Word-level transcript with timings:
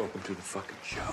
Welcome 0.00 0.22
to 0.22 0.34
the 0.34 0.40
fucking 0.40 0.78
show. 0.82 1.12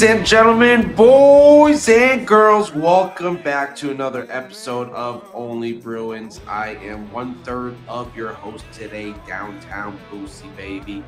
Ladies 0.00 0.16
and 0.16 0.26
gentlemen, 0.26 0.94
boys 0.94 1.86
and 1.90 2.26
girls, 2.26 2.72
welcome 2.72 3.36
back 3.36 3.76
to 3.76 3.90
another 3.90 4.26
episode 4.30 4.88
of 4.92 5.30
Only 5.34 5.74
Bruins. 5.74 6.40
I 6.48 6.76
am 6.76 7.12
one 7.12 7.34
third 7.44 7.76
of 7.86 8.16
your 8.16 8.32
host 8.32 8.64
today, 8.72 9.14
Downtown 9.26 10.00
Boosy 10.10 10.48
Baby. 10.56 11.04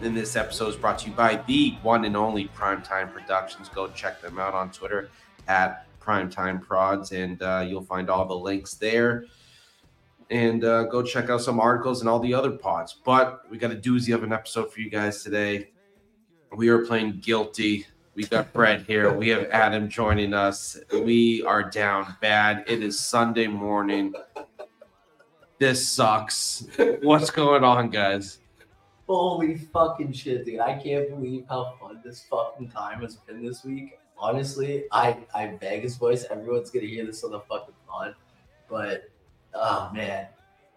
And 0.00 0.16
this 0.16 0.36
episode 0.36 0.68
is 0.68 0.76
brought 0.76 1.00
to 1.00 1.08
you 1.08 1.16
by 1.16 1.42
the 1.48 1.76
one 1.82 2.04
and 2.04 2.16
only 2.16 2.46
Primetime 2.46 3.12
Productions. 3.12 3.68
Go 3.68 3.88
check 3.88 4.22
them 4.22 4.38
out 4.38 4.54
on 4.54 4.70
Twitter 4.70 5.10
at 5.48 5.84
Primetime 5.98 6.62
Prods, 6.62 7.10
and 7.10 7.42
uh, 7.42 7.66
you'll 7.68 7.82
find 7.82 8.08
all 8.08 8.26
the 8.26 8.38
links 8.38 8.74
there. 8.74 9.24
And 10.30 10.62
uh, 10.62 10.84
go 10.84 11.02
check 11.02 11.30
out 11.30 11.40
some 11.40 11.58
articles 11.58 11.98
and 11.98 12.08
all 12.08 12.20
the 12.20 12.34
other 12.34 12.52
pods. 12.52 12.96
But 13.04 13.42
we 13.50 13.58
got 13.58 13.72
a 13.72 13.76
doozy 13.76 14.14
of 14.14 14.22
an 14.22 14.32
episode 14.32 14.72
for 14.72 14.78
you 14.78 14.88
guys 14.88 15.24
today. 15.24 15.72
We 16.56 16.68
are 16.68 16.86
playing 16.86 17.18
guilty. 17.18 17.86
We 18.16 18.24
got 18.24 18.50
Brett 18.54 18.86
here. 18.86 19.12
We 19.12 19.28
have 19.28 19.44
Adam 19.50 19.90
joining 19.90 20.32
us. 20.32 20.78
We 20.90 21.42
are 21.42 21.62
down 21.68 22.16
bad. 22.22 22.64
It 22.66 22.82
is 22.82 22.98
Sunday 22.98 23.46
morning. 23.46 24.14
This 25.58 25.86
sucks. 25.86 26.66
What's 27.02 27.30
going 27.30 27.62
on, 27.62 27.90
guys? 27.90 28.38
Holy 29.06 29.56
fucking 29.58 30.12
shit, 30.14 30.46
dude. 30.46 30.60
I 30.60 30.78
can't 30.78 31.10
believe 31.10 31.44
how 31.50 31.74
fun 31.78 32.00
this 32.02 32.24
fucking 32.30 32.70
time 32.70 33.02
has 33.02 33.16
been 33.16 33.44
this 33.44 33.64
week. 33.64 33.98
Honestly, 34.18 34.84
I, 34.92 35.18
I 35.34 35.48
beg 35.48 35.82
his 35.82 35.96
voice. 35.98 36.24
Everyone's 36.30 36.70
gonna 36.70 36.86
hear 36.86 37.04
this 37.04 37.22
on 37.22 37.32
the 37.32 37.40
fucking 37.40 37.74
pod. 37.86 38.14
But 38.70 39.10
oh 39.52 39.90
man, 39.92 40.28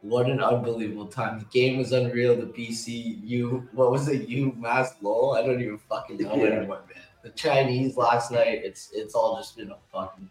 what 0.01 0.29
an 0.29 0.43
unbelievable 0.43 1.07
time. 1.07 1.39
The 1.39 1.45
game 1.45 1.77
was 1.77 1.93
unreal. 1.93 2.35
The 2.35 2.47
BC 2.47 3.21
U 3.23 3.65
what 3.71 3.91
was 3.91 4.09
it, 4.09 4.27
U 4.27 4.53
Mass 4.57 4.95
Lowell? 5.01 5.35
I 5.35 5.41
don't 5.41 5.61
even 5.61 5.77
fucking 5.77 6.17
know 6.17 6.35
Yeah. 6.35 6.43
anymore, 6.43 6.81
man. 6.93 7.03
The 7.23 7.29
Chinese 7.31 7.97
last 7.97 8.31
night, 8.31 8.61
it's 8.63 8.91
it's 8.93 9.13
all 9.15 9.37
just 9.37 9.57
been 9.57 9.71
a 9.71 9.77
fucking 9.91 10.29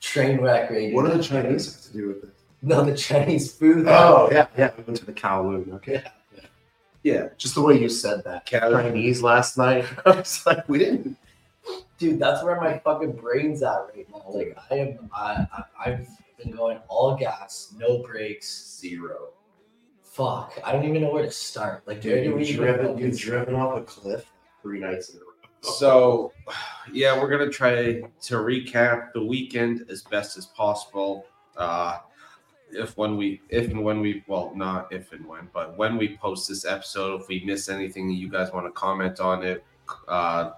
train 0.00 0.40
wreck 0.40 0.70
rating. 0.70 0.94
What 0.94 1.06
do 1.06 1.16
the 1.16 1.22
Chinese 1.22 1.72
have 1.72 1.82
to 1.84 1.92
do 1.92 2.08
with 2.08 2.24
it? 2.24 2.34
No, 2.62 2.84
the 2.84 2.96
Chinese 2.96 3.52
food. 3.52 3.86
Oh, 3.88 4.28
yeah, 4.32 4.46
yeah. 4.56 4.72
We 4.76 4.82
went 4.84 4.96
to 4.98 5.06
the 5.06 5.12
Kowloon. 5.12 5.72
Okay. 5.74 6.02
Yeah. 7.04 7.28
Just 7.36 7.54
the 7.54 7.62
way 7.62 7.80
you 7.80 7.88
said 7.88 8.24
that. 8.24 8.46
Kowloon. 8.46 8.82
Chinese 8.82 9.22
last 9.22 9.56
night. 9.56 9.84
I 10.06 10.10
was 10.10 10.44
like, 10.44 10.68
we 10.68 10.78
didn't. 10.80 11.16
dude 11.98 12.18
that's 12.18 12.42
where 12.42 12.60
my 12.60 12.78
fucking 12.78 13.12
brain's 13.12 13.62
at 13.62 13.88
right 13.94 14.06
now 14.10 14.22
like 14.28 14.56
i 14.70 14.74
am 14.76 15.10
I, 15.14 15.46
I 15.52 15.64
i've 15.84 16.08
been 16.38 16.52
going 16.52 16.78
all 16.88 17.14
gas 17.16 17.74
no 17.76 17.98
brakes 18.02 18.78
Zero. 18.80 19.30
fuck 20.02 20.58
i 20.64 20.72
don't 20.72 20.84
even 20.84 21.02
know 21.02 21.12
where 21.12 21.24
to 21.24 21.30
start 21.30 21.86
like 21.86 22.02
where 22.04 22.22
Dude, 22.22 22.24
do 22.24 22.34
we 22.36 22.46
you've 22.46 22.56
driven, 22.56 22.96
you've 22.98 23.18
driven 23.18 23.54
off 23.54 23.76
a 23.76 23.82
cliff 23.82 24.24
three 24.62 24.78
nights 24.80 25.10
in 25.10 25.18
a 25.18 25.20
row. 25.20 25.27
So, 25.62 26.32
yeah, 26.92 27.20
we're 27.20 27.28
gonna 27.28 27.50
try 27.50 28.00
to 28.00 28.34
recap 28.34 29.12
the 29.12 29.24
weekend 29.24 29.84
as 29.90 30.02
best 30.02 30.38
as 30.38 30.46
possible. 30.46 31.26
Uh, 31.56 31.98
if 32.70 32.96
when 32.96 33.16
we, 33.16 33.40
if 33.48 33.70
and 33.70 33.82
when 33.82 34.00
we, 34.00 34.22
well, 34.26 34.52
not 34.54 34.92
if 34.92 35.12
and 35.12 35.26
when, 35.26 35.48
but 35.52 35.76
when 35.76 35.96
we 35.96 36.16
post 36.18 36.48
this 36.48 36.64
episode, 36.64 37.22
if 37.22 37.28
we 37.28 37.42
miss 37.44 37.68
anything, 37.68 38.10
you 38.10 38.28
guys 38.28 38.52
want 38.52 38.66
to 38.66 38.72
comment 38.72 39.20
on 39.20 39.42
it, 39.42 39.64
uh, 40.06 40.50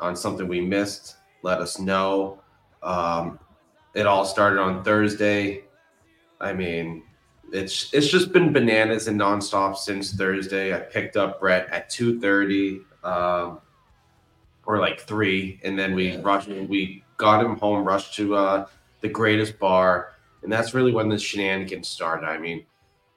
on 0.00 0.14
something 0.14 0.46
we 0.46 0.60
missed, 0.60 1.16
let 1.42 1.60
us 1.60 1.78
know. 1.78 2.40
Um, 2.82 3.38
it 3.94 4.06
all 4.06 4.24
started 4.24 4.60
on 4.60 4.84
Thursday. 4.84 5.64
I 6.40 6.52
mean, 6.52 7.04
it's 7.52 7.92
it's 7.94 8.08
just 8.08 8.32
been 8.32 8.52
bananas 8.52 9.08
and 9.08 9.18
nonstop 9.18 9.76
since 9.76 10.12
Thursday. 10.12 10.74
I 10.74 10.80
picked 10.80 11.16
up 11.16 11.40
Brett 11.40 11.68
at 11.70 11.88
two 11.88 12.20
thirty, 12.20 12.80
um, 13.04 13.60
or 14.66 14.78
like 14.78 15.00
three, 15.00 15.60
and 15.62 15.78
then 15.78 15.94
we 15.94 16.16
rushed. 16.18 16.48
We 16.48 17.04
got 17.16 17.44
him 17.44 17.56
home, 17.56 17.84
rushed 17.84 18.14
to 18.16 18.34
uh, 18.34 18.66
the 19.00 19.08
greatest 19.08 19.58
bar, 19.58 20.12
and 20.42 20.50
that's 20.52 20.74
really 20.74 20.92
when 20.92 21.08
the 21.08 21.18
shenanigans 21.18 21.88
started. 21.88 22.26
I 22.26 22.38
mean, 22.38 22.64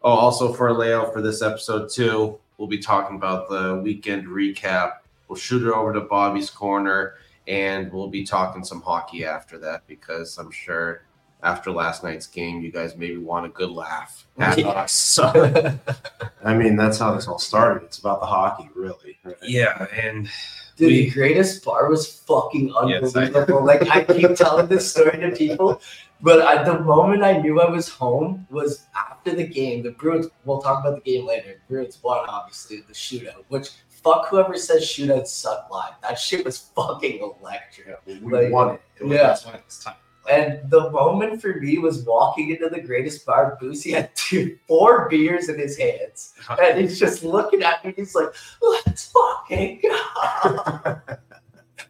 oh, 0.03 0.11
also 0.11 0.53
for 0.53 0.67
a 0.67 0.73
layout 0.73 1.13
for 1.13 1.21
this 1.21 1.41
episode 1.41 1.89
too, 1.89 2.37
we'll 2.57 2.67
be 2.67 2.79
talking 2.79 3.15
about 3.15 3.49
the 3.49 3.79
weekend 3.83 4.27
recap. 4.27 4.97
We'll 5.27 5.37
shoot 5.37 5.65
it 5.67 5.71
over 5.73 5.93
to 5.93 6.01
Bobbie's 6.01 6.49
corner, 6.49 7.15
and 7.47 7.91
we'll 7.91 8.07
be 8.09 8.23
talking 8.25 8.63
some 8.63 8.81
hockey 8.81 9.25
after 9.25 9.57
that 9.59 9.87
because 9.87 10.37
I'm 10.37 10.51
sure 10.51 11.03
after 11.43 11.71
last 11.71 12.03
night's 12.03 12.25
game, 12.27 12.61
you 12.61 12.71
guys 12.71 12.95
maybe 12.95 13.17
want 13.17 13.45
a 13.45 13.49
good 13.49 13.69
laugh 13.69 14.25
at 14.39 14.57
Yeah. 14.57 14.67
us. 14.69 15.19
I 16.43 16.53
mean, 16.55 16.75
that's 16.75 16.97
how 16.97 17.13
this 17.13 17.27
all 17.27 17.39
started. 17.39 17.83
It's 17.83 17.99
about 17.99 18.19
the 18.21 18.25
hockey, 18.25 18.69
really. 18.75 19.16
Right? 19.27 19.35
yeah, 19.43 19.85
and 19.93 20.29
dude 20.77 20.87
we- 20.89 21.05
the 21.05 21.09
greatest 21.11 21.63
bar 21.65 21.89
was 21.89 22.07
fucking 22.27 22.67
Yes, 22.87 23.15
I- 23.15 23.25
unbelievable. 23.25 23.65
Like 23.65 23.83
i 23.89 24.03
keep 24.03 24.35
telling 24.35 24.67
this 24.67 24.89
story 24.91 25.17
to 25.19 25.31
people 25.31 25.81
but 26.21 26.41
I, 26.41 26.63
the 26.63 26.79
moment 26.79 27.21
i 27.23 27.33
knew 27.41 27.61
i 27.61 27.69
was 27.69 27.87
home 27.89 28.47
was 28.49 28.87
after 28.95 29.35
the 29.35 29.45
game. 29.45 29.83
The 29.83 29.91
bruins 29.91 30.27
we'll 30.45 30.61
talk 30.61 30.79
about 30.83 30.95
the 31.03 31.11
game 31.11 31.27
later. 31.27 31.51
The 31.67 31.73
bruins 31.73 31.99
won 32.01 32.19
obviously 32.29 32.77
the 32.81 32.93
shootout 32.93 33.43
which 33.49 33.69
fuck 33.89 34.27
whoever 34.29 34.55
says 34.57 34.83
shootouts 34.83 35.27
suck 35.27 35.67
live. 35.69 35.93
That 36.01 36.17
shit 36.17 36.45
was 36.45 36.57
fucking 36.75 37.19
electric. 37.19 37.99
We 38.05 38.13
Like, 38.31 38.51
won 38.53 38.75
it. 38.75 38.81
it 38.99 39.03
was, 39.05 39.13
yeah. 39.45 39.93
That's 40.27 40.49
why 40.49 40.57
it's 40.57 40.61
time. 40.61 40.61
And 40.63 40.69
the 40.69 40.89
moment 40.91 41.41
for 41.41 41.55
me 41.59 41.77
was 41.77 42.03
walking 42.05 42.49
into 42.49 42.69
the 42.69 42.81
greatest 42.81 43.25
bar. 43.25 43.57
Boosy 43.61 43.93
had 43.93 44.15
two, 44.15 44.57
four 44.67 45.09
beers 45.09 45.49
in 45.49 45.57
his 45.57 45.77
hands, 45.77 46.33
uh-huh. 46.39 46.57
and 46.61 46.79
he's 46.79 46.99
just 46.99 47.23
looking 47.23 47.63
at 47.63 47.83
me. 47.85 47.93
He's 47.95 48.15
like, 48.15 48.33
"Let's 48.61 49.11
fucking 49.11 49.81
go." 49.83 49.97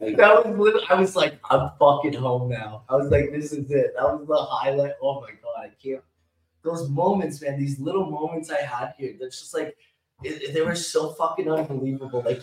that 0.02 0.46
was 0.46 0.58
literally. 0.58 0.86
I 0.90 0.96
was 0.96 1.16
like, 1.16 1.40
"I'm 1.50 1.72
fucking 1.80 2.14
home 2.14 2.50
now." 2.50 2.84
I 2.90 2.96
was 2.96 3.10
like, 3.10 3.32
"This 3.32 3.52
is 3.52 3.72
it." 3.72 3.94
That 3.96 4.04
was 4.04 4.28
the 4.28 4.38
highlight. 4.38 4.94
Oh 5.02 5.22
my 5.22 5.32
god, 5.32 5.60
I 5.60 5.72
can't. 5.82 6.04
Those 6.64 6.90
moments, 6.90 7.42
man. 7.42 7.60
These 7.60 7.80
little 7.80 8.10
moments 8.10 8.50
I 8.52 8.62
had 8.62 8.94
here. 8.98 9.16
That's 9.20 9.40
just 9.40 9.54
like. 9.54 9.78
It, 10.24 10.54
they 10.54 10.62
were 10.62 10.76
so 10.76 11.12
fucking 11.12 11.50
unbelievable. 11.50 12.24
Like 12.26 12.42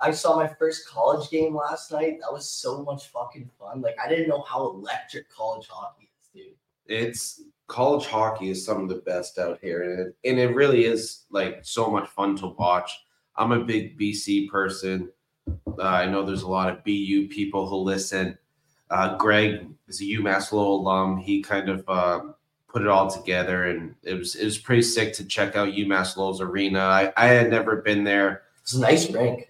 I 0.00 0.10
saw 0.10 0.36
my 0.36 0.48
first 0.48 0.88
college 0.88 1.30
game 1.30 1.54
last 1.54 1.92
night. 1.92 2.18
That 2.20 2.32
was 2.32 2.48
so 2.48 2.82
much 2.82 3.08
fucking 3.08 3.48
fun. 3.58 3.80
Like 3.80 3.96
I 4.02 4.08
didn't 4.08 4.28
know 4.28 4.42
how 4.42 4.70
electric 4.70 5.30
college 5.30 5.68
hockey 5.68 6.10
is, 6.20 6.28
dude. 6.34 6.54
it's 6.86 7.42
college 7.68 8.06
hockey 8.06 8.50
is 8.50 8.64
some 8.64 8.82
of 8.82 8.88
the 8.88 9.02
best 9.06 9.38
out 9.38 9.58
here, 9.62 9.82
and 9.82 10.00
it, 10.00 10.16
and 10.28 10.38
it 10.38 10.54
really 10.54 10.84
is 10.84 11.24
like 11.30 11.60
so 11.62 11.90
much 11.90 12.08
fun 12.08 12.36
to 12.36 12.48
watch. 12.48 12.90
I'm 13.36 13.52
a 13.52 13.64
big 13.64 13.98
BC 13.98 14.48
person. 14.48 15.10
Uh, 15.78 15.82
I 15.82 16.06
know 16.06 16.24
there's 16.24 16.42
a 16.42 16.48
lot 16.48 16.70
of 16.70 16.82
BU 16.84 17.28
people 17.28 17.68
who 17.68 17.76
listen. 17.76 18.36
Uh, 18.90 19.16
Greg 19.16 19.66
is 19.88 20.00
a 20.00 20.04
UMass 20.04 20.52
Lowell 20.52 20.80
alum. 20.80 21.18
He 21.18 21.42
kind 21.42 21.68
of 21.68 21.84
uh, 21.88 22.20
put 22.76 22.82
it 22.82 22.88
all 22.88 23.08
together, 23.08 23.64
and 23.64 23.94
it 24.02 24.12
was 24.12 24.34
it 24.34 24.44
was 24.44 24.58
pretty 24.58 24.82
sick 24.82 25.14
to 25.14 25.24
check 25.24 25.56
out 25.56 25.70
UMass 25.70 26.14
Lowell's 26.14 26.42
arena. 26.42 26.80
I, 26.80 27.10
I 27.16 27.28
had 27.28 27.48
never 27.48 27.76
been 27.76 28.04
there. 28.04 28.42
It's 28.60 28.74
a 28.74 28.80
nice 28.80 29.10
rink. 29.10 29.45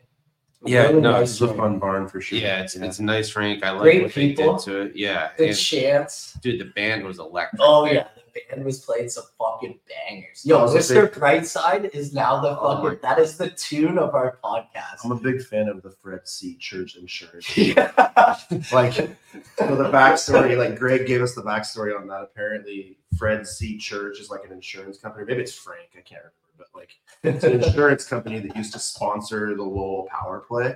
Yeah, 0.66 0.82
Really 0.88 1.00
no, 1.00 1.12
nice 1.12 1.32
It's 1.32 1.40
a 1.40 1.46
rink. 1.46 1.56
fun 1.58 1.78
barn 1.78 2.08
for 2.08 2.20
sure. 2.20 2.38
Yeah, 2.38 2.60
it's 2.62 2.74
it's 2.76 2.98
a 2.98 3.04
nice 3.04 3.34
rink. 3.36 3.64
I 3.64 3.70
like 3.70 3.82
Great 3.82 4.02
what 4.02 4.14
they 4.14 4.28
people. 4.34 4.56
did 4.56 4.64
to 4.64 4.80
it. 4.82 4.96
Yeah, 4.96 5.30
Good 5.36 5.48
and, 5.50 5.58
chance. 5.58 6.36
dude, 6.42 6.60
the 6.60 6.66
band 6.66 7.04
was 7.04 7.18
electric. 7.18 7.60
Oh 7.62 7.84
yeah, 7.86 8.08
the 8.34 8.40
band 8.50 8.64
was 8.64 8.80
playing 8.84 9.08
some 9.08 9.24
fucking 9.38 9.78
bangers. 9.88 10.44
Yo, 10.44 10.58
Also 10.58 10.78
Mr. 10.78 11.08
Brightside 11.08 11.94
is 11.94 12.12
now 12.12 12.40
the 12.40 12.58
Oh 12.58 12.78
my 12.78 12.82
fucking. 12.90 12.98
that 13.02 13.18
is 13.18 13.36
the 13.36 13.50
tune 13.50 13.98
of 13.98 14.14
our 14.14 14.38
podcast. 14.44 15.04
I'm 15.04 15.12
a 15.12 15.16
big 15.16 15.42
fan 15.44 15.68
of 15.68 15.82
the 15.82 15.90
Fred 15.90 16.26
C. 16.28 16.56
Church 16.56 16.96
Insurance. 16.96 17.56
yeah. 17.56 17.92
like 18.72 18.92
so 18.94 19.06
the 19.76 19.90
backstory 19.92 20.56
like 20.56 20.78
greg 20.78 21.06
gave 21.06 21.20
us 21.22 21.34
the 21.34 21.42
backstory 21.42 21.98
on 21.98 22.06
that 22.06 22.22
apparently 22.22 22.96
fred 23.18 23.46
c 23.46 23.76
church 23.76 24.18
is 24.18 24.30
like 24.30 24.44
an 24.44 24.52
insurance 24.52 24.96
company 24.98 25.24
maybe 25.26 25.42
it's 25.42 25.54
frank 25.54 25.88
i 25.96 26.00
can't 26.00 26.22
remember 26.22 26.32
but 26.56 26.66
like 26.74 26.90
it's 27.22 27.44
an 27.44 27.62
insurance 27.62 28.06
company 28.06 28.38
that 28.40 28.56
used 28.56 28.72
to 28.72 28.78
sponsor 28.78 29.54
the 29.54 29.62
lowell 29.62 30.08
power 30.10 30.40
play 30.40 30.74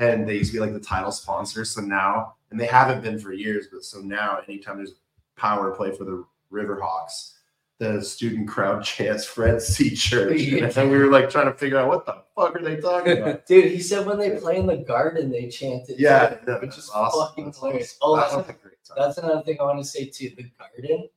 and 0.00 0.28
they 0.28 0.34
used 0.36 0.52
to 0.52 0.56
be 0.58 0.60
like 0.60 0.72
the 0.72 0.80
title 0.80 1.12
sponsor 1.12 1.64
so 1.64 1.80
now 1.80 2.36
and 2.50 2.60
they 2.60 2.66
haven't 2.66 3.02
been 3.02 3.18
for 3.18 3.32
years. 3.32 3.66
But 3.72 3.84
so 3.84 4.00
now, 4.00 4.40
anytime 4.48 4.76
there's 4.76 4.94
power 5.36 5.74
play 5.74 5.92
for 5.96 6.04
the 6.04 6.24
Riverhawks, 6.52 7.32
the 7.78 8.02
student 8.02 8.48
crowd 8.48 8.84
chants 8.84 9.24
Fred 9.24 9.60
C. 9.60 9.94
Church, 9.94 10.40
and 10.40 10.90
we 10.90 10.98
were 10.98 11.08
like 11.08 11.28
trying 11.28 11.46
to 11.46 11.54
figure 11.54 11.78
out 11.78 11.88
what 11.88 12.06
the 12.06 12.22
fuck 12.34 12.56
are 12.56 12.62
they 12.62 12.76
talking 12.76 13.18
about. 13.18 13.46
Dude, 13.46 13.70
he 13.70 13.80
said 13.80 14.06
when 14.06 14.18
they 14.18 14.38
play 14.38 14.56
in 14.58 14.66
the 14.66 14.76
garden, 14.76 15.30
they 15.30 15.48
chant 15.48 15.88
it. 15.88 15.98
Yeah, 15.98 16.38
no, 16.46 16.58
which 16.58 16.78
is 16.78 16.90
awesome. 16.94 17.28
fucking 17.28 17.44
That's 17.46 17.58
hilarious. 17.58 17.98
awesome. 18.00 18.38
Oh, 18.38 18.42
That 18.42 18.46
that's, 18.46 18.58
a 18.58 18.62
great 18.62 18.74
that's 18.96 19.18
another 19.18 19.42
thing 19.42 19.58
I 19.60 19.64
want 19.64 19.78
to 19.78 19.84
say 19.84 20.06
too. 20.06 20.30
The 20.36 20.44
garden, 20.58 21.08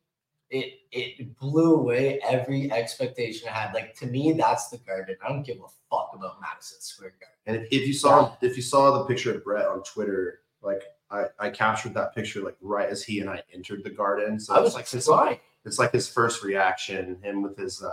it 0.49 0.79
it 0.91 1.37
blew 1.39 1.75
away 1.75 2.19
every 2.27 2.71
expectation 2.71 3.47
I 3.49 3.51
had. 3.51 3.73
Like 3.73 3.95
to 3.95 4.05
me, 4.07 4.33
that's 4.33 4.69
the 4.69 4.77
garden. 4.79 5.15
I 5.23 5.29
don't 5.29 5.43
give 5.43 5.57
a 5.57 5.67
fuck 5.89 6.11
about 6.13 6.41
Madison 6.41 6.79
Square 6.81 7.13
Garden. 7.19 7.35
And 7.45 7.55
if, 7.57 7.81
if 7.81 7.87
you 7.87 7.93
saw 7.93 8.35
if 8.41 8.55
you 8.57 8.63
saw 8.63 8.97
the 8.99 9.05
picture 9.05 9.35
of 9.35 9.43
Brett 9.43 9.67
on 9.67 9.83
Twitter, 9.83 10.39
like 10.61 10.81
I, 11.11 11.25
I 11.39 11.49
captured 11.49 11.93
that 11.95 12.13
picture 12.15 12.41
like 12.41 12.57
right 12.61 12.89
as 12.89 13.03
he 13.03 13.19
and 13.19 13.29
I 13.29 13.41
entered 13.53 13.83
the 13.83 13.89
garden. 13.89 14.39
So 14.39 14.53
I 14.53 14.57
it's 14.57 14.65
was 14.65 14.73
like 14.73 14.83
like, 14.85 14.91
his, 14.91 15.07
why? 15.07 15.39
it's 15.65 15.79
like 15.79 15.91
his 15.91 16.07
first 16.09 16.43
reaction, 16.43 17.17
him 17.21 17.41
with 17.41 17.57
his 17.57 17.83
uh 17.83 17.91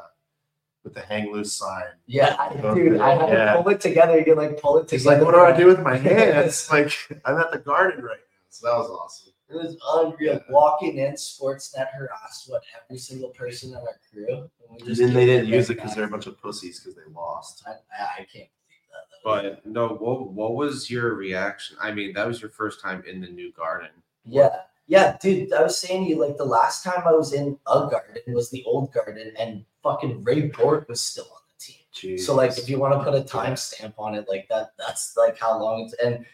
with 0.84 0.94
the 0.94 1.00
hang 1.00 1.32
loose 1.32 1.52
sign. 1.54 1.82
Yeah, 2.06 2.36
I, 2.38 2.74
dude, 2.74 3.00
I 3.00 3.10
had 3.16 3.28
Yeah. 3.28 3.52
to 3.56 3.62
pull 3.62 3.72
it 3.72 3.80
together. 3.80 4.20
You 4.20 4.34
like 4.34 4.60
pull 4.60 4.78
it 4.78 4.90
He's 4.90 5.02
together. 5.02 5.24
like, 5.24 5.26
what 5.26 5.34
do 5.34 5.54
I 5.54 5.56
do 5.56 5.66
with 5.66 5.80
my 5.82 5.96
hands? 6.10 6.70
like 6.70 6.92
I'm 7.24 7.36
at 7.38 7.50
the 7.50 7.58
garden 7.58 8.04
right 8.04 8.16
now. 8.18 8.46
So 8.50 8.66
that 8.68 8.78
was 8.78 8.88
awesome. 8.90 9.32
It 9.48 9.54
was 9.54 9.76
unreal. 9.94 10.34
Yeah. 10.34 10.38
Walking 10.50 10.98
in, 10.98 11.12
Sportsnet 11.14 11.86
harassed 11.96 12.50
what 12.50 12.62
every 12.82 12.98
single 12.98 13.28
person 13.30 13.74
on 13.74 13.82
our 13.82 13.98
crew. 14.12 14.26
and 14.28 14.48
we 14.82 14.88
And 14.88 14.96
then 14.96 15.14
they 15.14 15.26
didn't 15.26 15.48
use 15.48 15.70
it 15.70 15.74
because 15.74 15.94
they're 15.94 16.04
a 16.06 16.10
bunch 16.10 16.26
of 16.26 16.40
pussies 16.40 16.80
because 16.80 16.96
they 16.96 17.02
lost. 17.14 17.62
I, 17.66 17.70
I 17.70 18.04
I 18.04 18.16
can't 18.18 18.32
believe 18.32 18.86
that. 18.90 19.06
That 19.24 19.44
was- 19.44 19.62
But 19.64 19.66
no, 19.66 19.88
what 19.88 20.30
what 20.32 20.54
was 20.54 20.90
your 20.90 21.14
reaction? 21.14 21.76
I 21.80 21.92
mean, 21.92 22.12
that 22.14 22.26
was 22.26 22.40
your 22.40 22.50
first 22.50 22.80
time 22.80 23.04
in 23.06 23.20
the 23.20 23.28
new 23.28 23.52
garden. 23.52 23.90
Yeah, 24.24 24.62
yeah, 24.88 25.16
dude. 25.20 25.52
I 25.52 25.62
was 25.62 25.78
saying 25.78 26.04
to 26.04 26.10
you 26.10 26.18
like 26.20 26.36
the 26.36 26.44
last 26.44 26.82
time 26.82 27.02
I 27.06 27.12
was 27.12 27.32
in 27.32 27.56
a 27.68 27.88
garden 27.88 28.34
was 28.34 28.50
the 28.50 28.64
old 28.64 28.92
garden, 28.92 29.32
and 29.38 29.64
fucking 29.84 30.24
Ray 30.24 30.48
Bourque 30.48 30.88
was 30.88 31.00
still 31.00 31.24
on 31.32 31.40
the 31.48 31.64
team. 31.64 31.82
Jeez. 31.94 32.20
So 32.24 32.34
like, 32.34 32.58
if 32.58 32.68
you 32.68 32.80
want 32.80 32.94
to 32.94 33.04
put 33.04 33.14
a 33.14 33.22
timestamp 33.22 33.94
on 33.96 34.16
it, 34.16 34.26
like 34.28 34.48
that, 34.48 34.72
that's 34.76 35.16
like 35.16 35.38
how 35.38 35.60
long 35.60 35.84
it's 35.84 35.94
and 36.02 36.26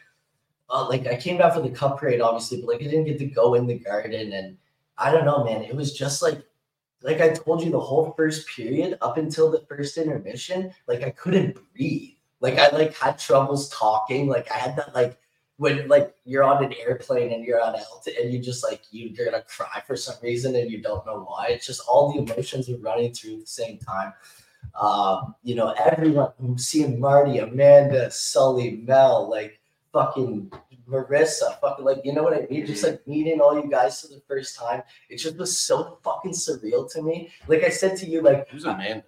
uh, 0.72 0.88
like 0.88 1.06
I 1.06 1.16
came 1.16 1.36
down 1.36 1.52
for 1.52 1.60
the 1.60 1.70
cup 1.70 1.98
parade, 1.98 2.20
obviously, 2.20 2.60
but 2.60 2.68
like 2.68 2.80
I 2.80 2.84
didn't 2.84 3.04
get 3.04 3.18
to 3.18 3.26
go 3.26 3.54
in 3.54 3.66
the 3.66 3.78
garden, 3.78 4.32
and 4.32 4.56
I 4.96 5.12
don't 5.12 5.26
know, 5.26 5.44
man. 5.44 5.62
It 5.62 5.76
was 5.76 5.92
just 5.92 6.22
like, 6.22 6.42
like 7.02 7.20
I 7.20 7.28
told 7.28 7.62
you, 7.62 7.70
the 7.70 7.78
whole 7.78 8.14
first 8.16 8.48
period 8.48 8.96
up 9.02 9.18
until 9.18 9.50
the 9.50 9.64
first 9.68 9.98
intermission, 9.98 10.72
like 10.88 11.02
I 11.02 11.10
couldn't 11.10 11.58
breathe. 11.74 12.14
Like 12.40 12.58
I 12.58 12.70
like 12.70 12.96
had 12.96 13.18
troubles 13.18 13.68
talking. 13.68 14.28
Like 14.28 14.50
I 14.50 14.56
had 14.56 14.76
that 14.76 14.94
like 14.94 15.18
when 15.58 15.86
like 15.88 16.14
you're 16.24 16.42
on 16.42 16.64
an 16.64 16.72
airplane 16.72 17.32
and 17.32 17.44
you're 17.44 17.62
on 17.62 17.76
altitude 17.76 18.18
and 18.18 18.32
you 18.32 18.40
just 18.40 18.64
like 18.64 18.82
you, 18.90 19.08
you're 19.08 19.26
gonna 19.26 19.42
cry 19.42 19.82
for 19.86 19.94
some 19.94 20.16
reason 20.22 20.56
and 20.56 20.70
you 20.70 20.80
don't 20.80 21.04
know 21.04 21.20
why. 21.28 21.48
It's 21.50 21.66
just 21.66 21.86
all 21.86 22.12
the 22.12 22.18
emotions 22.20 22.70
are 22.70 22.78
running 22.78 23.12
through 23.12 23.34
at 23.34 23.40
the 23.40 23.46
same 23.46 23.78
time. 23.78 24.14
Um, 24.80 25.34
you 25.42 25.54
know, 25.54 25.72
everyone 25.72 26.56
seeing 26.56 26.98
Marty, 26.98 27.38
Amanda, 27.38 28.10
Sully, 28.10 28.82
Mel, 28.86 29.28
like 29.28 29.60
fucking 29.92 30.52
Marissa, 30.88 31.60
fucking 31.60 31.84
like 31.84 32.00
you 32.04 32.12
know 32.12 32.22
what 32.22 32.34
I 32.34 32.46
mean? 32.50 32.66
Just 32.66 32.84
like 32.84 33.06
meeting 33.06 33.40
all 33.40 33.54
you 33.54 33.70
guys 33.70 34.00
for 34.00 34.08
the 34.08 34.20
first 34.26 34.56
time. 34.56 34.82
It 35.08 35.18
just 35.18 35.36
was 35.36 35.56
so 35.56 35.98
fucking 36.02 36.32
surreal 36.32 36.90
to 36.92 37.02
me. 37.02 37.30
Like 37.48 37.64
I 37.64 37.68
said 37.68 37.96
to 37.98 38.06
you, 38.06 38.20
like 38.20 38.48
Who's 38.48 38.64
Amanda? 38.64 39.04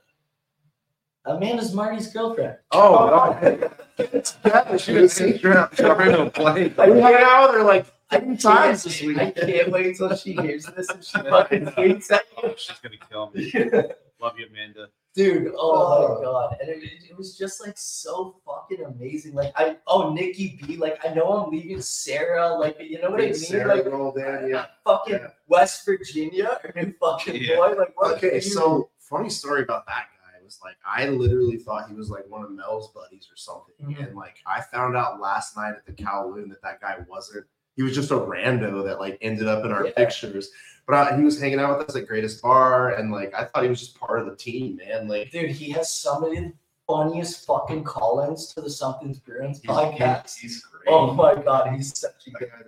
Amanda's 1.27 1.73
Marty's 1.73 2.13
girlfriend. 2.13 2.57
Oh, 2.71 3.09
oh 3.11 3.71
yeah, 4.45 4.77
she 4.77 4.93
was 4.93 5.17
Trying 5.17 5.73
to 5.73 6.31
play. 6.31 6.73
I 6.77 6.87
hung 6.87 7.15
out 7.15 7.49
with 7.49 7.61
her 7.61 7.65
like 7.65 7.87
I 8.11 8.21
three 8.21 8.37
times 8.37 8.85
this 8.85 9.01
week. 9.01 9.19
I 9.19 9.31
can't 9.31 9.71
wait 9.71 9.97
till 9.97 10.15
she 10.17 10.35
hears 10.35 10.67
this 10.67 10.89
and 10.91 11.03
she 11.03 11.19
fucking 11.31 11.67
hates 11.69 12.09
that. 12.09 12.25
Oh, 12.43 12.55
she's 12.57 12.79
gonna 12.79 12.97
kill 13.11 13.31
me. 13.35 13.51
Love 14.21 14.39
you, 14.39 14.47
Amanda. 14.51 14.89
Dude, 15.15 15.53
oh, 15.57 15.59
Oh. 15.59 16.15
my 16.19 16.25
god. 16.25 16.57
And 16.61 16.69
it, 16.71 16.83
it- 16.83 16.91
it 17.11 17.17
was 17.17 17.39
just 17.39 17.65
like 17.65 17.79
so 17.79 18.41
fucking 18.45 18.85
amazing. 18.85 19.35
Like 19.35 19.53
I 19.57 19.77
oh 19.87 20.13
Nikki 20.13 20.59
B, 20.67 20.77
like 20.77 20.99
I 21.09 21.15
know 21.15 21.29
I'm 21.29 21.51
leaving 21.53 21.81
Sarah, 21.81 22.55
like 22.55 22.77
you 22.81 23.01
know 23.01 23.11
what 23.11 23.21
I 23.21 23.27
mean? 23.27 23.35
Sarah 23.35 23.77
like 23.77 23.87
rolled 23.87 24.19
in, 24.19 24.49
yeah. 24.49 24.67
fucking 24.85 25.15
Yeah. 25.15 25.29
West 25.47 25.85
Virginia, 25.87 26.59
her 26.63 26.73
new 26.75 26.93
fucking 27.01 27.37
Yeah. 27.41 27.57
boy. 27.57 27.75
Like 27.79 27.93
what 27.95 28.17
Okay, 28.17 28.41
so 28.41 28.91
funny 28.99 29.31
story 29.31 29.63
about 29.63 29.87
that 29.87 30.07
guy 30.21 30.43
was 30.45 30.59
like 30.65 30.75
I 30.85 31.09
literally 31.09 31.59
thought 31.59 31.89
he 31.89 31.95
was 31.95 32.11
like 32.11 32.29
one 32.29 32.43
of 32.43 32.51
Mel's 32.51 32.91
buddies 32.93 33.29
or 33.33 33.37
something, 33.37 33.77
Mhm. 33.95 34.09
and 34.09 34.17
like 34.17 34.39
I 34.47 34.61
found 34.63 34.97
out 34.97 35.21
last 35.21 35.57
night 35.57 35.75
at 35.77 35.87
the 35.87 35.93
Kowloon 35.93 36.49
that 36.49 36.63
that 36.63 36.81
guy 36.81 36.97
wasn't. 37.09 37.47
He 37.77 37.83
was 37.83 37.95
just 37.95 38.11
a 38.11 38.15
rando 38.15 38.85
that 38.85 39.01
like 39.01 39.19
ended 39.21 39.49
up 39.49 39.65
in 39.65 39.73
our 39.73 39.87
Yeah. 39.87 39.93
pictures, 39.97 40.51
but 40.87 40.95
I, 40.95 41.17
he 41.17 41.23
was 41.25 41.41
hanging 41.41 41.59
out 41.61 41.79
with 41.79 41.89
us 41.89 41.97
at 41.97 42.07
Greatest 42.07 42.43
Bar, 42.43 42.95
and 42.95 43.11
like 43.11 43.35
I 43.35 43.45
thought 43.45 43.63
he 43.65 43.69
was 43.69 43.81
just 43.81 43.99
part 43.99 44.21
of 44.21 44.27
the 44.27 44.37
team, 44.37 44.77
man. 44.77 45.09
Like 45.09 45.31
dude, 45.31 45.51
he 45.51 45.71
has 45.73 45.93
some 45.93 46.23
of 46.25 46.31
the 46.31 46.53
funniest 46.87 47.47
fucking 47.47 47.83
call-ins 47.83 48.53
to 48.55 48.61
the 48.61 48.69
Something's 48.71 49.21
he's, 49.27 49.61
podcast. 49.63 50.37
he's 50.39 50.63
great. 50.65 50.85
Oh 50.87 51.13
my 51.15 51.35
god, 51.35 51.73
he's 51.75 51.99
such 51.99 52.27
a 52.27 52.31
good 52.31 52.51
guy, 52.51 52.59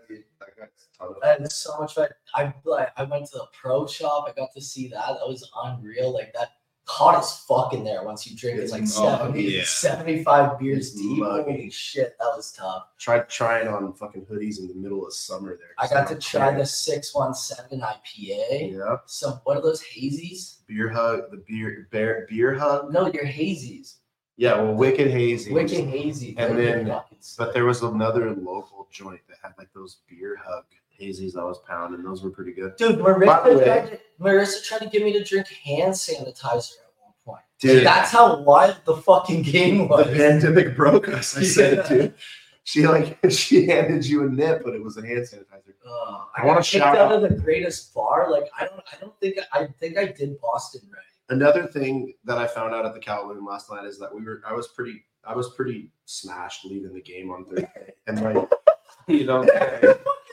that 0.41 0.57
guy's 0.59 0.69
a 0.95 0.99
ton 0.99 1.09
of 1.11 1.17
I 1.23 1.27
had 1.29 1.53
so 1.53 1.77
much 1.79 1.95
fun. 1.95 2.09
I 2.35 2.53
like 2.65 2.89
I 2.97 3.05
went 3.05 3.27
to 3.27 3.39
the 3.39 3.47
pro 3.53 3.87
shop. 3.87 4.27
I 4.29 4.33
got 4.39 4.53
to 4.55 4.61
see 4.61 4.89
that. 4.89 5.07
That 5.07 5.29
was 5.29 5.49
unreal. 5.65 6.13
Like 6.13 6.33
that 6.33 6.51
hot 6.89 7.17
as 7.19 7.39
fuck 7.41 7.73
in 7.75 7.83
there 7.85 8.05
once 8.05 8.27
you 8.27 8.37
drink 8.37 8.59
It's 8.61 8.71
like 8.73 8.83
muggy. 8.83 8.91
70, 8.91 9.43
Yeah. 9.43 9.65
75 9.65 10.59
beers 10.59 10.93
It's 10.93 11.01
deep. 11.01 11.19
muggy. 11.19 11.51
Holy 11.53 11.71
shit, 11.71 12.17
that 12.19 12.33
was 12.37 12.53
tough. 12.53 12.85
Tried 12.99 13.29
trying 13.29 13.67
on 13.69 13.93
fucking 13.95 14.27
hoodies 14.27 14.61
in 14.61 14.69
the 14.69 14.75
middle 14.75 15.05
of 15.07 15.13
summer 15.13 15.57
there. 15.57 15.75
I 15.79 15.89
got 15.89 16.07
to 16.09 16.15
try 16.17 16.55
the 16.55 16.65
617 16.65 17.81
IPA. 17.81 18.73
Yeah, 18.73 18.97
Some 19.07 19.41
what 19.45 19.57
are 19.57 19.63
those 19.63 19.83
hazies? 19.83 20.59
beer 20.67 20.89
hug, 20.89 21.31
the 21.31 21.39
beer 21.47 21.89
bear 21.91 22.27
beer 22.29 22.55
hug. 22.55 22.93
No, 22.93 23.07
you're 23.13 23.25
hazies. 23.27 23.97
Yeah, 24.37 24.61
well, 24.61 24.75
wicked 24.75 25.11
hazy. 25.11 25.53
Wicked 25.53 25.87
hazy. 25.89 26.35
And 26.39 26.59
then- 26.59 27.01
But 27.39 27.53
there 27.55 27.65
was 27.65 27.83
another 27.83 28.35
local 28.35 28.87
joint 28.93 29.21
that 29.29 29.39
had 29.43 29.53
like 29.59 29.73
those 29.75 29.99
beer 30.09 30.37
hug 30.45 30.65
hazies 31.01 31.37
I 31.37 31.45
was 31.45 31.59
pounding. 31.69 32.03
Those 32.03 32.23
were 32.23 32.31
pretty 32.31 32.53
good. 32.53 32.77
Dude, 32.77 32.99
Marissa 32.99 33.57
way- 33.59 33.65
tried, 33.65 33.87
to, 33.91 33.99
Marissa 34.21 34.65
tried 34.65 34.79
to 34.81 34.87
get 34.89 35.03
me 35.05 35.13
to 35.13 35.25
drink 35.25 35.47
hand 35.49 35.93
sanitizer 35.93 36.73
at 36.73 36.93
one 37.01 37.13
point. 37.25 37.43
Dude, 37.61 37.85
That's 37.87 38.11
how 38.11 38.41
wild 38.43 38.77
the 38.85 38.97
fucking 38.97 39.43
game 39.43 39.89
was. 39.89 40.07
the 40.07 40.13
pandemic 40.15 40.77
broke 40.77 41.09
us. 41.09 41.37
I 41.39 41.43
said 41.43 41.73
it, 41.73 41.77
Yeah. 41.91 41.97
dude. 41.97 42.15
She 42.65 42.85
like 42.87 43.19
she 43.31 43.67
handed 43.67 44.05
you 44.05 44.27
a 44.27 44.29
nip, 44.29 44.63
but 44.65 44.75
it 44.75 44.83
was 44.83 44.97
a 44.97 45.03
hand 45.07 45.21
sanitizer. 45.21 45.75
Uh, 45.87 45.91
I 45.91 46.25
I 46.39 46.45
wanna 46.45 46.55
want 46.55 46.65
to 46.65 46.71
kicked 46.73 46.85
shout 46.85 46.97
out 46.99 47.13
of 47.13 47.23
the 47.23 47.29
greatest 47.31 47.95
bar. 47.95 48.29
Like 48.31 48.51
I 48.59 48.67
don't, 48.67 48.81
I 48.93 48.97
don't 49.01 49.19
think 49.21 49.39
I 49.53 49.69
think 49.79 49.97
I 49.97 50.07
did 50.07 50.41
Boston 50.41 50.81
right. 50.93 51.03
Another 51.29 51.67
thing 51.67 52.15
that 52.25 52.39
I 52.39 52.47
found 52.49 52.75
out 52.75 52.85
at 52.85 52.93
the 52.95 52.99
Kowloon 53.01 53.47
last 53.47 53.71
night 53.71 53.85
is 53.85 53.99
that 54.01 54.13
we 54.13 54.23
were 54.25 54.43
I 54.45 54.53
was 54.53 54.67
pretty 54.69 55.05
I 55.25 55.33
was 55.35 55.51
pretty 55.51 55.93
smashed 56.07 56.65
leaving 56.65 56.93
the 56.93 57.01
game 57.03 57.31
on 57.31 57.45
Thursday. 57.45 57.95
And 58.09 58.21
like 58.23 58.51
You 59.07 59.25
know, 59.27 59.45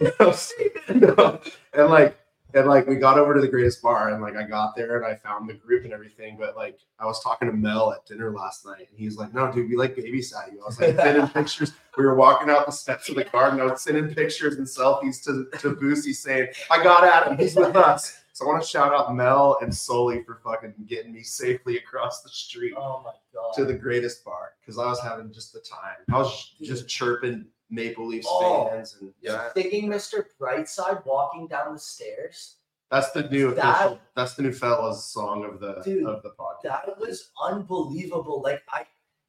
no, 0.93 1.39
and 1.73 1.89
like 1.89 2.17
and 2.55 2.67
like 2.67 2.87
we 2.87 2.95
got 2.95 3.17
over 3.17 3.33
to 3.33 3.41
the 3.41 3.47
greatest 3.47 3.81
bar 3.81 4.09
and 4.09 4.21
like 4.21 4.35
I 4.35 4.43
got 4.43 4.75
there 4.75 4.97
and 4.97 5.05
I 5.05 5.15
found 5.15 5.49
the 5.49 5.53
group 5.53 5.83
and 5.85 5.93
everything. 5.93 6.37
But 6.39 6.55
like 6.55 6.79
I 6.99 7.05
was 7.05 7.21
talking 7.23 7.47
to 7.49 7.53
Mel 7.55 7.91
at 7.93 8.05
dinner 8.05 8.31
last 8.31 8.65
night 8.65 8.87
and 8.89 8.99
he's 8.99 9.17
like, 9.17 9.33
No, 9.33 9.51
dude, 9.51 9.69
we 9.69 9.75
like 9.75 9.95
babysat 9.95 10.51
you. 10.53 10.61
I 10.61 10.65
was 10.65 10.79
like 10.79 10.95
sending 10.95 11.27
pictures. 11.33 11.73
We 11.97 12.05
were 12.05 12.15
walking 12.15 12.49
out 12.49 12.65
the 12.65 12.71
steps 12.71 13.09
of 13.09 13.15
the 13.15 13.23
garden. 13.23 13.59
I 13.61 13.65
was 13.65 13.81
sending 13.81 14.13
pictures 14.13 14.55
and 14.55 14.65
selfies 14.67 15.23
to, 15.25 15.45
to 15.59 15.75
Boosy 15.75 16.13
saying, 16.13 16.47
I 16.71 16.83
got 16.83 17.03
Adam. 17.03 17.37
he's 17.37 17.55
with 17.55 17.75
us. 17.75 18.19
So 18.35 18.45
I 18.45 18.47
want 18.47 18.63
to 18.63 18.67
shout 18.67 18.91
out 18.93 19.13
Mel 19.15 19.57
and 19.61 19.73
Sully 19.73 20.23
for 20.23 20.39
fucking 20.43 20.73
getting 20.87 21.13
me 21.13 21.21
safely 21.21 21.77
across 21.77 22.23
the 22.23 22.29
street 22.29 22.73
Oh 22.75 23.01
my 23.05 23.11
god. 23.31 23.53
to 23.55 23.63
the 23.65 23.75
greatest 23.75 24.25
bar 24.25 24.53
because 24.59 24.79
I 24.79 24.85
was 24.87 24.99
having 25.01 25.31
just 25.31 25.53
the 25.53 25.59
time. 25.59 25.97
I 26.11 26.17
was 26.17 26.55
just 26.59 26.87
chirping 26.87 27.45
Maple 27.69 28.07
Leafs 28.07 28.27
Oh. 28.29 28.67
fans 28.69 28.97
and 29.01 29.13
yeah. 29.21 29.49
Thinking 29.53 29.89
Mr. 29.89 30.25
Brightside 30.39 31.05
walking 31.05 31.47
down 31.47 31.73
the 31.73 31.79
stairs. 31.79 32.57
That's 32.91 33.11
the 33.11 33.23
new 33.29 33.53
That- 33.55 33.75
official. 33.87 33.99
That's 34.15 34.35
the 34.35 34.43
new 34.43 34.53
fellas 34.53 35.05
song 35.05 35.45
of 35.45 35.59
the 35.59 35.81
Dude, 35.83 36.05
of 36.05 36.21
the 36.21 36.29
podcast. 36.31 36.63
That 36.63 36.99
was 36.99 37.31
unbelievable. 37.41 38.41
Like 38.41 38.61
I, 38.69 38.85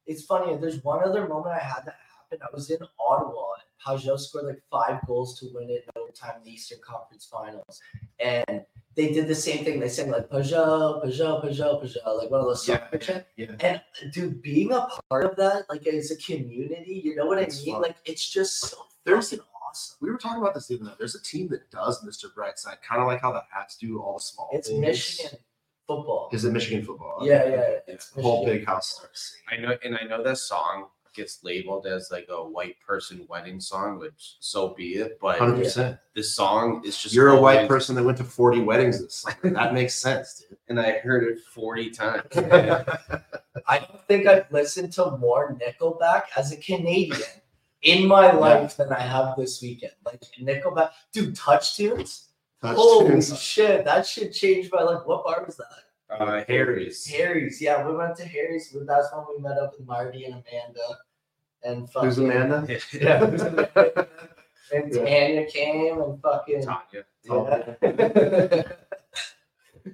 it's 0.06 0.24
funny. 0.24 0.56
There's 0.56 0.84
one 0.84 1.02
other 1.02 1.26
moment 1.26 1.54
I 1.54 1.60
had 1.60 1.84
that 1.86 1.96
happen. 2.30 2.38
I 2.42 2.54
was 2.54 2.70
in 2.70 2.78
Ottawa. 2.98 3.52
and 3.54 3.98
Pageau 4.00 4.18
scored 4.18 4.46
like 4.46 4.62
five 4.70 5.00
goals 5.06 5.38
to 5.40 5.46
win 5.54 5.70
it 5.70 5.84
in 5.94 6.02
overtime 6.02 6.36
in 6.38 6.44
the 6.44 6.50
Eastern 6.52 6.78
Conference 6.86 7.24
Finals, 7.26 7.80
and 8.18 8.64
they 8.96 9.12
did 9.12 9.26
the 9.28 9.34
same 9.34 9.64
thing. 9.64 9.80
They 9.80 9.88
sang 9.88 10.10
like 10.10 10.28
Pageau, 10.30 11.04
Pageau, 11.04 11.42
Pageau, 11.44 11.82
Pageau, 11.82 12.18
like 12.18 12.30
one 12.30 12.40
of 12.40 12.46
those 12.46 12.64
songs. 12.66 12.80
Yeah, 13.08 13.22
yeah. 13.36 13.46
And 13.60 14.12
dude, 14.12 14.40
being 14.42 14.72
a 14.72 14.86
part 15.10 15.24
of 15.24 15.36
that, 15.36 15.68
like 15.68 15.86
as 15.86 16.10
a 16.10 16.16
community, 16.16 17.00
you 17.04 17.16
know 17.16 17.26
what 17.26 17.38
It's 17.38 17.60
I 17.62 17.64
mean? 17.64 17.74
fun. 17.74 17.82
Like 17.82 17.96
it's 18.04 18.28
just 18.28 18.60
so 18.60 18.76
There's- 19.04 19.30
fucking 19.30 19.44
awesome. 19.68 19.96
We 20.00 20.10
were 20.10 20.18
talking 20.18 20.40
about 20.40 20.54
this 20.54 20.66
the 20.68 20.76
other 20.76 20.84
night. 20.84 20.94
There's 20.98 21.14
a 21.16 21.22
team 21.22 21.48
that 21.48 21.70
does 21.70 22.04
Mr. 22.04 22.26
Brightside, 22.32 22.80
kind 22.88 23.00
of 23.02 23.08
like 23.08 23.20
how 23.20 23.32
the 23.32 23.42
Hats 23.52 23.76
do 23.76 24.00
all 24.00 24.14
the 24.14 24.20
small. 24.20 24.48
It's 24.52 24.68
things. 24.68 24.80
Michigan 24.80 25.38
football. 25.88 26.30
Is 26.32 26.44
it 26.44 26.52
Michigan 26.52 26.84
football? 26.84 27.18
Yeah, 27.22 27.44
yeah, 27.48 27.70
it's 27.88 28.10
The 28.10 28.22
whole 28.22 28.44
Michigan 28.44 28.60
big 28.60 28.66
house 28.68 28.88
starts 28.96 29.36
I 29.50 29.56
know, 29.56 29.76
and 29.84 29.96
I 29.96 30.04
know 30.04 30.22
that 30.22 30.38
song 30.38 30.86
gets 31.14 31.42
labeled 31.44 31.86
as 31.86 32.10
like 32.10 32.26
a 32.28 32.42
white 32.44 32.76
person 32.86 33.24
wedding 33.28 33.60
song, 33.60 33.98
which 33.98 34.36
so 34.40 34.74
be 34.74 34.94
it. 34.96 35.18
But 35.20 35.38
Hundred 35.38 35.64
percent. 35.64 35.98
this 36.14 36.34
song 36.34 36.82
is 36.84 37.00
just 37.00 37.14
You're 37.14 37.30
a 37.30 37.40
white 37.40 37.56
always- 37.56 37.68
person 37.68 37.94
that 37.96 38.02
went 38.04 38.18
to 38.18 38.24
40 38.24 38.60
weddings 38.60 39.00
this 39.00 39.14
summer. 39.14 39.36
That 39.54 39.72
makes 39.74 39.94
sense, 39.94 40.40
dude. 40.48 40.58
and 40.68 40.78
I 40.80 40.98
heard 40.98 41.24
it 41.24 41.38
40 41.52 41.90
times. 41.90 42.22
I 43.66 43.78
don't 43.78 44.06
think 44.08 44.26
I've 44.26 44.50
listened 44.52 44.92
to 44.94 45.16
more 45.18 45.56
Nickelback 45.56 46.22
as 46.36 46.52
a 46.52 46.56
Canadian 46.56 47.20
in 47.82 48.06
my 48.06 48.32
life 48.32 48.76
than 48.76 48.92
I 48.92 49.00
have 49.00 49.36
this 49.36 49.62
weekend. 49.62 49.92
Like 50.04 50.22
Nickelback, 50.40 50.90
dude, 51.12 51.34
touch 51.36 51.76
tunes. 51.76 52.28
Touch 52.60 52.76
Holy 52.76 53.10
tunes. 53.10 53.38
shit, 53.40 53.84
that 53.84 54.06
shit 54.06 54.32
changed 54.32 54.70
my 54.72 54.82
life. 54.82 55.02
What 55.04 55.24
bar 55.24 55.44
was 55.46 55.56
that? 55.56 55.66
Uh, 56.10 56.44
Harry's. 56.46 57.06
Harry's. 57.06 57.60
Yeah, 57.60 57.86
we 57.86 57.94
went 57.96 58.16
to 58.16 58.24
Harry's. 58.24 58.68
but 58.72 58.86
That's 58.86 59.08
when 59.12 59.24
we 59.36 59.42
met 59.42 59.58
up 59.58 59.74
with 59.78 59.86
Marty 59.86 60.24
and 60.24 60.34
Amanda. 60.34 60.98
And 61.62 61.90
fucking, 61.90 62.08
Who's 62.08 62.18
Amanda? 62.18 62.78
Yeah, 62.92 63.22
Amanda? 63.24 64.08
And 64.72 64.92
Yeah. 64.94 65.04
Tanya 65.04 65.46
came 65.46 66.00
and 66.02 66.20
fucking. 66.22 66.64
Tanya. 66.64 67.04
Yeah. 67.82 68.62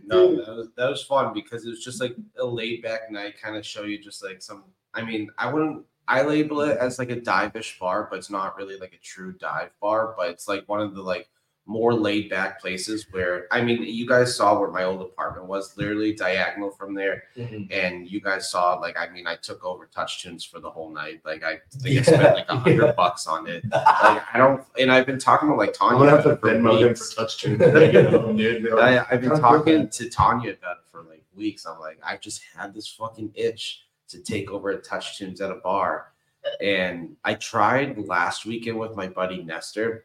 No, 0.05 0.37
that 0.37 0.55
was 0.55 0.69
that 0.77 0.89
was 0.89 1.03
fun 1.03 1.35
because 1.35 1.67
it 1.67 1.71
was 1.71 1.83
just 1.85 2.01
like 2.01 2.15
a 2.39 2.45
laid 2.45 2.81
back 2.83 3.11
night, 3.11 3.41
kind 3.43 3.57
of 3.57 3.67
show 3.67 3.83
you 3.83 3.99
just 3.99 4.23
like 4.25 4.41
some. 4.41 4.65
I 4.95 5.03
mean, 5.03 5.31
I 5.37 5.53
wouldn't. 5.53 5.85
I 6.07 6.23
label 6.23 6.61
it 6.63 6.79
as 6.79 6.99
like 6.99 7.11
a 7.11 7.21
dive-ish 7.21 7.79
bar, 7.79 8.07
but 8.09 8.19
it's 8.21 8.31
not 8.31 8.57
really 8.57 8.77
like 8.79 8.93
a 8.93 8.99
true 8.99 9.33
dive 9.33 9.71
bar. 9.81 10.15
But 10.17 10.31
it's 10.31 10.47
like 10.47 10.63
one 10.69 10.81
of 10.81 10.95
the 10.95 11.03
like 11.03 11.29
more 11.71 11.95
laid 11.95 12.29
back 12.29 12.61
places 12.61 13.07
where 13.13 13.47
I 13.53 13.63
mean, 13.63 13.83
you 13.85 14.05
guys 14.07 14.35
saw 14.35 14.59
where 14.59 14.71
my 14.71 14.83
old 14.83 15.01
apartment 15.03 15.47
was, 15.47 15.77
literally 15.77 16.13
diagonal 16.13 16.71
from 16.73 16.95
there, 16.95 17.23
Mhm. 17.37 17.71
and 17.71 18.11
you 18.11 18.21
guys 18.21 18.51
saw 18.51 18.75
like 18.75 18.99
I 18.99 19.09
mean, 19.09 19.27
I 19.29 19.37
took 19.37 19.65
over 19.65 19.87
Touch 19.87 20.21
Tunes 20.23 20.45
for 20.45 20.59
the 20.59 20.69
whole 20.69 20.91
night. 20.91 21.21
Like 21.25 21.45
I 21.45 21.61
think 21.71 21.95
Yeah, 21.95 22.01
I 22.01 22.03
spent 22.03 22.35
like 22.35 22.49
a 22.49 22.57
hundred 22.65 22.87
yeah. 22.87 22.93
bucks 22.93 23.27
on 23.29 23.47
it. 23.47 23.63
Like 23.73 24.23
I 24.35 24.39
don't, 24.39 24.65
and 24.79 24.91
I've 24.91 25.07
been 25.07 25.19
talking 25.21 25.49
to 25.49 25.55
like 25.55 25.73
Tanya. 25.73 25.95
I'm 25.95 26.01
gonna 26.01 26.11
have 26.11 26.25
to 26.25 26.37
for 26.37 26.49
Venmo 26.49 26.79
him 26.81 26.95
for 26.97 27.15
touch 27.15 27.39
tunes. 27.39 27.59
dude. 28.37 28.73
I, 28.79 29.05
I've 29.11 29.21
been 29.21 29.39
talking 29.39 29.89
to 29.89 30.11
Tanya 30.11 30.51
about 30.53 30.79
it 30.79 30.83
for 30.91 31.03
like 31.03 31.23
weeks. 31.37 31.67
I'm 31.67 31.79
like, 31.79 31.99
I 32.05 32.17
just 32.17 32.43
had 32.57 32.75
this 32.75 32.89
fucking 32.89 33.31
itch 33.35 33.85
to 34.09 34.21
take 34.21 34.51
over 34.51 34.77
Touch 34.79 35.17
Tunes 35.19 35.41
at 35.41 35.51
a 35.53 35.57
bar. 35.57 36.13
And 36.61 37.17
I 37.25 37.35
tried 37.35 37.97
last 37.99 38.45
weekend 38.47 38.79
with 38.79 38.97
my 38.97 39.07
buddy 39.07 39.43
Nestor, 39.43 40.05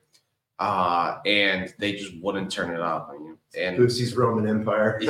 uh, 0.60 1.18
and 1.26 1.74
they 1.80 1.94
just 1.94 2.14
wouldn't 2.22 2.52
turn 2.52 2.74
it 2.74 2.82
off. 2.82 3.10
And 3.58 3.78
Boosy's 3.78 4.16
Roman 4.16 4.48
Empire. 4.50 5.00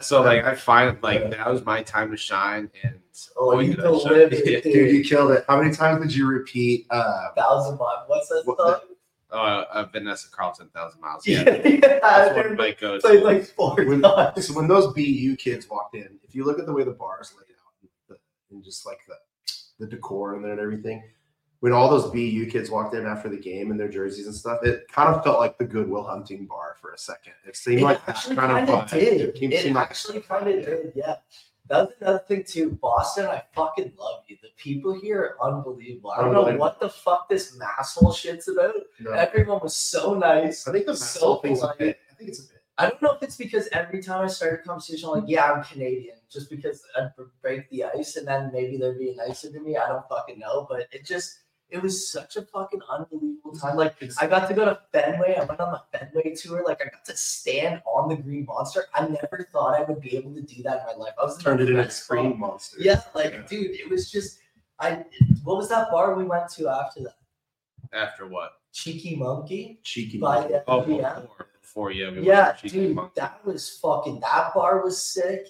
so 0.00 0.22
like 0.22 0.44
I 0.44 0.54
find 0.54 0.98
like 1.02 1.30
that 1.30 1.50
was 1.50 1.64
my 1.64 1.82
time 1.82 2.10
to 2.10 2.16
shine. 2.16 2.70
And 2.82 2.96
Oh, 3.36 3.52
boy, 3.52 3.60
you 3.60 3.74
did 3.74 3.84
I 3.84 3.98
shine. 3.98 4.08
delivered, 4.08 4.32
Yeah. 4.46 4.60
dude. 4.60 4.62
Dude, 4.64 4.92
you 4.96 5.04
killed 5.04 5.32
it. 5.32 5.44
How 5.48 5.60
many 5.60 5.74
times 5.74 6.02
did 6.02 6.14
you 6.14 6.26
repeat? 6.26 6.86
Uh, 6.90 7.28
Thousand 7.36 7.78
miles. 7.78 8.04
What's 8.06 8.28
that 8.28 8.42
What 8.46 8.58
song? 8.58 8.76
Uh, 9.32 9.64
uh, 9.72 9.84
Vanessa 9.92 10.28
Carlton, 10.30 10.68
Thousand 10.74 11.00
Miles. 11.00 11.24
Yeah, 11.26 11.42
Yeah, 11.46 11.68
yeah. 11.68 11.98
that's 12.00 12.30
I 12.30 12.36
one 12.36 12.46
of 12.52 12.58
my 12.58 12.72
goes. 12.72 13.02
played 13.02 13.22
like 13.22 13.44
four 13.44 13.76
when, 13.76 14.02
times. 14.02 14.46
so 14.48 14.54
when 14.54 14.66
those 14.68 14.92
BU 14.94 15.36
kids 15.36 15.68
walked 15.70 15.94
in, 15.94 16.18
if 16.24 16.34
you 16.34 16.44
look 16.44 16.58
at 16.58 16.66
the 16.66 16.72
way 16.72 16.82
the 16.82 16.90
bar 16.90 17.18
is 17.20 17.32
laid 17.36 17.54
out 17.54 17.90
and, 18.08 18.18
and 18.50 18.64
just 18.64 18.84
like 18.86 18.98
the 19.06 19.14
the 19.78 19.86
decor 19.86 20.34
in 20.34 20.42
there 20.42 20.50
and 20.52 20.60
everything, 20.60 21.02
when 21.60 21.72
all 21.72 21.88
those 21.88 22.10
BU 22.10 22.46
kids 22.50 22.70
walked 22.70 22.94
in 22.94 23.06
after 23.06 23.28
the 23.28 23.36
game 23.36 23.70
in 23.70 23.76
their 23.76 23.88
jerseys 23.88 24.26
and 24.26 24.34
stuff, 24.34 24.60
it 24.64 24.86
kind 24.90 25.14
of 25.14 25.22
felt 25.22 25.38
like 25.38 25.58
the 25.58 25.64
Good 25.64 25.88
Will 25.88 26.02
Hunting 26.02 26.46
bar 26.46 26.76
for 26.80 26.92
a 26.92 26.98
second. 26.98 27.34
It 27.46 27.56
seemed 27.56 27.80
It 27.80 27.84
like 27.84 28.06
that 28.06 28.16
actually 28.16 28.36
kind 28.36 28.68
of 28.68 28.90
did. 28.90 29.20
It 29.36 29.52
It 29.52 29.72
like- 29.72 29.90
actually 29.90 30.20
kind 30.20 30.48
of 30.48 30.64
did. 30.64 30.92
Yeah. 30.94 31.16
That 31.68 31.86
was 31.86 31.94
another 32.00 32.18
thing 32.26 32.42
too. 32.42 32.70
Boston, 32.82 33.26
I 33.26 33.42
fucking 33.54 33.92
love 33.96 34.24
you. 34.26 34.36
The 34.42 34.48
people 34.56 34.92
here 34.92 35.36
are 35.40 35.52
unbelievable. 35.52 36.10
I 36.10 36.20
don't 36.20 36.32
know 36.32 36.56
what 36.56 36.80
the 36.80 36.88
fuck 36.88 37.28
this 37.28 37.56
masshole 37.56 38.12
shit's 38.16 38.48
about. 38.48 38.74
No. 38.98 39.12
Everyone 39.12 39.60
was 39.62 39.76
so 39.76 40.14
nice. 40.14 40.66
I 40.66 40.72
think 40.72 40.86
the 40.86 40.96
so 40.96 41.20
so 41.20 41.36
thing's 41.36 41.62
a 41.62 41.72
bit. 41.78 42.00
I 42.10 42.14
think 42.14 42.30
it's 42.30 42.40
a 42.40 42.42
bit. 42.42 42.56
I 42.76 42.88
don't 42.88 43.00
know 43.02 43.12
if 43.12 43.22
it's 43.22 43.36
because 43.36 43.68
every 43.72 44.02
time 44.02 44.24
I 44.24 44.26
start 44.26 44.54
a 44.54 44.66
conversation, 44.66 45.10
I'm 45.10 45.20
like, 45.20 45.28
yeah, 45.28 45.52
I'm 45.52 45.62
Canadian, 45.62 46.16
just 46.28 46.48
because 46.50 46.82
I 46.96 47.08
break 47.42 47.68
the 47.70 47.84
ice, 47.84 48.16
and 48.16 48.26
then 48.26 48.50
maybe 48.52 48.78
they're 48.78 48.94
being 48.94 49.16
nicer 49.16 49.52
to 49.52 49.60
me. 49.60 49.76
I 49.76 49.86
don't 49.86 50.08
fucking 50.08 50.38
know, 50.40 50.66
but 50.68 50.88
it 50.90 51.04
just 51.04 51.40
it 51.70 51.82
was 51.82 52.10
such 52.10 52.36
a 52.36 52.42
fucking 52.42 52.80
unbelievable 52.90 53.52
time. 53.56 53.76
Like 53.76 53.94
I 54.20 54.26
got 54.26 54.48
to 54.48 54.54
go 54.54 54.64
to 54.64 54.78
Fenway. 54.92 55.36
I 55.36 55.44
went 55.44 55.60
on 55.60 55.72
the 55.72 55.98
Fenway 55.98 56.34
tour. 56.34 56.62
Like 56.64 56.80
I 56.84 56.88
got 56.90 57.04
to 57.06 57.16
stand 57.16 57.82
on 57.86 58.08
the 58.08 58.16
Green 58.16 58.44
Monster. 58.46 58.84
I 58.94 59.06
never 59.08 59.48
thought 59.52 59.78
I 59.80 59.84
would 59.84 60.00
be 60.00 60.16
able 60.16 60.34
to 60.34 60.42
do 60.42 60.62
that 60.64 60.80
in 60.80 60.86
my 60.98 61.04
life. 61.04 61.14
I 61.20 61.24
was 61.24 61.38
Turned 61.42 61.60
it 61.60 61.68
into 61.68 61.80
a 61.80 61.84
best 61.84 62.04
screen 62.04 62.30
spot. 62.30 62.38
monster. 62.38 62.76
Yeah, 62.80 63.02
like 63.14 63.32
Yeah. 63.32 63.42
dude, 63.48 63.70
it 63.72 63.88
was 63.90 64.10
just 64.10 64.38
I. 64.78 65.04
What 65.44 65.56
was 65.56 65.68
that 65.68 65.90
bar 65.90 66.14
we 66.14 66.24
went 66.24 66.48
to 66.52 66.68
after 66.68 67.00
that? 67.04 67.14
After 67.92 68.26
what? 68.26 68.52
Cheeky 68.72 69.16
Monkey. 69.16 69.80
cheeky. 69.82 70.18
Monkey 70.18 70.52
by 70.52 70.58
the 70.58 70.64
Oh, 70.68 70.86
yeah. 70.86 71.20
before, 71.20 71.46
before 71.60 71.90
yeah. 71.92 72.10
we 72.10 72.20
Yeah, 72.26 72.52
Cheeky 72.52 72.86
dude, 72.86 72.96
Monk. 72.96 73.14
that 73.14 73.44
was 73.44 73.78
fucking. 73.82 74.20
That 74.20 74.54
bar 74.54 74.82
was 74.84 75.02
sick. 75.02 75.46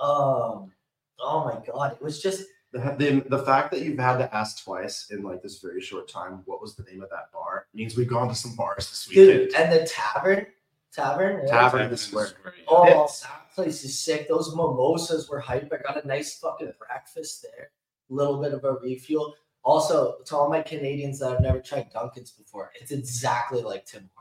Um, 0.00 0.72
oh 1.20 1.44
my 1.44 1.60
god, 1.66 1.92
it 1.92 2.02
was 2.02 2.20
just 2.22 2.44
The, 2.72 2.80
the, 2.98 3.24
the 3.38 3.42
fact 3.44 3.70
that 3.70 3.80
you've 3.80 3.98
had 3.98 4.18
to 4.18 4.34
ask 4.36 4.62
twice 4.62 5.10
in 5.10 5.22
like 5.22 5.42
this 5.42 5.58
very 5.60 5.80
short 5.80 6.06
time 6.08 6.42
what 6.44 6.60
was 6.60 6.74
the 6.76 6.82
name 6.82 7.02
of 7.02 7.08
that 7.10 7.32
bar 7.32 7.66
means 7.72 7.96
we've 7.96 8.08
gone 8.08 8.28
to 8.28 8.34
some 8.34 8.54
bars 8.56 8.88
this 8.90 9.08
weekend. 9.08 9.26
dude. 9.50 9.54
And 9.54 9.72
the 9.72 9.86
tavern, 9.86 10.46
tavern, 10.92 11.40
yeah. 11.46 11.50
Tavern. 11.50 11.78
Tavern 11.80 11.90
the 11.90 11.96
Square. 11.96 12.28
Oh, 12.68 12.86
yeah. 12.86 12.94
Oh, 12.94 13.02
Yes. 13.02 13.22
that 13.22 13.50
place 13.54 13.84
is 13.84 13.98
sick. 13.98 14.28
Those 14.28 14.50
mimosas 14.54 15.28
were 15.30 15.40
hype. 15.40 15.72
I 15.72 15.78
got 15.78 16.04
a 16.04 16.06
nice 16.06 16.38
fucking 16.38 16.72
breakfast 16.78 17.42
there. 17.42 17.70
A 18.10 18.14
little 18.14 18.40
bit 18.40 18.52
of 18.52 18.64
a 18.64 18.74
refuel. 18.74 19.34
Also, 19.64 20.16
to 20.26 20.36
all 20.36 20.48
my 20.48 20.62
Canadians 20.62 21.18
that 21.18 21.30
have 21.30 21.40
never 21.40 21.60
tried 21.60 21.90
Dunkin's 21.92 22.30
before, 22.30 22.70
it's 22.80 22.90
exactly 22.92 23.62
like 23.62 23.84
Tim 23.86 24.08
Hortons. 24.14 24.17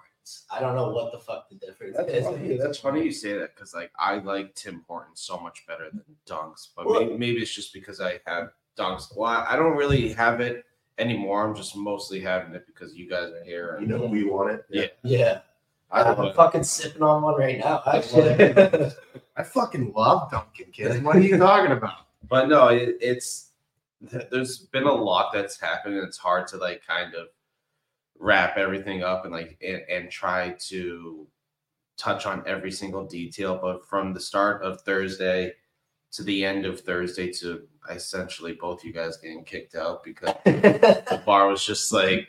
I 0.52 0.60
don't 0.60 0.76
know 0.76 0.90
what 0.90 1.12
the 1.12 1.20
fuck 1.20 1.50
the 1.50 1.56
difference 1.56 1.98
That's 1.98 2.12
is. 2.12 2.26
funny. 2.26 2.58
That's 2.58 2.78
funny 2.80 3.04
you 3.04 3.12
say 3.12 3.34
that 3.38 3.56
because 3.56 3.74
like 3.74 3.92
I 3.98 4.18
like 4.20 4.56
Tim 4.56 4.84
Hortons 4.88 5.22
so 5.22 5.38
much 5.40 5.66
better 5.68 5.90
than 5.90 6.02
mm-hmm. 6.02 6.34
Dunks, 6.34 6.70
but 6.76 6.86
Well- 6.86 7.02
maybe, 7.02 7.18
maybe 7.18 7.42
it's 7.42 7.54
just 7.54 7.74
because 7.74 8.00
I 8.02 8.20
have 8.26 8.50
Dunks. 8.78 9.16
Well, 9.16 9.30
I 9.32 9.54
I 9.54 9.56
don't 9.56 9.76
really 9.76 10.14
have 10.14 10.40
it 10.42 10.66
anymore. 10.98 11.48
I'm 11.48 11.56
just 11.56 11.76
mostly 11.76 12.20
having 12.20 12.54
it 12.56 12.66
because 12.68 12.96
you 12.96 13.10
guys 13.10 13.32
are 13.32 13.44
here. 13.44 13.78
You 13.80 13.88
know 13.88 14.06
we 14.06 14.24
want 14.24 14.52
it. 14.52 14.66
Yeah. 14.70 14.88
Yeah, 15.04 15.40
I 15.92 16.04
I'm 16.04 16.26
it. 16.26 16.36
fucking 16.36 16.64
sipping 16.64 17.02
on 17.02 17.22
one 17.22 17.36
right 17.38 17.60
now. 17.60 17.82
Actually, 17.86 18.32
I 19.38 19.44
fucking 19.44 19.94
love 19.94 20.32
Dunkin' 20.32 20.72
kids. 20.72 21.00
What 21.02 21.16
are 21.16 21.20
you 21.22 21.38
talking 21.50 21.72
about? 21.72 22.08
But 22.28 22.50
no, 22.50 22.68
it, 22.70 22.98
it's 23.02 23.52
there's 24.02 24.60
been 24.60 24.84
a 24.84 24.94
lot 24.94 25.32
that's 25.34 25.60
happened. 25.60 25.96
And 25.96 26.08
it's 26.08 26.18
hard 26.18 26.48
to 26.50 26.58
like 26.58 26.86
kind 26.86 27.16
of 27.16 27.28
wrap 28.20 28.58
everything 28.58 29.04
up 29.04 29.24
and 29.26 29.34
like 29.34 29.58
and, 29.66 29.82
and 29.90 30.12
try 30.12 30.56
to 30.68 31.28
touch 31.98 32.26
on 32.26 32.44
every 32.48 32.72
single 32.72 33.06
detail. 33.06 33.58
But 33.62 33.86
from 33.88 34.14
the 34.14 34.20
start 34.20 34.64
of 34.64 34.82
Thursday 34.82 35.54
to 36.12 36.24
the 36.24 36.46
end 36.46 36.66
of 36.66 36.80
Thursday 36.82 37.32
to 37.34 37.64
essentially 37.90 38.54
both 38.54 38.84
you 38.84 38.92
guys 38.94 39.18
getting 39.18 39.44
kicked 39.44 39.76
out 39.76 40.04
because 40.04 40.34
the 40.46 41.22
bar 41.26 41.48
was 41.48 41.64
just 41.66 41.92
like 41.92 42.28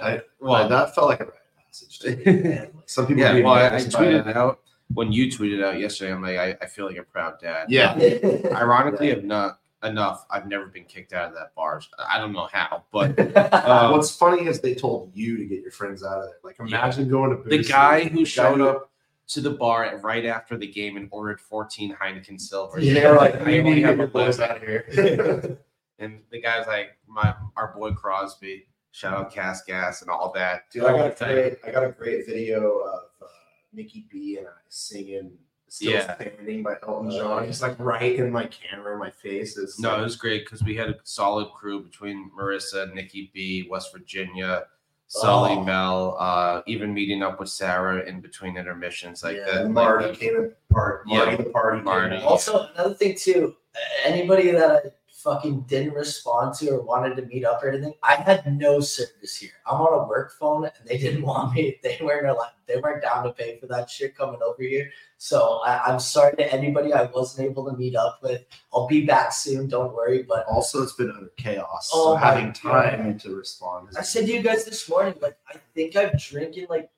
I- 0.00 0.22
well 0.40 0.52
Well, 0.60 0.68
that 0.68 0.94
felt 0.94 1.08
like 1.08 1.20
a 1.20 1.24
rite 1.24 1.34
of 1.34 1.66
passage. 1.66 1.98
to 2.00 2.16
me. 2.16 2.58
Some 2.86 3.06
people. 3.06 3.22
yeah 3.22 3.34
well 3.42 3.54
I, 3.54 3.66
I 3.66 3.80
tweeted 3.80 4.26
it. 4.28 4.36
out 4.36 4.60
when 4.94 5.12
you 5.12 5.26
tweeted 5.26 5.62
out 5.62 5.78
yesterday 5.78 6.12
i'm 6.12 6.22
like 6.22 6.36
i, 6.38 6.56
I 6.62 6.66
feel 6.66 6.86
like 6.86 6.96
a 6.96 7.02
proud 7.02 7.38
dad 7.40 7.66
Yeah. 7.70 7.94
ironically 8.54 9.10
of 9.10 9.22
not 9.22 9.60
enough 9.82 10.26
i've 10.30 10.46
never 10.46 10.66
been 10.66 10.84
kicked 10.84 11.12
out 11.12 11.28
of 11.28 11.34
that 11.34 11.54
bar. 11.54 11.80
I 12.06 12.18
don't 12.18 12.32
know 12.32 12.48
how 12.52 12.84
but 12.92 13.18
um, 13.54 13.92
What's 13.92 14.14
funny 14.14 14.46
is 14.46 14.60
they 14.60 14.74
told 14.74 15.10
you 15.14 15.38
to 15.38 15.44
get 15.46 15.62
your 15.62 15.70
friends 15.70 16.02
out 16.04 16.18
of 16.18 16.24
there. 16.24 16.36
Like 16.44 16.58
imagine 16.60 17.08
going 17.08 17.42
to 17.42 17.48
the 17.48 17.62
guy 17.62 18.04
who 18.04 18.18
guy 18.18 18.24
showed 18.24 18.58
who- 18.58 18.68
up 18.68 18.90
to 19.28 19.40
the 19.40 19.50
bar 19.50 19.96
right 20.02 20.26
after 20.26 20.56
the 20.56 20.66
game 20.66 20.96
and 20.96 21.08
ordered 21.12 21.40
14 21.40 21.94
heineken 21.94 22.40
silvers. 22.40 22.84
Yeah, 22.84 22.94
they're 22.94 23.16
like, 23.16 23.34
I 23.46 23.58
only 23.60 23.82
have 23.82 24.00
a 24.00 24.08
boys 24.08 24.40
out 24.40 24.58
here. 24.58 24.84
and 26.00 26.20
the 26.30 26.40
guy's 26.40 26.66
like 26.66 26.96
my 27.06 27.34
our 27.56 27.72
boy 27.76 27.92
crosby 27.92 28.66
shout 28.92 29.14
out 29.14 29.32
cast 29.32 29.66
gas 29.66 30.02
and 30.02 30.10
all 30.10 30.32
that. 30.34 30.62
Dude, 30.72 30.84
I 30.84 30.92
got 30.92 31.22
a 31.22 31.24
great, 31.24 31.58
I 31.64 31.70
got 31.70 31.84
a 31.84 31.92
great 31.92 32.26
video 32.26 32.78
of 32.80 33.02
uh, 33.22 33.26
Nikki 33.72 34.06
B 34.10 34.36
and 34.38 34.48
I 34.48 34.50
singing 34.68 35.32
"Still 35.70 35.92
Yeah. 35.92 36.14
Standing" 36.16 36.62
by 36.62 36.74
Elton 36.86 37.10
John. 37.10 37.46
He's 37.46 37.62
like 37.62 37.78
right 37.78 38.14
in 38.16 38.30
my 38.30 38.46
camera, 38.46 38.98
my 38.98 39.10
face. 39.10 39.56
is. 39.56 39.78
No, 39.78 39.98
it 39.98 40.02
was 40.02 40.16
great 40.16 40.44
because 40.44 40.62
we 40.62 40.74
had 40.76 40.88
a 40.90 40.96
solid 41.04 41.48
crew 41.52 41.82
between 41.82 42.30
Marissa, 42.38 42.92
Nikki 42.92 43.30
B, 43.32 43.66
West 43.70 43.92
Virginia, 43.92 44.64
Sully, 45.08 45.52
Oh. 45.54 45.64
Mel, 45.64 46.16
uh, 46.20 46.62
even 46.66 46.94
meeting 46.94 47.22
up 47.22 47.40
with 47.40 47.48
Sarah 47.48 48.00
in 48.08 48.20
between 48.20 48.56
intermissions 48.56 49.24
like 49.24 49.36
yeah, 49.38 49.44
that. 49.62 49.70
Marty 49.70 50.06
that. 50.06 50.20
came 50.20 50.36
in 50.36 50.52
part. 50.70 51.06
Marty 51.06 51.30
Yeah, 51.32 51.36
the 51.38 51.50
party. 51.50 51.80
Marty. 51.82 52.16
also, 52.18 52.68
another 52.74 52.94
thing 52.94 53.16
too, 53.16 53.56
anybody 54.04 54.50
that 54.52 54.70
I 54.70 54.80
fucking 55.22 55.62
didn't 55.62 55.94
respond 55.94 56.54
to 56.54 56.70
or 56.70 56.82
wanted 56.82 57.14
to 57.16 57.22
meet 57.26 57.44
up 57.44 57.62
or 57.62 57.68
anything. 57.70 57.94
I 58.02 58.14
had 58.16 58.46
no 58.58 58.80
service 58.80 59.36
here. 59.36 59.50
I'm 59.66 59.80
on 59.80 60.04
a 60.04 60.08
work 60.08 60.32
phone 60.38 60.64
and 60.64 60.72
they 60.86 60.98
didn't 60.98 61.22
want 61.30 61.54
me. 61.54 61.78
They 61.82 61.98
weren't 62.02 62.26
allowed, 62.28 62.52
they 62.66 62.76
weren't 62.78 63.02
down 63.02 63.24
to 63.24 63.32
pay 63.32 63.58
for 63.58 63.66
that 63.66 63.90
shit 63.90 64.16
coming 64.16 64.40
over 64.42 64.62
here. 64.62 64.90
So 65.18 65.60
I, 65.64 65.84
I'm 65.84 66.00
sorry 66.00 66.34
to 66.36 66.52
anybody 66.52 66.92
I 66.92 67.04
wasn't 67.04 67.48
able 67.50 67.70
to 67.70 67.76
meet 67.76 67.94
up 67.96 68.20
with. 68.22 68.42
I'll 68.72 68.86
be 68.86 69.04
back 69.04 69.32
soon, 69.32 69.68
don't 69.68 69.94
worry. 69.94 70.22
But 70.22 70.46
Also, 70.46 70.82
it's 70.82 70.94
been 70.94 71.12
utter 71.16 71.30
chaos. 71.36 71.90
Oh 71.92 72.14
so 72.14 72.14
my 72.14 72.20
having 72.26 72.46
God. 72.62 72.90
time 72.90 73.18
to 73.18 73.36
respond. 73.36 73.88
I 73.98 74.02
said 74.02 74.26
to 74.26 74.32
you 74.32 74.42
guys 74.42 74.64
this 74.64 74.88
morning, 74.88 75.14
like 75.20 75.36
I 75.48 75.56
think 75.74 75.96
I've 75.96 76.18
drinking 76.18 76.66
like 76.70 76.90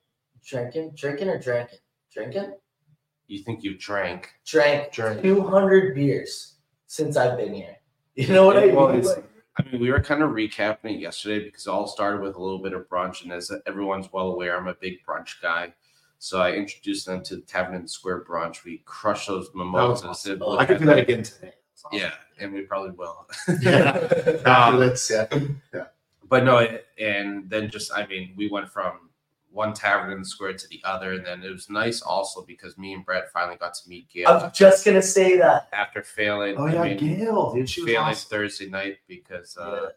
drinking, 0.45 0.91
drinking 0.95 1.29
or 1.29 1.39
drinking, 1.39 1.79
drinking, 2.13 2.53
You 3.27 3.39
think 3.43 3.63
you 3.63 3.77
drank? 3.77 4.29
drank 4.45 4.91
Drank. 4.93 5.21
200 5.21 5.95
beers 5.95 6.55
since 6.87 7.17
I've 7.17 7.37
been 7.37 7.53
here. 7.53 7.75
You 8.15 8.27
know 8.27 8.45
what 8.45 8.57
I 8.57 8.67
mean? 8.67 8.99
it's- 8.99 9.07
Like, 9.07 9.25
I 9.57 9.63
mean, 9.71 9.81
we 9.81 9.91
were 9.91 9.99
kind 10.01 10.23
of 10.23 10.31
recapping 10.31 10.95
it 10.95 10.99
yesterday 10.99 11.43
because 11.45 11.67
it 11.67 11.69
all 11.69 11.85
started 11.85 12.21
with 12.21 12.35
a 12.35 12.41
little 12.41 12.57
bit 12.57 12.73
of 12.73 12.89
brunch, 12.89 13.21
and 13.23 13.31
as 13.31 13.51
everyone's 13.67 14.11
well 14.11 14.29
aware, 14.31 14.57
I'm 14.57 14.67
a 14.67 14.73
big 14.73 14.97
brunch 15.07 15.39
guy. 15.43 15.73
So 16.17 16.41
I 16.41 16.53
introduced 16.53 17.05
them 17.05 17.21
to 17.25 17.35
the 17.35 17.41
Tavern 17.41 17.75
in 17.75 17.83
the 17.83 17.87
Square 17.87 18.25
brunch. 18.25 18.63
We 18.63 18.81
crushed 18.85 19.27
those 19.27 19.51
That 19.51 19.57
mimosas. 19.57 20.05
awesome. 20.05 20.31
It 20.33 20.39
oh, 20.41 20.57
I 20.57 20.65
could 20.65 20.79
do 20.79 20.85
that 20.85 20.97
again 20.99 21.21
today. 21.23 21.53
Awesome. 21.85 21.99
Yeah, 21.99 22.13
and 22.39 22.53
we 22.53 22.61
probably 22.61 22.91
will. 22.91 23.27
After 24.45 24.79
this, 24.79 25.11
yeah. 25.11 25.83
but 26.29 26.43
no, 26.43 26.67
and 26.99 27.49
then 27.49 27.69
just 27.69 27.91
I 27.93 28.07
mean, 28.07 28.33
we 28.35 28.49
went 28.49 28.69
from 28.71 29.09
one 29.53 29.73
tavern 29.73 30.11
in 30.11 30.19
the 30.19 30.25
square 30.25 30.53
to 30.53 30.67
the 30.67 30.81
other, 30.83 31.13
and 31.13 31.25
then 31.25 31.43
it 31.43 31.51
was 31.51 31.69
nice 31.69 32.01
also 32.01 32.41
because 32.43 32.77
me 32.77 32.93
and 32.93 33.05
Brett 33.05 33.31
finally 33.31 33.55
got 33.57 33.75
to 33.75 33.87
meet 33.87 34.09
Gail 34.09 34.27
I'm 34.27 34.51
just 34.51 34.83
gonna 34.83 35.01
say 35.01 35.37
that. 35.37 35.69
after 35.71 36.01
failing. 36.01 36.55
Oh 36.57 36.65
I 36.65 36.73
yeah, 36.73 36.83
mean, 36.83 36.97
Gail, 36.97 37.53
dude, 37.53 37.69
she 37.69 37.81
was 37.81 37.89
failing 37.91 38.07
awesome. 38.09 38.29
Thursday 38.29 38.67
night 38.69 38.97
because 39.07 39.55
uh, 39.57 39.79
Yeah. 39.83 39.89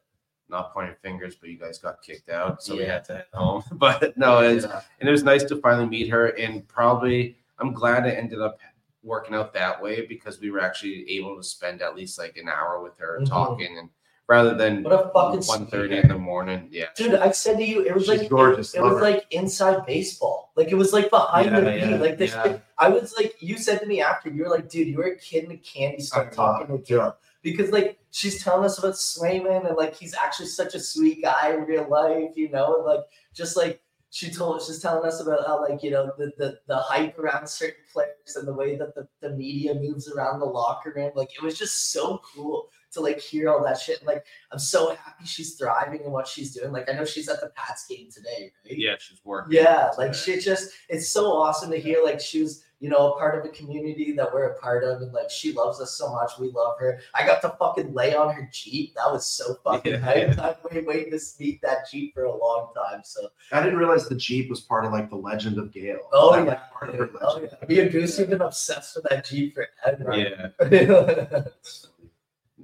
not 0.50 0.75
pointing 0.75 0.94
fingers, 1.02 1.36
but 1.36 1.48
you 1.48 1.58
guys 1.58 1.78
got 1.78 2.02
kicked 2.02 2.28
out, 2.28 2.62
so 2.62 2.76
we 2.76 2.84
had 2.84 3.04
to 3.06 3.14
head 3.14 3.26
home. 3.32 3.62
But 3.72 4.16
no, 4.18 4.40
it's 4.40 4.66
Yeah. 4.66 4.82
and 5.00 5.08
it 5.08 5.12
was 5.12 5.22
nice 5.25 5.42
to 5.44 5.56
finally 5.56 5.88
meet 5.88 6.10
her, 6.10 6.26
and 6.38 6.68
probably 6.68 7.36
I'm 7.58 7.72
glad 7.72 8.06
it 8.06 8.18
ended 8.18 8.40
up 8.42 8.58
working 9.02 9.34
out 9.34 9.54
that 9.54 9.80
way 9.80 10.04
because 10.04 10.38
we 10.40 10.50
were 10.50 10.60
actually 10.60 11.08
able 11.16 11.36
to 11.36 11.42
spend 11.42 11.80
at 11.80 11.94
least 11.96 12.18
like 12.18 12.36
an 12.36 12.48
hour 12.48 12.82
with 12.82 12.98
her 12.98 13.20
Mhm. 13.20 13.28
talking, 13.28 13.78
and 13.78 13.88
rather 14.28 14.54
than 14.54 14.83
What 14.83 14.92
a 14.92 15.11
fucking 15.12 15.45
one 15.47 15.66
thirty 15.66 15.95
sweetheart. 15.95 16.04
in 16.04 16.09
the 16.09 16.18
morning, 16.18 16.68
yeah. 16.71 16.87
Dude, 16.97 17.14
I 17.14 17.30
said 17.30 17.59
to 17.59 17.64
you, 17.64 17.83
it 17.85 17.95
was 17.95 18.06
She's 18.06 18.21
like 18.21 18.28
gorgeous, 18.30 18.75
It, 18.75 18.83
love 18.83 18.95
was 18.95 19.02
like 19.02 19.26
inside 19.30 19.87
baseball. 19.87 20.52
Like 20.56 20.68
it 20.68 20.75
was 20.75 20.92
like 20.92 21.11
behind 21.11 21.54
the 21.54 21.62
Yeah, 21.62 21.85
beat. 21.87 21.90
yeah, 21.90 21.97
like 21.97 22.18
this. 22.18 22.33
yeah. 22.33 22.59
I 22.78 22.88
was 22.88 23.14
like, 23.16 23.35
you 23.40 23.56
said 23.59 23.80
to 23.80 23.87
me 23.87 24.00
after, 24.00 24.28
you 24.30 24.42
were 24.45 24.50
like, 24.50 24.68
dude, 24.68 24.88
you 24.88 24.97
were 24.97 25.04
a 25.04 25.16
kid 25.18 25.45
in 25.45 25.52
a 25.52 25.56
candy 25.59 26.02
store 26.02 26.23
I 26.23 26.25
know, 26.26 26.30
talking 26.33 26.66
to 26.78 26.83
Gail. 26.83 27.16
Because 27.42 27.71
like 27.71 27.99
she's 28.11 28.42
telling 28.42 28.64
us 28.64 28.78
about 28.78 28.95
Swayman 28.95 29.66
and 29.68 29.76
like 29.76 29.95
he's 29.95 30.14
actually 30.14 30.47
such 30.47 30.75
a 30.75 30.80
sweet 30.80 31.23
guy 31.23 31.54
in 31.54 31.61
real 31.64 31.88
life, 31.88 32.33
you 32.37 32.50
know, 32.50 32.76
and 32.76 32.85
like 32.85 33.00
just 33.35 33.56
like 33.56 33.80
she 34.11 34.30
told 34.30 34.62
she's 34.62 34.80
telling 34.80 35.06
us 35.06 35.21
about 35.21 35.47
how 35.47 35.61
like 35.61 35.83
you 35.83 35.90
know 35.92 36.11
the 36.18 36.33
the, 36.38 36.59
the 36.66 36.76
hype 36.76 37.16
around 37.18 37.47
certain 37.49 37.76
players 37.92 38.35
and 38.35 38.49
the 38.49 38.52
way 38.52 38.75
that 38.76 38.95
the, 38.97 39.06
the 39.21 39.30
media 39.37 39.75
moves 39.75 40.11
around 40.11 40.40
the 40.40 40.47
locker 40.47 40.92
room. 40.97 41.12
Like 41.14 41.35
it 41.35 41.42
was 41.42 41.56
just 41.56 41.92
so 41.92 42.21
cool 42.35 42.68
to 42.92 43.00
like 43.00 43.20
hear 43.20 43.48
all 43.50 43.62
that 43.64 43.78
shit. 43.78 44.04
Like 44.06 44.24
I'm 44.52 44.58
so 44.58 44.90
happy 44.94 45.24
she's 45.24 45.54
thriving 45.54 46.02
and 46.02 46.12
what 46.12 46.26
she's 46.26 46.54
doing. 46.54 46.72
Like 46.72 46.88
I 46.88 46.92
know 46.92 47.04
she's 47.04 47.28
at 47.28 47.40
the 47.40 47.50
Pats 47.54 47.86
game 47.86 48.08
today, 48.10 48.52
right? 48.64 48.78
Yeah, 48.78 48.94
she's 48.98 49.20
working. 49.24 49.52
Yeah, 49.54 49.90
like 49.98 50.14
she 50.14 50.38
just 50.38 50.70
it's 50.88 51.08
so 51.08 51.26
awesome 51.32 51.70
to 51.70 51.78
hear 51.78 52.02
like 52.04 52.20
she 52.20 52.42
was, 52.42 52.62
you 52.80 52.90
know, 52.90 53.12
a 53.12 53.18
part 53.18 53.38
of 53.38 53.44
a 53.44 53.48
community 53.54 54.12
that 54.12 54.32
we're 54.32 54.44
a 54.50 54.58
part 54.58 54.84
of 54.84 55.00
and 55.02 55.12
like 55.12 55.30
she 55.30 55.52
loves 55.52 55.80
us 55.80 55.92
so 55.92 56.12
much. 56.12 56.32
We 56.38 56.50
love 56.50 56.76
her. 56.78 57.00
I 57.14 57.26
got 57.26 57.40
to 57.42 57.50
fucking 57.58 57.94
lay 57.94 58.14
on 58.14 58.34
her 58.34 58.48
Jeep. 58.52 58.94
That 58.96 59.10
was 59.10 59.26
so 59.26 59.54
fucking 59.64 59.92
Yeah, 59.92 59.98
hype. 59.98 60.38
I've 60.64 60.70
been 60.70 60.84
waiting 60.84 61.10
to 61.12 61.20
meet 61.40 61.60
that 61.62 61.90
Jeep 61.90 62.14
for 62.14 62.24
a 62.24 62.36
long 62.36 62.72
time. 62.74 63.00
So 63.04 63.28
I 63.52 63.62
didn't 63.62 63.78
realize 63.78 64.08
the 64.08 64.14
Jeep 64.14 64.50
was 64.50 64.60
part 64.60 64.84
of 64.84 64.92
like 64.92 65.08
the 65.10 65.16
legend 65.16 65.58
of 65.58 65.72
Gale. 65.72 66.00
Oh, 66.12 66.32
That 66.34 66.44
was 66.44 66.52
yeah. 66.54 66.60
part 66.72 66.90
of 66.90 66.96
her 66.96 67.10
oh, 67.22 67.40
yeah. 67.40 67.66
me 67.66 67.80
and 67.80 67.90
Goose 67.90 68.16
have 68.18 68.28
been 68.30 68.42
obsessed 68.42 68.96
with 68.96 69.06
that 69.10 69.24
Jeep 69.24 69.54
forever. 69.54 70.14
Yeah. 70.14 70.48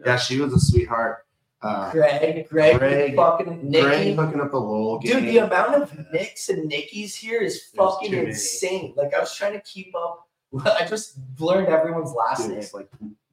Yeah, 0.04 0.16
she 0.16 0.40
was 0.40 0.52
a 0.52 0.61
sweetheart. 0.61 1.26
Uh, 1.61 1.92
Greg, 1.92 2.49
Greg, 2.49 2.78
Greg, 2.78 3.14
fucking 3.14 3.71
Nikki. 3.71 3.82
Greg 3.85 4.16
hooking 4.16 4.40
up 4.40 4.50
the 4.50 4.59
Lowell 4.59 4.99
game. 4.99 5.12
Dude, 5.21 5.28
the 5.28 5.38
amount 5.38 5.75
of 5.80 6.06
Nicks 6.12 6.49
and 6.49 6.68
Nickies 6.68 7.14
here 7.14 7.40
is 7.40 7.62
fucking 7.76 8.12
insane. 8.12 8.94
Like 8.97 9.14
I 9.14 9.21
was 9.21 9.35
trying 9.35 9.52
to 9.52 9.61
keep 9.61 9.94
up. 9.94 10.28
I 10.64 10.85
just 10.88 11.18
learned 11.38 11.68
everyone's 11.68 12.12
last 12.12 12.40
Dude, 12.42 12.50
name. 12.50 12.59
it's 12.59 12.74
like, 12.74 12.88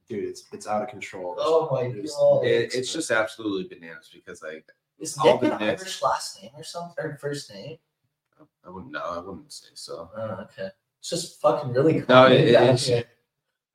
dude, 0.08 0.24
it's 0.28 0.44
it's 0.52 0.68
out 0.68 0.80
of 0.82 0.88
control. 0.88 1.34
Oh 1.38 1.68
my 1.72 1.88
There's- 1.88 2.14
God. 2.16 2.44
It, 2.46 2.72
it's 2.74 2.92
just 2.92 3.10
absolutely 3.10 3.64
bananas 3.76 4.08
because 4.14 4.42
like 4.44 4.64
Is 5.00 5.18
all 5.18 5.32
Nick 5.32 5.40
the 5.40 5.54
an 5.56 5.66
Nicks. 5.66 5.82
Irish 5.82 6.02
last 6.02 6.40
name 6.42 6.52
or 6.56 6.62
something 6.62 7.04
or 7.04 7.16
first 7.20 7.52
name? 7.52 7.78
I 8.64 8.70
wouldn't 8.70 8.92
know. 8.92 9.00
I 9.02 9.18
wouldn't 9.18 9.52
say 9.52 9.68
so. 9.74 10.08
Oh, 10.16 10.20
okay. 10.44 10.68
It's 11.00 11.10
just 11.10 11.40
fucking 11.40 11.72
really 11.72 11.94
cool. 12.02 12.06
No, 12.08 12.26
it- 12.26 12.42
it 12.48 12.52
down 12.52 12.76
here. 12.76 13.04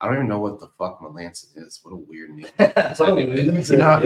I 0.00 0.06
don't 0.06 0.16
even 0.16 0.28
know 0.28 0.40
what 0.40 0.60
the 0.60 0.68
fuck 0.78 1.00
Melanson 1.00 1.56
is. 1.56 1.80
What 1.82 1.92
a 1.92 1.96
weird 1.96 2.30
name. 2.30 2.46
It's 2.58 3.00
only 3.00 3.24
You 3.24 3.50
loser. 3.52 3.78
know, 3.78 3.88
I 3.88 4.00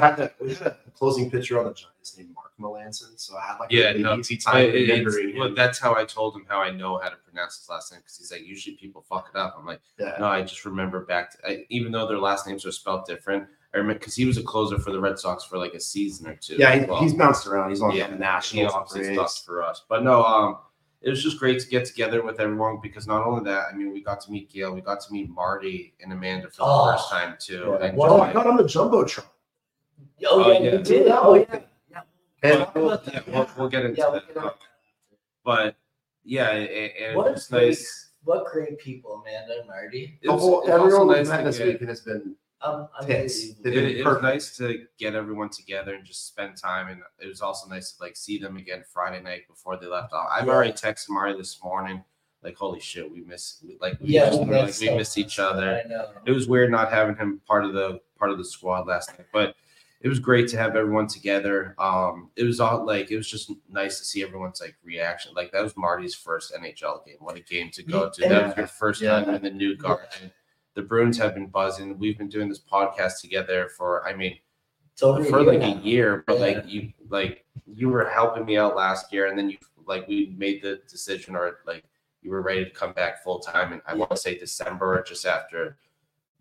had 0.00 0.16
the, 0.16 0.32
we 0.40 0.54
had 0.54 0.66
a 0.66 0.76
closing 0.96 1.28
picture 1.30 1.58
on 1.58 1.64
the 1.64 1.74
Giants 1.74 2.16
named 2.16 2.30
Mark 2.34 2.52
Melancon, 2.60 3.18
so 3.18 3.36
I 3.36 3.44
had 3.48 3.58
like 3.58 3.72
Yeah, 3.72 3.86
a 3.86 3.90
really 3.92 4.02
no, 4.04 4.18
easy 4.18 4.38
I, 4.46 4.52
time 4.52 4.62
it- 4.66 4.74
it's- 4.76 4.98
remembering 4.98 5.38
well, 5.38 5.48
him. 5.48 5.54
that's 5.56 5.78
how 5.80 5.96
I 5.96 6.04
told 6.04 6.36
him 6.36 6.46
how 6.48 6.60
I 6.60 6.70
know 6.70 6.98
how 6.98 7.08
to 7.08 7.16
pronounce 7.16 7.58
his 7.58 7.68
last 7.68 7.90
name 7.90 8.00
because 8.02 8.18
he's 8.18 8.30
like 8.30 8.46
usually 8.46 8.76
people 8.76 9.02
fuck 9.02 9.28
it 9.34 9.36
up. 9.36 9.56
I'm 9.58 9.66
like, 9.66 9.80
Yeah. 9.98 10.16
no, 10.20 10.26
I 10.26 10.42
just 10.42 10.64
remember 10.64 11.04
back 11.04 11.32
to 11.32 11.38
I, 11.48 11.66
even 11.70 11.90
though 11.90 12.06
their 12.06 12.18
last 12.18 12.46
names 12.46 12.64
are 12.64 12.72
spelled 12.72 13.04
different. 13.06 13.48
I 13.74 13.78
remember 13.78 13.98
because 14.00 14.14
he 14.16 14.24
was 14.26 14.36
a 14.36 14.42
closer 14.42 14.78
for 14.78 14.90
the 14.92 15.00
Red 15.00 15.16
Sox 15.18 15.44
for 15.44 15.56
like 15.58 15.74
a 15.74 15.80
season 15.80 16.26
or 16.28 16.34
two. 16.36 16.56
Yeah, 16.56 16.74
he, 16.76 16.84
well. 16.86 17.00
he's 17.00 17.14
bounced 17.14 17.46
around. 17.46 17.70
He's 17.70 17.80
on 17.82 17.94
Yeah, 17.94 18.08
the 18.10 18.16
national 18.16 18.68
obviously 18.72 19.14
stuck 19.14 19.30
for 19.44 19.62
us. 19.62 19.84
But 19.88 20.02
no, 20.04 20.24
um, 20.24 20.58
it 21.02 21.08
was 21.10 21.22
just 21.22 21.38
great 21.38 21.60
to 21.60 21.68
get 21.68 21.86
together 21.86 22.22
with 22.22 22.40
everyone 22.40 22.78
because 22.82 23.06
not 23.06 23.26
only 23.26 23.42
that, 23.44 23.66
I 23.72 23.76
mean, 23.76 23.92
we 23.92 24.02
got 24.02 24.20
to 24.22 24.30
meet 24.30 24.50
Gail, 24.50 24.74
we 24.74 24.80
got 24.82 25.00
to 25.00 25.12
meet 25.12 25.30
Marty 25.30 25.94
and 26.02 26.12
Amanda 26.12 26.48
for 26.50 26.56
the 26.56 26.62
Oh, 26.64 26.92
first 26.92 27.10
time 27.10 27.36
too. 27.40 27.76
Yeah. 27.80 27.86
And 27.86 27.96
What 27.96 28.10
Oh, 28.10 28.20
I 28.20 28.32
got 28.32 28.46
on 28.46 28.56
the 28.56 28.64
jumbotron. 28.64 29.24
Oh, 30.26 30.44
Oh, 30.44 30.52
yeah, 30.52 30.58
yeah. 30.58 30.72
you 30.72 30.78
did. 30.82 31.08
Oh 31.10 31.34
yeah. 31.34 31.60
yeah. 31.90 32.00
And 32.42 32.66
we'll, 32.74 33.00
yeah, 33.12 33.20
we'll, 33.26 33.48
we'll 33.56 33.68
get 33.68 33.84
into 33.86 33.98
Yeah, 33.98 34.10
we'll 34.10 34.22
that. 34.34 34.56
But 35.44 35.76
yeah, 36.24 36.50
it, 36.52 36.92
it, 36.98 37.16
What 37.16 37.28
it 37.28 37.32
was 37.32 37.46
great, 37.48 37.68
nice. 37.68 38.10
what 38.24 38.44
great 38.46 38.78
people, 38.78 39.22
Amanda 39.22 39.60
and 39.60 39.66
Marty. 39.68 40.18
It 40.20 40.26
the 40.26 40.32
was, 40.34 40.42
whole, 40.42 40.60
it 40.62 40.68
was 40.70 40.80
everyone 40.92 41.08
we 41.08 41.14
nice 41.14 41.28
met 41.28 41.44
this 41.44 41.58
weekend 41.58 41.88
has 41.88 42.00
been 42.00 42.36
Um, 42.62 42.88
Tits. 43.06 43.50
unbelievable. 43.56 43.62
They've 43.64 43.76
it, 43.96 44.00
it 44.00 44.04
was 44.06 44.22
nice 44.22 44.56
to 44.58 44.84
get 44.98 45.14
everyone 45.14 45.48
together 45.48 45.94
and 45.94 46.04
just 46.04 46.26
spend 46.26 46.56
time 46.56 46.88
and 46.88 47.00
it 47.18 47.26
was 47.26 47.40
also 47.40 47.68
nice 47.68 47.92
to 47.92 48.02
like 48.02 48.16
see 48.16 48.38
them 48.38 48.56
again 48.58 48.82
friday 48.92 49.22
night 49.22 49.48
before 49.48 49.76
they 49.78 49.86
left 49.86 50.12
off 50.12 50.28
i've 50.30 50.46
Yeah. 50.46 50.52
already 50.52 50.72
texted 50.72 51.08
Mari 51.10 51.34
this 51.36 51.62
morning 51.64 52.04
like 52.42 52.56
holy 52.56 52.80
shit 52.80 53.10
we 53.10 53.22
miss 53.22 53.64
like 53.80 53.98
we 54.00 54.08
Yeah, 54.08 54.26
just, 54.26 54.40
we 54.40 54.50
like, 54.50 54.66
missed 54.66 54.80
we 54.80 54.86
so 54.88 54.96
missed 54.96 55.18
each 55.18 55.38
other 55.38 55.80
I 55.84 55.88
know. 55.88 56.08
it 56.26 56.32
was 56.32 56.48
weird 56.48 56.70
not 56.70 56.92
having 56.92 57.16
him 57.16 57.40
part 57.46 57.64
of 57.64 57.72
the 57.72 58.00
part 58.18 58.30
of 58.30 58.36
the 58.38 58.44
squad 58.44 58.86
last 58.86 59.10
night 59.16 59.26
but 59.32 59.54
it 60.02 60.08
was 60.08 60.18
great 60.18 60.48
to 60.48 60.56
have 60.58 60.76
everyone 60.76 61.06
together 61.06 61.74
um 61.78 62.30
it 62.36 62.44
was 62.44 62.60
all 62.60 62.84
like 62.84 63.10
it 63.10 63.16
was 63.16 63.28
just 63.30 63.50
nice 63.70 63.98
to 63.98 64.04
see 64.04 64.22
everyone's 64.22 64.60
like 64.60 64.74
reaction 64.84 65.32
like 65.34 65.50
that 65.52 65.62
was 65.62 65.74
marty's 65.78 66.14
first 66.14 66.52
nhl 66.54 67.04
game 67.06 67.16
what 67.20 67.36
a 67.36 67.40
game 67.40 67.70
to 67.70 67.82
go 67.82 68.10
to 68.10 68.20
that 68.28 68.46
was 68.48 68.56
your 68.56 68.66
first 68.66 69.00
Yeah. 69.00 69.24
time 69.24 69.34
in 69.36 69.42
the 69.42 69.50
new 69.50 69.76
garden 69.76 70.30
the 70.80 70.86
bruins 70.86 71.18
have 71.18 71.34
been 71.34 71.46
buzzing 71.46 71.98
we've 71.98 72.16
been 72.18 72.28
doing 72.28 72.48
this 72.48 72.60
podcast 72.60 73.20
together 73.20 73.68
for 73.76 74.06
i 74.08 74.12
mean 74.14 74.34
It's 74.92 75.00
for 75.30 75.38
a 75.38 75.42
like 75.42 75.60
year 75.62 75.76
a 75.76 75.80
year, 75.92 76.24
but 76.26 76.38
Yeah. 76.38 76.46
like 76.46 76.68
you 76.72 76.92
like 77.08 77.44
you 77.80 77.88
were 77.88 78.06
helping 78.08 78.44
me 78.44 78.54
out 78.62 78.74
last 78.76 79.12
year, 79.14 79.24
and 79.28 79.36
then 79.38 79.48
you 79.50 79.58
like 79.86 80.06
we 80.08 80.34
made 80.36 80.60
the 80.62 80.72
decision, 80.94 81.34
or 81.36 81.44
like 81.66 81.84
you 82.22 82.30
were 82.30 82.42
ready 82.42 82.64
to 82.64 82.70
come 82.80 82.92
back 82.92 83.22
full 83.24 83.38
time, 83.40 83.72
and 83.72 83.80
I 83.86 83.94
want 83.94 84.10
to 84.10 84.16
say 84.16 84.32
December 84.36 84.98
or 84.98 85.02
just 85.02 85.24
after, 85.24 85.78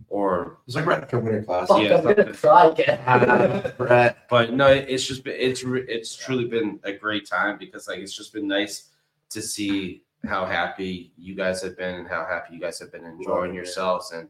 or 0.09 0.57
It's 0.67 0.75
like 0.75 0.85
right 0.85 1.01
after 1.03 1.19
winter 1.19 1.43
class. 1.43 1.67
Fuck, 1.69 1.83
yeah, 1.83 1.97
I'm 1.97 2.03
gonna 2.03 2.33
cry 2.33 2.65
again. 2.67 3.73
Brett. 3.77 4.17
but 4.29 4.51
no, 4.53 4.67
it's 4.67 5.05
just 5.07 5.23
been 5.23 5.37
it's 5.47 5.61
it's 5.95 6.11
truly 6.23 6.45
been 6.45 6.79
a 6.83 6.93
great 6.93 7.25
time 7.37 7.57
because 7.57 7.87
like 7.87 7.99
it's 7.99 8.15
just 8.15 8.33
been 8.33 8.47
nice 8.47 8.89
to 9.35 9.41
see 9.41 10.03
how 10.27 10.45
happy 10.45 11.13
you 11.17 11.35
guys 11.35 11.61
have 11.61 11.77
been 11.77 11.95
and 11.95 12.07
how 12.07 12.25
happy 12.25 12.53
you 12.55 12.59
guys 12.59 12.79
have 12.79 12.91
been 12.91 13.05
enjoying 13.05 13.53
yourselves 13.53 14.11
and 14.11 14.27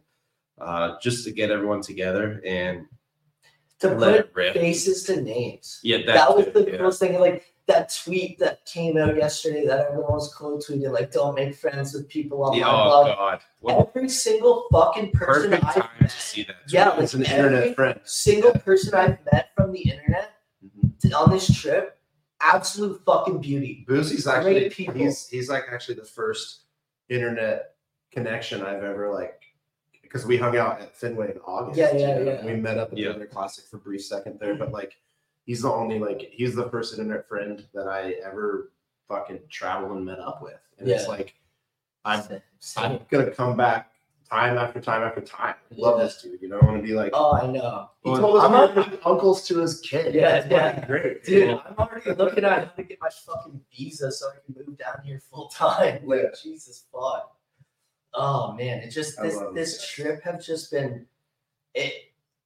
uh 0.61 0.97
just 1.01 1.23
to 1.25 1.31
get 1.31 1.49
everyone 1.51 1.81
together 1.81 2.41
and 2.45 2.85
to 3.79 3.89
let 3.89 3.97
put 3.97 4.19
it 4.19 4.31
rip. 4.35 4.53
faces 4.53 5.03
to 5.05 5.21
names. 5.21 5.79
Yeah, 5.83 5.97
that, 6.05 6.07
That, 6.07 6.35
was 6.35 6.47
the 6.53 6.69
yeah. 6.69 6.77
coolest 6.77 6.99
thing. 6.99 7.17
Like 7.19 7.45
that 7.67 7.93
tweet 8.03 8.37
that 8.39 8.65
came 8.65 8.97
out 8.97 9.15
yesterday 9.15 9.65
that 9.67 9.79
everyone 9.87 10.11
was 10.13 10.33
quote 10.33 10.61
tweeting, 10.65 10.91
like, 10.91 11.11
don't 11.11 11.35
make 11.35 11.55
friends 11.55 11.93
with 11.93 12.09
people 12.09 12.41
online. 12.43 12.59
Yeah, 12.59 12.67
oh 12.67 13.03
blah. 13.05 13.15
god, 13.15 13.39
what 13.61 13.87
Every 13.95 14.09
single 14.09 14.65
fucking 14.71 15.11
person 15.11 15.51
perfect 15.51 15.63
I've 15.63 15.73
time 15.75 15.89
met, 16.01 16.09
to 16.09 16.21
see 16.21 16.43
that. 16.43 16.55
Yeah, 16.67 16.99
It's 16.99 17.13
an 17.13 17.21
like 17.21 17.29
internet 17.31 17.61
every 17.63 17.73
friend. 17.75 17.99
single 18.03 18.51
person 18.53 18.95
I've 18.95 19.19
met 19.31 19.51
from 19.55 19.71
the 19.71 19.79
internet 19.81 20.31
Mhm. 20.65 21.15
on 21.15 21.29
this 21.31 21.47
trip, 21.61 21.97
absolute 22.41 23.01
fucking 23.05 23.39
beauty. 23.39 23.85
Boosy's 23.87 24.27
actually 24.27 24.69
people. 24.69 24.93
he's 24.95 25.27
he's 25.29 25.49
like 25.49 25.65
actually 25.71 25.95
the 25.95 26.05
first 26.05 26.61
internet 27.09 27.75
connection 28.11 28.61
I've 28.63 28.83
ever 28.83 29.11
like 29.13 29.41
because 30.01 30.25
we 30.25 30.37
hung 30.37 30.57
out 30.57 30.81
at 30.81 30.95
Fenway 30.95 31.31
in 31.31 31.39
August. 31.45 31.77
Yeah, 31.77 31.93
yeah, 31.95 32.19
you 32.19 32.25
know, 32.25 32.31
yeah. 32.33 32.45
We 32.45 32.55
met 32.55 32.77
up 32.77 32.91
at 32.91 32.97
Yeah. 32.97 33.09
the 33.09 33.15
other 33.15 33.25
classic 33.27 33.65
for 33.65 33.77
a 33.77 33.79
brief 33.79 34.03
second 34.03 34.39
there, 34.39 34.55
but 34.55 34.71
like 34.71 34.95
he's 35.45 35.61
the 35.61 35.71
only 35.71 35.99
like 35.99 36.29
he's 36.31 36.55
the 36.55 36.69
first 36.69 36.97
internet 36.97 37.27
friend 37.27 37.65
that 37.73 37.87
I 37.87 38.15
ever 38.25 38.71
fucking 39.07 39.39
traveled 39.49 39.91
and 39.97 40.05
met 40.05 40.19
up 40.19 40.41
with. 40.41 40.59
And 40.77 40.87
it's 40.89 41.07
like 41.07 41.35
I'm 42.05 42.23
I'm 42.77 42.99
gonna 43.09 43.31
come 43.31 43.55
back 43.57 43.88
time 44.31 44.57
after 44.57 44.79
time 44.79 45.01
after 45.03 45.21
time. 45.21 45.55
I 45.71 45.75
love 45.75 45.97
Yeah. 45.99 46.05
this 46.05 46.21
dude. 46.21 46.41
You 46.41 46.49
know, 46.49 46.59
I 46.59 46.65
want 46.65 46.77
to 46.77 46.83
be 46.87 46.93
like 46.93 47.11
Oh, 47.13 47.33
I 47.33 47.47
know. 47.47 47.89
he 48.03 48.15
told 48.15 48.37
us 48.37 48.43
I'm 48.43 48.51
we 48.75 48.81
not- 48.81 48.99
uncles 49.05 49.45
to 49.47 49.59
his 49.59 49.79
kid. 49.81 50.13
Yeah, 50.13 50.41
That's 50.41 50.51
yeah. 50.51 50.85
great. 50.85 51.23
Dude, 51.23 51.49
I'm 51.65 51.75
already 51.77 52.11
looking 52.13 52.43
at 52.43 52.59
how 52.67 52.73
to 52.73 52.83
get 52.83 52.99
my 53.01 53.09
fucking 53.09 53.59
visa 53.75 54.11
so 54.11 54.27
I 54.29 54.33
can 54.45 54.55
move 54.65 54.77
down 54.77 55.01
here 55.03 55.19
full 55.31 55.49
time. 55.49 56.01
Like, 56.05 56.21
Yeah. 56.23 56.29
Jesus 56.41 56.85
fuck. 56.91 57.35
Oh 58.13 58.53
man, 58.53 58.79
it 58.79 58.89
just 58.89 59.21
this 59.21 59.37
this 59.53 59.75
it. 59.83 59.87
trip 59.87 60.23
have 60.23 60.43
just 60.43 60.71
been 60.71 61.05
it 61.75 61.93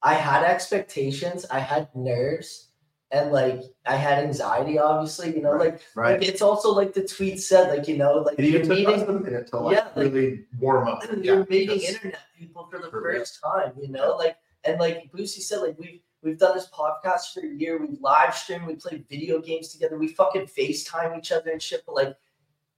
I 0.02 0.14
had 0.16 0.44
expectations, 0.44 1.46
I 1.50 1.60
had 1.60 1.88
nerves, 1.96 2.68
and 3.14 3.32
like 3.32 3.62
I 3.86 3.96
had 3.96 4.24
anxiety, 4.24 4.78
obviously, 4.80 5.34
you 5.36 5.42
know, 5.42 5.52
Right, 5.52 5.72
like, 5.74 5.82
Right. 5.96 6.20
like 6.20 6.28
it's 6.28 6.42
also 6.42 6.72
like 6.74 6.94
the 6.94 7.08
tweet 7.08 7.40
said, 7.42 7.70
like, 7.70 7.88
you 7.88 7.96
know, 7.98 8.16
like 8.16 8.40
It 8.40 8.46
you're 8.46 8.62
even 8.64 8.70
took 8.70 8.88
us 8.94 9.00
meeting 9.02 9.16
a 9.16 9.20
minute 9.20 9.48
to 9.48 9.58
like 9.60 9.78
Yeah, 9.78 9.86
like- 9.96 10.12
really 10.14 10.46
warm 10.60 10.88
up. 10.88 11.04
you're 11.22 11.46
meeting 11.50 11.80
internet 11.82 12.20
people 12.38 12.68
for 12.70 12.80
the 12.80 12.90
For 12.90 13.02
real. 13.02 13.20
first 13.20 13.40
time, 13.42 13.72
you 13.80 13.88
know, 13.90 14.16
like 14.18 14.36
and 14.66 14.80
like 14.80 15.12
Boosy 15.14 15.42
said, 15.42 15.58
like 15.62 15.78
we've 15.80 16.02
we've 16.24 16.40
done 16.40 16.56
this 16.56 16.70
podcast 16.70 17.34
for 17.34 17.42
a 17.42 17.48
year, 17.48 17.78
we've 17.80 18.00
live 18.02 18.34
streamed, 18.36 18.66
we 18.66 18.76
played 18.76 19.06
video 19.10 19.40
games 19.40 19.68
together, 19.70 19.98
we 19.98 20.08
fucking 20.08 20.48
FaceTime 20.48 21.18
each 21.18 21.32
other 21.32 21.52
and 21.52 21.62
shit, 21.62 21.84
but 21.86 21.96
like 21.96 22.16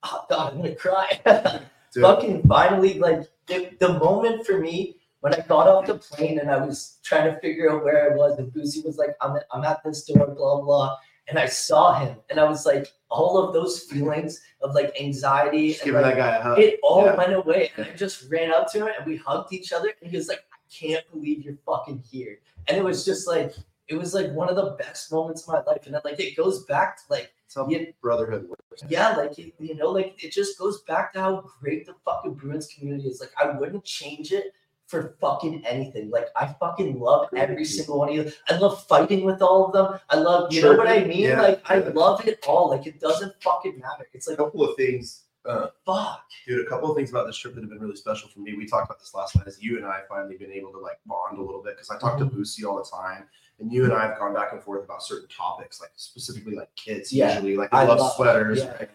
oh 0.03 0.25
god, 0.29 0.53
I'm 0.53 0.61
gonna 0.61 0.75
cry. 0.75 1.19
Fucking 2.01 2.43
finally 2.45 2.99
like 2.99 3.21
the, 3.47 3.69
the 3.79 3.93
moment 3.99 4.45
for 4.45 4.59
me 4.59 4.94
when 5.25 5.33
I 5.33 5.39
got 5.47 5.67
off 5.67 5.87
the 5.87 5.95
plane 5.95 6.37
and 6.37 6.51
I 6.51 6.63
was 6.63 6.99
trying 7.03 7.33
to 7.33 7.39
figure 7.39 7.71
out 7.71 7.83
where 7.83 8.11
I 8.11 8.15
was, 8.15 8.37
and 8.37 8.53
Boosy 8.53 8.85
was 8.85 8.97
like, 8.99 9.15
I'm, 9.21 9.35
I'm 9.51 9.63
at 9.63 9.83
this 9.83 10.03
door, 10.03 10.27
blah, 10.27 10.61
blah. 10.61 10.95
And 11.27 11.39
I 11.39 11.47
saw 11.47 11.97
him, 11.97 12.17
and 12.29 12.39
I 12.39 12.43
was 12.43 12.63
like, 12.63 12.93
all 13.09 13.39
of 13.39 13.51
those 13.51 13.79
feelings 13.85 14.39
of 14.61 14.75
like 14.75 14.95
anxiety 15.01 15.69
just 15.71 15.83
and 15.83 15.93
like, 15.95 16.03
that 16.03 16.15
guy 16.17 16.35
a 16.35 16.41
hug. 16.43 16.59
it 16.59 16.79
all 16.83 17.05
Yeah. 17.05 17.15
went 17.15 17.33
away. 17.33 17.71
And 17.75 17.87
I 17.87 17.95
just 17.95 18.29
ran 18.29 18.53
up 18.53 18.71
to 18.73 18.81
him 18.85 18.89
and 18.95 19.07
we 19.07 19.15
hugged 19.17 19.51
each 19.51 19.73
other. 19.73 19.91
And 19.99 20.11
he 20.11 20.15
was 20.15 20.27
like, 20.27 20.43
I 20.53 20.57
can't 20.71 21.03
believe 21.11 21.43
you're 21.43 21.57
fucking 21.65 22.03
here. 22.07 22.37
And 22.67 22.77
it 22.77 22.83
was 22.83 23.03
just 23.03 23.27
like, 23.27 23.55
it 23.87 23.95
was 23.95 24.13
like 24.13 24.29
one 24.31 24.47
of 24.49 24.55
the 24.55 24.75
best 24.77 25.11
moments 25.11 25.47
of 25.47 25.55
my 25.55 25.61
life. 25.63 25.87
And 25.87 25.95
then, 25.95 26.01
like, 26.05 26.19
it 26.19 26.37
goes 26.37 26.65
back 26.65 26.97
to 26.97 27.03
like, 27.09 27.31
how 27.55 27.67
brotherhood 27.99 28.47
works. 28.47 28.83
yeah, 28.89 29.15
like, 29.15 29.39
you, 29.39 29.51
you 29.59 29.75
know, 29.75 29.89
like 29.89 30.21
it 30.23 30.31
just 30.31 30.59
goes 30.59 30.81
back 30.81 31.13
to 31.13 31.19
how 31.19 31.49
great 31.61 31.87
the 31.87 31.95
fucking 32.05 32.33
Bruins 32.35 32.67
community 32.67 33.07
is. 33.07 33.21
Like, 33.21 33.31
I 33.41 33.57
wouldn't 33.57 33.85
change 33.85 34.31
it 34.31 34.53
for 34.87 35.15
fucking 35.19 35.65
anything. 35.65 36.09
Like, 36.09 36.27
I 36.35 36.53
fucking 36.59 36.99
love 36.99 37.27
every 37.35 37.65
single 37.65 37.99
one 37.99 38.09
of 38.09 38.15
you. 38.15 38.31
I 38.49 38.57
love 38.57 38.85
fighting 38.87 39.23
with 39.25 39.41
all 39.41 39.65
of 39.65 39.73
them. 39.73 39.99
I 40.09 40.17
love, 40.17 40.53
you 40.53 40.61
know 40.61 40.77
what 40.77 40.87
I 40.87 41.03
mean? 41.03 41.21
yeah, 41.21 41.41
like, 41.41 41.61
I 41.69 41.79
love 41.79 42.25
it 42.27 42.43
all. 42.47 42.69
Like, 42.69 42.85
it 42.85 42.99
doesn't 42.99 43.33
fucking 43.41 43.79
matter. 43.79 44.07
It's 44.13 44.27
like 44.27 44.37
a 44.39 44.43
couple 44.43 44.63
of 44.63 44.75
things, 44.77 45.23
uh, 45.45 45.67
fuck. 45.85 46.23
dude. 46.47 46.65
A 46.65 46.69
couple 46.69 46.89
of 46.91 46.95
things 46.95 47.09
about 47.09 47.25
this 47.25 47.37
trip 47.37 47.55
that 47.55 47.61
have 47.61 47.69
been 47.69 47.79
really 47.79 47.95
special 47.95 48.29
for 48.29 48.39
me. 48.39 48.53
We 48.55 48.65
talked 48.67 48.87
about 48.87 48.99
this 48.99 49.13
last 49.15 49.35
night. 49.35 49.47
Is 49.47 49.61
you 49.61 49.77
and 49.77 49.85
I 49.85 50.01
finally 50.09 50.37
been 50.37 50.51
able 50.51 50.71
to 50.71 50.79
like 50.79 50.99
bond 51.05 51.37
a 51.37 51.41
little 51.41 51.61
bit 51.63 51.75
because 51.75 51.89
I 51.89 51.97
talk 51.97 52.19
Mm-hmm. 52.19 52.29
to 52.29 52.35
Boosy 52.35 52.63
all 52.67 52.77
the 52.77 52.83
time, 52.89 53.25
and 53.59 53.71
you 53.71 53.83
and 53.85 53.93
I 53.93 54.07
have 54.07 54.17
gone 54.19 54.33
back 54.33 54.53
and 54.53 54.61
forth 54.61 54.83
about 54.83 55.03
certain 55.03 55.27
topics, 55.29 55.81
like 55.81 55.91
specifically 55.95 56.55
like 56.55 56.73
kids. 56.75 57.11
Yeah. 57.11 57.33
Usually, 57.33 57.57
like 57.57 57.73
I, 57.73 57.85
love, 57.85 58.13
sweaters. 58.15 58.59
Yeah. 58.59 58.71
right? 58.73 58.89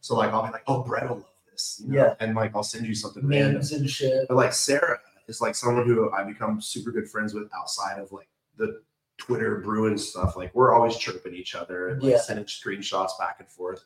So 0.00 0.16
like 0.16 0.32
I'll 0.32 0.44
be 0.46 0.52
like, 0.52 0.62
oh, 0.68 0.82
Brett 0.82 1.08
will 1.08 1.16
love 1.16 1.24
this. 1.50 1.82
You 1.84 1.92
know? 1.92 1.98
Yeah. 1.98 2.14
And 2.20 2.34
like 2.36 2.54
I'll 2.54 2.62
send 2.62 2.86
you 2.86 2.94
something 2.94 3.26
random. 3.26 3.62
And 3.72 3.90
shit. 3.90 4.26
But 4.28 4.36
like 4.36 4.52
Sarah 4.52 5.00
is 5.28 5.40
like 5.40 5.54
someone 5.54 5.86
who 5.86 6.10
I 6.12 6.22
become 6.24 6.60
super 6.60 6.90
good 6.90 7.08
friends 7.08 7.34
with 7.34 7.48
outside 7.56 7.98
of 7.98 8.12
like 8.12 8.28
the 8.56 8.80
Twitter 9.18 9.60
Bruins 9.60 10.08
stuff. 10.08 10.36
Like 10.36 10.54
we're 10.54 10.74
always 10.74 10.96
chirping 10.96 11.34
each 11.34 11.54
other 11.54 11.88
and 11.88 12.02
like 12.02 12.12
Yeah. 12.12 12.20
sending 12.20 12.44
screenshots 12.44 13.18
back 13.18 13.36
and 13.40 13.48
forth, 13.48 13.84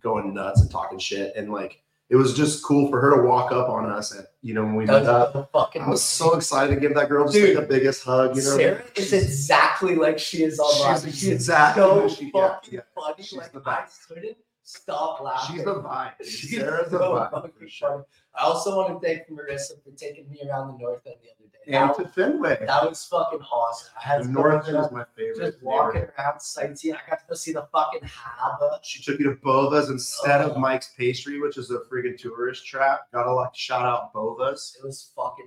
going 0.00 0.34
nuts 0.34 0.60
and 0.60 0.70
talking 0.70 0.98
shit. 0.98 1.34
And 1.36 1.52
like 1.52 1.80
it 2.08 2.14
was 2.14 2.34
just 2.34 2.62
cool 2.64 2.88
for 2.88 3.00
her 3.00 3.16
to 3.16 3.22
walk 3.22 3.50
up 3.50 3.68
on 3.68 3.90
us 3.90 4.12
and 4.12 4.24
you 4.40 4.54
know 4.54 4.62
when 4.62 4.76
we 4.76 4.84
met 4.86 5.06
up. 5.06 5.50
fucking. 5.52 5.82
I 5.82 5.88
was 5.88 6.02
so 6.04 6.34
excited 6.36 6.72
to 6.74 6.80
give 6.80 6.94
that 6.94 7.08
girl 7.08 7.24
just 7.24 7.34
Dude, 7.34 7.56
like 7.56 7.66
the 7.68 7.74
biggest 7.74 8.04
hug. 8.04 8.36
You 8.36 8.42
know, 8.42 8.56
Sarah 8.56 8.84
is 8.94 9.12
exactly 9.12 9.96
like 9.96 10.18
she 10.18 10.44
is 10.44 10.60
online. 10.60 11.00
She's 11.02 11.18
She's 11.18 11.28
exactly 11.30 11.82
so 11.82 12.08
she- 12.08 12.30
fucking 12.30 12.74
yeah. 12.74 12.80
funny. 12.94 13.22
She's 13.24 13.32
like 13.38 13.52
the 13.52 13.62
I 13.66 13.80
best. 13.80 14.06
couldn't 14.06 14.36
stop 14.62 15.20
laughing. 15.20 15.56
she's 15.56 15.64
the 15.64 15.74
vibe. 15.74 16.12
She's 16.24 16.56
Sarah's 16.56 16.90
the 16.92 16.98
vibe. 16.98 18.04
Fucking 18.36 18.44
for 18.44 18.44
sure. 18.44 18.44
funny. 18.44 18.48
I 18.48 18.52
also 18.52 18.76
want 18.76 19.00
to 19.02 19.06
thank 19.06 19.28
Marissa 19.28 19.82
for 19.82 19.90
taking 19.96 20.28
me 20.30 20.40
around 20.48 20.72
the 20.72 20.78
north 20.78 21.06
end 21.06 21.16
the 21.22 21.30
other 21.30 21.48
day. 21.50 21.52
And 21.68 21.90
That, 21.90 21.96
to 21.98 22.08
Fenway. 22.08 22.64
that 22.66 22.88
was 22.88 23.04
fucking 23.06 23.40
awesome. 23.40 23.88
I 24.00 24.06
had 24.06 24.24
The 24.24 24.28
North 24.28 24.68
End 24.68 24.76
is 24.76 24.92
my 24.92 25.04
favorite. 25.16 25.50
just 25.52 25.62
walking 25.64 26.00
neighborhood. 26.02 26.14
around 26.18 26.40
sightseeing. 26.40 26.94
I 26.94 27.10
got 27.10 27.18
to 27.20 27.24
go 27.28 27.34
see 27.34 27.52
the 27.52 27.66
fucking 27.72 28.02
harbor. 28.04 28.78
She 28.82 29.02
took 29.02 29.18
you 29.18 29.30
to 29.30 29.36
Bova's 29.36 29.90
instead 29.90 30.42
Oh. 30.42 30.50
of 30.50 30.58
Mike's 30.58 30.92
Pastry, 30.96 31.40
which 31.40 31.56
is 31.58 31.70
a 31.72 31.80
friggin' 31.90 32.16
tourist 32.18 32.64
trap. 32.66 33.00
Gotta 33.12 33.32
like 33.32 33.54
shout 33.54 33.84
out 33.84 34.12
Bova's. 34.12 34.76
It 34.80 34.86
was 34.86 35.10
fucking. 35.16 35.46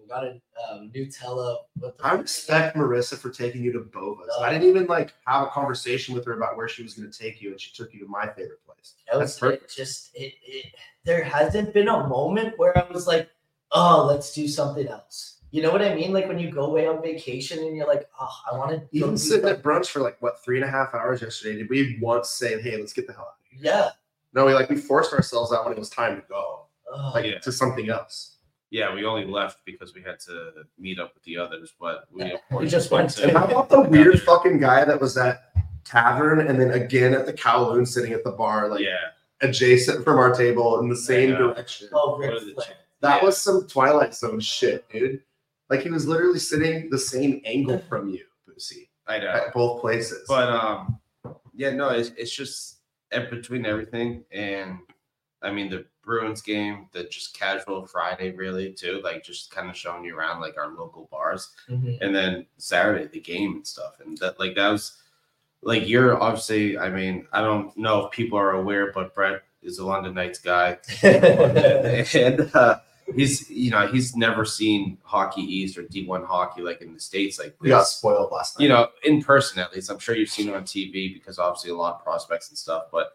We 0.00 0.08
got 0.08 0.24
a 0.24 0.40
um, 0.70 0.90
Nutella. 0.94 1.58
I 2.02 2.14
respect 2.14 2.76
Marissa 2.76 3.18
for 3.18 3.30
taking 3.30 3.62
you 3.62 3.72
to 3.72 3.80
Bova's. 3.80 4.30
I 4.40 4.52
didn't 4.52 4.68
even 4.68 4.86
like 4.86 5.12
have 5.26 5.46
a 5.48 5.50
conversation 5.50 6.14
with 6.14 6.24
her 6.26 6.32
about 6.32 6.56
where 6.56 6.68
she 6.68 6.82
was 6.82 6.94
gonna 6.94 7.10
take 7.10 7.40
you, 7.42 7.50
and 7.50 7.60
she 7.60 7.72
took 7.72 7.92
you 7.92 8.00
to 8.00 8.06
my 8.06 8.26
favorite 8.26 8.64
place. 8.64 8.94
That's 9.12 9.38
perfect. 9.38 9.64
it 9.64 9.74
just 9.74 10.10
it, 10.14 10.34
it 10.42 10.66
there 11.04 11.22
hasn't 11.24 11.74
been 11.74 11.88
a 11.88 12.06
moment 12.06 12.58
where 12.58 12.76
I 12.76 12.90
was 12.90 13.06
like, 13.06 13.28
oh, 13.72 14.06
let's 14.08 14.34
do 14.34 14.46
something 14.48 14.86
else. 14.86 15.38
You 15.50 15.62
know 15.62 15.72
what 15.72 15.82
I 15.82 15.94
mean? 15.94 16.12
Like 16.12 16.28
when 16.28 16.38
you 16.38 16.50
go 16.50 16.66
away 16.66 16.86
on 16.86 17.02
vacation 17.02 17.58
and 17.58 17.76
you're 17.76 17.88
like, 17.88 18.08
oh, 18.20 18.36
I 18.50 18.56
want 18.56 18.70
to 18.70 18.82
Even 18.92 19.18
sitting 19.18 19.48
at 19.48 19.62
brunch 19.62 19.88
for 19.88 20.00
like 20.00 20.20
what 20.22 20.42
three 20.44 20.56
and 20.60 20.64
a 20.64 20.70
half 20.70 20.94
hours 20.94 21.22
yesterday, 21.22 21.58
did 21.58 21.68
we 21.68 21.98
once 22.00 22.30
say, 22.30 22.60
"Hey, 22.60 22.76
let's 22.76 22.92
get 22.92 23.06
the 23.06 23.12
hell 23.12 23.22
out 23.22 23.34
of 23.40 23.58
here"? 23.58 23.72
Yeah. 23.72 23.88
No, 24.32 24.46
we 24.46 24.54
like 24.54 24.70
we 24.70 24.76
forced 24.76 25.12
ourselves 25.12 25.52
out 25.52 25.64
when 25.64 25.72
it 25.72 25.78
was 25.78 25.90
time 25.90 26.16
to 26.16 26.22
go, 26.28 26.66
Oh, 26.92 27.10
like 27.14 27.24
Yeah. 27.24 27.38
to 27.40 27.50
something 27.52 27.88
else. 27.90 28.36
Yeah, 28.70 28.94
we 28.94 29.04
only 29.04 29.24
left 29.24 29.58
because 29.64 29.94
we 29.94 30.02
had 30.02 30.20
to 30.20 30.52
meet 30.78 31.00
up 31.00 31.12
with 31.14 31.24
the 31.24 31.36
others, 31.36 31.72
but 31.80 32.04
we, 32.12 32.22
Yeah, 32.24 32.34
of 32.52 32.60
we 32.60 32.66
just 32.68 32.90
went 32.90 33.10
to- 33.10 33.24
And 33.24 33.32
how 33.36 33.44
about 33.46 33.68
the 33.68 33.80
weird 33.94 34.20
fucking 34.22 34.58
guy 34.58 34.84
that 34.84 35.00
was 35.00 35.16
at 35.16 35.42
tavern 35.84 36.46
and 36.46 36.60
then 36.60 36.70
again 36.70 37.12
at 37.14 37.26
the 37.26 37.32
Kowloon 37.32 37.86
sitting 37.86 38.12
at 38.12 38.22
the 38.22 38.30
bar, 38.30 38.68
like 38.68 38.80
yeah, 38.80 38.96
adjacent 39.40 40.04
from 40.04 40.18
our 40.18 40.32
table 40.34 40.78
in 40.80 40.88
the 40.88 40.96
same 40.96 41.30
direction. 41.30 41.88
oh, 41.92 42.16
What 42.18 42.44
the 42.44 42.62
ch- 42.62 42.68
That 43.00 43.20
Yeah. 43.20 43.24
was 43.24 43.38
some 43.40 43.66
Twilight 43.66 44.14
Zone 44.14 44.38
shit, 44.40 44.88
dude. 44.90 45.22
Like 45.68 45.80
he 45.82 45.90
was 45.90 46.06
literally 46.06 46.38
sitting 46.38 46.90
the 46.90 46.98
same 46.98 47.40
angle 47.44 47.78
from 47.88 48.08
you, 48.08 48.24
Boosy, 48.48 48.88
I 49.06 49.18
know. 49.18 49.28
at 49.28 49.52
both 49.52 49.80
places. 49.80 50.24
But 50.28 50.48
um, 50.48 51.00
yeah, 51.54 51.70
no, 51.70 51.88
it's 51.90 52.10
it's 52.16 52.30
just 52.32 52.78
in 53.10 53.28
between 53.30 53.66
everything, 53.66 54.24
and 54.30 54.78
I 55.42 55.50
mean 55.50 55.70
the 55.70 55.86
Bruins 56.02 56.40
game, 56.42 56.88
the 56.92 57.04
just 57.04 57.38
casual 57.38 57.86
Friday, 57.86 58.30
really 58.32 58.72
too, 58.72 59.00
like 59.04 59.22
just 59.24 59.50
kind 59.50 59.68
of 59.70 59.76
showing 59.76 60.04
you 60.04 60.16
around 60.16 60.40
like 60.40 60.56
our 60.58 60.68
local 60.68 61.08
bars, 61.10 61.50
Mhm. 61.68 61.98
and 62.00 62.14
then 62.14 62.46
Saturday 62.58 63.06
the 63.06 63.20
game 63.20 63.54
and 63.56 63.66
stuff, 63.66 64.00
and 64.04 64.16
that 64.18 64.38
like 64.40 64.54
that 64.56 64.68
was 64.68 64.96
like 65.62 65.86
you're 65.88 66.20
obviously. 66.20 66.78
I 66.78 66.88
mean, 66.90 67.26
I 67.32 67.42
don't 67.42 67.76
know 67.76 68.06
if 68.06 68.12
people 68.12 68.38
are 68.38 68.52
aware, 68.52 68.92
but 68.92 69.14
Brett 69.14 69.42
is 69.62 69.78
a 69.78 69.86
London 69.86 70.14
Knights 70.14 70.38
guy, 70.38 70.78
and 71.02 72.50
uh, 72.54 72.78
he's 73.14 73.50
you 73.50 73.70
know 73.70 73.86
he's 73.86 74.16
never 74.16 74.44
seen 74.44 74.96
hockey 75.02 75.42
East 75.42 75.76
or 75.76 75.82
D1 75.82 76.24
hockey 76.26 76.62
like 76.62 76.80
in 76.80 76.94
the 76.94 77.00
states 77.00 77.38
like 77.38 77.54
we 77.60 77.68
got 77.68 77.86
spoiled 77.86 78.32
last 78.32 78.58
night. 78.58 78.62
you 78.62 78.68
know, 78.68 78.88
in 79.04 79.22
person 79.22 79.58
at 79.58 79.72
least. 79.74 79.90
I'm 79.90 79.98
sure 79.98 80.16
you've 80.16 80.30
seen 80.30 80.48
it 80.48 80.54
on 80.54 80.62
TV 80.64 81.12
because 81.12 81.38
obviously 81.38 81.70
a 81.70 81.76
lot 81.76 81.96
of 81.96 82.04
prospects 82.04 82.48
and 82.48 82.56
stuff. 82.58 82.84
But 82.90 83.12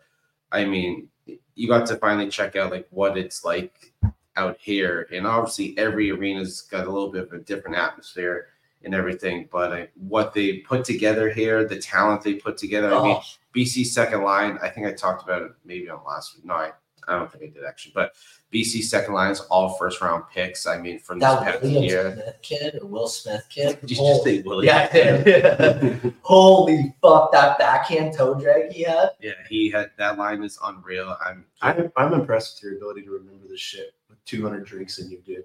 I 0.52 0.66
mean, 0.66 1.10
you 1.56 1.68
got 1.68 1.86
to 1.88 1.96
finally 1.98 2.30
check 2.30 2.56
out 2.56 2.72
like 2.72 2.88
what 2.90 3.18
it's 3.18 3.44
like 3.44 3.94
out 4.38 4.58
here, 4.60 5.08
and 5.14 5.26
obviously 5.26 5.78
every 5.78 6.12
arena's 6.12 6.62
got 6.62 6.88
a 6.88 6.92
little 6.92 7.12
bit 7.12 7.24
of 7.24 7.34
a 7.34 7.40
different 7.40 7.78
atmosphere 7.78 8.48
and 8.84 8.94
everything. 8.94 9.48
But 9.52 9.74
uh, 9.74 9.86
what 9.96 10.34
they 10.34 10.58
put 10.58 10.86
together 10.86 11.30
here, 11.30 11.66
the 11.66 11.80
talent 11.80 12.22
they 12.22 12.36
put 12.36 12.58
together. 12.58 12.94
I 12.94 13.04
mean, 13.04 13.18
Oh, 13.18 13.22
BC 13.56 13.86
second 13.86 14.24
line. 14.24 14.60
I 14.62 14.70
think 14.70 14.86
I 14.86 14.92
talked 14.94 15.24
about 15.24 15.42
it 15.42 15.52
maybe 15.64 15.90
on 15.90 16.02
last. 16.06 16.44
No, 16.44 16.54
I, 16.54 16.72
I 17.08 17.18
don't 17.18 17.32
think 17.32 17.44
I 17.44 17.48
did 17.48 17.64
actually. 17.66 17.92
But 17.96 18.14
BC 18.54 18.84
second 18.84 19.14
line 19.14 19.32
is 19.32 19.42
all 19.42 19.76
first 19.76 20.02
round 20.02 20.24
picks. 20.34 20.66
I 20.68 20.78
mean, 20.78 21.00
from 21.00 21.20
this 21.20 21.30
that 21.30 21.44
past 21.44 21.62
William 21.64 21.84
year. 21.84 22.14
Smith 22.14 22.36
kid, 22.42 22.80
or 22.82 22.88
Will 22.88 23.08
Smith 23.08 23.46
kid. 23.50 23.80
Did 23.82 23.92
you 23.92 23.98
Holy- 23.98 24.14
just 24.14 24.24
say 24.24 24.42
Willie? 24.42 24.66
yeah, 24.68 24.90
I 24.92 24.94
did. 24.94 26.14
Holy 26.22 26.96
fuck, 27.02 27.32
that 27.32 27.58
backhand 27.60 28.14
toe 28.14 28.40
drag 28.40 28.72
he 28.72 28.84
had. 28.84 29.10
Yeah, 29.22 29.32
he 29.50 29.70
had 29.70 29.92
that 29.98 30.18
line 30.18 30.44
is 30.44 30.58
unreal. 30.64 31.18
I'm, 31.26 31.46
I'm, 31.62 31.92
I'm 31.98 32.14
impressed 32.14 32.56
with 32.58 32.64
your 32.72 32.78
ability 32.78 33.04
to 33.04 33.12
remember 33.12 33.48
this 33.48 33.60
shit 33.60 33.94
with 34.10 34.24
200 34.26 34.66
drinks 34.66 35.00
in 35.00 35.10
you, 35.12 35.20
dude. 35.26 35.44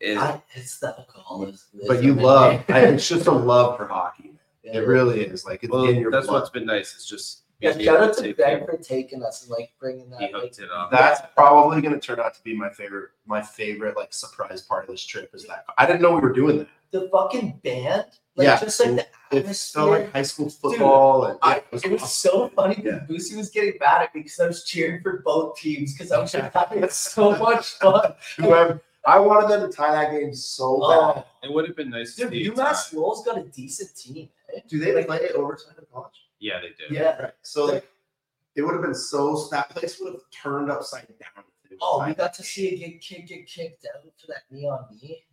it, 0.00 0.18
I, 0.18 0.40
it's 0.54 0.78
the 0.78 0.88
alcoholism. 0.98 1.80
But 1.86 2.02
you 2.02 2.14
love, 2.14 2.64
I, 2.68 2.80
it's 2.86 3.08
just 3.16 3.26
a 3.26 3.32
love 3.32 3.76
for 3.76 3.86
hockey. 3.86 4.32
Man. 4.64 4.74
It 4.74 4.86
really 4.86 5.20
is. 5.20 5.44
Like 5.46 5.62
it's 5.62 5.70
well, 5.72 5.84
in 5.84 5.96
your 5.96 6.10
that's 6.10 6.26
blood. 6.26 6.40
what's 6.40 6.50
been 6.50 6.66
nice. 6.66 6.94
It's 6.94 7.06
just 7.06 7.42
Yeah, 7.60 7.76
shout 7.78 8.00
out 8.02 8.16
to 8.18 8.22
to 8.22 8.34
Ben 8.34 8.64
for 8.66 8.76
taking 8.76 9.22
us 9.22 9.42
and 9.42 9.50
like 9.50 9.72
bringing 9.80 10.10
that. 10.10 10.20
He 10.20 10.32
like, 10.34 10.58
it 10.58 10.70
up. 10.70 10.90
That's 10.90 11.22
probably 11.34 11.80
going 11.80 11.94
to 11.94 12.00
turn 12.00 12.20
out 12.20 12.34
to 12.34 12.42
be 12.42 12.54
my 12.54 12.68
favorite, 12.68 13.10
my 13.26 13.40
favorite 13.40 13.96
like 13.96 14.12
surprise 14.12 14.60
part 14.62 14.84
of 14.84 14.90
this 14.90 15.02
trip. 15.04 15.30
Is 15.34 15.44
that 15.46 15.64
I 15.78 15.86
didn't 15.86 16.02
know 16.02 16.12
we 16.12 16.20
were 16.20 16.32
doing 16.32 16.58
that. 16.58 16.68
the 16.90 17.08
fucking 17.10 17.60
band, 17.64 18.04
like 18.36 18.44
Yeah, 18.46 18.60
just 18.60 18.78
like 18.80 18.96
the 19.30 19.38
It's 19.38 19.58
so 19.58 19.80
atmosphere. 19.84 20.04
like 20.04 20.12
high 20.12 20.22
school 20.22 20.50
football, 20.50 21.24
and 21.24 21.38
I, 21.40 21.62
yeah, 21.72 21.78
it 21.84 21.92
was 21.92 22.12
so 22.12 22.48
funny 22.50 22.74
because 22.74 23.00
Boosy 23.08 23.36
was 23.36 23.48
getting 23.48 23.74
mad 23.80 24.02
at 24.02 24.14
me 24.14 24.20
because 24.22 24.38
I 24.38 24.46
was 24.48 24.64
cheering 24.64 25.00
for 25.02 25.22
both 25.24 25.56
teams 25.58 25.94
because 25.94 26.12
I 26.12 26.18
was 26.20 26.32
just 26.32 26.52
having 26.54 26.86
so 26.90 27.36
much 27.38 27.70
fun. 27.78 28.12
whoever. 28.36 28.82
I 29.06 29.20
wanted 29.20 29.48
them 29.48 29.70
to 29.70 29.74
tie 29.74 29.92
that 29.92 30.10
game 30.10 30.34
so 30.34 30.78
bad. 30.80 30.84
Oh, 31.22 31.26
It 31.44 31.52
would 31.52 31.66
have 31.68 31.76
been 31.76 31.90
nice 31.90 32.16
to 32.16 32.28
dude, 32.28 32.32
see. 32.32 32.50
UMass 32.50 32.92
Lowell's 32.92 33.24
got 33.24 33.38
a 33.38 33.44
decent 33.44 33.96
team. 33.96 34.28
Eh? 34.54 34.60
Do 34.68 34.80
they 34.80 34.92
like 34.94 35.06
play 35.06 35.28
overtime 35.34 35.74
in 35.78 35.84
college? 35.92 36.25
Yeah, 36.40 36.60
they 36.60 36.68
did. 36.68 36.90
Yeah. 36.90 37.16
Right. 37.22 37.32
So 37.42 37.64
like, 37.66 37.88
it 38.54 38.62
would 38.62 38.72
have 38.74 38.82
been 38.82 38.94
so 38.94 39.48
that 39.50 39.70
place 39.70 39.98
would 40.00 40.12
have 40.14 40.22
turned 40.32 40.70
upside 40.70 41.06
down. 41.08 41.44
if 41.64 41.72
it 41.72 41.78
was 41.80 42.02
Oh, 42.02 42.06
we 42.06 42.14
got 42.14 42.34
to 42.34 42.42
see 42.42 42.68
it 42.68 42.78
get 42.78 43.00
kicked, 43.00 43.28
get 43.28 43.46
kicked 43.46 43.86
out 43.94 44.02
for 44.18 44.26
that 44.28 44.42
knee 44.50 44.66
on 44.66 44.86
knee. 44.92 45.24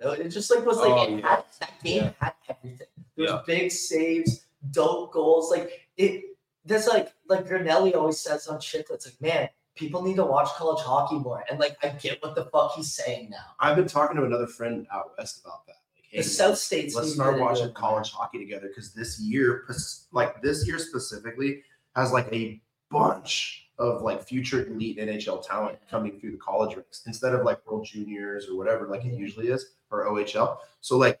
No, 0.00 0.12
it 0.12 0.28
just 0.28 0.54
like 0.54 0.64
was 0.66 0.78
like 0.78 0.90
Oh, 0.90 1.04
it 1.04 1.20
yeah. 1.20 1.28
had 1.28 1.44
that 1.60 1.72
game 1.82 2.02
Yeah. 2.04 2.12
had 2.20 2.34
everything. 2.48 2.86
There 3.16 3.24
was 3.24 3.30
Yeah. 3.32 3.42
big 3.46 3.70
saves, 3.70 4.46
dope 4.70 5.12
goals. 5.12 5.50
Like 5.50 5.88
it. 5.96 6.24
There's 6.64 6.86
like 6.86 7.12
like 7.28 7.46
Granelli 7.46 7.94
always 7.94 8.20
says 8.20 8.46
on 8.46 8.60
shit 8.60 8.86
that's 8.88 9.06
like, 9.06 9.20
man, 9.20 9.48
people 9.74 10.02
need 10.02 10.16
to 10.16 10.24
watch 10.24 10.48
college 10.50 10.82
hockey 10.82 11.18
more. 11.18 11.44
And 11.50 11.58
like 11.58 11.76
I 11.84 11.88
get 11.88 12.22
what 12.22 12.34
the 12.36 12.44
fuck 12.46 12.74
he's 12.76 12.94
saying 12.94 13.30
now. 13.30 13.44
I've 13.60 13.76
been 13.76 13.88
talking 13.88 14.16
to 14.16 14.24
another 14.24 14.46
friend 14.46 14.86
out 14.92 15.12
west 15.18 15.40
about 15.44 15.66
that. 15.66 15.76
The 16.12 16.22
South 16.22 16.58
States. 16.58 16.94
let's 16.94 17.14
start 17.14 17.38
watching 17.40 17.72
college 17.72 18.10
hockey 18.10 18.38
together 18.38 18.68
because 18.68 18.92
this 18.92 19.18
year, 19.20 19.64
like 20.12 20.42
this 20.42 20.66
year 20.66 20.78
specifically, 20.78 21.62
has 21.96 22.12
like 22.12 22.28
a 22.32 22.60
bunch 22.90 23.68
of 23.78 24.02
like 24.02 24.22
future 24.22 24.66
elite 24.66 24.98
NHL 24.98 25.46
talent 25.46 25.78
coming 25.90 26.20
through 26.20 26.32
the 26.32 26.36
college 26.38 26.76
ranks 26.76 27.02
instead 27.06 27.34
of 27.34 27.44
like 27.44 27.66
World 27.66 27.86
Juniors 27.86 28.48
or 28.48 28.56
whatever 28.56 28.86
like 28.86 29.04
it 29.04 29.14
usually 29.14 29.48
is 29.48 29.72
or 29.90 30.06
OHL. 30.06 30.58
So 30.80 30.98
like 30.98 31.18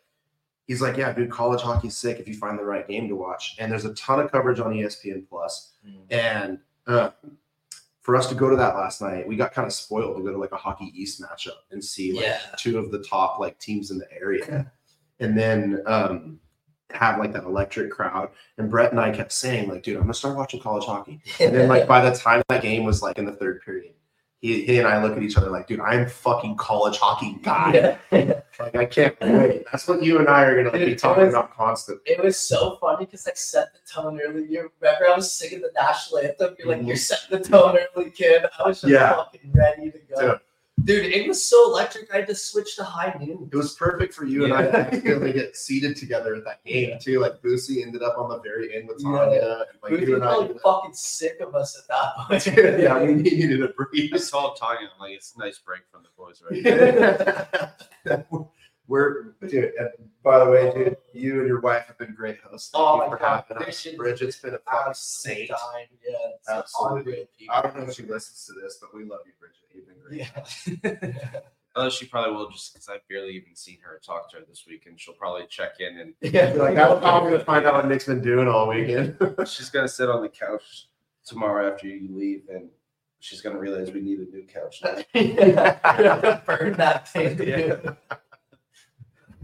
he's 0.66 0.80
like, 0.82 0.96
yeah, 0.96 1.12
dude, 1.12 1.30
college 1.30 1.62
hockey's 1.62 1.96
sick 1.96 2.20
if 2.20 2.28
you 2.28 2.34
find 2.34 2.58
the 2.58 2.64
right 2.64 2.86
game 2.86 3.08
to 3.08 3.16
watch. 3.16 3.56
And 3.58 3.72
there's 3.72 3.84
a 3.86 3.94
ton 3.94 4.20
of 4.20 4.30
coverage 4.30 4.60
on 4.60 4.72
ESPN 4.72 5.26
Plus. 5.28 5.72
Mm. 5.86 6.00
And 6.10 6.58
uh, 6.86 7.10
for 8.02 8.16
us 8.16 8.28
to 8.28 8.34
go 8.34 8.50
to 8.50 8.56
that 8.56 8.74
last 8.76 9.00
night, 9.00 9.26
we 9.26 9.36
got 9.36 9.52
kind 9.52 9.66
of 9.66 9.72
spoiled 9.72 10.16
to 10.18 10.22
go 10.22 10.30
to 10.30 10.38
like 10.38 10.52
a 10.52 10.56
Hockey 10.56 10.92
East 10.94 11.20
matchup 11.22 11.56
and 11.70 11.82
see 11.82 12.12
like 12.12 12.24
Yeah. 12.26 12.40
two 12.58 12.78
of 12.78 12.90
the 12.92 12.98
top 13.02 13.38
like 13.40 13.58
teams 13.58 13.90
in 13.90 13.98
the 13.98 14.12
area, 14.12 14.70
and 15.22 15.38
then 15.38 15.82
um, 15.86 16.38
have 16.92 17.18
like 17.18 17.32
that 17.32 17.44
electric 17.44 17.90
crowd. 17.90 18.28
And 18.58 18.70
Brett 18.70 18.90
and 18.90 19.00
I 19.00 19.10
kept 19.10 19.32
saying 19.32 19.68
like, 19.70 19.82
dude, 19.82 19.96
I'm 19.96 20.02
gonna 20.02 20.14
start 20.14 20.36
watching 20.36 20.60
college 20.60 20.84
hockey. 20.84 21.22
And 21.40 21.54
then 21.54 21.68
like 21.68 21.86
by 21.86 22.08
the 22.08 22.14
time 22.16 22.42
that 22.48 22.62
game 22.62 22.84
was 22.84 23.00
like 23.02 23.18
in 23.18 23.24
the 23.24 23.32
third 23.32 23.62
period, 23.62 23.94
he, 24.40 24.64
he 24.66 24.78
and 24.78 24.88
I 24.88 25.00
look 25.02 25.16
at 25.16 25.22
each 25.22 25.36
other 25.36 25.48
like, 25.50 25.68
dude, 25.68 25.78
I'm 25.80 26.08
fucking 26.08 26.56
college 26.56 26.98
hockey 26.98 27.38
guy. 27.42 27.96
Yeah. 28.10 28.40
Like 28.60 28.76
I 28.76 28.84
can't 28.84 29.16
wait. 29.20 29.64
That's 29.72 29.88
what 29.88 30.02
you 30.02 30.18
and 30.18 30.28
I 30.28 30.42
are 30.42 30.54
gonna 30.56 30.68
like, 30.68 30.80
Dude, 30.80 30.90
be 30.90 30.94
talking 30.94 31.24
was- 31.24 31.32
about 31.34 31.54
constantly. 31.56 32.02
It 32.12 32.22
was 32.22 32.38
so 32.38 32.76
funny 32.80 33.06
because 33.06 33.26
I 33.26 33.32
set 33.34 33.68
the 33.72 33.80
tone 33.90 34.20
early. 34.20 34.44
You 34.46 34.70
remember 34.80 35.06
I 35.08 35.16
was 35.16 35.32
singing 35.32 35.62
the 35.62 35.70
national 35.74 36.18
anthem. 36.20 36.54
You're 36.58 36.68
like, 36.68 36.82
Mhm. 36.82 36.86
you're 36.88 36.96
setting 36.96 37.38
the 37.38 37.44
tone 37.48 37.78
early, 37.96 38.10
kid. 38.10 38.44
I 38.58 38.68
was 38.68 38.82
just 38.82 38.92
Yeah. 38.92 39.14
fucking 39.16 39.50
ready 39.54 39.90
to 39.90 39.98
go. 40.14 40.20
Dude. 40.32 40.40
Dude, 40.84 41.06
it 41.12 41.28
was 41.28 41.44
so 41.44 41.70
electric. 41.70 42.12
I 42.12 42.16
had 42.18 42.26
to 42.28 42.34
switch 42.34 42.76
to 42.76 42.84
high 42.84 43.14
noon. 43.20 43.48
It 43.52 43.56
was 43.56 43.74
perfect 43.74 44.14
for 44.14 44.24
you 44.24 44.44
and 44.44 44.52
I 44.52 44.62
to 44.62 44.76
accidentally 44.78 45.32
get 45.32 45.56
seated 45.66 45.96
together 45.96 46.34
at 46.34 46.44
that 46.44 46.64
game 46.64 46.90
Yeah. 46.90 46.98
too. 46.98 47.20
Like 47.20 47.40
Boosy 47.42 47.82
ended 47.82 48.02
up 48.02 48.16
on 48.18 48.28
the 48.30 48.40
very 48.40 48.74
end 48.74 48.88
with 48.88 48.98
Yeah. 49.00 49.10
Tanya. 49.10 49.64
And 49.72 49.78
like 49.82 49.90
Booth 49.92 50.00
you 50.08 50.14
was 50.14 50.22
and 50.22 50.24
I. 50.24 50.26
probably 50.34 50.58
fucking 50.62 50.94
sick 50.94 51.40
of 51.40 51.54
us 51.54 51.78
at 51.78 51.86
that 51.88 52.14
point. 52.56 52.80
yeah, 52.80 53.00
we 53.02 53.14
needed 53.14 53.62
a 53.62 53.68
breathe. 53.76 54.10
I 54.14 54.18
told 54.18 54.56
Tanya, 54.56 54.88
I'm 54.92 55.00
like, 55.00 55.12
it's 55.14 55.34
a 55.36 55.38
nice 55.38 55.58
break 55.58 55.82
from 55.90 56.02
the 56.02 56.10
boys, 56.16 56.42
right? 56.50 58.48
We're 58.92 59.34
dude. 59.48 59.72
And 59.78 59.88
by 60.22 60.44
the 60.44 60.50
way, 60.50 60.70
dude, 60.74 60.96
you 61.14 61.38
and 61.38 61.48
your 61.48 61.60
wife 61.60 61.86
have 61.86 61.96
been 61.96 62.14
great 62.14 62.38
hosts. 62.40 62.70
Thank 62.72 62.84
Oh 62.84 62.94
you 62.96 63.00
my 63.00 63.08
for 63.08 63.16
God, 63.16 63.44
having 63.48 63.66
us. 63.68 63.86
Bridget's 63.96 64.36
been 64.36 64.52
a 64.52 64.58
fucking 64.58 64.90
Absolutely 64.90 65.46
saint. 65.46 65.50
dying. 65.50 65.86
Yeah, 66.06 66.56
Absolutely. 66.58 67.28
I 67.50 67.62
don't 67.62 67.74
know 67.78 67.84
if 67.84 67.94
she 67.94 68.02
listens 68.02 68.44
to 68.46 68.52
this, 68.60 68.78
but 68.82 68.94
we 68.94 69.04
love 69.04 69.20
you, 69.24 69.32
Bridget. 69.40 69.64
You've 69.74 69.86
been 69.88 71.00
great. 71.00 71.12
Yeah. 71.24 71.30
Oh, 71.74 71.88
she 71.88 72.04
probably 72.04 72.34
will 72.34 72.50
just 72.50 72.74
because 72.74 72.86
I've 72.90 73.00
barely 73.08 73.30
even 73.32 73.56
seen 73.56 73.78
her 73.82 73.94
or 73.94 73.98
talked 73.98 74.32
to 74.32 74.36
her 74.36 74.42
this 74.46 74.64
week, 74.68 74.84
and 74.84 75.00
she'll 75.00 75.14
probably 75.14 75.46
check 75.48 75.80
in 75.80 76.00
and 76.00 76.14
yeah. 76.34 76.52
Be 76.52 76.58
like, 76.58 76.76
how, 76.76 76.98
how 76.98 77.18
am 77.22 77.28
I 77.28 77.30
gonna 77.30 77.44
find 77.46 77.64
out 77.64 77.72
what 77.72 77.88
Nick's 77.88 78.04
been 78.04 78.20
doing 78.20 78.46
all 78.46 78.68
weekend? 78.68 79.16
she's 79.46 79.70
gonna 79.70 79.88
sit 79.88 80.10
on 80.10 80.20
the 80.20 80.28
couch 80.28 80.88
tomorrow 81.24 81.72
after 81.72 81.86
you 81.86 82.14
leave, 82.14 82.42
and 82.50 82.68
she's 83.20 83.40
gonna 83.40 83.58
realize 83.58 83.90
we 83.90 84.02
need 84.02 84.18
a 84.18 84.24
new 84.30 84.44
couch. 84.46 84.82
Now. 84.84 84.98
yeah. 85.14 86.40
Burn 86.44 86.74
that 86.74 87.08
thing. 87.08 87.42
Yeah. 87.42 87.76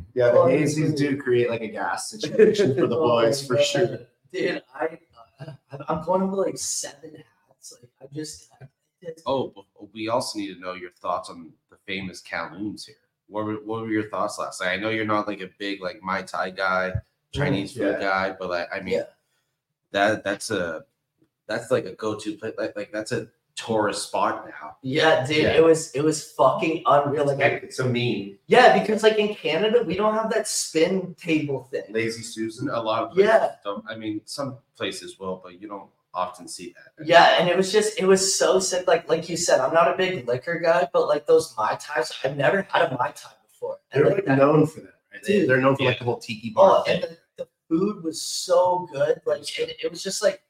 Dude. 0.08 0.16
yeah, 0.16 0.30
the 0.30 0.38
hazies 0.38 0.96
do 0.96 1.16
create 1.16 1.48
like 1.50 1.60
a 1.62 1.68
gas 1.68 2.10
situation 2.14 2.74
for 2.74 2.86
the 2.86 2.96
boys 2.96 3.46
for 3.46 3.58
sure. 3.62 3.98
Dude, 4.32 4.62
I 4.74 4.98
uh, 5.40 5.52
I'm 5.88 6.04
going 6.04 6.22
over 6.22 6.36
like 6.36 6.58
seven 6.58 7.14
hats. 7.48 7.74
Like 7.80 7.90
I 8.02 8.14
just 8.14 8.50
it's- 9.00 9.22
Oh, 9.26 9.52
but 9.54 9.64
we 9.92 10.08
also 10.08 10.38
need 10.38 10.54
to 10.54 10.60
know 10.60 10.74
your 10.74 10.90
thoughts 10.90 11.30
on 11.30 11.52
the 11.70 11.76
famous 11.86 12.20
Kowloons 12.22 12.86
here. 12.86 12.96
What 13.28 13.44
were, 13.44 13.54
what 13.64 13.82
were 13.82 13.90
your 13.90 14.08
thoughts 14.08 14.38
last 14.38 14.60
night? 14.60 14.72
I 14.72 14.76
know 14.76 14.88
you're 14.90 15.04
not 15.04 15.28
like 15.28 15.40
a 15.40 15.50
big 15.58 15.80
like 15.82 16.02
Mai 16.02 16.22
Tai 16.22 16.50
guy, 16.50 16.92
Chinese 17.32 17.72
food 17.74 17.98
Yeah. 17.98 18.00
guy, 18.00 18.36
but 18.38 18.48
like 18.50 18.68
I 18.74 18.80
mean, 18.80 18.94
Yeah. 18.94 19.02
that 19.92 20.24
that's 20.24 20.50
a 20.50 20.84
that's 21.46 21.70
like 21.70 21.84
a 21.86 21.92
go-to 21.94 22.36
place. 22.36 22.54
Like, 22.58 22.74
like 22.76 22.90
that's 22.92 23.12
a 23.12 23.28
tourist 23.58 24.08
spot 24.08 24.46
now. 24.46 24.76
yeah, 24.82 25.26
dude, 25.26 25.36
Yeah. 25.44 25.58
it 25.58 25.64
was 25.64 25.90
it 25.98 26.02
was 26.08 26.32
fucking 26.32 26.82
unreal. 26.86 27.26
Like 27.26 27.40
I, 27.40 27.48
it's 27.66 27.78
a 27.80 27.84
meme. 27.84 28.38
yeah, 28.46 28.78
because 28.78 29.02
like 29.02 29.18
in 29.18 29.34
Canada 29.34 29.82
we 29.82 29.94
don't 30.00 30.14
have 30.14 30.30
that 30.34 30.46
spin 30.46 31.14
table 31.18 31.60
thing. 31.70 31.82
Lazy 31.90 32.22
Susan. 32.22 32.68
A 32.68 32.80
lot 32.80 33.02
of 33.04 33.08
places 33.12 33.28
Yeah. 33.28 33.50
don't. 33.64 33.84
I 33.88 33.94
mean, 33.96 34.20
some 34.24 34.58
places 34.76 35.18
will, 35.18 35.40
but 35.42 35.60
you 35.60 35.66
don't 35.68 35.90
often 36.14 36.46
see 36.48 36.68
that. 36.76 37.04
Yeah, 37.12 37.36
and 37.38 37.48
it 37.48 37.56
was 37.56 37.72
just 37.72 37.98
it 37.98 38.06
was 38.06 38.22
so 38.38 38.60
sick. 38.60 38.86
Like 38.86 39.08
like 39.08 39.28
you 39.28 39.36
said, 39.36 39.60
I'm 39.60 39.74
not 39.74 39.92
a 39.92 39.96
big 39.96 40.26
liquor 40.28 40.58
guy, 40.58 40.88
but 40.92 41.08
like 41.08 41.26
those 41.26 41.52
mai 41.58 41.76
tais, 41.80 42.12
I've 42.24 42.36
never 42.36 42.62
had 42.72 42.82
a 42.92 42.96
mai 42.96 43.10
tai 43.12 43.32
before. 43.50 43.78
And 43.92 44.04
They're 44.04 44.14
like 44.14 44.26
like 44.28 44.38
known 44.38 44.66
for 44.66 44.80
that, 44.86 44.94
right? 45.12 45.22
Dude. 45.24 45.48
they're 45.48 45.60
known 45.60 45.74
for 45.76 45.84
like 45.84 45.94
Yeah. 45.96 45.98
the 45.98 46.04
whole 46.04 46.18
tiki 46.18 46.50
bar 46.50 46.78
Oh, 46.78 46.82
thing. 46.84 47.02
and 47.02 47.02
the, 47.04 47.16
the 47.44 47.48
food 47.68 48.04
was 48.04 48.22
so 48.22 48.88
good. 48.92 49.20
Like 49.26 49.42
it, 49.58 49.76
it 49.84 49.90
was 49.90 50.02
just 50.02 50.22
like 50.22 50.42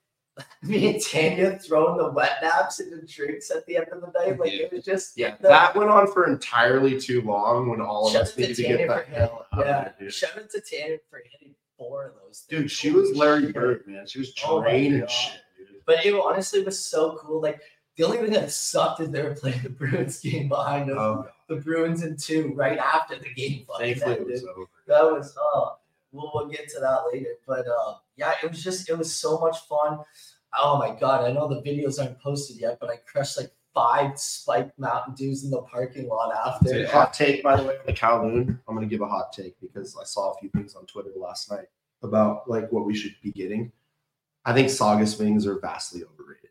me 0.63 0.95
and 0.95 1.03
Tanya 1.03 1.59
throwing 1.59 1.97
the 1.99 2.11
wet 2.11 2.39
naps 2.43 2.81
into 2.81 3.05
drinks 3.07 3.51
at 3.51 3.65
the 3.67 3.77
end 3.77 3.87
of 3.93 4.01
the 4.01 4.07
night. 4.19 4.39
Like 4.39 4.53
it 4.53 4.73
was 4.73 4.85
just 4.85 5.17
Yeah, 5.19 5.37
the- 5.41 5.49
that 5.49 5.75
went 5.77 5.91
on 5.91 6.11
for 6.13 6.27
entirely 6.27 7.01
too 7.01 7.23
long 7.23 7.69
when 7.69 7.81
all 7.81 8.09
of 8.09 8.15
us 8.15 8.31
out 8.31 8.35
to 8.35 8.41
needed 8.41 8.57
to 8.57 8.63
get 8.63 8.89
the 8.89 9.15
hell 9.15 9.47
out 9.53 9.67
Yeah, 9.67 10.07
of 10.07 10.13
shout 10.15 10.37
out 10.39 10.51
to 10.51 10.61
Tanya 10.61 10.99
for 11.11 11.23
hitting 11.31 11.55
four 11.77 12.07
of 12.07 12.13
those. 12.25 12.45
Dude, 12.49 12.71
she 12.71 12.91
was 12.91 13.17
Larry 13.17 13.47
shit. 13.47 13.55
Bird, 13.55 13.85
man. 13.87 14.07
She 14.07 14.19
was 14.19 14.33
Oh 14.47 14.61
draining 14.63 15.01
God. 15.01 15.11
shit, 15.11 15.41
dude. 15.57 15.67
But 15.87 16.05
it 16.05 16.15
honestly 16.15 16.63
was 16.63 16.79
so 16.85 17.17
cool. 17.21 17.41
Like 17.41 17.61
the 17.97 18.05
only 18.05 18.19
thing 18.19 18.31
that 18.33 18.51
sucked 18.51 19.01
is 19.01 19.11
they 19.11 19.23
were 19.23 19.35
playing 19.35 19.61
the 19.63 19.71
Bruins 19.71 20.21
game 20.21 20.49
behind 20.49 20.91
us. 20.91 20.97
Oh, 20.99 21.27
the 21.49 21.57
Bruins 21.57 22.03
in 22.03 22.17
two 22.17 22.53
right 22.55 22.79
after 22.79 23.17
the 23.19 23.33
game. 23.35 23.65
thankfully 23.79 24.13
it 24.15 24.27
was 24.27 24.45
over. 24.45 24.67
that 24.87 25.03
was 25.05 25.37
uh 25.55 25.71
we'll, 26.13 26.31
we'll 26.35 26.49
get 26.49 26.69
to 26.69 26.81
that 26.81 27.03
later 27.13 27.35
but 27.47 27.67
uh 27.67 27.95
yeah 28.17 28.33
it 28.43 28.51
was 28.51 28.63
just 28.63 28.89
it 28.89 28.97
was 28.97 29.15
so 29.15 29.39
much 29.39 29.59
fun 29.69 29.99
oh 30.59 30.79
my 30.79 30.91
god 30.99 31.25
i 31.25 31.33
know 31.33 31.49
the 31.49 31.63
videos 31.63 32.01
aren't 32.01 32.19
posted 32.21 32.57
yet 32.59 32.79
but 32.81 32.91
i 32.91 32.97
crushed 33.11 33.37
like 33.37 33.51
five 33.75 34.19
spiked 34.19 34.77
mountain 34.79 35.15
dews 35.15 35.45
in 35.45 35.51
the 35.51 35.61
parking 35.63 36.09
lot 36.09 36.35
after 36.47 36.73
Dude, 36.73 36.89
Hot 36.89 37.13
take, 37.15 37.43
by 37.45 37.55
the 37.55 37.63
way, 37.63 37.77
the 37.87 37.93
Kowloon. 37.93 38.59
I'm 38.67 38.75
gonna 38.75 38.87
give 38.87 39.03
a 39.03 39.07
hot 39.07 39.33
take 39.33 39.61
because 39.61 39.97
I 40.01 40.05
saw 40.05 40.33
a 40.33 40.39
few 40.41 40.49
things 40.49 40.75
on 40.75 40.85
Twitter 40.87 41.11
last 41.15 41.49
night 41.51 41.67
about 42.03 42.49
like 42.51 42.73
what 42.73 42.87
we 42.87 42.97
should 42.97 43.15
be 43.23 43.31
getting. 43.31 43.71
I 44.45 44.53
think 44.53 44.71
Saugus 44.71 45.17
wings 45.19 45.47
are 45.47 45.61
vastly 45.61 46.03
overrated. 46.03 46.51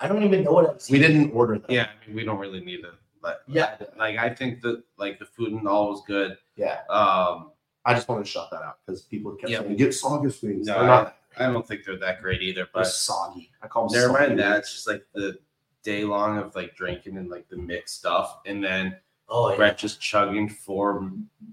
i 0.00 0.08
don't 0.08 0.22
even 0.22 0.42
know 0.44 0.52
what 0.52 0.68
i 0.68 0.72
was 0.72 0.90
We 0.90 0.98
didn't 0.98 1.30
order 1.30 1.54
them. 1.54 1.70
Yeah, 1.70 1.86
I 1.86 2.06
mean, 2.06 2.16
we 2.16 2.24
don't 2.24 2.38
really 2.40 2.60
need 2.60 2.82
to. 2.82 2.90
But 3.22 3.42
Yeah. 3.46 3.76
like 3.96 4.18
I 4.18 4.28
think 4.34 4.60
that 4.62 4.82
like 4.98 5.18
the 5.20 5.24
food 5.26 5.52
and 5.52 5.66
all 5.66 5.90
was 5.90 6.02
good. 6.06 6.36
Yeah. 6.56 6.80
Um, 6.90 7.52
I 7.84 7.94
just 7.94 8.08
wanted 8.08 8.24
to 8.24 8.30
shut 8.30 8.48
that 8.50 8.62
out 8.62 8.78
because 8.84 9.02
people 9.02 9.32
kept 9.32 9.50
Yeah. 9.50 9.60
saying 9.60 9.76
get 9.76 9.94
Saugus 9.94 10.42
wings. 10.42 10.66
No, 10.66 10.84
not 10.84 11.16
I 11.38 11.44
don't 11.52 11.66
think 11.66 11.84
they're 11.84 11.96
that 11.98 12.20
great 12.20 12.42
either. 12.42 12.62
they're 12.62 12.68
But 12.72 12.86
soggy. 12.86 13.50
I 13.62 13.68
call 13.68 13.88
them 13.88 13.98
never 14.00 14.12
soggy 14.12 14.26
mind 14.28 14.38
that. 14.40 14.58
It's 14.58 14.72
just 14.72 14.86
like 14.88 15.04
the 15.14 15.38
day 15.82 16.04
long 16.04 16.38
of 16.38 16.54
like 16.56 16.74
drinking 16.74 17.16
and 17.16 17.30
like 17.30 17.48
the 17.48 17.56
mixed 17.56 17.96
stuff, 17.98 18.40
and 18.46 18.62
then 18.62 18.96
oh 19.28 19.50
yeah. 19.50 19.56
Brett 19.56 19.78
just 19.78 20.00
chugging 20.00 20.48
four 20.48 21.10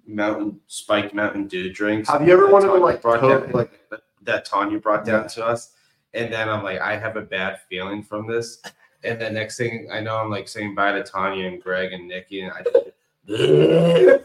mountain 0.08 0.60
spiked 0.68 1.14
Mountain 1.14 1.48
Dew 1.48 1.72
drinks. 1.72 2.10
Have 2.10 2.26
you 2.28 2.34
ever 2.34 2.46
that 2.48 2.52
wanted 2.54 2.68
to 2.68 2.74
like 2.76 3.02
brought 3.02 3.20
cook, 3.20 3.44
down, 3.46 3.52
like 3.54 3.90
that, 3.92 4.02
that 4.24 4.46
Tanya 4.46 4.80
brought 4.80 5.06
down 5.06 5.24
Yeah. 5.24 5.28
to 5.28 5.46
us? 5.46 5.74
And 6.14 6.32
then 6.34 6.50
I'm 6.50 6.64
like, 6.64 6.80
I 6.80 6.98
have 6.98 7.18
a 7.18 7.22
bad 7.22 7.60
feeling 7.70 8.02
from 8.02 8.26
this. 8.28 8.62
And 9.04 9.20
then 9.22 9.34
next 9.36 9.58
thing 9.58 9.90
I 9.92 10.00
know, 10.00 10.18
I'm 10.18 10.30
like 10.32 10.48
saying 10.48 10.74
bye 10.74 10.94
to 10.94 11.04
Tanya 11.04 11.46
and 11.48 11.62
Greg 11.62 11.94
and 11.94 12.08
Nikki, 12.08 12.42
and 12.42 12.52
I 12.52 12.64
Just 13.28 14.24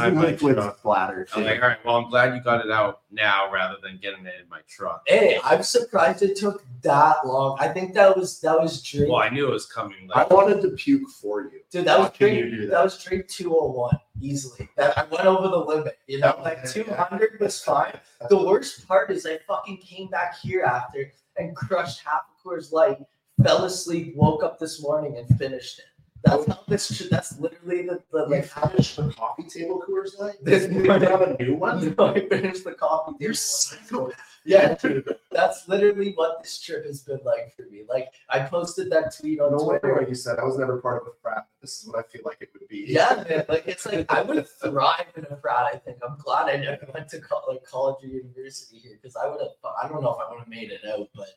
I 0.00 0.10
might 0.10 0.32
liquid 0.42 0.56
try. 0.56 0.72
splatter. 0.78 1.26
I'm 1.34 1.44
like, 1.44 1.62
all 1.62 1.68
right, 1.68 1.78
well, 1.84 1.96
I'm 1.96 2.10
glad 2.10 2.34
you 2.34 2.42
got 2.42 2.64
it 2.64 2.70
out 2.70 3.00
now 3.10 3.50
rather 3.50 3.76
than 3.82 3.98
getting 4.02 4.26
it 4.26 4.34
in 4.42 4.48
my 4.50 4.60
truck. 4.68 5.02
Hey, 5.06 5.40
I'm 5.42 5.62
surprised 5.62 6.22
it 6.22 6.36
took 6.36 6.62
that 6.82 7.26
long. 7.26 7.56
I 7.58 7.68
think 7.68 7.94
that 7.94 8.14
was 8.16 8.38
that 8.40 8.60
was 8.60 8.82
drink. 8.82 9.10
Well, 9.10 9.22
I 9.22 9.30
knew 9.30 9.48
it 9.48 9.52
was 9.52 9.66
coming. 9.66 10.08
I 10.14 10.24
wanted 10.24 10.60
to 10.62 10.68
puke 10.70 11.08
for 11.20 11.42
you. 11.44 11.60
Dude, 11.70 11.86
that 11.86 11.98
was 11.98 12.10
Can 12.10 12.34
you 12.34 12.40
drink. 12.42 12.54
do 12.54 12.60
that? 12.66 12.70
that? 12.72 12.84
was 12.84 13.02
drink 13.02 13.28
201 13.28 13.98
easily. 14.20 14.68
That 14.76 14.96
I 14.98 15.04
went 15.04 15.24
over 15.24 15.48
the 15.48 15.56
limit. 15.58 15.98
You 16.06 16.18
know, 16.20 16.38
like 16.42 16.68
200 16.70 17.40
was 17.40 17.62
fine. 17.62 17.98
The 18.28 18.36
worst 18.36 18.86
part 18.86 19.10
is 19.10 19.24
I 19.24 19.38
fucking 19.46 19.78
came 19.78 20.08
back 20.08 20.38
here 20.38 20.64
after 20.64 21.10
and 21.38 21.56
crushed 21.56 22.02
half 22.04 22.22
a 22.28 22.48
Coors 22.48 22.72
Light, 22.72 22.98
fell 23.42 23.64
asleep, 23.64 24.14
woke 24.16 24.42
up 24.42 24.58
this 24.58 24.82
morning 24.82 25.16
and 25.16 25.38
finished 25.38 25.78
it. 25.78 25.86
That's 26.24 26.46
how 26.46 26.60
this. 26.68 27.08
That's 27.10 27.38
literally 27.38 27.82
the, 27.82 28.02
the 28.12 28.24
Like 28.26 28.44
finished 28.46 28.96
the 28.96 29.10
coffee 29.12 29.44
table 29.44 29.82
Coors 29.86 30.18
Light. 30.18 30.36
This 30.42 30.64
have 30.64 31.22
a 31.22 31.36
new 31.42 31.54
one. 31.54 31.94
Know, 31.96 32.06
I 32.14 32.28
finished 32.28 32.64
the 32.64 32.72
coffee. 32.72 33.16
You're 33.18 33.34
psycho. 33.34 34.10
Yeah, 34.44 34.74
dude. 34.74 35.06
That's 35.30 35.68
literally 35.68 36.14
what 36.16 36.42
this 36.42 36.60
trip 36.60 36.84
has 36.86 37.02
been 37.02 37.20
like 37.24 37.54
for 37.54 37.62
me. 37.70 37.82
Like 37.88 38.08
I 38.28 38.40
posted 38.40 38.90
that 38.90 39.14
tweet 39.16 39.38
on 39.40 39.52
No 39.52 39.58
Twitter. 39.58 39.94
what 39.94 40.08
you 40.08 40.16
said. 40.16 40.40
I 40.40 40.44
was 40.44 40.58
never 40.58 40.78
part 40.78 41.00
of 41.02 41.06
a 41.06 41.12
frat. 41.22 41.46
This 41.60 41.80
is 41.80 41.86
what 41.88 42.00
I 42.00 42.02
feel 42.08 42.22
like 42.24 42.38
it 42.40 42.48
would 42.52 42.66
be. 42.66 42.84
Yeah, 42.88 43.24
man. 43.28 43.44
Like 43.48 43.68
it's 43.68 43.86
like 43.86 44.10
I 44.12 44.20
would 44.22 44.44
thrive 44.60 45.06
in 45.16 45.26
a 45.30 45.36
frat. 45.36 45.66
I 45.72 45.76
think 45.76 45.98
I'm 46.04 46.16
glad 46.18 46.48
I 46.48 46.56
never 46.56 46.88
went 46.92 47.08
to 47.10 47.20
co- 47.20 47.44
like 47.48 47.62
college 47.64 48.02
or 48.02 48.08
university 48.08 48.78
here 48.78 48.98
because 49.00 49.14
I 49.14 49.28
would 49.28 49.40
have. 49.40 49.50
I 49.80 49.86
don't 49.86 50.02
know 50.02 50.12
if 50.12 50.18
I 50.18 50.28
would 50.32 50.40
have 50.40 50.48
made 50.48 50.72
it 50.72 50.80
out, 50.92 51.08
but 51.14 51.28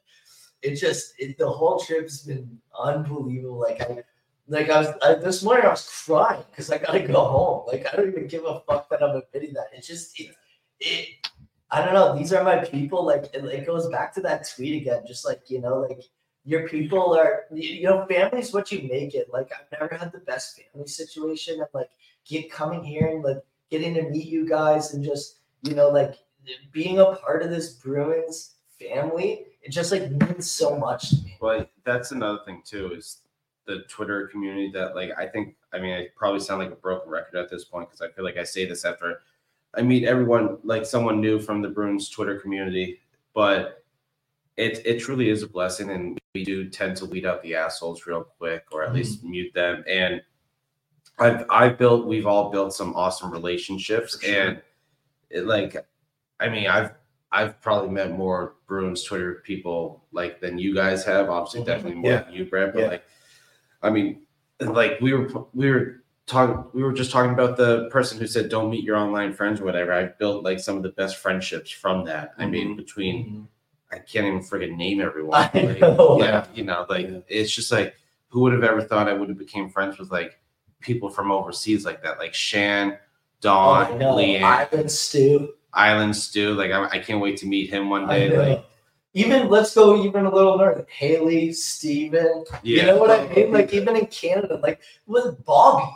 it 0.64 0.74
just 0.74 1.14
it, 1.20 1.38
the 1.38 1.48
whole 1.48 1.80
trip's 1.80 2.24
been 2.24 2.58
unbelievable. 2.78 3.60
Like 3.60 3.82
I. 3.82 4.04
Like 4.48 4.70
I 4.70 4.80
was 4.80 4.88
I, 5.02 5.16
this 5.16 5.44
morning, 5.44 5.66
I 5.66 5.70
was 5.70 6.04
crying 6.06 6.44
because 6.52 6.72
I 6.72 6.78
gotta 6.78 7.02
go 7.02 7.26
home. 7.26 7.64
Like 7.68 7.88
I 7.92 7.96
don't 7.96 8.10
even 8.10 8.28
give 8.28 8.46
a 8.46 8.62
fuck 8.68 8.90
that 8.90 9.04
I'm 9.04 9.16
admitting 9.16 9.54
that. 9.56 9.68
It's 9.74 9.88
just 9.88 10.20
it, 10.20 10.36
it. 10.80 11.30
I 11.72 11.84
don't 11.84 11.96
know. 11.96 12.16
These 12.16 12.32
are 12.32 12.44
my 12.44 12.58
people. 12.64 13.06
Like 13.06 13.26
it, 13.34 13.44
it 13.46 13.66
goes 13.66 13.88
back 13.90 14.14
to 14.16 14.22
that 14.22 14.48
tweet 14.48 14.82
again. 14.82 15.04
Just 15.08 15.26
like 15.26 15.50
you 15.50 15.62
know, 15.62 15.80
like 15.80 16.02
your 16.46 16.70
people 16.70 17.18
are 17.18 17.46
you 17.52 17.70
you 17.70 17.84
know 17.84 18.06
family's 18.08 18.54
what 18.54 18.72
you 18.72 18.88
make 18.88 19.16
it 19.16 19.28
like 19.34 19.52
i've 19.52 19.80
never 19.80 19.94
had 19.96 20.12
the 20.12 20.20
best 20.20 20.60
family 20.62 20.88
situation 20.88 21.56
and 21.56 21.68
like 21.74 21.90
get 22.26 22.52
coming 22.52 22.84
here 22.84 23.08
and 23.08 23.24
like 23.24 23.44
getting 23.70 23.94
to 23.96 24.04
meet 24.04 24.28
you 24.28 24.48
guys 24.48 24.94
and 24.94 25.04
just 25.04 25.40
you 25.64 25.74
know 25.74 25.90
like 25.90 26.16
being 26.72 27.00
a 27.00 27.16
part 27.16 27.42
of 27.42 27.50
this 27.50 27.74
bruins 27.74 28.56
family 28.80 29.46
it 29.64 29.72
just 29.72 29.92
like 29.92 30.10
means 30.12 30.50
so 30.50 30.78
much 30.78 31.10
to 31.10 31.16
me 31.24 31.36
but 31.42 31.72
that's 31.84 32.12
another 32.12 32.40
thing 32.46 32.62
too 32.64 32.94
is 32.94 33.22
the 33.66 33.80
Twitter 33.90 34.28
community 34.28 34.70
that 34.74 34.96
like 34.96 35.12
I 35.18 35.26
think 35.28 35.56
I 35.74 35.80
mean 35.80 35.94
I 35.94 36.08
probably 36.16 36.40
sound 36.40 36.60
like 36.62 36.72
a 36.72 36.76
broken 36.76 37.12
record 37.12 37.36
at 37.38 37.50
this 37.50 37.66
point 37.66 37.90
because 37.90 38.02
I 38.02 38.10
feel 38.14 38.24
like 38.24 38.38
I 38.38 38.44
say 38.44 38.66
this 38.66 38.86
after 38.86 39.22
I 39.76 39.82
meet 39.82 40.06
everyone 40.06 40.58
like 40.64 40.86
someone 40.86 41.20
new 41.20 41.40
from 41.40 41.62
the 41.62 41.70
Bruins 41.70 42.10
Twitter 42.10 42.40
community, 42.40 43.00
but 43.34 43.84
it 44.58 44.82
it 44.86 45.00
truly 45.00 45.30
is 45.30 45.44
a 45.44 45.48
blessing 45.48 45.90
and 45.90 46.18
we 46.34 46.44
do 46.44 46.70
tend 46.70 46.96
to 46.98 47.06
weed 47.06 47.26
out 47.26 47.42
the 47.42 47.56
assholes 47.56 48.06
real 48.06 48.24
quick 48.24 48.66
or 48.72 48.84
at 48.84 48.94
least 48.94 49.24
mute 49.24 49.54
them 49.54 49.84
and 49.88 50.22
I've 51.20 51.46
I've 51.50 51.78
built 51.78 52.06
we've 52.08 52.28
all 52.28 52.52
built 52.52 52.74
some 52.74 52.94
awesome 52.96 53.32
relationships 53.32 54.20
sure. 54.22 54.50
and 54.50 54.62
it 55.30 55.46
like 55.46 55.76
I 56.40 56.50
mean 56.50 56.68
I've 56.68 56.92
I've 57.32 57.60
probably 57.62 57.90
met 57.90 58.12
more 58.12 58.56
Bruins 58.68 59.04
Twitter 59.04 59.42
people 59.44 60.06
like 60.14 60.40
than 60.40 60.58
you 60.58 60.74
guys 60.74 61.04
have. 61.04 61.30
Obviously, 61.30 61.62
Mhm. 61.62 61.66
definitely 61.66 61.96
more 61.96 62.12
Yeah. 62.12 62.22
than 62.24 62.34
you, 62.34 62.46
Brad. 62.46 62.72
But 62.72 62.80
Yeah. 62.80 62.88
like, 62.88 63.04
I 63.82 63.90
mean, 63.90 64.22
like 64.60 65.00
we 65.02 65.14
were 65.14 65.28
we 65.54 65.70
were 65.70 66.04
talking 66.28 66.64
we 66.74 66.82
were 66.84 66.94
just 66.94 67.12
talking 67.12 67.32
about 67.32 67.58
the 67.58 67.88
person 67.90 68.20
who 68.20 68.26
said 68.28 68.50
don't 68.50 68.70
meet 68.70 68.84
your 68.84 68.98
online 68.98 69.34
friends 69.34 69.60
or 69.62 69.66
whatever. 69.66 69.94
I 69.94 70.06
built 70.06 70.44
like 70.44 70.60
some 70.60 70.78
of 70.78 70.84
the 70.84 70.90
best 70.90 71.18
friendships 71.18 71.70
from 71.72 72.06
that. 72.06 72.32
I 72.38 72.46
mean, 72.46 72.76
between 72.76 73.48
I 73.92 74.00
can't 74.00 74.26
even 74.26 74.40
friggin' 74.40 74.76
name 74.76 75.00
everyone. 75.02 75.50
Like, 75.54 75.80
know. 75.80 76.18
yeah, 76.20 76.46
you 76.56 76.64
know, 76.64 76.86
like 76.90 77.08
Yeah. 77.08 77.20
it's 77.28 77.54
just 77.54 77.72
like 77.72 77.96
who 78.30 78.42
would 78.42 78.54
have 78.54 78.64
ever 78.64 78.82
thought 78.82 79.08
I 79.08 79.14
would 79.14 79.30
have 79.30 79.38
became 79.38 79.70
friends 79.70 79.98
with 80.00 80.12
like 80.12 80.40
people 80.82 81.10
from 81.10 81.32
overseas 81.32 81.86
like 81.86 82.02
that, 82.04 82.18
like 82.20 82.34
Shan, 82.34 82.98
Dawn, 83.42 84.02
Oh. 84.02 84.16
Leanne, 84.16 84.42
Ivan 84.44 84.90
Stu. 84.90 85.54
Island 85.74 86.16
Stew. 86.16 86.54
Like 86.54 86.72
I, 86.72 86.86
I 86.88 87.00
can't 87.00 87.20
wait 87.22 87.38
to 87.38 87.46
meet 87.46 87.70
him 87.70 87.90
one 87.90 88.08
day. 88.08 88.36
Like 88.36 88.66
even 89.16 89.50
let's 89.50 89.74
go 89.74 90.04
even 90.04 90.26
a 90.28 90.34
little 90.34 90.58
north. 90.58 90.86
Haley, 90.90 91.52
Steven. 91.54 92.44
yeah, 92.62 92.82
You 92.82 92.86
know 92.88 92.98
what 92.98 93.10
I 93.12 93.28
mean? 93.34 93.52
Like 93.52 93.74
even 93.74 93.96
in 93.96 94.06
Canada, 94.08 94.60
like 94.62 94.82
with 95.08 95.44
Bobbie. 95.46 95.92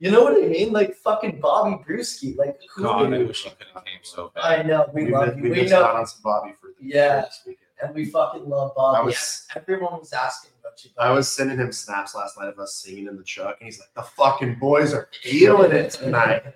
You 0.00 0.10
know 0.10 0.24
what 0.24 0.34
I 0.42 0.46
mean? 0.48 0.72
Like 0.72 0.96
fucking 0.96 1.40
Bobbie 1.40 1.82
Brewski. 1.84 2.36
Like 2.36 2.58
who 2.74 2.82
God, 2.82 3.06
I 3.06 3.08
knew? 3.18 3.26
wish 3.28 3.44
he 3.44 3.50
could 3.50 3.66
have 3.72 3.84
came 3.84 4.00
so 4.02 4.32
bad. 4.34 4.44
I 4.60 4.62
know 4.62 4.90
we 4.92 5.04
We've 5.04 5.12
love 5.12 5.26
been, 5.30 5.36
you. 5.38 5.42
we've 5.44 5.52
We 5.52 5.60
been 5.62 5.70
know, 5.70 5.84
on 5.84 6.06
some 6.06 6.20
Bobbie 6.22 6.54
for 6.60 6.70
the 6.78 6.84
Yeah. 6.86 7.26
for 7.44 7.52
and 7.82 7.94
we 7.94 8.04
fucking 8.06 8.48
love 8.48 8.74
Bobbie. 8.74 8.98
I 8.98 9.02
was- 9.02 9.46
Yeah, 9.54 9.62
everyone 9.62 9.98
was 10.00 10.12
asking 10.12 10.50
about 10.60 10.82
you. 10.84 10.90
I 10.98 11.10
was 11.10 11.30
sending 11.30 11.58
him 11.58 11.70
snaps 11.72 12.14
last 12.14 12.38
night 12.38 12.48
of 12.48 12.58
us 12.58 12.74
singing 12.76 13.06
in 13.08 13.16
the 13.16 13.24
truck, 13.24 13.56
and 13.60 13.66
he's 13.66 13.78
like, 13.78 13.92
"The 13.94 14.02
fucking 14.02 14.56
boys 14.58 14.92
are 14.94 15.08
feeling 15.22 15.72
it 15.72 15.90
tonight." 15.92 16.42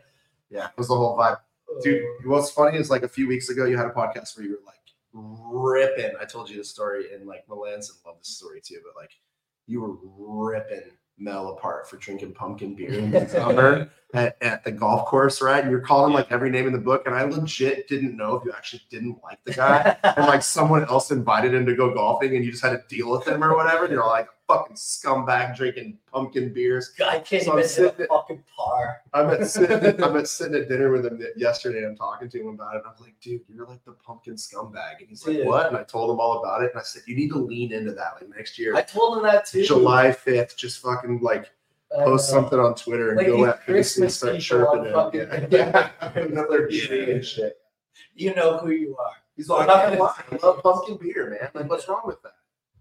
Yeah, 0.51 0.67
it 0.69 0.79
was 0.79 0.89
the 0.89 0.95
whole 0.97 1.15
vibe, 1.19 1.37
dude. 1.83 2.03
Uh, 2.03 2.07
what's 2.31 2.51
funny 2.51 2.79
is 2.79 2.89
like 2.89 3.03
a 3.03 3.09
few 3.09 3.29
weeks 3.29 3.51
ago, 3.51 3.67
you 3.67 3.77
had 3.77 3.85
a 3.85 3.91
podcast 3.91 4.35
where 4.35 4.47
you 4.47 4.53
were 4.53 4.63
like 4.65 4.78
ripping. 5.13 6.13
I 6.21 6.25
told 6.25 6.51
you 6.51 6.57
the 6.57 6.65
story, 6.65 7.15
and 7.15 7.27
like 7.27 7.47
Melanson 7.49 8.05
loved 8.07 8.21
this 8.21 8.37
story 8.37 8.61
too. 8.63 8.81
But 8.85 9.01
like, 9.01 9.11
you 9.67 9.81
were 9.81 9.97
ripping 10.51 10.93
Mel 11.19 11.49
apart 11.49 11.89
for 11.89 11.97
drinking 11.97 12.33
pumpkin 12.33 12.75
beer 12.75 12.93
in 12.93 13.11
the 13.11 13.29
summer 13.29 13.91
at, 14.15 14.37
at 14.41 14.65
the 14.65 14.73
golf 14.73 15.07
course, 15.07 15.43
right? 15.43 15.63
And 15.63 15.71
you're 15.71 15.81
calling 15.81 16.11
him 16.11 16.15
like 16.15 16.31
every 16.31 16.51
name 16.51 16.67
in 16.67 16.73
the 16.73 16.79
book, 16.79 17.03
and 17.07 17.15
I 17.15 17.25
legit 17.25 17.89
didn't 17.89 18.17
know 18.17 18.37
if 18.37 18.45
you 18.45 18.53
actually 18.53 18.83
didn't 18.91 19.19
like 19.23 19.39
the 19.45 19.53
guy 19.53 19.97
and 20.03 20.27
like 20.27 20.43
someone 20.57 20.85
else 20.85 21.11
invited 21.11 21.55
him 21.55 21.67
to 21.67 21.75
go 21.75 21.93
golfing 21.93 22.37
and 22.37 22.45
you 22.45 22.51
just 22.51 22.63
had 22.63 22.71
to 22.71 22.83
deal 22.97 23.11
with 23.11 23.27
him 23.27 23.43
or 23.43 23.57
whatever. 23.57 23.85
And 23.85 23.93
you're 23.93 24.07
like 24.07 24.29
fucking 24.49 24.77
scumbag 24.77 25.55
drinking 25.55 25.99
pumpkin 26.11 26.53
beers. 26.53 26.93
I 27.07 27.19
can't 27.19 27.45
So 27.45 27.53
I'm 27.53 27.59
even 27.59 27.59
hit 27.59 27.65
a 27.65 27.69
sitting- 27.69 28.07
fucking 28.09 28.43
par. 28.57 29.03
I'm 29.13 29.29
at 29.31 29.47
sitting, 29.51 30.03
I'm 30.03 30.17
at 30.17 30.27
sitting 30.27 30.55
at 30.61 30.69
dinner 30.69 30.91
with 30.91 31.05
him 31.07 31.23
yesterday. 31.37 31.87
I'm 31.87 31.97
talking 31.97 32.29
to 32.31 32.41
him 32.41 32.49
about 32.49 32.77
it. 32.77 32.83
I'm 32.87 32.95
like, 33.01 33.15
dude, 33.21 33.43
you're 33.49 33.67
like 33.67 33.85
the 33.85 33.93
pumpkin 33.93 34.35
scumbag. 34.35 35.01
And 35.01 35.09
he's 35.09 35.27
like, 35.27 35.37
Yeah. 35.37 35.45
what? 35.45 35.67
And 35.69 35.77
I 35.77 35.83
told 35.85 36.11
him 36.11 36.19
all 36.19 36.41
about 36.43 36.63
it. 36.63 36.71
And 36.73 36.81
I 36.81 36.83
said, 36.83 37.03
you 37.07 37.15
need 37.15 37.29
to 37.29 37.39
lean 37.39 37.73
into 37.73 37.93
that. 37.93 38.15
Like 38.21 38.35
next 38.35 38.59
year, 38.59 38.75
I 38.75 38.83
told 38.83 39.19
him 39.19 39.23
that 39.25 39.47
too. 39.47 39.65
July 39.65 40.07
5th, 40.09 40.57
just 40.57 40.81
fucking 40.81 41.21
like 41.21 41.51
post 41.93 42.29
something 42.31 42.59
on 42.59 42.75
Twitter 42.75 43.11
and 43.11 43.19
Like 43.19 43.27
go 43.29 43.45
at 43.47 43.65
Casey 43.67 44.03
and 44.03 44.13
start 44.13 44.41
chirping 44.41 44.85
him. 44.87 45.49
Yeah. 45.51 45.91
Another 46.15 46.69
Yeah. 46.71 47.21
shit. 47.21 47.59
You 48.15 48.35
know 48.35 48.59
who 48.59 48.71
you 48.71 48.97
are. 48.99 49.13
He's 49.37 49.49
like, 49.49 49.63
I'm 49.63 49.67
not 49.69 49.79
I 49.93 49.95
love, 49.97 50.25
I 50.33 50.47
love 50.47 50.63
pumpkin 50.63 50.97
beer, 51.01 51.31
man. 51.31 51.51
Like, 51.55 51.71
what's 51.71 51.87
wrong 51.89 52.03
with 52.05 52.21
that? 52.23 52.33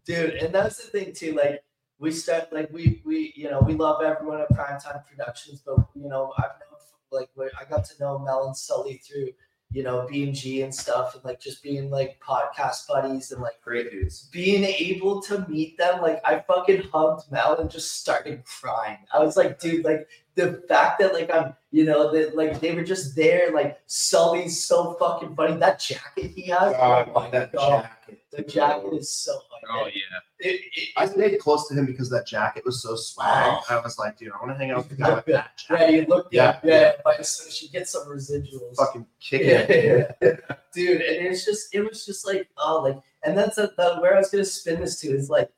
Dude 0.07 0.33
and 0.35 0.55
that's 0.55 0.77
the 0.77 0.89
thing 0.89 1.13
too 1.13 1.33
like 1.33 1.61
we 1.99 2.11
start 2.11 2.51
like 2.51 2.71
we 2.71 3.01
we 3.05 3.33
you 3.35 3.49
know 3.49 3.59
we 3.59 3.73
love 3.73 4.01
everyone 4.01 4.39
at 4.39 4.49
primetime 4.51 5.05
productions 5.05 5.61
but 5.65 5.75
you 5.95 6.07
know 6.07 6.33
i've 6.37 6.51
known 6.61 6.77
like 7.11 7.29
i 7.59 7.63
got 7.69 7.83
to 7.85 7.93
know 7.99 8.17
mel 8.19 8.47
and 8.47 8.55
sully 8.55 9.01
through 9.05 9.29
you 9.71 9.83
know 9.83 10.07
b&g 10.09 10.61
and 10.61 10.73
stuff 10.73 11.13
and 11.15 11.23
like 11.25 11.41
just 11.41 11.61
being 11.61 11.89
like 11.89 12.19
podcast 12.25 12.87
buddies 12.87 13.31
and 13.31 13.41
like 13.41 13.59
Great 13.61 13.91
dudes. 13.91 14.29
being 14.31 14.63
able 14.63 15.21
to 15.21 15.45
meet 15.49 15.77
them 15.77 16.01
like 16.01 16.21
i 16.25 16.39
fucking 16.47 16.83
hugged 16.93 17.29
mel 17.31 17.57
and 17.57 17.69
just 17.69 17.99
started 17.99 18.43
crying 18.45 18.97
i 19.13 19.19
was 19.19 19.35
like 19.35 19.59
dude 19.59 19.83
like 19.83 20.07
the 20.35 20.63
fact 20.69 20.99
that 20.99 21.13
like 21.13 21.29
i'm 21.33 21.53
you 21.71 21.83
know 21.83 22.11
that 22.13 22.35
like 22.35 22.61
they 22.61 22.73
were 22.73 22.83
just 22.83 23.15
there 23.15 23.51
like 23.51 23.77
sully's 23.87 24.63
so 24.63 24.93
fucking 24.93 25.35
funny 25.35 25.57
that 25.57 25.79
jacket 25.79 26.31
he 26.31 26.43
has 26.43 26.73
oh 26.79 27.11
my 27.13 27.29
that 27.29 27.51
god 27.51 27.83
jacket. 27.83 28.16
The 28.31 28.43
jacket 28.43 28.93
is 28.93 29.09
so 29.09 29.31
funny. 29.49 29.63
Oh 29.69 29.85
yeah. 29.87 30.19
It, 30.39 30.61
it, 30.73 30.89
I 30.97 31.05
stayed 31.05 31.39
close 31.39 31.67
to 31.69 31.73
him 31.73 31.85
because 31.85 32.09
that 32.09 32.27
jacket 32.27 32.63
was 32.65 32.81
so 32.81 32.95
swag. 32.95 33.61
I 33.69 33.79
was 33.79 33.97
like, 33.97 34.17
dude, 34.17 34.31
I 34.33 34.45
want 34.45 34.51
to 34.51 34.57
hang 34.57 34.71
out 34.71 34.79
with 34.79 34.89
the 34.89 34.95
guy 34.95 35.15
with 35.15 35.25
that 35.27 35.57
jacket. 35.67 35.91
Yeah, 35.91 35.97
you 35.97 36.05
look 36.07 36.27
Yeah, 36.31 36.59
yeah, 36.63 36.69
yeah. 36.69 36.81
yeah. 36.81 36.91
But 37.03 37.25
so 37.25 37.49
she 37.49 37.69
gets 37.69 37.91
some 37.91 38.07
residuals. 38.07 38.75
Fucking 38.75 39.05
kick 39.19 39.41
it. 39.43 40.17
yeah. 40.21 40.55
dude. 40.73 41.01
And 41.01 41.27
it's 41.27 41.45
just, 41.45 41.73
it 41.73 41.81
was 41.81 42.05
just 42.05 42.25
like, 42.27 42.49
oh, 42.57 42.81
like, 42.81 42.97
and 43.23 43.37
that's 43.37 43.57
a, 43.57 43.71
the, 43.77 43.97
where 44.01 44.15
I 44.15 44.19
was 44.19 44.29
gonna 44.29 44.45
spin 44.45 44.81
this 44.81 44.99
to 45.01 45.07
is 45.07 45.29
like, 45.29 45.49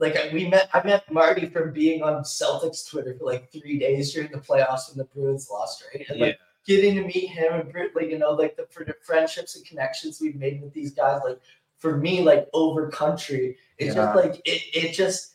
like 0.00 0.16
we 0.32 0.48
met, 0.48 0.70
I 0.72 0.84
met 0.84 1.10
Marty 1.12 1.46
from 1.46 1.72
being 1.72 2.02
on 2.02 2.22
Celtics 2.22 2.88
Twitter 2.88 3.16
for 3.18 3.24
like 3.24 3.50
three 3.52 3.78
days 3.78 4.12
during 4.12 4.30
the 4.30 4.38
playoffs 4.38 4.88
when 4.88 4.98
the 4.98 5.04
Bruins 5.04 5.48
lost, 5.50 5.84
right? 5.92 6.06
And 6.08 6.20
like 6.20 6.38
getting 6.66 6.96
to 6.96 7.02
meet 7.02 7.28
him 7.28 7.54
and 7.54 7.72
Brit, 7.72 7.96
like 7.96 8.10
you 8.10 8.18
know, 8.18 8.32
like 8.32 8.56
the 8.56 8.66
friendships 9.02 9.56
and 9.56 9.64
connections 9.64 10.20
we've 10.20 10.36
made 10.36 10.62
with 10.62 10.72
these 10.72 10.92
guys, 10.92 11.20
like 11.24 11.40
for 11.78 11.96
me, 11.96 12.22
like 12.22 12.48
over 12.52 12.88
country, 12.90 13.56
it's 13.78 13.94
Yeah. 13.94 14.04
just 14.04 14.16
like 14.16 14.42
it, 14.44 14.62
it 14.74 14.92
just. 14.92 15.34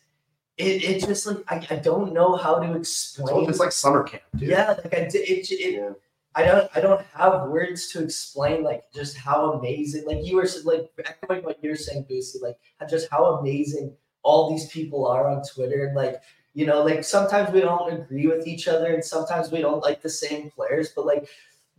It, 0.56 0.84
it 0.84 1.00
just 1.08 1.26
like 1.26 1.38
I, 1.48 1.66
I 1.72 1.76
don't 1.78 2.14
know 2.14 2.36
how 2.36 2.60
to 2.60 2.76
explain. 2.76 3.50
It's 3.50 3.58
like 3.60 3.72
summer 3.72 4.04
camp, 4.04 4.22
dude. 4.36 4.50
Yeah, 4.50 4.76
like 4.84 4.94
I 4.94 5.08
did. 5.08 5.28
It, 5.28 5.50
it, 5.50 5.74
Yeah. 5.74 5.94
I 6.36 6.44
don't. 6.44 6.70
I 6.76 6.80
don't 6.80 7.02
have 7.16 7.50
words 7.50 7.88
to 7.94 8.04
explain 8.04 8.62
like 8.62 8.84
just 8.94 9.18
how 9.18 9.54
amazing. 9.54 10.06
Like 10.06 10.24
you 10.24 10.36
were 10.36 10.48
like 10.64 10.92
echoing 11.04 11.44
what 11.44 11.58
you're 11.64 11.76
saying, 11.76 12.06
Boosy. 12.08 12.40
Like 12.40 12.58
just 12.88 13.10
how 13.10 13.38
amazing 13.38 13.96
all 14.22 14.52
these 14.52 14.68
people 14.68 15.08
are 15.08 15.28
on 15.28 15.42
Twitter. 15.44 15.86
And 15.88 15.96
like 15.96 16.22
you 16.54 16.68
know, 16.68 16.84
like 16.84 17.04
sometimes 17.04 17.52
we 17.52 17.62
don't 17.62 17.92
agree 17.92 18.28
with 18.28 18.46
each 18.46 18.68
other 18.68 18.94
and 18.94 19.04
sometimes 19.04 19.52
we 19.52 19.60
don't 19.60 19.82
like 19.82 20.04
the 20.04 20.10
same 20.10 20.52
players, 20.52 20.90
but 20.96 21.08
like 21.08 21.28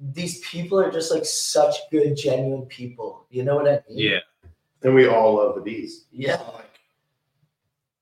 these 0.00 0.40
people 0.40 0.80
are 0.80 0.90
just 0.90 1.12
like 1.12 1.24
such 1.24 1.76
good, 1.92 2.16
genuine 2.16 2.66
people. 2.66 3.26
You 3.30 3.44
know 3.44 3.54
what 3.54 3.68
I 3.68 3.82
mean? 3.88 3.98
Yeah. 3.98 4.18
And 4.84 4.94
we 4.94 5.06
all 5.08 5.34
love 5.36 5.54
the 5.56 5.60
bees. 5.60 6.04
Yeah. 6.12 6.36
Like, 6.54 6.78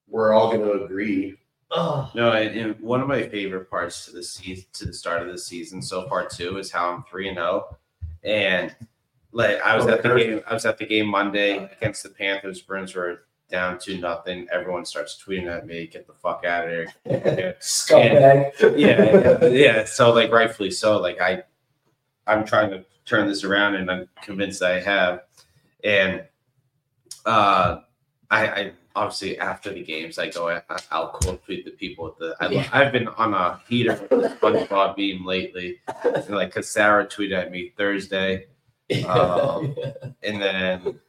we're 0.09 0.33
all 0.33 0.49
going 0.53 0.63
to 0.63 0.85
agree. 0.85 1.37
Oh, 1.71 2.11
No, 2.15 2.33
and, 2.33 2.55
and 2.59 2.81
one 2.81 3.01
of 3.01 3.09
my 3.09 3.27
favorite 3.29 3.71
parts 3.71 4.05
to 4.05 4.11
the 4.13 4.23
season, 4.23 4.67
to 4.75 4.85
the 4.87 4.93
start 4.93 5.23
of 5.23 5.29
the 5.29 5.39
season 5.39 5.81
so 5.81 6.07
far 6.07 6.27
too, 6.29 6.59
is 6.59 6.71
how 6.71 6.91
I'm 6.93 7.05
three 7.05 7.29
and 7.29 7.37
zero, 7.39 7.79
and 8.23 8.75
like 9.33 9.59
I 9.63 9.75
was 9.75 9.87
Oh, 9.87 9.91
at 9.91 10.03
the 10.03 10.09
hurt. 10.11 10.19
game. 10.19 10.41
I 10.47 10.53
was 10.53 10.67
at 10.67 10.77
the 10.77 10.85
game 10.85 11.07
Monday 11.07 11.65
against 11.79 12.03
the 12.03 12.11
Panthers. 12.11 12.61
Bruins 12.61 12.95
were 12.95 13.23
down 13.49 13.79
to 13.79 13.97
nothing. 13.97 14.47
Everyone 14.53 14.85
starts 14.85 15.19
tweeting 15.27 15.47
at 15.47 15.67
me, 15.67 15.87
"Get 15.87 16.07
the 16.07 16.13
fuck 16.13 16.45
out 16.45 16.65
of 16.67 16.71
here!" 16.71 17.57
scumbag. 17.61 18.53
yeah, 18.79 19.41
yeah, 19.41 19.47
yeah. 19.47 19.85
So 19.87 20.13
like 20.13 20.31
rightfully 20.31 20.71
so. 20.71 20.99
Like 20.99 21.23
I, 21.23 21.43
I'm 22.27 22.45
trying 22.45 22.69
to 22.73 22.85
turn 23.07 23.27
this 23.29 23.45
around, 23.45 23.77
and 23.77 23.91
I'm 23.91 24.09
convinced 24.21 24.63
I 24.63 24.79
have. 24.81 25.23
And 25.83 26.25
uh, 27.27 27.81
I, 28.31 28.47
I 28.47 28.73
obviously 28.97 29.39
after 29.39 29.73
the 29.73 29.83
games, 29.83 30.19
I 30.19 30.31
go, 30.31 30.49
I, 30.49 30.63
I'll 30.91 31.09
quote 31.09 31.45
tweet 31.45 31.65
the 31.65 31.71
people 31.73 32.05
with 32.05 32.19
the. 32.19 32.37
I, 32.41 32.49
Yeah. 32.49 32.69
I've 32.73 32.93
been 32.93 33.09
on 33.09 33.35
a 33.35 33.61
heater 33.69 33.93
with 34.11 34.23
the 34.23 34.37
SpongeBob 34.41 34.97
beam 34.97 35.25
lately, 35.25 35.81
and 36.05 36.31
like 36.31 36.49
because 36.49 36.71
Sarah 36.71 37.07
tweeted 37.07 37.37
at 37.37 37.51
me 37.51 37.73
Thursday, 37.77 38.47
Um, 39.07 39.75
and 40.23 40.41
then 40.41 41.01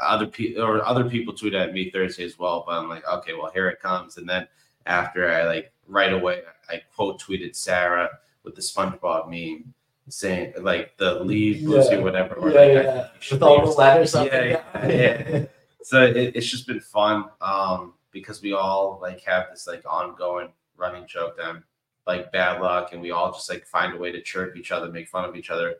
other 0.00 0.26
people 0.26 0.62
or 0.62 0.84
other 0.84 1.08
people 1.08 1.34
tweeted 1.34 1.68
at 1.68 1.72
me 1.72 1.90
Thursday 1.90 2.24
as 2.24 2.38
well. 2.38 2.64
But 2.66 2.78
I'm 2.78 2.88
like, 2.88 3.06
okay, 3.08 3.32
well 3.34 3.50
here 3.52 3.68
it 3.68 3.80
comes. 3.80 4.16
And 4.16 4.28
then 4.28 4.46
after 4.86 5.30
I 5.30 5.44
like 5.44 5.72
right 5.86 6.12
away, 6.12 6.42
I 6.68 6.82
quote 6.94 7.20
tweeted 7.20 7.56
Sarah 7.56 8.08
with 8.42 8.54
the 8.54 8.62
SpongeBob 8.62 9.28
meme 9.28 9.72
saying 10.10 10.54
like 10.60 10.96
the 10.96 11.22
leave 11.24 11.62
Lucy 11.62 11.94
Yeah. 11.96 12.00
whatever. 12.00 12.34
Or, 12.34 12.50
yeah, 12.50 12.60
like, 12.60 12.68
yeah. 12.72 12.82
think 12.82 13.04
you 13.14 13.20
should 13.20 13.34
With 13.34 13.42
all 13.42 13.66
the 13.66 13.72
letters 13.72 14.14
Yeah, 14.14 14.44
yeah, 14.44 14.88
yeah. 14.88 15.44
So 15.82 16.02
it, 16.02 16.32
it's 16.34 16.46
just 16.46 16.66
been 16.66 16.80
fun 16.80 17.26
um, 17.40 17.94
because 18.10 18.42
we 18.42 18.52
all 18.52 18.98
like 19.00 19.20
have 19.22 19.46
this 19.50 19.66
like 19.66 19.82
ongoing 19.86 20.48
running 20.76 21.06
joke 21.06 21.36
that 21.38 21.46
I'm 21.46 21.64
like 22.06 22.30
bad 22.32 22.60
luck, 22.60 22.92
and 22.92 23.00
we 23.00 23.10
all 23.10 23.32
just 23.32 23.48
like 23.48 23.64
find 23.66 23.94
a 23.94 23.96
way 23.96 24.12
to 24.12 24.20
chirp 24.20 24.56
each 24.56 24.70
other, 24.70 24.90
make 24.90 25.08
fun 25.08 25.24
of 25.24 25.36
each 25.36 25.50
other, 25.50 25.76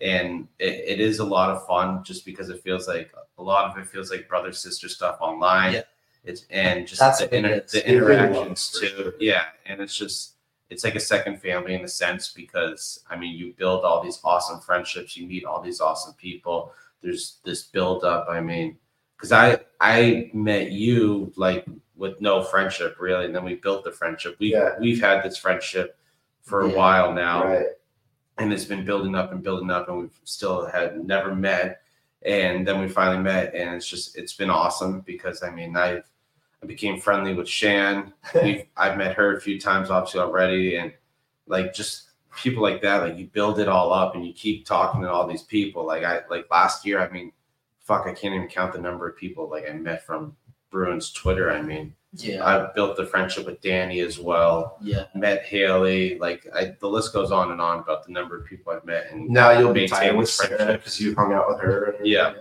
and 0.00 0.48
it, 0.58 0.72
it 0.86 1.00
is 1.00 1.18
a 1.20 1.24
lot 1.24 1.50
of 1.50 1.64
fun 1.66 2.02
just 2.02 2.24
because 2.24 2.48
it 2.48 2.62
feels 2.62 2.88
like 2.88 3.12
a 3.38 3.42
lot 3.42 3.70
of 3.70 3.78
it 3.80 3.88
feels 3.88 4.10
like 4.10 4.28
brother 4.28 4.52
sister 4.52 4.88
stuff 4.88 5.18
online. 5.20 5.74
Yeah. 5.74 5.82
It's 6.24 6.46
and 6.50 6.86
just 6.86 7.00
That's 7.00 7.18
the, 7.18 7.36
inter- 7.36 7.64
the 7.72 7.90
It 7.90 7.98
really 7.98 8.14
interactions 8.14 8.70
was, 8.80 8.90
for 8.90 9.02
too. 9.10 9.12
Yeah, 9.18 9.44
and 9.66 9.80
it's 9.80 9.96
just 9.96 10.34
it's 10.72 10.84
like 10.84 10.94
a 10.94 11.00
second 11.00 11.40
family 11.40 11.74
in 11.74 11.84
a 11.84 11.88
sense 11.88 12.32
because 12.32 13.04
I 13.10 13.14
mean 13.16 13.36
you 13.36 13.52
build 13.62 13.84
all 13.84 14.02
these 14.02 14.20
awesome 14.24 14.60
friendships, 14.60 15.16
you 15.16 15.26
meet 15.26 15.44
all 15.44 15.60
these 15.62 15.80
awesome 15.80 16.14
people. 16.14 16.72
There's 17.02 17.38
this 17.44 17.64
build 17.64 18.04
up. 18.04 18.26
I 18.28 18.40
mean, 18.40 18.78
because 19.16 19.32
I 19.32 19.58
I 19.80 20.30
met 20.32 20.70
you 20.72 21.32
like 21.36 21.64
with 21.96 22.20
no 22.20 22.42
friendship 22.42 22.96
really, 22.98 23.26
and 23.26 23.34
then 23.34 23.44
we 23.44 23.54
built 23.56 23.84
the 23.84 23.92
friendship. 23.92 24.36
We 24.40 24.52
Yeah. 24.52 24.70
we've 24.80 25.00
had 25.00 25.22
this 25.22 25.36
friendship 25.36 25.96
for 26.42 26.58
Yeah. 26.66 26.72
a 26.72 26.76
while 26.76 27.12
now 27.12 27.44
Right. 27.46 27.66
and 28.38 28.52
it's 28.52 28.64
been 28.64 28.84
building 28.84 29.14
up 29.14 29.30
and 29.32 29.42
building 29.42 29.70
up 29.70 29.88
and 29.88 29.98
we've 30.00 30.20
still 30.24 30.66
had 30.66 31.04
never 31.14 31.34
met 31.34 31.82
and 32.24 32.66
then 32.66 32.80
we 32.80 32.88
finally 32.88 33.22
met 33.22 33.54
and 33.54 33.74
it's 33.76 33.86
just 33.94 34.16
it's 34.18 34.32
been 34.40 34.50
awesome 34.50 35.00
because 35.12 35.42
i 35.42 35.50
mean 35.50 35.76
i've 35.76 36.08
i 36.62 36.66
became 36.66 37.00
friendly 37.00 37.34
with 37.34 37.48
shan 37.48 38.12
we've 38.42 38.64
i've 38.76 38.96
met 38.96 39.14
her 39.14 39.36
a 39.36 39.40
few 39.40 39.60
times 39.60 39.90
obviously 39.90 40.20
already 40.20 40.76
and 40.76 40.92
like 41.46 41.74
just 41.74 42.10
people 42.36 42.62
like 42.62 42.80
that 42.82 43.02
like 43.02 43.18
you 43.18 43.26
build 43.28 43.58
it 43.58 43.68
all 43.68 43.92
up 43.92 44.14
and 44.14 44.26
you 44.26 44.32
keep 44.32 44.64
talking 44.64 45.02
to 45.02 45.10
all 45.10 45.26
these 45.26 45.42
people 45.42 45.86
like 45.86 46.04
i 46.04 46.20
like 46.30 46.46
last 46.50 46.86
year 46.86 46.98
i 47.00 47.08
mean 47.10 47.30
fuck 47.80 48.06
i 48.06 48.12
can't 48.14 48.34
even 48.34 48.48
count 48.48 48.72
the 48.72 48.78
number 48.78 49.08
of 49.08 49.16
people 49.16 49.48
like 49.50 49.68
i 49.68 49.72
met 49.72 50.06
from 50.06 50.34
bruins 50.70 51.12
twitter 51.12 51.50
i 51.52 51.60
mean 51.60 51.92
yeah. 52.14 52.44
i've 52.46 52.74
built 52.74 52.96
the 52.96 53.04
friendship 53.06 53.44
with 53.46 53.60
danny 53.60 54.00
as 54.00 54.18
well 54.18 54.76
Yeah. 54.82 55.04
met 55.14 55.44
Haley. 55.44 56.18
Like 56.18 56.46
I, 56.54 56.74
the 56.78 56.86
list 56.86 57.12
goes 57.14 57.32
on 57.32 57.52
and 57.52 57.60
on 57.60 57.78
about 57.78 58.04
the 58.06 58.12
number 58.12 58.38
of 58.38 58.44
people 58.46 58.70
I've 58.72 58.84
met. 58.84 59.06
And 59.10 59.30
Now 59.30 59.50
you'll 59.58 59.72
be 59.72 59.80
Maintain 59.88 59.98
tied 60.10 60.16
with 60.16 60.26
this 60.26 60.36
friendship. 60.36 60.80
because 60.80 61.00
you 61.00 61.14
hung 61.14 61.32
out 61.32 61.48
with 61.48 61.60
her. 61.60 61.92
and- 61.92 62.06
Yeah. 62.06 62.34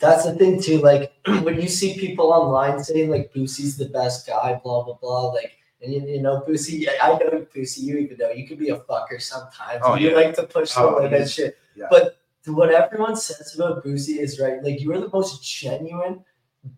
That's 0.00 0.24
the 0.24 0.34
thing 0.34 0.60
too. 0.60 0.78
Like 0.78 1.12
when 1.44 1.60
you 1.60 1.68
see 1.68 1.98
people 1.98 2.32
online 2.32 2.82
saying 2.82 3.10
like 3.10 3.32
Boosy's 3.32 3.76
the 3.76 3.86
best 3.90 4.26
guy, 4.26 4.58
blah 4.62 4.82
blah 4.84 4.94
blah. 4.94 5.26
Like 5.32 5.52
and 5.82 5.92
you, 5.92 6.00
you 6.06 6.20
know 6.22 6.42
Boosy, 6.46 6.88
I 6.88 7.12
I 7.12 7.18
know 7.18 7.46
Boosy. 7.54 7.78
You 7.82 7.98
even 7.98 8.16
know 8.18 8.30
you 8.30 8.46
can 8.48 8.56
be 8.58 8.70
a 8.70 8.78
fucker 8.78 9.20
sometimes. 9.20 9.82
Oh, 9.84 9.94
you 9.96 10.10
yeah. 10.10 10.16
like 10.16 10.34
to 10.36 10.44
push 10.44 10.72
the 10.74 10.80
Oh, 10.80 11.02
limit 11.02 11.30
shit. 11.30 11.56
yeah. 11.76 11.86
But 11.90 12.16
what 12.46 12.72
everyone 12.72 13.16
says 13.16 13.54
about 13.54 13.84
Boosy 13.84 14.18
is 14.18 14.40
right. 14.40 14.62
Like 14.62 14.80
you 14.80 14.92
are 14.92 14.98
the 15.00 15.10
most 15.12 15.44
genuine, 15.44 16.24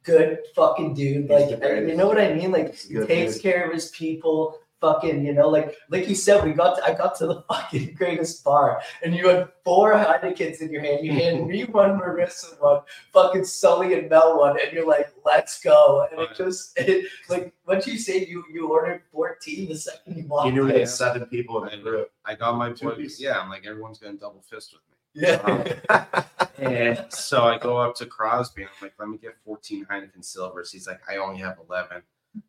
good 0.03 0.39
fucking 0.57 0.95
dude. 0.95 1.23
He's 1.23 1.31
Like 1.31 1.51
you 1.89 1.95
know 1.97 2.07
what 2.09 2.19
I 2.21 2.35
mean. 2.35 2.51
Like 2.53 2.75
he 2.75 2.99
takes 3.07 3.35
dude. 3.35 3.43
care 3.43 3.67
of 3.67 3.73
his 3.73 3.89
people. 3.91 4.59
Fucking, 4.83 5.25
you 5.25 5.33
know, 5.33 5.49
like 5.49 5.77
like 5.89 6.09
you 6.09 6.15
said, 6.15 6.45
we 6.45 6.53
got 6.53 6.77
to, 6.77 6.85
I 6.85 6.93
got 6.93 7.15
to 7.19 7.27
the 7.27 7.43
fucking 7.49 7.95
greatest 7.95 8.45
bar, 8.45 8.83
and 9.03 9.15
you 9.15 9.29
had 9.29 9.49
four 9.65 9.95
Heinekens 9.95 10.61
in 10.61 10.71
your 10.71 10.83
hand. 10.83 11.07
You 11.07 11.13
handed 11.13 11.47
me 11.47 11.65
one, 11.81 11.99
Marissa 11.99 12.61
one, 12.61 12.83
fucking 13.13 13.45
Sully 13.45 13.95
and 13.95 14.11
Mel 14.11 14.39
one, 14.39 14.59
and 14.61 14.73
you're 14.73 14.87
like, 14.87 15.11
"Let's 15.25 15.63
go!" 15.63 16.07
And 16.11 16.21
it 16.21 16.31
just, 16.37 16.73
it, 16.79 17.07
like, 17.31 17.55
what 17.65 17.87
you 17.87 17.97
say, 17.97 18.27
you 18.27 18.45
you 18.53 18.69
ordered 18.69 19.03
fourteen 19.11 19.69
the 19.69 19.77
second 19.77 20.17
you 20.17 20.27
walked. 20.27 20.47
You 20.47 20.53
knew 20.53 20.67
we 20.67 20.81
had 20.81 20.89
seven 20.89 21.25
people 21.27 21.65
in 21.65 21.79
the 21.79 21.91
group. 21.91 22.11
I 22.27 22.35
got 22.35 22.57
my 22.59 22.73
Two 22.73 22.91
piece. 22.91 23.21
Yeah, 23.21 23.39
I'm 23.39 23.49
like 23.49 23.65
everyone's 23.65 23.99
gonna 23.99 24.19
double 24.19 24.43
fist 24.43 24.75
with 24.75 24.83
me. 24.83 24.93
Yeah, 25.15 25.37
um, 25.45 26.25
And 26.59 27.07
so 27.09 27.45
I 27.45 27.59
go 27.59 27.77
up 27.77 27.95
to 27.97 28.07
Crosby 28.07 28.63
and 28.63 28.71
I'm 28.71 28.87
like, 28.87 28.95
let 28.99 29.09
me 29.09 29.19
get 29.19 29.37
14 29.45 29.87
Heineken 29.87 30.25
Silvers. 30.25 30.71
He's 30.71 30.87
like, 30.87 31.01
I 31.09 31.17
only 31.17 31.41
have 31.41 31.59
11. 31.69 32.03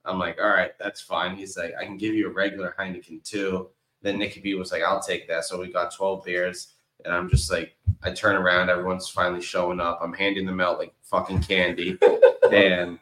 I'm 0.06 0.20
like, 0.20 0.40
all 0.42 0.50
right, 0.50 0.72
that's 0.80 1.02
fine. 1.02 1.36
He's 1.36 1.58
like, 1.58 1.74
I 1.80 1.86
can 1.86 1.98
give 1.98 2.14
you 2.14 2.28
a 2.30 2.34
regular 2.34 2.76
Heineken 2.78 3.24
too. 3.24 3.70
Then 4.02 4.18
Nicky 4.20 4.40
B 4.42 4.54
was 4.56 4.72
like, 4.72 4.84
I'll 4.84 5.02
take 5.02 5.28
that. 5.28 5.46
So 5.46 5.60
we 5.60 5.72
got 5.72 5.94
12 5.94 6.24
beers. 6.26 6.74
And 7.06 7.14
I'm 7.14 7.30
just 7.30 7.52
like, 7.52 7.76
I 8.02 8.12
turn 8.12 8.36
around, 8.36 8.70
everyone's 8.70 9.10
finally 9.10 9.42
showing 9.42 9.80
up. 9.80 10.00
I'm 10.02 10.14
handing 10.14 10.46
them 10.46 10.62
out 10.62 10.80
like 10.80 10.94
fucking 11.04 11.42
candy. 11.42 11.98
and 12.52 13.00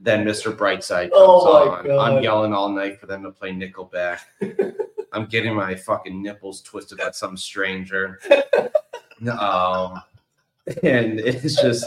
then 0.00 0.24
Mr. 0.24 0.56
Brightside 0.56 1.10
comes 1.10 1.12
Oh 1.14 1.70
on. 1.72 1.86
God. 1.86 1.98
I'm 2.16 2.22
yelling 2.22 2.52
all 2.52 2.68
night 2.68 2.98
for 3.00 3.06
them 3.06 3.22
to 3.24 3.30
play 3.30 3.50
Nickelback. 3.50 4.20
I'm 5.12 5.26
getting 5.26 5.54
my 5.54 5.74
fucking 5.74 6.20
nipples 6.22 6.62
twisted 6.62 6.98
by 6.98 7.10
some 7.12 7.36
stranger. 7.36 8.20
Um, 9.26 10.00
and 10.84 11.18
it's 11.18 11.60
just 11.60 11.84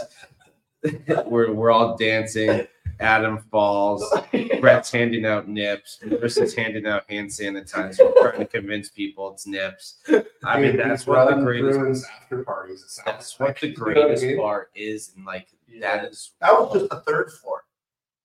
we're 1.24 1.50
we're 1.50 1.70
all 1.70 1.96
dancing. 1.96 2.66
Adam 3.02 3.38
falls. 3.50 4.04
Brett's 4.60 4.90
handing 4.90 5.26
out 5.26 5.48
nips. 5.48 5.98
Chris 6.18 6.36
is 6.36 6.54
handing 6.54 6.86
out 6.86 7.04
hand 7.10 7.28
sanitizer. 7.28 7.98
We're 8.14 8.30
trying 8.30 8.38
to 8.40 8.46
convince 8.46 8.88
people 8.88 9.32
it's 9.32 9.46
nips. 9.46 9.96
I 10.44 10.60
mean, 10.60 10.72
Dude, 10.72 10.80
that's 10.80 11.06
what 11.06 11.28
the 11.34 11.42
greatest. 11.42 11.78
Bruins 11.78 12.04
after 12.22 12.44
parties. 12.44 12.82
It 12.82 12.90
sounds 12.90 13.06
That's 13.06 13.38
what 13.40 13.48
like. 13.50 13.60
the 13.60 13.68
You 13.68 13.74
know 13.76 13.84
what 13.84 13.90
I 13.90 13.94
greatest 14.04 14.22
mean? 14.24 14.36
part 14.38 14.70
is, 14.74 15.12
and 15.16 15.24
like 15.26 15.48
that 15.80 16.04
is 16.04 16.32
That 16.40 16.52
was 16.52 16.72
just 16.74 16.90
the 16.90 17.00
third 17.00 17.32
floor. 17.32 17.64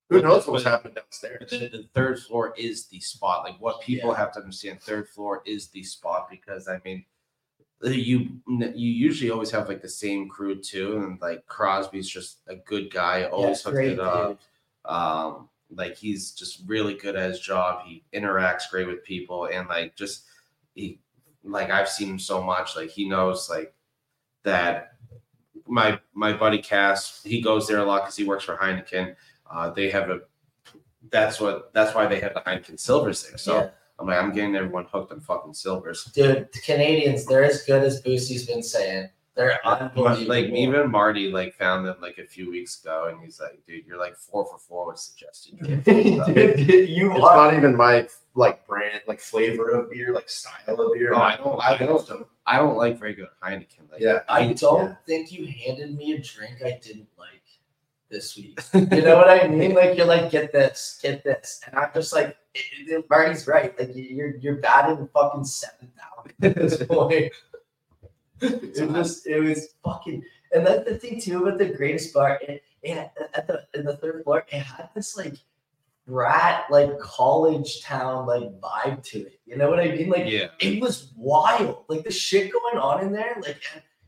Who 0.09 0.21
knows 0.21 0.47
what's 0.47 0.63
happening 0.63 0.93
downstairs? 0.93 1.49
the, 1.49 1.67
the 1.67 1.85
third 1.93 2.19
floor 2.19 2.53
is 2.57 2.85
the 2.85 2.99
spot. 3.01 3.43
Like 3.43 3.59
what 3.59 3.81
people 3.81 4.11
Yeah. 4.11 4.17
have 4.17 4.31
to 4.33 4.39
understand, 4.39 4.79
third 4.81 5.09
floor 5.09 5.41
is 5.45 5.67
the 5.69 5.83
spot 5.83 6.29
because 6.29 6.67
I 6.67 6.79
mean, 6.85 7.03
you 7.83 8.29
you 8.47 8.71
usually 8.91 9.31
always 9.31 9.51
have 9.51 9.67
like 9.67 9.81
the 9.81 9.89
same 9.89 10.29
crew 10.29 10.55
too, 10.61 10.97
and 10.97 11.19
like 11.19 11.45
Crosby's 11.47 12.07
just 12.07 12.39
a 12.47 12.55
good 12.55 12.91
guy, 12.93 13.25
always 13.25 13.61
hooks 13.61 13.73
great 13.73 13.91
it 13.93 13.99
up. 13.99 14.29
dude. 14.29 14.37
Um, 14.87 15.49
like 15.75 15.97
he's 15.97 16.31
just 16.31 16.63
really 16.65 16.93
good 16.93 17.15
at 17.15 17.29
his 17.29 17.39
job. 17.39 17.83
He 17.85 18.03
interacts 18.13 18.69
great 18.69 18.87
with 18.87 19.03
people, 19.03 19.45
and 19.51 19.67
like 19.67 19.95
just 19.95 20.23
he 20.75 20.99
like 21.43 21.69
I've 21.69 21.89
seen 21.89 22.09
him 22.09 22.19
so 22.19 22.41
much. 22.41 22.75
Like 22.75 22.89
he 22.89 23.07
knows 23.07 23.49
like 23.49 23.73
that. 24.43 24.93
My 25.67 25.99
my 26.13 26.31
buddy 26.31 26.59
Cass, 26.59 27.21
he 27.23 27.41
goes 27.41 27.67
there 27.67 27.79
a 27.79 27.83
lot 27.83 28.03
because 28.03 28.15
he 28.15 28.23
works 28.23 28.45
for 28.45 28.55
Heineken. 28.55 29.15
Uh, 29.49 29.69
they 29.71 29.89
have 29.89 30.09
a 30.09 30.21
that's 31.09 31.39
what 31.39 31.73
that's 31.73 31.93
why 31.93 32.07
they 32.07 32.19
have 32.19 32.33
the 32.33 32.41
Heineken 32.41 32.79
silvers 32.79 33.27
there. 33.27 33.37
So 33.37 33.55
Yeah. 33.57 33.69
I'm 33.99 34.07
like 34.07 34.17
I'm 34.21 34.31
getting 34.33 34.55
everyone 34.55 34.85
hooked 34.85 35.11
on 35.11 35.19
fucking 35.19 35.53
silvers. 35.53 36.05
Dude, 36.05 36.49
the 36.53 36.59
Canadians, 36.59 37.25
they're 37.25 37.43
as 37.43 37.63
good 37.63 37.83
as 37.83 38.01
Boosy's 38.01 38.45
been 38.45 38.63
saying. 38.63 39.09
They're 39.37 39.65
unbelievable. 39.65 40.27
Like 40.27 40.45
even 40.47 40.89
Marty 40.91 41.31
like 41.31 41.53
found 41.53 41.85
them 41.85 41.95
like 42.01 42.17
a 42.17 42.25
few 42.25 42.49
weeks 42.49 42.81
ago, 42.81 43.07
and 43.09 43.23
he's 43.23 43.39
like, 43.39 43.63
"Dude, 43.67 43.85
you're 43.85 43.99
like 43.99 44.17
four 44.17 44.45
for 44.45 44.57
four 44.57 44.87
with 44.87 44.97
suggested." 44.99 45.57
drinks." 45.83 46.27
You 46.27 47.11
It's 47.13 47.23
are. 47.23 47.35
not 47.37 47.53
even 47.53 47.75
my 47.77 48.07
like 48.33 48.65
brand, 48.67 49.01
like 49.07 49.19
flavor 49.19 49.69
of 49.69 49.91
beer, 49.91 50.11
like 50.13 50.27
style 50.29 50.81
of 50.81 50.93
beer. 50.93 51.13
Oh, 51.13 51.17
I 51.21 51.35
don't- 51.37 51.61
I 51.63 51.77
don't- 51.77 52.27
I 52.45 52.57
don't 52.57 52.77
like 52.77 52.97
very 52.99 53.13
good 53.13 53.27
Heineken. 53.43 53.91
Like, 53.91 53.99
Yeah, 54.01 54.19
I 54.29 54.53
don't 54.53 54.87
yeah. 54.89 54.95
think 55.05 55.31
you 55.31 55.47
handed 55.47 55.95
me 55.97 56.13
a 56.13 56.19
drink 56.19 56.61
I 56.63 56.79
didn't 56.81 57.07
like. 57.17 57.27
this 58.09 58.37
week. 58.37 58.57
You 58.73 59.01
know 59.01 59.17
what 59.17 59.29
I 59.29 59.47
mean? 59.47 59.75
Like 59.75 59.97
you're 59.97 60.05
like, 60.07 60.31
get 60.31 60.51
this, 60.53 60.97
get 61.03 61.23
this, 61.25 61.59
and 61.67 61.75
I'm 61.77 61.89
just 61.93 62.13
like, 62.13 62.37
it, 62.53 62.63
it- 62.87 63.05
Marty's 63.09 63.45
right. 63.47 63.77
Like 63.77 63.91
you're 63.93 64.37
you're 64.37 64.55
batting 64.57 65.07
fucking 65.13 65.43
seven 65.43 65.91
now 65.97 66.23
at 66.47 66.55
this 66.55 66.81
point. 66.87 67.33
It 68.41 68.89
was 68.89 69.25
it 69.25 69.39
was 69.43 69.69
fucking, 69.83 70.23
and 70.53 70.65
that's 70.65 70.87
the 70.87 70.95
thing 70.97 71.19
too 71.19 71.43
about 71.45 71.57
the 71.57 71.65
greatest 71.69 72.13
bar. 72.13 72.39
It, 72.47 72.63
it 72.83 73.09
at 73.33 73.47
the 73.47 73.63
in 73.73 73.85
the 73.85 73.97
third 73.97 74.23
floor, 74.23 74.45
it 74.51 74.59
had 74.59 74.89
this 74.95 75.17
like 75.17 75.35
rat 76.05 76.65
like 76.69 76.97
college 76.99 77.81
town 77.83 78.25
like 78.27 78.43
vibe 78.61 79.03
to 79.03 79.19
it. 79.19 79.39
You 79.45 79.57
know 79.57 79.69
what 79.69 79.79
I 79.79 79.89
mean? 79.89 80.09
Like 80.09 80.25
Yeah. 80.27 80.47
it 80.59 80.81
was 80.81 81.11
wild. 81.17 81.83
Like 81.89 82.03
the 82.03 82.11
shit 82.11 82.51
going 82.51 82.77
on 82.77 83.05
in 83.05 83.11
there. 83.11 83.37
Like 83.41 83.57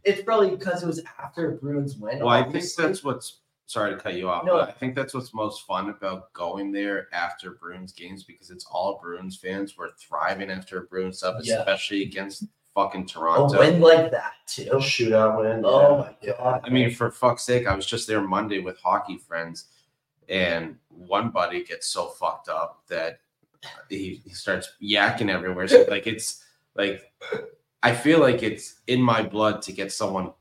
it's 0.03 0.21
probably 0.21 0.51
because 0.55 0.81
it 0.83 0.87
was 0.87 1.01
after 1.21 1.51
Bruins 1.51 1.97
win. 1.97 2.19
Well, 2.19 2.29
I 2.29 2.43
think 2.49 2.63
that's 2.77 3.03
what's 3.03 3.41
sorry 3.65 3.91
to 3.93 3.97
cut 3.99 4.15
you 4.15 4.29
off, 4.29 4.45
No. 4.45 4.53
but 4.59 4.69
I 4.69 4.71
think 4.71 4.95
that's 4.95 5.13
what's 5.13 5.33
most 5.33 5.67
fun 5.67 5.89
about 5.89 6.31
going 6.33 6.71
there 6.71 7.07
after 7.13 7.51
Bruins 7.51 7.91
games 7.91 8.23
because 8.23 8.49
it's 8.49 8.65
all 8.65 8.99
Bruins 9.01 9.37
fans. 9.37 9.75
We're 9.77 9.91
thriving 9.91 10.49
after 10.49 10.79
a 10.79 10.83
Bruins 10.83 11.21
up, 11.21 11.37
Yeah. 11.43 11.59
especially 11.59 12.01
against 12.03 12.45
fucking 12.83 13.03
a 13.03 13.05
Toronto. 13.05 13.59
win 13.59 13.79
like 13.81 14.11
that 14.11 14.33
too. 14.47 14.69
Shootout 14.73 15.39
win. 15.39 15.63
Oh 15.65 15.81
yeah. 15.81 15.97
my 15.97 16.15
Yeah. 16.21 16.33
god! 16.37 16.61
I 16.63 16.69
mean, 16.69 16.91
for 16.91 17.11
fuck's 17.11 17.43
sake, 17.43 17.67
I 17.67 17.75
was 17.75 17.85
just 17.85 18.07
there 18.07 18.21
Monday 18.21 18.59
with 18.59 18.77
hockey 18.79 19.17
friends, 19.17 19.65
and 20.27 20.75
one 20.89 21.29
buddy 21.29 21.63
gets 21.63 21.87
so 21.87 22.07
fucked 22.07 22.49
up 22.49 22.83
that 22.87 23.19
he, 23.89 24.21
he 24.23 24.29
starts 24.31 24.69
yakking 24.81 25.29
everywhere. 25.29 25.67
So 25.67 25.85
like 25.89 26.07
it's 26.07 26.43
like 26.75 27.11
I 27.83 27.93
feel 27.93 28.19
like 28.19 28.43
it's 28.43 28.81
in 28.87 29.01
my 29.01 29.21
blood 29.23 29.61
to 29.63 29.71
get 29.73 29.91
someone 29.91 30.31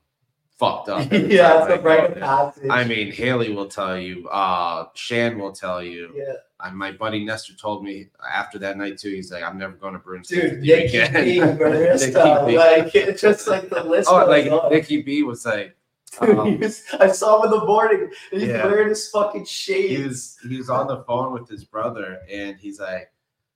fucked 0.57 0.89
up. 0.89 1.07
yeah, 1.11 1.53
time 1.53 1.61
it's 1.61 1.71
I 1.71 1.75
a 1.75 1.81
rite 1.81 1.99
go 1.99 2.05
of 2.07 2.13
there. 2.15 2.23
passage. 2.23 2.69
I 2.69 2.83
mean, 2.83 3.11
Haley 3.11 3.51
will 3.53 3.67
tell 3.67 3.97
you. 3.97 4.27
Uh, 4.29 4.85
Shan 4.93 5.37
will 5.39 5.51
tell 5.53 5.81
you. 5.83 6.11
yeah, 6.15 6.33
And 6.61 6.75
my 6.77 6.91
buddy 6.91 7.23
Nestor 7.23 7.53
told 7.55 7.83
me 7.83 8.07
after 8.33 8.59
that 8.59 8.77
night 8.77 8.97
too. 8.97 9.09
He's 9.09 9.31
like, 9.31 9.43
"I'm 9.43 9.57
never 9.57 9.73
going 9.73 9.93
to 9.93 9.99
Bruins 9.99 10.27
dude, 10.27 10.61
games 10.63 10.65
you 10.67 10.75
Nicky 10.75 10.97
again." 10.97 11.23
B, 11.23 11.37
Marista, 11.63 12.45
Nicky 12.45 12.51
B. 12.51 12.57
like 12.57 12.95
it's 12.95 13.21
just 13.21 13.47
like 13.47 13.69
the 13.69 13.83
list. 13.83 14.09
oh, 14.11 14.25
like 14.25 14.51
on. 14.51 14.71
Nikki 14.71 15.01
B 15.01 15.23
was 15.23 15.45
like, 15.45 15.75
Dude, 16.21 16.37
um, 16.37 16.47
he 16.47 16.55
was- 16.57 16.83
I 16.99 17.07
saw 17.11 17.39
him 17.43 17.53
in 17.53 17.59
the 17.59 17.65
morning. 17.65 18.09
And 18.31 18.41
he's 18.41 18.49
Yeah. 18.49 18.65
wearing 18.65 18.89
his 18.89 19.07
fucking 19.09 19.41
he 19.41 19.45
shades. 19.47 20.03
was 20.07 20.37
he 20.51 20.57
was 20.57 20.69
on 20.69 20.87
the 20.87 21.03
phone 21.03 21.31
with 21.33 21.47
his 21.47 21.63
brother 21.63 22.19
and 22.29 22.57
he's 22.57 22.79
like 22.79 23.11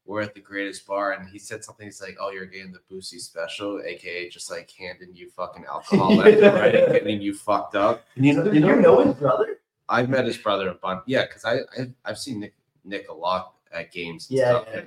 we're 0.06 0.22
at 0.22 0.34
the 0.34 0.40
greatest 0.42 0.86
bar 0.86 1.14
and 1.14 1.30
he 1.30 1.40
said 1.40 1.64
something 1.64 1.88
he's 1.88 2.02
like 2.02 2.18
oh 2.20 2.30
you're 2.30 2.46
getting 2.46 2.74
the 2.74 2.80
boosy 2.94 3.18
special 3.20 3.82
aka 3.86 4.28
just 4.30 4.52
like 4.52 4.70
handing 4.78 5.16
you 5.16 5.30
fucking 5.30 5.64
alcohol 5.66 6.14
left 6.18 6.38
and 6.42 6.54
right 6.56 6.76
and 6.76 6.92
getting 6.92 7.22
you 7.22 7.34
fucked 7.34 7.74
up 7.76 8.06
And 8.18 8.26
you 8.26 8.34
know, 8.34 8.44
Did 8.44 8.56
you 8.56 8.60
you 8.60 8.66
know, 8.68 8.82
know 8.82 9.04
his 9.06 9.16
brother? 9.16 9.60
i've 9.88 10.10
met 10.10 10.26
his 10.26 10.38
brother 10.38 10.68
a 10.70 10.74
bunch 10.76 11.04
yeah 11.08 11.22
because 11.26 11.46
I, 11.46 11.60
I 11.82 11.88
i've 12.04 12.18
seen 12.20 12.42
nick 12.42 12.54
nick 12.86 13.10
a 13.10 13.14
lot 13.14 13.54
at 13.74 13.92
games 13.92 14.30
and 14.30 14.40
Yeah, 14.40 14.50
stuff 14.62 14.68
yeah. 14.74 14.82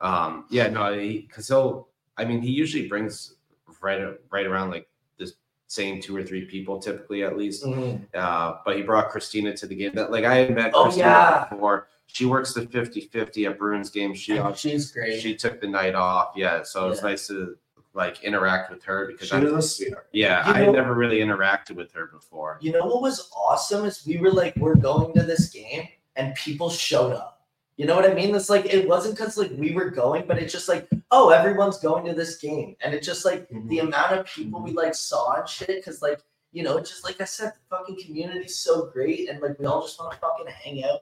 um 0.00 0.44
yeah 0.50 0.68
no 0.68 0.94
because 0.96 1.48
he'll 1.48 1.88
i 2.16 2.24
mean 2.24 2.40
he 2.40 2.50
usually 2.50 2.86
brings 2.88 3.34
right 3.82 4.02
right 4.30 4.46
around 4.46 4.70
like 4.70 4.88
the 5.18 5.30
same 5.66 6.00
two 6.00 6.16
or 6.16 6.22
three 6.22 6.44
people 6.44 6.78
typically 6.78 7.22
at 7.24 7.36
least 7.36 7.64
Mhm. 7.64 8.00
uh, 8.14 8.54
but 8.64 8.76
he 8.76 8.82
brought 8.82 9.10
Christina 9.10 9.56
to 9.56 9.66
the 9.66 9.74
game. 9.74 9.92
That 9.94 10.10
like 10.10 10.24
I 10.24 10.36
had 10.36 10.54
met 10.54 10.70
Oh, 10.74 10.84
Christina 10.84 11.08
yeah. 11.08 11.46
before. 11.50 11.88
She 12.06 12.24
works 12.24 12.54
the 12.54 12.62
50-50 12.62 13.46
at 13.50 13.58
Bruins 13.58 13.90
games. 13.90 14.18
She 14.18 14.34
Yeah, 14.36 14.52
she's 14.54 14.92
great. 14.92 15.20
she 15.20 15.34
took 15.34 15.60
the 15.60 15.66
night 15.66 15.94
off. 15.96 16.32
Yeah, 16.36 16.62
so 16.62 16.88
it's 16.88 17.02
Yeah. 17.02 17.08
nice 17.08 17.26
to 17.28 17.56
like 17.94 18.22
interact 18.22 18.70
with 18.70 18.84
her 18.84 19.06
because 19.06 19.28
she 19.28 19.34
I, 19.34 19.40
was 19.40 19.82
yeah, 20.12 20.46
You 20.46 20.68
I 20.68 20.70
never 20.72 20.94
really 20.94 21.18
interacted 21.18 21.72
with 21.76 21.90
her 21.92 22.06
before. 22.06 22.58
You 22.60 22.72
know 22.72 22.86
what 22.86 23.02
was 23.02 23.28
awesome 23.36 23.84
is 23.86 24.06
we 24.06 24.18
were 24.18 24.30
like, 24.30 24.54
we're 24.56 24.76
going 24.76 25.12
to 25.14 25.22
this 25.24 25.48
game, 25.50 25.88
and 26.16 26.34
people 26.34 26.70
showed 26.70 27.12
up. 27.12 27.36
You 27.76 27.84
know 27.84 27.94
what 27.94 28.10
I 28.10 28.14
mean? 28.14 28.34
It's 28.34 28.48
like 28.48 28.64
it 28.66 28.88
wasn't 28.88 29.16
because 29.16 29.36
like 29.36 29.52
we 29.56 29.72
were 29.72 29.90
going, 29.90 30.26
but 30.26 30.38
it's 30.38 30.52
just 30.52 30.68
like, 30.68 30.88
oh, 31.10 31.28
everyone's 31.28 31.78
going 31.78 32.06
to 32.06 32.14
this 32.14 32.38
game, 32.38 32.74
and 32.80 32.94
it's 32.94 33.06
just 33.06 33.24
like 33.26 33.48
mm-hmm. 33.50 33.68
the 33.68 33.80
amount 33.80 34.12
of 34.12 34.26
people 34.26 34.62
we 34.62 34.70
mm-hmm. 34.70 34.78
like 34.78 34.94
saw 34.94 35.34
and 35.34 35.48
shit. 35.48 35.76
Because 35.76 36.00
like 36.00 36.20
you 36.52 36.62
know, 36.62 36.78
it's 36.78 36.88
just 36.88 37.04
like 37.04 37.20
I 37.20 37.24
said, 37.24 37.52
the 37.52 37.76
fucking 37.76 37.98
community's 38.02 38.56
so 38.56 38.86
great, 38.86 39.28
and 39.28 39.42
like 39.42 39.58
we 39.58 39.66
all 39.66 39.82
just 39.82 40.00
want 40.00 40.12
to 40.12 40.18
fucking 40.18 40.46
hang 40.46 40.84
out, 40.84 41.00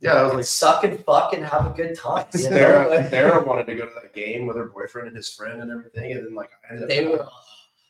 Yeah, 0.00 0.12
I 0.12 0.22
was 0.24 0.34
like 0.34 0.44
suck 0.44 0.84
and 0.84 1.02
fuck 1.02 1.32
and 1.32 1.46
have 1.46 1.66
a 1.66 1.70
good 1.70 1.96
time. 1.96 2.26
Sarah, 2.34 3.08
Sarah 3.08 3.42
wanted 3.42 3.66
to 3.68 3.74
go 3.74 3.86
to 3.86 3.92
that 4.02 4.12
game 4.12 4.46
with 4.46 4.58
her 4.58 4.66
boyfriend 4.66 5.08
and 5.08 5.16
his 5.16 5.32
friend 5.32 5.62
and 5.62 5.70
everything, 5.70 6.12
and 6.12 6.26
then 6.26 6.34
like 6.34 6.50
I 6.68 6.74
ended 6.74 6.82
up, 6.84 6.88
they 6.90 7.06
were. 7.06 7.26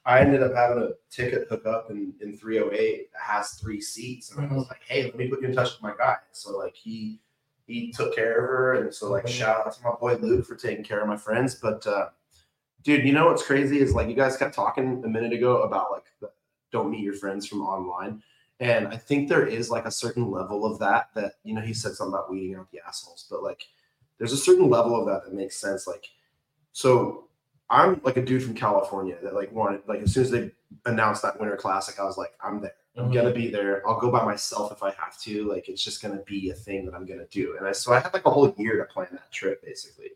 I 0.04 0.20
ended 0.20 0.42
up 0.42 0.54
having 0.54 0.82
a 0.82 0.90
ticket 1.10 1.46
hook 1.48 1.64
up 1.66 1.90
in 1.90 2.12
in 2.20 2.36
308 2.36 3.12
that 3.12 3.22
has 3.22 3.52
three 3.52 3.80
seats, 3.80 4.32
and 4.32 4.50
I 4.50 4.54
was 4.54 4.68
like, 4.68 4.82
hey, 4.86 5.04
let 5.04 5.16
me 5.16 5.28
put 5.28 5.42
you 5.42 5.48
in 5.48 5.54
touch 5.54 5.72
with 5.72 5.82
my 5.82 5.94
guy. 5.96 6.16
So 6.32 6.58
like 6.58 6.74
he 6.74 7.20
he 7.66 7.92
took 7.92 8.14
care 8.14 8.38
of 8.38 8.48
her, 8.48 8.74
and 8.74 8.92
so 8.94 9.10
like 9.10 9.24
Mhm. 9.24 9.28
shout 9.30 9.66
out 9.66 9.72
to 9.74 9.82
my 9.82 9.94
boy 10.00 10.14
Luke 10.16 10.44
for 10.46 10.56
taking 10.56 10.84
care 10.84 11.00
of 11.00 11.08
my 11.08 11.16
friends. 11.16 11.54
But 11.54 11.86
uh, 11.86 12.08
dude, 12.82 13.06
you 13.06 13.12
know 13.12 13.26
what's 13.26 13.46
crazy 13.46 13.78
is 13.80 13.94
like 13.94 14.08
you 14.08 14.14
guys 14.14 14.36
kept 14.36 14.54
talking 14.54 15.02
a 15.04 15.08
minute 15.08 15.32
ago 15.32 15.62
about 15.62 15.92
like 15.92 16.06
the, 16.20 16.30
don't 16.72 16.90
meet 16.90 17.04
your 17.04 17.14
friends 17.14 17.46
from 17.46 17.62
online. 17.62 18.22
And 18.60 18.88
I 18.88 18.96
think 18.96 19.28
there 19.28 19.46
is 19.46 19.70
like 19.70 19.86
a 19.86 19.90
certain 19.90 20.30
level 20.30 20.64
of 20.66 20.78
that 20.80 21.10
that 21.14 21.34
you 21.44 21.54
know 21.54 21.60
he 21.60 21.74
said 21.74 21.92
something 21.94 22.12
about 22.14 22.30
weeding 22.30 22.56
out 22.56 22.70
the 22.72 22.80
assholes, 22.86 23.26
but 23.30 23.42
like 23.42 23.68
there's 24.18 24.32
a 24.32 24.36
certain 24.36 24.68
level 24.68 24.98
of 24.98 25.06
that 25.06 25.24
that 25.24 25.34
makes 25.34 25.56
sense. 25.56 25.86
Like 25.86 26.06
so 26.72 27.28
I'm 27.72 28.00
like 28.04 28.18
a 28.18 28.22
dude 28.22 28.44
from 28.44 28.54
California 28.54 29.16
that 29.22 29.34
like 29.34 29.50
wanted 29.50 29.80
like 29.88 30.02
as 30.02 30.12
soon 30.12 30.24
as 30.24 30.30
they 30.30 30.50
announced 30.84 31.22
that 31.22 31.40
winter 31.40 31.56
classic, 31.56 31.98
I 31.98 32.04
was 32.04 32.18
like, 32.18 32.32
I'm 32.44 32.60
there. 32.60 32.74
I'm 32.98 33.08
Mhm. 33.08 33.14
gonna 33.14 33.32
be 33.32 33.50
there. 33.50 33.82
I'll 33.88 33.98
go 33.98 34.10
by 34.10 34.22
myself 34.22 34.70
if 34.72 34.82
I 34.82 34.90
have 34.90 35.18
to. 35.22 35.48
Like 35.48 35.70
it's 35.70 35.82
just 35.82 36.02
gonna 36.02 36.22
be 36.26 36.50
a 36.50 36.54
thing 36.54 36.84
that 36.84 36.94
I'm 36.94 37.06
gonna 37.06 37.26
do. 37.30 37.56
And 37.56 37.66
I 37.66 37.72
so 37.72 37.94
I 37.94 38.00
had 38.00 38.12
like 38.12 38.26
a 38.26 38.30
whole 38.30 38.54
year 38.58 38.76
to 38.76 38.84
plan 38.92 39.08
that 39.12 39.32
trip 39.32 39.64
basically. 39.64 40.10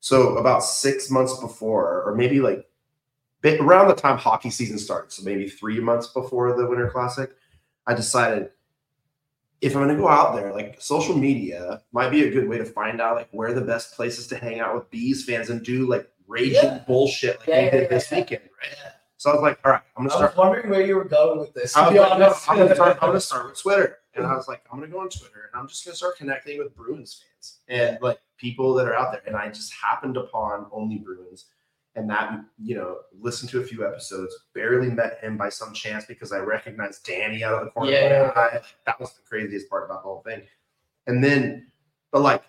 So 0.00 0.36
about 0.36 0.62
six 0.62 1.10
months 1.10 1.38
before, 1.40 2.02
or 2.04 2.14
maybe 2.14 2.40
like 2.40 2.68
around 3.44 3.88
the 3.88 3.94
time 3.94 4.18
hockey 4.18 4.50
season 4.50 4.78
starts, 4.78 5.16
so 5.16 5.24
maybe 5.24 5.48
three 5.48 5.80
months 5.80 6.08
before 6.08 6.54
the 6.54 6.66
winter 6.66 6.90
classic, 6.90 7.30
I 7.86 7.94
decided 7.94 8.50
if 9.62 9.74
I'm 9.74 9.82
gonna 9.82 9.96
go 9.96 10.08
out 10.08 10.34
there, 10.34 10.52
like 10.52 10.76
social 10.82 11.16
media 11.16 11.80
might 11.92 12.10
be 12.10 12.24
a 12.24 12.30
good 12.30 12.48
way 12.48 12.58
to 12.58 12.64
find 12.66 13.00
out 13.00 13.16
like 13.16 13.28
where 13.30 13.54
the 13.54 13.60
best 13.62 13.94
places 13.94 14.26
to 14.26 14.36
hang 14.36 14.60
out 14.60 14.74
with 14.74 14.90
bees 14.90 15.24
fans 15.24 15.48
and 15.48 15.64
do 15.64 15.86
like 15.86 16.10
raging 16.32 16.54
Yeah. 16.54 16.84
bullshit 16.86 17.38
like 17.40 17.48
Yeah, 17.48 17.64
we 17.64 17.70
did 17.70 17.90
this 17.90 18.10
weekend, 18.10 18.42
right? 18.60 18.76
So 19.18 19.30
I 19.30 19.34
was 19.34 19.42
like, 19.42 19.60
all 19.64 19.72
right, 19.72 19.82
I'm 19.96 20.04
gonna 20.04 20.14
I 20.14 20.16
start 20.16 20.32
was 20.32 20.38
wondering 20.38 20.70
where 20.70 20.84
you 20.84 20.96
were 20.96 21.04
going 21.04 21.38
with 21.38 21.52
this. 21.54 21.76
I 21.76 21.82
was 21.82 21.92
be 21.92 22.00
like, 22.00 22.18
no, 22.18 22.24
honest, 22.26 22.50
I'm, 22.50 22.58
gonna 22.58 22.74
start, 22.74 22.98
I'm 23.00 23.08
gonna 23.10 23.20
start 23.32 23.46
with 23.46 23.60
Twitter. 23.60 23.98
And 24.14 24.26
I 24.26 24.34
was 24.34 24.48
like, 24.48 24.62
I'm 24.72 24.78
gonna 24.80 24.90
go 24.90 25.00
on 25.00 25.08
Twitter 25.10 25.50
and 25.52 25.60
I'm 25.60 25.68
just 25.68 25.84
gonna 25.84 25.94
start 25.96 26.16
connecting 26.16 26.58
with 26.58 26.74
Bruins 26.74 27.22
fans 27.22 27.58
and 27.68 27.98
like 28.02 28.18
people 28.36 28.74
that 28.74 28.86
are 28.88 28.96
out 28.96 29.12
there. 29.12 29.22
And 29.26 29.36
I 29.36 29.48
just 29.48 29.72
happened 29.74 30.16
upon 30.16 30.66
only 30.72 30.98
Bruins 30.98 31.46
and 31.94 32.08
that, 32.10 32.40
you 32.58 32.74
know, 32.74 32.98
listened 33.20 33.50
to 33.50 33.60
a 33.60 33.64
few 33.64 33.86
episodes, 33.86 34.34
barely 34.54 34.90
met 34.90 35.18
him 35.20 35.36
by 35.36 35.50
some 35.50 35.72
chance 35.74 36.04
because 36.06 36.32
I 36.32 36.38
recognized 36.38 37.04
Danny 37.04 37.44
out 37.44 37.54
of 37.54 37.64
the 37.66 37.70
corner 37.70 37.92
Yeah, 37.92 38.28
of 38.30 38.34
my 38.34 38.42
eye. 38.42 38.60
That 38.86 38.98
was 38.98 39.12
the 39.12 39.22
craziest 39.22 39.68
part 39.68 39.84
about 39.84 40.02
the 40.02 40.08
whole 40.08 40.22
thing. 40.22 40.42
And 41.06 41.22
then, 41.22 41.68
but 42.10 42.22
like 42.22 42.42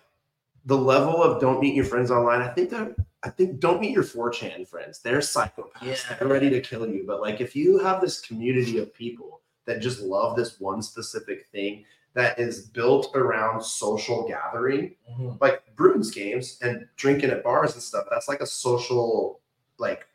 the 0.64 0.76
level 0.76 1.22
of 1.22 1.40
don't 1.40 1.60
meet 1.60 1.74
your 1.74 1.84
friends 1.84 2.10
online, 2.10 2.40
I 2.40 2.48
think 2.48 2.70
that 2.70 2.96
I 3.24 3.30
think 3.30 3.58
don't 3.58 3.80
meet 3.80 3.92
your 3.92 4.04
4chan 4.04 4.68
friends. 4.68 5.00
They're 5.00 5.18
psychopaths. 5.18 5.82
Yeah. 5.82 6.16
They're 6.18 6.28
ready 6.28 6.50
to 6.50 6.60
kill 6.60 6.86
you. 6.86 7.04
But 7.06 7.20
like 7.22 7.40
if 7.40 7.56
you 7.56 7.78
have 7.78 8.00
this 8.00 8.20
community 8.20 8.78
of 8.78 8.92
people 8.92 9.40
that 9.64 9.80
just 9.80 10.00
love 10.00 10.36
this 10.36 10.60
one 10.60 10.82
specific 10.82 11.46
thing 11.46 11.84
that 12.12 12.38
is 12.38 12.66
built 12.68 13.10
around 13.16 13.62
social 13.62 14.28
gathering, 14.28 14.94
Mhm. 15.10 15.40
like 15.40 15.62
Bruins 15.74 16.10
games 16.10 16.58
and 16.62 16.86
drinking 16.96 17.30
at 17.30 17.42
bars 17.42 17.72
and 17.72 17.82
stuff, 17.82 18.04
that's 18.10 18.28
like 18.28 18.40
a 18.40 18.46
social 18.46 19.40
like 19.78 20.06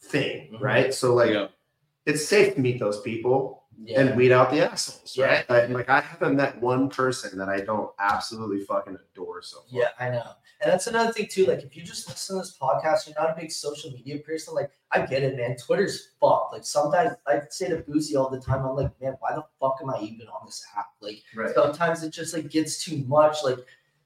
thing, 0.00 0.52
Mhm. 0.52 0.60
right? 0.62 0.94
So 0.94 1.14
like 1.14 1.30
Yeah. 1.32 1.48
it's 2.06 2.24
safe 2.24 2.54
to 2.54 2.60
meet 2.60 2.78
those 2.78 3.00
people 3.02 3.57
Yeah. 3.80 4.00
and 4.00 4.16
weed 4.16 4.32
out 4.32 4.50
the 4.50 4.68
assholes, 4.68 5.14
Yeah. 5.16 5.26
right? 5.26 5.44
I, 5.50 5.66
like 5.66 5.88
I 5.88 6.00
haven't 6.00 6.34
met 6.36 6.60
one 6.60 6.88
person 6.88 7.38
that 7.38 7.48
I 7.48 7.60
don't 7.60 7.90
absolutely 8.00 8.64
fucking 8.64 8.96
adore 9.12 9.40
so 9.40 9.58
far. 9.58 9.66
Yeah, 9.80 9.88
I 10.00 10.10
know. 10.10 10.32
And 10.60 10.72
that's 10.72 10.88
another 10.88 11.12
thing 11.12 11.28
too. 11.30 11.46
Like 11.46 11.62
if 11.62 11.76
you 11.76 11.84
just 11.84 12.08
listen 12.08 12.34
to 12.36 12.42
this 12.42 12.58
podcast, 12.60 13.06
you're 13.06 13.14
not 13.16 13.36
a 13.36 13.40
big 13.40 13.52
social 13.52 13.92
media 13.92 14.18
person. 14.18 14.54
Like 14.54 14.72
I 14.90 15.06
get 15.06 15.22
it, 15.22 15.36
man. 15.36 15.56
Twitter's 15.56 16.08
fucked. 16.20 16.52
Like 16.54 16.64
sometimes 16.64 17.12
I 17.28 17.42
say 17.50 17.68
to 17.68 17.76
Boosy 17.82 18.16
all 18.16 18.28
the 18.28 18.40
time, 18.40 18.66
I'm 18.66 18.74
like, 18.74 19.00
man, 19.00 19.16
why 19.20 19.36
the 19.36 19.44
fuck 19.60 19.76
am 19.80 19.90
I 19.90 20.00
even 20.00 20.26
on 20.26 20.46
this 20.46 20.66
app? 20.76 20.86
Like 21.00 21.22
Right. 21.36 21.54
sometimes 21.54 22.02
it 22.02 22.10
just 22.10 22.34
like 22.34 22.50
gets 22.50 22.84
too 22.84 23.04
much. 23.06 23.44
Like 23.44 23.58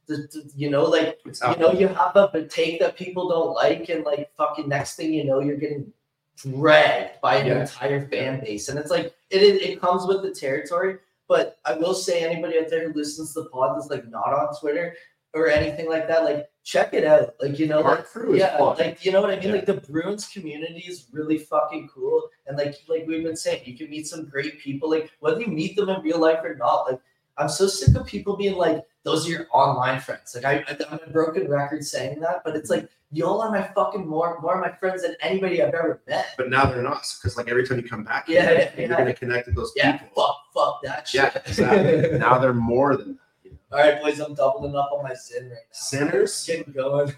the, 0.06 0.16
the- 0.16 0.50
you 0.54 0.68
know, 0.68 0.84
like 0.84 1.18
you 1.24 1.56
know, 1.58 1.72
you 1.72 1.88
have 1.88 2.14
a 2.16 2.28
a 2.34 2.42
take 2.44 2.78
that 2.80 2.96
people 2.98 3.30
don't 3.30 3.54
like, 3.54 3.88
and 3.88 4.04
like 4.04 4.30
fucking 4.36 4.68
next 4.68 4.96
thing 4.96 5.14
you 5.14 5.24
know, 5.24 5.40
you're 5.40 5.56
getting 5.56 5.90
dragged 6.36 7.20
by 7.22 7.36
an 7.36 7.46
Yeah. 7.46 7.60
entire 7.62 8.06
fan 8.08 8.40
base, 8.40 8.68
and 8.68 8.78
it's 8.78 8.90
like 8.90 9.14
it 9.32 9.42
is 9.42 9.62
it 9.62 9.80
comes 9.80 10.06
with 10.06 10.22
the 10.22 10.30
territory. 10.30 10.98
But 11.28 11.56
I 11.64 11.74
will 11.74 11.94
say, 11.94 12.22
anybody 12.22 12.58
out 12.58 12.68
there 12.68 12.86
who 12.86 12.94
listens 12.94 13.32
to 13.32 13.42
the 13.42 13.48
pod 13.48 13.76
that's 13.76 13.88
like 13.88 14.06
not 14.08 14.34
on 14.34 14.54
Twitter, 14.60 14.94
or 15.34 15.48
anything 15.48 15.88
like 15.88 16.06
that, 16.08 16.24
like 16.24 16.48
check 16.64 16.92
it 16.92 17.04
out. 17.04 17.34
Like 17.40 17.58
you 17.58 17.66
know, 17.66 17.82
Our 17.82 17.96
like, 17.96 18.06
crew 18.06 18.36
yeah, 18.36 18.56
like 18.56 19.04
you 19.04 19.12
know 19.12 19.20
what 19.20 19.30
I 19.30 19.36
mean. 19.36 19.48
Yeah. 19.48 19.54
Like 19.54 19.66
the 19.66 19.74
Bruins 19.74 20.28
community 20.28 20.84
is 20.86 21.08
really 21.12 21.38
fucking 21.38 21.88
cool, 21.88 22.28
and 22.46 22.56
like 22.56 22.74
like 22.88 23.06
we've 23.06 23.24
been 23.24 23.36
saying, 23.36 23.62
you 23.64 23.76
can 23.76 23.88
meet 23.88 24.06
some 24.06 24.28
great 24.28 24.60
people. 24.60 24.90
Like 24.90 25.10
whether 25.20 25.40
you 25.40 25.46
meet 25.46 25.76
them 25.76 25.88
in 25.88 26.02
real 26.02 26.18
life 26.18 26.40
or 26.42 26.54
not, 26.54 26.90
like 26.90 27.00
I'm 27.38 27.48
so 27.48 27.66
sick 27.66 27.96
of 27.96 28.06
people 28.06 28.36
being 28.36 28.56
like, 28.56 28.84
those 29.05 29.26
are 29.26 29.30
your 29.30 29.46
online 29.53 30.00
friends. 30.00 30.34
Like 30.40 30.44
I, 30.68 30.76
I'm 30.90 31.00
a 31.07 31.11
broken 31.11 31.48
record 31.48 31.84
saying 31.84 32.20
that, 32.20 32.42
but 32.44 32.55
it's 32.57 32.70
like 32.70 32.88
y'all 33.11 33.40
are 33.42 33.50
my 33.50 33.62
fucking 33.74 34.07
more 34.07 34.38
more 34.40 34.55
of 34.55 34.61
my 34.61 34.72
friends 34.78 35.03
than 35.03 35.16
anybody 35.20 35.62
I've 35.62 35.74
ever 35.74 36.00
met. 36.09 36.26
But 36.36 36.50
now 36.50 36.66
they're 36.66 36.82
not 36.82 37.05
because 37.20 37.36
like 37.36 37.48
every 37.48 37.66
time 37.66 37.78
you 37.78 37.88
come 37.88 38.05
back, 38.05 38.26
Yeah, 38.28 38.42
here, 38.46 38.55
yeah, 38.55 38.80
you're 38.80 38.90
yeah. 38.90 38.96
gonna 38.98 39.14
connect 39.14 39.46
with 39.46 39.57
those 39.57 39.72
Yeah, 39.76 39.98
people. 39.98 40.09
fuck, 40.24 40.36
fuck 40.55 40.82
that 40.84 41.09
shit. 41.09 41.20
Yeah, 41.34 41.42
exactly. 41.44 42.18
now 42.18 42.38
they're 42.38 42.55
more 42.55 42.96
than 42.96 43.18
All 43.72 43.78
right, 43.78 44.00
boys, 44.03 44.20
I'm 44.20 44.34
doubling 44.34 44.76
up 44.76 44.90
on 44.92 45.03
my 45.03 45.14
sin 45.14 45.44
right 45.44 45.53
now. 45.53 45.59
sinners. 45.72 46.44
Getting 46.46 46.72
going. 46.72 47.12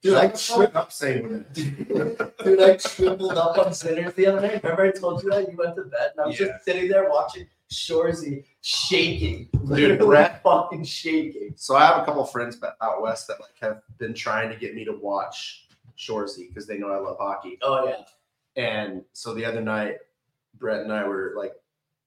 Dude, 0.00 0.14
I 0.16 0.32
Shut 0.34 0.56
tripped. 0.58 0.76
up 0.76 0.92
saying 0.92 1.28
that. 1.28 2.32
Dude, 2.44 2.60
I 2.62 2.76
tripled 2.76 3.36
up 3.36 3.58
on 3.58 3.74
sinners 3.74 4.14
the 4.14 4.26
other 4.28 4.40
night. 4.40 4.62
Remember 4.62 4.84
I 4.84 4.90
told 4.92 5.22
you 5.24 5.30
that 5.30 5.50
you 5.50 5.56
went 5.56 5.74
to 5.76 5.82
bed 5.82 6.12
and 6.12 6.20
I 6.20 6.26
was 6.28 6.38
Yeah. 6.38 6.46
just 6.48 6.64
sitting 6.64 6.88
there 6.88 7.08
watching 7.10 7.46
Shoresy 7.70 8.44
shaking, 8.62 9.48
Dude, 9.52 9.62
literally 9.62 10.06
Brett- 10.06 10.42
fucking 10.42 10.84
shaking. 10.84 11.52
So 11.56 11.76
I 11.76 11.86
have 11.86 12.02
a 12.02 12.04
couple 12.04 12.24
friends 12.24 12.58
out 12.80 13.02
west 13.02 13.26
that 13.28 13.40
like 13.40 13.50
have 13.60 13.82
been 13.98 14.14
trying 14.14 14.48
to 14.50 14.56
get 14.56 14.74
me 14.74 14.84
to 14.84 14.92
watch 14.92 15.66
Shoresy 15.98 16.48
because 16.48 16.66
they 16.66 16.78
know 16.78 16.90
I 16.90 16.98
love 16.98 17.18
hockey. 17.20 17.58
Oh 17.62 17.86
yeah, 17.86 18.04
And 18.62 19.04
so 19.12 19.34
the 19.34 19.44
other 19.44 19.60
night, 19.60 19.96
Brett 20.58 20.80
and 20.82 20.92
I 20.92 21.06
were 21.06 21.34
like 21.36 21.54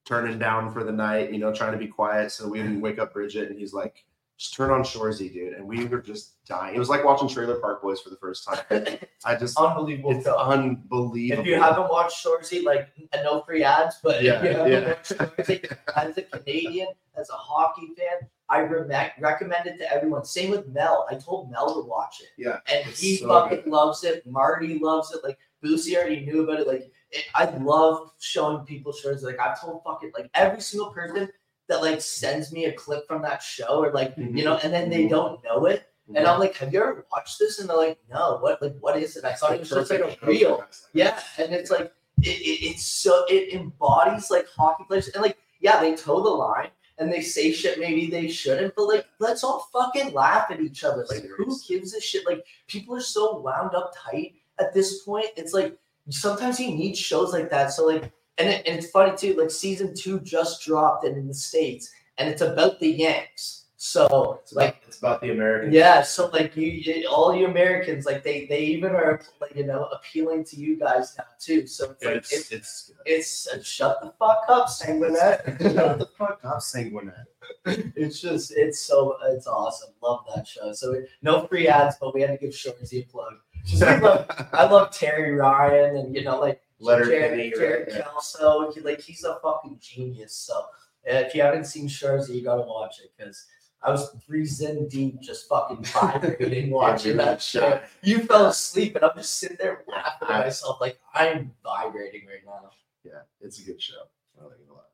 turning 0.06 0.40
down 0.40 0.74
for 0.74 0.84
the 0.84 0.92
night, 0.92 1.32
you 1.32 1.40
know, 1.40 1.54
trying 1.54 1.74
to 1.74 1.78
be 1.78 1.88
quiet 1.88 2.32
so 2.32 2.48
we 2.48 2.58
didn't 2.58 2.82
wake 2.82 2.98
up 3.00 3.14
Bridget. 3.14 3.50
And 3.50 3.60
he's 3.60 3.74
like, 3.74 4.04
turn 4.50 4.72
on 4.72 4.82
Shoresy, 4.82 5.32
dude. 5.32 5.54
And 5.54 5.68
we 5.68 5.86
were 5.86 6.02
just 6.02 6.44
dying. 6.46 6.76
It 6.76 6.80
was 6.80 6.90
like 6.90 7.04
watching 7.04 7.28
Trailer 7.28 7.60
Park 7.60 7.82
Boys 7.82 8.02
for 8.02 8.10
the 8.10 8.16
first 8.18 8.48
time. 8.48 8.60
I 9.26 9.36
just, 9.36 9.58
unbelievable. 9.58 10.16
it's 10.16 10.26
film. 10.26 10.40
unbelievable. 10.40 11.42
If 11.42 11.48
you 11.48 11.62
haven't 11.62 11.90
watched 11.90 12.26
Shoresy, 12.26 12.64
like 12.64 12.90
no 13.24 13.42
free 13.42 13.64
ads, 13.64 13.98
but 14.04 14.24
Yeah, 14.24 14.42
if 14.42 14.44
you 14.44 14.58
haven't 14.58 14.72
yeah. 14.72 14.94
Shoresy, 15.04 15.78
as 15.96 16.18
a 16.18 16.22
Canadian, 16.24 16.88
as 17.16 17.30
a 17.30 17.34
hockey 17.34 17.90
fan, 17.98 18.28
I 18.50 18.60
re- 18.60 19.12
recommend 19.20 19.68
it 19.68 19.78
to 19.78 19.94
everyone. 19.94 20.26
Same 20.26 20.52
with 20.52 20.68
Mel. 20.68 21.08
I 21.10 21.16
told 21.16 21.50
Mel 21.52 21.74
to 21.74 21.88
watch 21.88 22.22
it. 22.22 22.30
Yeah, 22.38 22.58
and 22.72 22.86
he 22.86 23.18
so 23.18 23.28
fucking 23.28 23.70
loves 23.72 24.04
it. 24.04 24.26
Marty 24.26 24.78
loves 24.80 25.14
it. 25.14 25.24
Like 25.24 25.38
Boosy 25.64 25.96
already 25.96 26.26
knew 26.26 26.44
about 26.44 26.60
it. 26.60 26.68
Like 26.68 26.92
it, 27.12 27.24
I 27.34 27.46
love 27.58 28.12
showing 28.20 28.66
people 28.66 28.92
shows. 28.92 29.24
Like 29.24 29.40
I've 29.40 29.60
told 29.60 29.84
fucking 29.86 30.12
like 30.18 30.30
every 30.34 30.62
single 30.62 30.92
person 30.92 31.30
that 31.72 31.82
like 31.82 32.02
sends 32.02 32.52
me 32.52 32.66
a 32.66 32.74
clip 32.74 33.08
from 33.08 33.22
that 33.22 33.42
show 33.42 33.82
or 33.82 33.94
like 33.94 34.14
you 34.18 34.44
know, 34.44 34.60
and 34.62 34.74
then 34.74 34.90
they 34.90 35.08
don't 35.08 35.42
know 35.44 35.66
it. 35.66 35.88
And 36.14 36.28
I'm 36.28 36.42
like, 36.42 36.58
have 36.58 36.74
you 36.74 36.82
ever 36.82 37.06
watched 37.10 37.40
this? 37.40 37.60
And 37.60 37.70
they're 37.70 37.78
like, 37.78 37.98
no. 38.12 38.40
What 38.40 38.62
like 38.62 38.76
what 38.82 38.98
is 38.98 39.16
it? 39.16 39.24
I 39.24 39.32
thought 39.32 39.54
it 39.54 39.60
was 39.62 39.70
just 39.70 39.90
like 39.90 40.02
a 40.02 40.26
reel. 40.26 40.66
Yeah, 40.94 41.18
and 41.38 41.54
it's 41.54 41.72
like 41.72 41.94
it, 42.22 42.28
it, 42.28 42.66
it's 42.66 42.86
so 42.86 43.24
it 43.30 43.54
embodies 43.54 44.30
like 44.30 44.48
hockey 44.50 44.84
players 44.86 45.08
and 45.08 45.24
like 45.24 45.38
yeah, 45.62 45.80
they 45.80 45.96
toe 45.96 46.22
the 46.22 46.30
line 46.30 46.72
and 46.98 47.12
they 47.12 47.22
say 47.22 47.54
shit 47.54 47.80
maybe 47.80 48.10
they 48.10 48.28
shouldn't, 48.28 48.76
but 48.76 48.88
like 48.88 49.06
let's 49.20 49.46
all 49.46 49.70
fucking 49.72 50.14
laugh 50.14 50.52
at 50.52 50.60
each 50.60 50.84
other. 50.84 51.06
Like 51.10 51.24
who 51.38 51.58
gives 51.66 51.94
a 51.94 52.02
shit? 52.02 52.26
Like 52.26 52.46
people 52.68 52.94
are 52.96 53.02
so 53.02 53.40
wound 53.40 53.74
up 53.76 53.94
tight 53.98 54.34
at 54.60 54.74
this 54.74 55.04
point. 55.04 55.28
It's 55.38 55.54
like 55.54 55.78
sometimes 56.10 56.60
you 56.60 56.76
need 56.76 56.98
shows 56.98 57.32
like 57.32 57.50
that. 57.50 57.72
So 57.72 57.86
like 57.86 58.12
and, 58.42 58.50
it, 58.50 58.68
and 58.68 58.78
it's 58.78 58.90
funny 58.90 59.16
too. 59.18 59.36
Like 59.40 59.52
season 59.52 59.94
two 59.96 60.20
just 60.22 60.62
dropped 60.64 61.06
in 61.06 61.28
the 61.28 61.34
states, 61.34 61.92
and 62.18 62.30
it's 62.30 62.42
about 62.42 62.80
the 62.80 62.90
Yanks. 62.90 63.58
So 63.78 64.38
It's 64.44 64.54
like 64.54 64.66
like 64.76 64.84
it's 64.88 65.00
about 65.00 65.22
the 65.22 65.32
Americans. 65.32 65.74
yeah, 65.74 66.04
so 66.04 66.28
like 66.28 66.56
you, 66.56 66.68
you 66.68 67.08
all 67.10 67.36
you 67.36 67.48
Americans, 67.48 68.06
like 68.06 68.24
they 68.24 68.46
they 68.46 68.62
even 68.66 68.92
are 68.92 69.20
like 69.42 69.56
you 69.56 69.66
know 69.66 69.86
appealing 69.86 70.44
to 70.46 70.56
you 70.56 70.78
guys 70.78 71.16
now 71.18 71.24
too. 71.40 71.66
So 71.66 71.90
it's 71.90 72.06
like 72.06 72.16
It's, 72.18 72.32
it's 72.32 72.52
it's, 72.52 72.92
it's 73.08 73.48
a 73.48 73.64
shut 73.64 74.00
the 74.02 74.14
fuck 74.20 74.44
up, 74.50 74.68
Sanguinet. 74.68 75.74
Shut 75.74 75.98
the 75.98 76.08
fuck 76.16 76.40
up, 76.44 76.60
Sanguinet. 76.60 77.26
it's 77.96 78.22
just 78.22 78.54
it's 78.56 78.80
so 78.80 79.18
it's 79.26 79.48
awesome. 79.48 79.90
Love 80.04 80.26
that 80.36 80.48
show. 80.48 80.72
So 80.74 81.02
no 81.24 81.48
free 81.48 81.68
ads, 81.68 81.96
but 82.00 82.14
we 82.14 82.22
had 82.22 82.28
to 82.30 82.38
give 82.38 82.52
Shoresy 82.52 83.04
a 83.04 83.10
plug. 83.12 83.34
I 83.82 83.98
love 83.98 84.26
I 84.54 84.66
love 84.66 84.92
Terry 84.92 85.32
Ryan 85.34 85.98
and 85.98 86.16
you 86.16 86.24
know 86.24 86.40
like 86.40 86.62
Letter 86.82 87.06
Jared, 87.06 87.32
Kenny, 87.32 87.50
Jared 87.52 87.94
right. 87.94 88.04
Keeso. 88.04 88.74
He, 88.74 88.82
like 88.82 89.00
he's 89.00 89.24
a 89.24 89.40
fucking 89.42 89.80
genius. 89.82 90.34
So 90.34 90.60
uh, 90.60 90.64
if 91.06 91.34
you 91.34 91.42
haven't 91.42 91.66
seen 91.66 91.88
Shoresy, 91.88 92.36
you 92.36 92.44
gotta 92.44 92.62
watch 92.62 93.00
it 93.04 93.12
because. 93.18 93.46
I 93.84 93.90
was 93.90 94.16
three 94.24 94.46
zen 94.46 94.88
deep, 94.90 95.20
just 95.22 95.50
fucking 95.50 95.84
vibrating 95.86 96.70
watching 96.70 97.18
that 97.18 97.42
show. 97.42 97.82
You 98.04 98.20
fell 98.20 98.46
asleep, 98.46 98.96
and 98.96 99.04
I'm 99.04 99.18
just 99.18 99.40
sitting 99.40 99.58
there 99.60 99.84
laughing 99.88 100.28
at 100.30 100.46
myself, 100.46 100.80
like 100.80 101.00
I'm 101.16 101.52
vibrating 101.64 102.28
right 102.28 102.46
now. 102.46 102.70
Yeah, 103.04 103.22
it's 103.40 103.60
a 103.60 103.64
good 103.64 103.82
show. 103.82 104.04
I 104.40 104.46
like 104.46 104.58
it 104.60 104.68
a 104.70 104.74
lot. 104.74 104.86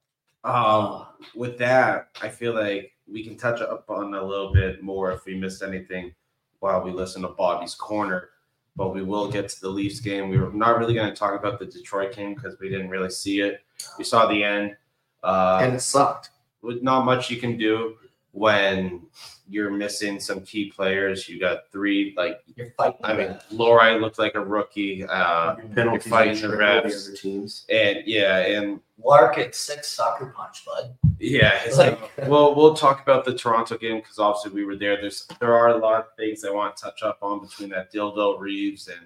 Um, 0.47 1.07
with 1.35 1.57
that, 1.57 2.11
I 2.21 2.29
feel 2.29 2.53
like 2.53 2.93
we 3.05 3.25
can 3.25 3.35
touch 3.35 3.59
up 3.59 3.89
on 3.89 4.13
a 4.13 4.23
little 4.23 4.53
bit 4.53 4.81
more 4.81 5.11
if 5.11 5.25
we 5.25 5.35
missed 5.35 5.61
anything 5.63 6.13
while 6.59 6.81
we 6.81 6.91
listen 6.91 7.21
to 7.23 7.29
Bobbie's 7.29 7.75
corner. 7.75 8.29
But 8.77 8.93
we 8.93 9.01
will 9.01 9.29
get 9.29 9.49
to 9.49 9.59
the 9.59 9.69
Leafs 9.69 9.99
game. 9.99 10.29
We 10.29 10.37
were 10.37 10.53
not 10.53 10.77
really 10.77 10.93
going 10.93 11.09
to 11.09 11.15
talk 11.15 11.37
about 11.37 11.59
the 11.59 11.65
Detroit 11.65 12.15
game 12.15 12.35
because 12.35 12.57
we 12.59 12.69
didn't 12.69 12.89
really 12.89 13.09
see 13.09 13.41
it. 13.41 13.61
We 13.97 14.03
saw 14.03 14.27
the 14.27 14.43
end. 14.43 14.77
Uh, 15.23 15.59
and 15.63 15.75
it 15.75 15.81
sucked. 15.81 16.29
with 16.61 16.83
not 16.83 17.03
much 17.03 17.31
you 17.31 17.37
can 17.37 17.57
do 17.57 17.95
when 18.31 19.01
you're 19.49 19.71
missing 19.71 20.19
some 20.19 20.41
key 20.41 20.69
players. 20.71 21.27
You 21.29 21.39
got 21.39 21.71
three, 21.71 22.13
like 22.17 22.41
You're 22.55 22.71
fighting. 22.71 22.99
I 23.03 23.13
mean. 23.13 23.39
Lohrei 23.53 23.99
looked 23.99 24.19
like 24.19 24.35
a 24.35 24.43
rookie, 24.43 25.03
uh, 25.05 25.55
Penalties 25.73 26.07
fighting 26.11 26.41
the 26.41 26.57
refs. 26.57 27.19
teams. 27.19 27.65
and 27.69 27.99
yeah, 28.05 28.37
and 28.39 28.79
Larkin 29.03 29.53
six 29.53 29.87
soccer 29.89 30.33
punch, 30.35 30.65
bud. 30.65 30.95
yeah. 31.19 31.61
It's 31.65 31.75
So 31.77 31.83
like- 31.83 32.17
we'll 32.29 32.55
we'll 32.55 32.73
talk 32.73 33.01
about 33.01 33.23
the 33.25 33.33
Toronto 33.33 33.77
game 33.77 33.97
because 33.97 34.19
obviously 34.19 34.51
we 34.51 34.65
were 34.65 34.75
there. 34.75 34.99
There's 34.99 35.25
there 35.39 35.55
are 35.55 35.69
a 35.69 35.77
lot 35.77 35.99
of 35.99 36.05
things 36.17 36.43
I 36.43 36.49
want 36.51 36.75
to 36.75 36.83
touch 36.83 37.03
up 37.03 37.19
on 37.21 37.39
between 37.41 37.69
that 37.69 37.93
dildo 37.93 38.39
Reaves 38.39 38.87
and 38.89 38.99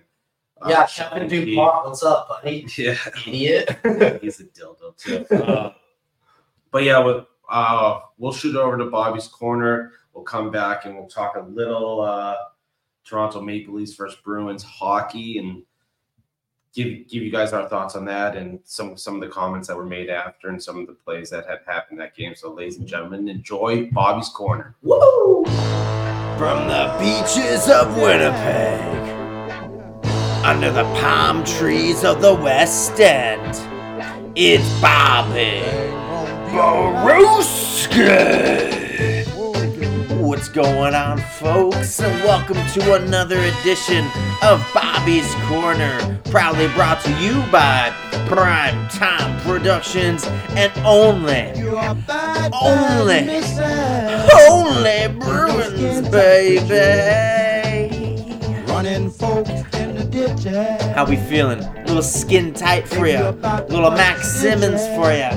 uh, 0.62 0.70
yeah, 0.70 0.88
Kevin. 0.88 1.28
Dupont, 1.28 1.86
what's 1.86 2.04
up, 2.04 2.28
buddy? 2.30 2.66
Yeah, 2.78 2.96
Idiot. 3.28 3.80
he's 4.22 4.40
a 4.40 4.46
dildo 4.46 4.96
too. 4.98 5.26
Uh, 5.36 5.74
but 6.72 6.84
yeah, 6.84 7.00
we'll, 7.00 7.28
uh, 7.52 8.00
we'll 8.18 8.32
shoot 8.32 8.56
over 8.56 8.78
to 8.78 8.86
Bobbie's 8.86 9.28
corner. 9.28 9.92
We'll 10.14 10.24
come 10.24 10.52
back 10.52 10.86
and 10.86 10.96
we'll 10.96 11.08
talk 11.08 11.36
a 11.36 11.42
little 11.42 12.02
uh, 12.02 12.36
Toronto 13.04 13.42
Maple 13.42 13.76
Leafs 13.76 13.94
versus 13.94 14.18
Bruins 14.24 14.64
hockey 14.64 15.38
and 15.38 15.64
give 16.74 17.08
give 17.10 17.22
you 17.22 17.30
guys 17.30 17.52
our 17.52 17.68
thoughts 17.68 17.96
on 17.96 18.06
that 18.06 18.38
and 18.38 18.60
some 18.64 18.96
some 18.96 19.16
of 19.16 19.22
the 19.22 19.28
comments 19.28 19.68
that 19.68 19.76
were 19.76 19.86
made 19.86 20.10
after 20.10 20.48
and 20.48 20.64
some 20.64 20.80
of 20.80 20.88
the 20.88 20.94
plays 20.94 21.30
that 21.30 21.46
had 21.46 21.60
happened 21.68 22.00
that 22.00 22.16
game. 22.16 22.36
So, 22.36 22.54
ladies 22.54 22.78
and 22.78 22.88
gentlemen, 22.88 23.28
enjoy 23.28 23.88
Bobbie's 23.92 24.30
corner. 24.30 24.76
Woo! 24.82 25.44
From 26.38 26.68
the 26.68 26.96
beaches 27.00 27.70
of 27.70 27.96
Winnipeg, 27.98 29.10
under 30.46 30.72
the 30.72 30.84
palm 31.02 31.44
trees 31.44 32.04
of 32.06 32.22
the 32.22 32.34
West 32.34 33.00
End, 33.00 33.56
it's 34.36 34.82
Bobbie 34.82 35.91
Brewski. 36.52 38.06
What's 40.20 40.50
going 40.50 40.94
on, 40.94 41.20
folks? 41.40 42.02
And 42.02 42.24
welcome 42.24 42.58
to 42.74 42.96
another 42.96 43.40
edition 43.40 44.06
of 44.44 44.62
Bobbie's 44.74 45.34
Corner, 45.48 46.20
proudly 46.26 46.68
brought 46.70 47.02
to 47.04 47.12
you 47.22 47.42
by 47.52 47.94
Prime 48.28 48.90
Time 48.90 49.40
Productions 49.42 50.26
and 50.50 50.72
only, 50.86 51.54
only, 52.52 53.30
only 54.50 55.08
Bruins, 55.20 56.10
baby. 56.10 57.51
Running 58.82 59.12
folks 59.12 59.52
in 59.76 59.96
the 59.96 60.04
ditch. 60.10 60.46
How 60.96 61.06
we 61.06 61.16
feeling? 61.16 61.60
A 61.60 61.84
Little 61.86 62.02
skin 62.02 62.52
tight 62.52 62.88
for 62.88 63.06
you. 63.06 63.20
Little 63.70 63.92
Max 63.92 64.28
Simmons 64.28 64.82
for 64.96 65.14
you. 65.14 65.30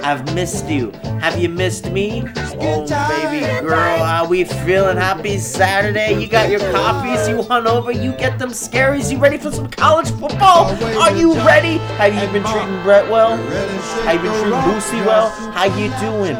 I've 0.00 0.34
missed 0.34 0.66
you. 0.66 0.92
Have 1.20 1.38
you 1.38 1.50
missed 1.50 1.90
me? 1.90 2.24
Oh, 2.58 2.86
baby 3.10 3.44
girl, 3.60 3.98
how 3.98 4.26
we 4.26 4.44
feeling? 4.44 4.96
Happy 4.96 5.36
Saturday. 5.36 6.18
You 6.18 6.26
got 6.26 6.48
your 6.48 6.60
coffees, 6.72 7.28
you 7.28 7.42
hunt 7.42 7.66
over, 7.66 7.92
you 7.92 8.12
get 8.12 8.38
them 8.38 8.48
scaries. 8.48 9.12
You 9.12 9.18
ready 9.18 9.36
for 9.36 9.50
some 9.50 9.68
college 9.68 10.10
football? 10.12 10.70
Are 10.98 11.14
you 11.14 11.34
ready? 11.34 11.76
Have 11.98 12.14
you 12.14 12.32
been 12.32 12.50
treating 12.50 12.82
Brett 12.82 13.10
well? 13.10 13.36
Have 13.36 14.24
you 14.24 14.30
been 14.30 14.40
treating 14.40 14.58
Boosy 14.60 15.04
well? 15.04 15.28
How 15.52 15.66
you 15.66 15.90
doing? 16.00 16.36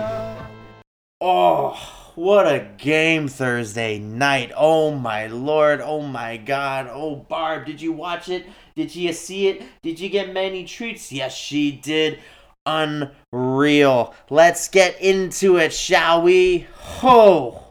Oh, 1.20 1.95
what 2.16 2.46
a 2.46 2.68
game 2.78 3.28
Thursday 3.28 3.98
night. 3.98 4.50
Oh 4.56 4.90
my 4.90 5.26
lord. 5.26 5.80
Oh 5.80 6.00
my 6.00 6.36
god. 6.36 6.88
Oh, 6.90 7.16
Barb, 7.16 7.66
did 7.66 7.80
you 7.80 7.92
watch 7.92 8.28
it? 8.28 8.46
Did 8.74 8.96
you 8.96 9.12
see 9.12 9.48
it? 9.48 9.62
Did 9.82 10.00
you 10.00 10.08
get 10.08 10.32
many 10.32 10.64
treats? 10.64 11.12
Yes, 11.12 11.36
she 11.36 11.70
did. 11.70 12.18
Unreal. 12.64 14.14
Let's 14.28 14.68
get 14.68 15.00
into 15.00 15.56
it, 15.58 15.72
shall 15.72 16.22
we? 16.22 16.66
Ho! 16.74 17.62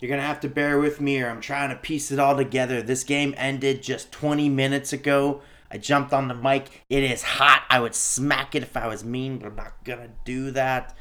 You're 0.00 0.08
going 0.08 0.20
to 0.20 0.26
have 0.26 0.40
to 0.40 0.48
bear 0.48 0.80
with 0.80 1.00
me 1.00 1.22
or 1.22 1.30
I'm 1.30 1.40
trying 1.40 1.70
to 1.70 1.76
piece 1.76 2.10
it 2.10 2.18
all 2.18 2.36
together. 2.36 2.82
This 2.82 3.04
game 3.04 3.32
ended 3.36 3.82
just 3.82 4.10
20 4.10 4.48
minutes 4.48 4.92
ago. 4.92 5.40
I 5.70 5.78
jumped 5.78 6.12
on 6.12 6.26
the 6.26 6.34
mic. 6.34 6.84
It 6.90 7.04
is 7.04 7.22
hot. 7.22 7.62
I 7.70 7.78
would 7.78 7.94
smack 7.94 8.56
it 8.56 8.64
if 8.64 8.76
I 8.76 8.88
was 8.88 9.04
mean, 9.04 9.38
but 9.38 9.46
I'm 9.46 9.54
not 9.54 9.84
going 9.84 10.00
to 10.00 10.10
do 10.24 10.50
that. 10.50 10.94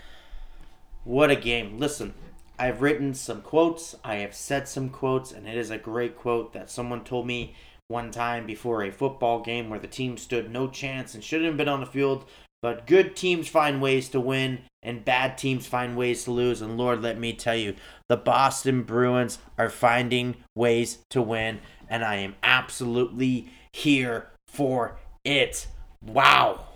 What 1.04 1.32
a 1.32 1.36
game. 1.36 1.80
Listen, 1.80 2.14
I've 2.62 2.84
written 2.84 3.16
some 3.16 3.42
quotes, 3.42 3.96
I 4.04 4.18
have 4.18 4.36
said 4.36 4.68
some 4.68 4.90
quotes, 4.90 5.32
and 5.32 5.48
it 5.48 5.58
is 5.58 5.72
a 5.72 5.80
great 5.80 6.16
quote 6.16 6.54
that 6.54 6.70
someone 6.70 7.04
told 7.04 7.26
me 7.26 7.56
one 7.88 8.12
time 8.12 8.46
before 8.46 8.84
a 8.84 8.92
football 8.92 9.42
game 9.42 9.68
where 9.68 9.80
the 9.80 9.88
team 9.88 10.16
stood 10.16 10.52
no 10.52 10.68
chance 10.68 11.16
and 11.16 11.24
shouldn't 11.24 11.48
have 11.48 11.58
been 11.58 11.68
on 11.68 11.80
the 11.80 11.88
field. 11.88 12.24
But 12.62 12.86
good 12.86 13.16
teams 13.16 13.48
find 13.48 13.82
ways 13.82 14.10
to 14.10 14.20
win, 14.20 14.60
and 14.84 15.04
bad 15.04 15.40
teams 15.40 15.66
find 15.66 15.98
ways 15.98 16.24
to 16.26 16.32
lose. 16.32 16.62
And 16.62 16.78
Lord, 16.78 17.02
let 17.02 17.18
me 17.18 17.34
tell 17.34 17.56
you, 17.56 17.74
the 18.10 18.16
Boston 18.16 18.84
Bruins 18.84 19.40
are 19.58 19.72
finding 19.72 20.36
ways 20.54 21.00
to 21.10 21.20
win, 21.20 21.62
and 21.90 22.04
I 22.04 22.18
am 22.18 22.36
absolutely 22.44 23.52
here 23.74 24.28
for 24.48 25.00
it. 25.26 25.66
Wow. 26.06 26.68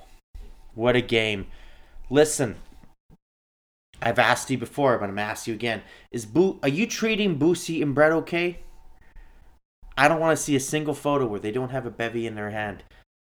What 0.74 0.96
a 0.96 1.02
game. 1.02 1.46
Listen, 2.10 2.56
I've 4.02 4.20
asked 4.20 4.50
you 4.50 4.58
before, 4.58 4.98
but 4.98 5.10
I'm 5.10 5.20
asking 5.20 5.54
you 5.54 5.56
again. 5.56 5.82
Is 6.12 6.26
Boo 6.26 6.60
are 6.62 6.70
you 6.70 6.88
treating 6.88 7.40
Boosy 7.40 7.82
and 7.82 7.96
Brett 7.96 8.12
okay? 8.12 8.60
I 9.98 10.08
don't 10.08 10.20
want 10.20 10.38
to 10.38 10.44
see 10.44 10.56
a 10.56 10.60
single 10.60 10.94
photo 10.94 11.26
where 11.26 11.40
they 11.40 11.52
don't 11.52 11.70
have 11.70 11.86
a 11.86 11.92
bevy 11.92 12.28
in 12.28 12.36
their 12.36 12.50
hand. 12.50 12.84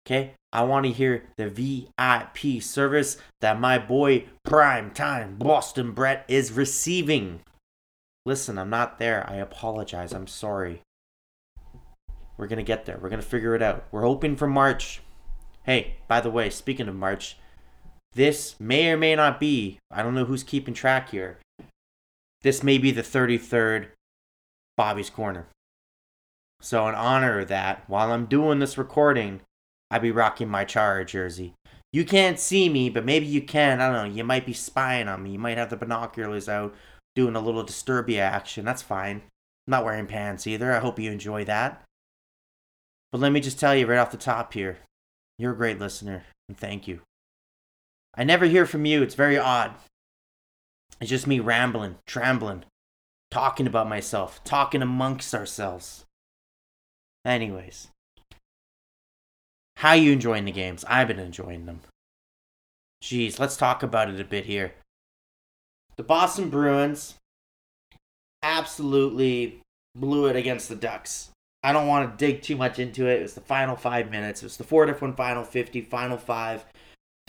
Okay? 0.06 0.34
I 0.52 0.62
want 0.64 0.84
to 0.86 0.92
hear 0.92 1.24
the 1.36 1.48
VIP 1.48 2.62
service 2.62 3.16
that 3.40 3.60
my 3.60 3.78
boy 3.78 4.26
Prime 4.44 4.90
Time 4.90 5.36
Boston 5.36 5.92
Brett 5.92 6.24
is 6.28 6.52
receiving. 6.52 7.40
Listen, 8.26 8.58
I'm 8.58 8.70
not 8.70 8.98
there. 8.98 9.28
I 9.28 9.36
apologize. 9.36 10.12
I'm 10.12 10.26
sorry. 10.26 10.82
We're 12.36 12.48
going 12.48 12.58
to 12.58 12.62
get 12.62 12.84
there. 12.84 12.98
We're 13.00 13.10
going 13.10 13.22
to 13.22 13.26
figure 13.26 13.54
it 13.54 13.62
out. 13.62 13.84
We're 13.90 14.02
hoping 14.02 14.36
for 14.36 14.46
March. 14.46 15.00
Hey, 15.64 15.96
by 16.08 16.20
the 16.20 16.30
way, 16.30 16.50
speaking 16.50 16.88
of 16.88 16.94
March, 16.94 17.36
this 18.12 18.58
may 18.58 18.90
or 18.90 18.96
may 18.96 19.14
not 19.14 19.38
be, 19.40 19.78
I 19.90 20.02
don't 20.02 20.14
know 20.14 20.24
who's 20.24 20.42
keeping 20.42 20.74
track 20.74 21.10
here. 21.10 21.38
This 22.42 22.62
may 22.62 22.78
be 22.78 22.90
the 22.90 23.02
33rd 23.02 23.88
Bobbie's 24.76 25.10
Corner. 25.10 25.46
So, 26.60 26.88
in 26.88 26.94
honor 26.94 27.40
of 27.40 27.48
that, 27.48 27.84
while 27.86 28.12
I'm 28.12 28.26
doing 28.26 28.58
this 28.58 28.78
recording, 28.78 29.40
I'll 29.90 30.00
be 30.00 30.10
rocking 30.10 30.48
my 30.48 30.64
Chara 30.64 31.04
jersey. 31.04 31.54
You 31.92 32.04
can't 32.04 32.38
see 32.38 32.68
me, 32.68 32.90
but 32.90 33.04
maybe 33.04 33.26
you 33.26 33.42
can. 33.42 33.80
I 33.80 33.92
don't 33.92 34.08
know. 34.08 34.14
You 34.14 34.24
might 34.24 34.46
be 34.46 34.52
spying 34.52 35.08
on 35.08 35.22
me. 35.22 35.32
You 35.32 35.38
might 35.38 35.58
have 35.58 35.70
the 35.70 35.76
binoculars 35.76 36.48
out 36.48 36.74
doing 37.14 37.34
a 37.34 37.40
little 37.40 37.64
Disturbia 37.64 38.20
action. 38.20 38.64
That's 38.64 38.82
fine. 38.82 39.16
I'm 39.16 39.70
not 39.70 39.84
wearing 39.84 40.06
pants 40.06 40.46
either. 40.46 40.72
I 40.72 40.78
hope 40.78 40.98
you 40.98 41.10
enjoy 41.10 41.44
that. 41.46 41.82
But 43.10 43.20
let 43.20 43.32
me 43.32 43.40
just 43.40 43.58
tell 43.58 43.74
you 43.74 43.86
right 43.86 43.98
off 43.98 44.12
the 44.12 44.16
top 44.16 44.52
here 44.52 44.78
you're 45.40 45.52
a 45.52 45.56
great 45.56 45.78
listener, 45.78 46.24
and 46.48 46.58
thank 46.58 46.86
you. 46.86 47.00
I 48.20 48.22
never 48.22 48.44
hear 48.44 48.66
from 48.66 48.84
you. 48.84 49.02
It's 49.02 49.14
very 49.14 49.38
odd. 49.38 49.72
It's 51.00 51.08
just 51.08 51.26
me 51.26 51.40
rambling, 51.40 51.96
trembling, 52.06 52.64
talking 53.30 53.66
about 53.66 53.88
myself, 53.88 54.44
talking 54.44 54.82
amongst 54.82 55.34
ourselves. 55.34 56.04
Anyways, 57.24 57.88
how 59.76 59.94
you 59.94 60.12
enjoying 60.12 60.44
the 60.44 60.52
games? 60.52 60.84
I've 60.86 61.08
been 61.08 61.18
enjoying 61.18 61.64
them. 61.64 61.80
Jeez, 63.02 63.38
let's 63.38 63.56
talk 63.56 63.82
about 63.82 64.10
it 64.10 64.20
a 64.20 64.24
bit 64.24 64.44
here. 64.44 64.74
The 65.96 66.02
Boston 66.02 66.50
Bruins 66.50 67.14
absolutely 68.42 69.62
blew 69.94 70.26
it 70.26 70.36
against 70.36 70.68
the 70.68 70.76
Ducks. 70.76 71.30
I 71.62 71.72
don't 71.72 71.88
want 71.88 72.10
to 72.10 72.22
dig 72.22 72.42
too 72.42 72.56
much 72.56 72.78
into 72.78 73.06
it. 73.06 73.20
It 73.20 73.22
was 73.22 73.34
the 73.34 73.40
final 73.40 73.76
five 73.76 74.10
minutes. 74.10 74.42
It 74.42 74.46
was 74.46 74.58
the 74.58 74.64
four 74.64 74.84
different 74.84 75.16
final 75.16 75.42
50, 75.42 75.80
final 75.80 76.18
five. 76.18 76.66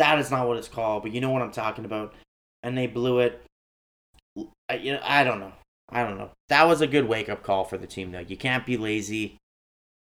That 0.02 0.18
is 0.18 0.32
not 0.32 0.48
what 0.48 0.58
it's 0.58 0.68
called, 0.68 1.04
but 1.04 1.12
you 1.12 1.22
know 1.22 1.30
what 1.30 1.44
I'm 1.44 1.52
talking 1.52 1.86
about. 1.86 2.16
And 2.64 2.76
they 2.76 2.88
blew 2.88 3.20
it. 3.20 3.40
I, 4.68 4.78
you 4.78 4.94
know, 4.94 5.00
I 5.04 5.24
don't 5.24 5.40
know. 5.40 5.54
I 5.90 6.02
don't 6.02 6.18
know. 6.18 6.32
That 6.50 6.68
was 6.68 6.82
a 6.82 6.88
good 6.88 7.08
wake 7.08 7.30
up 7.30 7.44
call 7.44 7.66
for 7.66 7.78
the 7.78 7.86
team, 7.86 8.12
though. 8.12 8.26
You 8.28 8.36
can't 8.36 8.66
be 8.66 8.78
lazy. 8.78 9.38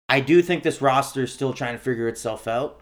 I 0.08 0.20
do 0.20 0.40
think 0.40 0.62
this 0.62 0.80
roster 0.80 1.24
is 1.24 1.34
still 1.34 1.52
trying 1.52 1.74
to 1.74 1.78
figure 1.78 2.08
itself 2.08 2.48
out. 2.48 2.80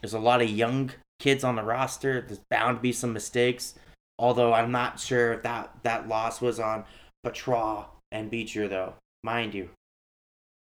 There's 0.00 0.14
a 0.14 0.20
lot 0.20 0.42
of 0.42 0.48
young 0.48 0.92
kids 1.18 1.42
on 1.42 1.56
the 1.56 1.64
roster. 1.64 2.20
There's 2.20 2.40
bound 2.48 2.78
to 2.78 2.82
be 2.82 2.92
some 2.92 3.12
mistakes. 3.12 3.74
Although 4.16 4.52
I'm 4.52 4.70
not 4.70 5.00
sure 5.00 5.32
if 5.32 5.42
that, 5.42 5.74
that 5.82 6.06
loss 6.06 6.40
was 6.40 6.60
on 6.60 6.84
Poitras 7.26 7.86
and 8.12 8.30
Beecher, 8.30 8.68
though, 8.68 8.94
mind 9.24 9.54
you. 9.54 9.70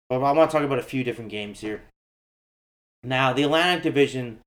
But 0.09 0.22
I 0.22 0.31
want 0.31 0.53
to 0.53 0.57
talk 0.57 0.64
about 0.64 0.79
a 0.79 0.85
few 0.85 1.03
different 1.03 1.33
games 1.33 1.59
here. 1.59 1.83
Now, 3.03 3.33
the 3.33 3.43
Atlantic 3.43 3.83
Division, 3.83 4.39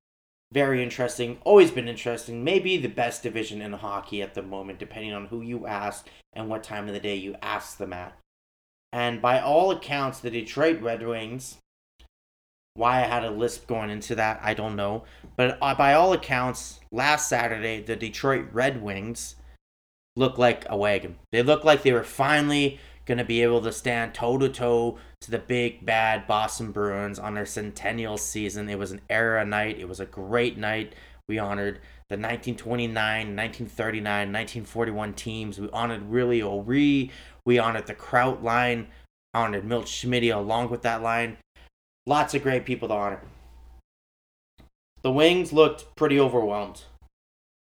very 0.51 0.81
interesting. 0.81 1.39
Always 1.43 1.71
been 1.71 1.87
interesting. 1.87 2.43
Maybe 2.43 2.77
the 2.77 2.87
best 2.87 3.23
division 3.23 3.61
in 3.61 3.73
hockey 3.73 4.21
at 4.21 4.33
the 4.33 4.41
moment, 4.41 4.79
depending 4.79 5.13
on 5.13 5.25
who 5.25 5.41
you 5.41 5.67
ask 5.67 6.07
and 6.33 6.49
what 6.49 6.63
time 6.63 6.87
of 6.87 6.93
the 6.93 6.99
day 6.99 7.15
you 7.15 7.35
ask 7.41 7.77
them 7.77 7.93
at. 7.93 8.17
And 8.93 9.21
by 9.21 9.41
all 9.41 9.71
accounts, 9.71 10.19
the 10.19 10.31
Detroit 10.31 10.81
Red 10.81 11.05
Wings, 11.05 11.57
why 12.75 12.99
I 12.99 13.07
had 13.07 13.25
a 13.25 13.31
lisp 13.31 13.67
going 13.67 13.89
into 13.89 14.15
that, 14.15 14.39
I 14.41 14.53
don't 14.53 14.75
know. 14.75 15.03
But 15.35 15.57
uh, 15.61 15.75
by 15.75 15.93
all 15.93 16.13
accounts, 16.13 16.79
last 16.91 17.27
Saturday, 17.27 17.81
the 17.81 17.95
Detroit 17.95 18.45
Red 18.53 18.81
Wings 18.81 19.35
looked 20.15 20.39
like 20.39 20.65
a 20.69 20.77
wagon. 20.77 21.17
They 21.31 21.43
looked 21.43 21.65
like 21.65 21.83
they 21.83 21.91
were 21.91 22.03
finally 22.03 22.79
going 23.07 23.17
to 23.17 23.25
be 23.25 23.41
able 23.41 23.61
to 23.61 23.71
stand 23.71 24.13
toe 24.13 24.37
to 24.37 24.49
toe 24.49 24.97
to 25.21 25.31
the 25.31 25.39
big 25.39 25.85
bad 25.85 26.27
Boston 26.27 26.71
Bruins 26.71 27.17
on 27.17 27.33
their 27.33 27.45
centennial 27.45 28.17
season. 28.17 28.69
It 28.69 28.77
was 28.77 28.91
an 28.91 29.01
era 29.09 29.45
night. 29.45 29.79
It 29.79 29.87
was 29.87 29.99
a 29.99 30.05
great 30.05 30.57
night. 30.57 30.93
We 31.27 31.39
honored 31.39 31.79
the 32.09 32.15
1929, 32.15 32.93
1939, 32.93 34.03
1941 34.05 35.13
teams. 35.13 35.59
We 35.59 35.69
honored 35.71 36.09
Willie 36.09 36.41
O'Ree. 36.41 37.11
We 37.45 37.57
honored 37.57 37.87
the 37.87 37.95
Kraut 37.95 38.43
line. 38.43 38.87
Honored 39.33 39.65
Milt 39.65 39.87
Schmidt 39.87 40.23
along 40.31 40.69
with 40.69 40.83
that 40.83 41.01
line. 41.01 41.37
Lots 42.05 42.33
of 42.33 42.43
great 42.43 42.65
people 42.65 42.89
to 42.89 42.93
honor. 42.93 43.21
The 45.01 45.11
Wings 45.11 45.53
looked 45.53 45.95
pretty 45.95 46.19
overwhelmed. 46.19 46.83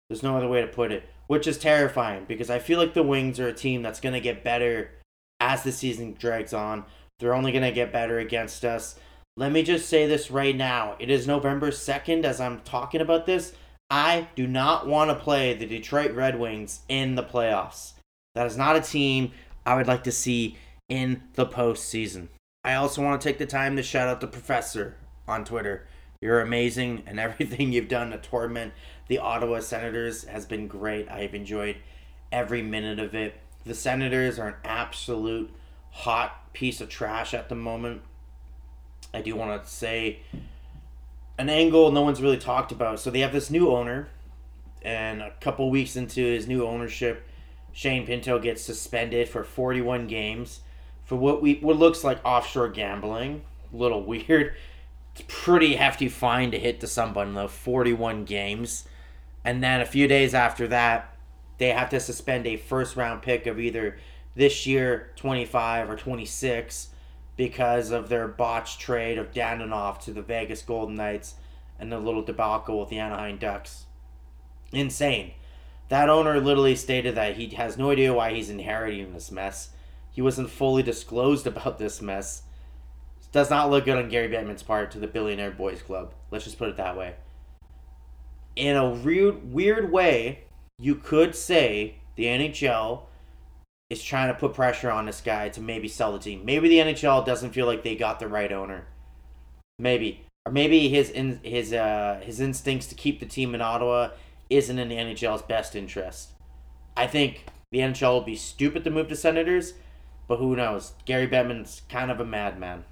There's 0.08 0.22
no 0.22 0.36
other 0.36 0.48
way 0.48 0.60
to 0.60 0.66
put 0.66 0.92
it, 0.92 1.08
which 1.26 1.46
is 1.46 1.58
terrifying 1.58 2.24
because 2.26 2.50
I 2.50 2.58
feel 2.58 2.78
like 2.78 2.94
the 2.94 3.02
Wings 3.02 3.40
are 3.40 3.48
a 3.48 3.54
team 3.54 3.82
that's 3.82 4.00
going 4.00 4.12
to 4.12 4.20
get 4.20 4.44
better 4.44 4.90
as 5.44 5.62
the 5.62 5.70
season 5.70 6.16
drags 6.18 6.54
on. 6.54 6.84
They're 7.18 7.34
only 7.34 7.52
going 7.52 7.64
to 7.64 7.70
get 7.70 7.92
better 7.92 8.18
against 8.18 8.64
us. 8.64 8.98
Let 9.36 9.52
me 9.52 9.62
just 9.62 9.88
say 9.88 10.06
this 10.06 10.30
right 10.30 10.56
now. 10.56 10.96
It 10.98 11.10
is 11.10 11.26
November 11.26 11.70
2nd 11.70 12.24
as 12.24 12.40
I'm 12.40 12.60
talking 12.60 13.02
about 13.02 13.26
this. 13.26 13.52
I 13.90 14.28
do 14.34 14.46
not 14.46 14.86
want 14.86 15.10
to 15.10 15.22
play 15.22 15.52
the 15.52 15.66
Detroit 15.66 16.12
Red 16.12 16.40
Wings 16.40 16.80
in 16.88 17.14
the 17.14 17.22
playoffs. 17.22 17.92
That 18.34 18.46
is 18.46 18.56
not 18.56 18.76
a 18.76 18.80
team 18.80 19.32
I 19.66 19.76
would 19.76 19.86
like 19.86 20.02
to 20.04 20.12
see 20.12 20.56
in 20.88 21.22
the 21.34 21.46
postseason. 21.46 22.28
I 22.64 22.74
also 22.74 23.02
want 23.02 23.20
to 23.20 23.28
take 23.28 23.38
the 23.38 23.46
time 23.46 23.76
to 23.76 23.82
shout 23.82 24.08
out 24.08 24.22
the 24.22 24.26
professor 24.26 24.96
on 25.28 25.44
Twitter. 25.44 25.86
You're 26.22 26.40
amazing, 26.40 27.02
and 27.06 27.20
everything 27.20 27.72
you've 27.72 27.88
done 27.88 28.10
to 28.10 28.18
torment 28.18 28.72
the 29.08 29.18
Ottawa 29.18 29.60
Senators 29.60 30.24
has 30.24 30.46
been 30.46 30.68
great. 30.68 31.10
I've 31.10 31.34
enjoyed 31.34 31.76
every 32.32 32.62
minute 32.62 32.98
of 32.98 33.14
it. 33.14 33.34
The 33.64 33.74
Senators 33.74 34.38
are 34.38 34.48
an 34.48 34.54
absolute 34.64 35.50
hot 35.90 36.52
piece 36.52 36.80
of 36.80 36.88
trash 36.88 37.34
at 37.34 37.48
the 37.48 37.54
moment. 37.54 38.02
I 39.12 39.20
do 39.20 39.36
want 39.36 39.62
to 39.62 39.70
say 39.70 40.18
an 41.38 41.48
angle 41.48 41.90
no 41.90 42.02
one's 42.02 42.22
really 42.22 42.38
talked 42.38 42.72
about. 42.72 43.00
So 43.00 43.10
they 43.10 43.20
have 43.20 43.32
this 43.32 43.50
new 43.50 43.70
owner, 43.70 44.08
and 44.82 45.22
a 45.22 45.30
couple 45.40 45.70
weeks 45.70 45.96
into 45.96 46.20
his 46.20 46.46
new 46.46 46.66
ownership, 46.66 47.26
Shane 47.72 48.06
Pinto 48.06 48.38
gets 48.38 48.62
suspended 48.62 49.28
for 49.28 49.44
41 49.44 50.06
games 50.06 50.60
for 51.04 51.16
what 51.16 51.42
we 51.42 51.54
what 51.56 51.76
looks 51.76 52.04
like 52.04 52.24
offshore 52.24 52.68
gambling. 52.68 53.42
A 53.72 53.76
little 53.76 54.02
weird. 54.04 54.54
It's 55.14 55.24
pretty 55.28 55.76
hefty 55.76 56.08
fine 56.08 56.50
to 56.50 56.58
hit 56.58 56.80
to 56.80 56.86
someone 56.86 57.34
though. 57.34 57.48
41 57.48 58.24
games, 58.24 58.84
and 59.44 59.62
then 59.62 59.80
a 59.80 59.86
few 59.86 60.08
days 60.08 60.34
after 60.34 60.66
that, 60.68 61.13
they 61.58 61.68
have 61.68 61.90
to 61.90 62.00
suspend 62.00 62.46
a 62.46 62.56
first 62.56 62.96
round 62.96 63.22
pick 63.22 63.46
of 63.46 63.60
either 63.60 63.98
this 64.34 64.66
year 64.66 65.12
25 65.16 65.90
or 65.90 65.96
26 65.96 66.88
because 67.36 67.90
of 67.90 68.08
their 68.08 68.28
botched 68.28 68.80
trade 68.80 69.18
of 69.18 69.32
Dadonov 69.32 70.00
to 70.00 70.12
the 70.12 70.22
Vegas 70.22 70.62
Golden 70.62 70.94
Knights 70.94 71.34
and 71.78 71.90
the 71.90 71.98
little 71.98 72.22
debacle 72.22 72.78
with 72.78 72.88
the 72.88 72.98
Anaheim 72.98 73.38
Ducks. 73.38 73.86
Insane. 74.72 75.32
That 75.88 76.08
owner 76.08 76.40
literally 76.40 76.76
stated 76.76 77.14
that 77.16 77.36
he 77.36 77.48
has 77.50 77.76
no 77.76 77.90
idea 77.90 78.14
why 78.14 78.32
he's 78.32 78.50
inheriting 78.50 79.12
this 79.12 79.30
mess. 79.30 79.70
He 80.10 80.22
wasn't 80.22 80.50
fully 80.50 80.82
disclosed 80.82 81.46
about 81.48 81.78
this 81.78 82.00
mess. 82.00 82.42
Does 83.32 83.50
not 83.50 83.68
look 83.68 83.84
good 83.84 83.98
on 83.98 84.08
Gary 84.08 84.28
Bettman's 84.28 84.62
part 84.62 84.92
to 84.92 85.00
the 85.00 85.08
Billionaire 85.08 85.50
Boys 85.50 85.82
Club. 85.82 86.14
Let's 86.30 86.44
just 86.44 86.56
put 86.56 86.68
it 86.68 86.76
that 86.76 86.96
way. 86.96 87.16
In 88.54 88.76
a 88.76 88.90
weird, 88.90 89.52
weird 89.52 89.90
way, 89.90 90.43
you 90.78 90.94
could 90.94 91.34
say 91.34 91.96
the 92.16 92.24
NHL 92.24 93.02
is 93.90 94.02
trying 94.02 94.28
to 94.28 94.38
put 94.38 94.54
pressure 94.54 94.90
on 94.90 95.06
this 95.06 95.20
guy 95.20 95.48
to 95.50 95.60
maybe 95.60 95.88
sell 95.88 96.12
the 96.12 96.18
team. 96.18 96.44
Maybe 96.44 96.68
the 96.68 96.78
NHL 96.78 97.24
doesn't 97.24 97.52
feel 97.52 97.66
like 97.66 97.82
they 97.82 97.94
got 97.94 98.18
the 98.18 98.28
right 98.28 98.52
owner. 98.52 98.86
Maybe. 99.78 100.24
Or 100.46 100.52
maybe 100.52 100.88
his 100.88 101.10
in, 101.10 101.40
his 101.42 101.72
uh 101.72 102.20
his 102.22 102.40
instincts 102.40 102.86
to 102.88 102.94
keep 102.94 103.20
the 103.20 103.26
team 103.26 103.54
in 103.54 103.60
Ottawa 103.60 104.10
isn't 104.50 104.78
in 104.78 104.88
the 104.88 104.96
NHL's 104.96 105.42
best 105.42 105.74
interest. 105.74 106.32
I 106.96 107.06
think 107.06 107.46
the 107.72 107.78
NHL 107.78 108.12
will 108.12 108.20
be 108.20 108.36
stupid 108.36 108.84
to 108.84 108.90
move 108.90 109.08
to 109.08 109.16
Senators, 109.16 109.74
but 110.28 110.38
who 110.38 110.54
knows? 110.54 110.92
Gary 111.06 111.26
Bettman's 111.26 111.82
kind 111.88 112.10
of 112.10 112.20
a 112.20 112.24
madman. 112.24 112.84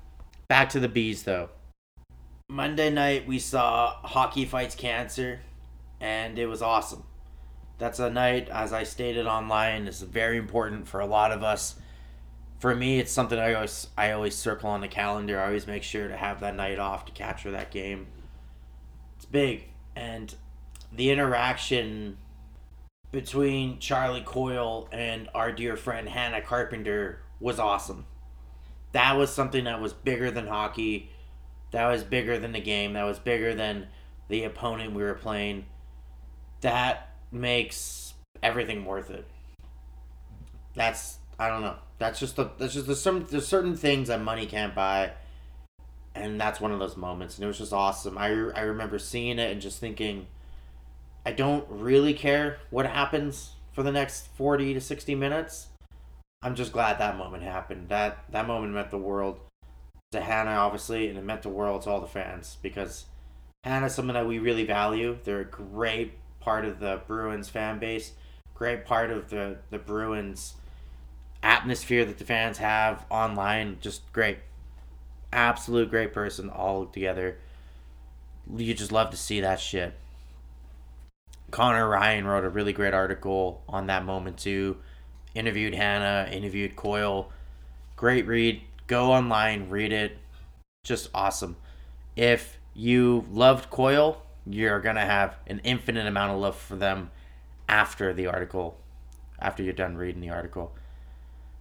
Back 0.49 0.71
to 0.71 0.81
the 0.81 0.89
bees 0.89 1.25
though. 1.25 1.51
Monday 2.49 2.91
night 2.91 3.27
we 3.27 3.39
saw 3.39 3.97
Hockey 4.03 4.45
Fights 4.45 4.75
Cancer, 4.75 5.41
and 6.01 6.39
it 6.39 6.47
was 6.47 6.63
awesome. 6.63 7.05
That's 7.83 7.99
a 7.99 8.11
night, 8.11 8.49
as 8.49 8.73
I 8.73 8.85
stated 8.85 9.27
online, 9.27 9.89
is 9.89 10.03
very 10.03 10.37
important 10.37 10.87
for 10.87 11.01
a 11.01 11.05
lot 11.05 11.33
of 11.33 11.43
us. 11.43 11.75
For 12.61 12.77
me, 12.77 13.01
it's 13.01 13.11
something 13.11 13.37
I 13.37 13.55
always 13.55 13.89
I 13.99 14.13
always 14.13 14.37
circle 14.37 14.71
on 14.71 14.83
the 14.83 14.87
calendar. 14.87 15.41
I 15.41 15.47
always 15.47 15.67
make 15.67 15.83
sure 15.83 16.07
to 16.07 16.17
have 16.17 16.39
that 16.43 16.55
night 16.55 16.79
off 16.79 17.07
to 17.07 17.13
capture 17.13 17.51
that 17.51 17.73
game. 17.73 18.07
It's 19.17 19.25
big, 19.25 19.65
and 19.97 20.33
the 20.93 21.11
interaction 21.11 22.19
between 23.11 23.81
Charlie 23.81 24.23
Coyle 24.25 24.89
and 24.93 25.29
our 25.35 25.51
dear 25.51 25.77
friend 25.77 26.09
Hannah 26.09 26.41
Carpenter 26.41 27.19
was 27.41 27.59
awesome. 27.59 28.07
That 28.93 29.17
was 29.19 29.33
something 29.33 29.65
that 29.65 29.81
was 29.81 29.93
bigger 29.93 30.31
than 30.31 30.47
hockey. 30.47 31.11
That 31.73 31.89
was 31.89 32.05
bigger 32.05 32.39
than 32.39 32.53
the 32.53 32.61
game. 32.61 32.93
That 32.93 33.07
was 33.07 33.19
bigger 33.19 33.57
than 33.57 33.89
the 34.29 34.45
opponent 34.45 34.95
we 34.95 35.03
were 35.03 35.15
playing. 35.15 35.65
That 36.61 37.09
makes 37.33 38.15
everything 38.43 38.85
worth 38.85 39.11
it. 39.11 39.27
That's 40.75 41.19
I 41.39 41.49
don't 41.49 41.63
know. 41.63 41.77
That's 41.99 42.21
just 42.21 42.37
the 42.37 42.51
that's 42.59 42.75
just 42.75 42.87
there's 42.87 43.01
some 43.01 43.27
there's 43.31 43.47
certain 43.47 43.77
things 43.77 44.09
that 44.09 44.21
money 44.21 44.47
can't 44.47 44.75
buy, 44.75 45.13
and 46.15 46.41
that's 46.41 46.61
one 46.61 46.73
of 46.73 46.79
those 46.79 46.97
moments. 46.97 47.37
And 47.37 47.45
it 47.45 47.49
was 47.49 47.59
just 47.59 47.73
awesome. 47.73 48.19
I 48.19 48.29
I 48.29 48.63
remember 48.63 48.99
seeing 48.99 49.39
it 49.39 49.51
and 49.51 49.61
just 49.61 49.81
thinking, 49.81 50.27
I 51.25 51.33
don't 51.33 51.67
really 51.69 52.15
care 52.15 52.59
what 52.71 52.87
happens 52.87 53.53
for 53.73 53.83
the 53.83 53.93
next 53.93 54.29
forty 54.37 54.75
to 54.75 54.81
sixty 54.81 55.15
minutes. 55.15 55.69
I'm 56.43 56.55
just 56.55 56.73
glad 56.73 56.99
that 56.99 57.17
moment 57.17 57.43
happened. 57.45 57.89
That 57.89 58.25
that 58.31 58.47
moment 58.47 58.73
meant 58.73 58.91
the 58.91 58.99
world 58.99 59.41
to 60.13 60.21
Hannah, 60.21 60.51
obviously, 60.51 61.09
and 61.09 61.19
it 61.19 61.25
meant 61.25 61.43
the 61.43 61.49
world 61.49 61.83
to 61.83 61.91
all 61.91 62.01
the 62.01 62.07
fans 62.07 62.59
because 62.63 63.07
Hannah's 63.65 63.95
someone 63.95 64.15
that 64.15 64.27
we 64.27 64.39
really 64.39 64.65
value. 64.65 65.19
They're 65.25 65.41
a 65.41 65.45
great 65.45 66.15
part 66.43 66.65
of 66.65 66.81
the 66.81 67.01
Bruins 67.07 67.49
fan 67.49 67.79
base, 67.79 68.13
great 68.55 68.85
part 68.85 69.11
of 69.11 69.31
the 69.31 69.57
the 69.71 69.79
Bruins 69.79 70.55
atmosphere 71.43 72.05
that 72.05 72.19
the 72.19 72.25
fans 72.25 72.59
have 72.59 73.05
online. 73.11 73.79
Just 73.81 74.11
great, 74.13 74.39
absolute 75.33 75.91
great 75.91 76.13
person 76.13 76.51
all 76.51 76.87
together. 76.87 77.39
You 78.57 78.75
just 78.75 78.93
love 78.93 79.11
to 79.11 79.17
see 79.17 79.41
that 79.41 79.61
shit. 79.61 79.95
Conor 81.51 81.89
Ryan 81.89 82.27
wrote 82.27 82.45
a 82.45 82.49
really 82.49 82.73
great 82.73 82.95
article 82.95 83.63
on 83.69 83.87
that 83.87 84.05
moment 84.05 84.39
too. 84.39 84.79
Interviewed 85.35 85.75
Hannah, 85.75 86.29
interviewed 86.31 86.77
Coyle. 86.77 87.31
Great 87.97 88.27
read. 88.27 88.63
Go 88.87 89.13
online, 89.13 89.69
read 89.69 89.93
it. 89.93 90.19
Just 90.85 91.09
awesome. 91.15 91.57
If 92.17 92.59
you 92.75 93.27
loved 93.31 93.71
Coyle, 93.71 94.22
you're 94.47 94.81
going 94.81 94.97
to 94.97 95.03
have 95.03 95.37
an 95.47 95.61
infinite 95.65 96.07
amount 96.07 96.33
of 96.33 96.39
love 96.39 96.57
for 96.57 96.77
them 96.77 97.11
after 97.69 98.13
the 98.13 98.27
article, 98.27 98.79
after 99.39 99.63
you're 99.63 99.73
done 99.73 99.97
reading 99.97 100.21
the 100.21 100.31
article. 100.31 100.75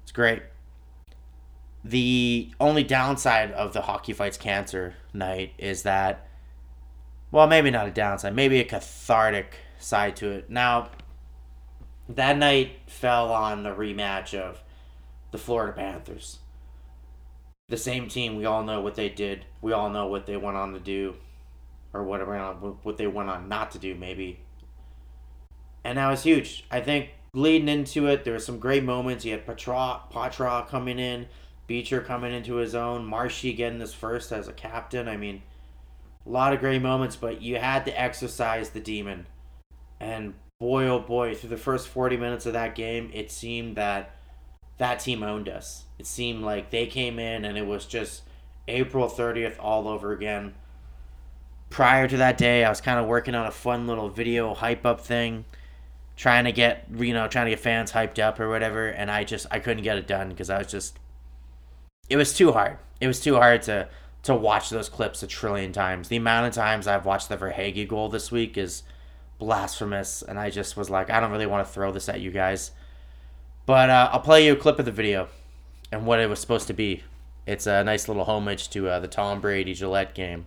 It's 0.04 0.12
great. 0.12 0.42
The 1.84 2.52
only 2.60 2.84
downside 2.84 3.52
of 3.52 3.74
the 3.74 3.82
Hockey 3.82 4.14
Fights 4.14 4.38
Cancer 4.38 4.96
night 5.14 5.54
is 5.58 5.84
that, 5.84 6.28
well, 7.32 7.48
maybe 7.48 7.72
not 7.72 7.88
a 7.88 7.92
downside, 7.92 8.36
maybe 8.36 8.60
a 8.60 8.66
cathartic 8.66 9.56
side 9.80 10.16
to 10.18 10.30
it. 10.30 10.50
Now, 10.50 10.90
that 12.10 12.38
night 12.38 12.80
fell 12.88 13.32
on 13.32 13.64
the 13.64 13.74
rematch 13.74 14.38
of 14.38 14.62
the 15.32 15.38
Florida 15.38 15.74
Panthers. 15.74 16.40
The 17.70 17.78
same 17.78 18.10
team, 18.10 18.36
we 18.36 18.46
all 18.46 18.64
know 18.64 18.82
what 18.82 18.96
they 18.96 19.10
did. 19.10 19.46
We 19.62 19.72
all 19.72 19.90
know 19.90 20.08
what 20.08 20.26
they 20.26 20.36
went 20.36 20.58
on 20.58 20.74
to 20.74 20.80
do 20.80 21.16
or 21.94 22.04
whatever 22.04 22.38
what 22.84 22.98
they 22.98 23.08
went 23.08 23.30
on 23.30 23.50
not 23.50 23.72
to 23.72 23.80
do 23.80 23.96
maybe. 23.96 24.40
And 25.84 25.98
that 25.98 26.10
was 26.10 26.24
huge. 26.24 26.66
I 26.70 26.80
think 26.82 27.10
leading 27.34 27.68
into 27.68 28.08
it, 28.08 28.24
there 28.24 28.34
were 28.34 28.40
some 28.40 28.60
great 28.60 28.84
moments. 28.84 29.26
You 29.26 29.32
had 29.32 29.46
Poitras, 29.46 30.12
Poitras 30.12 30.68
coming 30.68 31.00
in, 31.00 31.28
Beecher 31.68 32.02
coming 32.02 32.34
into 32.34 32.56
his 32.56 32.76
own, 32.76 33.06
Marshy 33.06 33.54
getting 33.54 33.80
this 33.80 33.94
first 33.94 34.32
as 34.32 34.48
a 34.48 34.54
captain. 34.54 35.08
I 35.08 35.18
mean, 35.18 35.42
a 36.26 36.30
lot 36.30 36.54
of 36.54 36.60
great 36.60 36.82
moments, 36.82 37.16
but 37.16 37.42
you 37.42 37.58
had 37.58 37.86
to 37.86 38.00
exercise 38.00 38.70
the 38.70 38.80
demon. 38.80 39.26
And 40.00 40.36
boy, 40.60 40.86
oh 40.86 41.00
boy, 41.00 41.34
through 41.34 41.50
the 41.50 41.58
first 41.58 41.88
40 41.88 42.18
minutes 42.18 42.46
of 42.46 42.54
that 42.54 42.76
game, 42.76 43.10
it 43.14 43.32
seemed 43.32 43.76
that 43.78 44.16
that 44.78 45.00
team 45.00 45.24
owned 45.24 45.50
us. 45.50 45.86
It 45.98 46.06
seemed 46.06 46.44
like 46.44 46.70
they 46.70 46.88
came 46.88 47.20
in 47.20 47.46
and 47.46 47.58
it 47.58 47.66
was 47.66 47.86
just 47.86 48.24
April 48.68 49.08
30th 49.08 49.56
all 49.60 49.88
over 49.88 50.12
again 50.12 50.54
prior 51.72 52.08
to 52.08 52.18
that 52.18 52.38
day, 52.38 52.64
I 52.64 52.70
was 52.70 52.82
kind 52.82 53.00
of 53.00 53.08
working 53.08 53.34
on 53.34 53.48
a 53.48 53.52
fun 53.52 53.88
little 53.88 54.10
video 54.10 54.54
hype 54.54 54.86
up 54.86 55.02
thing, 55.02 55.46
trying 56.16 56.44
to 56.46 56.52
get 56.52 56.86
you 56.96 57.14
know 57.14 57.28
trying 57.28 57.46
to 57.46 57.52
get 57.52 57.60
fans 57.60 57.94
hyped 57.94 58.20
up 58.20 58.40
or 58.40 58.48
whatever, 58.50 58.88
and 58.88 59.10
I 59.10 59.24
just 59.24 59.48
I 59.50 59.58
couldn't 59.58 59.84
get 59.84 59.98
it 59.98 60.06
done 60.06 60.30
because 60.30 60.52
I 60.52 60.60
was 60.60 60.68
just 60.68 61.00
it 62.10 62.18
was 62.18 62.36
too 62.36 62.52
hard. 62.52 62.78
It 63.00 63.08
was 63.08 63.20
too 63.20 63.36
hard 63.36 63.64
to 63.64 63.88
to 64.24 64.36
watch 64.36 64.70
those 64.70 64.90
clips 64.90 65.24
a 65.24 65.28
trillion 65.28 65.72
times. 65.72 66.10
The 66.10 66.18
amount 66.18 66.46
of 66.46 66.54
times 66.54 66.86
I've 66.86 67.06
watched 67.06 67.30
the 67.30 67.38
Verhaeghe 67.38 67.88
goal 67.88 68.10
this 68.10 68.32
week 68.32 68.58
is 68.58 68.84
blasphemous, 69.40 70.22
and 70.22 70.38
I 70.38 70.52
just 70.52 70.78
was 70.78 70.90
like, 70.90 71.10
I 71.10 71.20
don't 71.20 71.32
really 71.32 71.48
want 71.48 71.66
to 71.66 71.74
throw 71.74 71.92
this 71.92 72.08
at 72.08 72.22
you 72.22 72.30
guys. 72.30 72.72
But 73.66 73.90
uh, 73.90 74.10
I'll 74.12 74.20
play 74.20 74.46
you 74.46 74.54
a 74.54 74.58
clip 74.58 74.78
of 74.78 74.86
the 74.86 74.92
video 74.92 75.30
and 75.92 76.06
what 76.06 76.20
it 76.20 76.30
was 76.30 76.40
supposed 76.40 76.68
to 76.68 76.74
be. 76.74 77.04
It's 77.48 77.66
a 77.66 77.84
nice 77.84 78.08
little 78.08 78.24
homage 78.24 78.70
to 78.72 78.90
uh, 78.90 79.00
the 79.00 79.08
Tom 79.08 79.42
Brady 79.42 79.74
Gillette 79.74 80.14
game. 80.14 80.46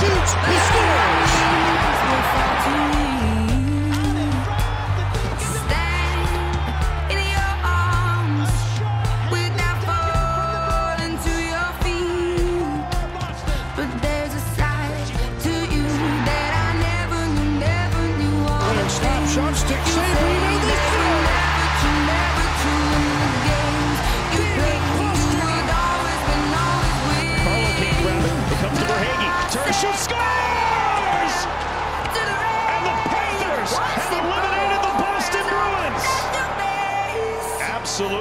Shoots, 0.00 0.32
he 0.48 0.56
scores! 0.58 0.99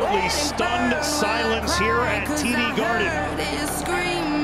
Absolutely 0.09 0.29
stunned 0.31 1.05
silence 1.05 1.77
here 1.77 1.99
at 1.99 2.27
TD 2.29 2.75
Garden. 2.75 3.07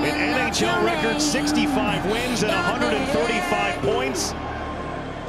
An 0.05 0.51
NHL 0.51 0.85
record 0.85 1.19
65 1.19 2.05
wins 2.05 2.43
and 2.43 2.51
135 2.51 3.81
points. 3.81 4.33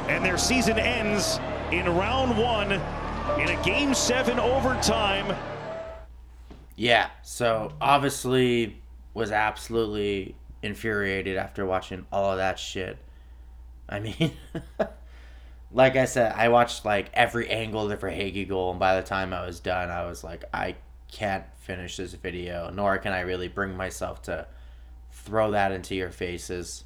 And 0.07 0.23
their 0.23 0.37
season 0.37 0.77
ends 0.77 1.39
in 1.71 1.89
round 1.89 2.37
one 2.37 2.73
in 3.41 3.49
a 3.49 3.63
game 3.63 3.95
seven 3.95 4.37
overtime. 4.39 5.35
Yeah, 6.75 7.09
so 7.23 7.73
obviously 7.81 8.79
was 9.15 9.31
absolutely 9.31 10.35
infuriated 10.61 11.37
after 11.37 11.65
watching 11.65 12.05
all 12.11 12.29
of 12.29 12.37
that 12.37 12.59
shit. 12.59 12.99
I 13.89 14.01
mean, 14.01 14.33
like 15.71 15.95
I 15.95 16.05
said, 16.05 16.33
I 16.35 16.49
watched 16.49 16.85
like 16.85 17.09
every 17.13 17.49
angle 17.49 17.83
of 17.83 17.89
the 17.89 17.97
Verhaeghe 17.97 18.47
goal, 18.47 18.71
and 18.71 18.79
by 18.79 18.99
the 18.99 19.07
time 19.07 19.33
I 19.33 19.45
was 19.45 19.59
done, 19.59 19.89
I 19.89 20.05
was 20.05 20.23
like, 20.23 20.45
I 20.53 20.75
can't 21.11 21.43
finish 21.57 21.97
this 21.97 22.13
video, 22.13 22.69
nor 22.69 22.97
can 22.97 23.13
I 23.13 23.21
really 23.21 23.47
bring 23.47 23.75
myself 23.75 24.21
to 24.23 24.47
throw 25.11 25.51
that 25.51 25.71
into 25.71 25.95
your 25.95 26.11
faces. 26.11 26.83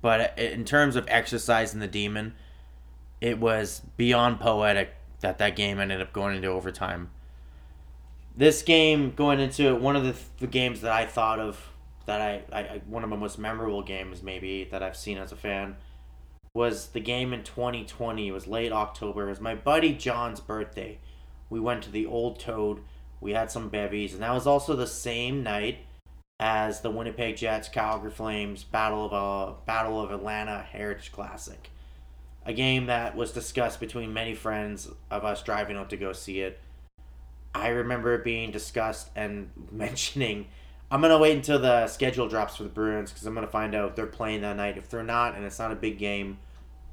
But 0.00 0.38
in 0.38 0.64
terms 0.64 0.96
of 0.96 1.06
exercising 1.08 1.80
the 1.80 1.86
demon, 1.86 2.34
it 3.20 3.38
was 3.38 3.82
beyond 3.96 4.40
poetic 4.40 4.94
that 5.20 5.38
that 5.38 5.56
game 5.56 5.78
ended 5.80 6.00
up 6.00 6.12
going 6.12 6.36
into 6.36 6.48
overtime. 6.48 7.10
This 8.36 8.62
game 8.62 9.12
going 9.14 9.40
into 9.40 9.64
it, 9.68 9.80
one 9.80 9.96
of 9.96 10.04
the, 10.04 10.14
the 10.38 10.46
games 10.46 10.82
that 10.82 10.92
I 10.92 11.06
thought 11.06 11.38
of 11.38 11.70
that 12.04 12.20
I 12.20 12.42
I- 12.56 12.82
one 12.86 13.02
of 13.02 13.10
my 13.10 13.16
most 13.16 13.38
memorable 13.38 13.82
games 13.82 14.22
maybe 14.22 14.64
that 14.70 14.82
I've 14.82 14.96
seen 14.96 15.18
as 15.18 15.32
a 15.32 15.36
fan 15.36 15.76
was 16.56 16.88
the 16.88 17.00
game 17.00 17.34
in 17.34 17.44
2020. 17.44 18.28
It 18.28 18.32
was 18.32 18.46
late 18.46 18.72
October. 18.72 19.26
It 19.26 19.28
was 19.28 19.40
my 19.40 19.54
buddy 19.54 19.92
John's 19.92 20.40
birthday. 20.40 20.98
We 21.50 21.60
went 21.60 21.82
to 21.82 21.90
the 21.90 22.06
Old 22.06 22.40
Toad. 22.40 22.80
We 23.20 23.32
had 23.32 23.50
some 23.50 23.68
bevies, 23.68 24.14
and 24.14 24.22
that 24.22 24.32
was 24.32 24.46
also 24.46 24.74
the 24.74 24.86
same 24.86 25.42
night 25.42 25.80
as 26.40 26.80
the 26.80 26.90
Winnipeg 26.90 27.36
Jets 27.36 27.68
Calgary 27.68 28.10
Flames 28.10 28.64
Battle 28.64 29.04
of 29.04 29.12
uh, 29.12 29.52
Battle 29.66 30.00
of 30.00 30.10
Atlanta 30.10 30.62
Heritage 30.62 31.12
Classic. 31.12 31.70
A 32.46 32.54
game 32.54 32.86
that 32.86 33.14
was 33.14 33.32
discussed 33.32 33.78
between 33.78 34.14
many 34.14 34.34
friends 34.34 34.88
of 35.10 35.24
us 35.26 35.42
driving 35.42 35.76
out 35.76 35.90
to 35.90 35.98
go 35.98 36.14
see 36.14 36.40
it. 36.40 36.58
I 37.54 37.68
remember 37.68 38.14
it 38.14 38.24
being 38.24 38.50
discussed 38.50 39.10
and 39.14 39.50
mentioning 39.70 40.46
I'm 40.90 41.00
gonna 41.00 41.18
wait 41.18 41.36
until 41.36 41.58
the 41.58 41.88
schedule 41.88 42.28
drops 42.28 42.56
for 42.56 42.62
the 42.62 42.68
Bruins 42.68 43.10
because 43.10 43.26
I'm 43.26 43.34
gonna 43.34 43.46
find 43.46 43.74
out 43.74 43.90
if 43.90 43.96
they're 43.96 44.06
playing 44.06 44.42
that 44.42 44.56
night. 44.56 44.78
If 44.78 44.88
they're 44.88 45.02
not 45.02 45.34
and 45.34 45.44
it's 45.44 45.58
not 45.58 45.72
a 45.72 45.76
big 45.76 45.98
game, 45.98 46.38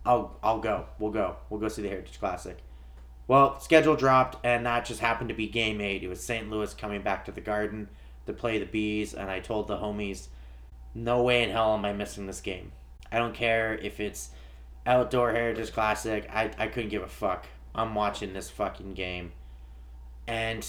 I'll 0.06 0.38
I'll 0.42 0.60
go. 0.60 0.86
We'll 1.00 1.12
go. 1.12 1.38
We'll 1.50 1.60
go 1.60 1.68
see 1.68 1.84
the 1.84 1.90
Heritage 1.90 2.20
Classic. 2.20 2.58
Well, 3.28 3.60
schedule 3.60 3.96
dropped 3.96 4.44
and 4.44 4.66
that 4.66 4.86
just 4.86 5.00
happened 5.00 5.30
to 5.30 5.36
be 5.36 5.48
game 5.48 5.80
eight. 5.80 6.04
It 6.04 6.08
was 6.08 6.24
St. 6.24 6.50
Louis 6.50 6.74
coming 6.74 7.02
back 7.02 7.26
to 7.26 7.32
the 7.32 7.42
Garden 7.42 7.88
to 8.26 8.34
play 8.34 8.58
the 8.58 8.66
Bees, 8.66 9.14
and 9.14 9.30
I 9.30 9.40
told 9.40 9.68
the 9.68 9.78
homies, 9.78 10.28
no 10.96 11.22
way 11.22 11.44
in 11.44 11.50
hell 11.50 11.74
am 11.74 11.86
I 11.86 11.94
missing 11.94 12.26
this 12.26 12.42
game. 12.42 12.72
I 13.12 13.20
don't 13.20 13.36
care 13.36 13.76
if 13.76 14.00
it's 14.00 14.32
outdoor 14.86 15.32
Heritage 15.32 15.72
Classic. 15.72 16.28
I 16.32 16.52
I 16.58 16.68
couldn't 16.68 16.90
give 16.90 17.04
a 17.04 17.08
fuck. 17.08 17.46
I'm 17.76 17.96
watching 17.96 18.34
this 18.34 18.50
fucking 18.50 18.94
game, 18.94 19.34
and 20.28 20.66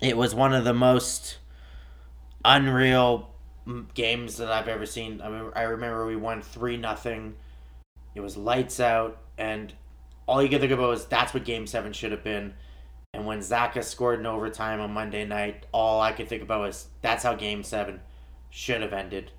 it 0.00 0.16
was 0.16 0.34
one 0.34 0.54
of 0.54 0.64
the 0.64 0.74
most 0.74 1.38
unreal 2.44 3.30
games 3.94 4.36
that 4.38 4.50
I've 4.50 4.68
ever 4.68 4.86
seen. 4.86 5.20
I 5.20 5.28
mean, 5.28 5.50
I 5.54 5.62
remember 5.62 6.06
we 6.06 6.16
won 6.16 6.42
three 6.42 6.76
nothing. 6.76 7.36
It 8.14 8.20
was 8.20 8.36
lights 8.36 8.80
out, 8.80 9.18
and 9.38 9.72
all 10.26 10.42
you 10.42 10.48
could 10.48 10.60
think 10.60 10.72
about 10.72 10.88
was 10.88 11.06
that's 11.06 11.34
what 11.34 11.44
Game 11.44 11.66
Seven 11.66 11.92
should 11.92 12.12
have 12.12 12.24
been. 12.24 12.54
And 13.12 13.26
when 13.26 13.40
Zacha 13.40 13.82
scored 13.82 14.20
in 14.20 14.26
overtime 14.26 14.80
on 14.80 14.92
Monday 14.92 15.24
night, 15.24 15.66
all 15.72 16.00
I 16.00 16.12
could 16.12 16.28
think 16.28 16.42
about 16.42 16.60
was 16.60 16.88
that's 17.02 17.24
how 17.24 17.34
Game 17.34 17.62
Seven 17.62 18.00
should 18.50 18.82
have 18.82 18.92
ended. 18.92 19.32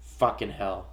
Fucking 0.00 0.50
hell. 0.50 0.86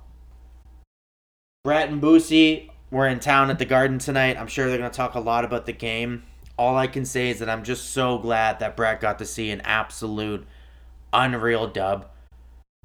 Brett 1.64 1.90
and 1.90 2.02
Boosy 2.02 2.70
were 2.90 3.08
in 3.08 3.20
town 3.20 3.50
at 3.50 3.60
the 3.60 3.66
Garden 3.66 4.00
tonight. 4.00 4.38
I'm 4.40 4.48
sure 4.48 4.68
they're 4.68 4.78
gonna 4.78 4.90
talk 4.90 5.16
a 5.16 5.20
lot 5.20 5.46
about 5.46 5.66
the 5.66 5.74
game. 5.74 6.24
All 6.60 6.76
I 6.76 6.88
can 6.88 7.06
say 7.06 7.30
is 7.30 7.40
that 7.40 7.50
I'm 7.50 7.64
just 7.64 7.92
so 7.92 8.18
glad 8.18 8.60
that 8.60 8.76
Brett 8.76 9.00
got 9.00 9.18
to 9.20 9.26
see 9.26 9.50
an 9.50 9.62
absolute 9.62 10.46
unreal 11.14 11.68
dub. 11.68 12.10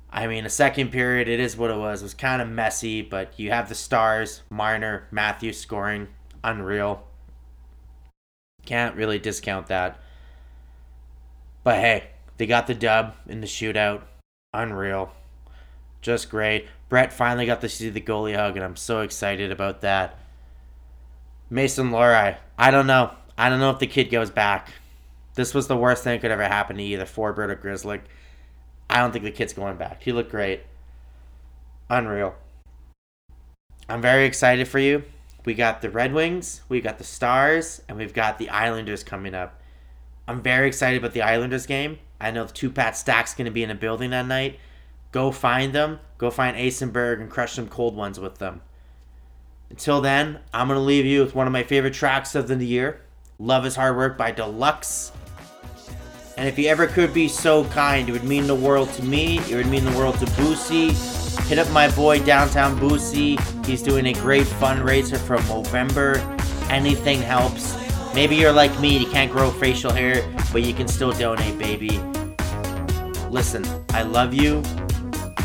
I 0.09 0.29
mean, 0.29 0.47
a 0.47 0.49
second 0.49 0.93
period, 0.93 1.27
it 1.27 1.41
is 1.41 1.57
what 1.57 1.73
it 1.73 1.77
was. 1.77 2.01
It 2.01 2.05
was 2.05 2.15
kind 2.15 2.41
of 2.41 2.49
messy, 2.49 3.03
but 3.03 3.33
you 3.37 3.51
have 3.51 3.69
the 3.69 3.75
stars, 3.75 4.43
Marner, 4.49 5.09
Matthews 5.11 5.59
scoring, 5.59 6.07
unreal. 6.45 7.03
Can't 8.65 8.95
really 8.95 9.19
discount 9.19 9.67
that. 9.67 9.99
But 11.65 11.81
hey, 11.81 12.11
they 12.37 12.47
got 12.47 12.69
the 12.69 12.75
dub 12.75 13.17
in 13.27 13.41
the 13.41 13.49
shootout. 13.49 14.03
Unreal. 14.53 15.11
Just 16.01 16.31
great. 16.31 16.69
Brett 16.89 17.13
finally 17.13 17.47
got 17.47 17.61
to 17.63 17.69
see 17.69 17.89
the 17.89 18.01
goalie 18.01 18.37
hug, 18.37 18.55
and 18.55 18.65
I'm 18.65 18.77
so 18.77 19.01
excited 19.01 19.51
about 19.51 19.81
that. 19.81 20.17
Mason 21.51 21.91
Lohrei, 21.91 22.37
I 22.57 22.71
don't 22.71 22.87
know. 22.87 23.11
I 23.37 23.49
don't 23.49 23.61
know 23.61 23.71
if 23.71 23.79
the 23.79 23.87
kid 23.87 24.11
goes 24.11 24.31
back. 24.31 24.73
This 25.35 25.55
was 25.55 25.67
the 25.67 25.77
worst 25.77 26.05
thing 26.05 26.13
that 26.13 26.21
could 26.21 26.31
ever 26.31 26.45
happen 26.45 26.77
to 26.77 26.83
either 26.83 27.05
Forbort 27.05 27.51
or 27.51 27.57
Grizzly. 27.57 28.01
I 28.89 28.99
don't 28.99 29.13
think 29.13 29.25
the 29.25 29.33
kid's 29.33 29.53
going 29.53 29.77
back. 29.77 30.03
He 30.03 30.13
looked 30.13 30.31
great. 30.31 30.61
Unreal. 31.91 32.35
I'm 33.89 34.01
very 34.01 34.25
excited 34.25 34.69
for 34.69 34.79
you. 34.79 35.03
We 35.45 35.55
got 35.55 35.83
the 35.83 35.91
Red 35.91 36.15
Wings, 36.15 36.63
we 36.69 36.81
got 36.81 36.97
the 36.99 37.05
Stars, 37.05 37.83
and 37.89 37.99
we've 37.99 38.15
got 38.15 38.39
the 38.39 38.49
Islanders 38.49 39.05
coming 39.05 39.35
up. 39.35 39.61
I'm 40.27 40.41
very 40.41 40.69
excited 40.69 40.99
about 40.99 41.13
the 41.13 41.21
Islanders 41.21 41.67
game. 41.67 41.99
I 42.19 42.31
know 42.31 42.45
the 42.45 42.53
two 42.53 42.71
Pat 42.71 42.97
Stack's 42.97 43.35
going 43.35 43.45
to 43.45 43.51
be 43.51 43.63
in 43.63 43.71
a 43.71 43.75
building 43.75 44.11
that 44.11 44.27
night. 44.27 44.59
Go 45.13 45.31
find 45.31 45.75
them. 45.75 46.01
Go 46.17 46.31
find 46.31 46.57
Asenberg 46.57 47.21
and 47.21 47.29
crush 47.29 47.53
some 47.53 47.69
cold 47.69 47.95
ones 47.95 48.19
with 48.19 48.39
them. 48.39 48.63
Until 49.69 50.01
then, 50.01 50.39
I'm 50.55 50.69
going 50.69 50.79
to 50.79 50.85
leave 50.85 51.05
you 51.05 51.21
with 51.21 51.35
one 51.35 51.47
of 51.47 51.53
my 51.53 51.63
favorite 51.63 51.93
tracks 51.93 52.35
of 52.35 52.49
the 52.49 52.65
year 52.65 53.04
Love 53.45 53.67
is 53.67 53.77
Hard 53.77 53.99
Work 53.99 54.17
by 54.17 54.33
Deluxe. 54.33 55.13
And 56.39 56.49
if 56.49 56.59
you 56.59 56.67
ever 56.69 56.87
could 56.87 57.13
be 57.13 57.29
so 57.29 57.67
kind, 57.67 58.09
it 58.09 58.13
would 58.13 58.25
mean 58.25 58.47
the 58.47 58.55
world 58.55 58.89
to 58.95 59.05
me. 59.05 59.37
It 59.51 59.55
would 59.55 59.67
mean 59.67 59.85
the 59.85 59.93
world 59.99 60.19
to 60.21 60.25
Boosy. 60.25 60.93
Hit 61.47 61.59
up 61.59 61.71
my 61.71 61.91
boy 61.91 62.21
Downtown 62.21 62.75
Boosy. 62.79 63.39
He's 63.67 63.83
doing 63.83 64.07
a 64.07 64.15
great 64.15 64.47
fundraiser 64.47 65.19
for 65.19 65.37
Movember. 65.41 66.23
Anything 66.71 67.21
helps. 67.21 67.77
Maybe 68.15 68.35
you're 68.35 68.51
like 68.51 68.81
me, 68.81 68.97
you 68.97 69.11
can't 69.11 69.31
grow 69.31 69.51
facial 69.51 69.93
hair, 69.93 70.27
but 70.51 70.63
you 70.63 70.73
can 70.73 70.89
still 70.89 71.13
donate, 71.13 71.59
baby. 71.59 72.01
Listen, 73.29 73.63
I 73.91 74.05
love 74.05 74.33
you. 74.33 74.63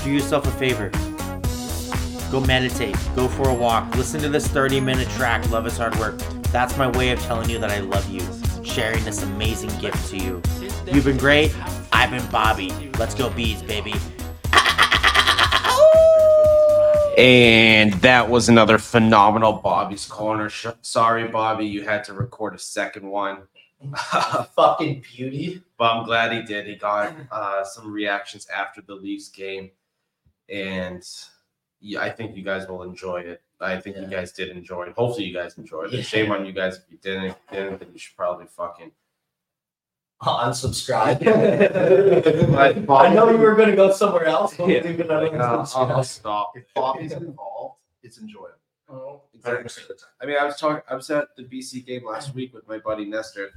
Do 0.06 0.10
yourself 0.10 0.48
a 0.48 0.52
favor. 0.52 0.90
Go 2.32 2.40
meditate. 2.40 2.96
Go 3.14 3.28
for 3.28 3.50
a 3.50 3.54
walk. 3.54 3.94
Listen 3.98 4.22
to 4.22 4.30
this 4.30 4.48
30 4.48 4.80
minute 4.80 5.10
track, 5.10 5.50
Love 5.50 5.68
is 5.68 5.76
Hard 5.76 5.98
Work. 5.98 6.39
That's 6.52 6.76
my 6.78 6.88
way 6.98 7.12
of 7.12 7.20
telling 7.22 7.50
you 7.50 7.60
that 7.60 7.70
I 7.72 7.80
love 7.80 8.10
you. 8.10 8.22
Sharing 8.64 9.04
this 9.04 9.24
amazing 9.24 9.70
gift 9.80 10.10
to 10.12 10.18
you. 10.18 10.42
You've 10.92 11.06
been 11.06 11.18
great. 11.18 11.56
I've 11.94 12.10
been 12.12 12.26
Bobbie. 12.32 12.72
Let's 12.98 13.14
go, 13.16 13.30
bees, 13.30 13.62
baby. 13.64 13.94
And 17.18 17.92
that 17.96 18.30
was 18.30 18.48
another 18.48 18.78
phenomenal 18.78 19.52
Bobbie's 19.52 20.06
Corner. 20.06 20.48
Sh- 20.50 20.68
Sorry, 20.82 21.28
Bobbie, 21.28 21.66
you 21.66 21.82
had 21.84 22.06
to 22.06 22.14
record 22.14 22.56
a 22.56 22.58
second 22.60 23.06
one. 23.06 23.40
Fucking 24.56 25.04
beauty. 25.14 25.62
but 25.78 25.92
I'm 25.92 26.06
glad 26.06 26.32
he 26.32 26.44
did. 26.44 26.66
He 26.68 26.76
got 26.78 27.14
uh, 27.30 27.66
some 27.66 27.92
reactions 27.92 28.48
after 28.48 28.82
the 28.82 28.96
Leafs 28.96 29.28
game, 29.28 29.70
and 30.48 31.04
yeah, 31.82 32.00
I 32.00 32.10
think 32.10 32.38
you 32.38 32.44
guys 32.44 32.70
will 32.70 32.84
enjoy 32.84 33.18
it. 33.22 33.42
I 33.62 33.80
think 33.80 33.98
you 33.98 34.06
guys 34.08 34.32
did 34.32 34.50
enjoy 34.50 34.84
it. 34.84 34.94
Hopefully, 34.94 35.26
you 35.26 35.34
guys 35.34 35.58
enjoyed 35.58 35.94
it. 35.94 35.98
Yeah. 35.98 36.04
Shame 36.04 36.32
on 36.32 36.46
you 36.46 36.54
guys 36.54 36.78
if 36.78 36.84
you 36.90 36.98
didn't. 36.98 37.36
Didn't 37.52 37.80
then 37.80 37.90
you 37.92 38.00
should 38.00 38.16
probably 38.16 38.46
fucking. 38.48 38.92
Unsubscribe. 40.22 41.20
But 42.86 43.06
I 43.06 43.14
know 43.14 43.30
you 43.30 43.38
were 43.38 43.56
gonna 43.56 43.76
go 43.76 43.92
somewhere 43.92 44.26
else. 44.26 44.58
Don't 44.58 44.70
Yeah, 44.70 44.84
leave 44.84 45.00
it 45.00 45.10
on 45.10 45.24
like, 45.24 45.34
uh, 45.34 45.66
I'll, 45.76 46.04
stop. 46.04 46.54
If 46.56 46.74
Bobbie's 46.74 47.14
involved, 47.14 47.76
it's 48.04 48.18
enjoyable. 48.18 48.56
Oh. 48.90 49.22
100% 49.42 49.90
of 49.90 50.00
time. 50.00 50.10
I 50.22 50.26
mean, 50.26 50.36
I 50.40 50.46
was 50.46 50.58
talking. 50.58 50.82
I 50.90 50.96
was 50.96 51.10
at 51.10 51.28
the 51.38 51.44
BC 51.44 51.86
game 51.86 52.06
last 52.06 52.34
week 52.36 52.54
with 52.54 52.68
my 52.68 52.80
buddy 52.80 53.06
Nestor, 53.06 53.50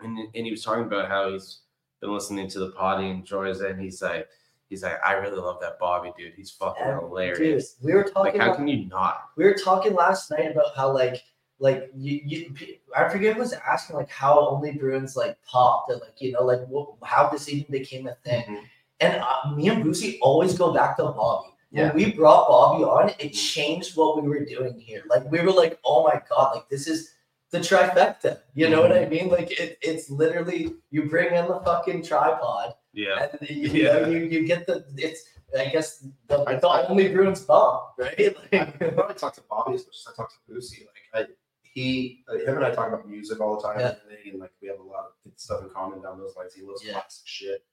and 0.00 0.18
and 0.18 0.44
he 0.44 0.50
was 0.50 0.62
talking 0.62 0.84
about 0.84 1.08
how 1.08 1.32
he's 1.32 1.62
been 2.00 2.12
listening 2.12 2.48
to 2.50 2.58
the 2.60 2.70
pod. 2.70 3.02
He 3.02 3.08
enjoys 3.08 3.60
it, 3.60 3.70
and 3.72 3.80
he's 3.80 4.02
like, 4.02 4.28
he's 4.68 4.82
like, 4.82 4.98
I 5.04 5.12
really 5.14 5.36
love 5.36 5.58
that 5.60 5.78
Bobbie 5.78 6.12
dude. 6.16 6.34
He's 6.34 6.50
fucking 6.50 6.82
Yeah, 6.84 7.00
hilarious. 7.00 7.72
Dude, 7.74 7.86
we 7.86 7.94
were 7.94 8.04
talking. 8.04 8.32
Like, 8.32 8.40
how 8.40 8.46
about, 8.48 8.56
can 8.56 8.68
you 8.68 8.86
not? 8.86 9.30
we 9.36 9.44
were 9.44 9.54
talking 9.54 9.94
last 9.94 10.30
night 10.30 10.50
about 10.50 10.76
how 10.76 10.92
like 10.92 11.22
like 11.58 11.90
you, 11.96 12.20
you 12.24 12.54
I 12.94 13.08
forget 13.08 13.34
who 13.34 13.40
was 13.40 13.54
asking 13.54 13.96
like 13.96 14.10
how 14.10 14.46
only 14.48 14.72
Bruins 14.72 15.16
like 15.16 15.38
popped 15.42 15.90
and 15.90 16.00
like 16.00 16.20
you 16.20 16.32
know 16.32 16.42
like 16.42 16.66
what, 16.68 16.94
how 17.02 17.28
this 17.28 17.48
even 17.48 17.70
became 17.70 18.06
a 18.06 18.14
thing. 18.24 18.44
Mhm. 18.44 18.62
And 19.00 19.22
uh, 19.22 19.54
me 19.54 19.68
and 19.68 19.84
Boosy 19.84 20.18
always 20.22 20.56
go 20.56 20.72
back 20.72 20.96
to 20.96 21.04
Bobbie. 21.04 21.50
Yeah. 21.70 21.88
When 21.88 21.96
we 21.96 22.12
brought 22.12 22.48
Bobbie 22.48 22.84
on, 22.84 23.10
it 23.18 23.30
changed 23.30 23.96
what 23.96 24.22
we 24.22 24.28
were 24.28 24.44
doing 24.44 24.78
here. 24.78 25.02
Like 25.08 25.30
we 25.30 25.40
were 25.40 25.52
like, 25.52 25.78
oh 25.84 26.04
my 26.04 26.22
god, 26.30 26.54
like 26.54 26.68
this 26.68 26.86
is 26.86 27.12
the 27.50 27.58
trifecta. 27.58 28.40
You 28.54 28.68
know 28.70 28.80
what 28.80 28.92
I 28.92 29.06
mean? 29.06 29.28
Like 29.28 29.50
it, 29.60 29.78
it's 29.82 30.10
literally 30.10 30.74
you 30.90 31.04
bring 31.04 31.34
in 31.34 31.46
the 31.46 31.60
fucking 31.60 32.02
tripod 32.04 32.74
Yeah. 32.96 33.28
and 33.40 33.48
you, 33.50 33.68
Yeah. 33.70 33.92
know, 34.00 34.08
you, 34.08 34.18
you 34.24 34.46
get 34.46 34.66
the 34.66 34.84
it's 34.96 35.22
I 35.56 35.66
guess 35.66 36.04
the, 36.28 36.38
I- 36.40 36.56
the 36.56 36.66
I- 36.68 36.86
only 36.88 37.08
Bruins 37.12 37.42
bump, 37.42 37.82
right? 37.98 38.18
I 38.52 38.56
Like, 38.56 38.94
probably 38.96 39.14
talk 39.14 39.34
to 39.34 39.42
Bobbie 39.48 39.74
as 39.74 39.86
much 39.86 39.96
as 40.00 40.06
I 40.12 40.16
talk 40.16 40.30
to 40.32 40.38
Lucy. 40.52 40.86
Like 41.14 41.26
I, 41.28 41.30
he, 41.62 42.24
like, 42.28 42.42
him 42.42 42.56
and 42.56 42.64
I 42.64 42.70
talk 42.74 42.88
about 42.88 43.08
music 43.08 43.38
all 43.40 43.56
the 43.56 43.62
time, 43.62 43.78
Yeah. 43.78 43.94
and 44.32 44.40
like 44.40 44.50
we 44.60 44.68
have 44.68 44.80
a 44.80 44.82
lot 44.82 45.04
of 45.06 45.12
good 45.22 45.38
stuff 45.38 45.62
in 45.62 45.68
common 45.70 46.02
down 46.02 46.18
those 46.18 46.34
lines. 46.36 46.54
He 46.54 46.62
loves 46.62 46.82
Yeah. 46.84 46.92
classic 46.94 47.26
shit. 47.26 47.64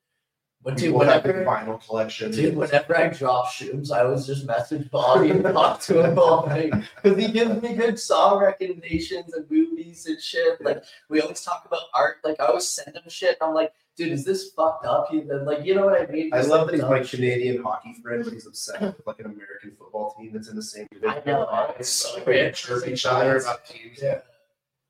When, 0.61 0.75
We 0.75 0.81
dude, 0.81 0.93
both 0.93 1.07
have 1.07 1.23
big 1.23 1.35
whenever, 1.35 1.51
vinyl 1.65 1.85
collection, 1.85 2.31
dude, 2.31 2.55
whenever 2.55 2.95
I 2.97 3.07
drop 3.07 3.49
shooms, 3.49 3.91
I 3.91 4.03
always 4.05 4.25
just 4.25 4.45
message 4.45 4.89
Bobbie 4.91 5.31
and 5.31 5.43
talk 5.43 5.81
to 5.81 6.01
him 6.05 6.17
all 6.17 6.45
night 6.47 6.71
because 7.01 7.17
he 7.17 7.27
gives 7.33 7.61
me 7.61 7.73
good 7.75 7.99
song 7.99 8.39
recommendations 8.39 9.33
and 9.33 9.49
movies 9.51 10.05
and 10.05 10.21
shit. 10.21 10.61
Like 10.61 10.83
we 11.09 11.19
always 11.21 11.41
talk 11.43 11.65
about 11.65 11.81
art. 11.93 12.17
Like 12.23 12.39
I 12.39 12.45
always 12.45 12.67
send 12.67 12.95
him 12.95 13.03
shit. 13.09 13.37
And 13.41 13.49
I'm 13.49 13.53
like, 13.55 13.73
dude, 13.95 14.11
is 14.11 14.25
this 14.25 14.51
fucked 14.51 14.85
up? 14.85 15.07
He 15.09 15.21
like, 15.21 15.65
you 15.65 15.75
know 15.75 15.85
what 15.85 16.01
I 16.01 16.11
mean? 16.11 16.31
I 16.33 16.41
love 16.41 16.67
that 16.67 16.73
he's 16.73 16.81
dumb 16.81 16.91
my. 16.91 17.03
Canadian 17.03 17.61
hockey 17.63 17.95
friend, 18.01 18.23
but 18.23 18.33
he's 18.33 18.47
obsessed 18.47 18.81
with 18.81 19.07
like 19.07 19.19
an 19.19 19.25
American 19.25 19.75
football 19.77 20.15
team 20.17 20.31
that's 20.33 20.49
in 20.49 20.55
the 20.55 20.63
same 20.63 20.87
division. 20.91 21.21
I 21.25 21.29
know, 21.29 21.75
it's 21.79 21.89
so 21.89 22.23
great. 22.23 22.53
chirp 22.55 22.87
each 22.87 23.05
other 23.05 23.37
about 23.37 23.65
teams. 23.65 23.99
Yeah. 24.01 24.19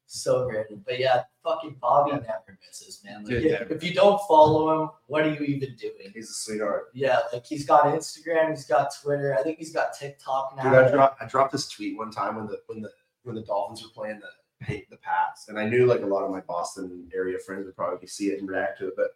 So 0.06 0.48
great. 0.48 0.68
But 0.86 1.00
yeah, 1.00 1.24
fucking 1.44 1.78
Bobbie 1.82 2.12
never 2.12 2.60
misses, 2.68 3.02
man. 3.04 3.24
Like, 3.24 3.30
Dude, 3.30 3.46
if, 3.46 3.72
if 3.72 3.84
you 3.84 3.96
don't 3.96 4.22
follow 4.28 4.84
him, 4.84 4.90
what 5.08 5.24
are 5.24 5.30
you 5.34 5.40
even 5.40 5.76
doing? 5.76 6.12
He's 6.14 6.30
a 6.30 6.34
sweetheart. 6.34 6.90
Yeah, 6.94 7.20
like 7.32 7.46
he's 7.46 7.66
got 7.66 7.86
Instagram, 7.86 8.52
he's 8.52 8.66
got 8.66 8.94
Twitter. 9.02 9.36
I 9.38 9.42
think 9.42 9.58
he's 9.58 9.74
got 9.74 9.98
TikTok 9.98 10.56
now. 10.56 10.64
Dude, 10.64 10.74
I 10.74 10.92
dropped 10.92 11.22
I 11.22 11.26
dropped 11.26 11.52
this 11.52 11.68
tweet 11.68 11.98
one 11.98 12.12
time 12.12 12.36
when 12.36 12.46
the 12.46 12.60
when 12.68 12.82
the 12.82 12.92
when 13.24 13.36
the 13.36 13.42
Dolphins 13.42 13.82
were 13.82 13.90
playing 13.90 14.20
the 14.20 14.28
the 14.68 14.98
Pats, 14.98 15.48
and 15.50 15.60
I 15.60 15.68
knew 15.68 15.86
like 15.86 16.02
a 16.02 16.06
lot 16.06 16.24
of 16.24 16.32
my 16.32 16.42
Boston 16.42 17.10
area 17.14 17.38
friends 17.40 17.66
would 17.66 17.76
probably 17.76 18.08
see 18.08 18.28
it 18.28 18.40
and 18.40 18.48
react 18.48 18.80
to 18.80 18.88
it. 18.88 18.94
But 18.96 19.16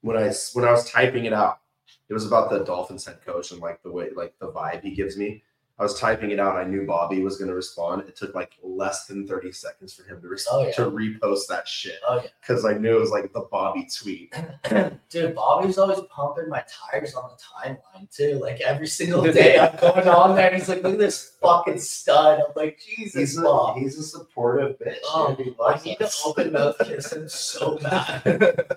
when 0.00 0.16
I 0.16 0.32
when 0.52 0.64
I 0.64 0.70
was 0.70 0.90
typing 0.90 1.24
it 1.24 1.32
out, 1.32 1.60
it 2.08 2.14
was 2.14 2.26
about 2.26 2.50
the 2.50 2.64
Dolphins 2.64 3.06
head 3.06 3.24
coach 3.24 3.52
and 3.52 3.60
like 3.60 3.82
the 3.82 3.90
way 3.90 4.10
like 4.14 4.34
the 4.38 4.50
vibe 4.50 4.82
he 4.82 4.94
gives 4.94 5.16
me. 5.16 5.42
I 5.78 5.82
was 5.84 5.98
typing 5.98 6.30
it 6.30 6.38
out. 6.38 6.56
I 6.56 6.64
knew 6.64 6.86
Bobbie 6.86 7.22
was 7.22 7.38
going 7.38 7.48
to 7.48 7.54
respond. 7.56 8.02
It 8.02 8.14
took 8.14 8.34
like 8.34 8.52
less 8.62 9.06
than 9.06 9.26
thirty 9.26 9.50
seconds 9.50 9.94
for 9.94 10.04
him 10.04 10.20
to 10.20 10.28
respond 10.28 10.64
Oh, 10.64 10.66
yeah. 10.68 10.74
to 10.74 10.90
repost 10.90 11.46
that 11.48 11.66
shit 11.66 11.98
Oh 12.06 12.16
yeah. 12.22 12.28
because 12.40 12.64
I 12.64 12.74
knew 12.74 12.96
it 12.96 13.00
was 13.00 13.10
like 13.10 13.32
the 13.32 13.40
Bobbie 13.50 13.88
tweet. 13.92 14.32
Dude, 15.08 15.34
Bobbie's 15.34 15.78
always 15.78 15.98
pumping 16.10 16.48
my 16.50 16.62
tires 16.68 17.14
on 17.14 17.30
the 17.30 17.42
timeline 17.42 18.14
too. 18.14 18.38
Like 18.40 18.60
every 18.60 18.86
single 18.86 19.22
day 19.32 19.58
I'm 19.58 19.74
going 19.80 20.06
on 20.08 20.36
there 20.36 20.48
and 20.50 20.56
he's 20.56 20.68
like, 20.68 20.82
look 20.84 20.92
at 20.92 20.98
this 21.00 21.32
fucking 21.42 21.80
stud. 21.80 22.38
I'm 22.40 22.52
like, 22.54 22.78
Jesus, 22.78 23.14
He's 23.14 23.38
a, 23.38 23.42
Bob. 23.42 23.78
he's 23.78 23.98
a 23.98 24.02
supportive 24.04 24.78
bitch. 24.78 24.98
Oh, 25.06 25.34
dude. 25.34 25.46
He 25.46 25.54
I 25.58 25.62
loves 25.70 25.84
need 25.84 25.98
to 25.98 26.10
open 26.26 26.52
mouth 26.52 26.76
kiss 26.84 27.12
him 27.12 27.28
so 27.28 27.78
bad. 27.78 28.76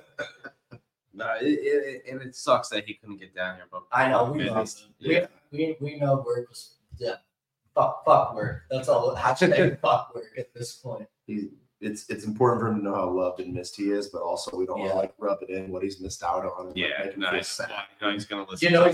No, 1.13 1.27
it, 1.39 1.45
it, 1.45 2.03
and 2.11 2.21
it 2.21 2.35
sucks 2.35 2.67
that 2.69 2.85
he 2.85 2.95
couldn't 2.95 3.17
get 3.21 3.33
down 3.33 3.55
here, 3.55 3.65
but 3.71 3.83
I 3.91 4.09
know, 4.09 4.25
we 4.31 4.43
It 4.47 4.51
love 4.51 4.63
is- 4.65 4.79
him. 4.81 4.89
yeah. 4.99 5.27
We, 5.51 5.77
we, 5.79 5.93
we 5.93 5.99
know 5.99 6.23
work 6.25 6.49
was, 6.49 6.71
yeah. 6.97 7.15
Fuck, 7.73 8.05
fuck 8.05 8.35
work. 8.35 8.63
That's 8.69 8.87
all. 8.87 9.15
Hashtag 9.15 9.79
fuck 9.81 10.15
work 10.15 10.31
at 10.37 10.53
this 10.53 10.73
point. 10.77 11.07
He, 11.27 11.49
it's 11.81 12.09
it's 12.09 12.23
important 12.23 12.61
for 12.61 12.67
him 12.69 12.77
to 12.77 12.83
know 12.83 12.95
how 12.95 13.09
loved 13.09 13.41
and 13.41 13.53
missed 13.53 13.75
he 13.75 13.91
is, 13.91 14.07
but 14.07 14.21
also 14.21 14.55
we 14.57 14.65
don't 14.65 14.79
want 14.79 14.91
to 14.91 14.97
like 14.97 15.13
rub 15.17 15.39
it 15.41 15.49
in 15.49 15.69
what 15.69 15.83
he's 15.83 15.99
missed 15.99 16.23
out 16.23 16.45
on. 16.45 16.67
and, 16.67 16.69
like, 16.69 16.77
yeah, 16.77 17.03
make 17.03 17.13
him 17.13 17.19
no, 17.19 17.29
feel 17.29 17.37
he's, 17.37 17.47
sad. 17.47 17.69
no, 18.01 18.11
he's 18.11 18.25
gonna 18.25 18.45
listen. 18.49 18.67
You 18.67 18.73
know 18.73 18.85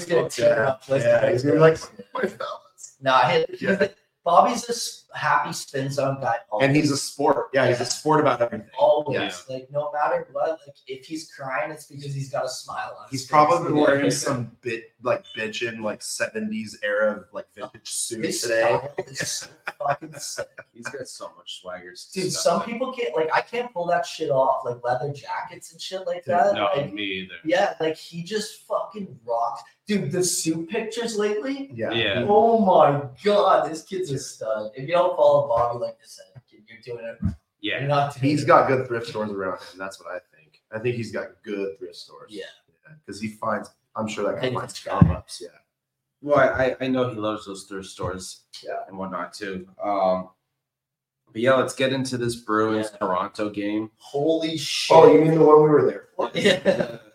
to 5.14 5.20
he's 5.20 5.28
us 5.28 5.32
gonna 5.32 5.44
both. 5.44 5.52
tear 5.52 5.52
up. 5.52 5.52
Yeah, 5.52 5.52
he's 5.52 5.52
gonna 5.52 5.52
be 5.52 5.52
like, 5.52 5.52
my 5.52 5.52
fellas. 5.52 5.52
Nah, 5.52 5.52
he, 5.52 5.52
he's 5.52 5.52
Yeah. 5.52 5.52
the- 5.52 5.52
Bobbie's 5.52 5.52
a 5.52 5.52
s- 5.52 5.52
happy 5.52 5.54
spin 5.54 5.90
zone 5.92 6.18
guy. 6.22 6.36
And 6.62 6.76
he's 6.76 6.92
a 6.92 6.98
sport. 6.98 7.50
Yeah, 7.54 7.68
he's 7.68 7.82
a 7.82 7.86
sport 7.86 8.20
about 8.22 8.42
everything. 8.42 8.68
always 8.78 9.16
Yeah. 9.20 9.56
like 9.56 9.72
no 9.72 9.92
matter 9.92 10.28
what. 10.32 10.50
Like 10.66 10.76
if 10.88 11.06
he's 11.06 11.32
crying, 11.32 11.72
it's 11.72 11.86
because 11.86 12.14
he's 12.14 12.30
got 12.32 12.46
a 12.46 12.50
smile 12.50 12.98
on. 13.00 13.08
He's 13.12 13.22
his 13.22 13.30
probably 13.30 13.72
face. 13.74 13.88
wearing 13.88 14.12
some 14.12 14.58
bit 14.62 14.92
like 15.04 15.26
bitchin' 15.38 15.82
like 15.82 16.02
seventies 16.04 16.78
era 16.84 17.26
like 17.34 17.48
vintage 17.56 17.90
suit 17.90 18.24
His 18.26 18.42
today. 18.42 18.80
so 19.16 19.48
fucking 19.80 20.14
sick. 20.18 20.48
He's 20.74 20.86
got 20.88 21.08
so 21.08 21.32
much 21.38 21.62
swagger. 21.62 21.90
Dude, 22.14 22.32
stuff 22.32 22.44
some 22.44 22.58
like- 22.60 22.68
people 22.68 22.94
can't 22.94 23.16
like 23.16 23.30
I 23.34 23.42
can't 23.42 23.74
pull 23.74 23.88
that 23.88 24.06
shit 24.06 24.30
off, 24.30 24.64
like 24.66 24.84
leather 24.84 25.12
jackets 25.14 25.72
and 25.72 25.82
shit 25.82 26.06
like 26.08 26.26
Dude, 26.26 26.36
that. 26.36 26.54
No, 26.56 26.70
Like, 26.76 26.94
me 26.94 27.04
either. 27.04 27.36
yeah, 27.44 27.74
like 27.80 27.98
he 27.98 28.24
just 28.24 28.62
fucking 28.68 29.20
rocks. 29.26 29.64
Dude, 29.88 30.12
the 30.12 30.24
suit 30.24 30.70
pictures 30.70 31.18
lately. 31.18 31.70
Yeah. 31.74 31.92
Yeah. 31.92 32.26
Oh 32.30 32.60
my 32.60 33.08
god, 33.24 33.70
this 33.70 33.84
kid's 33.84 34.12
a 34.12 34.20
stud. 34.20 34.72
If 34.76 34.88
you 34.88 34.94
don't 34.94 35.01
follow 35.10 35.48
Bobbie, 35.48 35.80
like 35.80 35.94
I 36.02 36.06
said, 36.06 36.42
you're 36.50 36.62
doing 36.84 37.06
it. 37.06 37.18
You're 37.60 37.80
Yeah, 37.82 37.88
not 37.88 38.14
doing 38.16 38.30
He's 38.32 38.44
it 38.44 38.48
got 38.48 38.68
good 38.68 38.88
thrift 38.88 39.08
stores 39.08 39.32
around 39.32 39.54
him. 39.60 39.78
That's 39.78 40.00
what 40.00 40.10
I 40.10 40.20
think. 40.36 40.62
I 40.72 40.80
think 40.80 40.96
he's 40.96 41.12
got 41.12 41.28
good 41.44 41.78
thrift 41.80 41.96
stores. 41.96 42.32
Yeah. 42.34 42.46
Because 43.06 43.22
he 43.22 43.30
finds 43.30 43.70
I'm 43.96 44.08
sure 44.08 44.26
that 44.26 44.42
guy 44.42 44.48
Hey, 44.50 44.54
finds 44.54 44.74
this 44.74 44.84
guy. 44.84 45.00
Starbucks. 45.00 45.42
Yeah. 45.42 45.48
well, 46.22 46.38
I, 46.40 46.76
I 46.80 46.88
know 46.88 47.10
he 47.10 47.16
loves 47.16 47.46
those 47.46 47.64
thrift 47.66 47.88
stores, 47.88 48.44
Yeah. 48.64 48.80
and 48.88 48.98
whatnot 48.98 49.34
too. 49.34 49.68
Um, 49.84 50.30
but 51.32 51.42
yeah, 51.42 51.54
let's 51.56 51.74
get 51.76 51.94
into 51.94 52.18
this 52.18 52.36
Bruins 52.38 52.90
Yeah. 52.92 52.98
Toronto 52.98 53.50
game. 53.50 53.92
Holy 53.98 54.58
shit. 54.58 54.96
Oh, 54.98 55.12
you 55.14 55.22
mean 55.22 55.36
the 55.36 55.44
one 55.46 55.64
we 55.64 55.70
were 55.70 55.86
there 55.86 56.08
for? 56.16 56.32
yeah. 56.36 56.98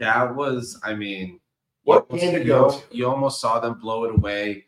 That 0.00 0.34
was, 0.34 0.78
I 0.82 0.94
mean, 0.94 1.40
What 1.84 2.06
you 2.12 2.18
game 2.18 2.34
to 2.34 2.44
go 2.44 2.72
you- 2.90 2.98
You 2.98 3.08
almost 3.08 3.40
saw 3.40 3.60
them 3.60 3.78
blow 3.78 4.04
it 4.04 4.10
away. 4.14 4.64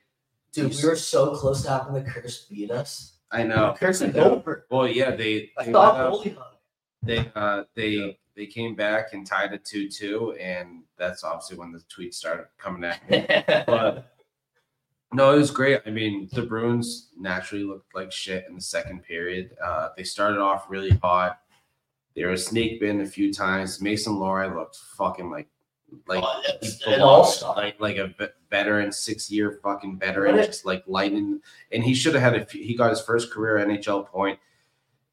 Dude, 0.56 0.74
we 0.82 0.88
were 0.88 0.96
so 0.96 1.34
close 1.36 1.62
to 1.62 1.70
having 1.70 1.94
the 1.94 2.02
curse 2.02 2.46
beat 2.46 2.70
us. 2.70 3.12
I 3.30 3.42
know. 3.42 3.72
The 3.72 3.78
curse 3.78 4.00
is 4.00 4.14
I 4.16 4.18
know. 4.18 4.36
over. 4.36 4.66
Well, 4.70 4.86
yeah, 4.88 5.14
they 5.14 5.50
I 5.58 5.64
they, 5.64 5.72
thought 5.72 5.96
up- 6.00 6.12
Holy 6.12 6.30
Hunt. 6.30 6.56
they 7.02 7.30
uh 7.34 7.64
they 7.74 8.18
they 8.34 8.46
came 8.46 8.74
back 8.74 9.12
and 9.12 9.26
tied 9.26 9.52
it 9.52 9.64
two 9.64 9.88
two, 9.88 10.32
and 10.40 10.82
that's 10.98 11.24
obviously 11.24 11.56
when 11.58 11.72
the 11.72 11.80
tweets 11.94 12.14
started 12.14 12.46
coming 12.58 12.84
at 12.84 13.08
me. 13.10 13.26
But 13.66 14.12
no, 15.12 15.32
it 15.34 15.38
was 15.38 15.50
great. 15.50 15.80
I 15.86 15.90
mean, 15.90 16.28
the 16.32 16.42
Bruins 16.42 17.10
naturally 17.18 17.64
looked 17.64 17.94
like 17.94 18.10
shit 18.12 18.44
in 18.48 18.54
the 18.56 18.60
second 18.60 19.02
period. 19.04 19.56
Uh, 19.64 19.90
they 19.96 20.02
started 20.02 20.40
off 20.40 20.66
really 20.68 20.90
hot. 20.90 21.38
They 22.14 22.24
were 22.24 22.32
a 22.32 22.38
snake 22.38 22.80
bin 22.80 23.00
a 23.00 23.06
few 23.06 23.32
times. 23.32 23.80
Mason 23.80 24.14
Lohrei 24.14 24.52
looked 24.54 24.76
fucking 24.96 25.30
like 25.30 25.48
like 26.06 26.22
Oh, 26.24 26.42
he 26.60 26.94
an 26.94 27.00
all-star. 27.00 27.56
like 27.56 27.80
like 27.80 27.96
a 27.96 28.08
ve- 28.08 28.28
veteran, 28.50 28.92
six 28.92 29.30
year 29.30 29.58
fucking 29.62 29.98
veteran, 29.98 30.36
What 30.36 30.46
just 30.46 30.64
like 30.66 30.82
lightning. 30.86 31.40
And 31.72 31.82
he 31.84 31.94
should 31.94 32.14
have 32.14 32.22
had 32.22 32.34
a. 32.40 32.44
few- 32.44 32.62
He 32.64 32.74
got 32.76 32.90
his 32.90 33.00
first 33.00 33.30
career 33.32 33.64
NHL 33.64 34.06
point 34.06 34.38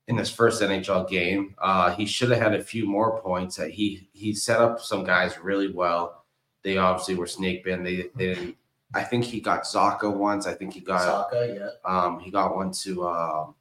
in 0.08 0.18
his 0.18 0.30
first 0.30 0.62
NHL 0.62 1.08
game. 1.10 1.56
Uh, 1.60 1.92
he 1.96 2.06
should 2.06 2.30
have 2.32 2.42
had 2.42 2.54
a 2.56 2.64
few 2.64 2.86
more 2.86 3.22
points. 3.22 3.56
That 3.56 3.72
he 3.72 4.10
he 4.14 4.34
set 4.34 4.60
up 4.60 4.82
some 4.82 5.04
guys 5.04 5.38
really 5.40 5.72
well. 5.72 6.24
They 6.64 6.78
obviously 6.78 7.16
were 7.16 7.28
snake 7.28 7.64
bin. 7.64 7.84
They 7.84 8.10
they 8.16 8.34
didn't. 8.34 8.58
I 8.96 9.04
think 9.04 9.24
he 9.26 9.40
got 9.40 9.64
Zacha 9.64 10.14
once. 10.16 10.46
I 10.46 10.54
think 10.54 10.74
he 10.74 10.80
got 10.80 11.32
Zacha, 11.32 11.58
yeah. 11.58 11.70
um 11.84 12.20
he 12.20 12.30
got 12.30 12.56
one 12.56 12.72
to 12.84 13.08
um 13.08 13.56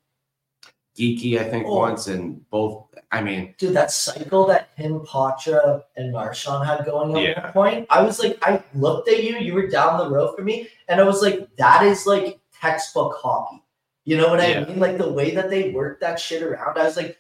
Geekie, 0.97 1.39
I 1.39 1.45
think 1.45 1.67
Oh. 1.67 1.77
once, 1.79 2.07
and 2.09 2.49
both. 2.51 2.87
I 3.11 3.23
mean, 3.23 3.55
Dude, 3.59 3.75
that 3.75 3.91
cycle 3.91 4.47
that 4.47 4.69
him, 4.77 5.01
Poitras, 5.01 5.83
and 5.97 6.13
Marchand 6.13 6.67
had 6.67 6.85
going 6.85 7.17
at 7.17 7.23
Yeah. 7.23 7.43
one 7.45 7.53
point, 7.53 7.87
I 7.91 8.03
was 8.03 8.19
like, 8.19 8.39
I 8.43 8.63
looked 8.75 9.09
at 9.09 9.23
you, 9.23 9.37
you 9.37 9.55
were 9.55 9.67
down 9.69 9.99
the 9.99 10.11
road 10.11 10.35
from 10.37 10.47
me, 10.47 10.69
and 10.89 11.01
I 11.01 11.05
was 11.05 11.23
like, 11.23 11.49
that 11.57 11.83
is 11.85 12.07
like 12.07 12.39
textbook 12.61 13.17
hockey. 13.23 13.63
You 14.05 14.17
know 14.17 14.29
what 14.29 14.41
I 14.41 14.49
Yeah. 14.49 14.65
mean? 14.65 14.81
Like 14.81 14.99
the 14.99 15.11
way 15.13 15.35
that 15.35 15.49
they 15.51 15.71
work 15.71 16.01
that 16.01 16.19
shit 16.21 16.43
around. 16.43 16.79
I 16.79 16.85
was 16.85 16.97
like, 16.97 17.17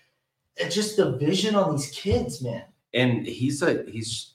it's 0.56 0.74
just 0.74 0.96
the 0.96 1.12
vision 1.12 1.54
on 1.54 1.72
these 1.76 1.90
kids, 1.90 2.42
man. 2.42 2.64
and 2.94 3.26
he's 3.26 3.62
a 3.62 3.84
he's 3.90 4.34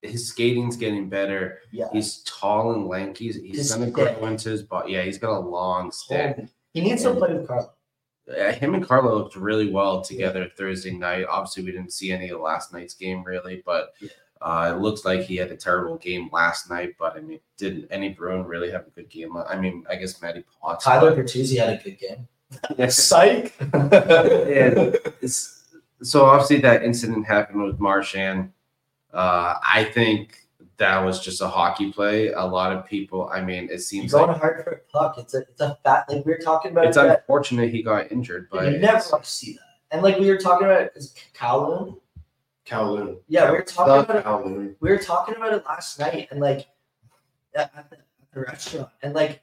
his 0.00 0.28
skating's 0.28 0.76
getting 0.76 1.08
better. 1.10 1.58
Yeah. 1.72 1.88
He's 1.92 2.22
tall 2.22 2.72
and 2.72 2.86
lanky. 2.86 3.26
He's, 3.26 3.36
he's 3.36 3.56
His 3.58 3.72
gonna 3.72 3.90
stick. 3.90 3.94
grow 3.94 4.26
into 4.28 4.48
his 4.48 4.62
body. 4.62 4.92
Yeah, 4.92 5.02
he's 5.02 5.18
got 5.18 5.36
a 5.36 5.40
long 5.40 5.90
stick. 5.90 6.36
Holy- 6.36 6.48
He 6.72 6.80
needs 6.82 7.02
to 7.02 7.12
play 7.14 7.34
with 7.34 7.46
Carlo. 7.48 7.70
Him 8.28 8.74
and 8.74 8.86
Carlo 8.86 9.16
looked 9.18 9.36
really 9.36 9.70
well 9.70 10.00
together 10.02 10.50
Thursday 10.56 10.90
night. 10.92 11.24
Obviously, 11.28 11.64
we 11.64 11.72
didn't 11.72 11.92
see 11.92 12.12
any 12.12 12.28
of 12.30 12.40
last 12.40 12.72
night's 12.72 12.94
game 12.94 13.24
really, 13.24 13.62
but 13.64 13.94
Yeah. 14.00 14.08
uh, 14.42 14.72
it 14.74 14.80
looks 14.80 15.04
like 15.04 15.22
he 15.22 15.36
had 15.36 15.50
a 15.50 15.56
terrible 15.56 15.96
game 15.96 16.28
last 16.32 16.68
night. 16.70 16.94
But 16.98 17.16
I 17.16 17.20
mean, 17.20 17.40
didn't 17.56 17.86
any 17.90 18.10
Bruin 18.10 18.44
really 18.44 18.70
have 18.70 18.86
a 18.86 18.90
good 18.90 19.08
game? 19.08 19.36
I 19.36 19.56
mean, 19.58 19.84
I 19.88 19.96
guess 19.96 20.20
Matty 20.20 20.44
Potts. 20.60 20.84
Tyler 20.84 21.16
Bertuzzi 21.16 21.58
had 21.58 21.80
a 21.80 21.82
good 21.82 21.98
game. 21.98 22.28
Yes. 22.78 22.96
Psych. 22.96 23.54
it's, 25.20 25.64
so 26.02 26.24
obviously 26.24 26.60
that 26.60 26.82
incident 26.82 27.26
happened 27.26 27.62
with 27.62 27.78
Marchand. 27.78 28.52
Uh, 29.12 29.54
I 29.62 29.84
think 29.84 30.47
that 30.78 30.98
was 31.04 31.20
just 31.20 31.40
a 31.40 31.48
hockey 31.48 31.92
play. 31.92 32.28
A 32.32 32.44
lot 32.44 32.72
of 32.72 32.86
people, 32.86 33.28
I 33.32 33.40
mean, 33.42 33.64
it 33.64 33.70
You're 33.70 33.78
seems 33.78 34.12
going 34.12 34.28
like 34.28 34.40
hard 34.40 34.64
for 34.64 34.70
a 34.70 34.78
puck. 34.92 35.18
It's 35.18 35.34
a 35.34 35.38
it's 35.38 35.60
a 35.60 35.76
fat 35.84 36.06
like 36.08 36.24
we 36.24 36.32
were 36.32 36.38
talking 36.38 36.70
about 36.72 36.86
it's 36.86 36.96
it, 36.96 37.02
that- 37.02 37.20
unfortunate 37.20 37.70
he 37.70 37.82
got 37.82 38.10
injured, 38.12 38.48
but 38.50 38.72
you 38.72 38.78
never 38.78 39.02
want 39.12 39.24
to 39.24 39.30
see 39.30 39.52
that. 39.54 39.60
And 39.90 40.02
like 40.02 40.18
we 40.18 40.28
were 40.28 40.36
talking 40.38 40.66
about 40.66 40.82
it, 40.82 40.92
is 40.96 41.14
Kowloon. 41.34 41.98
Kowloon. 42.66 43.18
Yeah, 43.28 43.50
we 43.50 43.56
were 43.58 43.62
talking 43.62 44.14
The 44.14 44.20
about 44.20 44.46
it. 44.46 44.76
We 44.80 44.90
were 44.90 44.98
talking 44.98 45.34
about 45.36 45.52
it 45.54 45.64
last 45.64 45.98
night, 45.98 46.28
and 46.30 46.40
like 46.40 46.66
at, 47.54 47.72
at 47.74 47.90
the, 47.90 47.96
at 47.96 48.04
the 48.32 48.40
restaurant, 48.40 48.90
and 49.02 49.14
like 49.14 49.40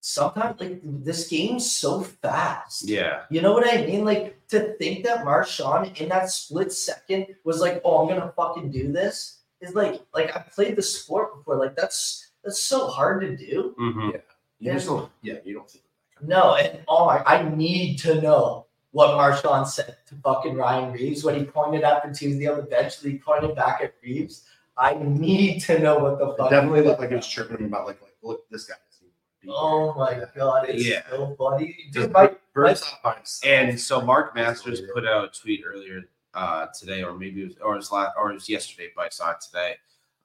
sometimes 0.00 0.60
like 0.60 0.80
this 0.84 1.28
game's 1.28 1.70
so 1.70 2.02
fast. 2.02 2.88
yeah, 2.88 3.22
You 3.30 3.40
know 3.42 3.52
what 3.52 3.66
I 3.66 3.84
mean? 3.86 4.04
Like 4.04 4.38
to 4.48 4.74
think 4.74 5.04
that 5.04 5.24
Marchand 5.24 5.96
in 5.98 6.08
that 6.10 6.30
split 6.30 6.70
second 6.72 7.26
was 7.44 7.60
like, 7.60 7.80
"Oh, 7.84 8.02
I'm 8.02 8.08
gonna 8.08 8.32
fucking 8.36 8.70
do 8.70 8.92
this," 8.92 9.37
is 9.60 9.74
like, 9.74 10.00
like 10.14 10.34
I 10.36 10.40
played 10.40 10.76
the 10.76 10.82
sport 10.82 11.36
before. 11.36 11.56
Like 11.56 11.76
that's 11.76 12.30
that's 12.44 12.58
so 12.60 12.86
hard 12.88 13.20
to 13.22 13.36
do. 13.36 13.74
hmm 13.78 14.10
You 14.58 14.72
just 14.72 14.86
don't. 14.86 15.10
Yeah, 15.22 15.34
you 15.44 15.54
don't 15.54 15.68
think. 15.70 15.84
No, 16.22 16.54
and 16.54 16.80
oh 16.88 17.06
my, 17.06 17.22
I 17.24 17.48
need 17.48 17.98
to 18.00 18.20
know 18.20 18.66
what 18.90 19.16
Marchand 19.16 19.68
said 19.68 19.96
to 20.06 20.14
fucking 20.16 20.56
Ryan 20.56 20.92
Reaves 20.92 21.22
when 21.22 21.34
he 21.36 21.44
pointed 21.44 21.84
at 21.84 22.02
the 22.06 22.12
Tuesday 22.12 22.46
on 22.48 22.56
the 22.56 22.62
bench. 22.64 23.02
and 23.02 23.12
He 23.12 23.18
pointed 23.18 23.54
back 23.54 23.80
at 23.82 23.94
Reaves. 24.02 24.44
I 24.76 24.94
need 24.94 25.60
to 25.62 25.78
know 25.78 25.98
what 25.98 26.18
the 26.18 26.30
It 26.30 26.36
fuck. 26.38 26.50
definitely 26.50 26.82
looked 26.82 27.00
like 27.00 27.10
it 27.10 27.16
was 27.16 27.26
chirping 27.26 27.58
him 27.58 27.66
about 27.66 27.86
like 27.86 28.00
like 28.00 28.14
look 28.22 28.48
this 28.50 28.64
guy. 28.64 28.74
doesn't 28.90 29.06
even 29.06 29.12
be 29.42 29.48
Oh 29.54 29.94
my 29.94 30.24
god, 30.36 30.68
it's 30.68 30.84
Yeah. 30.86 31.02
so 31.10 31.34
funny. 31.38 31.76
Dude, 31.92 32.02
Just 32.02 32.10
my, 32.10 32.34
Bird's 32.54 32.80
not 32.80 33.02
by 33.02 33.14
himself. 33.16 33.52
And 33.52 33.78
so 33.80 34.00
Mark 34.00 34.34
Masters 34.34 34.80
put 34.94 35.06
out 35.06 35.24
a 35.24 35.40
tweet 35.40 35.62
earlier 35.66 36.02
uh, 36.34 36.66
today, 36.78 37.02
or 37.02 37.16
maybe 37.16 37.42
it 37.42 37.48
was, 37.48 37.56
or 37.62 37.74
it 37.74 37.78
was 37.78 37.92
last, 37.92 38.12
or 38.18 38.30
it 38.30 38.34
was 38.34 38.48
yesterday, 38.48 38.88
but 38.94 39.06
I 39.06 39.08
saw 39.08 39.32
it 39.32 39.40
today. 39.40 39.74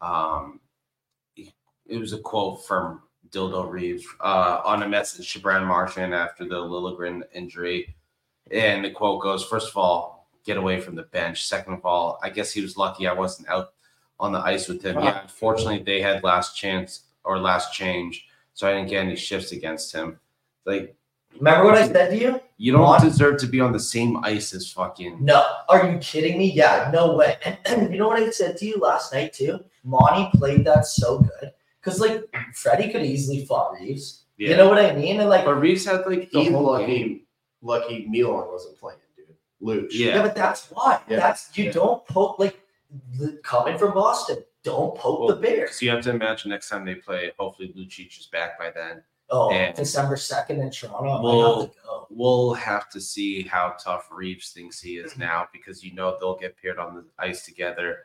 Um, 0.02 0.60
it 1.36 1.98
was 1.98 2.14
a 2.14 2.20
quote 2.20 2.66
from 2.66 3.02
Dildo 3.30 3.70
Reaves 3.70 4.06
uh, 4.22 4.62
on 4.64 4.84
a 4.84 4.88
message 4.88 5.32
to 5.34 5.40
Brad 5.40 5.64
Marchand 5.64 6.14
after 6.14 6.46
the 6.46 6.56
Liljegren 6.56 7.24
injury. 7.34 7.96
And 8.52 8.86
the 8.86 8.92
quote 8.92 9.22
goes, 9.22 9.44
first 9.44 9.70
of 9.70 9.78
all, 9.78 10.30
get 10.46 10.58
away 10.58 10.80
from 10.80 10.96
the 10.96 11.04
bench. 11.04 11.46
Second 11.46 11.74
of 11.74 11.86
all, 11.86 12.20
I 12.22 12.30
guess 12.30 12.52
he 12.52 12.62
was 12.62 12.78
lucky 12.78 13.08
I 13.08 13.14
wasn't 13.14 13.50
out 13.50 13.74
on 14.20 14.32
the 14.32 14.40
ice 14.40 14.68
with 14.68 14.82
him. 14.82 15.00
Yeah, 15.00 15.22
unfortunately, 15.22 15.84
they 15.84 16.02
had 16.02 16.24
last 16.24 16.56
chance 16.56 17.04
or 17.24 17.40
last 17.40 17.74
change, 17.74 18.28
so 18.54 18.68
I 18.68 18.74
didn't 18.74 18.90
get 18.90 19.04
any 19.04 19.16
shifts 19.16 19.52
against 19.52 19.94
him. 19.94 20.20
Like, 20.66 20.96
Remember 21.38 21.66
what 21.66 21.76
I 21.76 21.88
said 21.88 22.10
to 22.10 22.18
you? 22.18 22.40
you 22.58 22.72
don't 22.72 23.02
deserve 23.02 23.38
to 23.40 23.48
be 23.48 23.60
on 23.60 23.74
the 23.74 23.80
same 23.80 24.24
ice 24.24 24.54
as 24.54 24.72
fucking. 24.72 25.18
No. 25.24 25.46
Are 25.68 25.90
you 25.92 25.98
kidding 25.98 26.38
me? 26.38 26.52
Yeah, 26.52 26.90
no 26.94 27.16
way. 27.16 27.38
And, 27.44 27.58
and 27.66 27.92
you 27.92 28.00
know 28.00 28.08
what 28.08 28.22
I 28.22 28.30
said 28.30 28.58
to 28.58 28.66
you 28.66 28.78
last 28.78 29.14
night 29.14 29.34
too? 29.34 29.60
Monty 29.84 30.30
played 30.38 30.64
that 30.66 30.86
so 30.86 31.20
good. 31.20 31.52
Because 31.82 32.00
like 32.00 32.24
Freddie 32.54 32.92
could 32.92 33.04
easily 33.04 33.46
fought 33.46 33.74
Reaves. 33.74 34.24
Yeah. 34.38 34.52
You 34.52 34.58
know 34.58 34.70
what 34.70 34.80
I 34.80 34.96
mean? 34.96 35.20
And 35.20 35.30
like 35.30 35.44
but 35.46 35.56
Reaves 35.56 35.86
had 35.86 36.06
like 36.06 36.32
the 36.32 36.46
whole 36.46 36.72
lucky. 36.72 36.86
game. 36.86 37.22
Lucky 37.62 38.06
Milan 38.10 38.48
wasn't 38.50 38.78
playing, 38.80 39.00
dude. 39.16 39.28
Luch. 39.62 39.90
Yeah. 39.92 40.16
Yeah, 40.16 40.22
but 40.22 40.36
that's 40.36 40.68
why. 40.72 41.00
Yeah, 41.10 41.18
That's 41.18 41.58
you 41.58 41.66
yeah. 41.66 41.72
don't 41.72 42.06
poke 42.08 42.40
like 42.40 42.60
the, 43.18 43.40
coming 43.44 43.78
from 43.78 43.94
Boston. 43.94 44.38
Don't 44.64 44.96
poke 44.98 45.20
Well, 45.20 45.28
the 45.30 45.36
Bears. 45.36 45.76
So 45.76 45.86
you 45.86 45.92
have 45.92 46.04
to 46.06 46.12
imagine 46.12 46.52
next 46.52 46.70
time 46.70 46.86
they 46.86 46.96
play, 46.96 47.32
hopefully 47.38 47.74
Lucic 47.78 48.18
is 48.18 48.28
back 48.32 48.58
by 48.58 48.72
then. 48.72 49.04
Oh, 49.34 49.72
December 49.76 50.16
second 50.16 50.62
in 50.62 50.70
Toronto. 50.70 51.22
Well, 51.24 51.62
have 51.62 51.72
to 51.72 51.76
go. 51.84 52.08
We'll 52.12 52.54
have 52.54 52.90
to 52.92 53.02
see 53.02 53.42
how 53.44 53.76
tough 53.84 54.08
Reaves 54.12 54.52
thinks 54.52 54.80
he 54.80 54.98
is 54.98 55.18
now 55.18 55.48
because 55.52 55.84
you 55.84 55.94
know 55.96 56.18
they'll 56.20 56.38
get 56.38 56.56
paired 56.62 56.78
on 56.78 56.96
the 56.96 57.06
ice 57.18 57.44
together. 57.46 58.00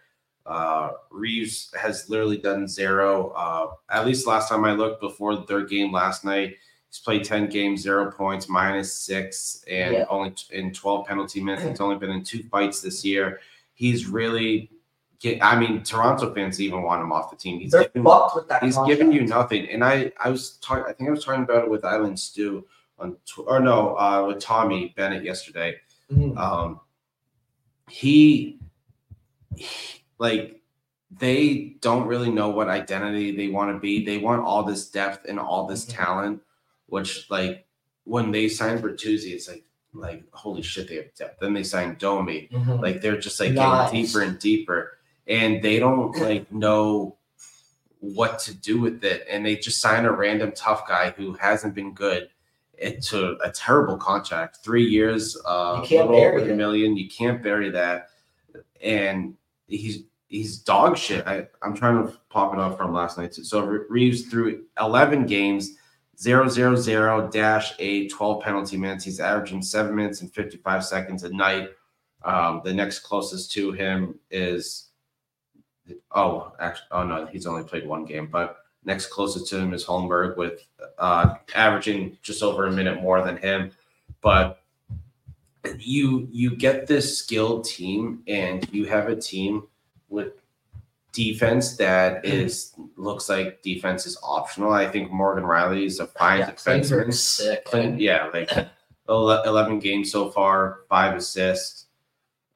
Uh, 0.46 0.92
Reaves 1.10 1.70
has 1.78 2.08
literally 2.08 2.38
done 2.38 2.66
zero. 2.66 3.28
Uh, 3.36 3.66
at 3.90 4.06
least 4.06 4.26
last 4.26 4.48
time 4.48 4.64
I 4.64 4.72
looked 4.72 5.00
before 5.02 5.36
their 5.44 5.66
game 5.66 5.92
last 5.92 6.24
night, 6.24 6.56
he's 6.88 7.00
played 7.00 7.24
10 7.24 7.50
games, 7.50 7.82
zero 7.82 8.10
points, 8.10 8.48
minus 8.48 8.90
six, 8.92 9.62
and 9.68 9.94
Yeah. 9.94 10.06
only 10.08 10.32
in 10.50 10.72
12 10.72 11.06
penalty 11.06 11.42
minutes. 11.42 11.64
He's 11.68 11.80
only 11.82 11.96
been 11.96 12.10
in 12.10 12.24
two 12.24 12.42
fights 12.44 12.80
this 12.80 13.04
year. 13.04 13.40
He's 13.74 14.06
really 14.06 14.70
get, 15.20 15.42
I 15.42 15.58
mean, 15.58 15.82
Toronto 15.82 16.32
fans 16.34 16.60
even 16.60 16.82
want 16.82 17.02
him 17.02 17.12
off 17.12 17.30
the 17.30 17.36
team. 17.36 17.60
He's 17.60 17.72
They're 17.72 17.84
given- 17.84 18.04
fucked 18.04 18.36
with 18.36 18.48
that. 18.48 18.62
he's 18.62 18.74
contract. 18.76 18.98
giving 19.00 19.12
you 19.12 19.26
nothing. 19.26 19.68
And 19.68 19.84
I, 19.84 20.12
I 20.22 20.30
was 20.30 20.56
talking, 20.58 20.84
I 20.88 20.92
think 20.92 21.08
I 21.08 21.12
was 21.12 21.24
talking 21.24 21.42
about 21.42 21.64
it 21.64 21.70
with 21.70 21.84
Island 21.84 22.18
Stew 22.18 22.66
on, 22.98 23.16
tw- 23.26 23.40
or 23.46 23.60
no, 23.60 23.96
uh, 23.98 24.24
with 24.26 24.38
Tommy 24.40 24.92
Bennett 24.96 25.24
yesterday. 25.24 25.76
Mhm. 26.12 26.36
Um, 26.36 26.80
he, 27.88 28.58
he- 29.56 29.66
like, 30.18 30.60
they 31.10 31.76
don't 31.80 32.06
really 32.06 32.30
know 32.30 32.50
what 32.50 32.68
identity 32.68 33.34
they 33.34 33.48
want 33.48 33.74
to 33.74 33.78
be. 33.80 34.04
They 34.04 34.18
want 34.18 34.42
all 34.42 34.62
this 34.62 34.88
depth 34.90 35.26
and 35.28 35.38
all 35.40 35.66
this 35.66 35.86
Mhm. 35.86 35.94
talent, 35.96 36.42
which, 36.86 37.28
like, 37.30 37.66
when 38.04 38.30
they 38.30 38.48
signed 38.48 38.82
Bertuzzi, 38.82 39.32
it's 39.32 39.48
like, 39.48 39.64
like 39.94 40.22
holy 40.32 40.62
shit, 40.62 40.86
they 40.88 40.96
have 40.96 41.14
depth. 41.14 41.40
Then 41.40 41.54
they 41.54 41.62
signed 41.62 41.98
Domi, 41.98 42.48
Mhm. 42.52 42.80
like 42.82 43.00
they're 43.00 43.18
just 43.18 43.40
like 43.40 43.52
Nice. 43.52 43.90
getting 43.90 44.04
deeper 44.04 44.20
and 44.22 44.38
deeper 44.38 44.97
and 45.28 45.62
they 45.62 45.78
don't 45.78 46.16
like 46.18 46.50
know 46.50 47.16
what 48.00 48.38
to 48.40 48.54
do 48.54 48.80
with 48.80 49.04
it. 49.04 49.26
And 49.28 49.44
they 49.44 49.56
just 49.56 49.80
sign 49.80 50.04
a 50.04 50.12
random 50.12 50.52
tough 50.54 50.88
guy 50.88 51.10
who 51.10 51.34
hasn't 51.34 51.74
been 51.74 51.92
good 51.92 52.30
into 52.78 53.36
a 53.42 53.50
terrible 53.50 53.96
contract. 53.96 54.58
Three 54.64 54.84
years 54.84 55.36
uh 55.44 55.80
You 55.82 55.88
can't 55.88 56.10
bury 56.10 56.42
over 56.42 56.52
a 56.52 56.54
million. 56.56 56.96
You 56.96 57.08
can't 57.08 57.42
bury 57.42 57.70
that. 57.70 58.10
And 58.82 59.34
he's 59.66 60.04
he's 60.28 60.58
dog 60.58 60.96
shit. 60.96 61.26
I, 61.26 61.46
i'm 61.62 61.74
trying 61.74 62.06
to 62.06 62.12
pop 62.30 62.52
it 62.52 62.60
up 62.60 62.76
from 62.76 62.92
last 62.92 63.18
night. 63.18 63.32
Too. 63.32 63.44
so 63.44 63.60
Re- 63.64 63.86
reaves 63.88 64.22
through 64.28 64.64
11 64.80 65.26
games 65.26 65.76
0 66.18 66.48
0 66.48 66.76
0 66.76 67.28
dash 67.28 67.74
8 67.78 68.10
12 68.10 68.42
penalty 68.42 68.76
minutes. 68.76 69.04
He's 69.04 69.20
averaging 69.20 69.62
7 69.62 69.94
minutes 69.94 70.20
and 70.20 70.32
55 70.32 70.84
seconds 70.84 71.24
a 71.24 71.30
night. 71.30 71.70
Um 72.24 72.62
the 72.64 72.72
next 72.72 73.00
closest 73.00 73.50
to 73.52 73.72
him 73.72 74.20
is 74.30 74.87
oh 76.12 76.52
actually 76.60 76.86
oh 76.92 77.04
no 77.04 77.26
he's 77.26 77.46
only 77.46 77.62
played 77.62 77.86
one 77.86 78.04
game 78.04 78.26
but 78.26 78.58
next 78.84 79.06
closest 79.06 79.46
to 79.48 79.58
him 79.58 79.72
is 79.74 79.84
holmberg 79.84 80.36
with 80.36 80.66
uh 80.98 81.34
averaging 81.54 82.16
just 82.22 82.42
over 82.42 82.66
a 82.66 82.72
minute 82.72 83.00
more 83.02 83.22
than 83.24 83.36
him 83.36 83.70
but 84.20 84.60
you 85.78 86.28
you 86.30 86.54
get 86.56 86.86
this 86.86 87.18
skilled 87.18 87.64
team 87.64 88.22
and 88.28 88.68
you 88.72 88.84
have 88.86 89.08
a 89.08 89.16
team 89.16 89.66
with 90.08 90.32
defense 91.12 91.76
that 91.76 92.24
is 92.24 92.74
looks 92.96 93.28
like 93.28 93.60
defense 93.62 94.06
is 94.06 94.16
optional 94.22 94.72
i 94.72 94.86
think 94.86 95.10
morgan 95.10 95.44
rielly 95.44 95.84
is 95.84 96.00
a 96.00 96.06
fine 96.06 96.40
Yeah, 96.40 96.50
defenseman 96.50 97.12
sick. 97.12 97.64
Clint, 97.64 98.00
yeah, 98.00 98.30
like 98.32 98.50
11 99.08 99.78
games 99.78 100.12
so 100.12 100.30
far, 100.30 100.80
five 100.88 101.16
assists, 101.16 101.86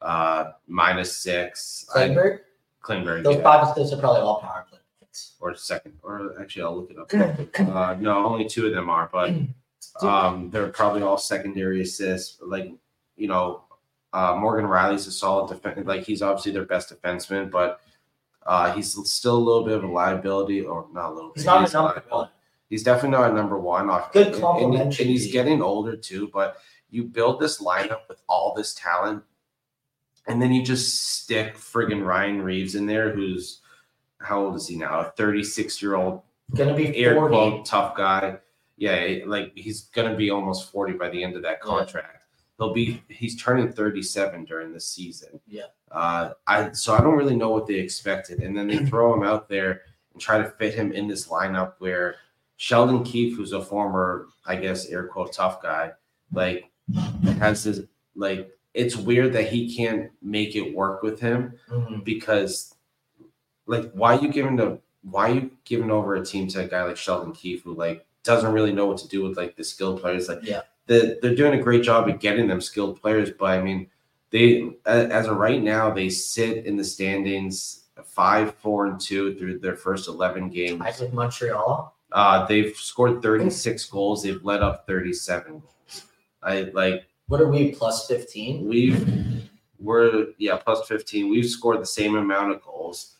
uh, 0.01 0.51
minus 0.67 1.17
six. 1.17 1.85
Klingberg. 1.93 2.41
Klingberg, 2.83 3.23
Those 3.23 3.37
yeah. 3.37 3.43
five 3.43 3.67
assists 3.67 3.93
are 3.93 3.99
probably 3.99 4.21
all 4.21 4.39
power 4.41 4.65
play 4.69 4.79
points. 4.99 5.33
or 5.39 5.55
second, 5.55 5.93
or 6.03 6.39
actually, 6.39 6.63
I'll 6.63 6.75
look 6.75 6.91
it 6.91 6.97
up. 6.99 7.67
Uh, 7.75 7.95
no, 7.99 8.25
only 8.25 8.45
two 8.45 8.67
of 8.67 8.73
them 8.73 8.89
are, 8.89 9.09
but 9.11 9.31
um, 10.01 10.49
they're 10.49 10.67
probably 10.69 11.01
all 11.01 11.17
secondary 11.17 11.81
assists. 11.81 12.39
Like, 12.41 12.71
you 13.15 13.27
know, 13.27 13.63
uh, 14.11 14.35
Morgan 14.39 14.65
Rielly's 14.69 15.07
a 15.07 15.11
solid 15.11 15.49
defense. 15.49 15.87
Like, 15.87 16.03
he's 16.03 16.21
obviously 16.21 16.51
their 16.51 16.65
best 16.65 16.93
defenseman, 16.93 17.49
but 17.49 17.79
uh, 18.45 18.73
he's 18.73 18.93
still 19.11 19.37
a 19.37 19.43
little 19.43 19.63
bit 19.63 19.77
of 19.77 19.83
a 19.83 19.87
liability, 19.87 20.61
or 20.61 20.87
not 20.93 21.11
a 21.11 21.13
little 21.13 21.29
bit. 21.29 21.37
He's 21.39 21.45
not 21.45 21.57
a 21.57 21.61
he's 21.61 21.73
a 21.73 21.77
number 21.77 21.87
liability. 21.89 22.09
one. 22.15 22.29
He's 22.69 22.83
definitely 22.83 23.17
not 23.17 23.31
a 23.31 23.33
number 23.33 23.57
one. 23.59 23.89
Off, 23.89 24.11
Good 24.11 24.27
and- 24.27 24.35
and, 24.35 24.43
complementary 24.43 25.05
and 25.05 25.11
he's 25.11 25.31
getting 25.31 25.61
older 25.61 25.95
too. 25.95 26.29
But 26.33 26.57
you 26.89 27.03
build 27.05 27.39
this 27.39 27.61
lineup 27.61 28.01
with 28.09 28.21
all 28.27 28.53
this 28.55 28.73
talent, 28.73 29.23
and 30.27 30.41
then 30.41 30.51
you 30.53 30.63
just 30.63 31.19
stick 31.21 31.55
friggin' 31.57 32.05
Ryan 32.05 32.41
Reaves 32.41 32.75
in 32.75 32.85
there, 32.85 33.11
who's 33.11 33.61
how 34.21 34.45
old 34.45 34.55
is 34.55 34.67
he 34.67 34.77
now? 34.77 34.99
A 35.01 35.11
36 35.11 35.81
year 35.81 35.95
old 35.95 36.21
Gonna 36.55 36.75
be 36.75 36.95
air 36.97 37.15
quote 37.15 37.65
tough 37.65 37.95
guy. 37.97 38.37
Yeah, 38.77 39.19
like 39.25 39.51
he's 39.55 39.83
gonna 39.95 40.15
be 40.15 40.29
almost 40.29 40.71
40 40.71 40.93
by 40.93 41.09
the 41.09 41.23
end 41.23 41.35
of 41.35 41.41
that 41.43 41.59
Yeah. 41.63 41.69
contract. 41.69 42.17
He'll 42.57 42.73
be 42.73 43.01
he's 43.09 43.41
turning 43.41 43.71
37 43.71 44.45
during 44.45 44.71
the 44.73 44.79
season. 44.79 45.39
Yeah. 45.47 45.63
Uh 45.91 46.33
I 46.47 46.71
so 46.73 46.93
I 46.93 47.01
don't 47.01 47.15
really 47.15 47.35
know 47.35 47.49
what 47.49 47.65
they 47.67 47.75
expected. 47.75 48.39
And 48.39 48.55
then 48.57 48.67
they 48.67 48.77
throw 48.85 49.13
him 49.13 49.23
out 49.23 49.49
there 49.49 49.81
and 50.13 50.21
try 50.21 50.37
to 50.37 50.49
fit 50.51 50.73
him 50.73 50.91
in 50.91 51.07
this 51.07 51.27
lineup 51.27 51.73
where 51.79 52.15
Sheldon 52.57 53.03
Keefe, 53.03 53.35
who's 53.35 53.51
a 53.51 53.61
former, 53.61 54.27
I 54.45 54.55
guess, 54.55 54.85
air 54.87 55.07
quote 55.07 55.33
tough 55.33 55.61
guy, 55.61 55.91
like 56.31 56.69
has 57.39 57.63
this 57.63 57.81
like 58.15 58.51
it's 58.73 58.95
weird 58.95 59.33
that 59.33 59.47
he 59.49 59.73
can't 59.75 60.11
make 60.21 60.55
it 60.55 60.73
work 60.75 61.03
with 61.03 61.19
him 61.19 61.53
Mhm. 61.69 62.03
because 62.03 62.75
like 63.67 63.91
why 63.93 64.15
you 64.19 64.27
giving 64.29 64.55
the 64.55 64.79
why 65.03 65.27
you 65.29 65.51
giving 65.65 65.91
over 65.91 66.15
a 66.15 66.25
team 66.25 66.47
to 66.47 66.61
a 66.61 66.67
guy 66.67 66.83
like 66.83 66.97
Sheldon 66.97 67.33
Keefe 67.33 67.63
who 67.63 67.73
like 67.75 68.05
doesn't 68.23 68.53
really 68.53 68.71
know 68.71 68.85
what 68.85 68.97
to 68.99 69.07
do 69.07 69.21
with 69.23 69.37
like 69.37 69.55
the 69.55 69.63
skilled 69.63 69.99
players 70.01 70.27
like 70.29 70.39
Yeah. 70.43 70.61
the, 70.87 71.19
they're 71.21 71.35
doing 71.35 71.59
a 71.59 71.63
great 71.63 71.83
job 71.83 72.09
at 72.09 72.19
getting 72.19 72.47
them 72.47 72.61
skilled 72.61 73.01
players 73.01 73.29
but 73.37 73.45
I 73.45 73.61
mean 73.61 73.87
they 74.31 74.71
as 74.85 75.27
of 75.27 75.37
right 75.37 75.61
now 75.61 75.91
they 75.91 76.09
sit 76.09 76.65
in 76.65 76.77
the 76.77 76.83
standings 76.83 77.83
five 78.03 78.55
four 78.55 78.87
and 78.87 78.99
two 78.99 79.35
through 79.35 79.59
their 79.59 79.75
first 79.75 80.07
11 80.07 80.49
games 80.49 80.79
Tied 80.81 80.99
with 80.99 81.13
Montreal. 81.13 81.95
uh 82.11 82.45
they've 82.47 82.75
scored 82.75 83.21
36 83.21 83.85
goals 83.89 84.23
they've 84.23 84.43
let 84.43 84.61
up 84.63 84.87
37 84.87 85.51
goals 85.59 86.03
I 86.41 86.61
like 86.73 87.05
What 87.33 87.41
are 87.41 87.47
we? 87.47 87.71
Plus 87.71 88.05
fifteen. 88.05 88.67
we've 88.67 89.49
we're 89.79 90.27
yeah 90.37 90.55
plus 90.55 90.87
15 90.87 91.31
we've 91.31 91.49
scored 91.49 91.81
the 91.81 91.85
same 91.99 92.15
amount 92.15 92.51
of 92.51 92.61
goals 92.61 93.15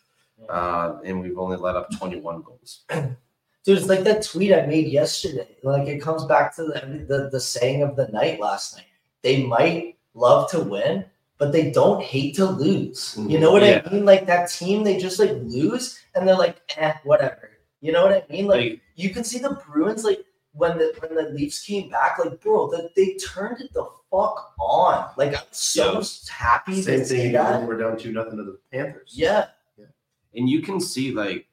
uh, 0.48 1.00
and 1.04 1.20
we've 1.20 1.40
only 1.40 1.58
let 1.58 1.76
up 1.76 1.92
21 1.98 2.44
goals 2.44 2.84
Dude, 2.90 3.78
it's 3.80 3.88
like 3.88 4.04
that 4.04 4.22
tweet 4.24 4.54
I 4.54 4.68
made 4.68 4.88
yesterday. 4.88 5.48
Like 5.64 5.88
it 5.88 6.00
comes 6.00 6.26
back 6.26 6.56
to 6.58 6.64
the, 6.64 7.06
the 7.10 7.30
the 7.32 7.40
saying 7.40 7.82
of 7.82 7.96
the 7.96 8.08
night 8.10 8.40
last 8.40 8.76
night. 8.78 8.86
They 9.24 9.46
might 9.48 9.98
love 10.14 10.48
to 10.52 10.60
win, 10.60 11.06
but 11.40 11.52
they 11.52 11.72
don't 11.72 12.04
hate 12.04 12.36
to 12.36 12.46
lose. 12.46 13.18
You 13.18 13.40
know 13.40 13.52
what 13.52 13.64
Yeah. 13.64 13.82
I 13.84 13.94
mean? 13.94 14.06
Like 14.06 14.28
that 14.28 14.52
team, 14.52 14.84
they 14.84 14.98
just 15.00 15.18
like 15.18 15.32
lose 15.58 16.00
and 16.14 16.28
they're 16.28 16.38
like, 16.46 16.58
eh, 16.78 16.94
whatever. 17.04 17.50
You 17.82 17.92
know 17.94 18.04
what 18.06 18.14
I 18.14 18.24
mean? 18.32 18.46
Like 18.46 18.62
like 18.62 18.82
you 18.96 19.10
can 19.10 19.24
see 19.24 19.40
the 19.40 19.58
Bruins 19.66 20.04
like 20.04 20.24
when 20.54 20.78
the 20.78 20.94
when 21.00 21.16
the 21.16 21.32
Leafs 21.34 21.64
came 21.66 21.90
back, 21.90 22.20
like 22.20 22.40
bro, 22.42 22.70
that 22.72 22.94
they 22.96 23.16
turned 23.16 23.60
it 23.62 23.74
the 23.74 23.86
fuck 24.12 24.54
on. 24.60 25.10
Like 25.18 25.36
I'm 25.36 25.44
so 25.52 25.94
Yeah. 26.00 26.04
happy 26.32 26.82
Same 26.82 27.00
to 27.00 27.06
see 27.06 27.18
thing. 27.18 27.32
that. 27.34 27.60
when 27.60 27.68
We're 27.68 27.78
down 27.78 27.98
two 27.98 28.12
nothing 28.12 28.38
to 28.38 28.44
the 28.44 28.60
Panthers. 28.72 29.12
Yeah. 29.14 29.48
yeah. 29.78 29.86
and 30.36 30.48
you 30.50 30.62
can 30.62 30.80
see 30.80 31.12
like 31.12 31.48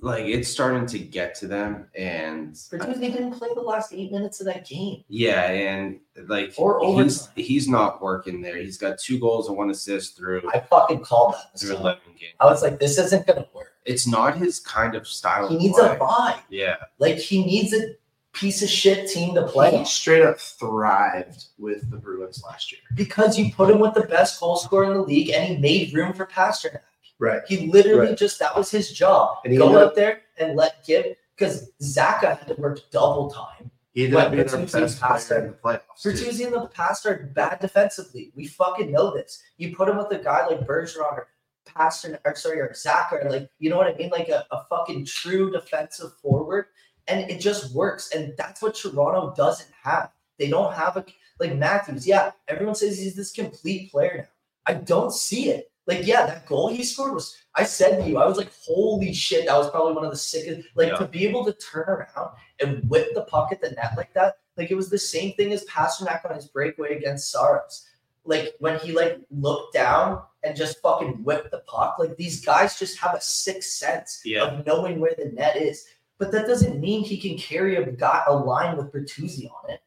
like 0.00 0.26
it's 0.26 0.48
starting 0.50 0.84
to 0.86 0.98
get 0.98 1.34
to 1.34 1.46
them 1.46 1.86
and 1.96 2.52
Bertuzzi 2.54 3.00
didn't 3.00 3.32
play 3.32 3.48
the 3.54 3.62
last 3.62 3.92
eight 3.94 4.12
minutes 4.12 4.38
of 4.40 4.46
that 4.46 4.66
game. 4.68 5.02
yeah 5.08 5.44
and 5.50 5.98
like 6.28 6.52
Or 6.58 6.80
he's 6.80 7.22
overtime. 7.22 7.32
he's 7.36 7.68
not 7.68 8.02
working 8.02 8.42
there 8.42 8.58
he's 8.58 8.76
got 8.76 8.98
two 8.98 9.18
goals 9.18 9.48
and 9.48 9.56
one 9.56 9.70
assist 9.70 10.16
through 10.16 10.42
I 10.52 10.60
fucking 10.60 11.00
called 11.00 11.34
that. 11.34 11.58
through 11.58 11.76
11 11.76 12.00
games 12.20 12.34
I 12.38 12.44
was 12.46 12.62
like, 12.62 12.78
this 12.78 12.98
isn't 12.98 13.26
gonna 13.26 13.46
work. 13.54 13.72
It's 13.84 14.06
not 14.06 14.36
his 14.38 14.60
kind 14.60 14.94
of 14.94 15.06
style 15.06 15.48
He 15.48 15.56
of 15.56 15.60
needs 15.60 15.78
play. 15.78 15.88
a 15.94 15.96
vibe. 15.98 16.40
yeah 16.48 16.76
Like 16.98 17.16
he 17.18 17.44
needs 17.44 17.72
a 17.74 17.94
piece 18.32 18.62
of 18.62 18.68
shit 18.68 19.08
team 19.08 19.34
to 19.34 19.46
play 19.46 19.76
He 19.76 19.84
straight 19.84 20.22
up 20.22 20.38
thrived 20.38 21.46
with 21.58 21.90
the 21.90 21.96
Bruins 21.96 22.42
last 22.44 22.72
year. 22.72 22.80
because 22.94 23.38
you 23.38 23.52
put 23.52 23.70
him 23.70 23.78
with 23.78 23.94
the 23.94 24.02
best 24.06 24.40
goal 24.40 24.56
scorer 24.56 24.86
in 24.86 24.94
the 24.94 25.02
league 25.02 25.30
and 25.30 25.44
he 25.44 25.56
made 25.58 25.94
room 25.94 26.12
for 26.12 26.26
Pastrnak. 26.26 26.80
Right. 27.18 27.42
He 27.46 27.68
literally 27.70 28.08
Right. 28.08 28.16
just 28.18 28.38
that 28.40 28.56
was 28.56 28.70
his 28.70 28.90
job. 28.92 29.38
And 29.44 29.52
he 29.52 29.58
Go 29.58 29.76
up 29.78 29.94
there 29.94 30.22
and 30.38 30.56
let 30.56 30.84
give 30.84 31.06
because 31.36 31.70
Zacha 31.82 32.38
had 32.38 32.48
to 32.48 32.54
work 32.54 32.80
double 32.90 33.30
time. 33.30 33.70
He 33.92 34.04
ended 34.06 34.18
up 34.18 34.32
being 34.32 34.42
our 34.48 34.56
best 34.56 35.00
player 35.00 35.40
in 35.44 35.46
the 35.52 35.56
playoffs. 35.62 36.02
Bertuzzi 36.04 36.46
in 36.46 36.52
the 36.52 36.66
past 36.66 37.06
are 37.06 37.30
bad 37.32 37.60
defensively. 37.60 38.32
We 38.34 38.48
fucking 38.48 38.90
know 38.90 39.14
this. 39.14 39.40
You 39.56 39.76
put 39.76 39.88
him 39.88 39.96
with 39.96 40.10
a 40.10 40.18
guy 40.18 40.44
like 40.48 40.66
Bergeron 40.66 41.12
or 41.12 41.28
Pastrnak, 41.76 42.20
or 42.24 42.34
sorry, 42.34 42.60
or 42.60 42.72
Zach, 42.74 43.12
or 43.12 43.28
like 43.30 43.48
you 43.58 43.70
know 43.70 43.76
what 43.76 43.86
I 43.86 43.94
mean, 43.94 44.10
like 44.10 44.28
a, 44.28 44.44
a 44.50 44.64
fucking 44.70 45.04
true 45.06 45.50
defensive 45.50 46.12
forward, 46.22 46.66
and 47.08 47.30
it 47.30 47.40
just 47.40 47.74
works. 47.74 48.10
And 48.14 48.34
that's 48.36 48.62
what 48.62 48.74
Toronto 48.74 49.34
doesn't 49.36 49.70
have. 49.82 50.10
They 50.38 50.48
don't 50.48 50.74
have 50.74 50.96
a 50.96 51.04
like 51.40 51.56
Matthews. 51.56 52.06
Yeah, 52.06 52.32
everyone 52.48 52.74
says 52.74 52.98
he's 52.98 53.16
this 53.16 53.32
complete 53.32 53.90
player 53.90 54.16
now. 54.18 54.28
I 54.66 54.74
don't 54.74 55.12
see 55.12 55.50
it. 55.50 55.70
Like, 55.86 56.06
yeah, 56.06 56.24
that 56.24 56.46
goal 56.46 56.68
he 56.68 56.82
scored 56.82 57.12
was. 57.12 57.36
I 57.54 57.64
said 57.64 58.00
to 58.00 58.08
you, 58.08 58.18
I 58.18 58.26
was 58.26 58.38
like, 58.38 58.50
holy 58.66 59.12
shit, 59.12 59.46
that 59.46 59.56
was 59.56 59.70
probably 59.70 59.92
one 59.92 60.04
of 60.04 60.10
the 60.10 60.16
sickest. 60.16 60.66
Like 60.74 60.88
Yeah. 60.88 60.96
to 60.96 61.06
be 61.06 61.26
able 61.26 61.44
to 61.44 61.52
turn 61.52 61.84
around 61.88 62.30
and 62.60 62.88
whip 62.88 63.14
the 63.14 63.22
puck 63.22 63.50
at 63.52 63.60
the 63.60 63.70
net 63.72 63.92
like 63.96 64.12
that. 64.14 64.38
Like 64.56 64.70
it 64.70 64.76
was 64.76 64.88
the 64.88 64.98
same 64.98 65.34
thing 65.34 65.52
as 65.52 65.64
Pastrnak 65.66 66.28
on 66.28 66.34
his 66.34 66.46
breakaway 66.48 66.96
against 66.96 67.30
Saros. 67.30 67.86
Like 68.24 68.54
when 68.60 68.78
he 68.78 68.92
like 68.92 69.20
looked 69.30 69.74
down 69.74 70.22
and 70.44 70.56
just 70.56 70.80
fucking 70.82 71.24
whip 71.24 71.50
the 71.50 71.58
puck. 71.66 71.96
Like 71.98 72.16
these 72.16 72.44
guys 72.44 72.78
just 72.78 72.98
have 72.98 73.14
a 73.14 73.20
sixth 73.20 73.70
sense 73.70 74.20
Yeah. 74.24 74.44
of 74.44 74.66
knowing 74.66 75.00
where 75.00 75.14
the 75.16 75.26
net 75.26 75.56
is. 75.56 75.86
But 76.18 76.30
that 76.32 76.46
doesn't 76.46 76.80
mean 76.80 77.02
he 77.04 77.18
can 77.18 77.36
carry 77.36 77.76
a 77.76 77.90
guy 77.90 78.22
a 78.26 78.34
line 78.34 78.76
with 78.76 78.92
Bertuzzi 78.92 79.50
on 79.50 79.70
it. 79.70 79.80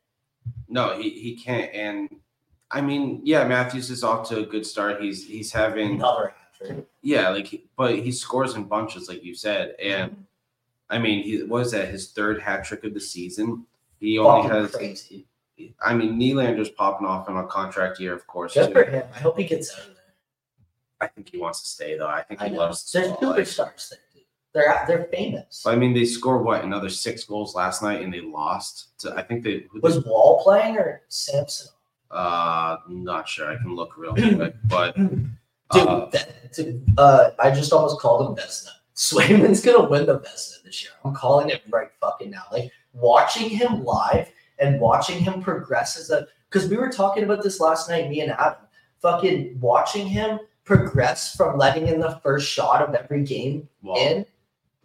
No, 0.67 0.97
he, 0.99 1.09
he 1.11 1.35
can't. 1.37 1.73
And 1.73 2.09
I 2.69 2.81
mean, 2.81 3.21
yeah, 3.23 3.47
Matthews 3.47 3.89
is 3.89 4.03
off 4.03 4.27
to 4.29 4.39
a 4.39 4.45
good 4.45 4.65
start. 4.65 5.01
He's 5.01 5.25
he's 5.25 5.51
having 5.53 5.95
Another 5.95 6.33
hat 6.37 6.53
trick. 6.55 6.85
yeah, 7.01 7.29
like 7.29 7.63
but 7.77 7.95
he 7.99 8.11
scores 8.11 8.55
in 8.55 8.65
bunches, 8.65 9.07
like 9.07 9.23
you 9.23 9.35
said. 9.35 9.75
And 9.81 10.11
mm-hmm. 10.11 10.21
I 10.89 10.99
mean, 10.99 11.23
he 11.23 11.43
was 11.43 11.71
that 11.71 11.87
his 11.89 12.11
third 12.11 12.41
hat 12.41 12.65
trick 12.65 12.83
of 12.83 12.93
the 12.93 12.99
season. 12.99 13.65
He 13.99 14.19
only 14.19 14.49
has. 14.49 14.71
crazy. 14.71 15.25
I 15.81 15.93
mean, 15.93 16.19
Nylander's 16.19 16.69
popping 16.69 17.07
off 17.07 17.27
on 17.29 17.37
a 17.37 17.47
contract 17.47 17.99
year, 17.99 18.13
of 18.13 18.27
course. 18.27 18.53
Good 18.53 18.67
too. 18.67 18.73
for 18.73 18.83
him. 18.83 19.03
I 19.15 19.19
hope 19.19 19.39
he 19.39 19.45
gets 19.45 19.73
out. 19.73 19.96
I 20.99 21.07
think 21.07 21.29
he 21.29 21.37
wants 21.37 21.61
to 21.61 21.67
stay 21.67 21.97
though. 21.97 22.07
I 22.07 22.23
think 22.23 22.41
he 22.41 22.49
know. 22.49 22.59
loves. 22.59 22.91
There's 22.91 23.07
superstars 23.13 23.89
there, 23.89 23.99
dude. 24.13 24.23
They're 24.53 24.83
they're 24.87 25.03
famous. 25.11 25.63
I 25.65 25.75
mean, 25.75 25.93
they 25.93 26.05
scored 26.05 26.43
what 26.43 26.63
another 26.63 26.89
six 26.89 27.23
goals 27.23 27.53
last 27.55 27.83
night, 27.83 28.01
and 28.01 28.13
they 28.13 28.21
lost. 28.21 28.97
To, 29.01 29.13
I 29.15 29.21
think 29.21 29.43
they 29.43 29.65
Was 29.81 29.95
they- 30.03 30.09
Woll 30.09 30.41
playing 30.43 30.77
or 30.77 31.01
Samson? 31.07 31.67
uh 32.09 32.77
not 32.87 33.27
sure. 33.27 33.51
I 33.51 33.57
can 33.57 33.75
look 33.75 33.97
real 33.97 34.13
quick, 34.35 34.55
but 34.65 34.95
Dude, 34.95 35.29
uh, 35.87 36.05
that, 36.13 36.53
dude, 36.53 36.81
uh, 36.97 37.31
I 37.39 37.51
just 37.51 37.73
almost 37.73 37.99
called 37.99 38.25
him 38.29 38.41
Vezina. 38.45 38.69
Swayman's 38.95 39.61
gonna 39.61 39.87
win 39.89 40.05
the 40.05 40.19
Vezina 40.19 40.63
this 40.63 40.81
year. 40.83 40.93
I'm 41.03 41.13
calling 41.13 41.49
it 41.49 41.61
right 41.69 41.89
fucking 41.99 42.31
now. 42.31 42.43
Like 42.51 42.71
watching 42.93 43.49
him 43.49 43.83
live 43.83 44.31
and 44.59 44.79
watching 44.79 45.19
him 45.19 45.41
progress 45.41 45.97
as 45.99 46.09
a 46.09 46.27
because 46.49 46.69
we 46.69 46.77
were 46.77 46.89
talking 46.89 47.23
about 47.25 47.43
this 47.43 47.59
last 47.59 47.89
night, 47.89 48.09
me 48.09 48.21
and 48.21 48.31
Adam. 48.31 48.61
Fucking 49.01 49.59
watching 49.59 50.07
him 50.07 50.39
progress 50.67 51.35
from 51.35 51.57
letting 51.57 51.87
in 51.87 51.99
the 51.99 52.19
first 52.21 52.47
shot 52.49 52.87
of 52.87 52.93
every 52.93 53.23
game 53.23 53.67
well, 53.81 53.97
in. 53.97 54.25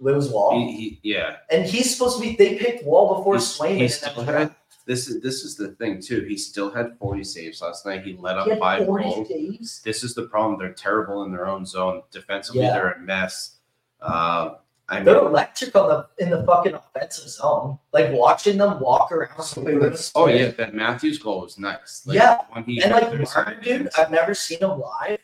It 0.04 0.10
was 0.16 0.30
Woll, 0.30 0.58
he, 0.58 0.72
he, 0.72 1.00
yeah, 1.04 1.36
and 1.50 1.64
he's 1.64 1.92
supposed 1.96 2.16
to 2.16 2.22
be. 2.22 2.34
They 2.34 2.56
picked 2.56 2.84
Woll 2.84 3.16
before 3.18 3.34
He's- 3.34 3.56
Swayman. 3.58 3.76
he 3.78 3.88
still 3.88 4.22
had 4.24 4.52
this 4.84 5.06
is 5.06 5.22
this 5.22 5.44
is 5.44 5.54
the 5.54 5.68
thing 5.72 6.00
too. 6.02 6.22
He 6.22 6.36
still 6.36 6.72
had 6.72 6.98
40 6.98 7.22
saves 7.22 7.62
last 7.62 7.86
night. 7.86 8.02
He 8.04 8.16
let 8.18 8.36
up 8.36 8.48
He 8.48 8.58
five 8.58 8.84
40 8.84 9.04
goals. 9.04 9.28
saves. 9.28 9.82
This 9.82 10.02
is 10.02 10.14
the 10.14 10.24
problem. 10.24 10.58
They're 10.58 10.72
terrible 10.72 11.22
in 11.22 11.30
their 11.30 11.46
own 11.46 11.64
zone. 11.64 12.02
Defensively, 12.10 12.62
Yeah. 12.62 12.72
they're 12.72 12.90
a 12.92 12.98
mess. 13.00 13.58
Uh, 14.00 14.54
I 14.88 15.04
They're 15.04 15.18
electric 15.18 15.76
on 15.76 15.88
the 15.88 16.24
in 16.24 16.30
the 16.30 16.42
fucking 16.44 16.74
offensive 16.74 17.28
zone. 17.28 17.78
Like 17.92 18.10
watching 18.10 18.58
them 18.58 18.80
walk 18.80 19.12
around. 19.12 20.10
Oh 20.16 20.26
yeah, 20.26 20.48
that 20.50 20.74
Matthews 20.74 21.18
goal 21.18 21.42
was 21.42 21.58
nice. 21.60 22.02
Like, 22.04 22.16
Yeah, 22.16 22.38
And 22.56 22.66
like 22.66 23.20
Martin, 23.20 23.62
dude, 23.62 23.88
I've 23.96 24.10
never 24.10 24.34
seen 24.34 24.58
him 24.58 24.80
live. 24.80 25.20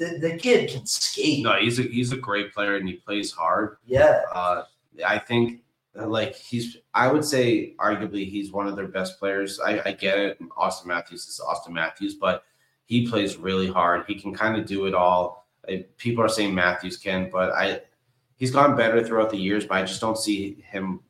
The, 0.00 0.18
the 0.18 0.36
kid 0.38 0.70
can 0.70 0.86
skate. 0.86 1.44
no, 1.44 1.56
he's 1.60 1.78
a 1.78 1.82
he's 1.82 2.10
a 2.10 2.16
great 2.16 2.54
player 2.54 2.76
and 2.76 2.88
he 2.88 2.94
plays 2.94 3.30
hard. 3.32 3.76
Yeah. 3.84 4.22
Uh, 4.32 4.62
I 5.06 5.18
think 5.18 5.60
uh, 5.94 6.06
like 6.06 6.34
he's 6.34 6.78
I 6.94 7.12
would 7.12 7.22
say 7.24 7.74
arguably 7.78 8.26
he's 8.28 8.50
one 8.50 8.66
of 8.66 8.76
their 8.76 8.88
best 8.88 9.18
players. 9.18 9.60
I, 9.60 9.82
I 9.84 9.92
get 9.92 10.18
it. 10.18 10.38
Austin 10.56 10.88
Matthews 10.88 11.28
is 11.28 11.38
Austin 11.38 11.74
Matthews, 11.74 12.14
but 12.14 12.44
he 12.86 13.06
plays 13.06 13.36
really 13.36 13.68
hard. 13.68 14.04
He 14.08 14.14
can 14.14 14.34
kind 14.34 14.56
of 14.58 14.64
do 14.64 14.86
it 14.86 14.94
all. 14.94 15.46
Uh, 15.70 15.82
People 15.98 16.24
are 16.24 16.30
saying 16.30 16.54
Matthews 16.54 16.96
can, 16.96 17.28
but 17.30 17.50
I 17.52 17.82
he's 18.36 18.50
gone 18.50 18.74
better 18.78 19.04
throughout 19.04 19.28
the 19.28 19.36
years, 19.36 19.66
but 19.66 19.76
I 19.76 19.82
just 19.82 20.00
don't 20.00 20.16
see 20.16 20.64
him 20.66 21.00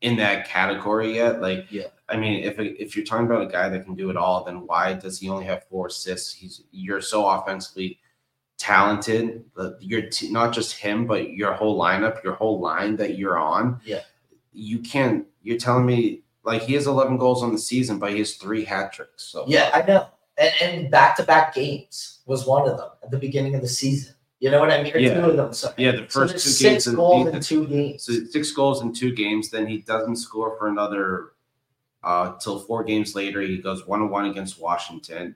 in 0.00 0.16
that 0.16 0.48
category 0.48 1.14
yet. 1.14 1.40
Like, 1.40 1.66
Yeah. 1.70 1.86
I 2.08 2.16
mean, 2.16 2.42
if 2.42 2.58
if 2.58 2.96
you're 2.96 3.04
talking 3.04 3.26
about 3.26 3.42
a 3.42 3.46
guy 3.46 3.68
that 3.68 3.84
can 3.84 3.94
do 3.94 4.10
it 4.10 4.16
all, 4.16 4.42
then 4.42 4.66
why 4.66 4.94
does 4.94 5.20
he 5.20 5.28
only 5.28 5.44
have 5.44 5.62
four 5.70 5.86
assists? 5.86 6.32
He's 6.32 6.64
you're 6.72 7.00
so 7.00 7.24
offensively 7.28 8.00
talented. 8.58 9.44
You're 9.80 10.08
t- 10.08 10.30
not 10.30 10.52
just 10.52 10.76
him, 10.78 11.06
but 11.06 11.30
your 11.30 11.52
whole 11.52 11.78
lineup, 11.78 12.22
your 12.24 12.34
whole 12.34 12.60
line 12.60 12.96
that 12.96 13.16
you're 13.18 13.38
on. 13.38 13.80
Yeah. 13.84 14.00
You 14.52 14.78
can't. 14.80 15.26
You're 15.42 15.58
telling 15.58 15.86
me 15.86 16.22
like 16.44 16.62
he 16.62 16.74
has 16.74 16.86
11 16.86 17.18
goals 17.18 17.42
on 17.42 17.52
the 17.52 17.58
season, 17.58 17.98
but 17.98 18.12
he 18.12 18.18
has 18.18 18.34
three 18.36 18.64
hat 18.64 18.92
tricks. 18.92 19.24
So 19.24 19.44
Yeah, 19.46 19.70
I 19.74 19.82
know. 19.86 20.06
And 20.38 20.52
and 20.60 20.90
back 20.90 21.16
to 21.16 21.22
back 21.22 21.54
games 21.54 22.20
was 22.26 22.46
one 22.46 22.68
of 22.68 22.76
them 22.76 22.90
at 23.02 23.10
the 23.10 23.18
beginning 23.18 23.54
of 23.54 23.62
the 23.62 23.68
season. 23.68 24.14
You 24.38 24.50
know 24.50 24.60
what 24.60 24.70
I 24.70 24.82
mean? 24.82 24.94
Or 24.94 24.98
Yeah. 24.98 25.14
two 25.20 25.30
of 25.30 25.36
them. 25.36 25.52
Sorry. 25.54 25.74
yeah, 25.78 25.92
the 25.92 26.06
first 26.08 26.32
there's 26.34 26.44
two 26.44 26.50
six 26.50 26.62
games. 26.72 26.84
the 26.84 26.96
goals 26.96 27.28
in 27.28 27.40
two 27.40 27.66
games. 27.66 28.02
So 28.04 28.12
six 28.30 28.52
goals 28.52 28.82
in 28.82 28.92
two 28.92 29.12
games. 29.14 29.50
Then 29.50 29.66
he 29.66 29.78
doesn't 29.78 30.16
score 30.16 30.56
for 30.58 30.68
another 30.68 31.32
uh 32.04 32.36
till 32.38 32.58
four 32.60 32.84
games 32.84 33.14
later. 33.14 33.40
He 33.40 33.58
goes 33.58 33.86
one 33.86 34.02
on 34.02 34.10
one 34.10 34.26
against 34.26 34.60
Washington. 34.60 35.34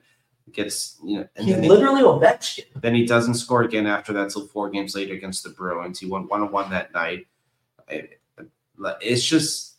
Gets 0.53 0.99
you 1.05 1.19
know, 1.19 1.29
and 1.37 1.47
he 1.47 1.53
then, 1.53 1.63
he, 1.63 1.69
literally 1.69 2.03
Ovechkin. 2.03 2.65
then 2.81 2.95
he 2.95 3.07
doesn't 3.07 3.35
score 3.35 3.63
again 3.63 3.87
after 3.87 4.13
that 4.15 4.31
till 4.31 4.47
four 4.47 4.71
games 4.71 4.95
later 4.95 5.15
against 5.15 5.45
the 5.45 5.51
Bruins. 5.51 5.99
He 6.01 6.07
won 6.07 6.27
one 6.29 6.43
on 6.43 6.51
one 6.53 6.71
that 6.71 6.93
night. 6.95 7.27
It- 7.89 8.21
It's 9.01 9.25
just 9.25 9.77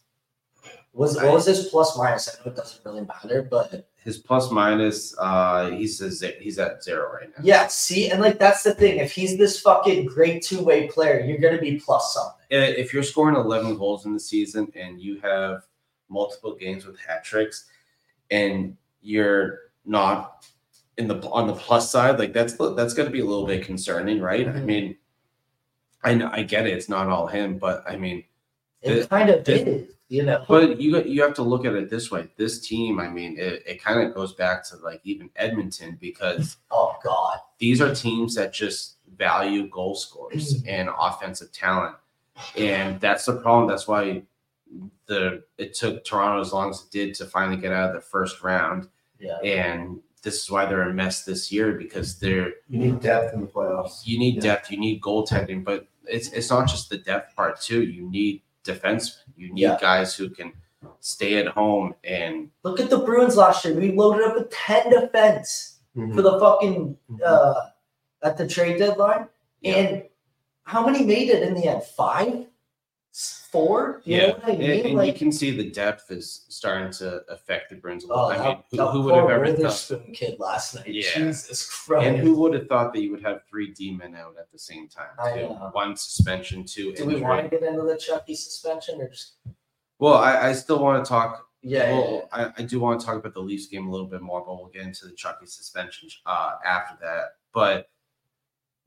Was 0.93 1.15
what 1.15 1.34
was 1.34 1.45
his 1.45 1.68
plus 1.69 1.98
minus? 1.98 2.30
I 2.30 2.34
know 2.45 2.52
it 2.52 2.56
doesn't 2.57 2.85
really 2.85 3.02
matter, 3.06 3.41
but 3.49 3.88
his 4.03 4.18
plus 4.18 4.52
minus. 4.52 5.15
Uh, 5.18 5.69
he's 5.72 6.02
a, 6.02 6.27
he's 6.39 6.60
at 6.60 6.84
zero 6.84 7.11
right 7.14 7.30
now. 7.30 7.43
yeah, 7.43 7.68
see, 7.68 8.10
and 8.11 8.22
like 8.22 8.38
that's 8.39 8.61
the 8.64 8.73
thing. 8.76 8.98
If 8.99 9.11
he's 9.11 9.38
this 9.38 9.60
fucking 9.61 10.06
great 10.06 10.43
two 10.43 10.61
way 10.64 10.88
player, 10.88 11.19
you're 11.22 11.38
gonna 11.39 11.61
be 11.61 11.80
plus 11.80 12.14
something. 12.14 12.45
Uh, 12.52 12.73
If 12.77 12.93
you're 12.93 13.03
scoring 13.03 13.35
11 13.35 13.77
goals 13.77 14.06
in 14.06 14.14
the 14.14 14.19
season 14.19 14.72
and 14.76 14.99
you 15.02 15.19
have 15.22 15.64
multiple 16.10 16.56
games 16.56 16.85
with 16.85 16.99
hat 16.99 17.23
tricks, 17.23 17.65
and 18.30 18.76
you're 19.02 19.60
not 19.85 20.45
in 20.97 21.07
the 21.07 21.15
on 21.30 21.47
the 21.47 21.53
plus 21.53 21.89
side, 21.89 22.19
like 22.19 22.34
that's 22.34 22.53
that's 22.53 22.93
going 22.93 23.07
to 23.07 23.11
be 23.11 23.22
a 23.22 23.26
little 23.26 23.45
bit 23.47 23.65
concerning, 23.65 24.19
right? 24.22 24.47
I 24.47 24.51
Mhm. 24.51 24.65
mean, 24.65 24.97
I 26.03 26.13
know 26.13 26.30
I 26.31 26.43
get 26.43 26.65
it; 26.68 26.73
it's 26.73 26.89
not 26.89 27.07
all 27.07 27.27
him, 27.27 27.57
but 27.57 27.84
I 27.88 27.95
mean, 27.95 28.23
It 28.81 28.95
This- 28.95 29.05
kind 29.07 29.30
of 29.30 29.43
this- 29.45 29.61
is, 29.61 29.89
you 30.09 30.23
know. 30.23 30.43
but 30.47 30.81
you 30.81 30.99
you 31.03 31.22
have 31.22 31.35
to 31.35 31.43
look 31.43 31.65
at 31.65 31.73
it 31.76 31.89
this 31.89 32.09
way. 32.09 32.30
This 32.35 32.59
team, 32.68 32.99
I 32.99 33.07
mean, 33.09 33.38
it, 33.38 33.61
it 33.68 33.81
kind 33.84 34.01
of 34.01 34.13
goes 34.15 34.34
back 34.34 34.63
to 34.69 34.77
like 34.77 35.01
even 35.03 35.30
Edmonton 35.35 35.97
because 36.01 36.57
oh 36.72 36.95
god, 37.03 37.39
these 37.59 37.80
are 37.80 37.93
teams 37.93 38.34
that 38.35 38.53
just 38.53 38.97
value 39.18 39.68
goal 39.69 39.93
scorers 39.95 40.55
Mm-hmm. 40.63 40.69
and 40.69 40.89
offensive 40.99 41.51
talent. 41.51 41.95
And 42.57 42.99
that's 42.99 43.26
the 43.26 43.35
problem. 43.35 43.68
That's 43.69 43.88
why 43.88 44.23
the 45.05 45.43
it 45.59 45.76
took 45.76 46.03
Toronto 46.03 46.41
as 46.41 46.51
long 46.53 46.72
as 46.72 46.81
it 46.85 46.91
did 46.91 47.13
to 47.15 47.26
finally 47.26 47.57
get 47.57 47.72
out 47.72 47.89
of 47.89 47.95
the 47.95 48.01
first 48.01 48.41
round. 48.41 48.88
yeah. 49.19 49.38
And 49.43 49.99
this 50.23 50.43
is 50.43 50.52
why 50.52 50.65
they're 50.65 50.89
a 50.89 50.93
mess 50.93 51.23
this 51.26 51.52
year 51.52 51.73
because 51.73 52.19
they're 52.19 52.53
You 52.69 52.80
need 52.80 52.99
depth 52.99 53.34
in 53.34 53.41
the 53.41 53.48
playoffs. 53.48 54.02
you 54.06 54.19
need 54.19 54.35
Yeah. 54.35 54.41
depth, 54.41 54.72
you 54.72 54.77
need 54.80 55.02
goaltending, 55.02 55.64
but 55.64 55.88
it's 56.06 56.30
it's 56.31 56.49
not 56.49 56.68
just 56.68 56.89
the 56.89 56.98
depth 56.98 57.35
part 57.35 57.60
too. 57.61 57.84
You 57.84 58.10
need 58.10 58.41
defense. 58.64 59.23
You 59.35 59.53
need 59.53 59.61
Yeah. 59.61 59.77
guys 59.81 60.15
who 60.15 60.30
can 60.30 60.53
stay 60.99 61.38
at 61.38 61.48
home 61.48 61.95
and 62.03 62.49
Look 62.64 62.80
at 62.80 62.89
the 62.89 62.99
Bruins 62.99 63.35
last 63.38 63.65
year. 63.65 63.73
We 63.76 63.91
loaded 63.91 64.26
up 64.26 64.35
with 64.35 64.49
ten 64.52 64.89
defense 64.89 65.80
Mhm. 65.95 66.15
for 66.15 66.22
the 66.22 66.39
fucking 66.39 66.98
Mhm. 67.11 67.19
uh 67.26 67.53
at 68.23 68.38
the 68.38 68.48
trade 68.48 68.77
deadline. 68.77 69.27
Yeah. 69.61 69.76
And 69.77 70.03
how 70.64 70.85
many 70.85 71.03
made 71.03 71.30
it 71.30 71.41
in 71.41 71.56
the 71.56 71.65
end? 71.68 71.84
Five? 71.84 72.45
S- 73.52 73.61
Four? 73.61 74.02
You 74.06 74.18
know 74.18 74.28
what 74.30 74.45
I 74.45 74.49
and, 74.52 74.60
mean? 74.60 74.72
and 74.72 74.90
you 74.90 74.95
like, 74.95 75.15
can 75.18 75.32
see 75.32 75.52
the 75.52 75.69
depth 75.69 76.10
is 76.10 76.45
starting 76.48 76.91
to 76.94 77.22
affect 77.30 77.69
the 77.69 77.76
Bruins 77.76 78.06
a 78.06 78.07
little. 78.07 78.26
oh, 78.26 78.32
I 78.32 78.48
mean, 78.48 78.64
who, 78.72 78.88
who 78.88 79.02
would 79.03 79.15
have 79.15 79.30
ever 79.30 79.48
thought? 79.48 79.57
Witherspoon 79.57 80.14
kid 80.14 80.40
last 80.40 80.76
night. 80.76 80.88
Yeah. 80.88 81.11
Jesus 81.14 81.69
Christ. 81.69 82.07
And 82.07 82.18
who 82.18 82.40
would 82.40 82.53
have 82.53 82.68
thought 82.68 82.94
that 82.94 83.02
you 83.02 83.11
would 83.11 83.23
have 83.23 83.41
three 83.49 83.73
D 83.73 83.91
men 83.91 84.15
out 84.15 84.36
at 84.40 84.52
the 84.52 84.60
same 84.60 84.88
time? 84.88 85.10
I 85.19 85.34
too? 85.34 85.40
know. 85.41 85.69
One 85.73 85.98
suspension, 85.98 86.64
two 86.64 86.94
Do 86.94 87.06
we 87.06 87.19
want 87.19 87.44
to 87.44 87.49
get 87.49 87.61
into 87.68 87.84
the 87.84 87.98
Chucky 87.98 88.36
suspension 88.36 89.02
or 89.02 89.10
just 89.10 89.34
Well, 89.99 90.15
I, 90.15 90.49
I 90.49 90.53
still 90.53 90.80
want 90.80 91.03
to 91.03 91.10
talk. 91.10 91.45
Yeah, 91.64 91.90
yeah, 91.90 91.99
well, 91.99 92.30
I, 92.32 92.52
I 92.57 92.61
do 92.64 92.80
want 92.80 92.99
to 92.99 93.06
talk 93.06 93.18
about 93.18 93.34
the 93.34 93.41
Leafs 93.41 93.68
game 93.68 93.88
a 93.88 93.91
little 93.91 94.07
bit 94.07 94.22
more, 94.22 94.44
but 94.44 94.56
we'll 94.56 94.69
get 94.69 94.82
into 94.82 95.06
the 95.06 95.14
Chucky 95.14 95.45
suspension 95.45 96.10
uh, 96.26 96.53
after 96.65 96.98
that. 97.02 97.34
But 97.53 97.90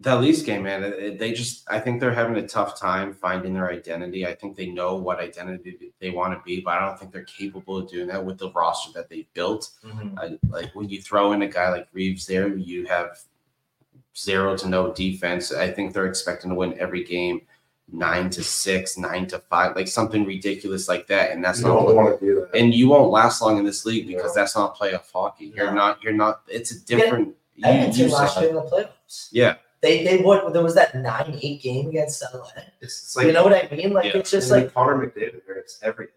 that 0.01 0.21
Leafs 0.21 0.43
game, 0.43 0.65
man, 0.65 0.83
it- 0.83 0.99
it- 0.99 1.19
they 1.19 1.33
just 1.33 1.65
I 1.71 1.79
think 1.81 2.01
they're 2.01 2.12
having 2.12 2.37
a 2.37 2.47
tough 2.47 2.79
time 2.79 3.15
finding 3.15 3.55
their 3.55 3.71
identity. 3.71 4.27
I 4.27 4.35
think 4.35 4.57
they 4.57 4.66
know 4.66 4.97
what 4.97 5.21
identity 5.21 5.93
they 6.01 6.11
want 6.11 6.35
to 6.39 6.45
be, 6.45 6.61
but 6.61 6.73
I 6.79 6.87
don't 6.87 6.99
think 6.99 7.12
they're 7.12 7.23
capable 7.25 7.79
of 7.79 7.89
doing 7.89 8.09
that 8.09 8.25
with 8.25 8.39
the 8.39 8.51
roster 8.51 8.93
that 8.95 9.09
they 9.09 9.27
built. 9.35 9.71
Mhm. 9.85 10.19
I, 10.19 10.39
like 10.49 10.75
when 10.75 10.89
you 10.89 11.01
throw 11.01 11.33
in 11.33 11.43
a 11.43 11.47
guy 11.49 11.71
like 11.71 11.87
Reaves 11.93 12.27
there, 12.27 12.49
you 12.49 12.87
have 12.87 13.19
zero 14.16 14.57
to 14.57 14.69
no 14.69 14.93
defense. 14.93 15.53
I 15.53 15.71
think 15.71 15.93
they're 15.93 16.07
expecting 16.07 16.51
to 16.51 16.57
win 16.57 16.79
every 16.79 17.05
game 17.05 17.43
nine 17.93 18.31
to 18.31 18.43
six, 18.43 18.97
nine 18.97 19.27
to 19.29 19.39
five, 19.39 19.77
like 19.77 19.87
something 19.89 20.25
ridiculous 20.25 20.89
like 20.89 21.07
that. 21.07 21.31
And 21.33 21.45
that's 21.45 21.61
You 21.61 21.66
not 21.69 21.75
don't 21.75 21.85
what 21.85 21.95
want 21.97 22.21
to 22.21 22.27
do 22.27 22.35
that. 22.41 22.59
and 22.59 22.73
you 22.75 22.89
won't 22.89 23.11
last 23.11 23.43
long 23.43 23.59
in 23.59 23.65
this 23.65 23.85
league 23.85 24.07
because 24.07 24.35
No. 24.35 24.41
that's 24.43 24.57
not 24.57 24.77
playoff 24.77 25.11
hockey. 25.12 25.53
You're 25.55 25.66
No. 25.66 25.75
not. 25.75 26.03
You're 26.03 26.15
not. 26.15 26.43
It's 26.49 26.71
a 26.73 26.81
different. 26.85 27.35
You, 27.57 27.62
Edmonton 27.66 28.09
you 28.09 28.12
last 28.12 28.41
year 28.41 28.49
in 28.51 28.57
the 28.57 28.62
playoffs. 28.62 29.29
yeah, 29.31 29.55
They 29.85 30.02
they 30.02 30.16
what 30.23 30.52
there 30.55 30.62
was 30.62 30.74
that 30.77 30.94
nine 30.94 31.39
eight 31.43 31.61
game 31.61 31.89
against 31.89 32.23
LA. 32.32 32.48
It's, 32.81 33.15
like 33.15 33.27
you 33.27 33.32
know 33.32 33.44
what 33.44 33.52
I 33.52 33.69
mean? 33.74 33.93
Like 33.93 34.06
Yeah. 34.06 34.19
it's 34.20 34.31
just 34.31 34.51
and 34.51 34.62
like 34.62 34.73
Connor 34.74 34.97
McDavid. 34.97 35.43
It's 35.62 35.78
every 35.82 36.09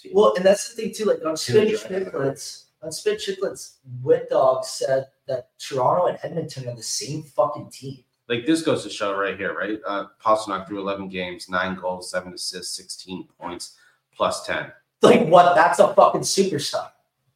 team. 0.00 0.12
well, 0.14 0.34
and 0.36 0.44
that's 0.44 0.68
the 0.68 0.74
thing 0.82 0.92
too. 0.94 1.04
Like 1.04 1.24
on 1.24 1.36
Spit. 1.36 1.68
Chicklets, 1.80 2.64
on 2.82 2.90
Spit 2.90 3.18
Chicklets, 3.20 3.76
Whit 4.02 4.28
Dog 4.30 4.64
said 4.64 5.06
that 5.28 5.50
Toronto 5.58 6.06
and 6.06 6.18
Edmonton 6.24 6.68
are 6.68 6.74
the 6.74 6.82
same 6.82 7.22
fucking 7.22 7.70
team. 7.70 8.02
like 8.28 8.46
this 8.46 8.62
goes 8.62 8.82
to 8.82 8.90
show 8.90 9.16
right 9.16 9.36
here, 9.36 9.54
right? 9.56 9.78
Uh, 9.86 10.06
Pastrnak 10.24 10.66
threw 10.66 10.80
11 10.80 11.08
games, 11.08 11.48
nine 11.48 11.76
goals, 11.76 12.10
seven 12.10 12.32
assists, 12.34 12.76
16 12.76 13.28
points, 13.40 13.76
plus 14.14 14.44
10. 14.46 14.72
Like 15.02 15.26
what? 15.28 15.54
That's 15.54 15.78
a 15.78 15.94
fucking 15.94 16.22
superstar, 16.22 16.90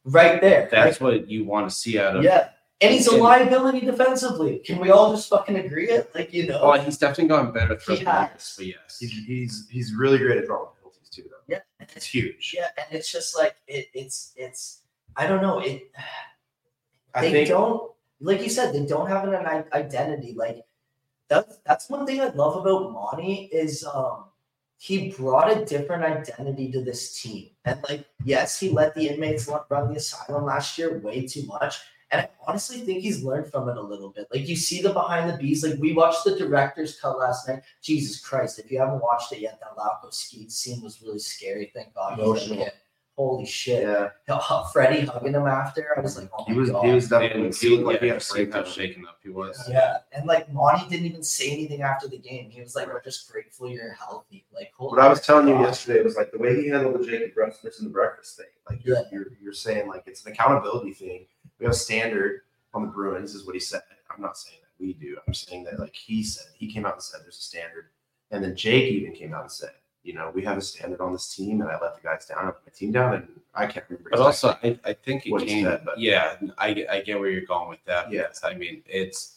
right 0.05 0.40
there. 0.40 0.68
That's 0.72 0.98
what 1.01 1.28
you 1.28 1.44
want 1.44 1.68
to 1.70 1.74
see 1.74 2.01
out 2.01 2.16
of. 2.16 2.24
yeah. 2.24 2.48
And 2.82 2.92
he's 2.92 3.06
a 3.06 3.16
liability 3.16 3.80
defensively. 3.80 4.59
Can 4.59 4.78
we 4.78 4.90
all 4.90 5.14
just 5.14 5.28
fucking 5.28 5.56
agree 5.56 5.88
it? 5.88 6.10
Like 6.14 6.32
you 6.32 6.46
know. 6.46 6.68
Well, 6.68 6.80
he's 6.80 6.98
definitely 6.98 7.28
gotten 7.28 7.52
better 7.52 7.76
throughout 7.76 7.98
He 7.98 8.04
the 8.04 8.10
has. 8.10 8.30
years, 8.30 8.54
but 8.56 8.66
yes. 8.66 8.98
He's, 8.98 9.12
he's 9.24 9.68
he's 9.70 9.94
really 9.94 10.18
great 10.18 10.38
at 10.38 10.46
drawing 10.46 10.68
penalties 10.76 11.09
too, 11.10 11.22
though. 11.22 11.44
Yeah. 11.48 11.60
It's 11.80 12.06
huge. 12.06 12.54
Yeah, 12.56 12.68
and 12.76 12.86
it's 12.90 13.10
just 13.10 13.36
like 13.36 13.56
it, 13.66 13.86
it's 13.94 14.32
it's 14.36 14.80
I 15.16 15.26
don't 15.26 15.42
know 15.42 15.60
it. 15.60 15.90
I 17.14 17.20
they 17.22 17.32
think 17.32 17.48
don't 17.48 17.92
like 18.20 18.42
you 18.42 18.48
said 18.48 18.74
they 18.74 18.86
don't 18.86 19.09
have 19.09 19.28
an 19.28 19.64
identity. 19.72 20.34
Like 20.36 20.64
that's 21.28 21.59
that's 21.66 21.90
one 21.90 22.06
thing 22.06 22.20
I 22.20 22.28
love 22.28 22.56
about 22.56 22.92
Monty 22.92 23.48
is 23.52 23.84
um 23.84 24.24
he 24.78 25.10
brought 25.10 25.56
a 25.56 25.64
different 25.64 26.02
identity 26.02 26.72
to 26.72 26.82
this 26.82 27.20
team. 27.20 27.50
And 27.64 27.80
like 27.88 28.04
yes, 28.24 28.59
he 28.59 28.70
let 28.70 28.94
the 28.94 29.09
inmates 29.09 29.46
run 29.46 29.60
run 29.68 29.90
the 29.90 29.96
asylum 29.96 30.46
last 30.46 30.78
year 30.78 30.98
way 30.98 31.26
too 31.26 31.44
much. 31.46 31.78
And 32.12 32.20
I 32.20 32.28
honestly 32.47 32.80
think 32.80 33.01
he's 33.02 33.24
learned 33.24 33.51
from 33.51 33.68
it 33.70 33.76
a 33.78 33.82
little 33.82 34.10
bit. 34.10 34.28
Like 34.30 34.47
you 34.47 34.55
see 34.55 34.82
the 34.82 34.93
behind 34.93 35.30
the 35.30 35.36
bees. 35.39 35.64
Like 35.64 35.78
we 35.80 35.93
watched 35.94 36.24
the 36.24 36.36
director's 36.36 37.01
cut 37.01 37.18
last 37.18 37.48
night. 37.48 37.62
Jesus 37.80 38.20
Christ! 38.20 38.59
If 38.59 38.70
you 38.70 38.78
haven't 38.78 39.01
watched 39.02 39.32
it 39.32 39.40
yet, 39.40 39.59
that 39.60 39.76
Lauko 39.76 40.12
ski 40.12 40.48
scene 40.51 40.82
was 40.82 41.01
really 41.02 41.18
scary. 41.18 41.72
Thank 41.74 41.94
God. 41.94 42.18
Emotional. 42.18 42.60
okay. 42.60 42.70
Holy 43.16 43.44
shit! 43.44 43.82
yeah, 43.82 44.09
uh, 44.28 44.64
Freddie 44.68 45.05
hugging 45.05 45.34
him 45.34 45.47
after. 45.47 45.94
I 45.97 46.01
was 46.01 46.18
like, 46.18 46.30
oh 46.36 46.44
he 46.47 46.55
was 46.55 46.70
god. 46.70 46.86
he 46.86 46.93
was 46.93 47.09
definitely 47.10 47.36
And 47.43 47.47
he, 47.47 47.52
seemed 47.52 47.84
like 47.84 47.97
yeah, 47.97 48.01
he 48.01 48.09
had 48.09 48.16
a 48.16 48.20
seemed 48.20 48.66
shaken 48.68 49.06
up 49.06 49.18
he 49.22 49.28
was. 49.28 49.68
Yeah, 49.68 49.98
and 50.12 50.26
like 50.26 50.51
Monty 50.51 50.89
didn't 50.89 51.05
even 51.06 51.22
say 51.22 51.51
anything 51.51 51.82
after 51.82 52.09
the 52.09 52.16
game. 52.16 52.48
He 52.51 52.62
was 52.62 52.74
like, 52.74 52.86
"We're 52.86 53.02
just 53.02 53.30
grateful 53.30 53.68
you're 53.68 53.93
healthy." 53.93 54.47
Like, 54.55 54.72
holy 54.74 54.93
What 54.97 55.01
I 55.01 55.09
was 55.09 55.20
telling 55.20 55.47
you 55.47 55.60
yesterday 55.60 56.02
was 56.02 56.16
like 56.16 56.32
the 56.32 56.39
way 56.39 56.62
he 56.62 56.68
handled 56.68 57.01
the 57.01 57.06
Jacob 57.06 57.34
Breakfast 57.34 57.80
and 57.80 57.89
the 57.89 57.93
breakfast 57.93 58.39
thing. 58.39 58.47
Like 58.68 58.82
you're, 58.82 58.97
Yeah. 58.97 59.02
you're 59.12 59.26
you're 59.43 59.52
saying 59.52 59.89
like 59.89 60.05
it's 60.06 60.24
an 60.24 60.32
accountability 60.32 60.94
thing. 60.94 61.26
We 61.62 61.66
have 61.66 61.74
a 61.74 61.78
standard 61.78 62.40
on 62.74 62.82
the 62.82 62.89
Bruins, 62.89 63.36
is 63.36 63.47
what 63.47 63.55
he 63.55 63.60
said. 63.60 63.82
I'm 64.10 64.20
not 64.20 64.36
saying 64.36 64.59
that 64.62 64.84
we 64.84 64.94
do. 64.94 65.16
I'm 65.28 65.32
saying 65.32 65.62
that 65.62 65.78
like 65.78 65.94
he 65.94 66.24
said, 66.24 66.47
he 66.59 66.66
came 66.66 66.84
out 66.84 66.94
and 66.94 67.02
said 67.02 67.20
there's 67.22 67.39
a 67.39 67.40
standard, 67.43 67.84
and 68.32 68.43
then 68.43 68.56
Jake 68.56 68.90
even 68.93 69.12
came 69.12 69.32
out 69.32 69.43
and 69.43 69.51
said, 69.52 69.70
you 70.02 70.12
know, 70.12 70.32
we 70.34 70.43
have 70.43 70.59
a 70.59 70.60
standard 70.60 71.01
on 71.01 71.12
this 71.12 71.32
team, 71.32 71.60
and 71.60 71.70
I 71.70 71.78
let 71.80 71.94
the 71.94 72.01
guys 72.02 72.26
down, 72.26 72.39
I 72.40 72.47
let 72.47 72.55
my 72.66 72.72
team 72.74 72.90
down, 72.90 73.14
and 73.14 73.28
I 73.55 73.66
can't 73.68 73.86
remember. 73.89 74.10
But 74.10 74.18
also, 74.18 74.56
I, 74.64 74.76
I 74.84 74.93
think 74.93 75.24
it 75.24 75.40
he 75.43 75.47
came. 75.47 75.64
said, 75.66 75.82
but- 75.84 76.01
yeah, 76.01 76.34
I, 76.59 76.72
get- 76.72 76.90
I 76.90 77.01
get 77.01 77.20
where 77.20 77.30
you're 77.30 77.47
going 77.47 77.68
with 77.68 77.84
that. 77.84 78.10
Yeah. 78.10 78.24
I 78.43 78.55
mean, 78.55 78.82
it's 78.86 79.36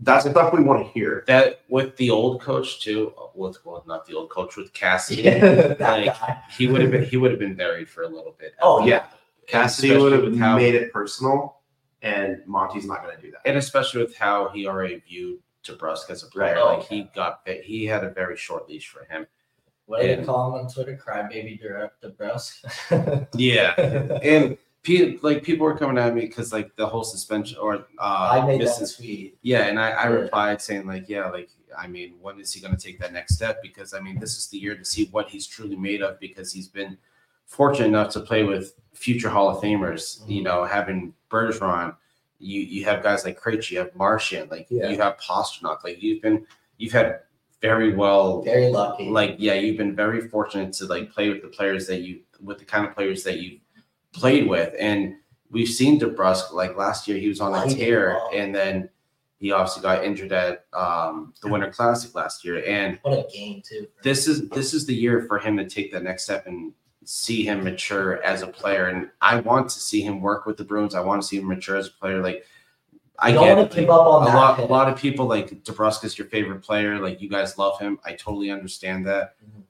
that's 0.00 0.24
the 0.24 0.32
stuff 0.32 0.52
we 0.52 0.64
want 0.64 0.84
to 0.84 0.92
hear. 0.92 1.22
that 1.28 1.60
with 1.68 1.96
the 1.96 2.10
old 2.10 2.40
coach 2.42 2.82
too. 2.82 3.14
With 3.36 3.64
well, 3.64 3.84
not 3.86 4.04
the 4.04 4.14
old 4.16 4.30
coach 4.30 4.56
with 4.56 4.72
Cassidy. 4.72 5.22
Yeah, 5.26 5.76
Like, 5.78 6.06
guy. 6.06 6.42
he 6.58 6.66
would 6.66 6.80
have 6.80 6.90
been 6.90 7.04
he 7.04 7.16
would 7.16 7.30
have 7.30 7.38
been 7.38 7.54
buried 7.54 7.88
for 7.88 8.02
a 8.02 8.08
little 8.08 8.34
bit. 8.36 8.54
Oh 8.60 8.84
Yeah, 8.84 9.04
Cassidy 9.46 9.96
would 9.96 10.12
have 10.12 10.36
how- 10.36 10.56
made 10.56 10.74
it 10.74 10.92
personal, 10.92 11.60
and 12.02 12.42
Monty's 12.46 12.86
not 12.86 13.02
going 13.02 13.16
to 13.16 13.22
do 13.22 13.30
that. 13.32 13.40
and 13.44 13.56
especially 13.56 14.02
with 14.02 14.16
how 14.16 14.48
he 14.50 14.66
already 14.66 14.96
viewed 15.08 15.38
DeBrusk 15.64 16.10
as 16.10 16.22
a 16.22 16.26
player. 16.28 16.54
Right. 16.54 16.60
Oh, 16.60 16.76
like 16.78 16.86
he 16.88 17.10
got 17.14 17.40
he 17.46 17.84
had 17.86 18.04
a 18.04 18.10
very 18.10 18.36
short 18.36 18.68
leash 18.68 18.88
for 18.88 19.04
him. 19.12 19.26
What 19.86 20.00
do 20.02 20.06
they 20.08 20.14
and- 20.14 20.26
call 20.26 20.48
him 20.56 20.64
on 20.64 20.70
Twitter? 20.72 20.96
Crybaby 21.04 21.60
DeBrusk. 22.04 23.28
Yeah, 23.34 23.74
and 24.22 24.56
pe- 24.82 25.18
like 25.22 25.42
people 25.42 25.64
were 25.66 25.76
coming 25.76 25.98
at 25.98 26.14
me 26.14 26.22
because 26.22 26.52
like 26.52 26.74
the 26.76 26.86
whole 26.86 27.04
suspension 27.04 27.58
or 27.58 27.86
uh 27.98 28.30
I 28.32 28.46
made 28.46 28.58
missing- 28.60 28.84
that 28.86 28.94
tweet. 28.96 29.38
Yeah, 29.42 29.62
and 29.66 29.78
I, 29.80 29.90
I 29.90 30.06
replied 30.06 30.60
saying 30.62 30.86
like, 30.86 31.08
yeah, 31.08 31.28
like 31.30 31.50
I 31.76 31.86
mean, 31.88 32.14
when 32.20 32.38
is 32.40 32.52
he 32.52 32.60
going 32.60 32.74
to 32.76 32.80
take 32.80 32.98
that 33.00 33.12
next 33.12 33.34
step? 33.34 33.60
Because 33.62 33.92
I 33.92 34.00
mean, 34.00 34.18
this 34.18 34.36
is 34.38 34.46
the 34.48 34.58
year 34.58 34.76
to 34.76 34.84
see 34.84 35.06
what 35.10 35.28
he's 35.28 35.46
truly 35.46 35.76
made 35.76 36.00
of. 36.02 36.18
Because 36.20 36.52
he's 36.52 36.68
been 36.68 36.96
fortunate 37.46 37.86
enough 37.88 38.10
to 38.12 38.20
play 38.20 38.44
with 38.44 38.74
future 38.94 39.28
Hall 39.30 39.48
of 39.48 39.62
Famers. 39.62 40.20
Mm-hmm. 40.20 40.30
You 40.30 40.42
know, 40.42 40.64
having 40.64 41.14
Bergeron, 41.30 41.94
you 42.38 42.60
you 42.60 42.84
have 42.84 43.02
guys 43.02 43.24
like 43.24 43.40
Krejci, 43.40 43.72
you 43.72 43.78
have 43.78 43.94
Marchand, 43.94 44.50
like 44.50 44.66
Yeah. 44.70 44.90
you 44.90 44.98
have 44.98 45.16
Pastrnak. 45.18 45.82
Like 45.84 46.02
you've 46.02 46.22
been, 46.22 46.46
you've 46.78 46.92
had 46.92 47.20
very 47.62 47.94
well, 47.94 48.42
Very 48.42 48.68
lucky. 48.68 49.08
like 49.08 49.36
yeah, 49.38 49.54
you've 49.54 49.78
been 49.78 49.96
very 49.96 50.28
fortunate 50.28 50.72
to 50.74 50.84
like 50.86 51.10
play 51.10 51.30
with 51.30 51.42
the 51.42 51.48
players 51.48 51.86
that 51.86 52.00
you 52.02 52.20
with 52.42 52.58
the 52.58 52.64
kind 52.66 52.86
of 52.86 52.94
players 52.94 53.24
that 53.24 53.38
you 53.38 53.58
played 54.12 54.46
with, 54.48 54.74
and 54.78 55.14
we've 55.50 55.68
seen 55.68 55.98
DeBrusk 55.98 56.52
like 56.52 56.76
last 56.76 57.08
year 57.08 57.16
he 57.18 57.28
was 57.28 57.40
on 57.40 57.54
a 57.54 57.74
tear, 57.74 58.18
and 58.34 58.54
then 58.54 58.88
he 59.38 59.52
obviously 59.52 59.82
got 59.82 60.04
injured 60.04 60.32
at 60.32 60.66
um, 60.74 61.32
the 61.42 61.48
Winter 61.48 61.70
Classic 61.70 62.14
last 62.14 62.44
year, 62.44 62.62
and 62.66 62.98
what 63.02 63.12
a 63.18 63.26
game 63.32 63.62
too. 63.66 63.86
this 64.02 64.28
is 64.28 64.48
this 64.50 64.74
is 64.74 64.86
the 64.86 64.94
year 64.94 65.22
for 65.22 65.38
him 65.38 65.56
to 65.56 65.66
take 65.68 65.90
that 65.92 66.02
next 66.02 66.24
step 66.24 66.46
and 66.46 66.72
see 67.06 67.44
him 67.44 67.64
mature 67.64 68.22
as 68.22 68.42
a 68.42 68.46
player. 68.46 68.86
And 68.88 69.10
I 69.20 69.40
want 69.40 69.68
to 69.70 69.78
see 69.80 70.02
him 70.02 70.20
work 70.20 70.44
with 70.44 70.56
the 70.56 70.64
Bruins. 70.64 70.94
I 70.94 71.00
want 71.00 71.22
to 71.22 71.26
see 71.26 71.38
him 71.38 71.46
mature 71.48 71.76
as 71.76 71.86
a 71.88 71.92
player. 71.92 72.20
Like 72.22 72.44
I 73.18 73.32
don't 73.32 73.44
get 73.44 73.56
want 73.56 73.70
to 73.72 73.80
give 73.80 73.90
up 73.90 74.06
on 74.06 74.22
a 74.22 74.26
that. 74.26 74.34
lot, 74.34 74.58
a 74.58 74.64
lot 74.64 74.88
of 74.88 74.98
people 74.98 75.26
like 75.26 75.62
DeBrusk 75.64 76.04
is 76.04 76.18
your 76.18 76.26
favorite 76.26 76.62
player. 76.62 76.98
Like 76.98 77.22
you 77.22 77.28
guys 77.28 77.56
love 77.58 77.78
him. 77.78 77.98
I 78.04 78.12
totally 78.12 78.50
understand 78.50 79.06
that. 79.06 79.36
Mhm. 79.42 79.62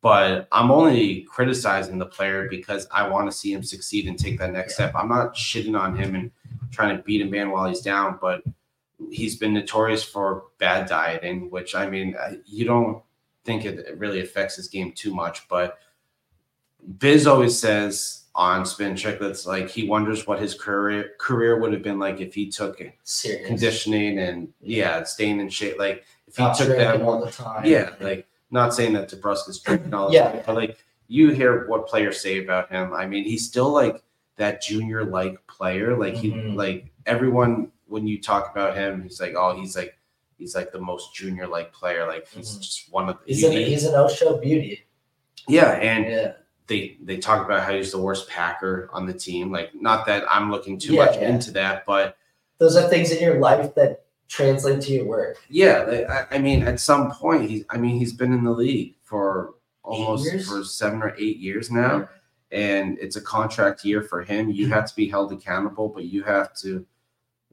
But 0.00 0.48
I'm 0.50 0.70
only 0.72 1.22
criticizing 1.22 1.98
the 1.98 2.06
player 2.06 2.48
because 2.48 2.88
I 2.90 3.06
want 3.08 3.30
to 3.30 3.36
see 3.36 3.52
him 3.52 3.62
succeed 3.62 4.08
and 4.08 4.18
take 4.18 4.38
that 4.40 4.52
next 4.52 4.72
Yeah. 4.72 4.88
step. 4.88 4.94
I'm 4.96 5.08
not 5.08 5.34
shitting 5.34 5.78
on 5.78 5.94
him 5.96 6.14
and 6.16 6.30
trying 6.72 6.96
to 6.96 7.02
beat 7.02 7.20
him 7.20 7.30
man 7.30 7.50
while 7.50 7.68
he's 7.68 7.82
down, 7.82 8.18
but 8.20 8.42
he's 9.10 9.36
been 9.36 9.52
notorious 9.54 10.02
for 10.02 10.44
bad 10.58 10.88
dieting, 10.88 11.50
which 11.50 11.74
I 11.74 11.88
mean, 11.88 12.16
you 12.46 12.64
don't 12.64 13.02
think 13.44 13.64
it 13.64 13.96
really 13.98 14.20
affects 14.22 14.56
his 14.56 14.68
game 14.68 14.92
too 14.92 15.14
much. 15.14 15.46
But 15.48 15.78
Biz 16.98 17.26
always 17.26 17.58
says 17.58 18.24
on 18.34 18.64
Spit 18.64 18.94
Chicklets, 18.94 19.46
like 19.46 19.68
he 19.68 19.86
wonders 19.86 20.26
what 20.26 20.40
his 20.40 20.54
career 20.54 21.12
career 21.18 21.58
would 21.58 21.72
have 21.72 21.82
been 21.82 21.98
like 21.98 22.20
if 22.20 22.34
he 22.34 22.48
took 22.50 22.80
Serious. 23.04 23.46
conditioning 23.46 24.18
and 24.18 24.52
yeah, 24.60 25.02
staying 25.04 25.38
in 25.40 25.48
shape. 25.48 25.78
Like 25.78 26.04
if 26.26 26.36
he 26.36 26.42
Not 26.42 26.56
took 26.56 26.68
that 26.68 27.02
all 27.02 27.24
the 27.24 27.30
time. 27.30 27.64
yeah, 27.66 27.90
like 28.00 28.26
not 28.50 28.74
saying 28.74 28.94
that 28.94 29.10
DeBrusk 29.10 29.48
is 29.48 29.58
drinking 29.60 29.94
all 29.94 30.08
the 30.08 30.14
Yeah. 30.14 30.32
time, 30.32 30.42
but 30.46 30.54
like 30.56 30.78
you 31.08 31.30
hear 31.30 31.66
what 31.68 31.86
players 31.86 32.20
say 32.20 32.42
about 32.42 32.70
him. 32.70 32.92
I 32.94 33.06
mean, 33.06 33.24
he's 33.24 33.46
still 33.46 33.70
like 33.70 34.02
that 34.36 34.62
junior 34.62 35.04
like 35.04 35.46
player. 35.46 35.96
Like 35.96 36.14
he 36.14 36.30
Mhm. 36.30 36.56
like 36.56 36.86
everyone 37.06 37.70
when 37.86 38.06
you 38.06 38.20
talk 38.20 38.50
about 38.50 38.74
him, 38.76 39.02
he's 39.02 39.20
like, 39.20 39.34
oh, 39.36 39.54
he's 39.54 39.76
like 39.76 39.96
he's 40.38 40.54
like 40.56 40.72
the 40.72 40.80
most 40.80 41.14
junior 41.14 41.46
like 41.46 41.72
player. 41.72 42.06
Like 42.08 42.26
he's 42.28 42.56
Mhm. 42.56 42.60
just 42.62 42.90
one 42.90 43.08
of 43.10 43.18
the 43.20 43.26
He's 43.26 43.40
he- 43.40 43.46
an 43.46 43.52
he- 43.52 43.64
he's 43.64 43.84
an 43.84 43.92
no-show 43.92 44.38
beauty. 44.38 44.84
yeah, 45.46 45.72
and 45.72 46.06
Yeah. 46.06 46.32
They 46.66 46.96
they 47.02 47.18
talk 47.18 47.44
about 47.44 47.64
how 47.64 47.74
he's 47.74 47.92
the 47.92 48.00
worst 48.00 48.28
packer 48.28 48.88
on 48.92 49.06
the 49.06 49.12
team. 49.12 49.50
Like 49.50 49.74
not 49.74 50.06
that 50.06 50.24
I'm 50.30 50.50
looking 50.50 50.78
too 50.78 50.94
Yeah, 50.94 51.04
much 51.04 51.16
yeah. 51.16 51.30
into 51.30 51.50
that, 51.52 51.84
but 51.86 52.16
Those 52.58 52.76
are 52.76 52.88
things 52.88 53.10
in 53.10 53.22
your 53.22 53.40
life 53.40 53.74
that 53.74 54.04
translate 54.28 54.80
to 54.82 54.92
your 54.92 55.04
work. 55.04 55.36
Yeah, 55.50 56.24
I 56.30 56.38
mean, 56.38 56.62
at 56.62 56.80
some 56.80 57.10
point, 57.10 57.50
he's. 57.50 57.64
I 57.70 57.76
mean, 57.76 57.98
he's 57.98 58.12
been 58.12 58.32
in 58.32 58.44
the 58.44 58.52
league 58.52 58.94
for 59.02 59.54
almost 59.82 60.48
for 60.48 60.64
seven 60.64 61.02
or 61.02 61.14
eight 61.18 61.38
years 61.38 61.70
now, 61.70 62.08
and 62.50 62.98
it's 62.98 63.16
a 63.16 63.20
contract 63.20 63.84
year 63.84 64.02
for 64.02 64.22
him. 64.22 64.48
You 64.50 64.68
have 64.68 64.86
to 64.86 64.94
be 64.96 65.08
held 65.08 65.32
accountable, 65.32 65.88
but 65.88 66.04
you 66.04 66.22
have 66.22 66.54
to, 66.58 66.86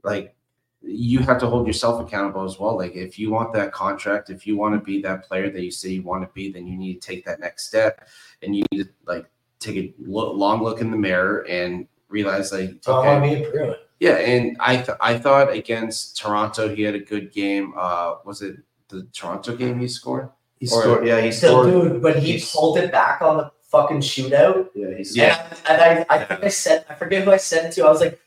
like, 0.04 0.36
you 0.82 1.20
have 1.20 1.40
to 1.40 1.48
hold 1.48 1.68
yourself 1.68 2.00
accountable 2.00 2.46
as 2.46 2.58
well. 2.58 2.78
Like 2.78 2.96
if 2.96 3.20
you 3.20 3.32
want 3.32 3.52
that 3.54 3.74
contract, 3.74 4.30
if 4.30 4.48
you 4.48 4.56
want 4.56 4.76
to 4.76 4.80
be 4.80 5.02
that 5.02 5.26
player 5.28 5.50
that 5.50 5.62
you 5.62 5.72
say 5.72 5.90
you 5.90 6.04
want 6.04 6.24
to 6.24 6.34
be, 6.34 6.52
then 6.52 6.68
you 6.68 6.78
need 6.78 7.02
to 7.02 7.08
take 7.08 7.26
that 7.26 7.42
next 7.42 7.68
step, 7.68 8.08
and 8.42 8.56
you 8.56 8.64
need 8.72 8.84
to 8.84 8.90
like 9.06 9.26
take 9.60 9.76
a 9.78 9.94
lo- 10.00 10.32
long 10.32 10.64
look 10.64 10.82
in 10.82 10.92
the 10.92 10.98
mirror 10.98 11.46
and 11.48 11.88
realize 12.10 12.52
like 12.52 12.72
So 12.82 12.98
okay, 12.98 13.10
I 13.10 13.20
want 13.20 13.24
me 13.34 13.44
to 13.44 13.50
prove 13.52 13.76
yeah. 14.00 14.16
And 14.16 14.56
I 14.62 14.78
th- 14.78 14.98
I 15.02 15.18
thought 15.18 15.52
against 15.52 16.18
Toronto 16.18 16.74
he 16.74 16.84
had 16.84 16.96
a 16.96 17.00
good 17.00 17.34
game. 17.34 17.74
Uh, 17.78 18.16
was 18.26 18.42
it 18.42 18.56
the 18.88 19.04
Toronto 19.14 19.56
game 19.58 19.80
he 19.80 19.88
scored? 19.90 20.30
He 20.60 20.68
Or- 20.68 20.82
scored. 20.82 21.06
Yeah, 21.08 21.20
he 21.22 21.32
Still, 21.32 21.64
scored. 21.64 21.92
dude, 21.94 22.02
but 22.02 22.18
he 22.20 22.32
he's- 22.34 22.54
pulled 22.54 22.78
it 22.78 22.92
back 22.94 23.22
on 23.22 23.38
the 23.38 23.52
fucking 23.64 24.00
shootout. 24.00 24.70
Yeah, 24.74 24.96
he 24.98 25.04
Yeah. 25.12 25.48
And, 25.68 25.82
I, 25.82 25.86
and 25.88 26.06
I, 26.10 26.16
I 26.16 26.24
think 26.26 26.44
I 26.46 26.48
said, 26.50 26.86
I 26.90 26.96
forget 26.96 27.24
who 27.26 27.32
I 27.32 27.38
sent 27.38 27.68
it 27.68 27.72
to. 27.74 27.86
I 27.86 27.90
was 27.90 28.00
like, 28.02 28.20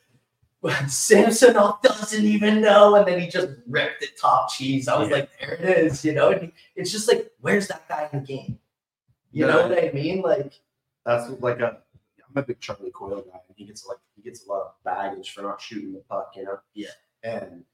Samsonov 0.88 1.82
doesn't 1.82 2.24
even 2.24 2.60
know. 2.60 2.94
And 2.94 3.06
then 3.08 3.18
he 3.18 3.26
just 3.28 3.48
ripped 3.66 4.02
it 4.02 4.16
top 4.20 4.50
cheese. 4.52 4.86
I 4.88 4.98
was 4.98 5.08
Yeah. 5.08 5.16
like, 5.16 5.30
there 5.40 5.54
it 5.54 5.78
is. 5.86 6.04
You 6.04 6.12
know, 6.12 6.30
and 6.30 6.42
he- 6.42 6.52
it's 6.76 6.92
just 6.92 7.08
like, 7.08 7.32
where's 7.40 7.66
that 7.68 7.88
guy 7.88 8.08
in 8.12 8.20
the 8.20 8.26
game? 8.26 8.58
You 9.32 9.46
know 9.46 9.68
what 9.68 9.78
I 9.78 9.90
mean? 9.92 10.20
Like, 10.22 10.52
That's 11.04 11.30
like 11.40 11.60
a. 11.60 11.78
I'm 12.34 12.42
a 12.42 12.46
big 12.46 12.60
Charlie 12.60 12.90
Coyle 12.90 13.22
guy. 13.22 13.40
and 13.48 13.56
He 13.56 13.64
gets 13.64 13.86
like 13.86 13.98
he 14.16 14.22
gets 14.22 14.46
a 14.46 14.48
lot 14.48 14.62
of 14.62 14.72
baggage 14.84 15.32
for 15.32 15.42
not 15.42 15.60
shooting 15.60 15.92
the 15.92 16.00
puck. 16.08 16.32
You 16.36 16.44
know. 16.44 16.58
Yeah. 16.74 16.88
And 17.24 17.64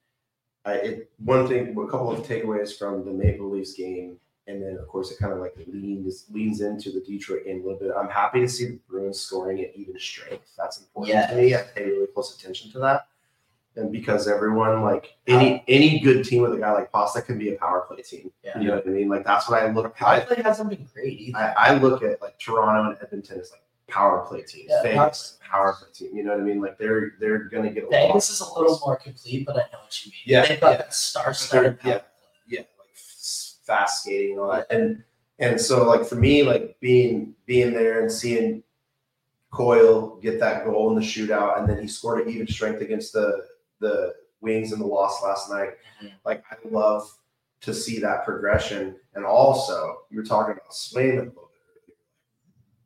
I 0.65 0.73
it 0.73 1.11
one 1.23 1.47
thing, 1.47 1.69
a 1.77 1.87
couple 1.87 2.11
of 2.11 2.25
takeaways 2.25 2.77
from 2.77 3.05
the 3.05 3.11
Maple 3.11 3.49
Leafs 3.49 3.73
game, 3.73 4.17
and 4.47 4.61
then 4.61 4.77
of 4.77 4.87
course 4.87 5.11
it 5.11 5.17
kind 5.19 5.31
of 5.33 5.39
like 5.39 5.55
leans 5.67 6.25
leans 6.31 6.59
into 6.61 6.91
the 6.91 6.99
Detroit 7.01 7.45
game 7.45 7.61
a 7.61 7.63
little 7.63 7.79
bit. 7.79 7.91
I'm 7.97 8.09
happy 8.09 8.41
to 8.41 8.47
see 8.49 8.65
the 8.65 8.79
Bruins 8.89 9.19
scoring 9.19 9.61
at 9.61 9.73
even 9.75 9.97
strength. 9.97 10.51
That's 10.57 10.79
important 10.81 11.15
Yeah. 11.15 11.27
to 11.27 11.35
me. 11.37 11.55
I 11.55 11.61
pay 11.61 11.85
really 11.85 12.07
close 12.07 12.35
attention 12.37 12.71
to 12.71 12.79
that. 12.79 13.07
And 13.75 13.91
because 13.91 14.27
everyone 14.27 14.81
like 14.81 15.15
any 15.27 15.63
any 15.67 15.99
good 15.99 16.25
team 16.25 16.41
with 16.41 16.53
a 16.53 16.57
guy 16.57 16.71
like 16.73 16.91
Pasta 16.91 17.21
can 17.21 17.37
be 17.37 17.53
a 17.53 17.57
power 17.57 17.85
play 17.87 18.01
team. 18.01 18.31
Yeah. 18.43 18.59
You 18.59 18.67
know 18.67 18.75
what 18.75 18.87
I 18.87 18.89
mean? 18.89 19.09
Like 19.09 19.23
that's 19.23 19.49
what 19.49 19.61
I 19.61 19.71
look 19.71 19.95
power 19.95 20.15
at. 20.15 20.27
play 20.27 20.41
hasn't 20.41 20.69
been 20.69 20.87
great 20.93 21.19
either. 21.19 21.37
I, 21.37 21.53
I 21.53 21.77
look 21.77 22.03
at 22.03 22.21
like 22.21 22.37
Toronto 22.39 22.89
and 22.89 22.97
Edmonton 23.01 23.39
as 23.39 23.51
like 23.51 23.61
power 23.87 24.25
play 24.27 24.41
teams. 24.41 24.69
Yeah, 24.69 24.83
Vegas 24.83 25.37
power 25.41 25.75
play 25.79 25.89
team. 25.93 26.15
You 26.15 26.23
know 26.23 26.31
what 26.31 26.41
I 26.41 26.43
mean? 26.43 26.61
Like 26.61 26.77
they're 26.77 27.13
they're 27.19 27.45
gonna 27.45 27.71
get 27.71 27.83
a 27.83 27.87
lot. 27.87 27.91
Vegas 27.91 28.29
is 28.29 28.41
a 28.41 28.59
little 28.59 28.79
more 28.85 28.97
complete, 28.97 29.45
but 29.45 29.55
I 29.55 29.61
know 29.71 29.79
what 29.83 30.05
you 30.05 30.11
mean. 30.11 30.21
Yeah, 30.25 30.45
They've 30.45 30.59
got 30.59 30.71
yeah. 30.71 30.77
that 30.77 30.93
star 30.93 31.33
Yeah. 31.83 32.01
yeah, 32.47 32.59
like 32.59 32.95
fast 33.63 34.03
skating 34.03 34.33
and 34.33 34.41
all 34.41 34.51
that. 34.51 34.67
And 34.71 35.03
and 35.39 35.59
so 35.59 35.87
like 35.87 36.05
for 36.05 36.15
me, 36.15 36.43
like 36.43 36.77
being 36.79 37.33
being 37.45 37.71
there 37.73 38.01
and 38.01 38.11
seeing 38.11 38.63
Coyle 39.51 40.17
get 40.21 40.39
that 40.39 40.65
goal 40.65 40.89
in 40.89 40.95
the 40.95 41.01
shootout, 41.01 41.59
and 41.59 41.67
then 41.69 41.81
he 41.81 41.87
scored 41.87 42.27
an 42.27 42.33
even 42.33 42.47
strength 42.47 42.81
against 42.81 43.13
the 43.13 43.45
the 43.79 44.15
Wings 44.41 44.71
and 44.71 44.81
the 44.81 44.85
loss 44.85 45.21
last 45.21 45.49
night. 45.49 45.71
Mhm. 46.01 46.11
Like 46.25 46.43
I 46.51 46.55
love 46.69 47.09
to 47.61 47.73
see 47.73 47.99
that 47.99 48.23
progression. 48.23 48.95
And 49.15 49.25
also, 49.25 50.03
you 50.09 50.17
were 50.17 50.23
talking 50.25 50.53
about 50.53 50.71
Swayman 50.71 51.13
a 51.19 51.29
little 51.29 51.51
bit 51.51 51.95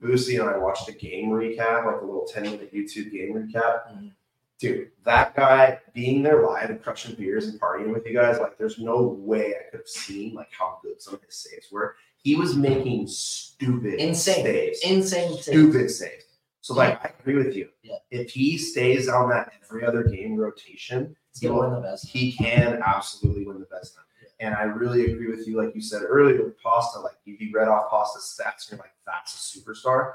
earlier. 0.01 0.15
Boosy 0.15 0.39
and 0.39 0.49
I 0.49 0.57
watched 0.57 0.89
a 0.89 0.93
game 0.93 1.29
recap, 1.29 1.85
like 1.85 2.01
a 2.01 2.05
little 2.05 2.25
10 2.27 2.43
minute 2.43 2.73
YouTube 2.73 3.11
game 3.11 3.33
recap. 3.33 3.87
Mhm. 3.95 4.11
Dude, 4.59 4.91
that 5.03 5.35
guy 5.35 5.79
being 5.93 6.23
there 6.23 6.41
live 6.45 6.69
and 6.69 6.81
crushing 6.81 7.15
beers 7.15 7.47
and 7.47 7.59
partying 7.59 7.91
with 7.93 8.05
you 8.05 8.13
guys, 8.13 8.39
like 8.39 8.57
there's 8.57 8.79
no 8.79 9.01
way 9.01 9.55
I 9.55 9.69
could 9.69 9.81
have 9.81 9.87
seen 9.87 10.33
like 10.33 10.49
how 10.57 10.79
good 10.81 11.01
some 11.01 11.13
of 11.15 11.21
his 11.23 11.35
saves 11.35 11.71
were. 11.71 11.95
He 12.23 12.35
was 12.35 12.55
making 12.55 13.07
stupid 13.07 13.95
Insane. 13.95 14.43
saves 14.45 14.81
Insane. 14.83 15.29
thing. 15.33 15.41
stupid 15.41 15.91
saves. 15.91 16.22
So 16.63 16.73
like 16.73 17.03
I 17.03 17.11
agree 17.19 17.35
with 17.35 17.57
you. 17.57 17.67
Yeah. 17.83 17.97
If 18.09 18.31
he 18.31 18.57
stays 18.57 19.09
on 19.09 19.29
that 19.31 19.51
every 19.61 19.85
other 19.85 20.01
game 20.01 20.37
rotation, 20.37 21.13
He's 21.33 21.41
gonna 21.49 21.59
win 21.59 21.73
the 21.73 21.81
best. 21.81 22.07
he 22.07 22.31
can 22.31 22.81
absolutely 22.85 23.45
win 23.45 23.59
the 23.59 23.65
best 23.65 23.95
time. 23.95 24.05
And 24.39 24.55
I 24.55 24.63
really 24.63 25.11
agree 25.11 25.27
with 25.29 25.45
you, 25.45 25.57
like 25.61 25.75
you 25.75 25.81
said 25.81 26.03
earlier 26.07 26.41
with 26.41 26.57
Pasta. 26.61 26.99
Like 27.01 27.17
you, 27.25 27.35
you 27.37 27.51
read 27.53 27.67
off 27.67 27.91
Pasta's 27.91 28.23
stats, 28.39 28.69
and 28.69 28.77
you're 28.77 28.85
like, 28.85 28.93
that's 29.05 29.33
a 29.55 29.59
superstar. 29.59 30.13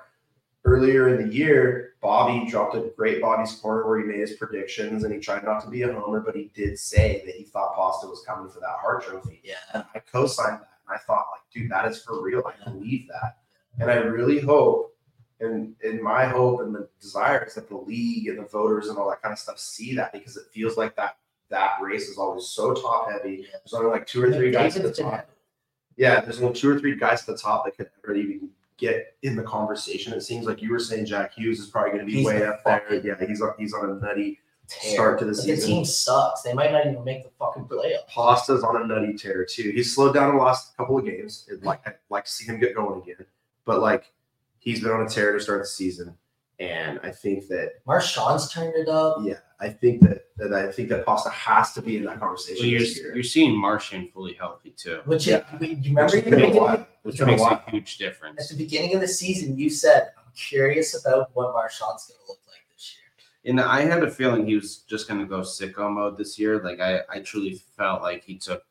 Earlier 0.64 1.08
in 1.14 1.28
the 1.28 1.34
year, 1.34 1.94
Bobby 2.00 2.48
dropped 2.50 2.74
a 2.76 2.90
great 2.96 3.20
Bobby's 3.20 3.52
corner 3.52 3.86
where 3.86 3.98
he 4.00 4.04
made 4.06 4.20
his 4.20 4.32
predictions 4.34 5.04
and 5.04 5.12
he 5.12 5.20
tried 5.20 5.44
not 5.44 5.62
to 5.64 5.70
be 5.70 5.82
a 5.82 5.92
homer, 5.92 6.20
but 6.20 6.34
he 6.34 6.50
did 6.54 6.78
say 6.78 7.22
that 7.26 7.34
he 7.34 7.44
thought 7.44 7.74
Pasta 7.76 8.06
was 8.06 8.22
coming 8.26 8.50
for 8.50 8.60
that 8.60 8.76
Hart 8.80 9.04
Trophy. 9.04 9.40
Yeah. 9.44 9.54
And 9.74 9.84
I 9.94 9.98
co-signed 10.00 10.60
that. 10.60 10.78
And 10.88 10.96
I 10.96 10.98
thought, 10.98 11.26
like, 11.32 11.42
dude, 11.52 11.70
that 11.70 11.86
is 11.90 12.02
for 12.02 12.22
real. 12.22 12.42
I 12.46 12.70
believe 12.70 13.06
that. 13.08 13.38
And 13.80 13.90
I 13.90 13.96
really 13.96 14.40
hope, 14.40 14.94
and 15.40 15.74
in 15.82 16.02
my 16.02 16.26
hope 16.26 16.60
and 16.60 16.74
the 16.74 16.88
desire 17.00 17.44
is 17.44 17.54
that 17.54 17.68
the 17.68 17.76
league 17.76 18.28
and 18.28 18.38
the 18.38 18.42
voters 18.44 18.88
and 18.88 18.98
all 18.98 19.08
that 19.08 19.22
kind 19.22 19.32
of 19.32 19.38
stuff 19.38 19.58
see 19.58 19.94
that 19.94 20.12
because 20.12 20.36
it 20.36 20.44
feels 20.52 20.76
like 20.76 20.96
that 20.96 21.16
that 21.50 21.76
race 21.80 22.08
is 22.08 22.18
always 22.18 22.46
so 22.46 22.74
top 22.74 23.10
heavy. 23.10 23.46
There's 23.50 23.74
only 23.74 23.90
like 23.90 24.06
two 24.06 24.22
or 24.22 24.32
three 24.32 24.50
guys 24.50 24.76
at 24.76 24.82
the 24.82 24.92
top. 24.92 25.28
Yeah, 25.96 26.20
there's 26.20 26.40
only 26.40 26.54
two 26.54 26.70
or 26.70 26.78
three 26.78 26.94
guys 26.96 27.20
at 27.20 27.26
the 27.26 27.36
top 27.36 27.64
that 27.64 27.76
could 27.76 27.90
ever 28.04 28.14
even 28.14 28.50
get 28.76 29.16
in 29.22 29.34
the 29.34 29.42
conversation. 29.42 30.12
It 30.12 30.22
seems 30.22 30.46
like 30.46 30.62
you 30.62 30.70
were 30.70 30.78
saying 30.78 31.06
Jack 31.06 31.34
Hughes 31.34 31.58
is 31.58 31.66
probably 31.66 31.92
going 31.92 32.06
to 32.06 32.06
be 32.06 32.18
He's 32.18 32.26
way 32.26 32.44
up 32.44 32.62
there. 32.64 33.00
Yeah, 33.02 33.14
he's 33.26 33.40
on, 33.40 33.54
he's 33.58 33.74
on 33.74 33.90
a 33.90 33.94
nutty 33.94 34.38
tear. 34.68 34.92
start 34.92 35.18
to 35.20 35.24
the 35.24 35.32
But 35.32 35.46
the 35.46 35.56
team 35.56 35.84
sucks. 35.84 36.42
They 36.42 36.52
might 36.52 36.70
not 36.70 36.86
even 36.86 37.02
make 37.04 37.24
the 37.24 37.30
fucking 37.38 37.64
playoffs. 37.64 38.06
Pasta's 38.08 38.62
on 38.62 38.80
a 38.80 38.86
nutty 38.86 39.14
tear 39.14 39.44
too. 39.44 39.72
He's 39.74 39.94
slowed 39.94 40.14
down 40.14 40.36
the 40.36 40.42
last 40.42 40.76
couple 40.76 40.98
of 40.98 41.04
games. 41.04 41.48
I'd 41.52 41.64
like 41.64 41.86
I'd 41.86 41.96
like 42.10 42.26
to 42.26 42.30
see 42.30 42.44
him 42.44 42.60
get 42.60 42.74
going 42.74 43.02
again. 43.02 43.26
But 43.64 43.80
like 43.80 44.12
he's 44.58 44.80
been 44.82 44.90
on 44.92 45.02
a 45.06 45.08
tear 45.08 45.32
to 45.32 45.40
start 45.40 45.60
the 45.62 45.66
season. 45.66 46.16
And 46.60 46.98
I 47.04 47.10
think 47.10 47.46
that 47.48 47.74
Marchand's 47.86 48.50
turned 48.52 48.74
it 48.74 48.88
up. 48.88 49.18
yeah, 49.22 49.34
I 49.60 49.68
think 49.68 50.02
that, 50.02 50.24
that 50.38 50.52
I 50.52 50.72
think 50.72 50.88
that 50.88 51.06
Pasta 51.06 51.30
has 51.30 51.72
to 51.74 51.82
be 51.82 51.98
in 51.98 52.04
that 52.04 52.18
conversation 52.18 52.64
Well, 52.64 52.70
you're, 52.70 52.80
this 52.80 52.96
year. 52.98 53.14
you're 53.14 53.22
seeing 53.22 53.56
Marchand 53.56 54.10
fully 54.12 54.32
healthy 54.34 54.70
too, 54.76 55.00
Which 55.04 55.26
Yeah. 55.28 55.44
you, 55.60 55.68
you 55.68 55.94
remember 55.94 56.16
Which 56.16 56.24
in 56.24 56.24
has 56.24 56.24
the 56.24 56.30
been 56.30 56.42
a 56.42 56.46
beginning, 56.48 56.86
which 57.04 57.14
It's 57.14 57.20
a 57.22 57.26
makes 57.26 57.42
a 57.42 57.62
huge 57.70 57.98
difference. 57.98 58.42
at 58.42 58.48
the 58.56 58.64
beginning 58.64 58.94
of 58.96 59.00
the 59.00 59.06
season, 59.08 59.56
you 59.56 59.70
said, 59.70 60.10
"I'm 60.18 60.32
curious 60.34 61.00
about 61.00 61.30
what 61.34 61.52
Marchand's 61.52 62.06
going 62.08 62.18
to 62.24 62.28
look 62.28 62.40
like 62.48 62.66
this 62.74 62.96
year." 62.96 63.50
And 63.52 63.60
I 63.60 63.82
had 63.82 64.02
a 64.02 64.10
feeling 64.10 64.44
he 64.44 64.56
was 64.56 64.78
just 64.78 65.06
going 65.06 65.20
to 65.20 65.26
go 65.26 65.40
sicko 65.42 65.92
mode 65.92 66.18
this 66.18 66.40
year. 66.40 66.60
Like 66.60 66.80
I, 66.80 67.02
I 67.08 67.20
truly 67.20 67.62
felt 67.76 68.02
like 68.02 68.24
he 68.24 68.36
took 68.36 68.64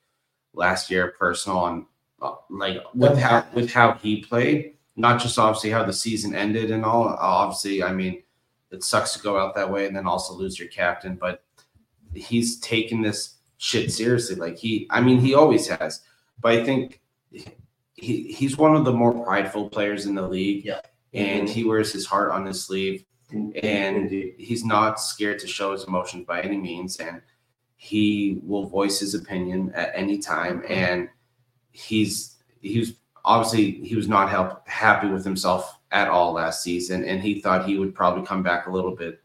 last 0.53 0.91
year 0.91 1.15
personal 1.17 1.65
and 1.67 1.85
uh, 2.21 2.33
like 2.49 2.79
with 2.93 3.17
how 3.17 3.45
with 3.53 3.71
how 3.71 3.93
he 3.93 4.21
played, 4.21 4.73
not 4.97 5.21
just 5.21 5.39
obviously 5.39 5.69
how 5.69 5.83
the 5.83 5.93
season 5.93 6.35
ended 6.35 6.71
and 6.71 6.83
all. 6.83 7.07
Obviously, 7.07 7.83
I 7.83 7.93
mean, 7.93 8.23
it 8.71 8.83
sucks 8.83 9.13
to 9.13 9.19
go 9.19 9.39
out 9.39 9.55
that 9.55 9.71
way 9.71 9.85
and 9.85 9.95
then 9.95 10.07
also 10.07 10.33
lose 10.33 10.59
your 10.59 10.67
captain, 10.67 11.15
but 11.15 11.43
he's 12.13 12.59
taken 12.59 13.01
this 13.01 13.35
shit 13.57 13.91
seriously. 13.91 14.35
Like 14.35 14.57
he, 14.57 14.87
I 14.89 14.99
mean, 14.99 15.19
he 15.19 15.35
always 15.35 15.67
has, 15.67 16.01
but 16.41 16.51
I 16.51 16.63
think 16.63 17.01
he 17.93 18.23
he's 18.23 18.57
one 18.57 18.75
of 18.75 18.83
the 18.83 18.91
more 18.91 19.23
prideful 19.23 19.69
players 19.69 20.05
in 20.05 20.15
the 20.15 20.27
league. 20.27 20.65
Yeah. 20.65 20.81
and 21.13 21.47
he 21.47 21.63
wears 21.63 21.93
his 21.93 22.05
heart 22.05 22.31
on 22.31 22.45
his 22.45 22.63
sleeve 22.63 23.05
and 23.31 24.11
he's 24.11 24.63
not 24.65 24.99
scared 24.99 25.39
to 25.39 25.47
show 25.47 25.71
his 25.71 25.85
emotions 25.85 26.25
by 26.25 26.41
any 26.41 26.57
means 26.57 26.97
and 26.97 27.21
he 27.77 28.39
will 28.43 28.67
voice 28.67 28.99
his 28.99 29.13
opinion 29.13 29.71
at 29.73 29.91
any 29.95 30.17
time 30.17 30.61
mm-hmm. 30.61 30.71
and 30.71 31.09
he's 31.71 32.35
he 32.61 32.79
was 32.79 32.93
obviously 33.27 33.71
he 33.85 33.95
was 33.95 34.07
not 34.07 34.29
help, 34.29 34.67
happy 34.67 35.07
with 35.07 35.23
himself 35.23 35.77
at 35.91 36.07
all 36.07 36.33
last 36.33 36.63
season 36.63 37.03
and 37.03 37.21
he 37.21 37.39
thought 37.41 37.65
he 37.65 37.77
would 37.77 37.93
probably 37.93 38.25
come 38.25 38.41
back 38.41 38.67
a 38.67 38.71
little 38.71 38.95
bit 38.95 39.21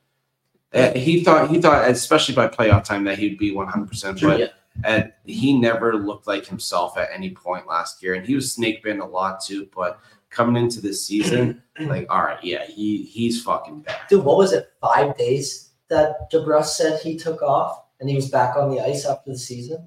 Uh, 0.75 0.91
he 0.93 1.23
thought 1.25 1.51
he 1.51 1.61
thought 1.61 1.89
especially 1.91 2.35
by 2.35 2.47
playoff 2.49 2.85
time 2.85 3.05
that 3.05 3.19
he'd 3.19 3.39
be 3.39 3.53
100% 3.53 4.21
but 4.21 4.39
Yeah. 4.41 4.47
and 4.85 5.13
he 5.25 5.49
never 5.59 5.95
looked 5.95 6.27
like 6.27 6.47
himself 6.47 6.97
at 6.99 7.09
any 7.15 7.31
point 7.31 7.67
last 7.67 8.03
year 8.03 8.15
and 8.15 8.27
he 8.27 8.35
was 8.35 8.53
snake 8.53 8.83
bitten 8.83 9.01
a 9.01 9.07
lot 9.07 9.41
too 9.41 9.69
but 9.75 10.01
coming 10.31 10.57
into 10.63 10.81
this 10.81 11.05
season 11.07 11.63
like 11.81 12.07
all 12.11 12.23
right 12.23 12.43
yeah 12.43 12.65
he 12.67 13.03
he's 13.05 13.43
fucking 13.43 13.81
back 13.83 14.09
Dude, 14.09 14.25
what 14.25 14.37
was 14.39 14.53
it? 14.53 14.73
Five 14.81 15.17
days 15.19 15.71
that 15.89 16.31
DeBrus 16.33 16.67
said 16.79 17.01
he 17.03 17.17
took 17.19 17.43
off, 17.43 17.85
and 18.01 18.09
he 18.09 18.17
was 18.17 18.31
back 18.31 18.57
on 18.57 18.71
the 18.71 18.81
ice 18.81 19.05
after 19.05 19.31
the 19.31 19.39
season. 19.39 19.87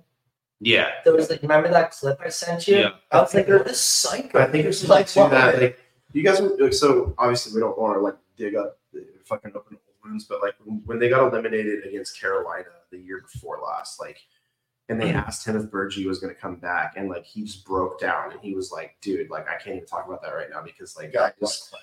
Yeah 0.60 0.90
There 1.03 1.14
was 1.14 1.30
like, 1.30 1.41
remember 1.41 1.69
that 1.69 1.91
clip 1.91 2.19
I 2.23 2.30
sent 2.30 2.68
you? 2.68 2.77
Yeah. 2.77 2.90
I 3.11 3.22
was 3.22 3.34
like, 3.34 3.48
what 3.48 3.68
a 3.68 3.73
psycho. 3.73 4.40
I 4.40 4.45
think 4.48 4.64
there's 4.64 4.84
like, 4.88 4.99
like 4.99 5.07
to 5.07 5.19
what- 5.19 5.32
that. 5.32 5.61
Like 5.61 5.80
you 6.14 6.23
guys, 6.23 6.40
were- 6.41 6.56
like, 6.60 6.73
so 6.73 7.14
obviously 7.18 7.53
we 7.53 7.60
don't 7.60 7.77
want 7.77 7.95
to 7.98 7.99
like 8.02 8.15
dig 8.38 8.56
up 8.56 8.77
the 8.94 9.06
fucking 9.26 9.52
open 9.56 9.77
wounds, 10.03 10.23
but 10.26 10.41
like 10.41 10.56
when, 10.64 10.82
when 10.86 10.99
they 10.99 11.10
got 11.10 11.27
eliminated 11.27 11.86
against 11.86 12.19
Carolina 12.19 12.65
the 12.91 12.98
year 12.98 13.22
before 13.22 13.60
last, 13.60 13.99
like, 13.99 14.19
and 14.88 15.02
they 15.02 15.11
asked 15.11 15.45
him 15.48 15.57
if 15.57 15.64
Bergie 15.64 16.06
was 16.06 16.19
going 16.19 16.34
to 16.34 16.40
come 16.40 16.57
back, 16.57 16.94
and 16.95 17.10
like 17.10 17.26
he 17.26 17.41
just 17.41 17.65
broke 17.65 17.99
down 17.99 18.32
and 18.32 18.40
he 18.40 18.53
was 18.53 18.72
like, 18.72 18.95
"Dude, 19.02 19.32
like 19.32 19.48
I 19.49 19.56
can't 19.56 19.77
even 19.77 19.88
talk 19.88 20.06
about 20.07 20.22
that 20.22 20.30
right 20.36 20.48
now 20.49 20.61
because 20.61 20.95
like 20.95 21.15
I 21.15 21.32
just, 21.40 21.76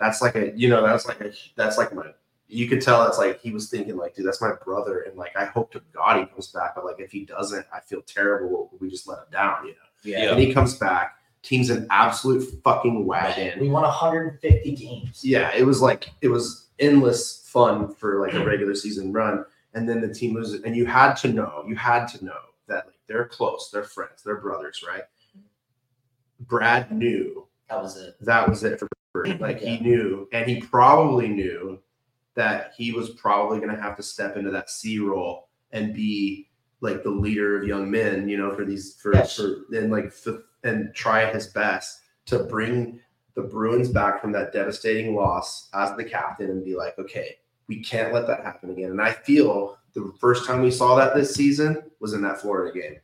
that's 0.00 0.22
like 0.22 0.34
a 0.36 0.52
you 0.56 0.70
know 0.70 0.80
that's 0.82 1.06
like 1.06 1.20
a 1.20 1.32
that's 1.54 1.76
like 1.76 1.94
my." 1.94 2.06
You 2.48 2.68
could 2.68 2.80
tell 2.80 3.06
it's 3.08 3.18
like 3.18 3.40
he 3.40 3.50
was 3.50 3.68
thinking 3.68 3.96
like, 3.96 4.14
dude, 4.14 4.26
that's 4.26 4.40
my 4.40 4.52
brother, 4.64 5.00
and 5.00 5.16
like 5.16 5.36
I 5.36 5.46
hope 5.46 5.72
to 5.72 5.82
God 5.92 6.20
he 6.20 6.26
comes 6.26 6.48
back, 6.48 6.74
but 6.76 6.84
like 6.84 7.00
if 7.00 7.10
he 7.10 7.24
doesn't, 7.24 7.66
I 7.72 7.80
feel 7.80 8.02
terrible. 8.02 8.70
We 8.80 8.88
just 8.88 9.08
let 9.08 9.18
him 9.18 9.24
down, 9.32 9.66
you 9.66 9.72
know. 9.72 9.76
yeah. 10.04 10.30
And 10.30 10.38
he 10.40 10.54
comes 10.54 10.76
back. 10.76 11.14
Team's 11.42 11.70
an 11.70 11.86
absolute 11.90 12.42
fucking 12.64 13.04
wagon. 13.06 13.58
We 13.60 13.68
won 13.68 13.82
150 13.82 14.72
games. 14.74 15.24
Yeah, 15.24 15.52
it 15.54 15.64
was 15.64 15.80
like 15.80 16.10
it 16.20 16.28
was 16.28 16.68
endless 16.78 17.48
fun 17.48 17.94
for 17.94 18.20
like 18.20 18.34
a 18.34 18.44
regular 18.44 18.74
season 18.74 19.12
run. 19.12 19.44
and 19.74 19.88
then 19.88 20.00
the 20.00 20.12
team 20.12 20.34
loses, 20.34 20.62
and 20.62 20.76
you 20.76 20.86
had 20.86 21.14
to 21.14 21.28
know, 21.32 21.64
you 21.66 21.74
had 21.76 22.06
to 22.06 22.24
know 22.24 22.38
that 22.68 22.86
like 22.86 22.96
they're 23.08 23.26
close, 23.26 23.70
they're 23.72 23.84
friends, 23.84 24.22
they're 24.24 24.40
brothers, 24.40 24.84
right? 24.86 25.02
Brad 26.40 26.92
knew 26.92 27.46
That 27.68 27.82
was 27.82 27.96
it. 27.96 28.16
that 28.20 28.48
was 28.48 28.62
it 28.64 28.78
for 28.78 28.88
Bird. 29.12 29.40
Like 29.40 29.60
he 29.60 29.78
knew, 29.78 30.28
and 30.32 30.48
he 30.48 30.60
probably 30.60 31.28
knew 31.28 31.78
that 32.36 32.72
he 32.76 32.92
was 32.92 33.10
probably 33.10 33.58
going 33.58 33.74
to 33.74 33.80
have 33.82 33.96
to 33.96 34.02
step 34.02 34.36
into 34.36 34.50
that 34.50 34.70
C 34.70 34.98
role 34.98 35.48
and 35.72 35.92
be 35.94 36.48
like 36.80 37.02
the 37.02 37.10
leader 37.10 37.58
of 37.60 37.66
young 37.66 37.90
men, 37.90 38.28
you 38.28 38.36
know, 38.36 38.54
for 38.54 38.64
these 38.64 38.96
for 39.00 39.12
Yes. 39.14 39.36
for 39.36 39.64
and 39.74 39.90
like 39.90 40.06
f- 40.06 40.42
and 40.62 40.94
try 40.94 41.26
his 41.32 41.48
best 41.48 42.00
to 42.26 42.40
bring 42.44 43.00
the 43.34 43.42
Bruins 43.42 43.88
back 43.88 44.20
from 44.20 44.32
that 44.32 44.52
devastating 44.52 45.14
loss 45.14 45.68
as 45.74 45.94
the 45.96 46.04
captain 46.04 46.50
and 46.50 46.64
be 46.64 46.76
like, 46.76 46.98
okay, 46.98 47.36
we 47.68 47.82
can't 47.82 48.12
let 48.12 48.26
that 48.26 48.44
happen 48.44 48.70
again. 48.70 48.90
And 48.90 49.00
I 49.00 49.12
feel 49.12 49.78
the 49.94 50.12
first 50.20 50.46
time 50.46 50.62
we 50.62 50.70
saw 50.70 50.94
that 50.96 51.14
this 51.14 51.34
season 51.34 51.82
was 52.00 52.12
in 52.12 52.22
that 52.22 52.40
Florida 52.40 52.78
game. 52.78 53.00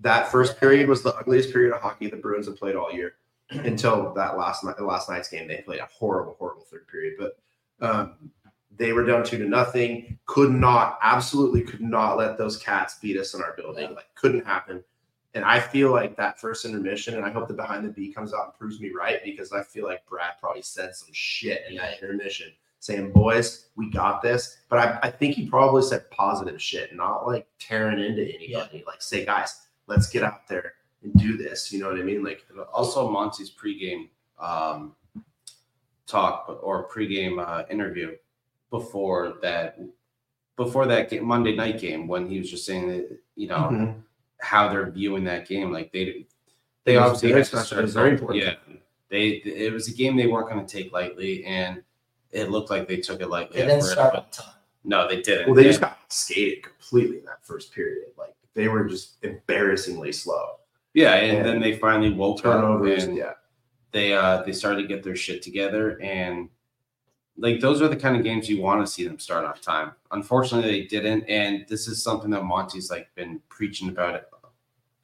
That 0.00 0.30
first 0.32 0.58
period 0.58 0.88
was 0.88 1.02
the 1.02 1.14
ugliest 1.14 1.52
period 1.52 1.74
of 1.74 1.80
hockey 1.80 2.08
the 2.10 2.16
Bruins 2.16 2.46
have 2.46 2.56
played 2.56 2.74
all 2.76 2.92
year 2.92 3.14
until 3.50 4.12
that 4.14 4.36
last 4.38 4.64
night, 4.64 4.80
last 4.80 5.08
night's 5.08 5.28
game. 5.28 5.46
They 5.46 5.58
played 5.58 5.80
a 5.80 5.86
horrible, 5.86 6.36
horrible 6.38 6.64
third 6.64 6.88
period, 6.88 7.14
but 7.18 7.38
um, 7.80 8.30
they 8.76 8.92
were 8.92 9.04
down 9.04 9.24
two 9.24 9.38
to 9.38 9.44
nothing. 9.44 10.18
Could 10.26 10.50
not, 10.50 10.98
absolutely 11.02 11.62
could 11.62 11.80
not 11.80 12.16
let 12.16 12.38
those 12.38 12.56
cats 12.56 12.98
beat 13.00 13.18
us 13.18 13.34
in 13.34 13.42
our 13.42 13.54
building. 13.56 13.94
Like, 13.94 14.14
couldn't 14.14 14.46
happen. 14.46 14.82
And 15.34 15.44
I 15.44 15.60
feel 15.60 15.90
like 15.90 16.16
that 16.16 16.38
first 16.38 16.64
intermission, 16.64 17.14
and 17.14 17.24
I 17.24 17.30
hope 17.30 17.48
the 17.48 17.54
behind 17.54 17.84
the 17.84 17.90
B 17.90 18.12
comes 18.12 18.34
out 18.34 18.44
and 18.46 18.54
proves 18.54 18.80
me 18.80 18.90
right 18.90 19.20
because 19.24 19.52
I 19.52 19.62
feel 19.62 19.86
like 19.86 20.06
Brad 20.06 20.32
probably 20.40 20.62
said 20.62 20.94
some 20.94 21.08
shit 21.12 21.64
in 21.68 21.76
that 21.76 22.02
intermission 22.02 22.52
saying, 22.80 23.12
boys, 23.12 23.68
we 23.76 23.88
got 23.90 24.20
this. 24.20 24.58
But 24.68 24.78
I, 24.78 24.98
I 25.04 25.10
think 25.10 25.36
he 25.36 25.48
probably 25.48 25.82
said 25.82 26.10
positive 26.10 26.60
shit, 26.60 26.94
not 26.94 27.26
like 27.26 27.46
tearing 27.58 27.98
into 27.98 28.22
anybody. 28.22 28.84
Like, 28.86 29.00
say, 29.00 29.24
guys, 29.24 29.68
let's 29.86 30.08
get 30.08 30.22
out 30.22 30.46
there 30.48 30.74
and 31.02 31.14
do 31.14 31.36
this. 31.36 31.72
You 31.72 31.80
know 31.80 31.90
what 31.90 31.98
I 31.98 32.02
mean? 32.02 32.22
Like, 32.22 32.44
Also, 32.72 33.08
Monty's 33.10 33.50
pregame 33.50 34.08
um, 34.38 34.94
talk 36.06 36.60
or 36.62 36.88
pregame 36.90 37.38
uh, 37.38 37.64
interview 37.70 38.16
before 38.72 39.34
that 39.42 39.78
before 40.56 40.86
that 40.86 41.08
game, 41.10 41.24
Monday 41.24 41.54
night 41.54 41.78
game 41.78 42.08
when 42.08 42.26
he 42.26 42.38
was 42.38 42.50
just 42.50 42.66
saying 42.66 42.88
that 42.88 43.08
you 43.36 43.46
know 43.46 43.68
Mhm. 43.70 44.02
how 44.40 44.68
they're 44.68 44.90
viewing 44.90 45.24
that 45.24 45.46
game. 45.46 45.70
Like 45.70 45.92
they 45.92 46.26
they 46.84 46.94
It 46.94 47.00
was 47.00 47.22
obviously 47.22 47.32
had 47.32 47.44
to 47.44 47.64
start- 47.64 47.78
It 47.80 47.82
was 47.82 47.94
very 47.94 48.10
important. 48.10 48.42
Yeah, 48.44 48.54
they 49.08 49.28
it 49.44 49.72
was 49.72 49.86
a 49.88 49.92
game 49.94 50.16
they 50.16 50.26
weren't 50.26 50.48
going 50.50 50.64
to 50.66 50.72
take 50.82 50.92
lightly, 50.92 51.44
and 51.44 51.82
it 52.32 52.50
looked 52.50 52.70
like 52.70 52.88
they 52.88 52.96
took 52.96 53.20
it 53.20 53.28
lightly. 53.28 53.60
They 53.60 53.66
didn't 53.66 53.82
start 53.82 54.14
but 54.14 54.24
on 54.24 54.30
time. 54.30 54.54
No, 54.84 55.06
they 55.08 55.20
didn't. 55.22 55.46
Well, 55.46 55.54
they 55.54 55.62
And- 55.62 55.70
just 55.70 55.80
got 55.80 55.98
skated 56.12 56.64
completely 56.64 57.18
in 57.18 57.24
that 57.26 57.44
first 57.46 57.72
period. 57.72 58.08
Like 58.18 58.34
they 58.54 58.66
were 58.68 58.84
just 58.84 59.22
embarrassingly 59.22 60.12
slow. 60.12 60.58
yeah, 60.94 61.14
and, 61.14 61.38
and 61.38 61.46
then 61.46 61.60
they 61.60 61.76
finally 61.76 62.12
woke 62.12 62.38
up 62.44 62.60
Turnovers, 62.60 63.04
and 63.04 63.16
yeah. 63.16 63.34
they 63.92 64.12
uh 64.14 64.42
they 64.42 64.52
started 64.52 64.82
to 64.82 64.88
get 64.88 65.02
their 65.02 65.16
shit 65.16 65.40
together 65.42 66.00
and 66.02 66.48
like 67.38 67.60
those 67.60 67.80
are 67.80 67.88
the 67.88 67.96
kind 67.96 68.16
of 68.16 68.22
games 68.24 68.48
you 68.48 68.60
want 68.60 68.84
to 68.84 68.90
see 68.90 69.04
them 69.06 69.18
start 69.18 69.44
on 69.44 69.54
time. 69.60 69.92
Unfortunately, 70.10 70.70
they 70.70 70.86
didn't, 70.86 71.24
and 71.24 71.64
this 71.68 71.88
is 71.88 72.02
something 72.02 72.30
that 72.30 72.44
Monty's 72.44 72.90
like 72.90 73.12
been 73.14 73.40
preaching 73.48 73.88
about 73.88 74.14
it 74.14 74.28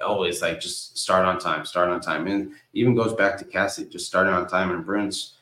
always. 0.01 0.43
Like 0.43 0.61
just 0.61 0.99
start 0.99 1.25
on 1.25 1.39
time, 1.39 1.65
start 1.65 1.89
on 1.89 2.01
time, 2.01 2.27
and 2.27 2.53
even 2.75 2.95
goes 2.95 3.15
back 3.15 3.39
to 3.39 3.45
Cassie 3.45 3.87
just 3.87 4.07
starting 4.07 4.33
on 4.33 4.47
time. 4.47 4.71
And 4.71 4.85
Bruins 4.85 5.35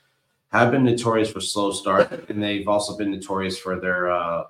have 0.52 0.70
been 0.70 0.84
notorious 0.84 1.30
for 1.30 1.40
slow 1.40 1.72
start, 1.72 2.10
and 2.30 2.42
they've 2.42 2.68
also 2.68 2.96
been 2.96 3.10
notorious 3.10 3.58
for 3.58 3.78
their 3.80 4.10
uh 4.10 4.44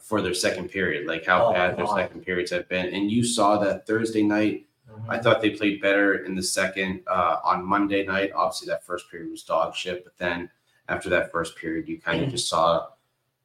for 0.00 0.22
their 0.22 0.34
second 0.34 0.68
period, 0.70 1.06
like 1.06 1.24
how 1.26 1.46
Oh, 1.48 1.52
bad 1.52 1.76
their 1.76 1.84
God. 1.86 1.96
second 1.96 2.22
periods 2.22 2.50
have 2.50 2.68
been. 2.68 2.86
And 2.86 3.10
you 3.10 3.22
saw 3.22 3.58
that 3.58 3.86
Thursday 3.86 4.22
night 4.22 4.66
I 5.08 5.18
thought 5.18 5.40
they 5.40 5.50
played 5.50 5.80
better 5.80 6.24
in 6.24 6.34
the 6.34 6.42
second 6.42 7.02
uh, 7.06 7.36
on 7.44 7.64
Monday 7.64 8.04
night. 8.04 8.32
Obviously, 8.34 8.66
that 8.68 8.84
first 8.84 9.08
period 9.10 9.30
was 9.30 9.44
dog 9.44 9.74
shit, 9.74 10.02
but 10.04 10.16
then 10.18 10.50
after 10.90 11.08
that 11.08 11.32
first 11.32 11.56
period, 11.56 11.88
you 11.88 11.98
kind 11.98 12.18
of 12.18 12.24
mm-hmm. 12.26 12.32
just 12.32 12.48
saw 12.48 12.88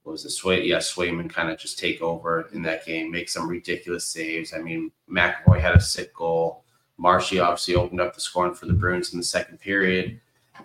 what 0.03 0.11
was 0.11 0.25
it, 0.25 0.31
Sway? 0.31 0.63
Yeah, 0.63 0.77
Swayman 0.77 1.29
kind 1.29 1.49
of 1.49 1.57
just 1.57 1.79
take 1.79 1.99
over 1.99 2.47
in 2.53 2.61
that 2.61 2.85
game, 2.85 3.09
make 3.09 3.27
some 3.27 3.47
ridiculous 3.47 4.05
saves. 4.05 4.53
I 4.53 4.59
mean, 4.59 4.91
McAvoy 5.09 5.59
had 5.59 5.75
a 5.75 5.81
sick 5.81 6.13
goal. 6.13 6.63
Marshy 6.97 7.39
obviously 7.39 7.73
opened 7.73 7.99
up 7.99 8.13
the 8.13 8.21
scoring 8.21 8.53
for 8.53 8.67
the 8.67 8.73
Bruins 8.73 9.13
in 9.13 9.19
the 9.19 9.25
second 9.25 9.59
period, 9.59 10.19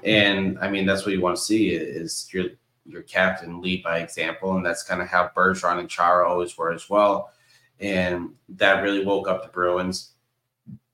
and 0.05 0.59
I 0.61 0.71
mean 0.71 0.87
that's 0.87 1.05
what 1.05 1.15
you 1.15 1.21
want 1.21 1.37
to 1.37 1.43
see 1.43 1.71
is 1.71 2.29
your 2.33 2.47
your 2.87 3.03
captain 3.03 3.61
lead 3.61 3.83
by 3.83 3.99
example, 3.99 4.57
and 4.57 4.65
that's 4.65 4.83
kind 4.83 5.03
of 5.03 5.09
how 5.09 5.31
Bergeron 5.35 5.81
and 5.81 5.89
Chara 5.89 6.29
always 6.29 6.57
were 6.57 6.73
as 6.73 6.89
well, 6.89 7.33
and 7.81 8.31
that 8.51 8.83
really 8.83 9.05
woke 9.05 9.27
up 9.27 9.43
the 9.43 9.49
Bruins. 9.49 10.13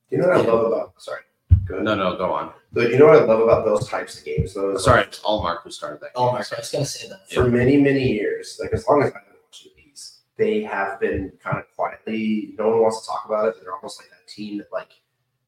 You 0.08 0.18
know 0.18 0.28
what 0.28 0.36
I 0.36 0.40
love 0.40 0.66
about 0.66 0.94
sorry. 1.02 1.22
Good. 1.66 1.82
No, 1.82 1.94
no, 1.94 2.16
go 2.16 2.32
on. 2.32 2.52
But 2.72 2.90
you 2.90 2.98
know 2.98 3.06
what 3.06 3.16
I 3.16 3.24
love 3.24 3.40
about 3.40 3.64
those 3.64 3.88
types 3.88 4.18
of 4.18 4.24
games? 4.24 4.54
Those 4.54 4.84
Sorry, 4.84 5.02
it's 5.02 5.18
Ullmark 5.20 5.62
who 5.62 5.70
started 5.70 6.00
that. 6.00 6.14
Game. 6.14 6.24
I 6.28 6.38
was 6.38 6.70
gonna 6.72 6.84
say 6.84 7.08
that. 7.08 7.30
for 7.32 7.48
many, 7.48 7.76
many 7.76 8.08
years, 8.12 8.58
like 8.62 8.72
as 8.72 8.86
long 8.86 9.02
as 9.02 9.08
I've 9.08 9.24
been 9.26 9.34
watching 9.44 9.72
these, 9.76 10.18
they 10.36 10.62
have 10.62 11.00
been 11.00 11.32
kind 11.42 11.58
of 11.58 11.64
quietly. 11.74 12.54
No 12.58 12.68
one 12.68 12.82
wants 12.82 13.00
to 13.02 13.06
talk 13.08 13.24
about 13.26 13.48
it. 13.48 13.56
They're 13.60 13.74
almost 13.74 14.00
like 14.00 14.10
that 14.10 14.28
team 14.28 14.58
that 14.58 14.72
like 14.72 14.90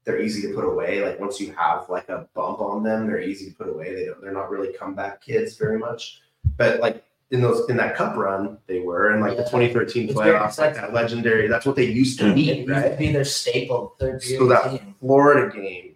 they're 0.03 0.19
easy 0.21 0.41
to 0.47 0.53
put 0.53 0.65
away. 0.65 1.05
Like 1.05 1.19
once 1.19 1.39
you 1.39 1.53
have 1.53 1.87
like 1.89 2.09
a 2.09 2.27
bump 2.33 2.59
on 2.59 2.83
them, 2.83 3.07
they're 3.07 3.21
easy 3.21 3.49
to 3.51 3.55
put 3.55 3.69
away. 3.69 3.93
They 3.95 4.05
don't. 4.05 4.21
They're 4.21 4.33
not 4.33 4.49
really 4.49 4.73
comeback 4.73 5.21
kids 5.21 5.55
very 5.57 5.77
much. 5.77 6.21
But 6.57 6.79
like 6.81 7.03
in 7.31 7.41
those 7.41 7.69
in 7.69 7.77
that 7.77 7.95
cup 7.95 8.17
run, 8.17 8.57
they 8.65 8.79
were, 8.79 9.11
and 9.11 9.21
like 9.21 9.37
the 9.37 9.43
Yeah. 9.43 9.49
2013 9.51 10.09
It's 10.09 10.19
playoffs, 10.19 10.57
like 10.57 10.73
that 10.73 10.93
legendary. 10.93 11.47
That's 11.47 11.65
what 11.65 11.75
they 11.75 11.85
used 11.85 12.17
to 12.19 12.33
be, 12.33 12.41
used 12.41 12.67
to 12.67 12.73
right? 12.73 12.97
be 12.97 13.11
their 13.11 13.23
staple 13.23 13.95
third 13.99 14.23
So 14.23 14.47
that 14.47 14.71
team. 14.71 14.95
Florida 14.99 15.55
game 15.55 15.88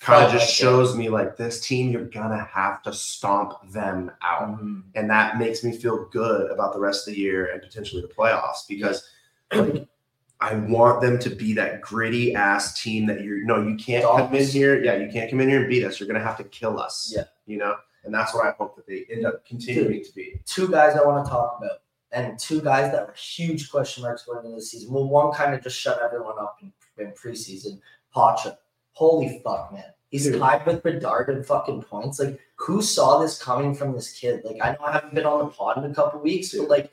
kind 0.00 0.24
of 0.24 0.32
just 0.32 0.44
like 0.44 0.50
it. 0.50 0.52
shows 0.52 0.96
me 0.96 1.08
like 1.08 1.36
this 1.36 1.60
team, 1.66 1.90
you're 1.92 2.04
gonna 2.06 2.42
have 2.44 2.82
to 2.82 2.92
stomp 2.92 3.52
them 3.70 4.10
out 4.22 4.48
Mhm. 4.60 4.82
and 4.94 5.10
that 5.10 5.38
makes 5.38 5.62
me 5.62 5.76
feel 5.76 6.06
good 6.06 6.50
about 6.50 6.72
the 6.72 6.80
rest 6.80 7.06
of 7.06 7.14
the 7.14 7.20
year 7.20 7.52
and 7.52 7.60
potentially 7.60 8.00
the 8.02 8.08
playoffs 8.08 8.66
because 8.68 9.08
like, 9.52 9.86
I 10.40 10.54
want 10.54 11.02
them 11.02 11.18
to 11.18 11.28
be 11.30 11.52
that 11.54 11.82
gritty 11.82 12.34
ass 12.34 12.80
team 12.82 13.06
that 13.08 13.20
you're 13.20 13.44
no, 13.44 13.62
you 13.62 13.76
can't 13.76 14.02
come 14.04 14.34
in 14.34 14.46
here. 14.46 14.82
Yeah, 14.82 14.94
you 14.96 15.10
can't 15.12 15.28
come 15.30 15.40
in 15.40 15.50
here 15.50 15.60
and 15.60 15.68
beat 15.68 15.84
us. 15.84 16.00
You're 16.00 16.06
gonna 16.06 16.24
have 16.24 16.38
to 16.38 16.44
kill 16.44 16.80
us. 16.80 17.12
Yeah. 17.14 17.24
You 17.44 17.58
know, 17.58 17.76
and 18.04 18.14
that's 18.14 18.32
what 18.34 18.46
I 18.46 18.52
hope 18.52 18.76
that 18.76 18.86
they 18.86 19.04
end 19.10 19.26
up 19.26 19.44
continuing 19.44 20.02
to 20.02 20.14
be. 20.14 20.40
two 20.46 20.68
guys 20.68 20.96
I 20.96 21.04
want 21.04 21.24
to 21.26 21.30
talk 21.30 21.58
about, 21.60 21.82
and 22.12 22.38
two 22.38 22.62
guys 22.62 22.90
that 22.92 23.06
were 23.06 23.12
huge 23.12 23.70
question 23.70 24.02
marks 24.02 24.24
going 24.24 24.42
into 24.46 24.56
the 24.56 24.62
season. 24.62 24.90
Well, 24.94 25.06
one 25.06 25.30
kind 25.32 25.54
of 25.54 25.62
just 25.62 25.78
shut 25.78 26.00
everyone 26.00 26.38
up 26.38 26.56
in, 26.62 26.72
in 26.96 27.12
preseason. 27.12 27.78
Poitras, 28.16 28.56
holy 29.00 29.40
fuck, 29.42 29.72
man, 29.72 29.84
he's 30.10 30.24
Dude. 30.24 30.38
tied 30.38 30.66
with 30.66 30.82
Bedard 30.82 31.30
in 31.30 31.42
fucking 31.42 31.82
points. 31.82 32.20
Like, 32.20 32.38
who 32.56 32.82
saw 32.82 33.18
this 33.18 33.42
coming 33.42 33.74
from 33.74 33.92
this 33.94 34.12
kid? 34.12 34.42
Like, 34.44 34.58
I 34.62 34.72
know 34.72 34.84
I 34.84 34.92
haven't 34.92 35.14
been 35.14 35.24
on 35.24 35.38
the 35.38 35.46
pod 35.46 35.78
in 35.82 35.90
a 35.90 35.94
couple 35.94 36.20
weeks, 36.20 36.54
but 36.54 36.68
like, 36.68 36.92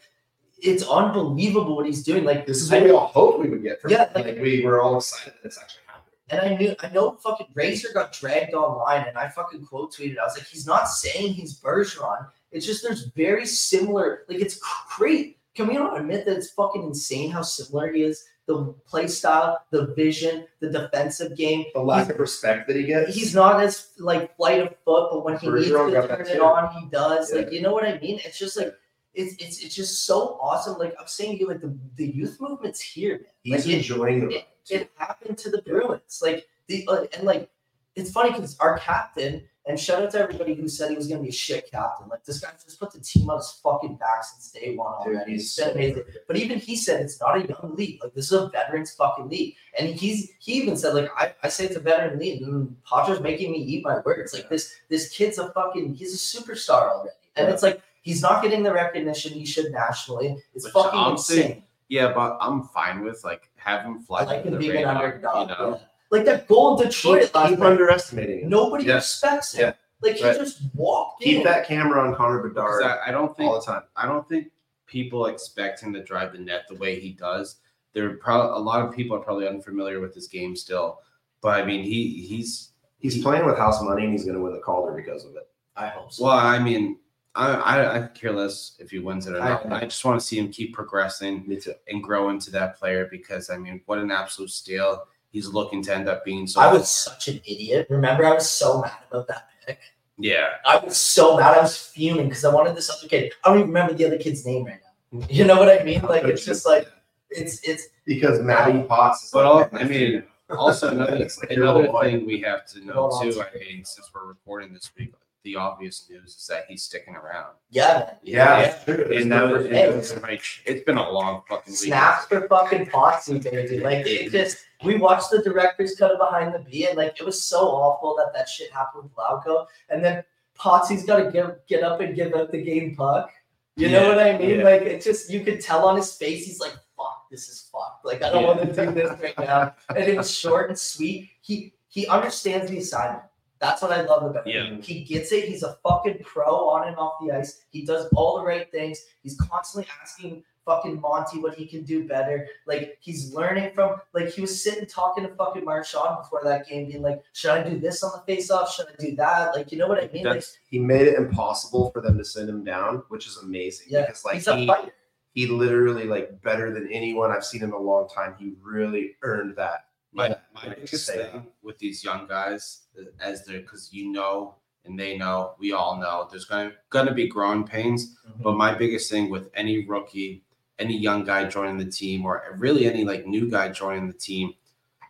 it's 0.60 0.84
unbelievable 0.88 1.76
what 1.76 1.86
he's 1.86 2.04
doing. 2.04 2.24
Like, 2.24 2.48
This 2.48 2.62
is 2.62 2.72
I 2.72 2.78
what 2.78 2.86
we 2.86 2.92
all 2.92 3.08
hoped 3.08 3.40
we 3.40 3.50
would 3.50 3.62
get 3.62 3.82
from 3.82 3.92
Yeah, 3.92 4.04
it. 4.04 4.16
Like 4.16 4.40
we 4.40 4.64
were 4.66 4.82
all 4.82 4.98
excited 4.98 5.34
that 5.34 5.46
it's 5.48 5.60
actually 5.60 5.82
happening. 5.86 6.14
And 6.30 6.42
I 6.42 6.58
knew, 6.58 6.76
I 6.80 6.90
know 6.94 7.12
fucking 7.22 7.48
Razor 7.54 7.90
got 7.94 8.14
dragged 8.14 8.54
online, 8.54 9.06
and 9.08 9.18
I 9.18 9.28
fucking 9.28 9.66
quote 9.66 9.94
tweeted. 9.94 10.18
I 10.18 10.24
was 10.24 10.38
like, 10.38 10.48
he's 10.48 10.66
not 10.66 10.86
saying 10.90 11.34
he's 11.34 11.60
Bergeron. 11.60 12.28
It's 12.52 12.66
just 12.66 12.82
there's 12.82 13.06
very 13.16 13.46
similar, 13.46 14.24
like 14.30 14.40
it's 14.40 14.60
great. 14.98 15.38
Can 15.56 15.68
we 15.68 15.74
not 15.74 16.00
admit 16.00 16.26
that 16.26 16.38
it's 16.38 16.52
fucking 16.52 16.84
insane 16.84 17.30
how 17.32 17.42
similar 17.42 17.92
he 17.92 18.04
is? 18.04 18.24
The 18.48 18.74
play 18.88 19.08
style, 19.08 19.60
the 19.72 19.88
vision, 19.94 20.48
the 20.62 20.70
defensive 20.70 21.36
game. 21.36 21.66
The 21.74 21.82
lack 21.82 22.10
of 22.10 22.18
respect 22.18 22.68
that 22.68 22.78
he 22.78 22.84
gets. 22.84 23.14
He's 23.14 23.36
not 23.36 23.62
as 23.62 23.90
like 24.00 24.36
flight 24.38 24.62
of 24.62 24.70
foot, 24.86 25.10
but 25.12 25.26
when 25.26 25.38
he 25.38 25.50
needs 25.50 25.68
to 25.68 25.74
turn 25.74 26.26
it 26.28 26.40
on, 26.40 26.74
he 26.74 26.88
does. 26.90 27.32
Yeah. 27.32 27.42
Like 27.42 27.52
you 27.52 27.62
know 27.62 27.74
what 27.74 27.84
I 27.84 28.00
mean? 28.00 28.20
It's 28.24 28.40
just 28.40 28.56
like 28.58 28.74
it's 29.14 29.36
it's 29.44 29.62
it's 29.64 29.76
just 29.76 30.06
so 30.06 30.38
awesome. 30.42 30.78
Like 30.80 30.96
I'm 31.00 31.08
saying, 31.08 31.34
to 31.34 31.40
you 31.42 31.48
like 31.50 31.60
the 31.60 31.78
the 31.96 32.08
youth 32.08 32.38
movement's 32.40 32.80
here, 32.80 33.18
man. 33.18 33.32
He's 33.44 33.66
like, 33.66 33.76
it- 33.76 33.78
enjoying 33.80 34.30
the 34.30 34.36
it, 34.38 34.48
it 34.70 34.92
happened 34.96 35.38
to 35.40 35.50
the 35.50 35.62
Bruins. 35.64 36.20
Like 36.22 36.46
the 36.68 36.88
uh, 36.88 37.06
and 37.14 37.24
like 37.24 37.50
it's 37.96 38.12
funny 38.12 38.32
because 38.32 38.58
our 38.60 38.78
captain 38.80 39.44
and 39.68 39.80
shout 39.80 40.02
out 40.04 40.12
to 40.12 40.20
everybody 40.20 40.54
who 40.56 40.68
said 40.68 40.90
he 40.90 40.96
was 40.96 41.08
gonna 41.08 41.22
be 41.22 41.30
a 41.30 41.32
shit 41.32 41.70
captain. 41.72 42.08
Like 42.10 42.24
this 42.24 42.40
guy 42.40 42.50
just 42.64 42.80
put 42.80 42.92
the 42.92 43.00
team 43.00 43.30
on 43.30 43.38
his 43.38 43.60
fucking 43.64 43.96
back 43.98 44.24
since 44.24 44.52
day 44.52 44.76
one 44.76 44.94
Dude, 45.06 45.16
already. 45.16 45.34
he's 45.34 45.42
He's 45.42 45.54
so 45.54 45.72
amazing. 45.72 46.04
But 46.28 46.38
even 46.38 46.60
he 46.60 46.76
said 46.76 47.02
it's 47.02 47.20
not 47.20 47.38
a 47.38 47.48
young 47.48 47.76
league. 47.76 48.00
Like 48.04 48.14
this 48.14 48.26
is 48.26 48.32
a 48.34 48.50
veterans 48.50 48.92
fucking 48.96 49.30
league. 49.30 49.56
And 49.78 49.90
he's 49.90 50.32
he 50.40 50.54
even 50.54 50.78
said 50.78 50.94
like 50.94 51.10
I, 51.18 51.34
I 51.44 51.50
say 51.50 51.66
it's 51.66 51.76
a 51.76 51.80
veteran 51.80 52.20
league. 52.20 52.42
And 52.44 52.82
Potter's 52.84 53.20
making 53.20 53.52
me 53.52 53.60
eat 53.60 53.84
my 53.84 54.00
words. 54.06 54.34
Like 54.34 54.50
this 54.50 54.74
this 54.90 55.10
kid's 55.10 55.38
a 55.38 55.50
fucking 55.52 55.94
he's 55.96 56.14
a 56.14 56.18
superstar 56.18 56.90
already. 56.92 57.10
And 57.36 57.48
Yeah. 57.48 57.54
it's 57.54 57.64
like 57.64 57.82
he's 58.02 58.22
not 58.22 58.42
getting 58.42 58.64
the 58.64 58.74
recognition 58.74 59.34
he 59.34 59.46
should 59.46 59.72
nationally. 59.72 60.38
It's 60.56 60.66
Which 60.66 60.74
fucking 60.74 61.00
I'm 61.00 61.12
insane. 61.12 61.64
Yeah, 61.90 62.12
but 62.14 62.38
I'm 62.42 62.64
fine 62.64 63.04
with 63.04 63.24
like 63.24 63.50
having 63.56 63.94
him 63.94 64.00
fly 64.02 64.22
I 64.22 64.26
like 64.26 64.44
him 64.44 64.58
being 64.58 64.84
an 64.84 64.86
underdog. 64.90 65.50
You 65.50 65.56
know, 65.56 65.70
yeah. 65.80 65.86
Like 66.10 66.26
that 66.26 66.48
goal 66.48 66.80
in 66.80 66.88
Detroit 66.88 67.24
Keep, 67.24 67.36
last 67.36 67.50
keep 67.50 67.60
night. 67.60 67.66
underestimating 67.72 68.40
him. 68.42 68.50
Nobody 68.50 68.86
Yeah. 68.86 68.96
respects 68.96 69.54
him. 69.54 69.62
Yeah. 69.62 69.74
Like 70.02 70.16
he 70.18 70.24
Right. 70.24 70.38
just 70.38 70.62
walked 70.76 71.22
Keep 71.22 71.38
in. 71.40 71.44
that 71.44 71.66
camera 71.68 72.02
on 72.08 72.16
Connor 72.16 72.48
Bedard 72.48 72.84
I, 72.84 73.08
I 73.08 73.12
don't 73.12 73.36
think 73.36 73.50
all 73.50 73.60
the 73.60 73.66
time. 73.66 73.84
I 73.96 74.06
don't 74.06 74.28
think 74.30 74.52
people 74.86 75.26
expect 75.26 75.82
him 75.82 75.92
to 75.94 76.04
drive 76.04 76.32
the 76.34 76.38
net 76.40 76.64
the 76.70 76.76
way 76.76 77.00
he 77.00 77.12
does. 77.14 77.58
There 77.94 78.10
are 78.10 78.14
probably 78.18 78.52
a 78.56 78.60
lot 78.64 78.88
of 78.88 78.94
people 78.96 79.18
are 79.18 79.20
probably 79.20 79.48
unfamiliar 79.48 80.00
with 80.00 80.14
his 80.14 80.28
game 80.28 80.56
still, 80.56 81.00
but 81.42 81.60
I 81.60 81.66
mean 81.66 81.84
he 81.84 82.22
he's 82.28 82.72
He's 83.00 83.22
playing 83.22 83.46
with 83.46 83.58
house 83.58 83.80
money 83.84 84.04
and 84.06 84.12
he's 84.12 84.24
going 84.26 84.36
to 84.36 84.42
win 84.42 84.54
the 84.54 84.60
Calder 84.60 84.92
because 84.94 85.24
of 85.24 85.36
it. 85.36 85.48
I 85.76 85.86
hope 85.88 86.12
so. 86.12 86.24
well. 86.26 86.34
I 86.38 86.58
mean, 86.58 86.98
I 87.36 87.54
I, 87.54 87.96
I 88.04 88.08
care 88.08 88.32
less 88.34 88.76
if 88.80 88.90
he 88.90 88.98
wins 88.98 89.28
it 89.28 89.36
or 89.36 89.42
I- 89.42 89.50
not. 89.50 89.72
I, 89.72 89.82
just 89.82 90.04
want 90.04 90.20
to 90.20 90.26
see 90.26 90.40
him 90.40 90.52
keep 90.52 90.74
progressing 90.74 91.44
Me 91.48 91.58
too. 91.60 91.74
and 91.88 92.02
grow 92.04 92.30
into 92.30 92.50
that 92.52 92.76
player 92.80 93.08
because 93.12 93.52
I 93.52 93.58
mean, 93.58 93.82
what 93.86 94.00
an 94.00 94.10
absolute 94.10 94.50
steal 94.50 95.04
he's 95.32 95.48
looking 95.48 95.82
to 95.84 95.96
end 95.96 96.08
up 96.10 96.24
being. 96.26 96.48
So 96.48 96.62
I 96.62 96.72
was 96.72 96.90
such 96.90 97.28
an 97.28 97.36
idiot. 97.46 97.88
Remember, 97.90 98.26
I 98.26 98.34
was 98.34 98.50
so 98.50 98.82
mad 98.82 98.92
about 99.10 99.28
that 99.28 99.48
pick. 99.66 99.80
yeah. 100.18 100.48
I 100.66 100.78
was 100.80 100.98
so 100.98 101.38
mad. 101.38 101.58
I 101.58 101.62
was 101.62 101.78
fuming 101.78 102.28
because 102.30 102.44
I 102.46 102.54
wanted 102.54 102.76
this 102.76 102.90
other 102.90 103.08
kid. 103.08 103.34
I 103.44 103.50
don't 103.50 103.60
even 103.60 103.70
remember 103.70 103.94
the 103.94 104.06
other 104.06 104.18
kid's 104.18 104.46
name 104.46 104.66
right 104.66 104.80
now. 105.12 105.26
You 105.30 105.46
know 105.46 105.58
what 105.58 105.70
I 105.70 105.84
mean? 105.84 106.02
Like 106.02 106.24
it's 106.26 106.44
just 106.46 106.66
like 106.66 106.88
it's 107.30 107.60
it's 107.64 107.88
Because 108.06 108.42
Matty 108.42 108.84
Potts. 108.84 109.30
But 109.32 109.46
like- 109.46 109.74
all- 109.74 109.80
I 109.80 109.84
mean, 109.86 110.24
Also, 110.50 110.90
another 110.92 111.18
like 111.42 111.52
another 111.52 111.92
thing 112.02 112.26
we 112.26 112.40
have 112.42 112.66
to 112.68 112.80
know 112.86 113.18
too. 113.22 113.32
to 113.34 113.42
I 113.42 113.54
mean, 113.60 113.84
since 113.86 114.10
we're 114.14 114.26
recording 114.26 114.74
this 114.74 114.90
week, 114.98 115.14
the 115.44 115.56
obvious 115.56 116.08
news 116.10 116.36
is 116.36 116.48
that 116.48 116.64
he's 116.68 116.84
sticking 116.84 117.16
around. 117.16 117.54
yeah, 117.70 117.94
man. 118.00 118.16
Yeah, 118.24 118.60
it's 118.60 118.84
true. 118.84 119.06
There's 119.08 119.22
and 119.24 119.32
that 119.32 119.50
was, 119.50 119.66
it 119.66 119.96
was 119.96 120.22
like 120.22 120.44
it's 120.66 120.84
been 120.84 120.98
a 120.98 121.10
long 121.10 121.42
fucking 121.48 121.72
week. 121.72 121.78
snaps 121.80 122.26
for 122.26 122.48
fucking 122.48 122.88
Potsy, 122.88 123.42
baby. 123.42 123.80
Like 123.80 124.06
it 124.06 124.32
just 124.32 124.58
we 124.84 124.96
watched 124.98 125.30
the 125.32 125.42
director's 125.42 125.96
cut 125.96 126.12
of 126.12 126.20
behind 126.20 126.54
the 126.54 126.60
B, 126.60 126.88
and 126.88 126.98
like 126.98 127.20
it 127.20 127.26
was 127.26 127.42
so 127.44 127.60
awful 127.68 128.16
that 128.18 128.34
that 128.34 128.50
shit 128.50 128.72
happened 128.72 129.04
with 129.04 129.14
Glauco, 129.14 129.66
and 129.90 130.04
then 130.04 130.24
Potsy's 130.60 131.06
got 131.06 131.18
to 131.24 131.32
give 131.32 131.56
get 131.68 131.84
up 131.84 132.02
and 132.02 132.16
give 132.16 132.34
up 132.34 132.52
the 132.52 132.62
game 132.62 132.96
puck. 132.96 133.30
You 133.76 133.90
know 133.90 134.08
what 134.10 134.20
I 134.20 134.38
mean? 134.38 134.60
yeah. 134.60 134.64
Like 134.66 134.82
it 134.82 135.02
just 135.04 135.30
you 135.30 135.42
could 135.46 135.62
tell 135.62 135.86
on 135.88 135.96
his 135.96 136.12
face, 136.16 136.46
he's 136.46 136.60
like, 136.60 136.74
"Fuck, 136.98 137.30
this 137.30 137.48
is 137.48 137.70
fucked." 137.72 138.04
Like 138.06 138.24
I 138.24 138.32
don't 138.32 138.42
Yeah. 138.42 138.48
want 138.48 138.60
to 138.62 138.86
do 138.86 138.92
this 138.92 139.12
right 139.22 139.38
now. 139.38 139.76
And 139.90 140.00
it 140.00 140.18
was 140.18 140.36
short 140.36 140.70
and 140.70 140.78
sweet. 140.78 141.30
He 141.42 141.74
he 141.88 142.08
understands 142.08 142.70
the 142.72 142.80
assignment. 142.80 143.24
That's 143.60 143.82
what 143.82 143.92
I 143.92 144.02
love 144.02 144.24
about 144.24 144.48
him. 144.48 144.82
He 144.82 145.04
gets 145.04 145.32
it. 145.32 145.46
He's 145.46 145.64
a 145.64 145.78
fucking 145.84 146.20
pro 146.24 146.46
on 146.70 146.88
and 146.88 146.98
off 146.98 147.14
the 147.26 147.32
ice. 147.36 147.62
He 147.72 147.86
does 147.86 148.08
all 148.16 148.38
the 148.38 148.44
right 148.46 148.70
things. 148.72 149.00
He's 149.24 149.36
constantly 149.38 149.90
asking 150.02 150.44
fucking 150.66 151.00
Monty 151.00 151.40
what 151.40 151.56
he 151.56 151.66
can 151.66 151.84
do 151.84 152.06
better. 152.08 152.46
Like 152.66 152.98
he's 153.00 153.34
learning 153.34 153.72
from 153.74 153.96
like 154.14 154.30
he 154.30 154.42
was 154.42 154.62
sitting 154.62 154.86
talking 154.86 155.24
to 155.26 155.34
fucking 155.36 155.64
Marchand 155.64 156.18
before 156.22 156.42
that 156.44 156.68
game, 156.68 156.88
being 156.88 157.02
like, 157.02 157.24
should 157.34 157.52
I 157.52 157.68
do 157.68 157.80
this 157.80 158.04
on 158.04 158.12
the 158.14 158.32
face 158.32 158.52
off? 158.52 158.74
Should 158.74 158.88
I 158.88 159.02
do 159.02 159.16
that? 159.16 159.56
Like, 159.56 159.72
you 159.72 159.78
know 159.78 159.88
what 159.88 160.04
I 160.04 160.10
mean? 160.14 160.26
Like, 160.26 160.44
He 160.70 160.78
made 160.78 161.08
it 161.08 161.16
impossible 161.16 161.90
for 161.92 162.02
them 162.02 162.18
to 162.18 162.26
send 162.26 162.50
him 162.50 162.64
down, 162.64 163.04
which 163.08 163.28
is 163.28 163.38
amazing. 163.38 163.88
yeah, 163.90 164.02
Because 164.02 164.26
like 164.26 164.36
he's 164.36 164.48
a 164.48 164.58
he, 164.58 164.68
fighter. 164.68 164.92
he 165.34 165.48
literally 165.48 166.04
like 166.04 166.42
better 166.44 166.72
than 166.74 166.92
anyone 166.92 167.32
I've 167.32 167.46
seen 167.46 167.64
in 167.64 167.72
a 167.72 167.80
long 167.80 168.08
time. 168.10 168.36
He 168.38 168.54
really 168.62 169.16
earned 169.24 169.56
that. 169.56 169.86
My, 170.18 170.30
Yeah. 170.30 170.40
my 170.54 170.74
biggest 170.74 171.10
thing 171.10 171.48
with 171.62 171.78
these 171.78 172.04
young 172.04 172.28
guys 172.28 172.88
as 173.20 173.46
they're 173.46 173.60
because 173.60 173.94
you 173.94 174.12
know 174.12 174.56
and 174.84 175.00
they 175.00 175.16
know 175.18 175.54
we 175.60 175.74
all 175.74 175.98
know 176.00 176.28
there's 176.30 176.46
gonna 176.46 176.72
gonna 176.90 177.14
be 177.14 177.28
growing 177.28 177.64
pains 177.64 178.18
mm-hmm. 178.28 178.42
But 178.42 178.58
my 178.58 178.74
biggest 178.74 179.12
thing 179.12 179.30
with 179.30 179.50
any 179.54 179.86
rookie, 179.86 180.44
any 180.80 180.98
young 180.98 181.24
guy 181.24 181.46
joining 181.46 181.78
the 181.78 181.86
team, 181.86 182.26
or 182.26 182.44
really 182.58 182.86
any 182.86 183.04
like 183.06 183.26
new 183.26 183.50
guy 183.50 183.70
joining 183.70 184.08
the 184.08 184.14
team, 184.14 184.54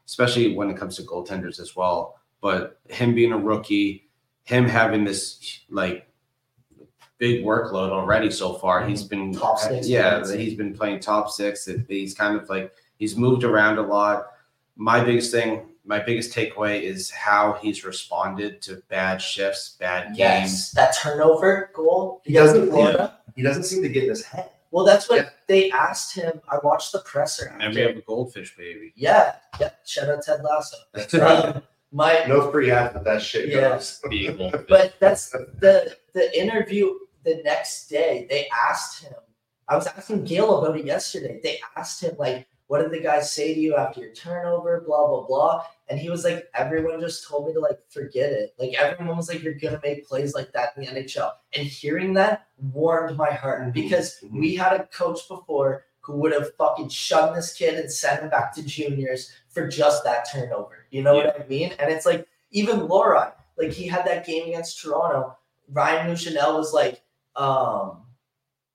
especially 0.05 0.55
when 0.55 0.69
it 0.69 0.77
comes 0.77 0.97
to 0.97 1.03
goaltenders 1.03 1.59
as 1.59 1.75
well. 1.75 2.19
But 2.41 2.79
him 2.89 3.15
being 3.15 3.31
a 3.31 3.37
rookie, 3.37 4.09
him 4.43 4.65
having 4.65 5.03
this 5.05 5.61
like 5.69 6.09
big 7.17 7.43
workload 7.43 7.91
already 7.91 8.31
so 8.31 8.53
far, 8.55 8.85
he's 8.85 9.03
mm-hmm. 9.03 9.31
been 9.31 9.33
Top 9.33 9.57
six 9.59 9.87
yeah, 9.87 10.25
he's 10.35 10.55
been 10.55 10.73
playing 10.73 10.99
top 10.99 11.29
six. 11.29 11.69
He's 11.87 12.13
kind 12.13 12.39
of 12.39 12.49
like 12.49 12.73
he's 12.97 13.15
moved 13.15 13.43
around 13.43 13.77
a 13.77 13.83
lot. 13.83 14.27
My 14.77 15.03
biggest 15.03 15.31
thing, 15.31 15.65
my 15.85 15.99
biggest 15.99 16.33
takeaway 16.33 16.81
is 16.81 17.09
how 17.09 17.53
he's 17.61 17.83
responded 17.83 18.61
to 18.63 18.81
bad 18.89 19.21
shifts, 19.21 19.75
bad 19.79 20.07
games. 20.09 20.17
Yes, 20.19 20.71
that 20.71 20.95
turnover 21.01 21.71
goal. 21.73 22.21
He 22.25 22.33
doesn't- 22.33 22.57
against 22.57 22.73
Florida. 22.73 23.17
He 23.35 23.41
doesn't 23.43 23.63
seem 23.63 23.81
to 23.83 23.89
get 23.89 24.03
in 24.03 24.09
his 24.09 24.23
head. 24.25 24.49
Well, 24.71 24.85
that's 24.85 25.09
what 25.09 25.17
Yeah. 25.23 25.29
they 25.47 25.71
asked 25.71 26.13
him. 26.15 26.41
I 26.49 26.57
watched 26.63 26.91
the 26.91 26.99
presser. 26.99 27.55
And 27.59 27.73
we 27.73 27.81
have 27.81 27.95
a 27.97 28.01
goldfish 28.01 28.55
baby. 28.57 28.93
Yeah, 28.95 29.35
yeah. 29.59 29.69
Shout 29.85 30.09
out 30.09 30.23
Ted 30.23 30.41
Lasso. 30.43 30.77
Um, 31.55 31.63
my 31.91 32.25
No 32.27 32.51
free 32.51 32.69
ads, 32.69 32.93
but 32.93 33.03
that 33.05 33.21
shit 33.21 33.47
Yeah. 33.49 33.69
goes. 33.69 34.01
Be 34.09 34.27
a 34.27 34.33
goldfish. 34.33 34.65
But 34.69 34.93
that's 34.99 35.29
the 35.31 35.95
the 36.13 36.37
interview 36.39 36.93
the 37.23 37.41
next 37.43 37.87
day. 37.87 38.27
They 38.29 38.49
asked 38.49 39.03
him. 39.03 39.13
I 39.69 39.75
was 39.75 39.87
asking 39.87 40.25
Gail 40.25 40.57
about 40.63 40.77
it 40.77 40.85
yesterday. 40.85 41.39
They 41.41 41.59
asked 41.75 42.01
him 42.03 42.15
like, 42.17 42.45
"What 42.67 42.81
did 42.81 42.91
the 42.91 42.99
guys 43.01 43.31
say 43.31 43.53
to 43.53 43.59
you 43.59 43.75
after 43.75 44.01
your 44.01 44.13
turnover?" 44.13 44.81
Blah 44.85 45.07
blah 45.07 45.23
blah. 45.27 45.63
And 45.89 45.99
he 45.99 46.09
was 46.09 46.23
like, 46.23 46.47
"Everyone 46.53 46.99
just 46.99 47.27
told 47.27 47.47
me 47.47 47.53
to 47.53 47.59
like 47.59 47.79
forget 47.89 48.31
it. 48.31 48.53
Like 48.59 48.73
everyone 48.75 49.17
was 49.17 49.29
like, 49.29 49.41
you're 49.41 49.53
gonna 49.53 49.79
make 49.83 50.07
plays 50.07 50.33
like 50.35 50.51
that 50.53 50.73
in 50.75 50.83
the 50.83 50.89
NHL." 50.89 51.31
And 51.53 51.65
hearing 51.65 52.13
that 52.15 52.47
warmed 52.73 53.17
my 53.17 53.31
heart 53.31 53.73
because 53.73 54.19
Mhm. 54.21 54.39
we 54.39 54.55
had 54.55 54.73
a 54.73 54.85
coach 54.87 55.27
before 55.27 55.85
who 56.01 56.13
would 56.17 56.31
have 56.33 56.53
fucking 56.55 56.87
shunned 56.89 57.35
this 57.35 57.53
kid 57.53 57.75
and 57.77 57.91
sent 57.91 58.21
him 58.21 58.29
back 58.29 58.53
to 58.55 58.63
juniors 58.63 59.29
for 59.49 59.67
just 59.67 60.03
that 60.05 60.25
turnover. 60.31 60.85
You 60.89 61.03
know 61.03 61.15
what 61.15 61.39
I 61.39 61.45
mean? 61.47 61.73
And 61.79 61.91
it's 61.91 62.05
like 62.05 62.25
even 62.51 62.81
Lohrei, 62.87 63.33
like 63.57 63.71
he 63.71 63.87
had 63.87 64.05
that 64.05 64.25
game 64.25 64.47
against 64.47 64.81
Toronto. 64.81 65.37
Ryan 65.69 66.07
Mougenel 66.07 66.55
was 66.57 66.73
like, 66.73 67.01
um, 67.35 68.05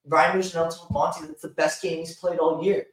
Ryan 0.07 0.39
Mougenel 0.39 0.77
told 0.77 0.91
Monty 0.91 1.27
that's 1.27 1.43
the 1.43 1.49
best 1.49 1.81
game 1.83 1.99
he's 1.99 2.17
played 2.17 2.39
all 2.39 2.63
year. 2.63 2.87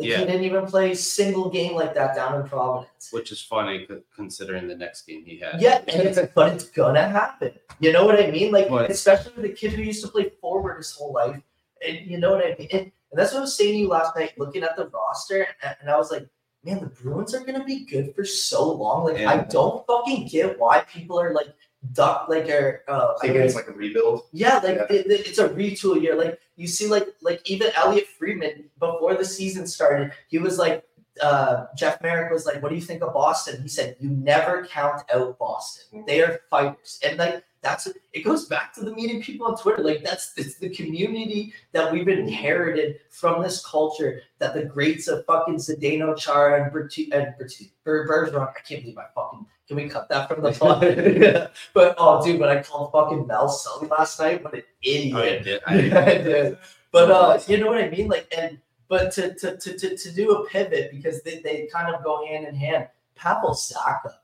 Like 0.00 0.08
Yeah. 0.08 0.18
he 0.18 0.24
didn't 0.24 0.44
even 0.44 0.66
play 0.66 0.92
a 0.92 0.96
single 0.96 1.50
game 1.50 1.74
like 1.74 1.94
that 1.94 2.14
down 2.14 2.40
in 2.40 2.48
Providence. 2.48 3.08
which 3.12 3.30
is 3.32 3.40
funny 3.40 3.86
considering 4.14 4.66
the 4.68 4.76
next 4.76 5.02
game 5.06 5.24
he 5.24 5.36
had. 5.38 5.60
Yeah, 5.60 5.78
and 5.88 6.02
it's, 6.02 6.18
but 6.34 6.52
it's 6.54 6.64
gonna 6.64 7.08
happen. 7.08 7.52
You 7.78 7.92
know 7.92 8.04
what 8.06 8.18
I 8.22 8.30
mean? 8.30 8.52
Like, 8.52 8.68
What? 8.70 8.90
especially 8.90 9.32
the 9.42 9.48
kid 9.54 9.72
who 9.72 9.82
used 9.82 10.02
to 10.04 10.08
play 10.10 10.30
forward 10.40 10.78
his 10.78 10.92
whole 10.92 11.12
life. 11.12 11.40
And 11.86 12.06
you 12.10 12.18
know 12.18 12.32
what 12.32 12.44
I 12.44 12.56
mean? 12.58 12.68
And, 12.72 12.80
and 12.82 12.92
that's 13.18 13.32
what 13.32 13.38
I 13.38 13.42
was 13.42 13.56
saying 13.56 13.72
to 13.72 13.78
you 13.78 13.88
last 13.88 14.14
night, 14.16 14.32
looking 14.38 14.62
at 14.62 14.76
the 14.76 14.86
roster, 14.88 15.46
and, 15.62 15.76
and 15.80 15.90
I 15.90 15.96
was 15.96 16.10
like, 16.10 16.26
man, 16.64 16.80
the 16.80 16.86
Bruins 16.86 17.34
are 17.34 17.44
gonna 17.44 17.64
be 17.64 17.84
good 17.86 18.14
for 18.14 18.24
so 18.24 18.70
long. 18.72 19.04
Like, 19.04 19.18
I 19.26 19.38
don't 19.44 19.86
fucking 19.86 20.28
get 20.28 20.58
why 20.58 20.80
people 20.80 21.18
are 21.18 21.32
like 21.34 21.48
duck 21.92 22.28
like 22.28 22.48
are 22.50 22.82
uh 22.88 23.14
I 23.22 23.26
think 23.28 23.36
it's 23.36 23.54
like 23.54 23.68
a 23.68 23.72
rebuild. 23.72 24.24
yeah, 24.32 24.60
like 24.62 24.76
Yeah. 24.76 24.86
It, 24.96 25.06
it- 25.06 25.26
it's 25.28 25.38
a 25.38 25.48
retool 25.48 26.00
year. 26.00 26.14
Like 26.14 26.38
you 26.56 26.66
see, 26.66 26.86
like 26.86 27.06
like 27.22 27.40
even 27.50 27.68
Elliotte 27.76 28.06
Friedman 28.18 28.64
before 28.78 29.14
the 29.14 29.24
season 29.24 29.66
started, 29.66 30.12
he 30.28 30.38
was 30.38 30.58
like, 30.58 30.84
uh, 31.22 31.66
Jeff 31.76 32.00
Marek 32.02 32.30
was 32.30 32.44
like, 32.46 32.62
"What 32.62 32.68
do 32.68 32.74
you 32.74 32.82
think 32.82 33.02
of 33.02 33.12
Boston?" 33.14 33.62
He 33.62 33.68
said, 33.68 33.96
"You 33.98 34.10
never 34.10 34.64
count 34.66 35.02
out 35.12 35.38
Boston. 35.38 36.04
They 36.06 36.20
are 36.22 36.40
fighters." 36.50 37.00
And 37.04 37.18
like 37.18 37.42
that's 37.62 37.88
it 38.12 38.24
goes 38.24 38.46
back 38.46 38.72
to 38.74 38.80
the 38.80 38.92
meeting 38.94 39.22
people 39.22 39.46
on 39.46 39.56
Twitter. 39.56 39.82
Like 39.82 40.02
that's 40.02 40.32
it's 40.36 40.56
the 40.56 40.70
community 40.70 41.52
that 41.72 41.92
we've 41.92 42.08
inherited 42.08 43.00
from 43.10 43.42
this 43.42 43.64
culture 43.64 44.22
that 44.38 44.54
the 44.54 44.64
greats 44.64 45.08
of 45.08 45.24
fucking 45.26 45.56
Zdeno 45.56 46.16
Chara 46.16 46.64
and 46.64 46.72
Bertu 46.72 47.12
and 47.12 47.34
Bertu 47.40 47.70
Ber- 47.84 48.08
Bergeron. 48.08 48.48
I 48.48 48.60
can't 48.60 48.82
believe 48.82 48.98
I 48.98 49.06
fucking. 49.14 49.46
Can 49.68 49.76
we 49.76 49.88
cut 49.88 50.08
that 50.08 50.28
from 50.28 50.42
the 50.42 50.52
pod? 50.58 51.50
But 51.74 51.94
oh, 51.98 52.24
dude, 52.24 52.40
when 52.40 52.48
I 52.48 52.62
called 52.62 52.92
fucking 52.92 53.26
Mel 53.26 53.48
Sully 53.48 53.88
last 53.88 54.18
night, 54.18 54.42
what 54.42 54.54
an 54.54 54.62
idiot! 54.82 55.16
Oh, 55.16 55.22
you 55.22 55.40
did? 55.40 55.60
I 55.66 55.74
did. 55.78 56.58
But 56.92 57.10
uh, 57.10 57.38
you 57.46 57.58
know 57.58 57.68
what 57.68 57.82
I 57.82 57.88
mean? 57.88 58.08
Like, 58.08 58.32
and 58.36 58.58
but 58.88 59.12
to 59.12 59.34
to 59.34 59.56
to 59.58 59.78
to, 59.78 59.96
to 59.96 60.12
do 60.12 60.32
a 60.32 60.48
pivot 60.48 60.90
because 60.90 61.22
they, 61.22 61.40
they 61.40 61.68
kind 61.72 61.94
of 61.94 62.02
go 62.02 62.26
hand 62.26 62.46
in 62.46 62.54
hand. 62.54 62.88
Pavel 63.14 63.50
Zacha, 63.50 64.14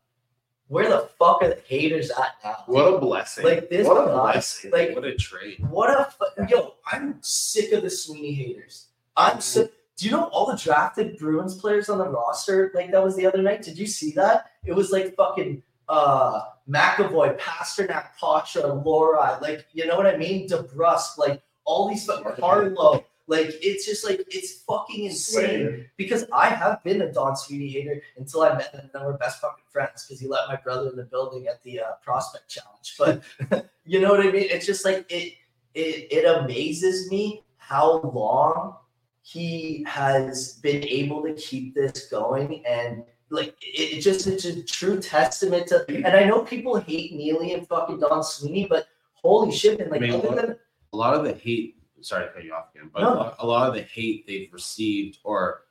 where 0.69 0.89
the 0.89 1.09
fuck 1.19 1.43
are 1.43 1.49
the 1.49 1.63
haters 1.67 2.11
at 2.11 2.35
now? 2.45 2.57
What 2.67 2.93
a 2.95 2.99
blessing. 2.99 3.45
Like 3.45 3.69
this 3.71 3.87
What 3.87 3.97
a 4.09 4.13
blessing. 4.13 4.71
like 4.73 4.95
What 4.95 5.05
a 5.05 5.15
trade. 5.15 5.65
what 5.71 5.91
a 5.91 6.11
fu- 6.11 6.45
yo! 6.49 6.75
I'm 6.91 7.19
sick 7.23 7.73
of 7.73 7.83
the 7.83 7.91
Sweeney 7.91 8.33
haters. 8.33 8.87
I'm 9.17 9.41
sick. 9.41 9.73
Do 9.97 10.05
you 10.07 10.13
know 10.13 10.25
all 10.25 10.47
the 10.51 10.57
drafted 10.59 11.17
Bruins 11.19 11.55
players 11.59 11.89
on 11.89 11.99
the 11.99 12.09
roster? 12.09 12.71
Like 12.75 12.91
that 12.91 13.03
was 13.03 13.17
the 13.17 13.25
other 13.27 13.41
night. 13.43 13.63
Did 13.63 13.79
you 13.79 13.87
see 13.87 14.11
that? 14.13 14.51
It 14.65 14.73
was 14.73 14.91
like 14.91 15.15
fucking 15.17 15.63
uh 15.89 16.41
McAvoy, 16.69 17.39
Pastrnak, 17.39 18.09
Poitras, 18.21 18.85
Lohrei. 18.85 19.41
Like 19.41 19.67
you 19.73 19.87
know 19.87 19.97
what 19.97 20.07
I 20.07 20.17
mean? 20.17 20.49
DeBrusk, 20.49 21.17
like 21.17 21.41
all 21.65 21.89
these 21.89 22.05
fucking 22.07 22.33
Carlo. 22.41 23.05
Like 23.28 23.48
it's 23.61 23.85
just 23.85 24.05
like 24.05 24.24
it's 24.28 24.62
fucking 24.62 25.07
insane 25.07 25.86
because 25.97 26.24
I 26.32 26.48
have 26.48 26.82
been 26.85 27.03
a 27.03 27.12
Don 27.12 27.36
Sweeney 27.36 27.69
hater 27.69 28.01
until 28.16 28.43
I 28.43 28.55
met 28.55 28.73
him 28.73 28.82
and 28.82 28.90
then 28.94 29.05
we're 29.05 29.16
best 29.16 29.40
fucking 29.40 29.65
friends 29.69 30.05
because 30.05 30.20
he 30.20 30.28
let 30.28 30.48
my 30.48 30.57
brother 30.57 30.90
in 30.90 30.97
the 30.97 31.05
building 31.05 31.48
at 31.48 31.62
the 31.65 31.81
uh, 31.81 31.93
prospect 32.05 32.48
challenge. 32.48 32.94
But 32.97 33.69
you 33.85 34.01
know 34.01 34.11
what 34.11 34.20
I 34.20 34.31
mean? 34.31 34.47
It's 34.48 34.66
just 34.66 34.85
like 34.85 35.11
it 35.11 35.35
it 35.74 36.07
it 36.11 36.24
amazes 36.24 37.11
me 37.11 37.43
how 37.57 38.01
long 38.01 38.77
he 39.23 39.85
has 39.89 40.53
been 40.62 40.85
able 40.85 41.20
to 41.24 41.35
keep 41.35 41.74
this 41.74 42.07
going 42.09 42.65
and 42.65 43.03
like 43.31 43.57
it, 43.61 43.98
it 43.98 44.01
just 44.03 44.28
it's 44.28 44.44
a 44.44 44.62
true 44.62 45.01
testament 45.01 45.66
to 45.66 45.85
and 45.89 46.07
I 46.07 46.24
know 46.24 46.43
people 46.43 46.77
hate 46.77 47.12
Neely 47.12 47.55
and 47.55 47.66
fucking 47.66 47.98
Don 47.98 48.23
Sweeney, 48.23 48.69
but 48.70 48.86
holy 49.15 49.51
shit, 49.51 49.81
and 49.81 49.90
like 49.90 50.03
I 50.03 50.07
mean, 50.07 50.15
other 50.15 50.35
than 50.36 50.57
A 50.93 50.97
lot 50.97 51.15
of 51.15 51.24
the 51.24 51.35
hate 51.35 51.76
sorry 52.07 52.27
to 52.27 52.33
cut 52.33 52.45
you 52.45 52.55
off 52.55 52.66
again, 52.74 52.89
but 52.93 53.01
No. 53.03 53.35
a, 53.39 53.47
lot, 53.47 53.69
of 53.69 53.74
the 53.74 53.83
hate 53.83 54.27
they've 54.27 54.49
received 54.53 55.19
or 55.24 55.62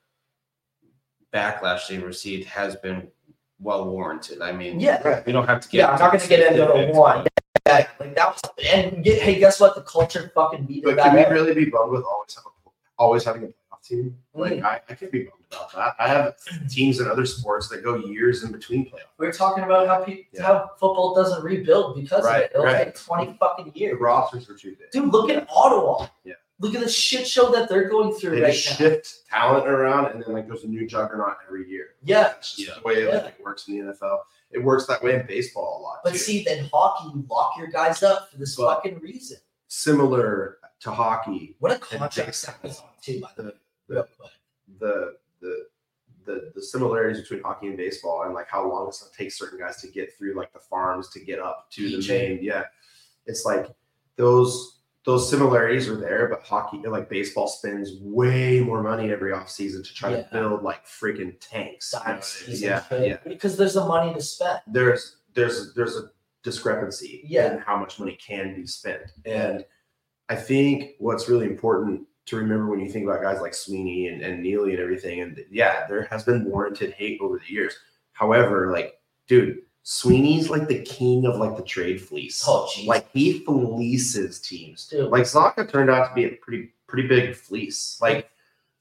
backlash 1.34 1.88
they've 1.88 2.04
received 2.04 2.46
has 2.48 2.76
been 2.76 3.08
well 3.60 3.86
warranted. 3.90 4.42
I 4.42 4.52
mean, 4.52 4.80
Yeah. 4.80 5.24
we 5.26 5.32
don't 5.32 5.48
have 5.48 5.62
to 5.62 5.70
get. 5.70 5.78
Yeah, 5.78 5.92
I'm 5.92 6.00
not 6.00 6.12
gonna 6.12 6.28
get 6.28 6.40
into 6.52 6.60
the 6.60 6.68
specifics, 6.68 6.98
one. 6.98 7.28
Yeah, 7.68 7.88
like 8.00 8.16
that 8.16 8.28
was, 8.34 8.42
and 8.66 9.04
get, 9.04 9.22
hey, 9.22 9.40
guess 9.40 9.60
what? 9.60 9.76
The 9.76 9.82
culture 9.82 10.32
fucking 10.36 10.66
beat 10.66 10.84
But 10.84 10.98
can 10.98 11.16
we 11.16 11.24
really 11.26 11.54
be 11.54 11.66
bummed 11.66 11.92
with 11.94 12.04
always 12.04 12.36
have 12.36 12.44
a, 12.46 12.70
always 12.98 13.24
having 13.24 13.44
a 13.44 13.48
playoff 13.48 13.82
team? 13.84 14.18
Like 14.34 14.54
Mm. 14.54 14.64
I, 14.66 14.82
I 14.90 14.94
can't 14.94 15.12
be 15.12 15.24
bummed 15.24 15.45
about 15.56 15.74
that. 15.74 15.96
I 16.00 16.08
have 16.08 16.36
teams 16.70 17.00
in 17.00 17.08
other 17.08 17.26
sports 17.26 17.68
that 17.70 17.84
go 17.84 17.96
years 17.98 18.44
in 18.44 18.52
between 18.52 18.86
playoffs. 18.86 19.00
We're 19.18 19.32
talking 19.32 19.64
about 19.64 19.88
how 19.88 20.04
people, 20.04 20.24
Yeah. 20.34 20.44
how 20.44 20.70
football 20.80 21.14
doesn't 21.16 21.44
rebuild 21.44 21.96
because 21.96 22.24
Right, 22.26 22.38
of 22.38 22.42
it. 22.44 22.52
It'll 22.54 22.66
right. 22.66 22.86
take 22.86 22.96
20 22.96 23.38
fucking 23.40 23.72
years. 23.76 23.94
The 23.98 24.04
rosters 24.04 24.50
are 24.50 24.56
too 24.58 24.76
big. 24.78 24.92
Dude, 24.92 25.12
look 25.12 25.30
at 25.30 25.48
Ottawa. 25.50 26.08
Yeah. 26.24 26.34
Look 26.60 26.74
at 26.74 26.82
the 26.82 26.90
shit 26.90 27.28
show 27.28 27.52
that 27.52 27.68
they're 27.68 27.90
going 27.90 28.14
through 28.14 28.38
They 28.38 28.42
right 28.44 28.54
just 28.54 28.80
now. 28.80 28.88
shift 28.88 29.28
talent 29.30 29.68
around, 29.68 30.06
and 30.12 30.24
then 30.24 30.32
like 30.34 30.48
there's 30.48 30.64
a 30.64 30.68
new 30.68 30.88
juggernaut 30.88 31.36
every 31.46 31.68
year. 31.70 31.96
Yeah. 32.04 32.24
That's 32.24 32.56
just 32.56 32.70
Yeah. 32.70 32.76
the 32.76 32.82
way 32.82 33.04
Yeah. 33.08 33.16
like, 33.24 33.36
it 33.40 33.44
works 33.44 33.68
in 33.68 33.74
the 33.78 33.92
NFL. 33.92 34.20
It 34.52 34.60
works 34.60 34.86
that 34.88 35.04
way 35.04 35.16
in 35.16 35.26
baseball 35.26 35.80
a 35.80 35.82
lot. 35.82 36.00
But 36.04 36.12
too. 36.14 36.18
see, 36.20 36.44
then 36.46 36.70
hockey, 36.74 37.10
you 37.14 37.26
lock 37.30 37.58
your 37.58 37.68
guys 37.68 38.04
up 38.04 38.30
for 38.32 38.38
this 38.38 38.56
But- 38.56 38.76
fucking 38.76 39.00
reason. 39.00 39.38
similar 39.68 40.60
to 40.80 40.92
hockey, 40.92 41.56
What 41.60 41.72
a 41.74 41.78
contract 41.80 42.42
that 42.46 42.64
was 42.64 42.80
on 42.80 42.88
too, 43.02 43.20
by 43.22 43.30
the 43.36 43.44
way. 43.44 43.52
Quick. 43.88 44.06
the 44.80 45.18
the 45.42 45.66
the 46.26 46.52
the 46.56 46.62
similarities 46.62 47.22
between 47.22 47.42
hockey 47.44 47.68
and 47.68 47.78
baseball 47.78 48.24
and 48.24 48.34
like 48.34 48.48
how 48.50 48.68
long 48.68 48.88
it 48.90 48.96
takes 49.18 49.38
certain 49.38 49.60
guys 49.60 49.78
to 49.82 49.88
get 49.90 50.10
through 50.18 50.36
like 50.36 50.52
the 50.54 50.60
farms 50.60 51.10
to 51.10 51.20
get 51.20 51.40
up 51.40 51.68
to 51.72 51.90
the 52.02 52.08
main 52.08 52.40
yeah 52.42 52.64
it's 53.28 53.46
like 53.46 53.68
those 54.16 54.80
those 55.06 55.30
similarities 55.30 55.88
are 55.88 55.98
there 55.98 56.28
but 56.28 56.42
hockey 56.42 56.82
like 56.88 57.08
baseball 57.10 57.48
spends 57.48 57.92
way 58.02 58.60
more 58.60 58.82
money 58.82 59.12
every 59.12 59.32
offseason 59.32 59.86
to 59.86 59.94
try 59.94 60.10
Yeah. 60.12 60.24
to 60.24 60.30
build 60.32 60.64
like 60.64 60.84
freaking 60.88 61.36
tanks 61.40 61.94
you 61.94 62.00
know 62.00 62.04
what 62.04 62.08
I 62.08 62.12
mean? 62.12 62.16
Dynasties 62.22 62.62
yeah 62.62 62.84
and 62.90 63.06
yeah 63.06 63.18
Because 63.24 63.56
there's 63.56 63.76
the 63.76 63.86
money 63.86 64.14
to 64.14 64.22
spend. 64.22 64.62
there's 64.68 65.18
there's 65.36 65.74
there's 65.76 65.96
a 65.98 66.10
discrepancy 66.42 67.22
Yeah. 67.28 67.54
in 67.54 67.60
how 67.60 67.78
much 67.78 68.00
money 68.00 68.18
can 68.26 68.56
be 68.56 68.66
spent 68.66 69.04
and 69.26 69.64
i 70.30 70.36
think 70.36 70.92
what's 71.00 71.28
really 71.30 71.46
important 71.46 72.02
to 72.26 72.36
remember 72.38 72.68
when 72.68 72.80
you 72.80 72.90
think 72.90 73.06
about 73.06 73.22
guys 73.22 73.40
like 73.42 73.54
sweeney 73.54 74.08
and, 74.08 74.22
and 74.22 74.42
neely 74.42 74.72
and 74.72 74.80
everything 74.82 75.22
and 75.22 75.44
yeah 75.52 75.86
there 75.88 76.04
has 76.10 76.24
been 76.24 76.44
warranted 76.46 76.92
hate 76.94 77.20
over 77.22 77.40
the 77.40 77.54
years 77.54 77.76
however 78.14 78.72
like 78.72 79.00
dude 79.28 79.60
sweeney's 79.84 80.50
like 80.50 80.68
the 80.68 80.80
king 80.82 81.26
of 81.26 81.38
like 81.38 81.56
the 81.56 81.64
trade 81.64 82.02
fleece 82.02 82.44
Oh, 82.48 82.68
jeez. 82.76 82.88
like 82.88 83.08
he 83.12 83.40
fleeces 83.46 84.40
teams 84.40 84.88
Dude. 84.88 85.12
like 85.12 85.24
Zacha 85.24 85.70
turned 85.70 85.90
out 85.90 86.10
to 86.10 86.16
be 86.16 86.26
a 86.26 86.30
pretty 86.42 86.74
pretty 86.88 87.08
big 87.08 87.36
fleece 87.36 88.00
like 88.02 88.30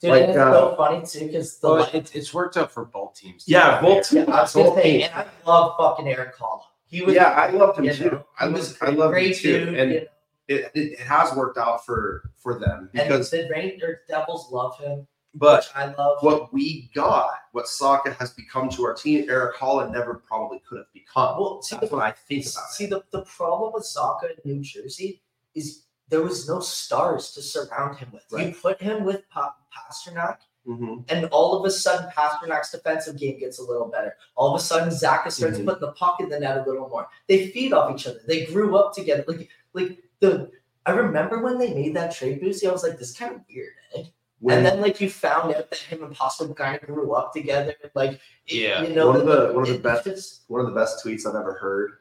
Dude, 0.00 0.10
like, 0.10 0.22
it's 0.28 0.36
uh, 0.38 0.52
so 0.52 0.74
funny 0.76 1.06
too 1.06 1.26
because 1.26 1.58
the 1.58 1.68
Well, 1.68 1.90
it, 1.92 2.14
it's 2.14 2.32
worked 2.34 2.56
out 2.56 2.70
for 2.70 2.84
both 2.86 3.14
teams. 3.14 3.44
yeah 3.46 3.80
both 3.80 4.12
yeah, 4.12 4.24
I 4.24 4.42
was 4.42 4.54
gonna 4.54 4.74
say, 4.74 5.02
and 5.02 5.14
I 5.14 5.26
love 5.46 5.74
fucking 5.78 6.08
Erik 6.08 6.34
Haula. 6.36 6.62
He 6.86 7.02
was 7.02 7.14
yeah 7.14 7.30
i 7.30 7.50
loved 7.50 7.78
him 7.78 7.94
too 7.94 8.10
know, 8.10 8.26
i 8.38 8.46
was 8.46 8.70
was 8.70 8.82
i 8.82 8.90
loved 8.90 9.16
him 9.16 9.32
too 9.34 9.64
dude. 9.66 9.74
and 9.74 9.92
you 9.92 10.00
know, 10.00 10.06
it, 10.48 10.70
it, 10.74 10.98
has 11.00 11.34
worked 11.34 11.58
out 11.58 11.84
for 11.86 12.30
for 12.36 12.58
them 12.58 12.90
and 12.94 13.08
because 13.08 13.30
the 13.30 13.48
Rangers 13.50 13.98
Devils 14.08 14.50
love 14.52 14.78
him, 14.78 15.06
but 15.34 15.70
I 15.74 15.86
love. 15.86 16.18
what 16.22 16.52
we 16.52 16.90
got 16.94 17.30
what 17.52 17.66
Zacha 17.66 18.14
has 18.16 18.30
become 18.32 18.68
to 18.70 18.84
our 18.84 18.94
team 18.94 19.28
Erik 19.30 19.56
Haula 19.56 19.90
never 19.90 20.14
probably 20.14 20.60
could 20.68 20.78
have 20.78 20.92
become 20.92 21.38
Well, 21.38 21.62
see, 21.62 21.76
that's 21.76 21.88
the, 21.90 21.96
what 21.96 22.04
I 22.04 22.10
think 22.12 22.42
about 22.44 22.70
see 22.70 22.84
it 22.84 22.90
the, 22.90 23.02
the 23.10 23.22
problem 23.22 23.72
with 23.72 23.84
Zacha 23.84 24.30
in 24.44 24.56
New 24.56 24.62
Jersey 24.62 25.22
is 25.54 25.84
there 26.08 26.22
was 26.22 26.46
no 26.46 26.60
stars 26.60 27.32
to 27.32 27.40
surround 27.40 27.96
him 27.96 28.10
with. 28.12 28.24
You 28.38 28.54
put 28.54 28.80
him 28.80 29.04
with 29.04 29.26
pa- 29.30 29.54
Pastrnak, 29.74 30.36
Mhm. 30.68 31.04
and 31.08 31.24
all 31.26 31.58
of 31.58 31.64
a 31.64 31.70
sudden 31.70 32.10
Pastrnak's 32.10 32.70
defensive 32.70 33.16
game 33.18 33.38
gets 33.38 33.58
a 33.58 33.62
little 33.62 33.88
better. 33.88 34.14
All 34.36 34.54
of 34.54 34.60
a 34.60 34.62
sudden 34.62 34.90
Zacha 34.90 35.30
starts 35.32 35.58
Mhm. 35.58 35.64
putting 35.64 35.80
the 35.80 35.92
puck 35.92 36.20
in 36.20 36.28
the 36.28 36.38
net 36.38 36.58
a 36.58 36.62
little 36.68 36.88
more. 36.90 37.08
They 37.26 37.48
feed 37.48 37.72
off 37.72 37.94
each 37.94 38.06
other. 38.06 38.20
They 38.26 38.44
grew 38.44 38.76
up 38.76 38.94
together. 38.94 39.24
Like 39.26 39.48
like 39.72 40.03
the 40.24 40.50
I 40.86 40.92
remember 40.92 41.42
when 41.42 41.58
they 41.58 41.72
made 41.72 41.94
that 41.96 42.14
trade 42.14 42.42
Boosy, 42.42 42.68
I 42.68 42.72
was 42.72 42.82
like, 42.82 42.98
this 42.98 43.10
is 43.10 43.16
kind 43.16 43.34
of 43.36 43.40
weird, 43.48 43.72
eh? 43.96 44.04
When- 44.40 44.58
and 44.58 44.66
then 44.66 44.80
like 44.82 45.00
you 45.00 45.08
found 45.08 45.54
out 45.54 45.70
that 45.70 45.78
him 45.78 46.02
and 46.04 46.14
Pasta 46.14 46.46
kind 46.54 46.78
of 46.82 46.86
grew 46.86 47.12
up 47.14 47.32
together. 47.32 47.74
Like 47.94 48.20
Yeah. 48.46 48.82
you 48.82 48.94
know 48.94 49.06
One 49.08 49.16
of 49.16 49.26
the- 49.26 49.48
it- 49.50 49.54
one 49.54 49.62
of 49.64 49.70
the 49.72 49.78
best- 49.78 50.04
just- 50.04 50.42
one 50.48 50.60
of 50.60 50.66
the 50.66 50.72
best 50.78 51.04
tweets 51.04 51.26
I've 51.26 51.34
ever 51.36 51.54
heard 51.54 51.92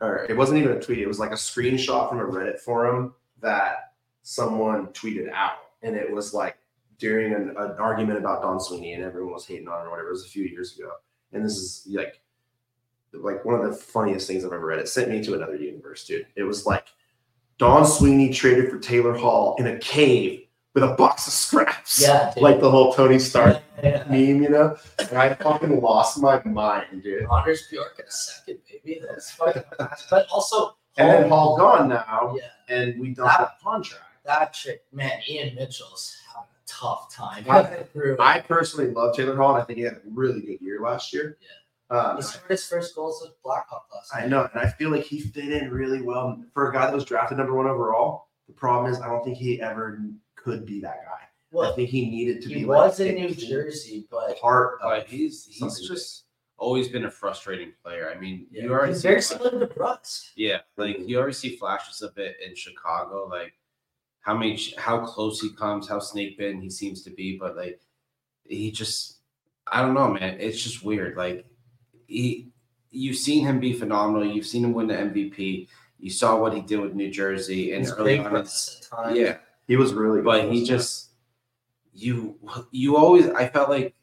or 0.00 0.24
it 0.28 0.36
wasn't 0.36 0.58
even 0.58 0.76
a 0.76 0.80
tweet 0.80 1.00
it 1.00 1.08
was 1.08 1.18
like 1.18 1.30
a 1.32 1.34
screenshot 1.34 2.08
from 2.08 2.20
a 2.20 2.24
Reddit 2.24 2.58
forum 2.60 3.14
that 3.40 3.92
someone 4.22 4.86
tweeted 4.88 5.30
out 5.32 5.58
and 5.82 5.96
it 5.96 6.10
was 6.10 6.32
like 6.32 6.56
during 6.98 7.32
an, 7.34 7.50
an 7.56 7.72
argument 7.78 8.18
about 8.18 8.42
Don 8.42 8.60
Sweeney 8.60 8.92
and 8.92 9.02
everyone 9.02 9.32
was 9.34 9.46
hating 9.46 9.66
on 9.68 9.80
him 9.80 9.88
or 9.88 9.90
whatever 9.90 10.08
it 10.08 10.12
was 10.12 10.24
a 10.24 10.28
few 10.28 10.44
years 10.44 10.78
ago 10.78 10.92
and 11.32 11.44
this 11.44 11.56
is 11.56 11.86
like 11.90 12.20
like 13.12 13.44
one 13.44 13.56
of 13.60 13.68
the 13.68 13.76
funniest 13.76 14.28
things 14.28 14.44
I've 14.44 14.52
ever 14.52 14.64
read. 14.64 14.78
It 14.78 14.88
sent 14.88 15.10
me 15.10 15.20
to 15.24 15.34
another 15.34 15.56
universe, 15.56 16.06
dude. 16.06 16.28
It 16.36 16.44
was 16.44 16.64
like 16.64 16.86
Don 17.60 17.84
Sweeney 17.86 18.32
traded 18.32 18.70
for 18.70 18.78
Taylor 18.78 19.14
Hall 19.14 19.54
in 19.58 19.66
a 19.66 19.78
cave 19.78 20.46
with 20.74 20.82
a 20.82 20.94
box 20.94 21.26
of 21.26 21.34
scraps. 21.34 22.00
Yeah, 22.00 22.32
dude. 22.34 22.42
Like 22.42 22.58
the 22.58 22.70
whole 22.70 22.90
Tony 22.94 23.18
Stark 23.18 23.62
Yeah. 23.82 24.02
meme, 24.08 24.42
you 24.42 24.48
know? 24.48 24.76
And 24.98 25.18
I 25.18 25.34
fucking 25.34 25.78
lost 25.82 26.18
my 26.22 26.42
mind, 26.44 27.02
dude. 27.02 27.26
Anders 27.30 27.66
Bjork 27.70 27.96
in 27.98 28.06
a 28.06 28.10
second, 28.10 28.58
baby. 28.66 29.02
That's 29.06 29.30
fucking 29.32 29.62
fast. 29.76 30.06
But 30.08 30.26
also, 30.32 30.76
And 30.96 31.10
then 31.10 31.28
Hall- 31.28 31.58
gone 31.58 31.90
now, 31.90 32.34
yeah, 32.36 32.74
and 32.74 32.98
we 32.98 33.08
dumped 33.14 33.38
that 33.38 33.60
contract. 33.62 34.04
that 34.24 34.54
chick, 34.54 34.82
man, 34.92 35.20
Ian 35.28 35.54
Mitchell's 35.54 36.16
having 36.34 36.48
a 36.48 36.66
tough 36.66 37.12
time. 37.14 37.44
I- 37.50 37.84
I 38.18 38.40
personally 38.40 38.90
love 38.90 39.14
Taylor 39.14 39.36
Hall, 39.36 39.54
and 39.54 39.62
I 39.62 39.66
think 39.66 39.76
he 39.78 39.84
had 39.84 39.94
a 39.96 40.00
really 40.10 40.40
good 40.40 40.62
year 40.62 40.80
last 40.80 41.12
year. 41.12 41.36
Um, 41.90 42.16
he 42.16 42.22
scored 42.22 42.50
his 42.50 42.64
first 42.66 42.94
goals 42.94 43.20
with 43.20 43.32
Blackhawk 43.42 43.86
last 43.92 44.14
I 44.14 44.26
know, 44.26 44.48
and 44.52 44.62
I 44.62 44.70
feel 44.70 44.90
like 44.90 45.02
he 45.02 45.20
fit 45.20 45.50
in 45.50 45.70
really 45.70 46.02
well 46.02 46.40
for 46.54 46.70
a 46.70 46.72
guy 46.72 46.86
that 46.86 46.94
was 46.94 47.04
drafted 47.04 47.38
number 47.38 47.54
one 47.54 47.66
overall. 47.66 48.28
The 48.46 48.52
problem 48.52 48.92
is, 48.92 49.00
I 49.00 49.08
don't 49.08 49.24
think 49.24 49.36
he 49.36 49.60
ever 49.60 50.00
could 50.36 50.64
be 50.64 50.80
that 50.80 51.04
guy. 51.04 51.26
Well, 51.52 51.72
I 51.72 51.74
think 51.74 51.90
he 51.90 52.08
needed 52.08 52.42
to 52.42 52.48
he 52.48 52.54
be 52.56 52.64
was 52.64 53.00
like 53.00 53.08
in 53.08 53.14
New 53.16 53.34
Jersey, 53.34 54.06
but 54.08 54.38
part 54.40 54.74
of 54.82 54.90
But 54.90 55.06
he's 55.08 55.46
he's 55.46 55.58
something 55.58 55.84
just 55.84 56.26
always 56.58 56.88
been 56.88 57.06
a 57.06 57.10
frustrating 57.10 57.72
player. 57.82 58.12
I 58.14 58.20
mean, 58.20 58.46
yeah, 58.52 58.64
you 58.64 58.72
already 58.72 58.92
he's 58.92 59.02
see 59.02 59.08
very 59.08 59.22
similar 59.22 59.58
to 59.58 59.74
Brooks. 59.74 60.32
Yeah, 60.36 60.58
like 60.76 60.98
you 61.00 61.18
already 61.18 61.32
see 61.32 61.56
flashes 61.56 62.02
of 62.02 62.16
it 62.18 62.36
in 62.46 62.54
Chicago. 62.54 63.26
Like 63.28 63.54
how 64.20 64.36
many, 64.36 64.60
how 64.78 65.04
close 65.04 65.40
he 65.40 65.50
comes, 65.50 65.88
how 65.88 65.98
snake 65.98 66.38
bitten 66.38 66.60
he 66.60 66.70
seems 66.70 67.02
to 67.02 67.10
be, 67.10 67.36
but 67.36 67.56
like 67.56 67.80
he 68.44 68.70
just, 68.70 69.16
I 69.66 69.82
don't 69.82 69.94
know, 69.94 70.12
man. 70.12 70.36
It's 70.38 70.62
just 70.62 70.84
weird. 70.84 71.16
Like 71.16 71.46
he, 72.10 72.48
you've 72.90 73.16
seen 73.16 73.46
him 73.46 73.60
be 73.60 73.72
phenomenal. 73.72 74.26
You've 74.26 74.46
seen 74.46 74.64
him 74.64 74.72
win 74.74 74.88
the 74.88 74.94
MVP. 74.94 75.68
You 75.98 76.10
saw 76.10 76.36
what 76.38 76.52
he 76.54 76.60
did 76.60 76.80
with 76.80 76.94
New 76.94 77.10
Jersey 77.10 77.72
and 77.72 77.80
He's 77.84 77.92
early 77.92 78.18
on. 78.18 78.24
for 78.24 78.30
in- 78.30 78.36
us 78.42 78.78
at 78.90 78.96
times. 78.96 79.18
Yeah, 79.18 79.36
He 79.66 79.76
was 79.76 79.92
really 79.94 80.18
good. 80.18 80.24
but 80.24 80.52
he 80.52 80.64
just 80.64 81.08
you 81.92 82.36
you 82.70 82.96
always 82.96 83.26
I 83.28 83.48
felt 83.48 83.68
like 83.68 83.94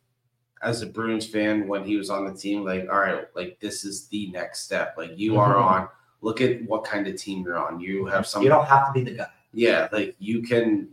as 0.62 0.82
a 0.82 0.88
Bruins 0.88 1.26
fan 1.28 1.68
when 1.68 1.84
he 1.84 1.96
was 1.98 2.10
on 2.10 2.26
the 2.26 2.34
team, 2.34 2.64
like, 2.66 2.88
all 2.92 3.00
right, 3.00 3.26
like 3.36 3.60
this 3.60 3.86
is 3.86 4.08
the 4.08 4.28
next 4.32 4.62
step. 4.64 4.96
Like 4.98 5.12
you 5.18 5.38
are 5.38 5.56
Mhm. 5.56 5.64
on. 5.64 5.88
Look 6.22 6.42
at 6.42 6.64
what 6.64 6.84
kind 6.84 7.08
of 7.08 7.16
team 7.16 7.44
you're 7.46 7.58
on. 7.58 7.80
You 7.80 8.06
have 8.08 8.26
some. 8.26 8.42
you 8.44 8.50
don't 8.50 8.66
have 8.66 8.88
to 8.88 8.94
be 8.94 9.04
the 9.12 9.18
guy. 9.18 9.28
Yeah, 9.54 9.88
like 9.92 10.16
you 10.20 10.42
can, 10.42 10.90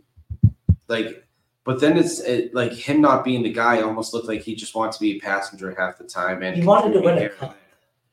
like, 0.87 1.24
but 1.65 1.81
then 1.81 1.97
it's 1.97 2.19
it, 2.21 2.53
like 2.55 2.71
him 2.71 3.01
not 3.01 3.25
being 3.25 3.43
the 3.43 3.51
guy 3.51 3.81
almost 3.81 4.13
looked 4.13 4.27
like 4.27 4.41
he 4.41 4.55
just 4.55 4.75
wants 4.75 4.97
to 4.97 5.01
be 5.01 5.17
a 5.17 5.19
passenger 5.19 5.75
half 5.77 5.97
the 5.97 6.05
time 6.05 6.41
and 6.43 6.55
He 6.55 6.63
wanted 6.63 6.93
to 6.93 7.01
win 7.01 7.17
a 7.17 7.29
contribute 7.29 7.29
here 7.29 7.29
and 7.29 7.39
cup. 7.39 7.57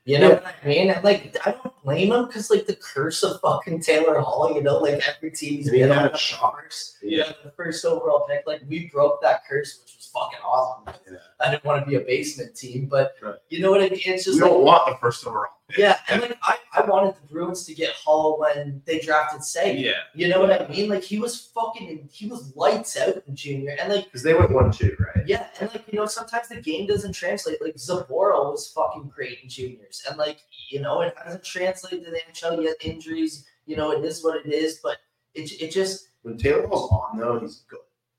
You 0.05 0.19
know 0.19 0.31
what 0.31 0.55
I 0.65 0.67
mean? 0.67 0.91
And 0.91 1.05
like, 1.05 1.37
I 1.47 1.53
don't 1.53 1.83
blame 1.85 2.11
him 2.11 2.27
because 2.27 2.51
like 2.51 2.67
the 2.67 2.75
curse 2.75 3.23
of 3.23 3.41
fucking 3.41 3.83
Taylor 3.83 4.19
Hall. 4.19 4.53
You 4.53 4.61
know, 4.61 4.79
like 4.79 5.01
every 5.09 5.31
team 5.31 5.59
he's 5.59 5.69
And 5.69 5.77
he 5.77 5.83
been 5.83 5.91
had 5.93 6.07
on 6.09 6.15
a 6.15 6.19
shot. 6.19 6.57
first. 6.61 6.97
Yeah. 7.05 7.31
the 7.45 7.53
first 7.53 7.85
overall 7.85 8.27
pick. 8.29 8.43
Like 8.45 8.63
we 8.69 8.91
broke 8.93 9.23
that 9.23 9.43
curse, 9.49 9.81
which 9.85 9.95
was 9.97 10.11
fucking 10.13 10.41
awesome. 10.45 10.93
Yeah. 11.09 11.19
I 11.41 11.53
didn't 11.53 11.65
want 11.65 11.85
to 11.85 11.89
be 11.89 11.95
a 11.97 12.01
basement 12.01 12.57
team, 12.57 12.87
but 12.87 13.13
Right. 13.23 13.37
you 13.49 13.61
know 13.61 13.71
what 13.71 13.81
I 13.81 13.91
mean? 13.91 14.01
It's 14.07 14.27
we 14.27 14.33
just 14.33 14.41
like 14.41 14.51
don't 14.51 14.65
want 14.65 14.87
the 14.87 14.97
first 15.01 15.25
overall. 15.25 15.47
Yeah, 15.77 15.99
and 16.09 16.21
like 16.23 16.39
I, 16.43 16.57
I 16.75 16.85
wanted 16.87 17.15
the 17.17 17.27
Bruins 17.29 17.65
to 17.67 17.75
get 17.75 17.91
Hall 17.95 18.39
when 18.39 18.83
they 18.85 18.99
drafted 19.01 19.43
Seguin. 19.45 19.79
Yeah. 19.79 19.93
You 20.15 20.29
know 20.29 20.41
what 20.41 20.61
I 20.63 20.67
mean? 20.69 20.89
Like 20.89 21.03
he 21.03 21.19
was 21.19 21.51
fucking 21.55 22.09
he 22.13 22.27
was 22.27 22.55
lights 22.57 22.97
out 22.97 23.23
in 23.27 23.35
junior. 23.37 23.77
And 23.81 23.93
like 23.93 24.05
Because 24.07 24.23
they 24.23 24.35
went 24.35 24.51
one 24.51 24.71
two, 24.71 24.97
right? 24.99 25.27
yeah, 25.27 25.47
and 25.61 25.71
like 25.73 25.85
you 25.93 25.99
know, 25.99 26.07
sometimes 26.07 26.49
the 26.49 26.61
game 26.61 26.87
doesn't 26.87 27.13
translate. 27.13 27.61
Like 27.63 27.77
Zabora 27.77 28.51
was 28.51 28.69
fucking 28.73 29.13
great 29.15 29.39
in 29.43 29.49
juniors. 29.49 30.03
And 30.09 30.19
like, 30.19 30.39
you 30.71 30.81
know, 30.81 31.01
it 31.03 31.15
hasn't 31.23 31.45
translated 31.45 32.05
to 32.05 32.11
the 32.11 32.21
NHL 32.33 32.63
yet. 32.63 32.77
Injuries, 32.83 33.47
you 33.67 33.77
know, 33.77 33.93
it 33.93 34.05
is 34.05 34.23
what 34.25 34.45
it 34.45 34.53
is, 34.53 34.81
but 34.83 34.99
it, 35.35 35.51
it 35.63 35.71
just 35.71 36.09
When 36.23 36.37
Taylor 36.37 36.67
Hall's 36.67 36.91
on, 36.93 37.19
though, 37.19 37.39
he's 37.41 37.63
good. 37.69 37.79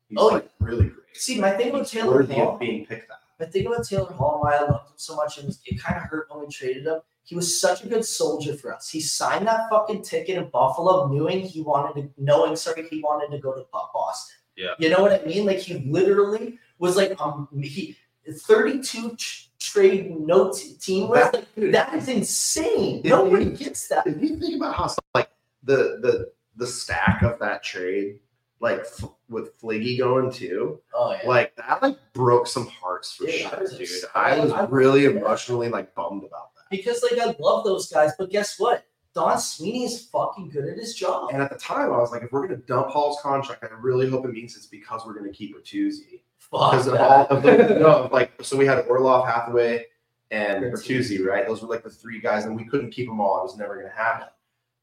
He's 0.09 0.17
Oh, 0.19 0.27
like 0.27 0.49
really 0.59 0.85
great. 0.89 1.15
see 1.17 1.39
my 1.39 1.51
thing 1.51 1.71
with 1.73 1.89
Taylor 1.89 2.23
Hall. 2.23 2.57
being 2.57 2.85
picked 2.85 3.09
up. 3.11 3.19
My 3.39 3.47
thing 3.47 3.65
about 3.67 3.85
Taylor 3.85 4.11
Hall, 4.13 4.39
why 4.43 4.55
I 4.57 4.61
loved 4.61 4.89
him 4.89 4.93
so 4.95 5.15
much, 5.15 5.37
and 5.39 5.49
it 5.65 5.81
kind 5.81 5.97
of 5.97 6.03
hurt 6.03 6.27
when 6.29 6.41
we 6.41 6.47
traded 6.47 6.85
him, 6.85 6.99
he 7.23 7.35
was 7.35 7.59
such 7.59 7.83
a 7.83 7.87
good 7.87 8.05
soldier 8.05 8.53
for 8.55 8.73
us. 8.73 8.89
He 8.89 8.99
signed 8.99 9.47
that 9.47 9.69
fucking 9.69 10.01
ticket 10.03 10.37
in 10.37 10.49
Buffalo, 10.49 11.07
knowing 11.07 11.39
he 11.41 11.61
wanted 11.61 12.01
to, 12.01 12.09
knowing 12.17 12.55
sorry, 12.55 12.87
he 12.89 12.99
wanted 13.01 13.35
to 13.35 13.41
go 13.41 13.53
to 13.53 13.65
Boston. 13.71 14.35
Yeah. 14.55 14.73
You 14.77 14.89
know 14.89 15.01
what 15.01 15.13
I 15.19 15.25
mean? 15.25 15.45
Like 15.45 15.59
he 15.59 15.79
literally 15.89 16.59
was 16.79 16.95
like, 16.97 17.19
um, 17.21 17.47
he 17.61 17.95
32 18.29 19.15
tr- 19.15 19.43
trade 19.59 20.11
no 20.19 20.51
t- 20.51 20.75
team 20.79 21.09
list. 21.09 21.31
That- 21.31 21.45
Like, 21.57 21.71
that 21.71 21.93
is 21.95 22.07
insane. 22.07 22.99
If 23.03 23.09
Nobody 23.09 23.45
you- 23.45 23.51
gets 23.51 23.87
that. 23.87 24.05
If 24.07 24.21
you 24.21 24.37
think 24.37 24.55
about 24.57 24.75
how 24.75 24.93
like 25.15 25.29
the 25.63 25.99
the 26.01 26.31
the 26.55 26.67
stack 26.67 27.23
of 27.23 27.39
that 27.39 27.63
trade, 27.63 28.19
like 28.59 28.79
f- 28.81 29.09
with 29.29 29.59
Fliggy 29.59 29.97
going 29.97 30.31
too, 30.31 30.79
Oh 30.93 31.11
yeah. 31.13 31.27
like 31.27 31.55
that 31.55 31.81
like 31.81 31.97
broke 32.13 32.47
some 32.47 32.67
hearts 32.67 33.13
for 33.13 33.25
Yeah, 33.25 33.49
sure, 33.49 33.57
I 33.57 33.61
was 33.61 33.71
dude. 33.71 33.81
ex- 33.81 34.05
I 34.13 34.39
was 34.39 34.51
I- 34.51 34.65
really 34.65 35.05
emotionally 35.05 35.69
like 35.69 35.95
bummed 35.95 36.23
about 36.23 36.52
that. 36.52 36.52
Because 36.75 37.03
like 37.03 37.19
I 37.19 37.35
love 37.39 37.63
those 37.63 37.91
guys, 37.91 38.11
but 38.17 38.29
guess 38.29 38.59
what? 38.59 38.85
Don 39.13 39.37
Sweeney 39.39 39.85
is 39.85 40.07
fucking 40.07 40.49
good 40.49 40.65
at 40.65 40.77
his 40.77 40.95
job. 40.95 41.29
And 41.31 41.41
at 41.41 41.51
the 41.51 41.57
time, 41.57 41.93
I 41.93 41.97
was 41.97 42.11
like, 42.11 42.23
if 42.23 42.31
we're 42.31 42.47
gonna 42.47 42.61
dump 42.61 42.87
Hall's 42.87 43.19
contract, 43.21 43.63
I 43.63 43.67
really 43.79 44.09
hope 44.09 44.25
it 44.25 44.31
means 44.31 44.55
it's 44.55 44.65
because 44.65 45.05
we're 45.05 45.13
gonna 45.13 45.31
keep 45.31 45.55
Bertuzzi. 45.55 46.21
Fuck 46.39 46.71
Because 46.71 46.87
of 46.87 46.95
all 46.95 47.27
of 47.27 47.43
the 47.43 47.57
no, 47.79 48.09
like 48.11 48.31
so 48.41 48.57
we 48.57 48.65
had 48.65 48.79
Orlov, 48.87 49.27
Hathaway, 49.27 49.85
and 50.31 50.65
Bertuzzi. 50.65 51.23
Right? 51.23 51.45
Those 51.45 51.61
were 51.61 51.67
like 51.67 51.83
the 51.83 51.91
three 51.91 52.19
guys, 52.19 52.45
and 52.45 52.55
we 52.55 52.65
couldn't 52.65 52.91
keep 52.91 53.07
them 53.07 53.21
all. 53.21 53.39
It 53.39 53.43
was 53.43 53.57
never 53.57 53.75
gonna 53.75 53.93
happen. 53.93 54.27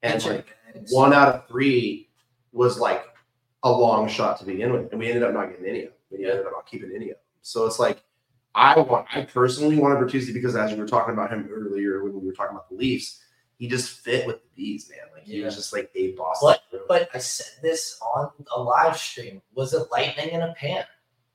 And 0.02 0.24
like 0.24 0.56
one 0.90 1.12
out 1.12 1.34
of 1.34 1.48
three 1.48 2.08
was 2.52 2.78
like 2.78 3.04
a 3.64 3.70
long 3.70 4.08
shot 4.08 4.38
to 4.38 4.44
begin 4.44 4.72
with, 4.72 4.90
and 4.92 5.00
we 5.00 5.08
ended 5.08 5.24
up 5.24 5.34
not 5.34 5.50
getting 5.50 5.66
any 5.66 5.80
of 5.80 5.86
them. 5.86 5.94
We 6.10 6.24
ended 6.24 6.46
up 6.46 6.52
not 6.52 6.66
keeping 6.66 6.92
any 6.94 7.10
of 7.10 7.16
them. 7.16 7.24
So 7.42 7.66
it's 7.66 7.78
like 7.78 8.04
I 8.54 8.78
want, 8.80 9.06
I 9.14 9.22
personally 9.22 9.76
wanted 9.76 9.98
Bertuzzi 9.98 10.32
because 10.34 10.56
as 10.56 10.72
we 10.72 10.78
were 10.78 10.86
talking 10.88 11.14
about 11.14 11.30
him 11.32 11.48
earlier 11.52 12.02
when 12.02 12.18
we 12.20 12.26
were 12.26 12.32
talking 12.32 12.56
about 12.56 12.68
the 12.68 12.76
Leafs, 12.76 13.22
he 13.58 13.68
just 13.68 14.00
fit 14.00 14.26
with 14.26 14.42
the 14.42 14.48
bees, 14.56 14.90
man. 14.90 15.00
Like 15.14 15.24
he 15.24 15.40
was 15.42 15.54
just 15.54 15.72
like 15.72 15.90
a 15.94 16.12
Boston. 16.12 16.56
Bruin. 16.70 16.84
But 16.88 17.08
I 17.14 17.18
said 17.18 17.62
this 17.62 18.00
on 18.14 18.30
a 18.56 18.60
live 18.60 18.96
stream. 18.96 19.40
Was 19.54 19.72
it 19.74 19.84
lightning 19.92 20.30
in 20.30 20.42
a 20.42 20.54
pan? 20.54 20.84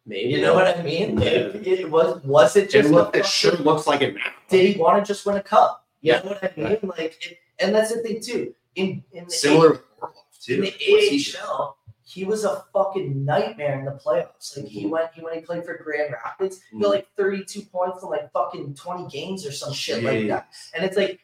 maybe 0.05 0.29
You 0.33 0.41
know 0.41 0.53
what 0.55 0.77
I 0.77 0.81
mean? 0.83 1.17
Yeah. 1.19 1.27
It, 1.29 1.67
it 1.67 1.91
was. 1.91 2.21
Was 2.23 2.55
it 2.57 2.65
It, 2.65 2.71
just? 2.71 2.89
look, 2.89 3.15
a 3.15 3.19
it 3.19 3.25
sure 3.25 3.55
looks 3.57 3.87
like 3.87 4.01
it 4.01 4.15
now. 4.15 4.21
Did 4.49 4.73
he 4.75 4.79
want 4.81 5.03
to 5.03 5.07
just 5.13 5.25
win 5.25 5.37
a 5.37 5.43
cup? 5.43 5.85
You 6.01 6.13
Yeah. 6.13 6.19
know 6.19 6.29
what 6.31 6.43
I 6.43 6.51
mean? 6.59 6.77
Like, 6.83 7.17
it, 7.25 7.37
and 7.59 7.73
that's 7.73 7.93
the 7.93 8.01
thing 8.01 8.19
too. 8.21 8.53
In 8.75 9.03
in 9.13 9.25
the 9.25 9.31
Similar 9.31 9.69
with 9.71 9.81
Orlov 10.01 10.15
in 10.49 10.55
too. 10.57 10.61
the 10.61 11.37
AHL, 11.39 11.77
he 12.15 12.23
was 12.23 12.45
a 12.45 12.63
fucking 12.71 13.25
nightmare 13.25 13.77
in 13.77 13.83
the 13.83 13.91
playoffs. 13.91 14.55
Like 14.55 14.67
he 14.67 14.85
Mhm. 14.85 14.89
went, 14.89 15.13
he 15.13 15.21
when 15.21 15.33
he 15.33 15.41
played 15.41 15.65
for 15.65 15.75
Grand 15.75 16.13
Rapids, 16.13 16.61
he 16.71 16.79
got 16.79 16.87
Mhm. 16.87 16.91
like 16.91 17.07
32 17.17 17.61
points 17.63 18.03
in 18.03 18.09
like 18.09 18.31
fucking 18.31 18.73
20 18.75 19.09
games 19.09 19.45
or 19.45 19.51
some 19.51 19.73
shit 19.73 20.01
like 20.01 20.25
that. 20.29 20.47
And 20.73 20.85
it's 20.85 20.95
like 20.95 21.19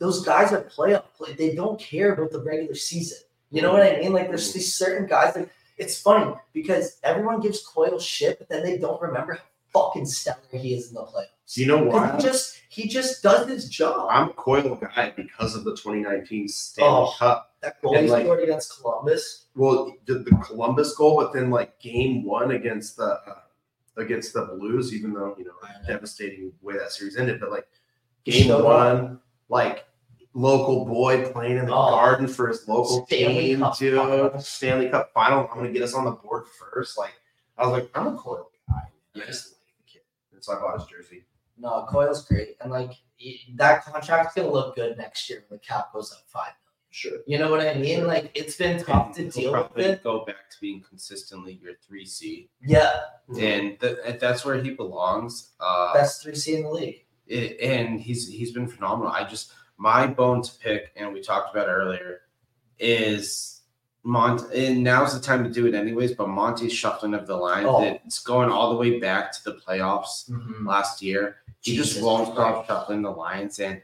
those 0.00 0.24
guys 0.24 0.50
playoff 0.50 1.04
play. 1.16 1.34
They 1.34 1.54
don't 1.54 1.78
care 1.78 2.12
about 2.14 2.32
the 2.32 2.40
regular 2.42 2.74
season. 2.74 3.18
You 3.50 3.62
know 3.62 3.72
what 3.72 3.82
I 3.82 4.00
mean? 4.00 4.12
Like 4.12 4.28
there's 4.30 4.52
these 4.52 4.74
certain 4.74 5.06
guys 5.06 5.36
like 5.36 5.48
it's 5.78 6.00
funny 6.00 6.34
because 6.52 6.98
everyone 7.04 7.40
gives 7.40 7.64
Coyle 7.64 8.00
shit, 8.00 8.38
but 8.40 8.48
then 8.48 8.64
they 8.64 8.78
don't 8.78 9.00
remember 9.00 9.34
how 9.34 9.42
fucking 9.72 10.06
stellar 10.06 10.38
he 10.52 10.74
is 10.74 10.88
in 10.88 10.94
the 10.94 11.02
playoffs. 11.02 11.56
You 11.56 11.66
know 11.66 11.82
why? 11.84 12.16
He 12.16 12.22
just 12.22 12.60
he 12.68 12.88
just 12.88 13.22
does 13.22 13.46
his 13.48 13.68
job. 13.68 14.08
I'm 14.10 14.30
a 14.30 14.32
Coyle 14.32 14.76
guy 14.76 15.12
because 15.16 15.54
of 15.54 15.64
the 15.64 15.72
2019 15.72 16.48
Stanley 16.48 16.90
Oh. 16.90 17.14
Cup. 17.18 17.54
that 17.60 17.80
goal 17.82 17.96
he 17.98 18.08
like- 18.08 18.24
scored 18.24 18.42
against 18.42 18.80
Columbus. 18.80 19.46
Well, 19.54 19.92
the, 20.06 20.14
the 20.20 20.30
Columbus 20.36 20.94
goal, 20.94 21.16
but 21.16 21.32
then 21.34 21.50
like 21.50 21.78
game 21.80 22.24
one 22.24 22.52
against 22.52 22.96
the 22.96 23.04
uh, 23.04 23.34
against 23.98 24.32
the 24.32 24.46
Blues, 24.58 24.94
even 24.94 25.12
though 25.12 25.34
you 25.38 25.44
know 25.44 25.52
know. 25.62 25.86
devastating 25.86 26.52
way 26.62 26.78
that 26.78 26.90
series 26.92 27.16
ended, 27.18 27.38
but 27.40 27.50
like 27.50 27.68
game 28.24 28.46
showed 28.46 28.64
one, 28.64 29.20
like 29.50 29.84
local 30.32 30.86
boy 30.86 31.26
playing 31.30 31.58
in 31.58 31.66
the 31.66 31.72
Oh. 31.74 31.90
garden 31.90 32.26
for 32.26 32.48
his 32.48 32.66
local 32.66 33.04
Stanley 33.06 33.34
team, 33.48 33.58
Cup 33.60 33.76
too. 33.76 33.96
final. 33.96 34.38
Stanley 34.40 34.88
Cup 34.88 35.12
final. 35.12 35.46
I'm 35.52 35.58
gonna 35.58 35.70
get 35.72 35.82
us 35.82 35.92
on 35.92 36.06
the 36.06 36.12
board 36.12 36.44
first. 36.58 36.96
Like 36.96 37.12
I 37.58 37.64
was 37.66 37.72
like, 37.72 37.90
I'm 37.94 38.06
a 38.06 38.16
Coyle 38.16 38.50
guy. 38.70 39.20
I 39.22 39.30
just 40.42 40.48
like 40.48 40.58
the 40.58 40.64
kid, 40.64 40.66
and 40.66 40.66
so 40.66 40.66
I 40.66 40.72
bought 40.76 40.80
his 40.80 40.88
jersey. 40.88 41.24
No, 41.58 41.86
Coyle's 41.88 42.24
great, 42.26 42.56
and 42.60 42.70
like 42.72 42.92
that 43.56 43.84
contract's 43.84 44.34
gonna 44.34 44.50
look 44.50 44.74
good 44.76 44.96
next 44.98 45.28
year 45.30 45.44
when 45.48 45.58
the 45.58 45.64
cap 45.66 45.92
goes 45.92 46.12
up 46.12 46.18
five. 46.26 46.52
Sure. 46.90 47.18
You 47.26 47.38
know 47.38 47.50
what 47.50 47.60
I 47.66 47.74
mean? 47.74 48.06
Like 48.06 48.30
it's 48.34 48.56
been 48.56 48.82
tough 48.82 49.14
to 49.16 49.22
He'll 49.22 49.30
deal 49.30 49.70
with 49.74 49.86
it. 49.86 50.02
go 50.02 50.24
back 50.26 50.50
to 50.50 50.56
being 50.60 50.82
consistently 50.86 51.58
your 51.62 51.72
three 51.86 52.04
C, 52.04 52.50
Yeah, 52.62 53.00
and 53.40 53.80
th- 53.80 54.18
that's 54.20 54.44
where 54.44 54.62
he 54.62 54.70
belongs. 54.70 55.52
Uh, 55.60 55.94
best 55.94 56.22
three 56.22 56.34
C 56.34 56.56
in 56.56 56.64
the 56.64 56.70
league. 56.70 57.06
it, 57.26 57.60
and 57.60 57.98
he's 58.00 58.28
he's 58.28 58.52
been 58.52 58.66
phenomenal. 58.68 59.10
I 59.12 59.24
just 59.24 59.52
my 59.78 60.06
bone 60.06 60.42
to 60.42 60.52
pick, 60.58 60.92
and 60.96 61.12
we 61.14 61.22
talked 61.22 61.54
about 61.54 61.68
earlier, 61.68 62.20
is 62.78 63.61
Mont. 64.04 64.42
And 64.52 64.82
now's 64.82 65.14
the 65.14 65.24
time 65.24 65.44
to 65.44 65.50
do 65.50 65.66
it 65.66 65.74
anyways. 65.74 66.12
But 66.12 66.28
Monty's 66.28 66.72
shuffling 66.72 67.14
of 67.14 67.26
the 67.26 67.36
line, 67.36 67.66
Oh. 67.66 67.82
it's 67.82 68.18
going 68.18 68.50
all 68.50 68.70
the 68.70 68.76
way 68.76 68.98
back 68.98 69.32
to 69.32 69.44
the 69.44 69.54
playoffs 69.54 70.28
mm-hmm. 70.30 70.66
last 70.66 71.02
year. 71.02 71.36
He 71.60 71.76
just 71.76 71.90
Jesus 71.90 72.02
won't 72.02 72.32
stop 72.32 72.66
shuffling 72.66 73.02
the 73.02 73.10
lines, 73.10 73.60
and 73.60 73.80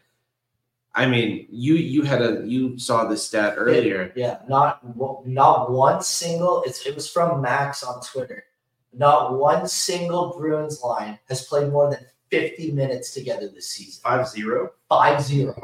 I 0.95 1.07
mean, 1.07 1.47
you 1.49 1.75
you 1.75 2.03
had 2.03 2.23
a 2.23 2.43
you 2.45 2.77
saw 2.77 3.05
the 3.05 3.17
stat 3.17 3.55
earlier. 3.57 4.13
Yeah, 4.17 4.39
not 4.49 4.81
not 5.25 5.71
one 5.71 6.03
single. 6.03 6.65
It's 6.67 6.85
it 6.85 6.97
was 6.97 7.09
from 7.09 7.41
Max 7.41 7.85
on 7.85 8.01
Twitter. 8.03 8.45
Not 8.93 9.39
one 9.39 9.69
single 9.69 10.35
Bruins 10.37 10.83
line 10.83 11.21
has 11.29 11.45
played 11.45 11.71
more 11.71 11.89
than 11.89 12.05
fifty 12.31 12.73
minutes 12.73 13.15
together 13.15 13.49
this 13.49 13.69
season. 13.69 14.03
Five 14.03 14.27
zero. 14.27 14.73
Five 14.89 15.23
zero. 15.23 15.55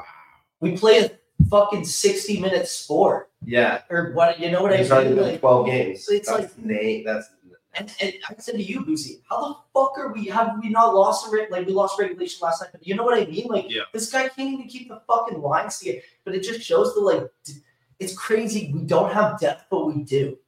We 0.60 0.76
play 0.76 0.98
a 0.98 1.10
fucking 1.50 1.84
sixty 1.84 2.40
minute 2.40 2.68
sport, 2.68 3.30
Yeah. 3.44 3.82
or 3.90 4.12
what? 4.12 4.38
You 4.40 4.50
know 4.50 4.62
what 4.62 4.76
He's 4.78 4.90
I 4.90 4.96
already 4.96 5.10
mean? 5.10 5.18
been 5.18 5.28
Like, 5.32 5.40
12 5.40 5.66
games. 5.66 6.08
it's 6.08 6.28
that's 6.28 6.40
like- 6.56 6.58
Nate. 6.58 7.04
That's 7.04 7.28
And, 7.76 7.92
and 8.00 8.12
I 8.28 8.34
said 8.38 8.54
to 8.54 8.62
you, 8.62 8.84
Boosy, 8.84 9.20
how 9.28 9.40
the 9.48 9.54
fuck 9.74 9.98
are 9.98 10.12
we? 10.12 10.26
Have 10.26 10.52
we 10.62 10.68
not 10.68 10.94
lost 10.94 11.26
a 11.26 11.30
reg- 11.36 11.50
like 11.50 11.66
we 11.66 11.72
lost 11.72 11.98
regulation 11.98 12.38
last 12.40 12.62
night? 12.62 12.70
But 12.72 12.86
you 12.86 12.94
know 12.94 13.02
what 13.02 13.18
I 13.20 13.24
mean? 13.26 13.46
Like 13.48 13.68
Yeah. 13.68 13.82
this 13.92 14.12
guy 14.12 14.28
can't 14.28 14.50
even 14.54 14.68
keep 14.68 14.88
the 14.88 15.00
fucking 15.08 15.40
lines 15.42 15.78
together. 15.80 15.98
But 16.24 16.36
it 16.36 16.42
just 16.44 16.60
shows 16.62 16.94
the 16.94 17.00
like, 17.00 17.24
d- 17.44 17.54
it's 17.98 18.14
crazy. 18.16 18.70
We 18.72 18.82
don't 18.82 19.12
have 19.12 19.40
depth, 19.40 19.64
but 19.70 19.86
we 19.86 20.04
do. 20.04 20.38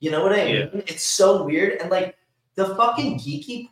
You 0.00 0.10
know 0.10 0.22
what 0.24 0.32
I 0.32 0.42
Yeah. 0.46 0.64
mean? 0.66 0.82
It's 0.88 1.04
so 1.04 1.44
weird. 1.44 1.80
And 1.80 1.90
like 1.90 2.16
the 2.56 2.74
fucking 2.74 3.18
Geekie 3.20 3.68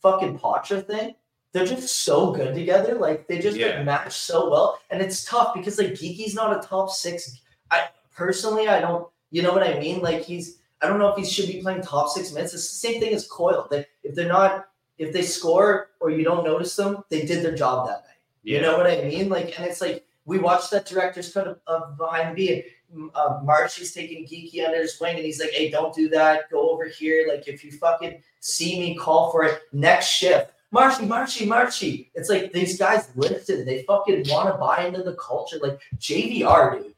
fucking 0.00 0.38
Poitras 0.38 0.86
thing, 0.86 1.16
they're 1.52 1.66
just 1.66 2.04
so 2.04 2.30
good 2.30 2.54
together. 2.54 2.94
Like 2.94 3.26
they 3.26 3.40
just 3.40 3.56
Yeah. 3.56 3.78
like 3.78 3.84
match 3.84 4.12
so 4.12 4.48
well. 4.48 4.78
And 4.90 5.02
it's 5.02 5.24
tough 5.24 5.54
because 5.54 5.78
like 5.78 5.94
Geekie's 5.94 6.34
not 6.36 6.56
a 6.56 6.64
top 6.64 6.90
six. 6.90 7.40
I 7.72 7.88
personally 8.14 8.68
I 8.68 8.80
don't 8.80 9.08
you 9.30 9.42
know 9.42 9.52
what 9.52 9.62
I 9.62 9.78
mean? 9.78 10.00
Like 10.00 10.22
he's 10.22 10.58
I 10.80 10.86
don't 10.86 10.98
know 10.98 11.08
if 11.08 11.16
he 11.16 11.24
should 11.24 11.46
be 11.46 11.60
playing 11.60 11.82
top 11.82 12.08
six 12.08 12.32
minutes. 12.32 12.54
It's 12.54 12.68
the 12.68 12.88
same 12.88 13.00
thing 13.00 13.14
as 13.14 13.26
Coyle. 13.26 13.66
They 13.70 13.86
if 14.02 14.14
they're 14.14 14.28
not 14.28 14.66
if 14.98 15.12
they 15.12 15.22
score 15.22 15.90
or 16.00 16.10
you 16.10 16.24
don't 16.24 16.44
notice 16.44 16.76
them, 16.76 17.02
they 17.08 17.24
did 17.24 17.44
their 17.44 17.54
job 17.54 17.86
that 17.88 18.02
night. 18.02 18.14
You 18.42 18.60
know 18.60 18.76
what 18.76 18.86
I 18.86 19.02
mean? 19.02 19.28
Like, 19.28 19.58
and 19.58 19.66
it's 19.66 19.80
like 19.80 20.04
we 20.26 20.38
watched 20.38 20.70
that 20.70 20.86
director's 20.86 21.32
cut 21.32 21.48
of, 21.48 21.60
of 21.66 21.96
behind 21.96 22.30
the 22.30 22.34
B, 22.34 22.64
and 22.92 23.10
uh, 23.14 23.40
Marshy's 23.42 23.92
taking 23.92 24.26
Geekie 24.26 24.64
under 24.64 24.80
his 24.82 24.98
wing, 25.00 25.16
and 25.16 25.24
he's 25.24 25.40
like, 25.40 25.50
"Hey, 25.50 25.70
don't 25.70 25.94
do 25.94 26.08
that. 26.10 26.50
Go 26.50 26.70
over 26.70 26.84
here. 26.84 27.26
Like, 27.28 27.48
if 27.48 27.64
you 27.64 27.72
fucking 27.72 28.22
see 28.40 28.78
me, 28.78 28.94
call 28.94 29.32
for 29.32 29.44
it. 29.44 29.62
Next 29.72 30.06
shift, 30.06 30.52
Marshy, 30.70 31.06
Marshy, 31.06 31.46
Marshy." 31.46 32.10
It's 32.14 32.28
like 32.28 32.52
these 32.52 32.78
guys 32.78 33.08
lifted. 33.16 33.66
They 33.66 33.82
fucking 33.84 34.24
want 34.28 34.52
to 34.52 34.58
buy 34.58 34.86
into 34.86 35.02
the 35.02 35.14
culture. 35.14 35.58
Like 35.62 35.80
JVR, 35.98 36.82
dude. 36.82 36.93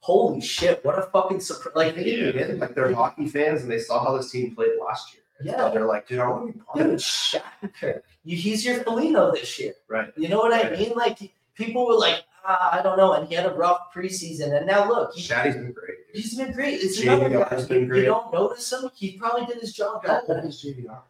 Holy 0.00 0.40
shit! 0.40 0.84
What 0.84 0.98
a 0.98 1.02
fucking 1.02 1.40
surprise! 1.40 1.72
Like, 1.76 1.94
They 1.94 2.04
didn't 2.04 2.32
get 2.32 2.50
it. 2.50 2.58
Like 2.58 2.74
they're 2.74 2.94
hockey 2.94 3.28
fans 3.28 3.62
and 3.62 3.70
they 3.70 3.78
saw 3.78 4.02
how 4.02 4.16
this 4.16 4.30
team 4.30 4.54
played 4.54 4.70
last 4.84 5.12
year. 5.14 5.22
Yeah. 5.42 5.68
They're 5.68 5.86
like, 5.86 6.08
dude, 6.08 6.18
I 6.20 6.26
want 6.28 6.46
to 6.48 6.52
be 6.52 6.58
part 6.58 6.78
of 6.80 6.84
dude, 6.86 6.94
this. 6.96 7.34
Shattenkirk. 7.62 8.02
You, 8.24 8.36
he's 8.36 8.64
your 8.64 8.82
Foligno 8.82 9.32
this 9.32 9.58
year. 9.58 9.74
Right. 9.88 10.10
You 10.16 10.28
know 10.28 10.38
what 10.38 10.52
I 10.52 10.70
mean? 10.76 10.92
Like 10.96 11.18
people 11.54 11.86
were 11.86 11.94
like, 11.98 12.24
ah, 12.46 12.78
I 12.78 12.82
don't 12.82 12.96
know, 12.96 13.12
and 13.12 13.28
he 13.28 13.34
had 13.34 13.46
a 13.46 13.52
rough 13.54 13.92
preseason, 13.94 14.56
and 14.56 14.66
now 14.66 14.88
look, 14.88 15.14
he, 15.14 15.20
Shatty's 15.22 15.54
been 15.56 15.72
great. 15.72 16.06
dude. 16.12 16.22
he's 16.22 16.34
been 16.36 16.52
great. 16.52 16.74
It's 16.80 17.00
JVR 17.00 17.14
another 17.26 17.44
guy. 17.44 17.48
has 17.54 17.66
been 17.68 17.80
You, 17.82 17.86
great. 17.86 17.98
you 18.00 18.06
don't 18.06 18.32
notice 18.32 18.72
him. 18.72 18.90
He 18.94 19.18
probably 19.18 19.46
did 19.46 19.58
his 19.60 19.72
job. 19.74 20.04
How 20.06 20.22
old 20.26 20.44
is 20.46 20.64
JVR? 20.64 21.00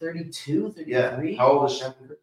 32, 0.00 0.72
33. 0.72 0.92
Yeah. 0.92 1.36
How 1.38 1.48
old 1.52 1.70
is 1.70 1.80
Shattenkirk? 1.80 2.16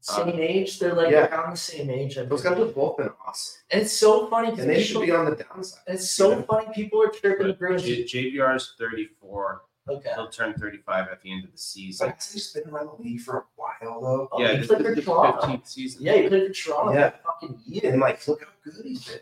Same 0.00 0.28
uh, 0.28 0.32
age. 0.38 0.78
They're 0.78 0.94
like 0.94 1.10
Yeah. 1.10 1.26
around 1.26 1.52
the 1.52 1.56
same 1.56 1.90
age. 1.90 2.16
I 2.18 2.24
Those 2.24 2.42
guys 2.42 2.56
have 2.58 2.74
both 2.74 2.96
been 2.96 3.10
awesome. 3.26 3.60
And 3.70 3.82
it's 3.82 3.92
so 3.92 4.26
funny 4.28 4.50
because 4.50 4.64
And 4.64 4.74
they 4.74 4.82
should 4.82 5.02
be 5.02 5.10
on 5.10 5.26
the 5.26 5.36
downside. 5.36 5.82
it's 5.86 6.10
so 6.10 6.30
Yeah. 6.30 6.42
funny. 6.42 6.66
People 6.74 7.02
are 7.02 7.08
chirping 7.08 7.46
the 7.48 7.52
But 7.52 7.58
Bruins. 7.58 7.82
J- 7.82 8.04
JVR 8.04 8.56
is 8.56 8.74
34. 8.78 9.62
Okay. 9.88 10.10
He'll 10.14 10.28
turn 10.30 10.54
35 10.54 11.08
at 11.08 11.20
the 11.22 11.32
end 11.32 11.44
of 11.44 11.52
the 11.52 11.58
season. 11.58 12.06
like 12.08 12.22
he's 12.22 12.52
been 12.52 12.68
around 12.70 12.86
the 12.96 13.02
league 13.02 13.20
for 13.20 13.38
a 13.38 13.44
while 13.56 14.00
though. 14.00 14.28
Oh, 14.32 14.40
yeah, 14.40 14.52
he 14.56 14.66
played 14.66 14.80
is 14.80 14.86
for 14.86 14.94
the 14.94 15.02
Toronto. 15.02 15.40
15th 15.46 15.68
season. 15.68 16.02
Yeah, 16.02 16.14
he 16.16 16.28
played 16.28 16.46
for 16.56 16.62
Toronto 16.70 16.92
Yeah. 16.94 17.10
for 17.10 17.16
a 17.16 17.20
fucking 17.32 17.60
year. 17.66 17.92
And 17.92 18.00
like, 18.00 18.26
look 18.28 18.40
how 18.42 18.48
good 18.64 18.84
he's 18.84 19.04
been. 19.06 19.20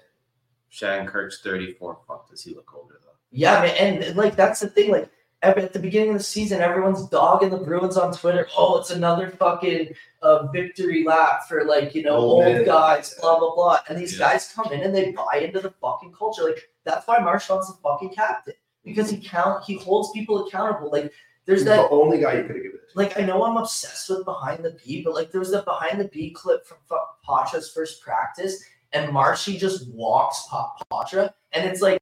Shattenkirk's 0.70 1.40
34. 1.40 1.98
Fuck, 2.06 2.30
does 2.30 2.42
he 2.44 2.54
look 2.54 2.72
older 2.74 3.00
though? 3.02 3.12
Yeah, 3.30 3.62
man, 3.62 3.74
and, 3.78 4.04
and, 4.04 4.16
like 4.16 4.36
that's 4.36 4.60
the 4.60 4.68
thing. 4.68 4.90
Like 4.90 5.02
every, 5.02 5.10
at 5.42 5.72
the 5.72 5.78
beginning 5.78 6.10
of 6.10 6.18
the 6.18 6.24
season, 6.24 6.60
everyone's 6.60 7.06
dogging 7.08 7.50
the 7.50 7.58
Bruins 7.58 7.96
on 7.96 8.12
Twitter. 8.12 8.48
Oh, 8.56 8.78
it's 8.78 8.90
another 8.90 9.30
fucking 9.30 9.90
uh, 10.22 10.46
victory 10.48 11.04
lap 11.04 11.46
for 11.48 11.64
like 11.64 11.94
you 11.94 12.02
know 12.02 12.16
Old 12.16 12.44
old 12.44 12.54
men. 12.54 12.64
guys, 12.64 13.14
blah 13.20 13.38
blah 13.38 13.54
blah. 13.54 13.78
And 13.88 13.98
these 13.98 14.18
Yeah. 14.18 14.32
guys 14.32 14.52
come 14.54 14.72
in 14.72 14.80
and 14.80 14.94
they 14.94 15.12
buy 15.12 15.40
into 15.42 15.60
the 15.60 15.70
fucking 15.80 16.12
culture. 16.12 16.42
Like 16.44 16.68
that's 16.84 17.06
why 17.06 17.18
Marchand's 17.18 17.68
the 17.68 17.78
fucking 17.82 18.10
captain 18.14 18.54
because 18.84 19.10
he 19.10 19.18
count 19.18 19.64
he 19.64 19.74
holds 19.78 20.10
people 20.12 20.46
accountable. 20.46 20.90
Like 20.90 21.12
there's 21.46 21.60
He's 21.60 21.66
that 21.66 21.76
the 21.88 21.90
only 21.90 22.18
guy 22.20 22.34
you 22.34 22.42
could 22.42 22.56
have 22.56 22.62
given 22.64 22.78
it 22.82 22.96
like 22.96 23.18
I 23.18 23.22
know 23.24 23.44
I'm 23.44 23.56
obsessed 23.56 24.08
with 24.10 24.24
behind 24.24 24.64
the 24.64 24.76
beat, 24.84 25.04
but 25.04 25.14
like 25.14 25.30
there 25.30 25.38
was 25.40 25.50
that 25.52 25.64
behind 25.66 26.00
the 26.00 26.08
beat 26.08 26.34
clip 26.34 26.66
from 26.66 26.78
Poitras's 27.24 27.70
first 27.70 28.02
practice, 28.02 28.62
and 28.92 29.12
Marshy 29.12 29.56
just 29.58 29.88
walks 29.92 30.46
pa- 30.48 30.74
Poitras, 30.90 31.30
and 31.52 31.68
it's 31.68 31.82
like, 31.82 32.00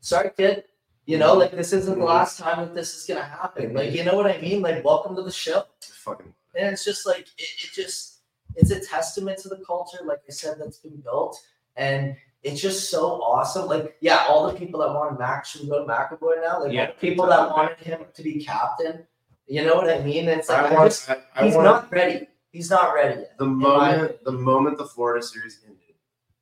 sorry, 0.00 0.30
kid, 0.36 0.64
you 1.06 1.18
know, 1.18 1.34
like 1.34 1.52
this 1.52 1.72
isn't 1.72 1.94
the 1.94 1.98
mm-hmm. 1.98 2.08
last 2.08 2.38
time 2.38 2.58
that 2.60 2.74
this 2.74 2.94
is 2.94 3.06
gonna 3.06 3.24
happen. 3.24 3.74
Like, 3.74 3.92
you 3.92 4.04
know 4.04 4.14
what 4.14 4.26
I 4.26 4.38
mean? 4.40 4.62
Like, 4.62 4.84
welcome 4.84 5.16
to 5.16 5.22
the 5.22 5.32
show. 5.32 5.64
Fucking 6.04 6.32
And 6.54 6.72
it's 6.72 6.84
just 6.84 7.06
like 7.06 7.26
it, 7.38 7.48
it 7.64 7.70
just 7.72 8.20
it's 8.56 8.70
a 8.70 8.80
testament 8.80 9.38
to 9.38 9.48
the 9.48 9.62
culture, 9.66 9.98
like 10.04 10.20
I 10.28 10.32
said, 10.32 10.56
that's 10.58 10.78
been 10.78 11.00
built, 11.00 11.40
and 11.76 12.16
it's 12.42 12.60
just 12.60 12.90
so 12.90 13.22
awesome. 13.22 13.66
Like, 13.68 13.96
yeah, 14.00 14.24
all 14.28 14.50
the 14.50 14.58
people 14.58 14.80
that 14.80 14.88
wanted 14.88 15.18
Mac 15.18 15.44
should 15.44 15.68
go 15.68 15.84
to 15.84 15.92
McAvoy 15.92 16.42
now. 16.42 16.62
Like, 16.62 16.72
Yeah. 16.72 16.90
people 16.92 17.26
that 17.26 17.50
wanted 17.50 17.78
him 17.78 18.00
to 18.14 18.22
be 18.22 18.42
captain. 18.44 19.06
You 19.46 19.64
know 19.64 19.74
what 19.74 19.90
I 19.90 20.00
mean? 20.00 20.28
It's 20.28 20.48
like 20.48 20.58
I 20.58 20.68
I 20.68 20.74
want, 20.74 20.90
just, 20.90 21.10
I 21.10 21.44
he's 21.44 21.54
want 21.54 21.64
not 21.64 21.92
ready. 21.92 22.28
He's 22.52 22.70
not 22.70 22.94
ready 22.94 23.20
yet. 23.20 23.38
the 23.38 23.46
moment 23.46 24.24
the 24.24 24.32
moment 24.32 24.78
the 24.78 24.86
Florida 24.86 25.24
series 25.24 25.60
ended, 25.64 25.96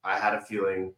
I 0.05 0.18
had 0.18 0.35
a 0.35 0.40
feeling 0.43 0.94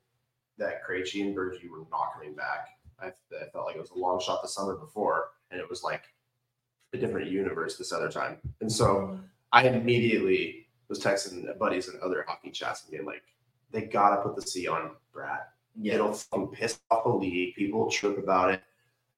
that 0.58 0.82
Krejci 0.84 1.22
and 1.22 1.36
Bergie 1.36 1.70
were 1.70 1.86
not 1.90 2.14
coming 2.14 2.34
back. 2.34 2.68
I, 3.02 3.08
I 3.08 3.48
felt 3.52 3.66
like 3.66 3.76
it 3.76 3.80
was 3.80 3.90
a 3.90 3.98
long 3.98 4.20
shot 4.20 4.42
the 4.42 4.48
summer 4.48 4.76
before, 4.76 5.30
and 5.50 5.60
it 5.60 5.68
was 5.68 5.82
like 5.82 6.04
a 6.92 6.98
different 6.98 7.30
universe 7.30 7.76
this 7.76 7.92
other 7.92 8.10
time. 8.10 8.38
And 8.60 8.70
so 8.70 8.86
mm-hmm. 8.86 9.16
I 9.52 9.68
immediately 9.68 10.68
was 10.88 11.00
texting 11.00 11.56
buddies 11.58 11.88
and 11.88 12.00
other 12.00 12.24
hockey 12.26 12.50
chats 12.50 12.82
and 12.82 12.90
being 12.90 13.06
like, 13.06 13.22
they 13.70 13.82
gotta 13.82 14.20
put 14.22 14.34
the 14.34 14.42
C 14.42 14.66
on 14.66 14.90
Brad. 15.12 15.40
Yeah. 15.80 15.94
It'll 15.94 16.12
fucking 16.12 16.48
piss 16.48 16.80
off 16.90 17.04
the 17.04 17.10
league. 17.10 17.54
People 17.54 17.90
trip 17.90 18.18
about 18.18 18.50
it. 18.50 18.62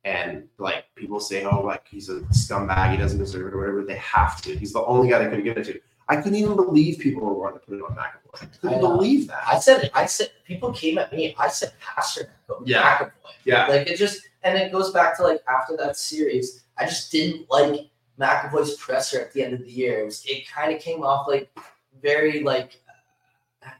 And 0.05 0.49
like 0.59 0.85
people 0.97 1.21
say, 1.21 1.45
oh, 1.45 1.61
like 1.61 1.87
he's 1.89 2.09
a 2.09 2.21
scumbag, 2.33 2.91
he 2.91 2.97
doesn't 2.97 3.19
deserve 3.19 3.47
it 3.47 3.55
or 3.55 3.59
whatever. 3.59 3.85
They 3.85 3.97
have 3.97 4.43
to. 4.43 4.57
He's 4.57 4.73
the 4.73 4.85
only 4.85 5.09
guy 5.09 5.19
they 5.19 5.25
could 5.25 5.35
have 5.35 5.45
given 5.45 5.63
it 5.63 5.67
to. 5.67 5.81
I 6.13 6.17
couldn't 6.23 6.37
even 6.39 6.57
believe 6.57 6.99
people 6.99 7.23
were 7.23 7.35
wanting 7.35 7.61
to 7.61 7.67
put 7.67 7.79
it 7.79 7.83
on 7.83 7.97
McAvoy. 7.97 8.43
I 8.43 8.47
couldn't 8.61 8.77
I 8.77 8.81
believe 8.81 9.29
that. 9.29 9.43
I 9.47 9.59
said 9.59 9.85
it. 9.85 9.91
I 9.95 10.07
said 10.07 10.31
people 10.45 10.73
came 10.73 10.99
at 10.99 11.13
me. 11.13 11.35
I 11.39 11.49
said 11.49 11.73
over 12.49 12.63
Yeah. 12.65 12.99
McAvoy. 12.99 13.13
yeah. 13.45 13.67
Like 13.67 13.87
it 13.89 13.97
just 13.97 14.29
and 14.43 14.59
it 14.59 14.73
goes 14.73 14.93
back 14.93 15.17
to 15.17 15.23
like 15.23 15.43
after 15.49 15.77
that 15.79 15.97
series, 15.97 16.65
I 16.79 16.85
just 16.87 17.11
didn't 17.13 17.51
like 17.51 17.89
McAvoy's 18.21 18.75
presser 18.77 19.21
at 19.21 19.33
the 19.33 19.43
end 19.43 19.55
of 19.55 19.61
the 19.61 19.71
year. 19.71 20.01
It 20.01 20.05
was 20.05 20.23
it 20.27 20.49
kind 20.49 20.75
of 20.75 20.81
came 20.83 21.03
off 21.03 21.27
like 21.29 21.51
very 22.03 22.43
like 22.43 22.81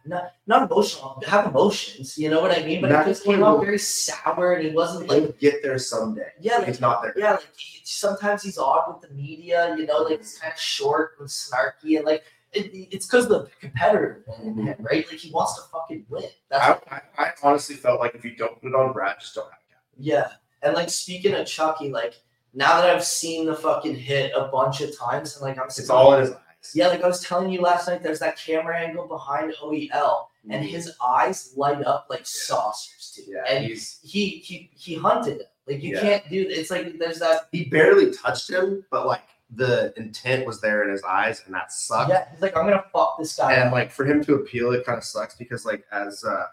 not 0.05 0.33
not 0.47 0.71
emotional, 0.71 1.23
have 1.27 1.47
emotions, 1.47 2.19
you 2.19 2.31
know 2.31 2.41
what 2.41 2.57
I 2.57 2.65
mean? 2.65 2.81
But 2.81 2.93
it 2.93 3.07
just 3.07 3.25
came 3.25 3.41
will- 3.41 3.61
very 3.61 3.79
sour 3.79 4.55
and 4.55 4.67
he 4.69 4.75
wasn't 4.75 5.09
like 5.09 5.23
He'll 5.23 5.33
get 5.33 5.63
there 5.63 5.79
someday. 5.79 6.31
Yeah, 6.41 6.59
But 6.59 6.69
he's 6.69 6.81
not 6.81 7.03
there. 7.03 7.15
yeah, 7.17 7.33
like 7.33 7.57
he, 7.57 7.81
sometimes 7.85 8.43
he's 8.43 8.59
odd 8.59 8.85
with 8.89 9.09
the 9.09 9.15
media, 9.15 9.75
you 9.79 9.87
know, 9.87 9.99
like 9.99 10.19
he's 10.19 10.39
kind 10.39 10.53
of 10.53 10.59
short 10.59 11.13
and 11.19 11.29
snarky 11.29 11.97
and 11.97 12.05
like 12.05 12.25
it, 12.53 12.71
it's 12.91 13.07
because 13.07 13.29
the 13.29 13.49
competitor 13.61 14.25
in 14.27 14.45
him, 14.45 14.57
mm-hmm. 14.57 14.83
right? 14.85 15.07
Like 15.09 15.19
he 15.19 15.31
wants 15.31 15.55
to 15.57 15.63
fucking 15.73 16.07
win. 16.09 16.25
That's 16.51 16.83
I, 16.91 16.97
I, 17.19 17.25
I 17.25 17.31
honestly 17.43 17.77
felt 17.77 17.99
like 18.01 18.15
if 18.15 18.25
you 18.25 18.37
don't 18.37 18.61
put 18.61 18.69
it 18.69 18.75
on 18.75 18.93
Brad, 18.93 19.17
just 19.21 19.35
don't 19.35 19.45
have 19.45 19.61
captain. 19.71 19.97
Yeah. 19.99 20.29
And 20.63 20.75
like 20.75 20.91
speaking 20.91 21.35
of 21.35 21.47
Chucky, 21.47 21.91
like 21.91 22.15
now 22.55 22.81
that 22.81 22.95
I've 22.95 23.05
seen 23.05 23.47
the 23.47 23.55
fucking 23.55 23.97
hit 23.97 24.33
a 24.37 24.49
bunch 24.49 24.81
of 24.81 24.97
times 24.97 25.35
and 25.37 25.43
like 25.43 25.59
I'm 25.59 25.67
It's 25.67 25.89
all 25.91 26.15
in 26.15 26.21
his 26.21 26.31
eyes. 26.33 26.37
Yeah, 26.75 26.89
like 26.89 27.03
I 27.03 27.07
was 27.09 27.21
telling 27.21 27.51
you 27.51 27.61
last 27.61 27.89
night, 27.89 28.03
there's 28.03 28.21
that 28.21 28.37
camera 28.39 28.79
angle 28.79 29.07
behind 29.07 29.53
OEL 29.63 30.27
and 30.51 30.65
his 30.65 30.93
eyes 31.05 31.53
light 31.57 31.83
up 31.85 32.07
like 32.11 32.27
saucers, 32.27 33.13
dude. 33.17 33.27
Yeah, 33.35 33.45
and 33.49 33.65
he's 33.65 33.99
he 34.03 34.39
he 34.39 34.71
he 34.75 34.95
hunted 34.97 35.41
him. 35.41 35.47
Like 35.67 35.83
you 35.83 35.95
Yeah. 35.95 36.01
can't 36.01 36.29
do 36.29 36.47
it's 36.49 36.71
like 36.71 36.99
there's 36.99 37.19
that 37.21 37.49
he 37.53 37.65
barely 37.65 38.13
touched 38.13 38.51
him, 38.51 38.85
but 38.91 39.07
like 39.07 39.23
the 39.55 39.93
intent 39.97 40.47
was 40.47 40.61
there 40.61 40.83
in 40.85 40.91
his 40.91 41.03
eyes, 41.05 41.43
and 41.47 41.55
that 41.55 41.71
sucked. 41.73 42.11
yeah, 42.11 42.27
he's 42.33 42.41
like, 42.41 42.57
I'm 42.57 42.65
gonna 42.65 42.85
fuck 42.93 43.19
this 43.19 43.37
guy 43.37 43.53
and 43.55 43.69
up. 43.69 43.73
like 43.73 43.91
for 43.93 44.05
him 44.05 44.25
to 44.25 44.35
appeal 44.35 44.73
it 44.73 44.85
kind 44.87 44.99
of 44.99 45.05
sucks 45.05 45.35
because 45.37 45.65
like 45.67 45.85
as 45.93 46.25
uh 46.25 46.47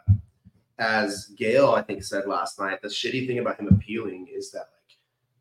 as 0.77 1.27
Gail 1.37 1.71
I 1.71 1.81
think 1.81 2.03
said 2.03 2.25
last 2.25 2.59
night, 2.59 2.81
the 2.81 2.87
shitty 2.87 3.27
thing 3.27 3.39
about 3.39 3.59
him 3.59 3.67
appealing 3.67 4.27
is 4.33 4.51
that 4.51 4.69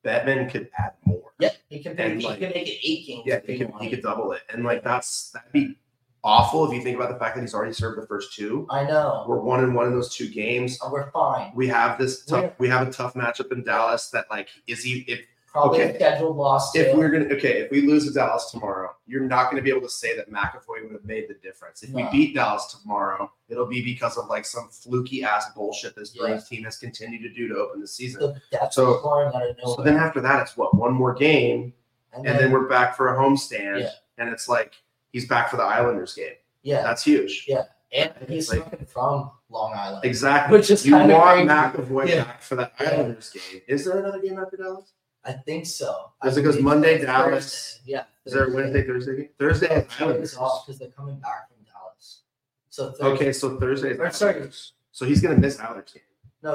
Bettman 0.09 0.51
could 0.51 0.71
add 0.79 0.93
more. 1.05 1.33
yeah, 1.39 1.51
he 1.69 1.83
can 1.83 1.99
and, 1.99 2.21
he 2.21 2.27
like- 2.27 2.39
can 2.39 2.51
make 2.51 2.69
it 2.69 2.79
aching. 2.83 3.23
Yeah, 3.27 3.41
he 3.47 3.59
could 3.59 3.71
he 3.81 3.91
could 3.91 4.03
double 4.03 4.33
it. 4.33 4.43
And 4.53 4.65
like 4.65 4.83
that's 4.83 5.31
that'd 5.33 5.53
be 5.53 5.77
awful 6.25 6.67
if 6.69 6.75
you 6.75 6.83
think 6.83 6.97
about 6.97 7.13
the 7.13 7.19
fact 7.19 7.37
that 7.37 7.43
he's 7.43 7.55
already 7.55 7.73
served 7.73 8.01
the 8.03 8.07
first 8.07 8.35
two. 8.35 8.67
I 8.71 8.85
know. 8.85 9.25
We're 9.29 9.39
one 9.41 9.63
and 9.63 9.75
one 9.75 9.87
in 9.87 9.93
those 9.95 10.15
two 10.15 10.29
games. 10.29 10.79
And 10.83 10.91
we're 10.93 11.11
fine. 11.13 11.53
We 11.55 11.69
have 11.69 11.99
this 11.99 12.25
tough 12.25 12.43
Yeah. 12.45 12.51
we 12.59 12.69
have 12.69 12.89
a 12.89 12.91
tough 12.91 13.15
matchup 13.15 13.53
in 13.53 13.63
Dallas 13.63 14.11
that 14.11 14.27
like 14.31 14.49
is 14.67 14.83
he 14.83 15.05
if 15.07 15.21
Probably 15.63 15.81
Okay. 15.83 15.91
a 15.93 15.95
scheduled 15.95 16.37
loss 16.37 16.75
if 16.77 16.95
we're 16.97 17.09
gonna 17.11 17.27
okay, 17.35 17.61
if 17.63 17.71
we 17.71 17.83
lose 17.87 18.07
to 18.07 18.13
Dallas 18.13 18.51
tomorrow, 18.51 18.95
you're 19.07 19.23
not 19.23 19.51
gonna 19.51 19.63
be 19.63 19.71
able 19.71 19.81
to 19.83 19.89
say 19.89 20.17
that 20.17 20.31
McAvoy 20.31 20.83
would 20.85 20.93
have 20.93 21.05
made 21.05 21.29
the 21.29 21.35
difference. 21.35 21.83
If 21.83 21.91
we 21.91 22.05
beat 22.11 22.35
Dallas 22.35 22.67
tomorrow, 22.81 23.31
it'll 23.49 23.67
be 23.67 23.83
because 23.85 24.17
of 24.17 24.29
like 24.29 24.45
some 24.45 24.69
fluky 24.71 25.23
ass 25.25 25.47
bullshit 25.55 25.95
this 25.97 26.15
Yeah. 26.15 26.23
Bruins 26.23 26.49
team 26.49 26.65
has 26.65 26.77
continued 26.79 27.23
to 27.23 27.29
do 27.33 27.49
to 27.49 27.57
open 27.57 27.81
the 27.81 27.89
season. 27.89 28.21
the 28.53 28.69
So- 28.71 28.99
scoring 28.99 29.29
out 29.29 29.35
of 29.49 29.57
nowhere. 29.59 29.77
So 29.77 29.83
then 29.83 29.97
after 29.97 30.21
that, 30.21 30.43
it's 30.43 30.57
what 30.57 30.75
one 30.75 30.93
more 30.93 31.15
game, 31.15 31.73
and 32.13 32.27
and 32.27 32.39
then 32.39 32.51
we're 32.53 32.69
back 32.69 32.97
for 32.97 33.15
a 33.15 33.19
homestand, 33.19 33.81
Yeah. 33.81 33.91
and 34.19 34.29
it's 34.31 34.49
like 34.49 34.75
he's 35.13 35.27
back 35.27 35.49
for 35.51 35.57
the 35.57 35.65
Islanders 35.65 36.15
game. 36.15 36.35
yeah, 36.63 36.83
That's 36.83 37.03
huge. 37.05 37.47
Yeah. 37.49 37.65
and 37.91 38.13
he's 38.29 38.53
Like- 38.53 38.87
from 38.89 39.31
Long 39.49 39.73
Island. 39.75 40.05
Exactly. 40.05 40.59
Which 40.59 40.71
is 40.71 40.85
you 40.87 40.93
want. 40.95 41.11
McAvoy 41.11 42.07
Yeah. 42.09 42.25
back 42.25 42.43
for 42.43 42.55
that. 42.57 42.75
Islanders 42.79 43.31
game. 43.31 43.63
Is 43.67 43.87
there 43.87 43.97
another 43.99 44.21
game 44.21 44.39
after 44.39 44.59
Dallas? 44.59 44.93
I 45.25 45.33
think 45.33 45.67
so. 45.67 46.13
Because 46.23 46.37
it 46.37 46.43
goes 46.43 46.61
Monday, 46.61 46.99
Dallas. 47.05 47.75
Thursday. 47.79 47.93
Yeah. 47.93 48.05
Is 48.25 48.33
there 48.33 48.45
a 48.47 48.55
Wednesday, 48.55 48.87
Thursday 48.87 49.17
game? 49.17 49.29
Thursday 49.39 49.87
Thursday 49.89 50.21
is 50.23 50.37
off 50.37 50.67
because 50.67 50.79
they're 50.79 50.91
coming 50.91 51.17
back 51.19 51.49
from 51.49 51.65
Dallas. 51.65 52.23
So 52.71 52.91
Thursday, 52.93 53.05
Okay, 53.07 53.33
so 53.33 53.59
Thursday 53.59 53.91
is 53.93 53.99
Or, 53.99 54.11
sorry. 54.11 54.51
So 54.93 55.05
he's 55.05 55.21
gonna 55.21 55.37
miss 55.39 55.59
Islanders 55.61 55.93
game. 55.93 56.03
no, 56.43 56.55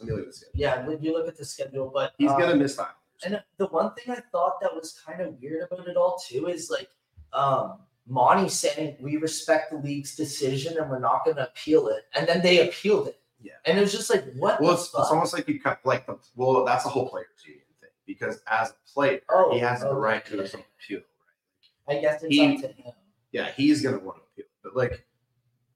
Let 0.00 0.06
me 0.08 0.12
look 0.12 0.20
at 0.20 0.26
this. 0.26 0.40
Game. 0.40 0.50
yeah, 0.54 0.86
when 0.86 1.02
you 1.02 1.12
look 1.12 1.28
at 1.28 1.36
the 1.36 1.44
schedule, 1.44 1.90
but 1.92 2.12
He's 2.18 2.30
um, 2.30 2.38
gonna 2.40 2.56
miss 2.56 2.78
Islanders. 2.78 2.96
And 3.24 3.42
the 3.56 3.66
one 3.68 3.94
thing 3.94 4.14
I 4.14 4.20
thought 4.30 4.60
that 4.60 4.74
was 4.74 5.00
kind 5.04 5.20
of 5.22 5.40
weird 5.40 5.66
about 5.70 5.88
it 5.88 5.96
all 5.96 6.18
too 6.18 6.48
is 6.48 6.70
like 6.70 6.88
um 7.32 7.78
Monty 8.08 8.48
saying 8.48 8.96
we 9.00 9.16
respect 9.16 9.72
the 9.72 9.78
league's 9.78 10.14
decision 10.14 10.78
and 10.78 10.88
we're 10.88 11.00
not 11.00 11.24
going 11.24 11.36
to 11.38 11.48
appeal 11.48 11.88
it, 11.88 12.04
and 12.14 12.24
then 12.28 12.40
they 12.40 12.68
appealed 12.68 13.08
it. 13.08 13.18
Yeah. 13.42 13.52
and 13.64 13.78
it 13.78 13.80
was 13.80 13.92
just 13.92 14.10
like 14.10 14.24
what? 14.34 14.60
Well, 14.60 14.70
the 14.72 14.74
it's, 14.78 14.84
it's 14.88 15.10
almost 15.10 15.32
like 15.34 15.48
you 15.48 15.60
cut 15.60 15.80
like 15.84 16.06
the 16.06 16.18
well, 16.36 16.64
that's 16.64 16.84
a 16.86 16.88
whole 16.88 17.08
players 17.08 17.26
union 17.44 17.64
thing 17.80 17.90
because 18.06 18.40
as 18.50 18.70
a 18.70 18.74
player, 18.92 19.20
Oh, 19.30 19.52
he 19.52 19.58
has 19.60 19.80
the 19.80 19.88
okay. 19.88 19.96
right 19.98 20.24
to 20.26 20.38
his 20.38 20.54
own 20.54 20.62
appeal. 20.78 21.00
Right? 21.88 21.98
I 21.98 22.00
guess 22.00 22.22
it's 22.22 22.34
he- 22.34 22.54
up 22.56 22.60
to 22.62 22.68
him. 22.68 22.92
Yeah, 23.32 23.50
he's 23.56 23.82
gonna 23.82 23.98
want 23.98 24.18
to 24.18 24.22
appeal, 24.32 24.46
but 24.62 24.74
like, 24.76 25.04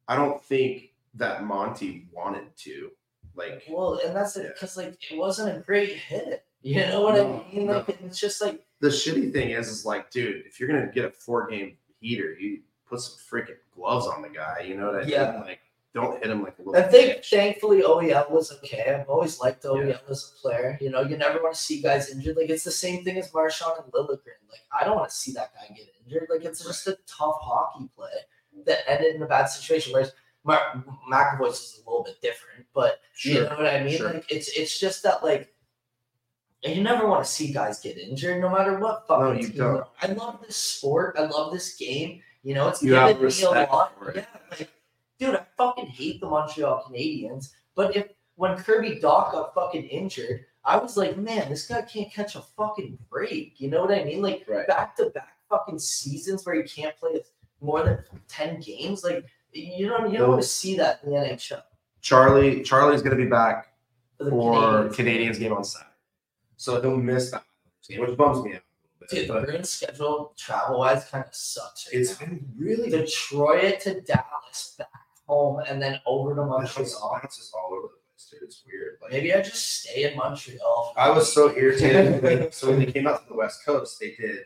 I 0.08 0.16
don't 0.16 0.42
think 0.42 0.90
that 1.14 1.44
Monty 1.44 2.08
wanted 2.12 2.56
to. 2.58 2.90
Like, 3.34 3.64
Well, 3.68 4.00
and 4.04 4.14
that's 4.16 4.36
it 4.36 4.44
Yeah. 4.44 4.48
because 4.54 4.76
like 4.76 4.96
it 5.10 5.16
wasn't 5.18 5.56
a 5.56 5.60
great 5.60 5.96
hit. 5.96 6.44
You 6.62 6.80
know 6.86 7.02
what 7.02 7.14
No, 7.14 7.44
I 7.50 7.54
mean? 7.54 7.66
Like 7.68 7.88
it's 7.88 8.18
just 8.20 8.40
like 8.42 8.64
the 8.80 8.88
shitty 8.88 9.32
thing 9.32 9.50
is, 9.50 9.68
is 9.68 9.84
like, 9.86 10.10
dude, 10.10 10.44
if 10.46 10.58
you're 10.58 10.68
gonna 10.68 10.90
get 10.92 11.04
a 11.04 11.10
four 11.10 11.46
game 11.48 11.76
heater, 12.00 12.32
you 12.34 12.60
put 12.86 13.00
some 13.00 13.18
freaking 13.30 13.56
gloves 13.74 14.06
on 14.06 14.22
the 14.22 14.28
guy. 14.28 14.60
You 14.66 14.76
know 14.76 14.92
what 14.92 15.04
I 15.04 15.06
Yeah. 15.06 15.32
mean? 15.32 15.40
Like, 15.42 15.60
don't 15.94 16.20
hit 16.22 16.30
him 16.30 16.42
like 16.42 16.56
a 16.58 16.62
little. 16.62 16.76
I 16.76 16.86
think 16.86 17.18
bitch. 17.18 17.30
thankfully 17.30 17.82
OEL 17.82 18.30
was 18.30 18.52
okay. 18.52 18.94
I've 19.00 19.08
always 19.08 19.40
liked 19.40 19.64
OEL 19.64 19.88
Yeah. 19.88 19.96
as 20.08 20.32
a 20.36 20.40
player. 20.40 20.78
You 20.80 20.90
know, 20.90 21.00
you 21.02 21.16
never 21.16 21.42
want 21.42 21.54
to 21.54 21.60
see 21.60 21.82
guys 21.82 22.10
injured. 22.10 22.36
Like 22.36 22.48
it's 22.50 22.64
the 22.64 22.70
same 22.70 23.02
thing 23.04 23.18
as 23.18 23.32
Marchand 23.34 23.72
and 23.82 23.92
Liljegren. 23.92 24.38
Like 24.50 24.60
I 24.78 24.84
don't 24.84 24.96
want 24.96 25.10
to 25.10 25.14
see 25.16 25.32
that 25.32 25.52
guy 25.54 25.74
get 25.74 25.86
injured. 26.04 26.28
Like 26.30 26.44
it's 26.44 26.64
just 26.64 26.86
a 26.86 26.96
tough 27.06 27.36
hockey 27.40 27.88
play 27.96 28.10
that 28.66 28.78
ended 28.88 29.16
in 29.16 29.22
a 29.22 29.26
bad 29.26 29.46
situation. 29.46 29.92
Whereas 29.92 30.12
Mar- 30.44 30.84
McAvoy's 31.10 31.54
is 31.60 31.82
a 31.84 31.90
little 31.90 32.04
bit 32.04 32.20
different, 32.22 32.66
but 32.72 33.00
you 33.24 33.34
know 33.42 33.48
what 33.56 33.66
I 33.66 33.82
mean. 33.82 33.96
sure. 33.98 34.12
Like 34.14 34.30
it's 34.30 34.48
it's 34.56 34.78
just 34.78 35.02
that 35.02 35.24
like. 35.24 35.52
You 36.62 36.82
never 36.82 37.08
want 37.08 37.24
to 37.24 37.30
see 37.30 37.54
guys 37.54 37.80
get 37.80 37.96
injured, 37.96 38.38
no 38.38 38.50
matter 38.50 38.78
what 38.78 39.06
fucking 39.08 39.24
No, 39.24 39.40
you 39.40 39.48
don't. 39.48 39.86
I 40.02 40.08
love 40.08 40.40
this 40.46 40.56
sport. 40.58 41.16
I 41.18 41.22
love 41.24 41.52
this 41.54 41.74
game. 41.76 42.20
You 42.42 42.54
know, 42.54 42.68
it's 42.68 42.82
You 42.82 42.90
given 42.90 43.22
me 43.26 43.42
a 43.42 43.50
lot. 43.50 43.94
Yeah, 44.14 44.24
like, 44.50 44.70
dude, 45.20 45.36
I 45.36 45.44
fucking 45.56 45.86
hate 45.86 46.20
the 46.20 46.26
Montreal 46.26 46.84
Canadiens. 46.88 47.50
But 47.76 47.94
if 47.96 48.08
when 48.36 48.56
Kirby 48.56 48.96
Dach 48.96 49.30
got 49.32 49.54
fucking 49.54 49.84
injured, 49.84 50.46
I 50.64 50.76
was 50.78 50.96
like, 50.96 51.16
man, 51.16 51.48
this 51.48 51.66
guy 51.66 51.82
can't 51.82 52.12
catch 52.12 52.34
a 52.34 52.40
fucking 52.56 52.98
break. 53.10 53.60
You 53.60 53.70
know 53.70 53.82
what 53.82 53.92
I 53.96 54.02
mean? 54.04 54.22
Like 54.22 54.44
Right. 54.48 54.66
back 54.66 54.96
to 54.96 55.10
back 55.10 55.36
fucking 55.48 55.78
seasons 55.78 56.44
where 56.44 56.54
he 56.56 56.62
can't 56.62 56.96
play 56.96 57.20
more 57.60 57.84
than 57.84 57.98
ten 58.28 58.60
games. 58.60 59.04
Like 59.04 59.24
you 59.52 59.88
don't 59.88 60.10
you 60.10 60.18
don't 60.18 60.30
want 60.30 60.42
to 60.42 60.48
see 60.48 60.76
that 60.78 61.00
in 61.04 61.10
the 61.10 61.16
NHL. 61.16 61.62
Charlie, 62.00 62.62
Charlie's 62.62 63.02
gonna 63.02 63.16
be 63.16 63.26
back 63.26 63.74
For 64.18 64.24
the 64.24 64.30
for 64.30 64.52
Canadiens. 64.88 64.94
Canadians 64.94 65.38
game 65.38 65.52
on 65.52 65.64
Saturday. 65.64 65.90
so 66.56 66.80
he'll 66.80 66.96
miss 66.96 67.30
that 67.30 67.44
game, 67.88 68.00
which 68.00 68.16
bums 68.16 68.42
me 68.44 68.54
out. 68.54 68.62
a 69.02 69.14
Dude, 69.14 69.28
the 69.28 69.40
Bruins 69.40 69.70
schedule 69.70 70.32
travel 70.38 70.78
wise 70.78 71.04
kind 71.10 71.24
of 71.26 71.34
sucks. 71.34 71.88
Right 71.92 72.00
it's 72.00 72.18
now. 72.20 72.26
been 72.26 72.48
really 72.56 72.88
Detroit 72.90 73.80
to 73.80 74.00
Dallas, 74.02 74.76
back 74.78 74.88
home, 75.30 75.62
and 75.68 75.80
then 75.80 76.00
over 76.06 76.34
to 76.34 76.42
Montreal. 76.44 77.18
bounces 77.22 77.52
all 77.54 77.70
over 77.72 77.88
the 77.88 78.00
place, 78.08 78.28
dude. 78.30 78.42
It's 78.42 78.62
weird. 78.66 78.98
Like, 79.00 79.12
Maybe 79.12 79.32
I 79.34 79.40
just 79.42 79.80
stay 79.82 80.10
in 80.10 80.16
Montreal. 80.16 80.94
I 80.96 81.10
was 81.10 81.32
so 81.32 81.54
irritated. 81.56 82.22
when- 82.22 82.52
so 82.52 82.70
when 82.70 82.78
they 82.80 82.90
came 82.92 83.06
out 83.06 83.22
to 83.22 83.28
the 83.28 83.34
West 83.36 83.64
Coast, 83.64 83.98
they 84.00 84.12
did 84.14 84.44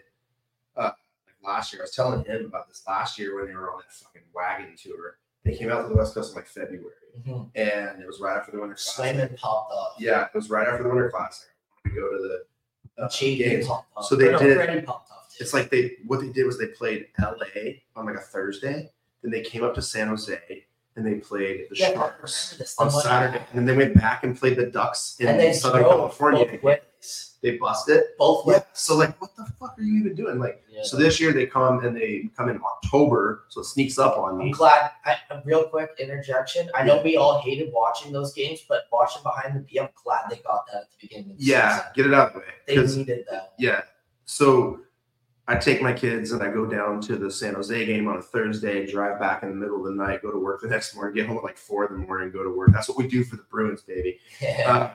uh 0.77 0.93
like 1.27 1.36
last 1.43 1.73
year. 1.73 1.82
I 1.82 1.85
was 1.85 1.94
telling 1.94 2.24
him 2.24 2.44
about 2.47 2.69
this 2.69 2.82
last 2.86 3.19
year 3.19 3.35
when 3.36 3.47
they 3.47 3.55
were 3.55 3.70
on 3.73 3.78
that 3.78 3.93
fucking 3.93 4.23
wagon 4.35 4.74
tour. 4.77 5.19
They 5.44 5.55
came 5.56 5.70
out 5.70 5.82
to 5.82 5.89
the 5.89 5.94
West 5.97 6.15
Coast 6.15 6.31
in 6.32 6.36
like 6.36 6.47
February, 6.48 6.94
Mhm. 7.27 7.51
and 7.55 8.02
it 8.02 8.06
was 8.06 8.19
right 8.20 8.36
after 8.36 8.51
the 8.52 8.61
Winter 8.61 8.74
Classic. 8.77 9.16
Swayman 9.16 9.36
popped 9.36 9.73
off. 9.73 9.94
Yeah, 9.98 10.24
it 10.27 10.35
was 10.35 10.48
right 10.51 10.66
after 10.66 10.82
the 10.85 10.89
Winter 10.89 11.11
Classic. 11.11 11.48
We 11.85 11.90
go 11.90 12.11
to 12.11 12.19
the 12.28 13.02
uh, 13.02 13.09
JD 13.09 13.39
games. 13.39 13.66
popped. 13.66 14.05
So 14.05 14.16
they 14.16 14.31
no, 14.32 14.39
did- 14.39 14.56
Brandon 14.56 14.85
popped 14.85 15.11
off. 15.11 15.28
Too. 15.36 15.43
It's 15.44 15.52
like 15.52 15.69
they 15.69 15.97
what 16.06 16.20
they 16.20 16.28
did 16.31 16.47
was 16.47 16.59
they 16.59 16.69
played 16.69 17.09
LA 17.19 17.82
on 17.97 18.06
like 18.06 18.15
a 18.16 18.20
Thursday, 18.20 18.90
then 19.23 19.31
they 19.32 19.43
came 19.43 19.62
up 19.65 19.74
to 19.74 19.82
San 19.82 20.06
Jose 20.09 20.65
and 20.97 21.05
they 21.07 21.15
played 21.15 21.66
the 21.71 21.77
Yeah, 21.77 21.93
Sharks 21.95 22.77
on 22.79 22.91
Saturday, 22.91 23.45
and 23.53 23.59
then 23.59 23.65
they 23.66 23.77
went 23.77 23.95
back 23.95 24.25
and 24.25 24.39
played 24.39 24.57
the 24.57 24.66
Ducks 24.66 25.16
in 25.21 25.27
and 25.29 25.55
Southern 25.57 25.83
California. 25.85 26.59
ways. 26.62 27.31
They 27.43 27.59
busted. 27.59 28.03
Both 28.19 28.47
Yeah. 28.49 28.62
So 28.73 28.97
like, 28.97 29.21
what 29.21 29.37
the 29.37 29.45
fuck 29.61 29.79
are 29.79 29.83
you 29.83 30.01
even 30.01 30.15
doing? 30.15 30.39
Like, 30.39 30.62
Yeah. 30.71 30.83
so 30.83 30.97
this 30.97 31.21
year 31.21 31.31
they 31.33 31.45
come 31.45 31.85
and 31.85 31.95
they 31.95 32.31
come 32.35 32.49
in 32.49 32.59
October, 32.62 33.45
so 33.51 33.61
it 33.61 33.65
sneaks 33.65 33.99
up 33.99 34.16
on 34.16 34.41
I'm 34.41 34.51
glad. 34.51 34.93
I, 35.05 35.16
a 35.31 35.43
real 35.45 35.65
quick 35.65 35.91
interjection. 35.99 36.71
I 36.75 36.85
know 36.85 37.03
we 37.03 37.19
all 37.19 37.41
hated 37.43 37.71
watching 37.73 38.12
those 38.12 38.33
games, 38.33 38.61
but 38.66 38.85
watching 38.91 39.23
behind 39.23 39.57
the 39.57 39.61
P, 39.61 39.79
I'm 39.79 39.91
glad 40.03 40.31
they 40.31 40.37
got 40.37 40.65
that 40.73 40.83
at 40.85 40.91
the 40.93 40.97
beginning. 41.07 41.37
The 41.37 41.45
Yeah, 41.45 41.77
season. 41.77 41.93
get 41.97 42.07
it 42.07 42.15
out 42.15 42.29
of 42.29 42.33
the 42.35 42.39
way. 42.39 42.47
they 42.89 42.97
needed 42.97 43.25
that. 43.31 43.53
yeah. 43.59 43.83
So 44.25 44.81
I 45.47 45.57
take 45.57 45.83
my 45.83 45.93
kids 45.93 46.33
and 46.33 46.43
I 46.43 46.51
go 46.51 46.65
down 46.65 47.01
to 47.03 47.16
the 47.16 47.31
San 47.31 47.55
Jose 47.55 47.85
game 47.85 48.09
on 48.09 48.16
a 48.16 48.23
Thursday, 48.23 48.87
drive 48.87 49.21
back 49.21 49.43
in 49.43 49.51
the 49.51 49.55
middle 49.55 49.77
of 49.77 49.85
the 49.85 50.03
night, 50.03 50.23
go 50.23 50.31
to 50.31 50.39
work 50.39 50.62
the 50.62 50.69
next 50.69 50.95
morning, 50.95 51.15
get 51.15 51.27
home 51.27 51.37
at 51.37 51.45
like 51.45 51.59
four 51.59 51.87
in 51.87 52.01
the 52.01 52.07
morning, 52.07 52.31
go 52.31 52.43
to 52.43 52.51
work. 52.51 52.71
That's 52.73 52.89
what 52.89 52.97
we 52.97 53.07
do 53.07 53.25
for 53.25 53.37
the 53.37 53.43
Bruins, 53.43 53.83
baby. 53.83 54.19
Uh, 54.66 54.91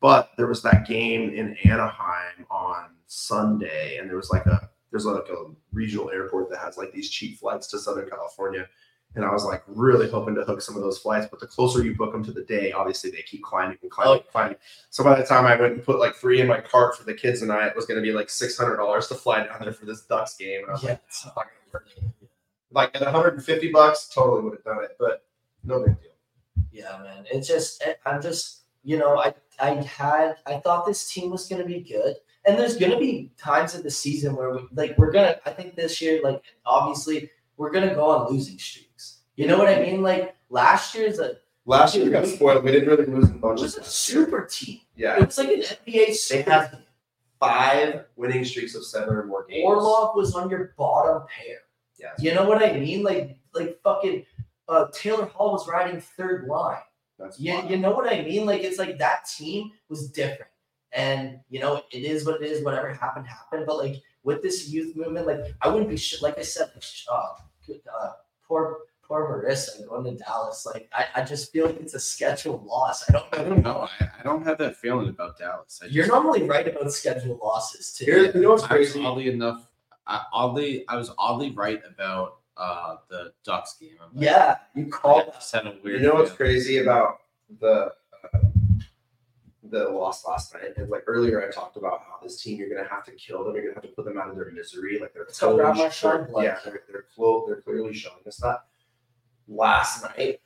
but 0.00 0.30
there 0.36 0.46
was 0.46 0.62
that 0.62 0.86
game 0.86 1.30
in 1.30 1.56
Anaheim 1.64 2.46
on 2.50 2.90
Sunday, 3.08 3.96
and 3.96 4.08
there 4.08 4.16
was 4.16 4.30
like 4.30 4.46
a 4.46 4.70
there's 4.90 5.04
like 5.04 5.28
a 5.28 5.46
regional 5.72 6.10
airport 6.10 6.48
that 6.50 6.60
has 6.60 6.78
like 6.78 6.92
these 6.92 7.10
cheap 7.10 7.38
flights 7.38 7.66
to 7.68 7.78
Southern 7.78 8.08
California. 8.08 8.68
And 9.14 9.24
I 9.24 9.32
was 9.32 9.44
like 9.44 9.62
really 9.66 10.08
hoping 10.08 10.34
to 10.34 10.44
hook 10.44 10.60
some 10.60 10.76
of 10.76 10.82
those 10.82 10.98
flights, 10.98 11.26
but 11.30 11.40
the 11.40 11.46
closer 11.46 11.82
you 11.82 11.94
book 11.94 12.12
them 12.12 12.22
to 12.24 12.30
the 12.30 12.44
day, 12.44 12.72
obviously 12.72 13.10
they 13.10 13.22
keep 13.22 13.42
climbing 13.42 13.78
and 13.82 13.90
climbing 13.90 14.12
oh. 14.12 14.16
and 14.16 14.26
climbing. 14.28 14.56
So 14.90 15.02
by 15.02 15.18
the 15.18 15.26
time 15.26 15.46
I 15.46 15.56
went 15.56 15.72
and 15.72 15.82
put 15.82 15.98
like 15.98 16.14
three 16.14 16.40
in 16.40 16.46
my 16.46 16.60
cart 16.60 16.96
for 16.96 17.04
the 17.04 17.14
kids 17.14 17.42
and 17.42 17.50
I, 17.50 17.66
it 17.66 17.74
was 17.74 17.86
going 17.86 17.96
to 17.96 18.02
be 18.02 18.12
like 18.12 18.30
six 18.30 18.56
hundred 18.56 18.76
dollars 18.76 19.08
to 19.08 19.14
fly 19.14 19.44
down 19.44 19.58
there 19.60 19.72
for 19.72 19.86
this 19.86 20.02
Ducks 20.02 20.36
game. 20.36 20.60
And 20.60 20.68
I 20.68 20.72
was 20.72 20.82
yeah. 20.84 20.90
like, 20.90 21.48
"Fuck 21.72 21.86
it." 21.96 22.04
like 22.70 22.94
at 22.94 23.02
150 23.02 23.72
bucks, 23.72 24.08
totally 24.08 24.42
would 24.42 24.54
have 24.54 24.64
done 24.64 24.84
it, 24.84 24.96
but 24.98 25.24
no 25.64 25.84
big 25.84 26.00
deal. 26.00 26.10
Yeah, 26.70 26.98
man. 27.02 27.24
It's 27.30 27.48
just 27.48 27.82
I- 27.82 27.96
I'm 28.08 28.22
just 28.22 28.62
you 28.84 28.98
know 28.98 29.18
I 29.18 29.34
I 29.60 29.74
had 29.74 30.36
I 30.46 30.58
thought 30.58 30.86
this 30.86 31.10
team 31.10 31.30
was 31.30 31.48
gonna 31.48 31.64
be 31.64 31.80
good, 31.80 32.16
and 32.44 32.58
there's 32.58 32.76
gonna 32.76 32.98
be 32.98 33.32
times 33.36 33.74
in 33.74 33.82
the 33.82 33.90
season 33.90 34.36
where 34.36 34.50
we 34.50 34.68
like 34.72 34.96
we're 34.98 35.10
gonna 35.10 35.36
I 35.46 35.50
think 35.50 35.76
this 35.76 36.00
year 36.00 36.20
like 36.22 36.42
obviously 36.66 37.30
we're 37.56 37.70
gonna 37.70 37.94
go 37.94 38.10
on 38.10 38.32
losing 38.32 38.58
streaks. 38.58 38.87
You 39.38 39.46
know 39.46 39.56
what 39.56 39.68
I 39.68 39.80
mean? 39.80 40.02
Like 40.02 40.34
last 40.50 40.96
year's 40.96 41.20
a 41.20 41.36
Last 41.64 41.94
year 41.94 42.04
we 42.06 42.10
got 42.10 42.26
spoiled. 42.26 42.64
We 42.64 42.72
didn't 42.72 42.88
really 42.88 43.06
lose 43.06 43.28
in 43.30 43.36
it 43.36 43.42
was 43.42 43.76
a 43.76 43.84
super 43.84 44.46
team. 44.50 44.80
Yeah, 44.96 45.16
It 45.20 45.26
was 45.26 45.38
like 45.38 45.48
an 45.48 45.60
NBA 45.60 46.44
have 46.46 46.72
team. 46.72 46.80
five 47.38 48.04
winning 48.16 48.44
streaks 48.44 48.74
of 48.74 48.84
seven 48.84 49.14
or 49.14 49.24
more 49.26 49.46
games. 49.46 49.64
Orlov 49.64 50.16
was 50.16 50.34
on 50.34 50.50
your 50.50 50.74
bottom 50.76 51.22
pair. 51.28 51.58
Yeah. 52.00 52.08
You 52.18 52.34
know 52.34 52.48
what 52.48 52.64
I 52.64 52.72
mean? 52.80 53.04
Like 53.04 53.38
like 53.54 53.78
fucking 53.84 54.26
uh, 54.68 54.86
Taylor 54.92 55.26
Hall 55.26 55.52
was 55.52 55.68
riding 55.68 56.00
third 56.00 56.48
line. 56.48 56.82
That's 57.16 57.38
You, 57.38 57.54
wild. 57.54 57.70
you 57.70 57.76
know 57.76 57.92
what 57.92 58.12
I 58.12 58.22
mean? 58.22 58.44
Like 58.44 58.62
it's 58.62 58.78
like 58.78 58.98
that 58.98 59.26
team 59.36 59.70
was 59.88 60.10
different. 60.10 60.50
And 60.90 61.38
you 61.48 61.60
know, 61.60 61.82
it 61.92 62.02
is 62.02 62.26
what 62.26 62.42
it 62.42 62.50
is, 62.50 62.64
whatever 62.64 62.92
happened, 62.92 63.28
happened. 63.28 63.66
But 63.66 63.76
like 63.78 63.96
with 64.24 64.42
this 64.42 64.68
youth 64.68 64.96
movement, 64.96 65.28
like 65.28 65.54
I 65.62 65.68
wouldn't 65.68 65.90
be 65.90 65.96
sh- 65.96 66.22
like 66.22 66.38
I 66.38 66.42
said, 66.42 66.70
uh, 67.12 67.34
uh, 68.00 68.12
poor 68.46 68.78
poor 69.08 69.42
Marissa 69.42 69.88
going 69.88 70.04
to 70.04 70.22
Dallas. 70.22 70.66
Like 70.66 70.90
I, 70.92 71.06
I 71.20 71.24
just 71.24 71.50
feel 71.50 71.66
like 71.66 71.80
it's 71.80 71.94
a 71.94 72.00
scheduled 72.00 72.64
loss. 72.64 73.08
I 73.08 73.12
don't 73.14 73.26
I 73.32 73.42
don't 73.44 73.62
know. 73.62 73.88
I, 74.00 74.04
I 74.20 74.22
don't 74.22 74.44
have 74.46 74.58
that 74.58 74.76
feeling 74.76 75.08
about 75.08 75.38
Dallas. 75.38 75.80
I 75.82 75.86
You're 75.86 76.04
just- 76.04 76.12
normally 76.12 76.42
right 76.44 76.68
about 76.68 76.92
scheduled 76.92 77.40
losses 77.40 77.92
too. 77.94 78.04
Here- 78.04 78.30
you 78.32 78.40
know 78.42 78.50
what's 78.50 78.64
I 78.64 78.76
was 78.76 78.92
crazy? 78.92 79.04
oddly 79.06 79.28
enough, 79.30 79.66
I, 80.06 80.22
oddly, 80.32 80.86
I 80.88 80.96
was 80.96 81.10
oddly 81.18 81.50
right 81.52 81.80
about 81.88 82.36
uh, 82.56 82.96
the 83.08 83.32
Ducks 83.44 83.76
game. 83.80 83.96
Like, 84.00 84.10
Yeah, 84.14 84.56
you 84.74 84.86
I 84.86 84.88
called 84.90 85.32
just 85.32 85.52
had 85.52 85.66
a 85.66 85.70
You 85.70 85.80
weird. 85.82 86.02
know 86.02 86.14
what's 86.14 86.30
feeling. 86.32 86.52
crazy 86.52 86.78
about 86.78 87.20
the 87.60 87.92
uh, 88.34 88.38
the 89.70 89.88
loss 89.90 90.26
last 90.26 90.54
night? 90.54 90.72
And 90.76 90.88
like 90.90 91.04
earlier, 91.06 91.46
I 91.46 91.50
talked 91.52 91.76
about 91.76 92.00
how 92.00 92.18
this 92.22 92.42
team 92.42 92.58
you're 92.58 92.68
gonna 92.74 92.88
have 92.88 93.04
to 93.04 93.12
kill 93.12 93.44
them. 93.44 93.54
You're 93.54 93.64
gonna 93.64 93.74
have 93.74 93.82
to 93.84 93.88
put 93.90 94.04
them 94.06 94.18
out 94.18 94.28
of 94.30 94.36
their 94.36 94.50
misery. 94.50 94.98
Like 94.98 95.12
they're 95.14 95.22
It's 95.24 95.38
how 95.38 95.54
Grandma 95.54 95.74
clearly 95.74 95.90
showed 95.92 96.10
they're- 96.18 96.24
blood. 96.26 96.44
yeah, 96.44 96.58
they're 96.64 96.82
they're, 96.90 97.04
clo- 97.14 97.44
they're 97.46 97.60
clearly 97.60 97.94
showing 97.94 98.16
us 98.26 98.36
that. 98.38 98.64
Last 99.48 100.02
night, 100.04 100.40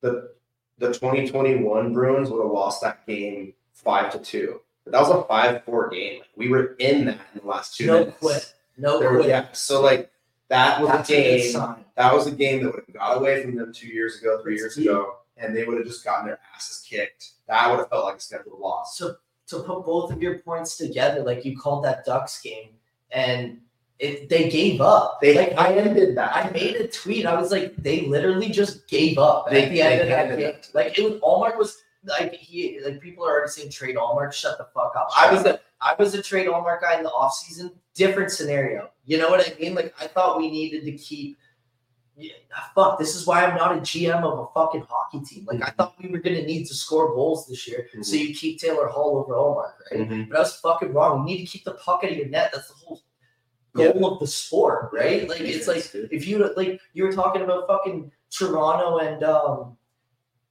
the 0.00 0.32
the 0.78 0.88
2021 0.88 1.92
Bruins 1.92 2.30
would 2.30 2.42
have 2.42 2.50
lost 2.52 2.82
that 2.82 3.06
game 3.06 3.52
five 3.72 4.10
to 4.12 4.18
two. 4.18 4.60
But 4.84 4.92
that 4.92 5.00
was 5.02 5.10
a 5.10 5.22
five 5.24 5.62
four 5.64 5.88
game. 5.90 6.22
We 6.36 6.48
were 6.48 6.74
in 6.78 7.04
that 7.06 7.18
in 7.34 7.40
the 7.42 7.46
last 7.46 7.76
two 7.76 7.86
no 7.86 7.98
minutes. 8.00 8.16
quit. 8.18 8.54
No 8.78 8.98
There 8.98 9.10
were- 9.12 9.18
quit. 9.18 9.28
yeah, 9.28 9.46
so 9.52 9.80
like 9.82 10.10
that 10.48 10.80
was 10.80 10.90
That's 10.90 11.10
a 11.10 11.14
a 11.14 11.38
game 11.40 11.52
sign. 11.52 11.84
that 11.96 12.12
was 12.14 12.26
a 12.26 12.32
game 12.32 12.64
that 12.64 12.72
would 12.74 12.82
have 12.86 12.94
got 12.94 13.16
away 13.18 13.42
from 13.42 13.54
them 13.54 13.72
two 13.72 13.86
years 13.88 14.20
ago, 14.20 14.40
three 14.42 14.56
years 14.56 14.74
deep. 14.74 14.86
ago, 14.88 15.16
and 15.36 15.54
they 15.54 15.64
would 15.64 15.76
have 15.78 15.86
just 15.86 16.04
gotten 16.04 16.26
their 16.26 16.40
asses 16.56 16.84
kicked. 16.88 17.32
That 17.46 17.70
would 17.70 17.78
have 17.78 17.88
felt 17.90 18.06
like 18.06 18.16
a 18.16 18.20
scheduled 18.20 18.58
loss. 18.58 18.96
So 18.98 19.16
to 19.48 19.60
put 19.62 19.84
both 19.84 20.10
of 20.10 20.20
your 20.22 20.38
points 20.40 20.76
together, 20.76 21.22
like 21.22 21.44
you 21.44 21.56
called 21.58 21.84
that 21.84 22.04
Ducks 22.04 22.40
game, 22.40 22.70
and 23.12 23.60
it 24.00 24.28
they 24.28 24.48
gave 24.48 24.80
up. 24.80 25.20
They 25.20 25.34
like 25.34 25.58
I 25.58 25.74
ended 25.74 26.16
that. 26.16 26.34
I 26.34 26.50
made 26.50 26.76
a 26.76 26.88
tweet. 26.88 27.26
I 27.26 27.38
was 27.40 27.52
like, 27.52 27.76
they 27.76 28.06
literally 28.06 28.48
just 28.48 28.88
gave 28.88 29.18
up 29.18 29.50
They- 29.50 29.64
at 29.64 29.70
the 29.70 29.82
end 29.82 30.00
of 30.00 30.08
that 30.08 30.28
game. 30.30 30.40
it. 30.40 30.70
Like 30.72 30.98
it 30.98 31.04
was 31.04 31.20
Ullmark 31.20 31.58
was 31.58 31.82
like 32.04 32.32
he 32.32 32.80
like 32.82 33.00
people 33.00 33.24
are 33.26 33.30
already 33.30 33.50
saying 33.50 33.70
trade 33.70 33.96
Ullmark. 33.96 34.32
Shut 34.32 34.56
the 34.58 34.66
fuck 34.74 34.94
up. 34.96 35.08
I 35.16 35.32
was 35.32 35.44
a 35.44 35.60
I 35.80 35.94
was 35.98 36.14
a 36.14 36.22
trade 36.22 36.48
Ullmark 36.48 36.80
guy 36.80 36.96
in 36.96 37.04
the 37.04 37.10
offseason. 37.10 37.72
Different 37.94 38.30
scenario. 38.30 38.90
You 39.04 39.18
know 39.18 39.28
what 39.28 39.46
I 39.46 39.54
mean? 39.60 39.74
Like 39.74 39.94
I 40.00 40.06
thought 40.06 40.38
we 40.38 40.50
needed 40.50 40.84
to 40.84 40.92
keep. 40.92 41.38
Yeah, 42.16 42.32
ah, 42.54 42.70
fuck. 42.74 42.98
This 42.98 43.14
is 43.16 43.26
why 43.26 43.44
I'm 43.44 43.56
not 43.56 43.74
a 43.74 43.80
GM 43.80 44.22
of 44.22 44.38
a 44.38 44.46
fucking 44.52 44.86
hockey 44.88 45.20
team. 45.20 45.46
Like 45.46 45.62
I 45.62 45.66
mm-hmm. 45.66 45.76
thought 45.76 45.94
we 46.02 46.10
were 46.10 46.18
gonna 46.18 46.42
need 46.42 46.66
to 46.66 46.74
score 46.74 47.14
goals 47.14 47.46
this 47.46 47.66
year, 47.66 47.86
so 47.92 47.98
mm-hmm. 47.98 48.26
you 48.26 48.34
keep 48.34 48.60
Taylor 48.60 48.88
Hall 48.88 49.16
over 49.16 49.34
Ullmark, 49.34 49.72
right? 49.90 50.08
Mhm. 50.08 50.28
But 50.28 50.36
I 50.36 50.40
was 50.40 50.56
fucking 50.56 50.92
wrong. 50.92 51.24
We 51.24 51.32
need 51.32 51.46
to 51.46 51.50
keep 51.50 51.64
the 51.64 51.74
puck 51.74 52.02
out 52.04 52.10
of 52.10 52.16
your 52.16 52.28
net. 52.28 52.50
That's 52.52 52.68
the 52.68 52.74
whole 52.74 53.00
goal 53.74 54.12
of 54.12 54.20
the 54.20 54.26
sport, 54.26 54.90
right? 54.92 55.28
Like 55.28 55.40
it's 55.40 55.68
like 55.68 55.90
if 55.94 56.26
you 56.26 56.52
like 56.56 56.80
you 56.92 57.04
were 57.04 57.12
talking 57.12 57.42
about 57.42 57.66
fucking 57.66 58.10
Toronto 58.30 58.98
and 58.98 59.22
um 59.24 59.76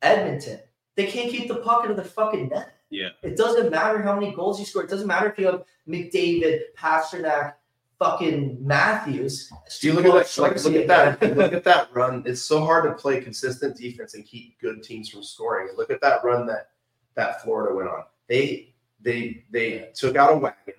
Edmonton. 0.02 0.60
They 0.96 1.08
can't 1.08 1.32
keep 1.32 1.48
the 1.48 1.56
puck 1.56 1.86
out 1.86 1.92
of 1.92 1.98
the 1.98 2.04
fucking 2.04 2.50
net. 2.50 2.74
Yeah. 2.90 3.10
It 3.22 3.38
doesn't 3.38 3.70
matter 3.70 4.02
how 4.02 4.20
many 4.20 4.34
goals 4.34 4.60
you 4.60 4.66
score. 4.66 4.84
It 4.84 4.90
doesn't 4.90 5.08
matter 5.08 5.30
if 5.30 5.38
you 5.38 5.46
have 5.46 5.64
McDavid, 5.88 6.62
Pastrnak, 6.78 7.54
fucking 8.00 8.58
Matthews. 8.60 9.52
Do 9.80 9.88
you 9.88 9.94
look 9.94 10.06
at 10.06 10.14
that? 10.14 10.42
Like, 10.42 10.64
look 10.64 10.76
at 10.76 10.88
that. 10.88 11.38
look 11.38 11.54
at 11.54 11.64
that 11.66 11.90
run. 11.94 12.24
It's 12.26 12.42
so 12.42 12.66
hard 12.66 12.86
to 12.86 12.94
play 13.02 13.22
consistent 13.22 13.78
defense 13.78 14.16
and 14.16 14.26
keep 14.26 14.60
good 14.60 14.82
teams 14.84 15.10
from 15.10 15.24
scoring. 15.24 15.70
Look 15.78 15.92
at 15.92 16.02
that 16.02 16.24
run 16.24 16.48
that 16.48 16.72
that 17.16 17.44
Florida 17.44 17.76
went 17.76 17.90
on. 17.90 18.04
They 18.28 18.74
they 19.02 19.46
they 19.52 19.90
took 19.94 20.16
out 20.16 20.34
a 20.34 20.38
wagon. 20.38 20.74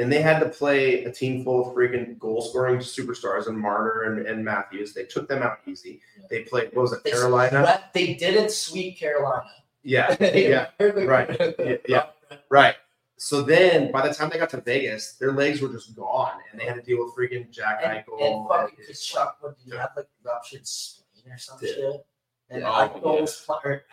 Then 0.00 0.08
they 0.08 0.22
had 0.22 0.38
to 0.40 0.48
play 0.48 1.04
a 1.04 1.12
team 1.12 1.44
full 1.44 1.60
of 1.68 1.74
freaking 1.76 2.18
goal 2.18 2.40
scoring 2.40 2.78
superstars 2.78 3.48
and 3.48 3.58
Marner 3.58 4.04
and, 4.04 4.26
and 4.26 4.42
Matthews. 4.42 4.94
They 4.94 5.04
took 5.04 5.28
them 5.28 5.42
out 5.42 5.58
easy. 5.66 6.00
They 6.30 6.44
played 6.44 6.70
what 6.72 6.80
was 6.82 6.92
it, 6.94 7.04
They 7.04 7.10
Carolina? 7.10 7.62
swept- 7.64 7.92
They 7.92 8.14
didn't 8.14 8.50
sweep 8.50 8.96
Carolina. 8.98 9.44
Yeah, 9.82 10.16
yeah, 10.34 10.68
right. 10.80 11.28
Yeah, 11.58 11.76
yeah. 11.86 12.06
right. 12.48 12.76
So 13.18 13.42
then 13.42 13.92
by 13.92 14.08
the 14.08 14.14
time 14.14 14.30
they 14.30 14.38
got 14.38 14.48
to 14.50 14.60
Vegas, 14.62 15.16
their 15.20 15.32
legs 15.32 15.60
were 15.60 15.68
just 15.68 15.94
gone 15.94 16.38
and 16.50 16.58
they 16.58 16.64
had 16.64 16.76
to 16.76 16.82
deal 16.82 17.04
with 17.04 17.14
freaking 17.14 17.50
Jack 17.50 17.80
And, 17.84 17.98
Eichel. 17.98 18.22
and 18.22 18.48
fucking 18.48 18.78
and- 18.78 18.88
Tkachuk, 18.96 19.32
what 19.40 19.58
did 19.58 19.70
he 19.70 19.76
have 19.76 19.90
like 19.94 20.06
ruptured 20.24 20.66
spleen 20.66 21.34
or 21.34 21.36
some 21.36 21.58
Yeah. 21.60 21.72
shit? 21.74 22.06
And 22.50 22.62
Yeah. 22.62 22.68
Eichel 22.70 23.00
Oh, 23.04 23.20
was 23.20 23.42
pl- 23.46 23.60
or 23.64 23.70
er, 23.70 23.84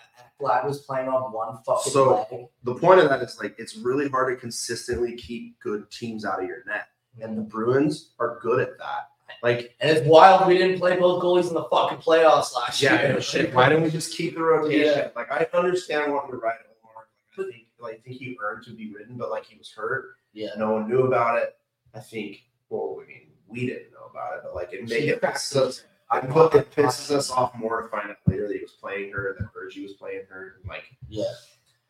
Vlad 0.41 0.65
was 0.65 0.79
playing 0.81 1.07
on 1.07 1.31
one 1.31 1.57
fucking 1.63 1.91
So- 1.91 2.27
leg. 2.31 2.47
the 2.63 2.75
point 2.75 2.99
of 2.99 3.09
that 3.09 3.21
is 3.21 3.39
like 3.39 3.55
it's 3.59 3.75
really 3.77 4.07
hard 4.09 4.35
to 4.35 4.39
consistently 4.39 5.15
keep 5.15 5.59
good 5.59 5.89
teams 5.91 6.25
out 6.25 6.41
of 6.41 6.47
your 6.47 6.63
net. 6.65 6.88
And 7.21 7.38
the 7.38 7.41
Bruins 7.41 8.13
are 8.19 8.39
good 8.41 8.59
at 8.59 8.77
that. 8.77 9.09
Like, 9.43 9.75
And 9.79 9.95
it's 9.95 10.07
wild 10.07 10.47
we 10.47 10.57
didn't 10.57 10.79
play 10.79 10.97
both 10.97 11.21
goalies 11.21 11.47
in 11.49 11.53
the 11.53 11.63
fucking 11.65 11.97
playoffs 11.99 12.55
last 12.55 12.81
yeah, 12.81 13.01
year. 13.01 13.13
no 13.13 13.19
shit. 13.19 13.53
Why 13.53 13.69
don't 13.69 13.81
we 13.84 13.89
just 13.89 14.13
keep 14.15 14.35
the 14.35 14.41
rotation? 14.41 14.97
Yeah. 14.97 15.09
Like, 15.15 15.31
I 15.31 15.47
understand 15.53 16.13
wanting 16.13 16.31
to 16.31 16.38
ride 16.38 16.57
Omar. 16.84 17.07
Like, 17.38 17.47
I 17.47 17.51
think 17.51 17.67
like 17.79 17.95
I 17.95 17.97
think 18.01 18.17
he 18.17 18.38
earned 18.41 18.63
to 18.65 18.71
be 18.75 18.93
ridden, 18.93 19.17
but 19.17 19.29
like 19.29 19.45
he 19.45 19.57
was 19.57 19.71
hurt. 19.71 20.15
Yeah. 20.34 20.49
No 20.57 20.71
one 20.71 20.88
knew 20.88 21.01
about 21.03 21.38
it. 21.41 21.55
I 21.93 21.99
think. 21.99 22.43
Well, 22.69 22.99
I 23.03 23.07
mean, 23.07 23.31
we 23.47 23.65
didn't 23.67 23.91
know 23.91 24.05
about 24.09 24.38
it, 24.38 24.41
but 24.43 24.55
like 24.55 24.73
it 24.73 24.88
made 24.89 25.09
it 25.09 25.21
pisses 25.21 25.55
us. 25.57 25.84
I 26.09 26.19
put 26.21 26.55
it 26.55 26.71
pisses 26.71 27.11
us 27.11 27.29
off 27.29 27.53
more 27.55 27.81
to 27.81 27.89
find 27.89 28.09
out 28.09 28.17
later 28.27 28.47
that 28.47 28.55
he 28.55 28.61
was 28.61 28.71
playing 28.71 29.11
her, 29.11 29.35
that 29.39 29.53
Virgie 29.53 29.84
was 29.84 29.93
playing 29.93 30.23
her. 30.29 30.61
Like, 30.67 30.84
Yeah. 31.09 31.25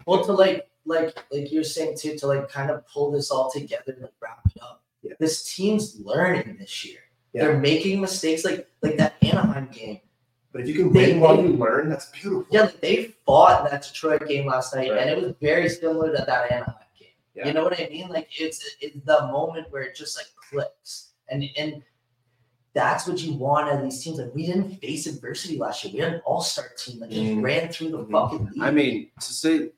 Well, 0.06 0.24
to 0.26 0.32
like, 0.32 0.70
like, 0.86 1.16
like 1.32 1.52
you're 1.52 1.64
saying 1.64 1.98
too, 1.98 2.18
to 2.18 2.28
like 2.28 2.50
kind 2.50 2.72
of 2.72 2.88
pull 2.88 3.12
this 3.12 3.30
all 3.30 3.52
together 3.52 3.92
and 3.94 4.02
like 4.04 4.14
wrap 4.22 4.40
it 4.56 4.62
up. 4.62 4.84
Yeah. 5.04 5.14
This 5.20 5.54
team's 5.54 6.00
learning 6.00 6.58
this 6.60 6.86
year. 6.86 7.00
Yeah. 7.34 7.44
They're 7.44 7.60
making 7.60 8.02
mistakes, 8.02 8.44
like 8.46 8.68
like 8.82 8.98
that 8.98 9.16
Anaheim 9.22 9.68
game. 9.72 10.00
but 10.52 10.62
if 10.62 10.68
you 10.70 10.74
can 10.76 10.94
They- 10.94 11.12
win 11.12 11.20
while 11.20 11.36
you 11.36 11.50
learn, 11.50 11.90
that's 11.90 12.08
beautiful. 12.08 12.48
Yeah, 12.50 12.62
like, 12.64 12.80
they 12.82 13.14
fought 13.26 13.66
in 13.66 13.72
that 13.72 13.84
Detroit 13.84 14.28
game 14.28 14.48
last 14.48 14.74
night, 14.74 14.90
Right. 14.92 15.00
and 15.02 15.10
it 15.12 15.22
was 15.22 15.36
very 15.42 15.70
similar 15.70 16.08
to 16.16 16.24
that 16.26 16.52
Anaheim 16.52 16.74
game. 16.98 17.10
Yeah. 17.36 17.48
You 17.48 17.54
know 17.54 17.64
what 17.64 17.80
I 17.80 17.88
mean? 17.92 18.08
Like 18.10 18.30
it's 18.40 18.78
it's 18.82 18.98
the 19.06 19.28
moment 19.28 19.70
where 19.72 19.84
it 19.84 19.94
just 19.96 20.18
like 20.18 20.28
clicks, 20.50 21.12
and 21.30 21.44
and 21.58 21.84
that's 22.78 23.08
what 23.08 23.20
you 23.24 23.34
want 23.34 23.68
out 23.70 23.78
of 23.80 23.84
these 23.84 24.04
teams. 24.04 24.20
Like 24.20 24.34
we 24.36 24.46
didn't 24.46 24.76
face 24.80 25.08
adversity 25.08 25.58
last 25.58 25.84
year. 25.84 25.94
We 25.94 26.00
had 26.00 26.14
an 26.14 26.22
all-star 26.26 26.70
team 26.78 27.00
that 27.00 27.10
just 27.10 27.22
Mhm. 27.22 27.44
ran 27.44 27.70
through 27.72 27.90
the 27.90 27.98
Mhm. 28.06 28.12
fucking 28.12 28.46
league. 28.54 28.62
I 28.62 28.70
mean, 28.72 29.12
to 29.20 29.34
say 29.34 29.72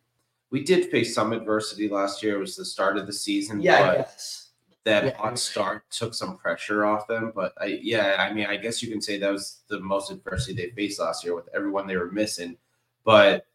we 0.52 0.64
did 0.64 0.92
face 0.92 1.16
some 1.16 1.32
adversity 1.32 1.88
last 1.88 2.22
year. 2.22 2.36
It 2.36 2.40
was 2.40 2.56
the 2.58 2.66
start 2.66 2.98
of 2.98 3.08
the 3.08 3.14
season. 3.14 3.62
yeah, 3.62 3.92
I 3.92 3.96
guess. 3.98 4.46
that 4.86 5.04
Yeah. 5.06 5.18
hot 5.18 5.38
start 5.38 5.84
took 5.92 6.14
some 6.14 6.38
pressure 6.38 6.86
off 6.86 7.06
them. 7.08 7.32
But 7.36 7.54
I, 7.62 7.66
yeah, 7.66 8.16
I 8.18 8.34
mean, 8.34 8.48
I 8.48 8.56
guess 8.58 8.82
you 8.82 8.90
can 8.90 9.02
say 9.02 9.18
that 9.20 9.32
was 9.32 9.62
the 9.68 9.80
most 9.80 10.10
adversity 10.10 10.54
they 10.54 10.72
faced 10.72 11.00
last 11.00 11.24
year 11.24 11.36
with 11.36 11.48
everyone 11.54 11.86
they 11.86 11.98
were 11.98 12.10
missing. 12.12 12.58
But 13.04 13.46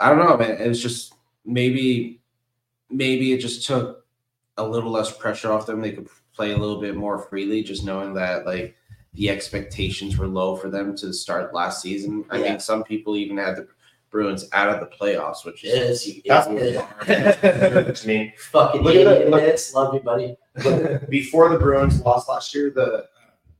I 0.00 0.08
don't 0.08 0.18
know, 0.18 0.36
man. 0.36 0.60
It 0.60 0.66
was 0.68 0.82
just 0.82 1.12
maybe, 1.44 2.20
maybe 2.90 3.32
it 3.32 3.38
just 3.38 3.66
took 3.66 4.06
a 4.56 4.66
little 4.66 4.90
less 4.90 5.16
pressure 5.16 5.52
off 5.52 5.66
them. 5.66 5.80
They 5.80 5.92
could 5.92 6.08
play 6.38 6.52
a 6.52 6.56
little 6.56 6.80
bit 6.80 6.94
more 6.96 7.18
freely, 7.18 7.64
just 7.64 7.84
knowing 7.84 8.14
that 8.14 8.46
like 8.46 8.76
the 9.14 9.28
expectations 9.28 10.16
were 10.16 10.28
low 10.28 10.54
for 10.54 10.70
them 10.70 10.94
to 10.96 11.12
start 11.12 11.52
last 11.52 11.82
season. 11.82 12.24
I 12.30 12.36
Yeah. 12.38 12.50
mean, 12.50 12.60
some 12.60 12.84
people 12.84 13.16
even 13.16 13.36
had 13.36 13.56
the 13.56 13.66
Bruins 14.10 14.48
out 14.52 14.68
of 14.72 14.78
the 14.78 14.86
playoffs, 14.96 15.44
which 15.44 15.64
It 15.64 15.68
is 15.70 16.06
is. 16.06 16.16
You 16.16 16.22
That's 16.26 16.46
idiot. 16.46 16.84
I 17.02 18.32
Fucking 18.38 18.82
Look 18.82 18.94
at 18.94 19.04
that, 19.04 19.30
look- 19.30 19.42
It's 19.42 19.74
love 19.74 19.92
you, 19.94 20.00
buddy. 20.00 20.36
But 20.62 21.10
before 21.10 21.48
the 21.48 21.58
Bruins 21.58 22.00
lost 22.02 22.28
last 22.28 22.54
year, 22.54 22.70
the 22.70 23.06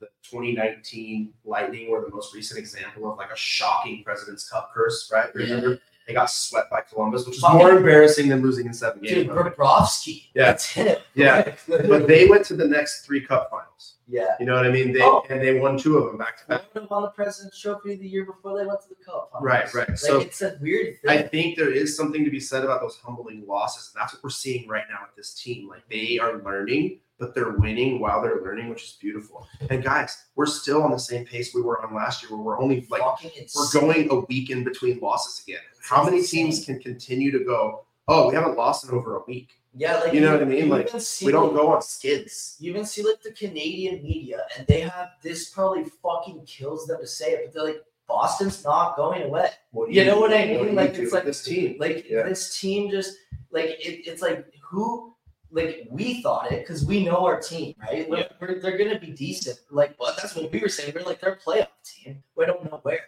the 0.01 0.07
2019 0.23 1.33
Lightning 1.45 1.91
were 1.91 2.01
the 2.03 2.15
most 2.15 2.33
recent 2.33 2.61
example 2.61 3.11
of 3.11 3.19
like 3.19 3.33
a 3.33 3.37
shocking 3.37 4.05
President's 4.05 4.49
Cup 4.49 4.71
curse, 4.73 5.11
right? 5.13 5.35
Remember 5.35 5.81
they 6.09 6.15
got 6.15 6.31
swept 6.31 6.71
by 6.71 6.81
Columbus, 6.81 7.27
which 7.27 7.37
is 7.37 7.43
Fucking- 7.43 7.59
more 7.59 7.71
embarrassing 7.71 8.29
than 8.29 8.41
losing 8.43 8.67
in 8.67 8.73
seven 8.73 9.01
games. 9.03 9.27
Dude. 9.27 9.29
Bobrovsky. 9.29 10.25
Yeah. 10.35 10.47
That's 10.47 10.67
him. 10.73 10.97
Yeah. 11.15 11.55
But 11.69 12.09
they 12.09 12.27
went 12.27 12.45
to 12.47 12.57
the 12.57 12.67
next 12.67 13.05
three 13.05 13.21
Cup 13.21 13.51
finals. 13.51 13.68
Yeah. 14.07 14.35
You 14.41 14.47
know 14.47 14.55
what 14.55 14.67
I 14.67 14.71
mean? 14.71 14.93
They 14.93 15.03
Oh. 15.03 15.25
and 15.31 15.41
they 15.41 15.59
won 15.59 15.79
two 15.79 15.99
of 15.99 16.07
them 16.07 16.19
back 16.19 16.39
to 16.39 16.47
back. 16.49 16.91
won 16.91 17.03
the 17.03 17.09
President's 17.11 17.61
Trophy 17.61 17.97
the 17.97 18.07
year 18.09 18.25
before 18.25 18.59
they 18.59 18.67
went 18.67 18.81
to 18.83 18.89
the 18.89 18.97
Cup. 19.05 19.31
huh? 19.33 19.39
Right, 19.41 19.73
right. 19.75 19.89
Like, 19.89 19.99
So 19.99 20.21
it's 20.21 20.43
a 20.43 20.59
weird 20.61 21.01
Thing. 21.01 21.11
I 21.11 21.23
think 21.23 21.57
there 21.57 21.71
is 21.71 21.97
something 21.97 22.25
to 22.25 22.31
be 22.31 22.41
said 22.41 22.65
about 22.65 22.81
those 22.81 22.97
humbling 22.97 23.45
losses, 23.47 23.91
and 23.95 24.01
that's 24.01 24.15
what 24.15 24.23
we're 24.25 24.31
seeing 24.31 24.69
right 24.69 24.85
now 24.91 25.01
with 25.07 25.17
this 25.17 25.35
team. 25.35 25.69
Like 25.69 25.83
they 25.89 26.19
are 26.19 26.43
learning, 26.43 27.01
but 27.19 27.35
they're 27.35 27.53
winning 27.53 28.01
while 28.01 28.23
they're 28.23 28.41
learning, 28.43 28.69
which 28.71 28.85
is 28.85 28.97
beautiful. 29.01 29.47
And 29.71 29.83
guys, 29.83 30.25
we're 30.37 30.47
still 30.47 30.83
on 30.83 30.91
the 30.91 30.99
same 30.99 31.25
pace 31.25 31.55
we 31.55 31.63
were 31.63 31.85
on 31.85 31.95
last 31.95 32.23
year, 32.23 32.31
where 32.33 32.41
we're 32.43 32.61
only 32.61 32.87
like 32.91 33.03
we're 33.55 33.71
going 33.81 34.11
a 34.11 34.21
week 34.21 34.51
in 34.51 34.65
between 34.65 34.99
losses 35.01 35.43
again. 35.47 35.61
How 35.83 36.05
many 36.05 36.23
teams 36.23 36.65
can 36.65 36.79
continue 36.81 37.31
to 37.33 37.45
go? 37.45 37.85
Oh, 38.11 38.29
we 38.29 38.35
haven't 38.35 38.57
lost 38.57 38.85
in 38.89 38.91
over 38.91 39.17
a 39.17 39.23
week. 39.27 39.51
Yeah, 39.79 39.99
like 40.01 40.13
You 40.13 40.21
know 40.21 40.33
what 40.33 40.43
I 40.43 40.45
mean? 40.47 40.69
Like, 40.69 40.89
see, 41.01 41.27
We 41.27 41.33
don't 41.33 41.55
go 41.55 41.69
on 41.75 41.83
skids. 41.83 42.57
You 42.59 42.71
even 42.73 42.85
see 42.85 43.03
like 43.03 43.23
the 43.23 43.33
Canadian 43.33 44.03
media, 44.03 44.41
and 44.57 44.67
they 44.67 44.81
have 44.81 45.11
this 45.23 45.51
probably 45.51 45.85
fucking 46.03 46.45
kills 46.47 46.87
them 46.87 47.01
to 47.01 47.07
say 47.07 47.33
it, 47.33 47.41
but 47.45 47.55
they're 47.55 47.73
like, 47.75 47.85
Boston's 48.09 48.65
not 48.65 48.97
going 48.97 49.23
away. 49.23 49.51
What 49.71 49.89
do 49.89 49.95
You 49.95 50.05
know 50.05 50.19
what 50.19 50.33
I 50.33 50.47
mean? 50.47 50.65
you 50.65 50.73
Like, 50.73 50.95
it's 50.95 51.13
like- 51.13 51.25
this 51.25 51.45
team. 51.45 51.77
Like 51.79 52.09
Yeah. 52.09 52.23
this 52.25 52.59
team 52.59 52.91
just 52.91 53.17
like 53.51 53.71
it, 53.81 54.07
it's 54.09 54.23
like 54.23 54.47
who 54.63 55.15
like 55.51 55.87
we 55.91 56.21
thought 56.23 56.51
it 56.53 56.61
because 56.61 56.85
we 56.85 57.05
know 57.05 57.25
our 57.25 57.41
team, 57.41 57.75
right? 57.81 58.09
We're, 58.09 58.29
we're, 58.41 58.61
they're 58.61 58.77
gonna 58.79 58.99
be 58.99 59.13
decent. 59.13 59.59
Like, 59.71 59.95
well, 59.99 60.15
that's 60.17 60.35
what 60.35 60.51
we 60.53 60.59
were 60.59 60.69
saying. 60.69 60.93
We're 60.95 61.03
like 61.05 61.21
they're 61.21 61.33
a 61.35 61.39
playoff 61.39 61.69
team. 61.85 62.23
We 62.37 62.45
don't 62.47 62.65
know 62.65 62.81
where. 62.83 63.01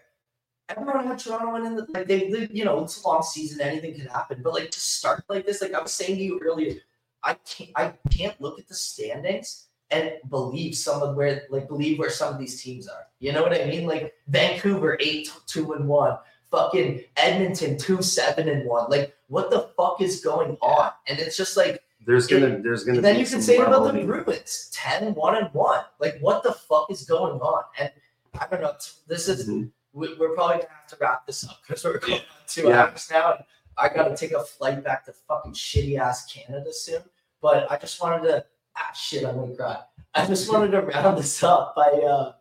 Everyone 0.70 1.06
had 1.06 1.18
Toronto 1.18 1.56
in 1.66 1.74
the 1.74 1.86
like 1.92 2.06
they, 2.06 2.30
they 2.30 2.48
you 2.52 2.64
know 2.64 2.84
it's 2.84 3.02
a 3.02 3.06
long 3.08 3.22
season, 3.22 3.60
anything 3.60 3.94
can 3.94 4.06
happen. 4.06 4.40
But 4.42 4.54
like 4.54 4.70
to 4.70 4.80
start 4.80 5.24
like 5.28 5.44
this, 5.44 5.60
like 5.60 5.74
I 5.74 5.82
was 5.82 5.92
saying 5.92 6.16
to 6.16 6.22
you 6.22 6.40
earlier, 6.44 6.76
I 7.24 7.34
can't 7.34 7.70
I 7.76 7.92
can't 8.10 8.40
look 8.40 8.58
at 8.60 8.68
the 8.68 8.74
standings 8.74 9.66
and 9.90 10.12
believe 10.28 10.76
some 10.76 11.02
of 11.02 11.16
where 11.16 11.42
like 11.50 11.66
believe 11.66 11.98
where 11.98 12.10
some 12.10 12.32
of 12.32 12.38
these 12.38 12.62
teams 12.62 12.86
are. 12.88 13.06
You 13.18 13.32
know 13.32 13.42
what 13.42 13.52
I 13.52 13.64
mean? 13.66 13.86
Like 13.86 14.14
Vancouver 14.28 14.96
eight 15.00 15.32
two 15.46 15.72
and 15.72 15.88
one, 15.88 16.16
fucking 16.52 17.02
Edmonton 17.16 17.76
two 17.76 18.00
seven 18.00 18.48
and 18.48 18.64
one. 18.64 18.88
Like 18.88 19.16
what 19.26 19.50
the 19.50 19.70
fuck 19.76 20.00
is 20.00 20.20
going 20.20 20.56
on? 20.60 20.92
And 21.08 21.18
it's 21.18 21.36
just 21.36 21.56
like 21.56 21.82
There's 22.06 22.28
gonna 22.28 22.60
there's 22.62 22.84
gonna 22.84 23.00
then 23.00 23.16
be 23.16 23.22
you 23.22 23.26
can 23.26 23.42
say 23.42 23.56
about 23.58 23.92
the. 23.92 24.04
Bruins 24.04 24.70
10 24.72 25.14
1 25.14 25.36
and 25.36 25.52
1. 25.52 25.84
Like 25.98 26.18
what 26.20 26.44
the 26.44 26.52
fuck 26.52 26.90
is 26.92 27.04
going 27.04 27.40
on? 27.40 27.64
And 27.78 27.90
I 28.38 28.46
don't 28.46 28.62
know. 28.62 28.74
This 29.08 29.28
is 29.28 29.48
Mhm. 29.48 29.70
We- 29.92 30.14
we're 30.14 30.34
probably 30.34 30.56
gonna 30.58 30.68
have 30.74 30.86
to 30.88 30.96
wrap 31.00 31.26
this 31.26 31.44
up 31.48 31.58
because 31.66 31.84
we're 31.84 31.98
going 31.98 32.14
on 32.20 32.26
two 32.46 32.68
Yeah. 32.68 32.84
hours 32.84 33.08
now. 33.10 33.32
And 33.34 33.44
I 33.76 33.88
gotta 33.88 34.16
take 34.16 34.32
a 34.32 34.40
flight 34.44 34.82
back 34.84 35.04
to 35.06 35.12
fucking 35.12 35.52
shitty 35.52 35.98
ass 35.98 36.26
Canada 36.32 36.72
soon. 36.72 37.02
But 37.40 37.70
I 37.70 37.76
just 37.76 38.00
wanted 38.00 38.22
to 38.28 38.44
ah 38.76 38.92
shit, 38.94 39.24
I'm 39.24 39.36
gonna 39.36 39.54
cry. 39.56 39.82
I 40.14 40.26
just 40.26 40.50
wanted 40.52 40.70
to 40.72 40.82
round 40.82 41.18
this 41.18 41.42
up 41.42 41.74
by 41.74 41.88
uh 41.90 42.34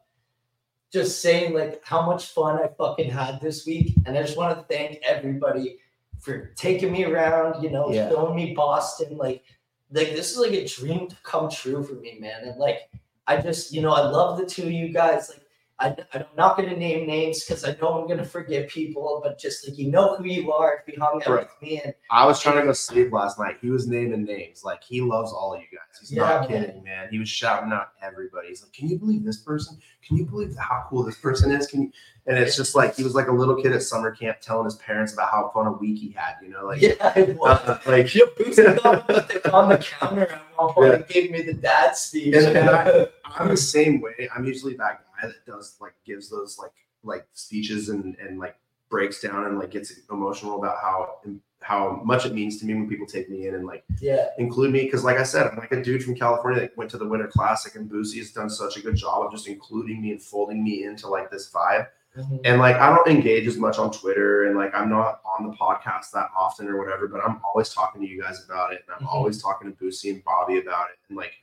just 0.91 1.21
saying 1.21 1.53
like 1.53 1.83
how 1.85 2.01
much 2.05 2.27
fun 2.27 2.59
I 2.61 2.67
fucking 2.67 3.09
had 3.11 3.39
this 3.41 3.65
week. 3.65 3.93
And 4.05 4.17
I 4.17 4.23
just 4.23 4.37
want 4.37 4.57
to 4.57 4.63
thank 4.73 4.99
everybody 5.03 5.77
for 6.19 6.47
taking 6.55 6.91
me 6.91 7.05
around, 7.05 7.61
you 7.63 7.69
know, 7.69 7.91
Yeah. 7.91 8.09
showing 8.09 8.35
me 8.35 8.53
Boston. 8.53 9.17
Like 9.17 9.43
like 9.91 10.09
this 10.09 10.31
is 10.31 10.37
like 10.37 10.51
a 10.51 10.65
dream 10.67 11.07
to 11.07 11.15
come 11.23 11.49
true 11.49 11.83
for 11.83 11.93
me, 11.93 12.17
man. 12.19 12.43
And 12.43 12.59
like 12.59 12.89
I 13.27 13.39
just, 13.39 13.71
you 13.71 13.81
know, 13.81 13.91
I 13.93 14.01
love 14.01 14.37
the 14.39 14.45
two 14.45 14.63
of 14.63 14.71
you 14.71 14.91
guys. 14.91 15.29
Like 15.29 15.41
I, 15.81 15.95
I'm 16.13 16.25
not 16.35 16.57
going 16.57 16.69
to 16.69 16.75
name 16.75 17.07
names 17.07 17.45
because 17.45 17.63
I 17.63 17.71
know 17.81 17.99
I'm 18.01 18.05
going 18.05 18.17
to 18.17 18.25
forget 18.25 18.67
people, 18.67 19.21
but 19.23 19.39
just 19.39 19.67
like 19.67 19.77
you 19.77 19.89
know 19.89 20.17
who 20.17 20.25
you 20.25 20.51
are 20.51 20.83
if 20.85 20.93
you 20.93 21.01
hung 21.01 21.21
out 21.25 21.27
Right. 21.29 21.39
with 21.47 21.61
me. 21.61 21.81
And 21.83 21.93
I 22.11 22.25
was 22.25 22.41
trying 22.41 22.57
to 22.57 22.63
go 22.63 22.73
sleep 22.73 23.13
last 23.13 23.39
night. 23.39 23.57
He 23.61 23.69
was 23.69 23.87
naming 23.87 24.23
names. 24.25 24.63
Like 24.65 24.83
he 24.83 24.99
loves 24.99 25.31
all 25.31 25.53
of 25.53 25.61
you 25.61 25.67
guys. 25.71 25.99
He's 25.99 26.11
Yeah, 26.11 26.23
not 26.23 26.47
kidding, 26.49 26.83
man. 26.83 27.07
He 27.11 27.17
was 27.19 27.29
shouting 27.29 27.71
out 27.71 27.89
everybody. 28.01 28.49
He's 28.49 28.61
like, 28.61 28.73
"Can 28.73 28.89
you 28.89 28.97
believe 28.99 29.23
this 29.23 29.37
person? 29.37 29.77
Can 30.05 30.17
you 30.17 30.25
believe 30.25 30.55
how 30.57 30.85
cool 30.89 31.03
this 31.03 31.17
person 31.17 31.51
is? 31.51 31.65
Can 31.67 31.83
you?" 31.83 31.91
And 32.27 32.37
it's 32.37 32.55
just 32.57 32.75
like 32.75 32.95
he 32.95 33.03
was 33.03 33.15
like 33.15 33.27
a 33.27 33.31
little 33.31 33.55
kid 33.61 33.71
at 33.71 33.81
summer 33.81 34.11
camp 34.11 34.39
telling 34.41 34.65
his 34.65 34.75
parents 34.75 35.13
about 35.13 35.31
how 35.31 35.49
fun 35.53 35.65
a 35.67 35.71
week 35.71 35.97
he 35.97 36.11
had. 36.11 36.35
You 36.43 36.49
know, 36.49 36.65
like 36.65 36.81
yeah, 36.81 37.17
it 37.17 37.37
was. 37.37 37.57
uh, 37.67 37.79
like 37.85 38.13
Your 38.13 38.27
boots 38.37 38.59
on 38.59 38.75
the- 38.75 39.51
on 39.53 39.69
the 39.69 39.77
counter 39.77 40.23
at 40.23 40.41
one 40.57 40.73
point 40.73 40.93
Yeah. 41.09 41.13
gave 41.21 41.31
me 41.31 41.41
the 41.41 41.53
dad 41.53 41.95
speech. 41.95 42.35
And- 42.35 42.57
and 42.57 42.69
I- 42.69 43.07
I'm 43.37 43.47
the 43.47 43.57
same 43.57 44.01
way. 44.01 44.27
I'm 44.35 44.43
usually 44.43 44.73
that 44.75 44.99
guy 44.99 45.08
that 45.27 45.45
does 45.45 45.77
like 45.81 45.93
gives 46.05 46.29
those 46.29 46.57
like 46.57 46.71
like 47.03 47.27
speeches 47.33 47.89
and 47.89 48.15
and 48.17 48.39
like 48.39 48.55
breaks 48.89 49.21
down 49.21 49.45
and 49.45 49.59
like 49.59 49.71
gets 49.71 49.93
emotional 50.11 50.57
about 50.57 50.77
how 50.81 51.19
how 51.61 52.01
much 52.05 52.25
it 52.25 52.33
means 52.33 52.57
to 52.57 52.65
me 52.65 52.73
when 52.73 52.87
people 52.87 53.05
take 53.05 53.29
me 53.29 53.47
in 53.47 53.55
and 53.55 53.65
like 53.67 53.83
yeah, 53.99 54.27
include 54.37 54.71
me 54.71 54.83
because 54.85 55.03
like 55.03 55.17
I 55.17 55.23
said, 55.23 55.45
I'm 55.47 55.57
like 55.57 55.71
a 55.73 55.83
dude 55.83 56.03
from 56.03 56.15
California 56.15 56.61
that 56.61 56.77
went 56.77 56.89
to 56.91 56.97
the 56.97 57.05
Winter 57.07 57.27
Classic 57.27 57.75
and 57.75 57.89
Boosy 57.89 58.17
has 58.19 58.31
done 58.31 58.49
such 58.49 58.77
a 58.77 58.81
good 58.81 58.95
job 58.95 59.25
of 59.25 59.31
just 59.31 59.47
including 59.47 60.01
me 60.01 60.11
and 60.11 60.21
folding 60.21 60.63
me 60.63 60.85
into 60.85 61.07
like 61.07 61.29
this 61.29 61.51
vibe. 61.51 61.87
Mhm. 62.17 62.41
And 62.45 62.59
like 62.59 62.77
I 62.77 62.95
don't 62.95 63.07
engage 63.07 63.45
as 63.45 63.57
much 63.57 63.77
on 63.77 63.91
Twitter 63.91 64.45
and 64.47 64.57
like 64.57 64.73
I'm 64.73 64.89
not 64.89 65.21
on 65.37 65.47
the 65.47 65.53
podcast 65.55 66.11
that 66.13 66.29
often 66.35 66.67
or 66.67 66.77
whatever, 66.83 67.07
but 67.07 67.19
I'm 67.23 67.39
always 67.45 67.69
talking 67.73 68.01
to 68.01 68.07
you 68.07 68.21
guys 68.21 68.43
about 68.45 68.71
it 68.73 68.83
and 68.87 68.95
I'm 68.97 69.05
Mhm. 69.05 69.13
always 69.13 69.41
talking 69.41 69.71
to 69.71 69.77
Boosy 69.83 70.11
and 70.11 70.23
Bobbie 70.23 70.59
about 70.59 70.89
it. 70.91 70.97
And 71.09 71.17
like, 71.17 71.33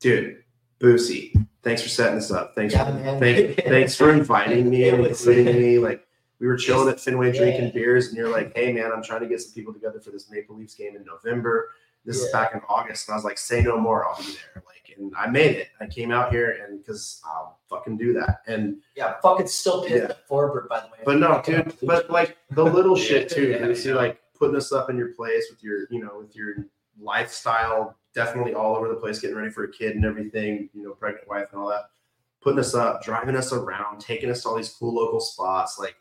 dude, 0.00 0.42
Boosy, 0.80 1.34
thanks 1.62 1.82
for 1.82 1.88
setting 1.88 2.16
this 2.16 2.30
up. 2.30 2.54
Thanks 2.54 2.74
Yeah, 2.74 2.84
for 2.84 3.18
thank, 3.20 3.56
thanks 3.64 3.94
for 3.96 4.10
inviting 4.10 4.68
me 4.70 4.88
and 4.90 5.06
including 5.06 5.46
me. 5.60 5.78
Like 5.78 6.06
we 6.40 6.46
were 6.46 6.56
chilling 6.56 6.88
at 6.88 7.00
Fenway 7.00 7.32
Yeah. 7.32 7.38
drinking 7.40 7.72
beers, 7.74 8.08
and 8.08 8.16
you're 8.16 8.30
like, 8.30 8.56
"Hey, 8.56 8.72
man, 8.72 8.90
I'm 8.92 9.02
trying 9.02 9.20
to 9.22 9.26
get 9.28 9.40
some 9.40 9.52
people 9.52 9.72
together 9.72 10.00
for 10.00 10.10
this 10.10 10.30
Maple 10.30 10.56
Leafs 10.56 10.74
game 10.74 10.96
in 10.96 11.04
November. 11.04 11.70
This 12.04 12.22
is 12.22 12.30
back 12.32 12.54
in 12.54 12.60
August." 12.68 13.08
And 13.08 13.14
I 13.14 13.16
was 13.16 13.24
like, 13.24 13.38
"Say 13.38 13.60
no 13.62 13.76
more. 13.78 14.06
I'll 14.06 14.16
be 14.18 14.24
there." 14.54 14.62
Like, 14.66 14.96
and 14.96 15.12
I 15.16 15.28
made 15.28 15.56
it. 15.56 15.68
I 15.80 15.86
came 15.86 16.10
out 16.12 16.30
here, 16.32 16.64
and 16.66 16.78
because 16.78 17.20
I'll 17.24 17.58
fucking 17.68 17.96
do 17.98 18.12
that. 18.14 18.42
And 18.46 18.78
yeah, 18.96 19.14
fucking 19.20 19.46
still 19.48 19.82
pissed 19.82 19.94
Yeah. 19.96 20.10
at 20.10 20.28
Forbort, 20.28 20.68
by 20.68 20.80
the 20.80 20.86
way. 20.86 20.98
but 21.04 21.18
no, 21.18 21.42
dude. 21.44 21.74
But 21.82 22.08
like 22.10 22.36
the 22.50 22.64
little 22.64 22.96
shit 23.06 23.28
too. 23.28 23.50
Yeah, 23.50 23.66
you 23.66 23.74
see, 23.74 23.92
like 23.92 24.20
putting 24.38 24.56
us 24.56 24.70
up 24.72 24.88
in 24.90 24.96
your 24.96 25.08
place 25.14 25.46
with 25.50 25.62
your, 25.64 25.86
you 25.90 25.98
know, 26.00 26.18
with 26.20 26.34
your 26.36 26.54
lifestyle, 27.00 27.96
definitely 28.18 28.52
all 28.52 28.74
over 28.74 28.88
the 28.88 28.96
place, 28.96 29.20
getting 29.20 29.36
ready 29.36 29.50
for 29.50 29.62
a 29.64 29.70
kid 29.70 29.94
and 29.94 30.04
everything. 30.04 30.68
You 30.74 30.82
know, 30.82 30.92
pregnant 30.92 31.28
wife 31.28 31.48
and 31.52 31.60
all 31.60 31.68
that. 31.68 31.90
Putting 32.40 32.58
us 32.58 32.74
up, 32.74 33.02
driving 33.02 33.36
us 33.36 33.52
around, 33.52 34.00
taking 34.00 34.28
us 34.30 34.42
to 34.42 34.48
all 34.48 34.56
these 34.56 34.70
cool 34.70 34.94
local 34.94 35.20
spots, 35.20 35.78
like 35.78 35.94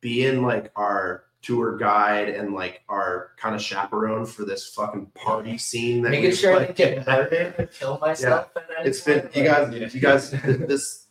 being 0.00 0.42
like 0.42 0.70
our 0.76 1.24
tour 1.40 1.76
guide 1.76 2.28
and 2.28 2.54
like 2.54 2.82
our 2.88 3.30
kind 3.36 3.54
of 3.54 3.62
chaperone 3.62 4.26
for 4.26 4.44
this 4.44 4.68
fucking 4.68 5.06
party 5.14 5.56
scene. 5.58 6.02
That 6.02 6.10
Making 6.10 6.30
we, 6.30 6.36
sure 6.36 6.52
I 6.52 6.56
like, 6.58 6.76
didn't 6.76 7.04
get 7.04 7.06
murdered 7.06 7.54
and 7.58 7.70
kill 7.70 7.98
myself. 7.98 8.50
then 8.54 8.64
it's 8.84 9.00
been 9.00 9.28
you 9.34 9.44
guys 9.44 9.94
you 9.94 10.00
guys 10.00 10.30
this 10.30 11.01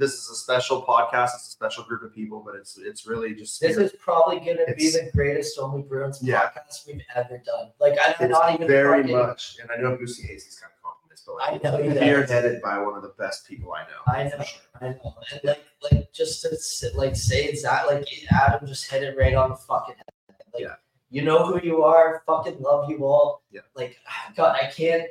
this 0.00 0.14
is 0.14 0.30
a 0.30 0.34
special 0.34 0.82
podcast 0.82 1.30
it's 1.36 1.46
a 1.48 1.50
special 1.50 1.84
group 1.84 2.02
of 2.02 2.12
people 2.12 2.42
but 2.44 2.54
it's 2.54 2.78
it's 2.78 3.06
really 3.06 3.34
just 3.34 3.60
This 3.60 3.76
is 3.76 3.92
probably 4.00 4.38
gonna 4.40 4.74
be 4.76 4.90
the 4.90 5.10
greatest 5.14 5.58
Only 5.58 5.82
Bruins 5.82 6.18
Yeah. 6.22 6.40
podcast 6.50 6.86
we've 6.86 7.02
ever 7.14 7.36
done. 7.44 7.66
Like 7.78 7.96
I'm 8.04 8.14
it's 8.18 8.30
not 8.30 8.54
even 8.54 8.66
very 8.66 9.02
fucking, 9.02 9.16
much 9.16 9.56
and 9.60 9.70
i 9.70 9.76
know 9.80 9.96
Boosy 9.96 10.26
hates 10.26 10.44
these 10.46 10.58
kind 10.60 10.72
of 10.76 10.82
compliments 10.82 11.22
but 11.26 11.34
like 11.36 11.64
I 11.64 11.70
know 11.70 11.82
he 11.82 11.88
does. 11.90 11.98
spearheaded 12.30 12.60
by 12.62 12.78
one 12.78 12.94
of 12.96 13.02
the 13.02 13.14
best 13.18 13.46
people 13.48 13.72
i 13.72 13.82
know 13.82 14.00
I 14.06 14.24
know, 14.24 14.44
I 14.80 14.88
know, 14.96 15.14
and 15.32 15.40
like, 15.44 15.64
like 15.92 16.12
just 16.12 16.42
to 16.42 16.48
s- 16.52 16.84
like 16.94 17.14
say 17.14 17.44
exact, 17.48 17.86
like 17.88 18.06
Adam 18.30 18.66
just 18.66 18.90
hit 18.90 19.02
it 19.02 19.14
right 19.18 19.34
on 19.34 19.50
the 19.50 19.56
fucking 19.56 19.94
head. 19.96 20.06
Like, 20.54 20.62
Yeah. 20.62 20.74
You 21.10 21.22
know 21.22 21.44
who 21.44 21.60
you 21.66 21.82
are. 21.82 22.22
Fucking 22.26 22.60
love 22.60 22.88
you 22.88 23.04
all. 23.04 23.42
Yeah. 23.50 23.62
Like, 23.74 23.96
God, 24.36 24.56
I 24.60 24.66
can't, 24.70 25.02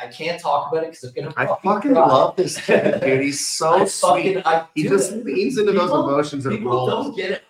I 0.00 0.06
can't 0.06 0.40
talk 0.40 0.70
about 0.70 0.84
it 0.84 0.90
because 0.92 1.04
I'm 1.04 1.12
gonna. 1.14 1.34
i 1.36 1.46
fucking 1.46 1.94
cry. 1.94 2.06
love 2.06 2.36
this 2.36 2.64
kid 2.64 3.00
dude 3.00 3.22
he's 3.26 3.46
so 3.46 3.70
I 3.74 3.84
sweet 3.86 4.34
fucking, 4.34 4.42
I 4.46 4.66
he 4.74 4.84
just 4.84 5.12
it. 5.12 5.24
leans 5.24 5.58
into 5.58 5.72
those 5.72 5.90
emotions 5.90 6.46
and 6.46 6.56
People 6.58 6.72
rolls 6.72 6.88
don't 6.90 7.16
get 7.16 7.30
it. 7.32 7.42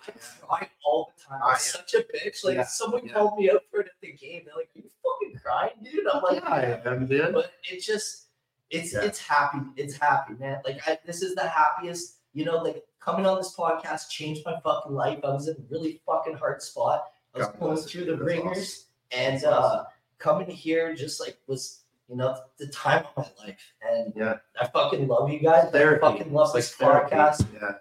I 0.51 0.57
cry 0.57 0.69
all 0.83 1.13
the 1.15 1.23
time. 1.23 1.41
I'm 1.45 1.57
such 1.59 1.93
a 1.93 1.97
bitch. 1.99 2.43
Like 2.43 2.55
Yeah. 2.55 2.63
someone 2.65 3.05
Yeah. 3.05 3.13
called 3.13 3.37
me 3.39 3.51
out 3.51 3.61
for 3.71 3.81
it 3.81 3.87
at 3.87 3.93
the 4.01 4.11
game. 4.13 4.41
They're 4.45 4.55
like, 4.55 4.69
"You 4.73 4.83
fucking 5.03 5.39
crying, 5.43 5.71
dude." 5.83 6.07
I'm 6.11 6.23
like, 6.23 6.43
yeah 6.43 6.81
i 6.85 6.89
am 6.91 7.05
dude 7.05 7.33
but 7.33 7.51
it 7.71 7.79
just 7.81 8.25
it's 8.71 8.93
Yeah. 8.93 9.01
it's 9.01 9.19
happy 9.19 9.59
it's 9.77 9.95
happy 9.95 10.33
man 10.39 10.61
like 10.65 10.79
I, 10.87 10.97
this 11.05 11.21
is 11.21 11.35
the 11.35 11.47
happiest 11.47 12.17
you 12.33 12.45
know 12.45 12.57
like 12.57 12.83
coming 12.99 13.25
on 13.27 13.37
this 13.37 13.55
podcast 13.55 14.09
changed 14.09 14.41
my 14.45 14.55
fucking 14.63 14.93
life 14.93 15.19
i 15.23 15.29
was 15.29 15.47
in 15.47 15.55
a 15.55 15.63
really 15.71 16.01
fucking 16.05 16.35
hard 16.35 16.61
spot 16.61 17.05
i 17.35 17.37
was 17.39 17.47
God 17.47 17.59
going 17.59 17.77
through 17.77 18.05
the. 18.05 18.17
Ringers 18.23 18.85
awesome. 19.13 19.33
and 19.35 19.43
uh 19.45 19.83
coming 20.17 20.47
here 20.49 20.93
just 20.95 21.19
like 21.19 21.37
was 21.47 21.81
you 22.09 22.15
know 22.15 22.35
the 22.57 22.67
time 22.67 23.05
of 23.15 23.29
my 23.39 23.45
life 23.47 23.73
and 23.81 24.13
Yeah. 24.15 24.35
i 24.59 24.67
fucking 24.67 25.07
love 25.07 25.29
you 25.29 25.39
guys 25.39 25.69
Therapy. 25.71 26.03
i 26.05 26.11
fucking 26.11 26.33
love 26.33 26.55
It's 26.55 26.69
this 26.71 26.81
like 26.81 27.09
therapy. 27.09 27.15
podcast 27.15 27.45
yeah 27.53 27.71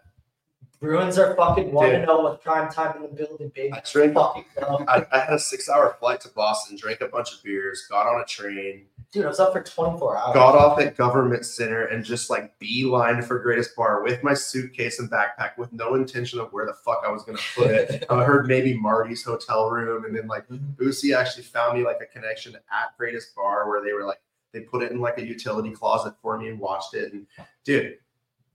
bruins 0.81 1.19
are 1.19 1.35
fucking 1.37 1.73
one 1.73 1.91
Dude. 1.91 2.07
know 2.07 2.31
with 2.31 2.43
prime 2.43 2.71
time 2.71 2.97
in 2.97 3.03
the 3.03 3.09
building 3.09 3.51
baby 3.55 3.73
I 3.73 3.83
drink- 3.91 4.15
fucking. 4.15 4.45
I, 4.61 5.05
I 5.13 5.19
had 5.21 5.35
a 5.35 5.39
six 5.39 5.69
hour 5.69 5.97
flight 5.99 6.21
to 6.23 6.29
Boston, 6.31 6.77
drank 6.77 7.01
a 7.01 7.09
bunch 7.09 7.33
of 7.33 7.43
beers, 7.43 7.87
got 7.91 8.07
on 8.07 8.21
a 8.21 8.25
train, 8.25 8.87
dude 9.11 9.25
i 9.25 9.29
was 9.29 9.41
up 9.41 9.53
for 9.53 9.63
24 9.63 10.19
hours 10.19 10.35
got 10.35 10.55
off 10.55 10.79
at 10.81 10.97
Government 10.97 11.45
Center, 11.45 11.87
and 11.87 12.05
just 12.05 12.29
like 12.31 12.59
beeline 12.59 13.23
for 13.23 13.39
Greatest 13.39 13.75
Bar 13.75 14.03
with 14.03 14.23
my 14.23 14.35
suitcase 14.35 14.99
and 14.99 15.11
backpack 15.11 15.57
with 15.57 15.73
no 15.73 15.95
intention 15.95 16.39
of 16.39 16.53
where 16.53 16.67
the 16.67 16.75
fuck 16.75 17.03
I 17.07 17.11
was 17.11 17.23
going 17.23 17.39
to 17.39 17.45
put 17.55 17.71
it. 17.71 18.05
I 18.11 18.25
heard 18.25 18.47
maybe 18.47 18.75
Marty's 18.75 19.23
hotel 19.23 19.71
room, 19.71 20.05
and 20.05 20.15
then 20.15 20.27
like 20.27 20.47
Boosy 20.49 21.17
actually 21.17 21.45
found 21.45 21.79
me 21.79 21.85
like 21.85 21.99
a 22.03 22.07
connection 22.07 22.55
at 22.55 22.97
Greatest 22.99 23.35
Bar 23.35 23.69
where 23.69 23.83
they 23.83 23.93
were 23.93 24.05
like, 24.05 24.21
they 24.53 24.61
put 24.61 24.83
it 24.83 24.93
in 24.93 25.01
like 25.01 25.19
a 25.19 25.27
utility 25.27 25.71
closet 25.71 26.15
for 26.21 26.39
me 26.39 26.49
and 26.49 26.59
watched 26.59 26.95
it. 26.95 27.13
And 27.13 27.27
dude, 27.65 27.99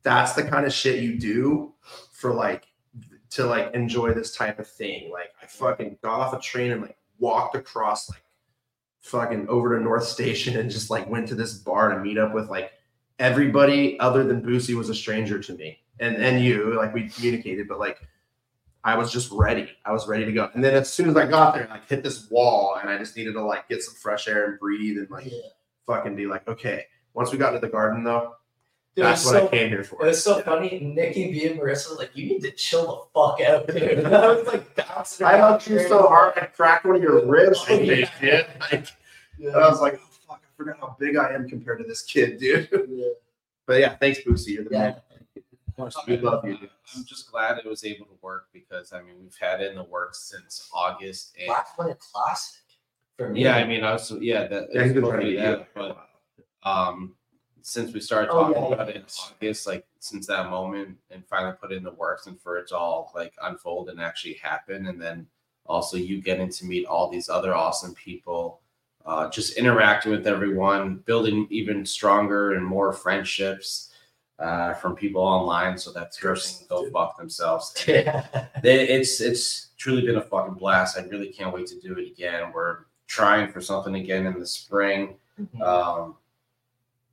that's 0.04 0.34
the 0.34 0.44
kind 0.44 0.66
of 0.66 0.74
shit 0.74 1.02
you 1.02 1.18
do 1.18 1.74
for 2.24 2.34
like 2.34 2.68
to 3.32 3.46
like 3.46 3.76
enjoy 3.76 4.14
this 4.14 4.34
type 4.34 4.58
of 4.58 4.68
thing. 4.68 5.12
Like 5.12 5.34
I 5.42 5.46
fucking 5.46 5.98
got 6.02 6.22
off 6.22 6.34
a 6.34 6.40
train 6.40 6.72
and 6.72 6.82
like 6.82 6.96
walked 7.20 7.56
across 7.56 8.10
like 8.10 8.24
fucking 9.02 9.50
over 9.50 9.78
to 9.78 9.84
North 9.84 10.06
Station 10.06 10.58
and 10.58 10.72
just 10.72 10.90
like 10.90 11.10
went 11.10 11.28
to 11.28 11.36
this 11.36 11.56
bar 11.56 11.90
to 11.90 12.00
meet 12.00 12.18
up 12.18 12.34
with 12.34 12.50
like 12.50 12.72
everybody 13.20 14.00
other 14.00 14.24
than 14.24 14.42
Boosy 14.42 14.74
was 14.74 14.88
a 14.88 14.96
stranger 14.96 15.38
to 15.40 15.54
me. 15.54 15.80
And 16.00 16.16
and 16.16 16.42
you, 16.42 16.76
like 16.78 16.94
we 16.94 17.10
communicated, 17.10 17.68
but 17.68 17.78
like 17.78 18.00
I 18.86 18.96
was 18.96 19.12
just 19.12 19.30
ready. 19.34 19.70
I 19.84 19.92
was 19.92 20.08
ready 20.08 20.24
to 20.24 20.32
go. 20.32 20.50
And 20.54 20.64
then 20.64 20.76
as 20.76 20.92
soon 20.92 21.10
as 21.10 21.18
I 21.18 21.26
got 21.26 21.56
there, 21.56 21.68
I 21.70 21.74
like 21.74 21.90
hit 21.90 22.04
this 22.04 22.30
wall 22.30 22.78
and 22.82 22.90
I 22.90 22.98
just 22.98 23.18
needed 23.18 23.34
to 23.34 23.44
like 23.44 23.68
get 23.68 23.84
some 23.84 23.96
fresh 23.96 24.30
air 24.30 24.46
and 24.46 24.60
breathe 24.60 24.98
and 24.98 25.10
like 25.10 25.26
yeah. 25.26 25.40
fucking 25.86 26.16
be 26.16 26.26
like, 26.26 26.48
okay. 26.48 26.86
Once 27.14 27.34
we 27.34 27.38
got 27.38 27.52
to 27.52 27.60
the 27.60 27.68
garden 27.68 28.06
though, 28.06 28.36
Dude, 28.96 29.06
that's 29.06 29.26
what 29.26 29.32
so 29.32 29.48
I 29.48 29.50
came 29.50 29.70
here 29.70 29.84
for. 29.84 30.04
It 30.04 30.10
was 30.10 30.24
so 30.24 30.40
funny. 30.42 30.80
Nikki 30.80 31.32
B 31.32 31.48
and 31.48 31.60
Marissa 31.60 31.90
was 31.90 31.98
like, 31.98 32.16
"You 32.16 32.28
need 32.28 32.42
to 32.44 32.52
chill 32.52 32.86
the 32.86 33.20
fuck 33.20 33.42
out, 33.42 33.68
dude." 33.68 34.00
And 34.06 34.16
I 34.16 34.28
was 34.34 34.46
like, 34.46 34.76
bouncing 34.76 35.26
I 35.26 35.34
around 35.34 35.52
hugged 35.54 35.68
you 35.68 35.80
so 35.88 36.08
hard 36.08 36.34
I 36.38 36.46
cracked 36.46 36.86
one 36.86 36.98
of 36.98 37.02
your 37.02 37.26
ribs. 37.26 37.60
Oh, 37.70 37.76
I 37.76 37.80
yeah. 37.82 38.10
dude. 38.22 38.46
Like, 38.72 38.88
and 39.40 39.56
I 39.56 39.68
was 39.70 39.82
like, 39.82 39.96
oh, 39.96 40.08
fuck, 40.28 40.42
I 40.44 40.48
forgot 40.56 40.78
how 40.80 40.96
big 41.00 41.18
I 41.18 41.34
am 41.34 41.50
compared 41.50 41.80
to 41.80 41.86
this 41.86 42.04
kid, 42.04 42.38
dude. 42.40 42.70
Yeah. 42.72 43.08
But 43.66 43.80
yeah, 43.80 43.96
thanks, 43.96 44.20
Boosy. 44.20 44.50
You're 44.50 44.66
the 44.66 44.70
Yeah. 44.72 44.80
man. 45.80 45.92
We 46.08 46.18
love 46.18 46.46
you, 46.46 46.58
dude. 46.58 46.70
I'm 46.96 47.04
just 47.04 47.32
glad 47.32 47.58
it 47.58 47.66
was 47.66 47.84
able 47.84 48.06
to 48.06 48.14
work 48.22 48.50
because 48.54 48.94
I 48.94 49.02
mean 49.02 49.16
we've 49.24 49.36
had 49.42 49.60
it 49.60 49.72
in 49.72 49.76
the 49.76 49.84
works 49.86 50.20
since 50.20 50.70
August 50.72 51.36
and 51.40 51.48
Last 51.48 51.76
one, 51.80 51.90
a 51.90 51.96
classic 51.96 52.62
for 53.18 53.30
me. 53.30 53.42
yeah, 53.44 53.56
I 53.56 53.66
mean 53.66 53.84
I 53.84 53.94
was 53.94 54.12
yeah 54.22 54.46
that 54.46 54.68
Yeah, 54.72 54.84
he's 54.84 54.94
been 54.94 55.04
it's 55.04 55.12
trying 55.12 55.26
to 55.32 55.38
that, 55.38 55.68
but 55.74 56.10
um 56.62 57.16
since 57.66 57.94
we 57.94 58.00
started 58.02 58.30
Oh, 58.32 58.42
talking 58.54 58.62
yeah, 58.62 58.74
about 58.74 58.88
yeah. 58.90 58.94
it 58.94 58.98
in 58.98 59.06
August, 59.48 59.66
like 59.68 59.86
since 60.00 60.28
that 60.28 60.50
moment 60.50 60.98
and 61.12 61.26
finally 61.26 61.56
put 61.60 61.72
it 61.72 61.78
in 61.78 61.84
the 61.84 61.92
works 61.94 62.28
and 62.28 62.40
for 62.40 62.58
it 62.58 62.68
to 62.68 62.78
all 62.78 63.12
like 63.16 63.34
unfold 63.42 63.90
and 63.90 64.00
actually 64.02 64.34
happen 64.36 64.88
and 64.88 65.02
then 65.02 65.26
also 65.66 65.96
you 65.98 66.22
getting 66.22 66.50
to 66.50 66.66
meet 66.66 66.86
all 66.86 67.10
these 67.10 67.30
other 67.30 67.56
awesome 67.56 67.94
people 67.96 68.60
uh, 69.06 69.30
just 69.30 69.58
interacting 69.58 70.12
with 70.12 70.28
everyone 70.28 70.98
building 71.06 71.48
even 71.50 71.86
stronger 71.86 72.54
and 72.54 72.66
more 72.66 72.92
friendships 72.92 73.90
uh, 74.40 74.74
from 74.74 74.94
people 74.96 75.22
online 75.22 75.78
so 75.78 75.92
that 75.94 76.14
person 76.18 76.58
can 76.60 76.68
go 76.68 76.90
fuck 76.92 77.18
themselves 77.18 77.74
Yeah. 77.88 78.26
they- 78.62 78.90
it's 78.90 79.22
it's 79.22 79.70
truly 79.78 80.06
been 80.06 80.16
a 80.18 80.22
fucking 80.22 80.56
blast. 80.56 80.98
I 80.98 81.02
really 81.04 81.28
can't 81.28 81.54
wait 81.54 81.68
to 81.68 81.80
do 81.80 81.94
it 81.98 82.08
again. 82.12 82.52
We're 82.54 82.86
trying 83.08 83.52
for 83.52 83.60
something 83.62 83.96
again 83.96 84.26
in 84.26 84.40
the 84.40 84.46
spring. 84.48 85.16
Um, 85.62 86.16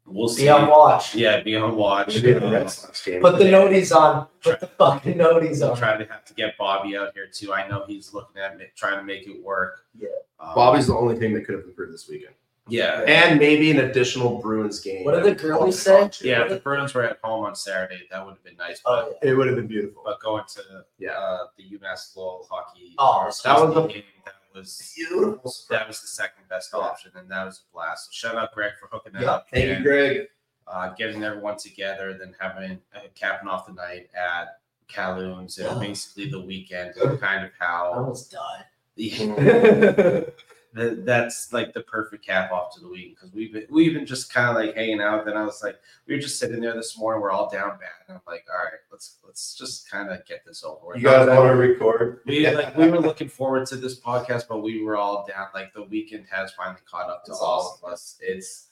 we'll 0.06 0.28
see. 0.28 0.42
Be 0.44 0.48
on 0.48 0.68
watch. 0.68 1.14
Yeah, 1.14 1.40
be 1.42 1.56
on 1.56 1.76
watch. 1.76 2.12
Should 2.12 2.22
be 2.22 2.32
the 2.32 2.46
Uh, 2.46 2.50
Red 2.50 2.70
Sox 2.70 3.04
game. 3.04 3.20
Put 3.20 3.38
the 3.38 3.44
noties 3.44 3.94
on. 3.94 4.26
Put 4.42 4.60
the 4.60 4.66
fucking 4.66 5.14
noties 5.14 5.60
We'll 5.60 5.72
on. 5.72 5.76
try 5.76 5.96
to 5.96 6.04
have 6.10 6.24
to 6.26 6.34
get 6.34 6.56
Bobbie 6.58 6.96
out 6.96 7.12
here 7.14 7.26
too. 7.32 7.52
I 7.52 7.68
know 7.68 7.84
he's 7.86 8.12
looking 8.12 8.40
at 8.40 8.56
me, 8.58 8.66
trying 8.76 8.98
to 8.98 9.04
make 9.04 9.26
it 9.26 9.42
work. 9.42 9.84
Yeah. 9.98 10.08
Um, 10.38 10.54
Bobbie's 10.54 10.86
the 10.86 10.94
only 10.96 11.16
thing 11.18 11.32
that 11.34 11.44
could 11.46 11.54
have 11.56 11.64
improved 11.64 11.92
this 11.92 12.08
weekend. 12.08 12.34
Yeah. 12.68 13.02
And 13.06 13.38
maybe 13.40 13.70
an 13.72 13.78
additional 13.80 14.38
Bruins 14.38 14.78
game. 14.78 15.04
What 15.04 15.12
did 15.16 15.24
the 15.24 15.34
girlies 15.34 15.80
say? 15.82 16.08
Yeah, 16.22 16.42
if 16.42 16.50
the 16.50 16.60
Bruins 16.60 16.94
were 16.94 17.02
at 17.02 17.18
home 17.24 17.44
on 17.44 17.56
Saturday, 17.56 18.02
that 18.12 18.24
would 18.24 18.32
have 18.34 18.44
been 18.44 18.56
nice. 18.56 18.80
But, 18.84 18.90
Oh, 18.92 19.14
yeah. 19.24 19.30
It 19.30 19.34
would 19.34 19.48
have 19.48 19.56
been 19.56 19.66
beautiful. 19.66 20.02
but 20.04 20.20
going 20.20 20.44
to 20.54 20.62
Yeah. 20.98 21.18
uh, 21.18 21.46
the 21.56 21.64
UMass 21.64 22.16
Lowell 22.16 22.46
hockey 22.48 22.94
Oh, 22.96 23.22
that 23.44 23.60
was 23.60 23.76
a- 23.76 23.88
game, 23.88 24.02
that 24.24 24.34
was 24.54 24.92
Beautiful. 24.96 25.52
that 25.70 25.86
was 25.88 26.00
the 26.00 26.06
second 26.06 26.48
best 26.48 26.70
Yeah. 26.72 26.80
option, 26.80 27.12
and 27.16 27.30
that 27.30 27.44
was 27.44 27.58
a 27.68 27.72
blast. 27.72 28.06
So 28.06 28.28
shout 28.28 28.36
out 28.36 28.52
Greg 28.52 28.72
for 28.80 28.88
hooking 28.90 29.12
that 29.14 29.22
Yeah, 29.22 29.30
up. 29.32 29.48
Thank 29.52 29.78
you, 29.78 29.82
Greg. 29.84 30.28
uh, 30.66 30.90
getting 30.90 31.22
everyone 31.24 31.56
together, 31.56 32.14
then 32.14 32.34
having 32.38 32.80
uh, 32.94 33.00
capping 33.14 33.48
off 33.48 33.66
the 33.66 33.72
night 33.72 34.08
at 34.14 34.60
Calhoun's 34.88 35.58
and 35.58 35.68
Yeah. 35.68 35.78
basically 35.88 36.30
the 36.30 36.40
weekend 36.40 36.96
and 36.96 37.20
kind 37.26 37.44
of 37.44 37.52
how 37.58 37.92
I 37.92 37.96
almost 37.98 38.30
died. 38.32 38.64
the, 40.72 41.02
that's 41.04 41.52
like 41.52 41.72
the 41.72 41.80
perfect 41.80 42.24
cap 42.24 42.52
off 42.52 42.74
to 42.74 42.80
the 42.80 42.88
week 42.88 43.16
because 43.16 43.32
we've 43.34 43.52
been 43.52 43.66
we've 43.70 43.94
been 43.94 44.06
just 44.06 44.32
kind 44.32 44.48
of 44.48 44.56
like 44.56 44.74
hanging 44.74 45.00
out. 45.00 45.24
Then 45.24 45.36
I 45.36 45.44
was 45.44 45.62
like, 45.62 45.78
we 46.06 46.14
were 46.14 46.20
just 46.20 46.38
sitting 46.38 46.60
there 46.60 46.74
this 46.74 46.96
morning, 46.96 47.20
we're 47.20 47.32
all 47.32 47.50
down 47.50 47.70
bad, 47.70 47.88
and 48.08 48.16
I'm 48.16 48.22
like, 48.26 48.44
all 48.52 48.64
right, 48.64 48.80
let's 48.92 49.16
let's 49.26 49.54
just 49.54 49.90
kind 49.90 50.10
of 50.10 50.24
get 50.26 50.44
this 50.46 50.64
over. 50.64 50.96
You 50.96 51.02
guys 51.02 51.28
want 51.28 51.50
to 51.50 51.56
record? 51.56 52.20
We 52.26 52.48
like 52.50 52.76
we 52.76 52.88
were 52.88 53.00
looking 53.00 53.28
forward 53.28 53.66
to 53.66 53.76
this 53.76 53.98
podcast, 53.98 54.44
but 54.48 54.58
we 54.58 54.82
were 54.82 54.96
all 54.96 55.26
down. 55.26 55.48
Like 55.54 55.74
the 55.74 55.82
weekend 55.82 56.26
has 56.30 56.52
finally 56.52 56.80
caught 56.88 57.10
up 57.10 57.24
to 57.24 57.32
That's 57.32 57.40
all 57.40 57.80
of 57.82 57.92
us. 57.92 58.16
It's 58.20 58.68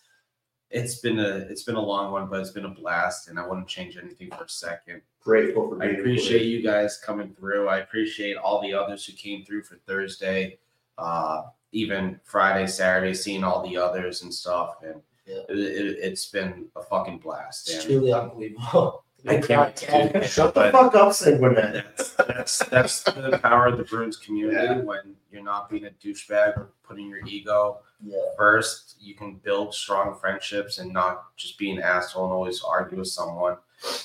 it's 0.70 0.96
been 0.96 1.18
a 1.18 1.46
it's 1.50 1.62
been 1.62 1.76
a 1.76 1.82
long 1.82 2.12
one, 2.12 2.28
but 2.28 2.40
it's 2.40 2.50
been 2.50 2.66
a 2.66 2.70
blast, 2.70 3.28
and 3.28 3.38
I 3.38 3.46
wouldn't 3.46 3.68
change 3.68 3.96
anything 3.96 4.30
for 4.30 4.44
a 4.44 4.48
second. 4.48 5.00
Grateful 5.22 5.68
for 5.68 5.82
I 5.82 5.86
appreciate 5.86 6.42
you 6.42 6.62
guys 6.62 6.98
coming 6.98 7.34
through. 7.38 7.68
I 7.68 7.78
appreciate 7.78 8.36
all 8.36 8.60
the 8.62 8.74
others 8.74 9.04
who 9.04 9.14
came 9.14 9.44
through 9.44 9.62
for 9.62 9.76
Thursday, 9.86 10.58
uh, 10.98 11.42
even 11.72 12.18
Friday, 12.24 12.66
Saturday, 12.66 13.14
seeing 13.14 13.44
all 13.44 13.66
the 13.66 13.76
others 13.76 14.22
and 14.22 14.32
stuff, 14.32 14.76
and 14.82 15.00
Yeah. 15.26 15.42
it, 15.48 15.58
it, 15.58 15.96
it's 16.00 16.26
been 16.26 16.66
a 16.76 16.82
fucking 16.82 17.18
blast. 17.18 17.68
It's 17.70 17.84
truly 17.84 18.12
unbelievable. 18.12 19.04
I 19.28 19.38
can't 19.40 19.76
Shut 20.24 20.54
the 20.54 20.70
fuck 20.70 20.94
up, 20.94 21.08
Sanguinet. 21.08 21.82
that's 21.96 22.14
that's 22.14 22.58
that's 22.66 23.02
the 23.02 23.38
power 23.42 23.66
of 23.66 23.76
the 23.76 23.82
Bruins 23.84 24.16
community 24.16 24.56
Yeah. 24.64 24.78
when 24.82 25.16
you're 25.32 25.42
not 25.42 25.68
being 25.68 25.86
a 25.86 25.90
douchebag 25.90 26.56
or 26.56 26.70
putting 26.84 27.08
your 27.08 27.26
ego 27.26 27.80
Yeah. 28.02 28.16
first. 28.36 28.94
You 29.00 29.16
can 29.16 29.34
build 29.34 29.74
strong 29.74 30.16
friendships 30.20 30.78
and 30.78 30.92
not 30.92 31.36
just 31.36 31.58
be 31.58 31.70
an 31.72 31.82
asshole 31.82 32.24
and 32.26 32.32
always 32.32 32.62
argue 32.62 32.98
with 32.98 33.08
someone 33.08 33.56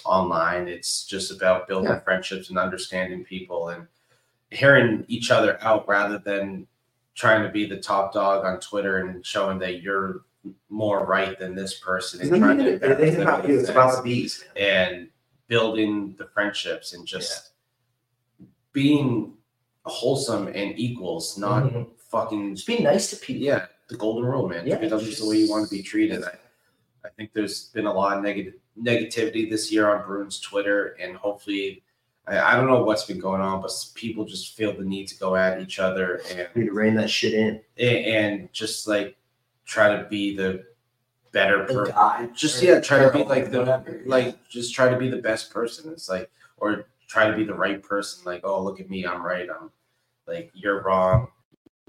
online. 0.03 0.68
It's 0.68 1.06
just 1.06 1.31
about 1.31 1.68
building 1.68 1.99
friendships 2.03 2.49
and 2.49 2.57
understanding 2.57 3.23
people 3.23 3.69
and 3.69 3.88
hearing 4.49 5.06
each 5.07 5.30
other 5.30 5.57
out 5.61 5.88
rather 5.88 6.18
than 6.18 6.65
trying 7.15 7.44
to 7.44 7.49
be 7.49 7.65
the 7.65 7.77
top 7.77 8.14
dog 8.14 8.45
on 8.45 8.60
Twitter 8.60 8.98
and 8.98 9.26
showing 9.26 9.60
that 9.60 9.81
you're 9.81 10.22
more 10.69 11.06
right 11.06 11.38
than 11.40 11.56
this 11.56 11.80
person 11.80 12.19
and 12.22 12.41
trying 12.41 12.57
to 12.57 12.73
It 12.73 13.19
about 13.19 13.48
you. 13.48 13.60
It's 13.60 13.69
about 13.69 13.98
the 13.98 14.02
bees. 14.03 14.44
and 14.56 15.10
building 15.48 16.15
the 16.18 16.26
friendships 16.26 16.94
and 16.94 17.06
just 17.06 17.52
being 18.72 19.34
wholesome 19.85 20.48
and 20.48 20.77
equals, 20.80 21.38
not 21.38 21.64
Mhm. 21.64 21.88
fucking 21.98 22.56
Just 22.56 22.68
be 22.68 22.80
nice 22.80 23.10
to 23.11 23.15
people. 23.18 23.44
yeah, 23.44 23.68
the 23.90 23.98
golden 23.98 24.26
rule, 24.26 24.48
man. 24.48 24.65
Yeah, 24.65 24.77
others 24.77 25.06
just- 25.06 25.22
the 25.22 25.30
way 25.30 25.38
you 25.38 25.49
want 25.49 25.69
to 25.69 25.76
be 25.76 25.84
treated. 25.84 26.23
I, 26.23 26.38
I 27.06 27.10
think 27.10 27.34
there's 27.34 27.65
been 27.69 27.85
a 27.85 27.94
lot 27.94 28.18
of 28.18 28.23
negative 28.23 28.56
negativity 28.81 29.48
this 29.49 29.72
year 29.72 29.88
on 29.94 30.06
Bruins 30.06 30.40
Twitter, 30.40 30.95
and 30.99 31.15
hopefully, 31.15 31.84
I, 32.27 32.39
I 32.39 32.55
don't 32.55 32.67
know 32.67 32.83
what's 32.83 33.05
been 33.05 33.19
going 33.19 33.41
on, 33.41 33.61
but 33.61 33.71
people 33.95 34.25
just 34.25 34.55
feel 34.55 34.73
the 34.73 34.83
need 34.83 35.07
to 35.09 35.17
go 35.17 35.35
at 35.35 35.59
each 35.61 35.79
other 35.79 36.21
and 36.29 36.47
Need 36.55 36.67
to 36.67 36.73
rein 36.73 36.95
that 36.95 37.09
shit 37.09 37.33
in. 37.33 37.61
and 37.77 38.51
just 38.53 38.87
like 38.87 39.17
try 39.65 39.95
to 39.95 40.07
be 40.09 40.35
the 40.35 40.65
better 41.31 41.65
person. 41.65 42.33
Just 42.33 42.63
or 42.63 42.65
yeah, 42.65 42.79
try 42.79 42.99
to 42.99 43.11
be 43.11 43.23
like 43.23 43.51
the 43.51 43.59
whatever. 43.59 44.01
like 44.05 44.47
just 44.49 44.73
try 44.73 44.89
to 44.89 44.97
be 44.97 45.09
the 45.09 45.17
best 45.17 45.51
person. 45.51 45.91
It's 45.91 46.09
like 46.09 46.29
or 46.57 46.85
try 47.07 47.29
to 47.29 47.35
be 47.35 47.43
the 47.43 47.53
right 47.53 47.81
person. 47.83 48.23
Like 48.25 48.41
oh 48.43 48.63
look 48.63 48.79
at 48.79 48.89
me, 48.89 49.05
I'm 49.05 49.21
right. 49.21 49.49
I'm 49.49 49.69
like 50.27 50.51
you're 50.53 50.81
wrong. 50.83 51.27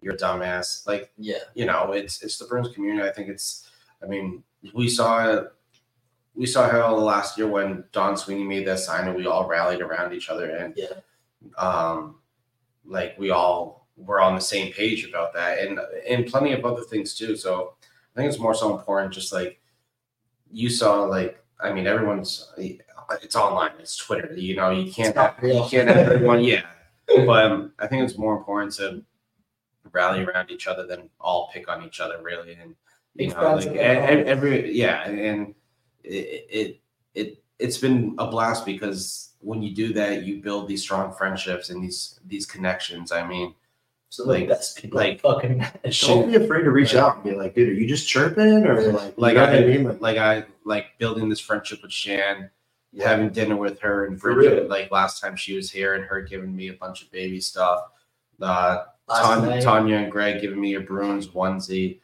You're 0.01 0.15
a 0.15 0.19
dumbass. 0.19 0.87
Like 0.87 1.13
yeah. 1.17 1.39
you 1.55 1.67
know, 1.67 1.93
it's 1.93 2.23
it's 2.23 2.39
the 2.39 2.47
Bruins 2.47 2.75
community. 2.75 3.09
I 3.09 3.13
think 3.13 3.29
it's. 3.29 3.71
I 4.03 4.07
mean, 4.07 4.43
we 4.75 4.89
saw 4.89 5.45
we 6.35 6.47
saw 6.47 6.69
how 6.69 6.95
last 6.97 7.39
year 7.39 7.47
when 7.47 7.85
Don 7.93 8.17
Sweeney 8.17 8.45
made 8.45 8.67
that 8.67 8.81
sign 8.81 9.07
and 9.07 9.17
we 9.17 9.27
all 9.27 9.47
rallied 9.47 9.81
around 9.81 10.13
each 10.13 10.29
other 10.31 10.51
and 10.51 10.75
Yeah. 10.77 10.89
um, 11.57 12.17
like 12.85 13.17
we 13.19 13.31
all 13.31 13.87
were 13.97 14.21
on 14.21 14.35
the 14.35 14.41
same 14.41 14.73
page 14.73 15.07
about 15.07 15.33
that 15.35 15.59
and 15.61 15.79
and 16.09 16.27
plenty 16.27 16.53
of 16.53 16.65
other 16.65 16.83
things 16.83 17.15
too. 17.15 17.37
So 17.37 17.75
I 18.15 18.19
think 18.21 18.29
it's 18.31 18.41
more 18.41 18.55
so 18.55 18.77
important. 18.77 19.13
Just 19.15 19.33
like 19.33 19.61
you 20.51 20.69
saw, 20.69 21.05
like 21.05 21.43
I 21.61 21.73
mean, 21.73 21.87
everyone's 21.87 22.53
it's 22.59 23.37
online. 23.37 23.73
It's 23.79 23.97
Twitter. 23.97 24.35
You 24.35 24.57
know, 24.57 24.71
you 24.71 24.91
can't 24.91 25.15
have, 25.17 25.37
you 25.43 25.65
can't 25.71 25.89
have 25.89 25.97
everyone. 26.09 26.43
Yeah, 26.53 26.63
but 27.27 27.45
um, 27.45 27.73
I 27.79 27.87
think 27.87 28.03
it's 28.03 28.19
more 28.19 28.37
important 28.37 28.73
to 28.75 29.05
rally 29.93 30.25
around 30.25 30.51
each 30.51 30.67
other 30.67 30.87
than 30.87 31.09
all 31.21 31.51
pick 31.53 31.69
on 31.69 31.85
each 31.85 32.01
other 32.01 32.21
really 32.23 32.55
and 32.55 32.75
you 33.15 33.29
know 33.29 33.55
like 33.55 33.67
every 33.77 34.73
yeah 34.73 35.07
and 35.07 35.55
it, 36.05 36.47
it 36.51 36.81
it 37.15 37.43
it's 37.59 37.79
been 37.79 38.15
a 38.19 38.27
blast 38.27 38.65
because 38.67 39.31
when 39.41 39.63
you 39.63 39.75
do 39.75 39.93
that 39.93 40.23
you 40.25 40.43
build 40.43 40.69
these 40.69 40.83
strong 40.83 41.13
friendships 41.13 41.71
and 41.71 41.83
these 41.83 42.21
these 42.27 42.47
connections 42.47 43.11
i 43.13 43.27
mean 43.27 43.55
So 44.11 44.25
Like- 44.25 44.49
people 44.77 44.99
like- 45.01 45.21
fucking 45.21 45.65
Don't 46.07 46.29
be 46.31 46.37
afraid 46.37 46.63
to 46.65 46.71
reach 46.71 46.95
out 46.95 47.17
and 47.17 47.25
be 47.25 47.33
like, 47.35 47.55
dude, 47.55 47.69
are 47.71 47.73
you 47.73 47.87
just 47.89 48.09
chirping 48.09 48.65
or 48.65 48.93
like, 48.93 49.15
like 49.17 49.37
I, 49.37 49.59
I 49.59 49.61
mean? 49.67 49.99
Like, 49.99 50.19
i 50.19 50.45
like 50.65 50.87
building 50.99 51.29
this 51.29 51.41
friendship 51.41 51.83
with 51.83 51.91
shan 51.93 52.49
Yeah. 52.93 53.09
having 53.09 53.31
dinner 53.31 53.57
with 53.57 53.81
her 53.81 54.07
and 54.07 54.17
Bridget, 54.19 54.55
real. 54.63 54.69
like 54.69 54.91
last 54.93 55.21
time 55.21 55.35
she 55.37 55.57
was 55.57 55.69
here 55.71 55.95
and 55.97 56.05
her 56.05 56.21
giving 56.23 56.55
me 56.55 56.69
a 56.69 56.75
bunch 56.75 57.03
of 57.03 57.11
baby 57.11 57.41
stuff 57.41 57.81
uh 58.41 58.85
Tanya, 59.09 59.61
Tanya 59.61 59.97
and 59.97 60.13
Greg 60.13 60.41
giving 60.41 60.61
me 60.61 60.75
a 60.75 60.81
Bruins 60.81 61.27
onesie. 61.29 61.99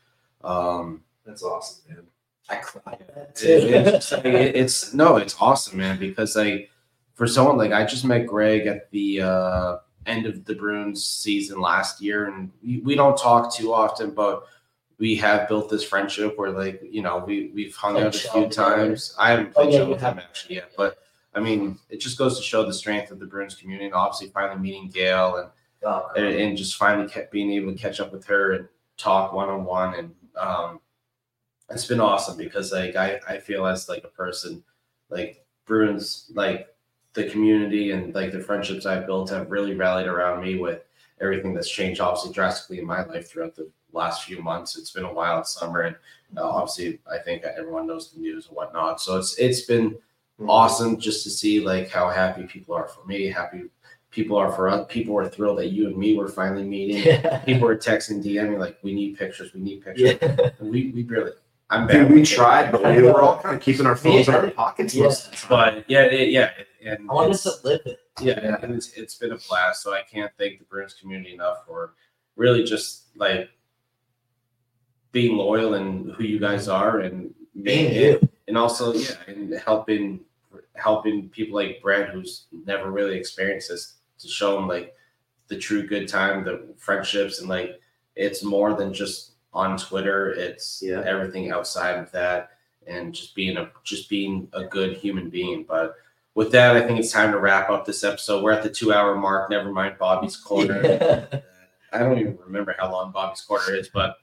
Um, 0.44 1.02
that's 1.24 1.42
awesome, 1.42 1.80
man. 1.88 2.06
I 2.50 2.56
cried. 2.56 3.00
it- 3.16 3.34
too. 3.36 3.46
it's, 3.48 4.12
like, 4.12 4.24
it- 4.24 4.56
it's 4.56 4.92
no, 4.94 5.16
it's 5.16 5.36
awesome, 5.40 5.78
man. 5.78 5.98
Because 5.98 6.36
like 6.36 6.70
for 7.14 7.26
someone 7.26 7.56
like 7.56 7.72
I 7.72 7.84
just 7.84 8.04
met 8.04 8.26
Greg 8.26 8.66
at 8.66 8.90
the 8.90 9.22
uh, 9.22 9.76
end 10.06 10.26
of 10.26 10.44
the 10.44 10.54
Bruins 10.54 11.04
season 11.04 11.60
last 11.60 12.00
year, 12.00 12.26
and 12.28 12.50
we, 12.64 12.80
we 12.80 12.94
don't 12.94 13.16
talk 13.16 13.54
too 13.54 13.72
often, 13.72 14.10
but 14.10 14.44
we 14.98 15.16
have 15.16 15.48
built 15.48 15.70
this 15.70 15.84
friendship 15.84 16.36
where 16.38 16.50
like 16.50 16.82
you 16.90 17.02
know 17.02 17.24
we 17.26 17.50
we've 17.54 17.74
hung 17.76 17.94
Played 17.94 18.06
out 18.06 18.14
a 18.14 18.18
few 18.18 18.30
together. 18.48 18.50
times. 18.76 19.14
I 19.18 19.30
haven't 19.30 19.52
Oh, 19.56 19.62
played 19.62 19.72
yeah, 19.72 19.78
chum 19.78 19.86
you 19.88 19.92
with 19.94 20.00
him 20.02 20.06
haven't. 20.08 20.24
actually 20.24 20.54
yet, 20.56 20.72
but 20.76 20.98
I 21.34 21.40
mean 21.40 21.78
it 21.88 21.98
just 22.00 22.18
goes 22.18 22.36
to 22.36 22.42
show 22.42 22.66
the 22.66 22.74
strength 22.74 23.10
of 23.10 23.18
the 23.20 23.26
Bruins 23.26 23.54
community, 23.54 23.86
and 23.86 23.94
obviously 23.94 24.28
finally 24.28 24.58
meeting 24.60 24.88
Gail 24.88 25.36
and 25.36 25.48
Oh, 25.82 26.10
and, 26.14 26.26
and 26.26 26.58
just 26.58 26.76
finally 26.76 27.08
kept 27.08 27.32
being 27.32 27.50
able 27.52 27.72
to 27.72 27.78
catch 27.78 28.00
up 28.00 28.12
with 28.12 28.26
her 28.26 28.52
and 28.52 28.68
talk 28.98 29.32
one 29.32 29.48
on 29.48 29.64
one 29.64 29.94
and 29.94 30.14
um 30.36 30.78
it's 31.70 31.86
been 31.86 32.00
awesome 32.00 32.36
because 32.36 32.72
like 32.72 32.96
I, 32.96 33.20
I 33.28 33.38
feel 33.38 33.66
as 33.66 33.88
like 33.88 34.04
a 34.04 34.08
person 34.08 34.62
like 35.08 35.44
Bruins 35.66 36.30
like 36.34 36.68
the 37.14 37.28
community 37.30 37.92
and 37.92 38.14
like 38.14 38.32
the 38.32 38.40
friendships 38.40 38.86
I've 38.86 39.06
built 39.06 39.30
have 39.30 39.50
really 39.50 39.74
rallied 39.74 40.06
around 40.06 40.42
me 40.42 40.58
with 40.58 40.82
everything 41.20 41.54
that's 41.54 41.70
changed 41.70 42.00
obviously 42.00 42.32
drastically 42.32 42.78
in 42.78 42.86
my 42.86 43.04
life 43.04 43.28
throughout 43.28 43.54
the 43.54 43.70
last 43.92 44.24
few 44.24 44.42
months. 44.42 44.76
It's 44.76 44.90
been 44.90 45.04
a 45.04 45.12
wild 45.12 45.46
summer 45.46 45.82
and 45.82 45.96
uh, 46.36 46.48
obviously 46.48 47.00
I 47.10 47.18
think 47.18 47.42
everyone 47.44 47.86
knows 47.86 48.12
the 48.12 48.20
news 48.20 48.48
and 48.48 48.56
whatnot. 48.56 49.00
So 49.00 49.18
it's 49.18 49.36
it's 49.38 49.62
been 49.62 49.96
awesome 50.48 50.98
just 50.98 51.22
to 51.24 51.30
see 51.30 51.60
like 51.60 51.90
how 51.90 52.08
happy 52.08 52.44
people 52.44 52.74
are 52.74 52.88
for 52.88 53.04
me, 53.06 53.26
happy 53.26 53.64
people 54.10 54.36
are 54.36 54.50
for 54.52 54.68
us. 54.68 54.86
People 54.88 55.14
were 55.14 55.28
thrilled 55.28 55.58
that 55.58 55.68
you 55.68 55.86
and 55.86 55.96
me 55.96 56.16
were 56.16 56.28
finally 56.28 56.64
meeting. 56.64 57.02
yeah. 57.04 57.38
People 57.40 57.68
were 57.68 57.76
texting, 57.76 58.22
DMing 58.24 58.58
like, 58.58 58.78
"We 58.82 58.92
need 58.92 59.16
pictures. 59.16 59.54
We 59.54 59.60
need 59.60 59.84
pictures." 59.84 60.18
yeah. 60.20 60.50
And 60.58 60.70
we 60.70 60.90
we 60.94 61.02
barely. 61.02 61.32
I'm 61.70 61.86
Dude, 61.86 62.10
we 62.10 62.24
tried, 62.24 62.72
but 62.72 62.82
we 62.84 63.00
were 63.02 63.22
all 63.22 63.38
kind 63.40 63.54
of 63.56 63.62
keeping 63.62 63.86
our 63.86 63.94
phones 63.96 64.26
in 64.28 64.34
our 64.34 64.50
pockets 64.50 64.92
Yeah. 64.94 65.04
most 65.04 65.26
of 65.26 65.30
the 65.30 65.36
time. 65.36 65.74
but 65.76 65.84
yeah, 65.90 66.02
it, 66.02 66.30
yeah, 66.30 66.50
and 66.84 67.08
I 67.08 67.14
wanted 67.14 67.34
it's- 67.36 67.44
to 67.60 67.66
live 67.66 67.80
it. 67.86 67.98
yeah, 68.20 68.56
and 68.60 68.74
it's 68.74 68.92
it's 68.94 69.14
been 69.14 69.32
a 69.32 69.38
blast. 69.48 69.82
So 69.82 69.92
I 69.94 70.02
can't 70.02 70.32
thank 70.36 70.58
the 70.58 70.64
Bruins 70.64 70.94
community 70.94 71.32
enough 71.34 71.64
for 71.66 71.94
really 72.36 72.64
just 72.64 73.04
like 73.16 73.50
being 75.12 75.36
loyal 75.36 75.74
and 75.74 76.12
who 76.12 76.24
you 76.24 76.38
guys 76.40 76.68
are 76.68 77.00
and 77.00 77.32
Being 77.62 77.84
making 77.88 78.02
you. 78.02 78.28
and 78.48 78.56
also 78.58 78.92
yeah 78.94 79.14
and 79.26 79.52
helping 79.54 80.20
helping 80.74 81.28
people 81.30 81.54
like 81.56 81.80
brad 81.82 82.10
who's 82.10 82.46
never 82.64 82.90
really 82.90 83.16
experienced 83.18 83.68
this 83.68 83.96
to 84.18 84.28
show 84.28 84.54
them 84.54 84.68
like 84.68 84.94
the 85.48 85.58
true 85.58 85.84
good 85.86 86.06
time 86.08 86.44
the 86.44 86.72
friendships 86.78 87.40
and 87.40 87.48
like 87.48 87.80
it's 88.14 88.42
more 88.44 88.74
than 88.74 88.94
just 88.94 89.29
on 89.52 89.76
twitter 89.76 90.30
it's 90.32 90.80
Yeah. 90.84 91.02
everything 91.04 91.50
outside 91.50 91.98
of 91.98 92.10
that 92.12 92.50
and 92.86 93.12
just 93.14 93.34
being 93.34 93.56
a 93.56 93.70
just 93.84 94.08
being 94.08 94.48
a 94.52 94.64
good 94.64 94.96
human 94.96 95.28
being 95.30 95.64
but 95.68 95.94
with 96.34 96.52
that 96.52 96.76
i 96.76 96.80
think 96.86 96.98
it's 97.00 97.10
time 97.12 97.32
to 97.32 97.38
wrap 97.38 97.68
up 97.70 97.84
this 97.84 98.04
episode 98.04 98.42
we're 98.44 98.52
at 98.52 98.62
the 98.62 98.70
two 98.70 98.92
hour 98.92 99.16
mark 99.16 99.50
never 99.50 99.72
mind 99.72 99.96
bobbie's 99.98 100.36
corner 100.50 100.80
Yeah. 100.84 101.40
i 101.92 101.98
don't 101.98 102.18
even 102.18 102.38
remember 102.44 102.74
how 102.78 102.90
long 102.92 103.10
bobbie's 103.12 103.40
corner 103.42 103.74
is 103.74 103.88
but 103.92 104.16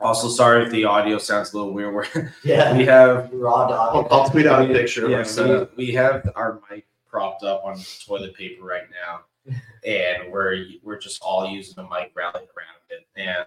also 0.00 0.28
sorry 0.28 0.64
if 0.64 0.72
the 0.72 0.84
audio 0.84 1.16
sounds 1.18 1.52
a 1.52 1.56
little 1.56 1.72
weird 1.72 1.94
we're, 1.94 2.32
yeah. 2.44 2.76
we 2.76 2.84
have 2.84 3.30
Raw 3.32 3.68
dog. 3.68 4.06
I'll, 4.10 4.18
I'll 4.22 4.28
tweet 4.30 4.46
out 4.46 4.68
a 4.68 4.72
picture. 4.72 5.08
yeah, 5.08 5.18
of 5.18 5.28
so 5.28 5.68
we 5.76 5.92
have 5.92 6.28
our 6.34 6.60
mic 6.68 6.86
propped 7.08 7.44
up 7.44 7.62
on 7.64 7.78
toilet 8.04 8.34
paper 8.34 8.64
right 8.64 8.82
now, 8.90 9.20
and 9.86 10.32
we're 10.32 10.64
we're 10.82 10.98
just 10.98 11.22
all 11.22 11.46
using 11.48 11.74
the 11.76 11.84
mic 11.84 12.10
rallied 12.16 12.34
around 12.56 12.80
it, 12.90 13.06
and 13.14 13.46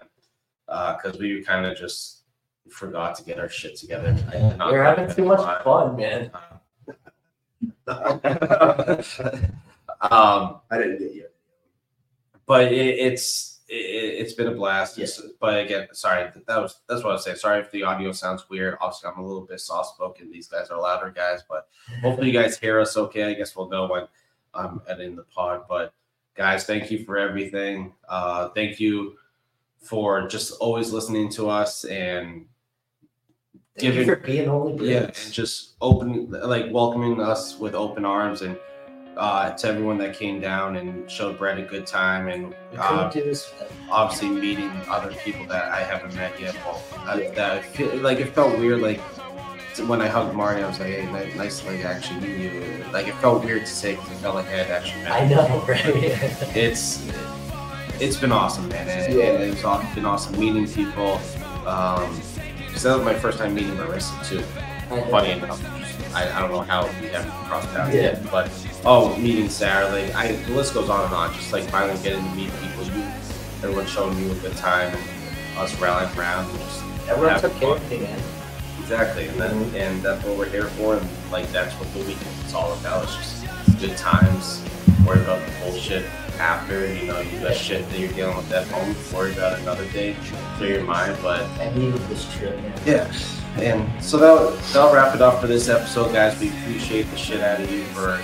because 0.66 1.18
we 1.18 1.42
kind 1.42 1.66
of 1.66 1.76
just 1.76 2.22
forgot 2.70 3.14
to 3.16 3.24
get 3.24 3.38
our 3.38 3.48
shit 3.48 3.76
together. 3.76 4.16
I 4.28 4.32
did 4.38 4.58
not 4.58 4.72
You're 4.72 4.84
having 4.84 5.14
too 5.14 5.24
much 5.24 5.62
fun, 5.62 5.96
man. 5.96 6.30
um, 10.00 10.60
I 10.70 10.78
didn't 10.78 10.98
get 10.98 11.14
you. 11.14 11.26
but 12.46 12.72
it, 12.72 12.98
it's 12.98 13.60
it, 13.68 13.74
it's 13.74 14.32
been 14.34 14.48
a 14.48 14.54
blast. 14.54 14.98
It's- 14.98 15.20
But 15.40 15.60
again, 15.64 15.88
sorry, 15.92 16.30
that 16.46 16.56
was 16.60 16.80
that's 16.88 17.02
what 17.02 17.10
I 17.10 17.14
was 17.14 17.24
saying. 17.24 17.36
Sorry 17.36 17.60
if 17.60 17.70
the 17.70 17.84
audio 17.84 18.12
sounds 18.12 18.48
weird. 18.50 18.76
Obviously, 18.80 19.10
I'm 19.10 19.18
a 19.18 19.26
little 19.26 19.42
bit 19.46 19.60
soft 19.60 19.94
spoken. 19.94 20.30
These 20.30 20.48
guys 20.48 20.68
are 20.70 20.80
louder 20.80 21.10
guys, 21.10 21.42
but 21.48 21.68
hopefully 22.02 22.28
you 22.30 22.32
guys 22.38 22.58
hear 22.58 22.80
us 22.80 22.96
okay. 22.96 23.24
I 23.24 23.34
guess 23.34 23.54
we'll 23.56 23.68
know 23.68 23.86
when 23.86 24.06
I'm 24.54 24.80
editing 24.88 25.16
the 25.16 25.22
pod. 25.24 25.62
But 25.68 25.92
guys, 26.36 26.64
thank 26.64 26.90
you 26.90 27.04
for 27.04 27.16
everything. 27.16 27.94
Uh, 28.08 28.48
thank 28.50 28.80
you 28.80 29.14
for 29.88 30.26
just 30.28 30.52
always 30.60 30.92
listening 30.92 31.28
to 31.30 31.48
us 31.48 31.84
and 31.84 32.46
Thank 33.78 33.94
you 33.94 34.04
Giving- 34.04 34.08
for 34.08 34.16
being 34.16 34.48
only 34.48 34.90
yeah, 34.90 35.04
and 35.24 35.32
just 35.32 35.74
opening 35.82 36.30
like 36.30 36.66
welcoming 36.72 37.20
us 37.20 37.58
with 37.58 37.74
open 37.74 38.06
arms 38.06 38.40
and 38.40 38.56
uh, 39.18 39.50
to 39.50 39.68
everyone 39.68 39.98
that 39.98 40.14
came 40.14 40.40
down 40.40 40.76
and 40.76 41.10
showed 41.10 41.38
Brett 41.38 41.58
a 41.58 41.62
good 41.62 41.86
time 41.86 42.28
and 42.28 42.54
uh, 42.78 43.10
obviously 43.90 44.28
meeting 44.28 44.70
other 44.88 45.12
people 45.24 45.46
that 45.46 45.72
I 45.72 45.82
haven't 45.82 46.14
met 46.14 46.38
yet. 46.40 46.54
Well, 46.64 46.82
I, 46.98 47.28
that 47.34 47.64
feel, 47.64 47.94
like 47.96 48.18
it 48.18 48.34
felt 48.34 48.58
weird. 48.58 48.80
Like 48.80 49.00
when 49.88 50.00
I 50.02 50.08
hugged 50.08 50.34
Marty, 50.34 50.62
I 50.62 50.68
was 50.68 50.80
like, 50.80 50.88
"Hey, 50.94 51.06
ni- 51.06 51.34
nice 51.34 51.60
to 51.60 51.66
like 51.70 51.84
actually 51.84 52.20
meet 52.20 52.38
you." 52.52 52.84
Like 52.92 53.08
it 53.08 53.14
felt 53.16 53.44
weird 53.44 53.62
to 53.62 53.66
say 53.72 53.94
because 53.94 54.10
it 54.10 54.16
felt 54.16 54.34
like 54.34 54.46
I 54.46 54.50
had 54.64 54.70
actually 54.70 55.02
met. 55.02 55.12
I 55.12 55.28
know, 55.28 55.64
right? 55.68 55.84
It's 56.56 57.06
it's 58.00 58.16
been 58.16 58.32
awesome, 58.32 58.68
man, 58.68 58.88
and, 58.88 59.14
Yeah. 59.14 59.24
and 59.24 59.42
it's 59.52 59.64
aw- 59.64 59.84
been 59.94 60.04
awesome 60.04 60.38
meeting 60.38 60.66
people. 60.68 61.20
Um, 61.66 62.20
because 62.66 62.82
that 62.82 62.96
was 62.96 63.04
my 63.06 63.14
first 63.14 63.38
time 63.38 63.54
meeting 63.54 63.74
Marissa 63.76 64.26
too. 64.28 64.42
Funny 65.10 65.30
enough, 65.30 65.60
I, 66.14 66.30
I 66.30 66.40
don't 66.40 66.50
know 66.52 66.60
how 66.60 66.86
we 67.00 67.08
haven't 67.08 67.30
crossed 67.48 67.68
paths 67.72 67.94
Yeah. 67.94 68.02
yet, 68.02 68.30
but 68.30 68.50
oh, 68.84 69.16
meeting 69.16 69.48
Sarah, 69.48 69.88
like 69.90 70.14
I, 70.14 70.32
the 70.32 70.52
list 70.54 70.74
goes 70.74 70.88
on 70.90 71.04
and 71.06 71.14
on. 71.14 71.32
Just 71.34 71.52
like 71.52 71.64
finally 71.70 71.98
getting 72.02 72.22
to 72.22 72.34
meet 72.36 72.50
people, 72.60 72.84
you, 72.84 73.02
everyone 73.62 73.86
showing 73.86 74.18
you 74.18 74.30
a 74.30 74.34
good 74.36 74.56
time, 74.56 74.94
and 74.94 75.58
us 75.58 75.74
rallying 75.80 76.16
around. 76.18 76.48
And 76.50 76.58
just 76.60 76.82
Everyone 77.08 77.40
took 77.40 77.54
care 77.54 77.70
of 77.70 77.90
me, 77.90 77.98
man. 78.00 78.20
Exactly, 78.80 79.26
and 79.28 79.40
then 79.40 79.74
and 79.74 80.02
that's 80.02 80.22
what 80.24 80.36
we're 80.38 80.48
here 80.50 80.66
for, 80.76 80.96
and 80.96 81.08
like 81.32 81.50
that's 81.52 81.74
what 81.80 81.90
the 81.94 82.00
weekend 82.00 82.44
is 82.46 82.54
all 82.54 82.72
about. 82.74 83.04
It's 83.04 83.16
just 83.16 83.80
good 83.80 83.96
times, 83.96 84.62
worry 85.06 85.22
about 85.22 85.44
the 85.46 85.52
bullshit, 85.62 86.04
after. 86.38 86.92
You 86.92 87.06
know, 87.06 87.20
you 87.20 87.40
got 87.40 87.54
shit 87.54 87.88
that 87.88 87.98
you're 87.98 88.12
dealing 88.12 88.36
with 88.36 88.52
at 88.52 88.66
home. 88.68 88.94
Worry 89.14 89.32
about 89.32 89.58
another 89.60 89.86
day. 89.90 90.16
Clear 90.56 90.76
your 90.78 90.84
mind, 90.84 91.16
but 91.22 91.42
I 91.60 91.72
needed 91.74 92.00
this 92.08 92.32
trip, 92.36 92.56
man. 92.60 92.80
yeah. 92.84 93.12
And 93.56 94.04
so 94.04 94.18
that'll, 94.18 94.50
that'll 94.50 94.92
wrap 94.92 95.14
it 95.14 95.22
up 95.22 95.40
for 95.40 95.46
this 95.46 95.68
episode, 95.68 96.12
guys. 96.12 96.38
We 96.38 96.50
appreciate 96.50 97.10
the 97.10 97.16
shit 97.16 97.40
out 97.40 97.60
of 97.60 97.70
you 97.72 97.84
for 97.84 98.20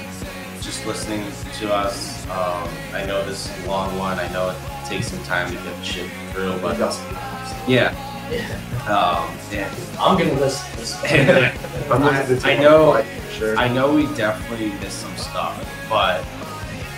just 0.60 0.84
listening 0.86 1.24
to 1.60 1.72
us. 1.72 2.24
Um, 2.28 2.68
I 2.92 3.04
know 3.06 3.24
this 3.24 3.48
is 3.48 3.64
a 3.64 3.68
long 3.68 3.96
one. 3.98 4.18
I 4.18 4.30
know 4.32 4.50
it 4.50 4.56
takes 4.86 5.08
some 5.08 5.22
time 5.24 5.48
to 5.48 5.54
get 5.54 5.64
the 5.64 5.82
shit 5.82 6.10
through, 6.32 6.58
but 6.60 6.78
yeah. 7.68 7.94
Yeah. 8.30 8.60
Um, 8.82 9.30
and 9.52 9.72
I'm 9.96 10.18
gonna 10.18 10.32
listen 10.40 10.68
to 10.72 10.76
this. 10.78 10.96
I'm 11.88 12.02
I, 12.02 12.52
I 12.52 12.56
know, 12.60 13.04
sure. 13.30 13.56
I 13.56 13.68
know 13.68 13.94
we 13.94 14.12
definitely 14.16 14.70
missed 14.80 15.02
some 15.02 15.16
stuff, 15.16 15.64
but 15.88 16.24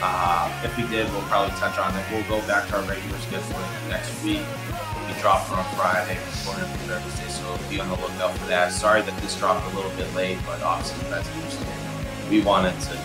uh, 0.04 0.52
if 0.62 0.76
we 0.76 0.86
did, 0.88 1.10
we'll 1.12 1.22
probably 1.22 1.56
touch 1.56 1.78
on 1.78 1.96
it. 1.96 2.04
We'll 2.12 2.28
go 2.28 2.46
back 2.46 2.68
to 2.68 2.76
our 2.76 2.82
regular 2.82 3.18
schedule 3.18 3.58
next 3.88 4.12
week. 4.22 4.44
We'll 4.94 5.14
be 5.14 5.20
dropping 5.20 5.56
on 5.56 5.64
Friday, 5.76 6.18
recording 6.36 6.64
on 6.64 6.78
Thursday, 6.84 7.28
so 7.28 7.58
be 7.70 7.80
on 7.80 7.88
the 7.88 7.96
lookout 7.96 8.36
for 8.36 8.46
that. 8.48 8.72
Sorry 8.72 9.00
that 9.00 9.16
this 9.22 9.38
dropped 9.38 9.64
a 9.72 9.76
little 9.76 9.90
bit 9.92 10.12
late, 10.14 10.38
but 10.44 10.60
obviously 10.62 11.08
that's 11.08 11.28
interesting. 11.34 11.66
We 12.28 12.42
wanted 12.42 12.78
to 12.82 12.98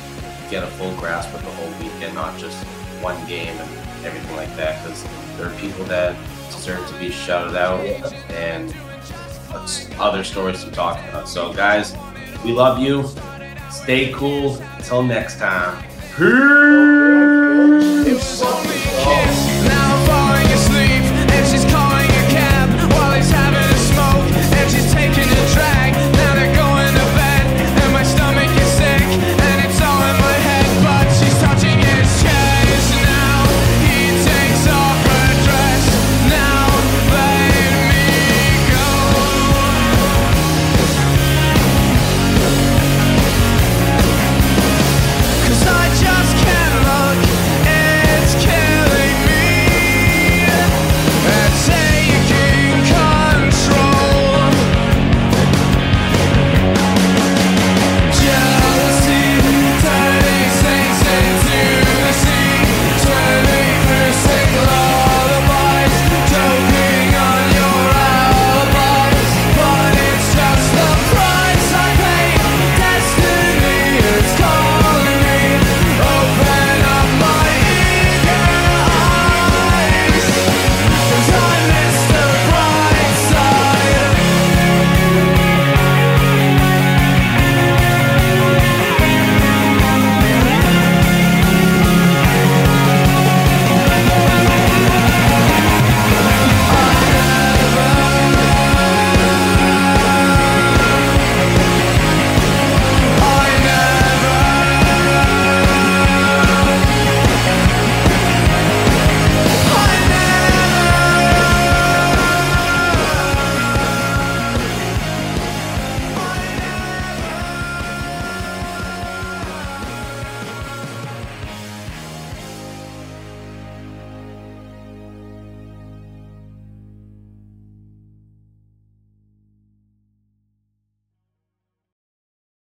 get 0.49 0.63
a 0.63 0.67
full 0.67 0.93
grasp 0.97 1.33
of 1.33 1.41
the 1.41 1.51
whole 1.51 1.71
weekend, 1.79 2.15
not 2.15 2.37
just 2.37 2.61
one 3.01 3.15
game 3.27 3.55
and 3.55 4.05
everything 4.05 4.35
like 4.35 4.53
that, 4.57 4.83
because 4.83 5.05
there 5.37 5.47
are 5.47 5.59
people 5.59 5.85
that 5.85 6.15
deserve 6.51 6.85
to 6.89 6.99
be 6.99 7.11
shouted 7.11 7.55
out 7.55 7.79
and 8.31 8.75
other 9.99 10.23
stories 10.23 10.63
to 10.65 10.71
talk 10.71 10.99
about. 11.07 11.29
So, 11.29 11.53
guys, 11.53 11.95
we 12.43 12.51
love 12.51 12.79
you. 12.79 13.07
Stay 13.71 14.11
cool. 14.11 14.61
Until 14.77 15.03
next 15.03 15.39
time. 15.39 15.88
Peace. 16.17 16.39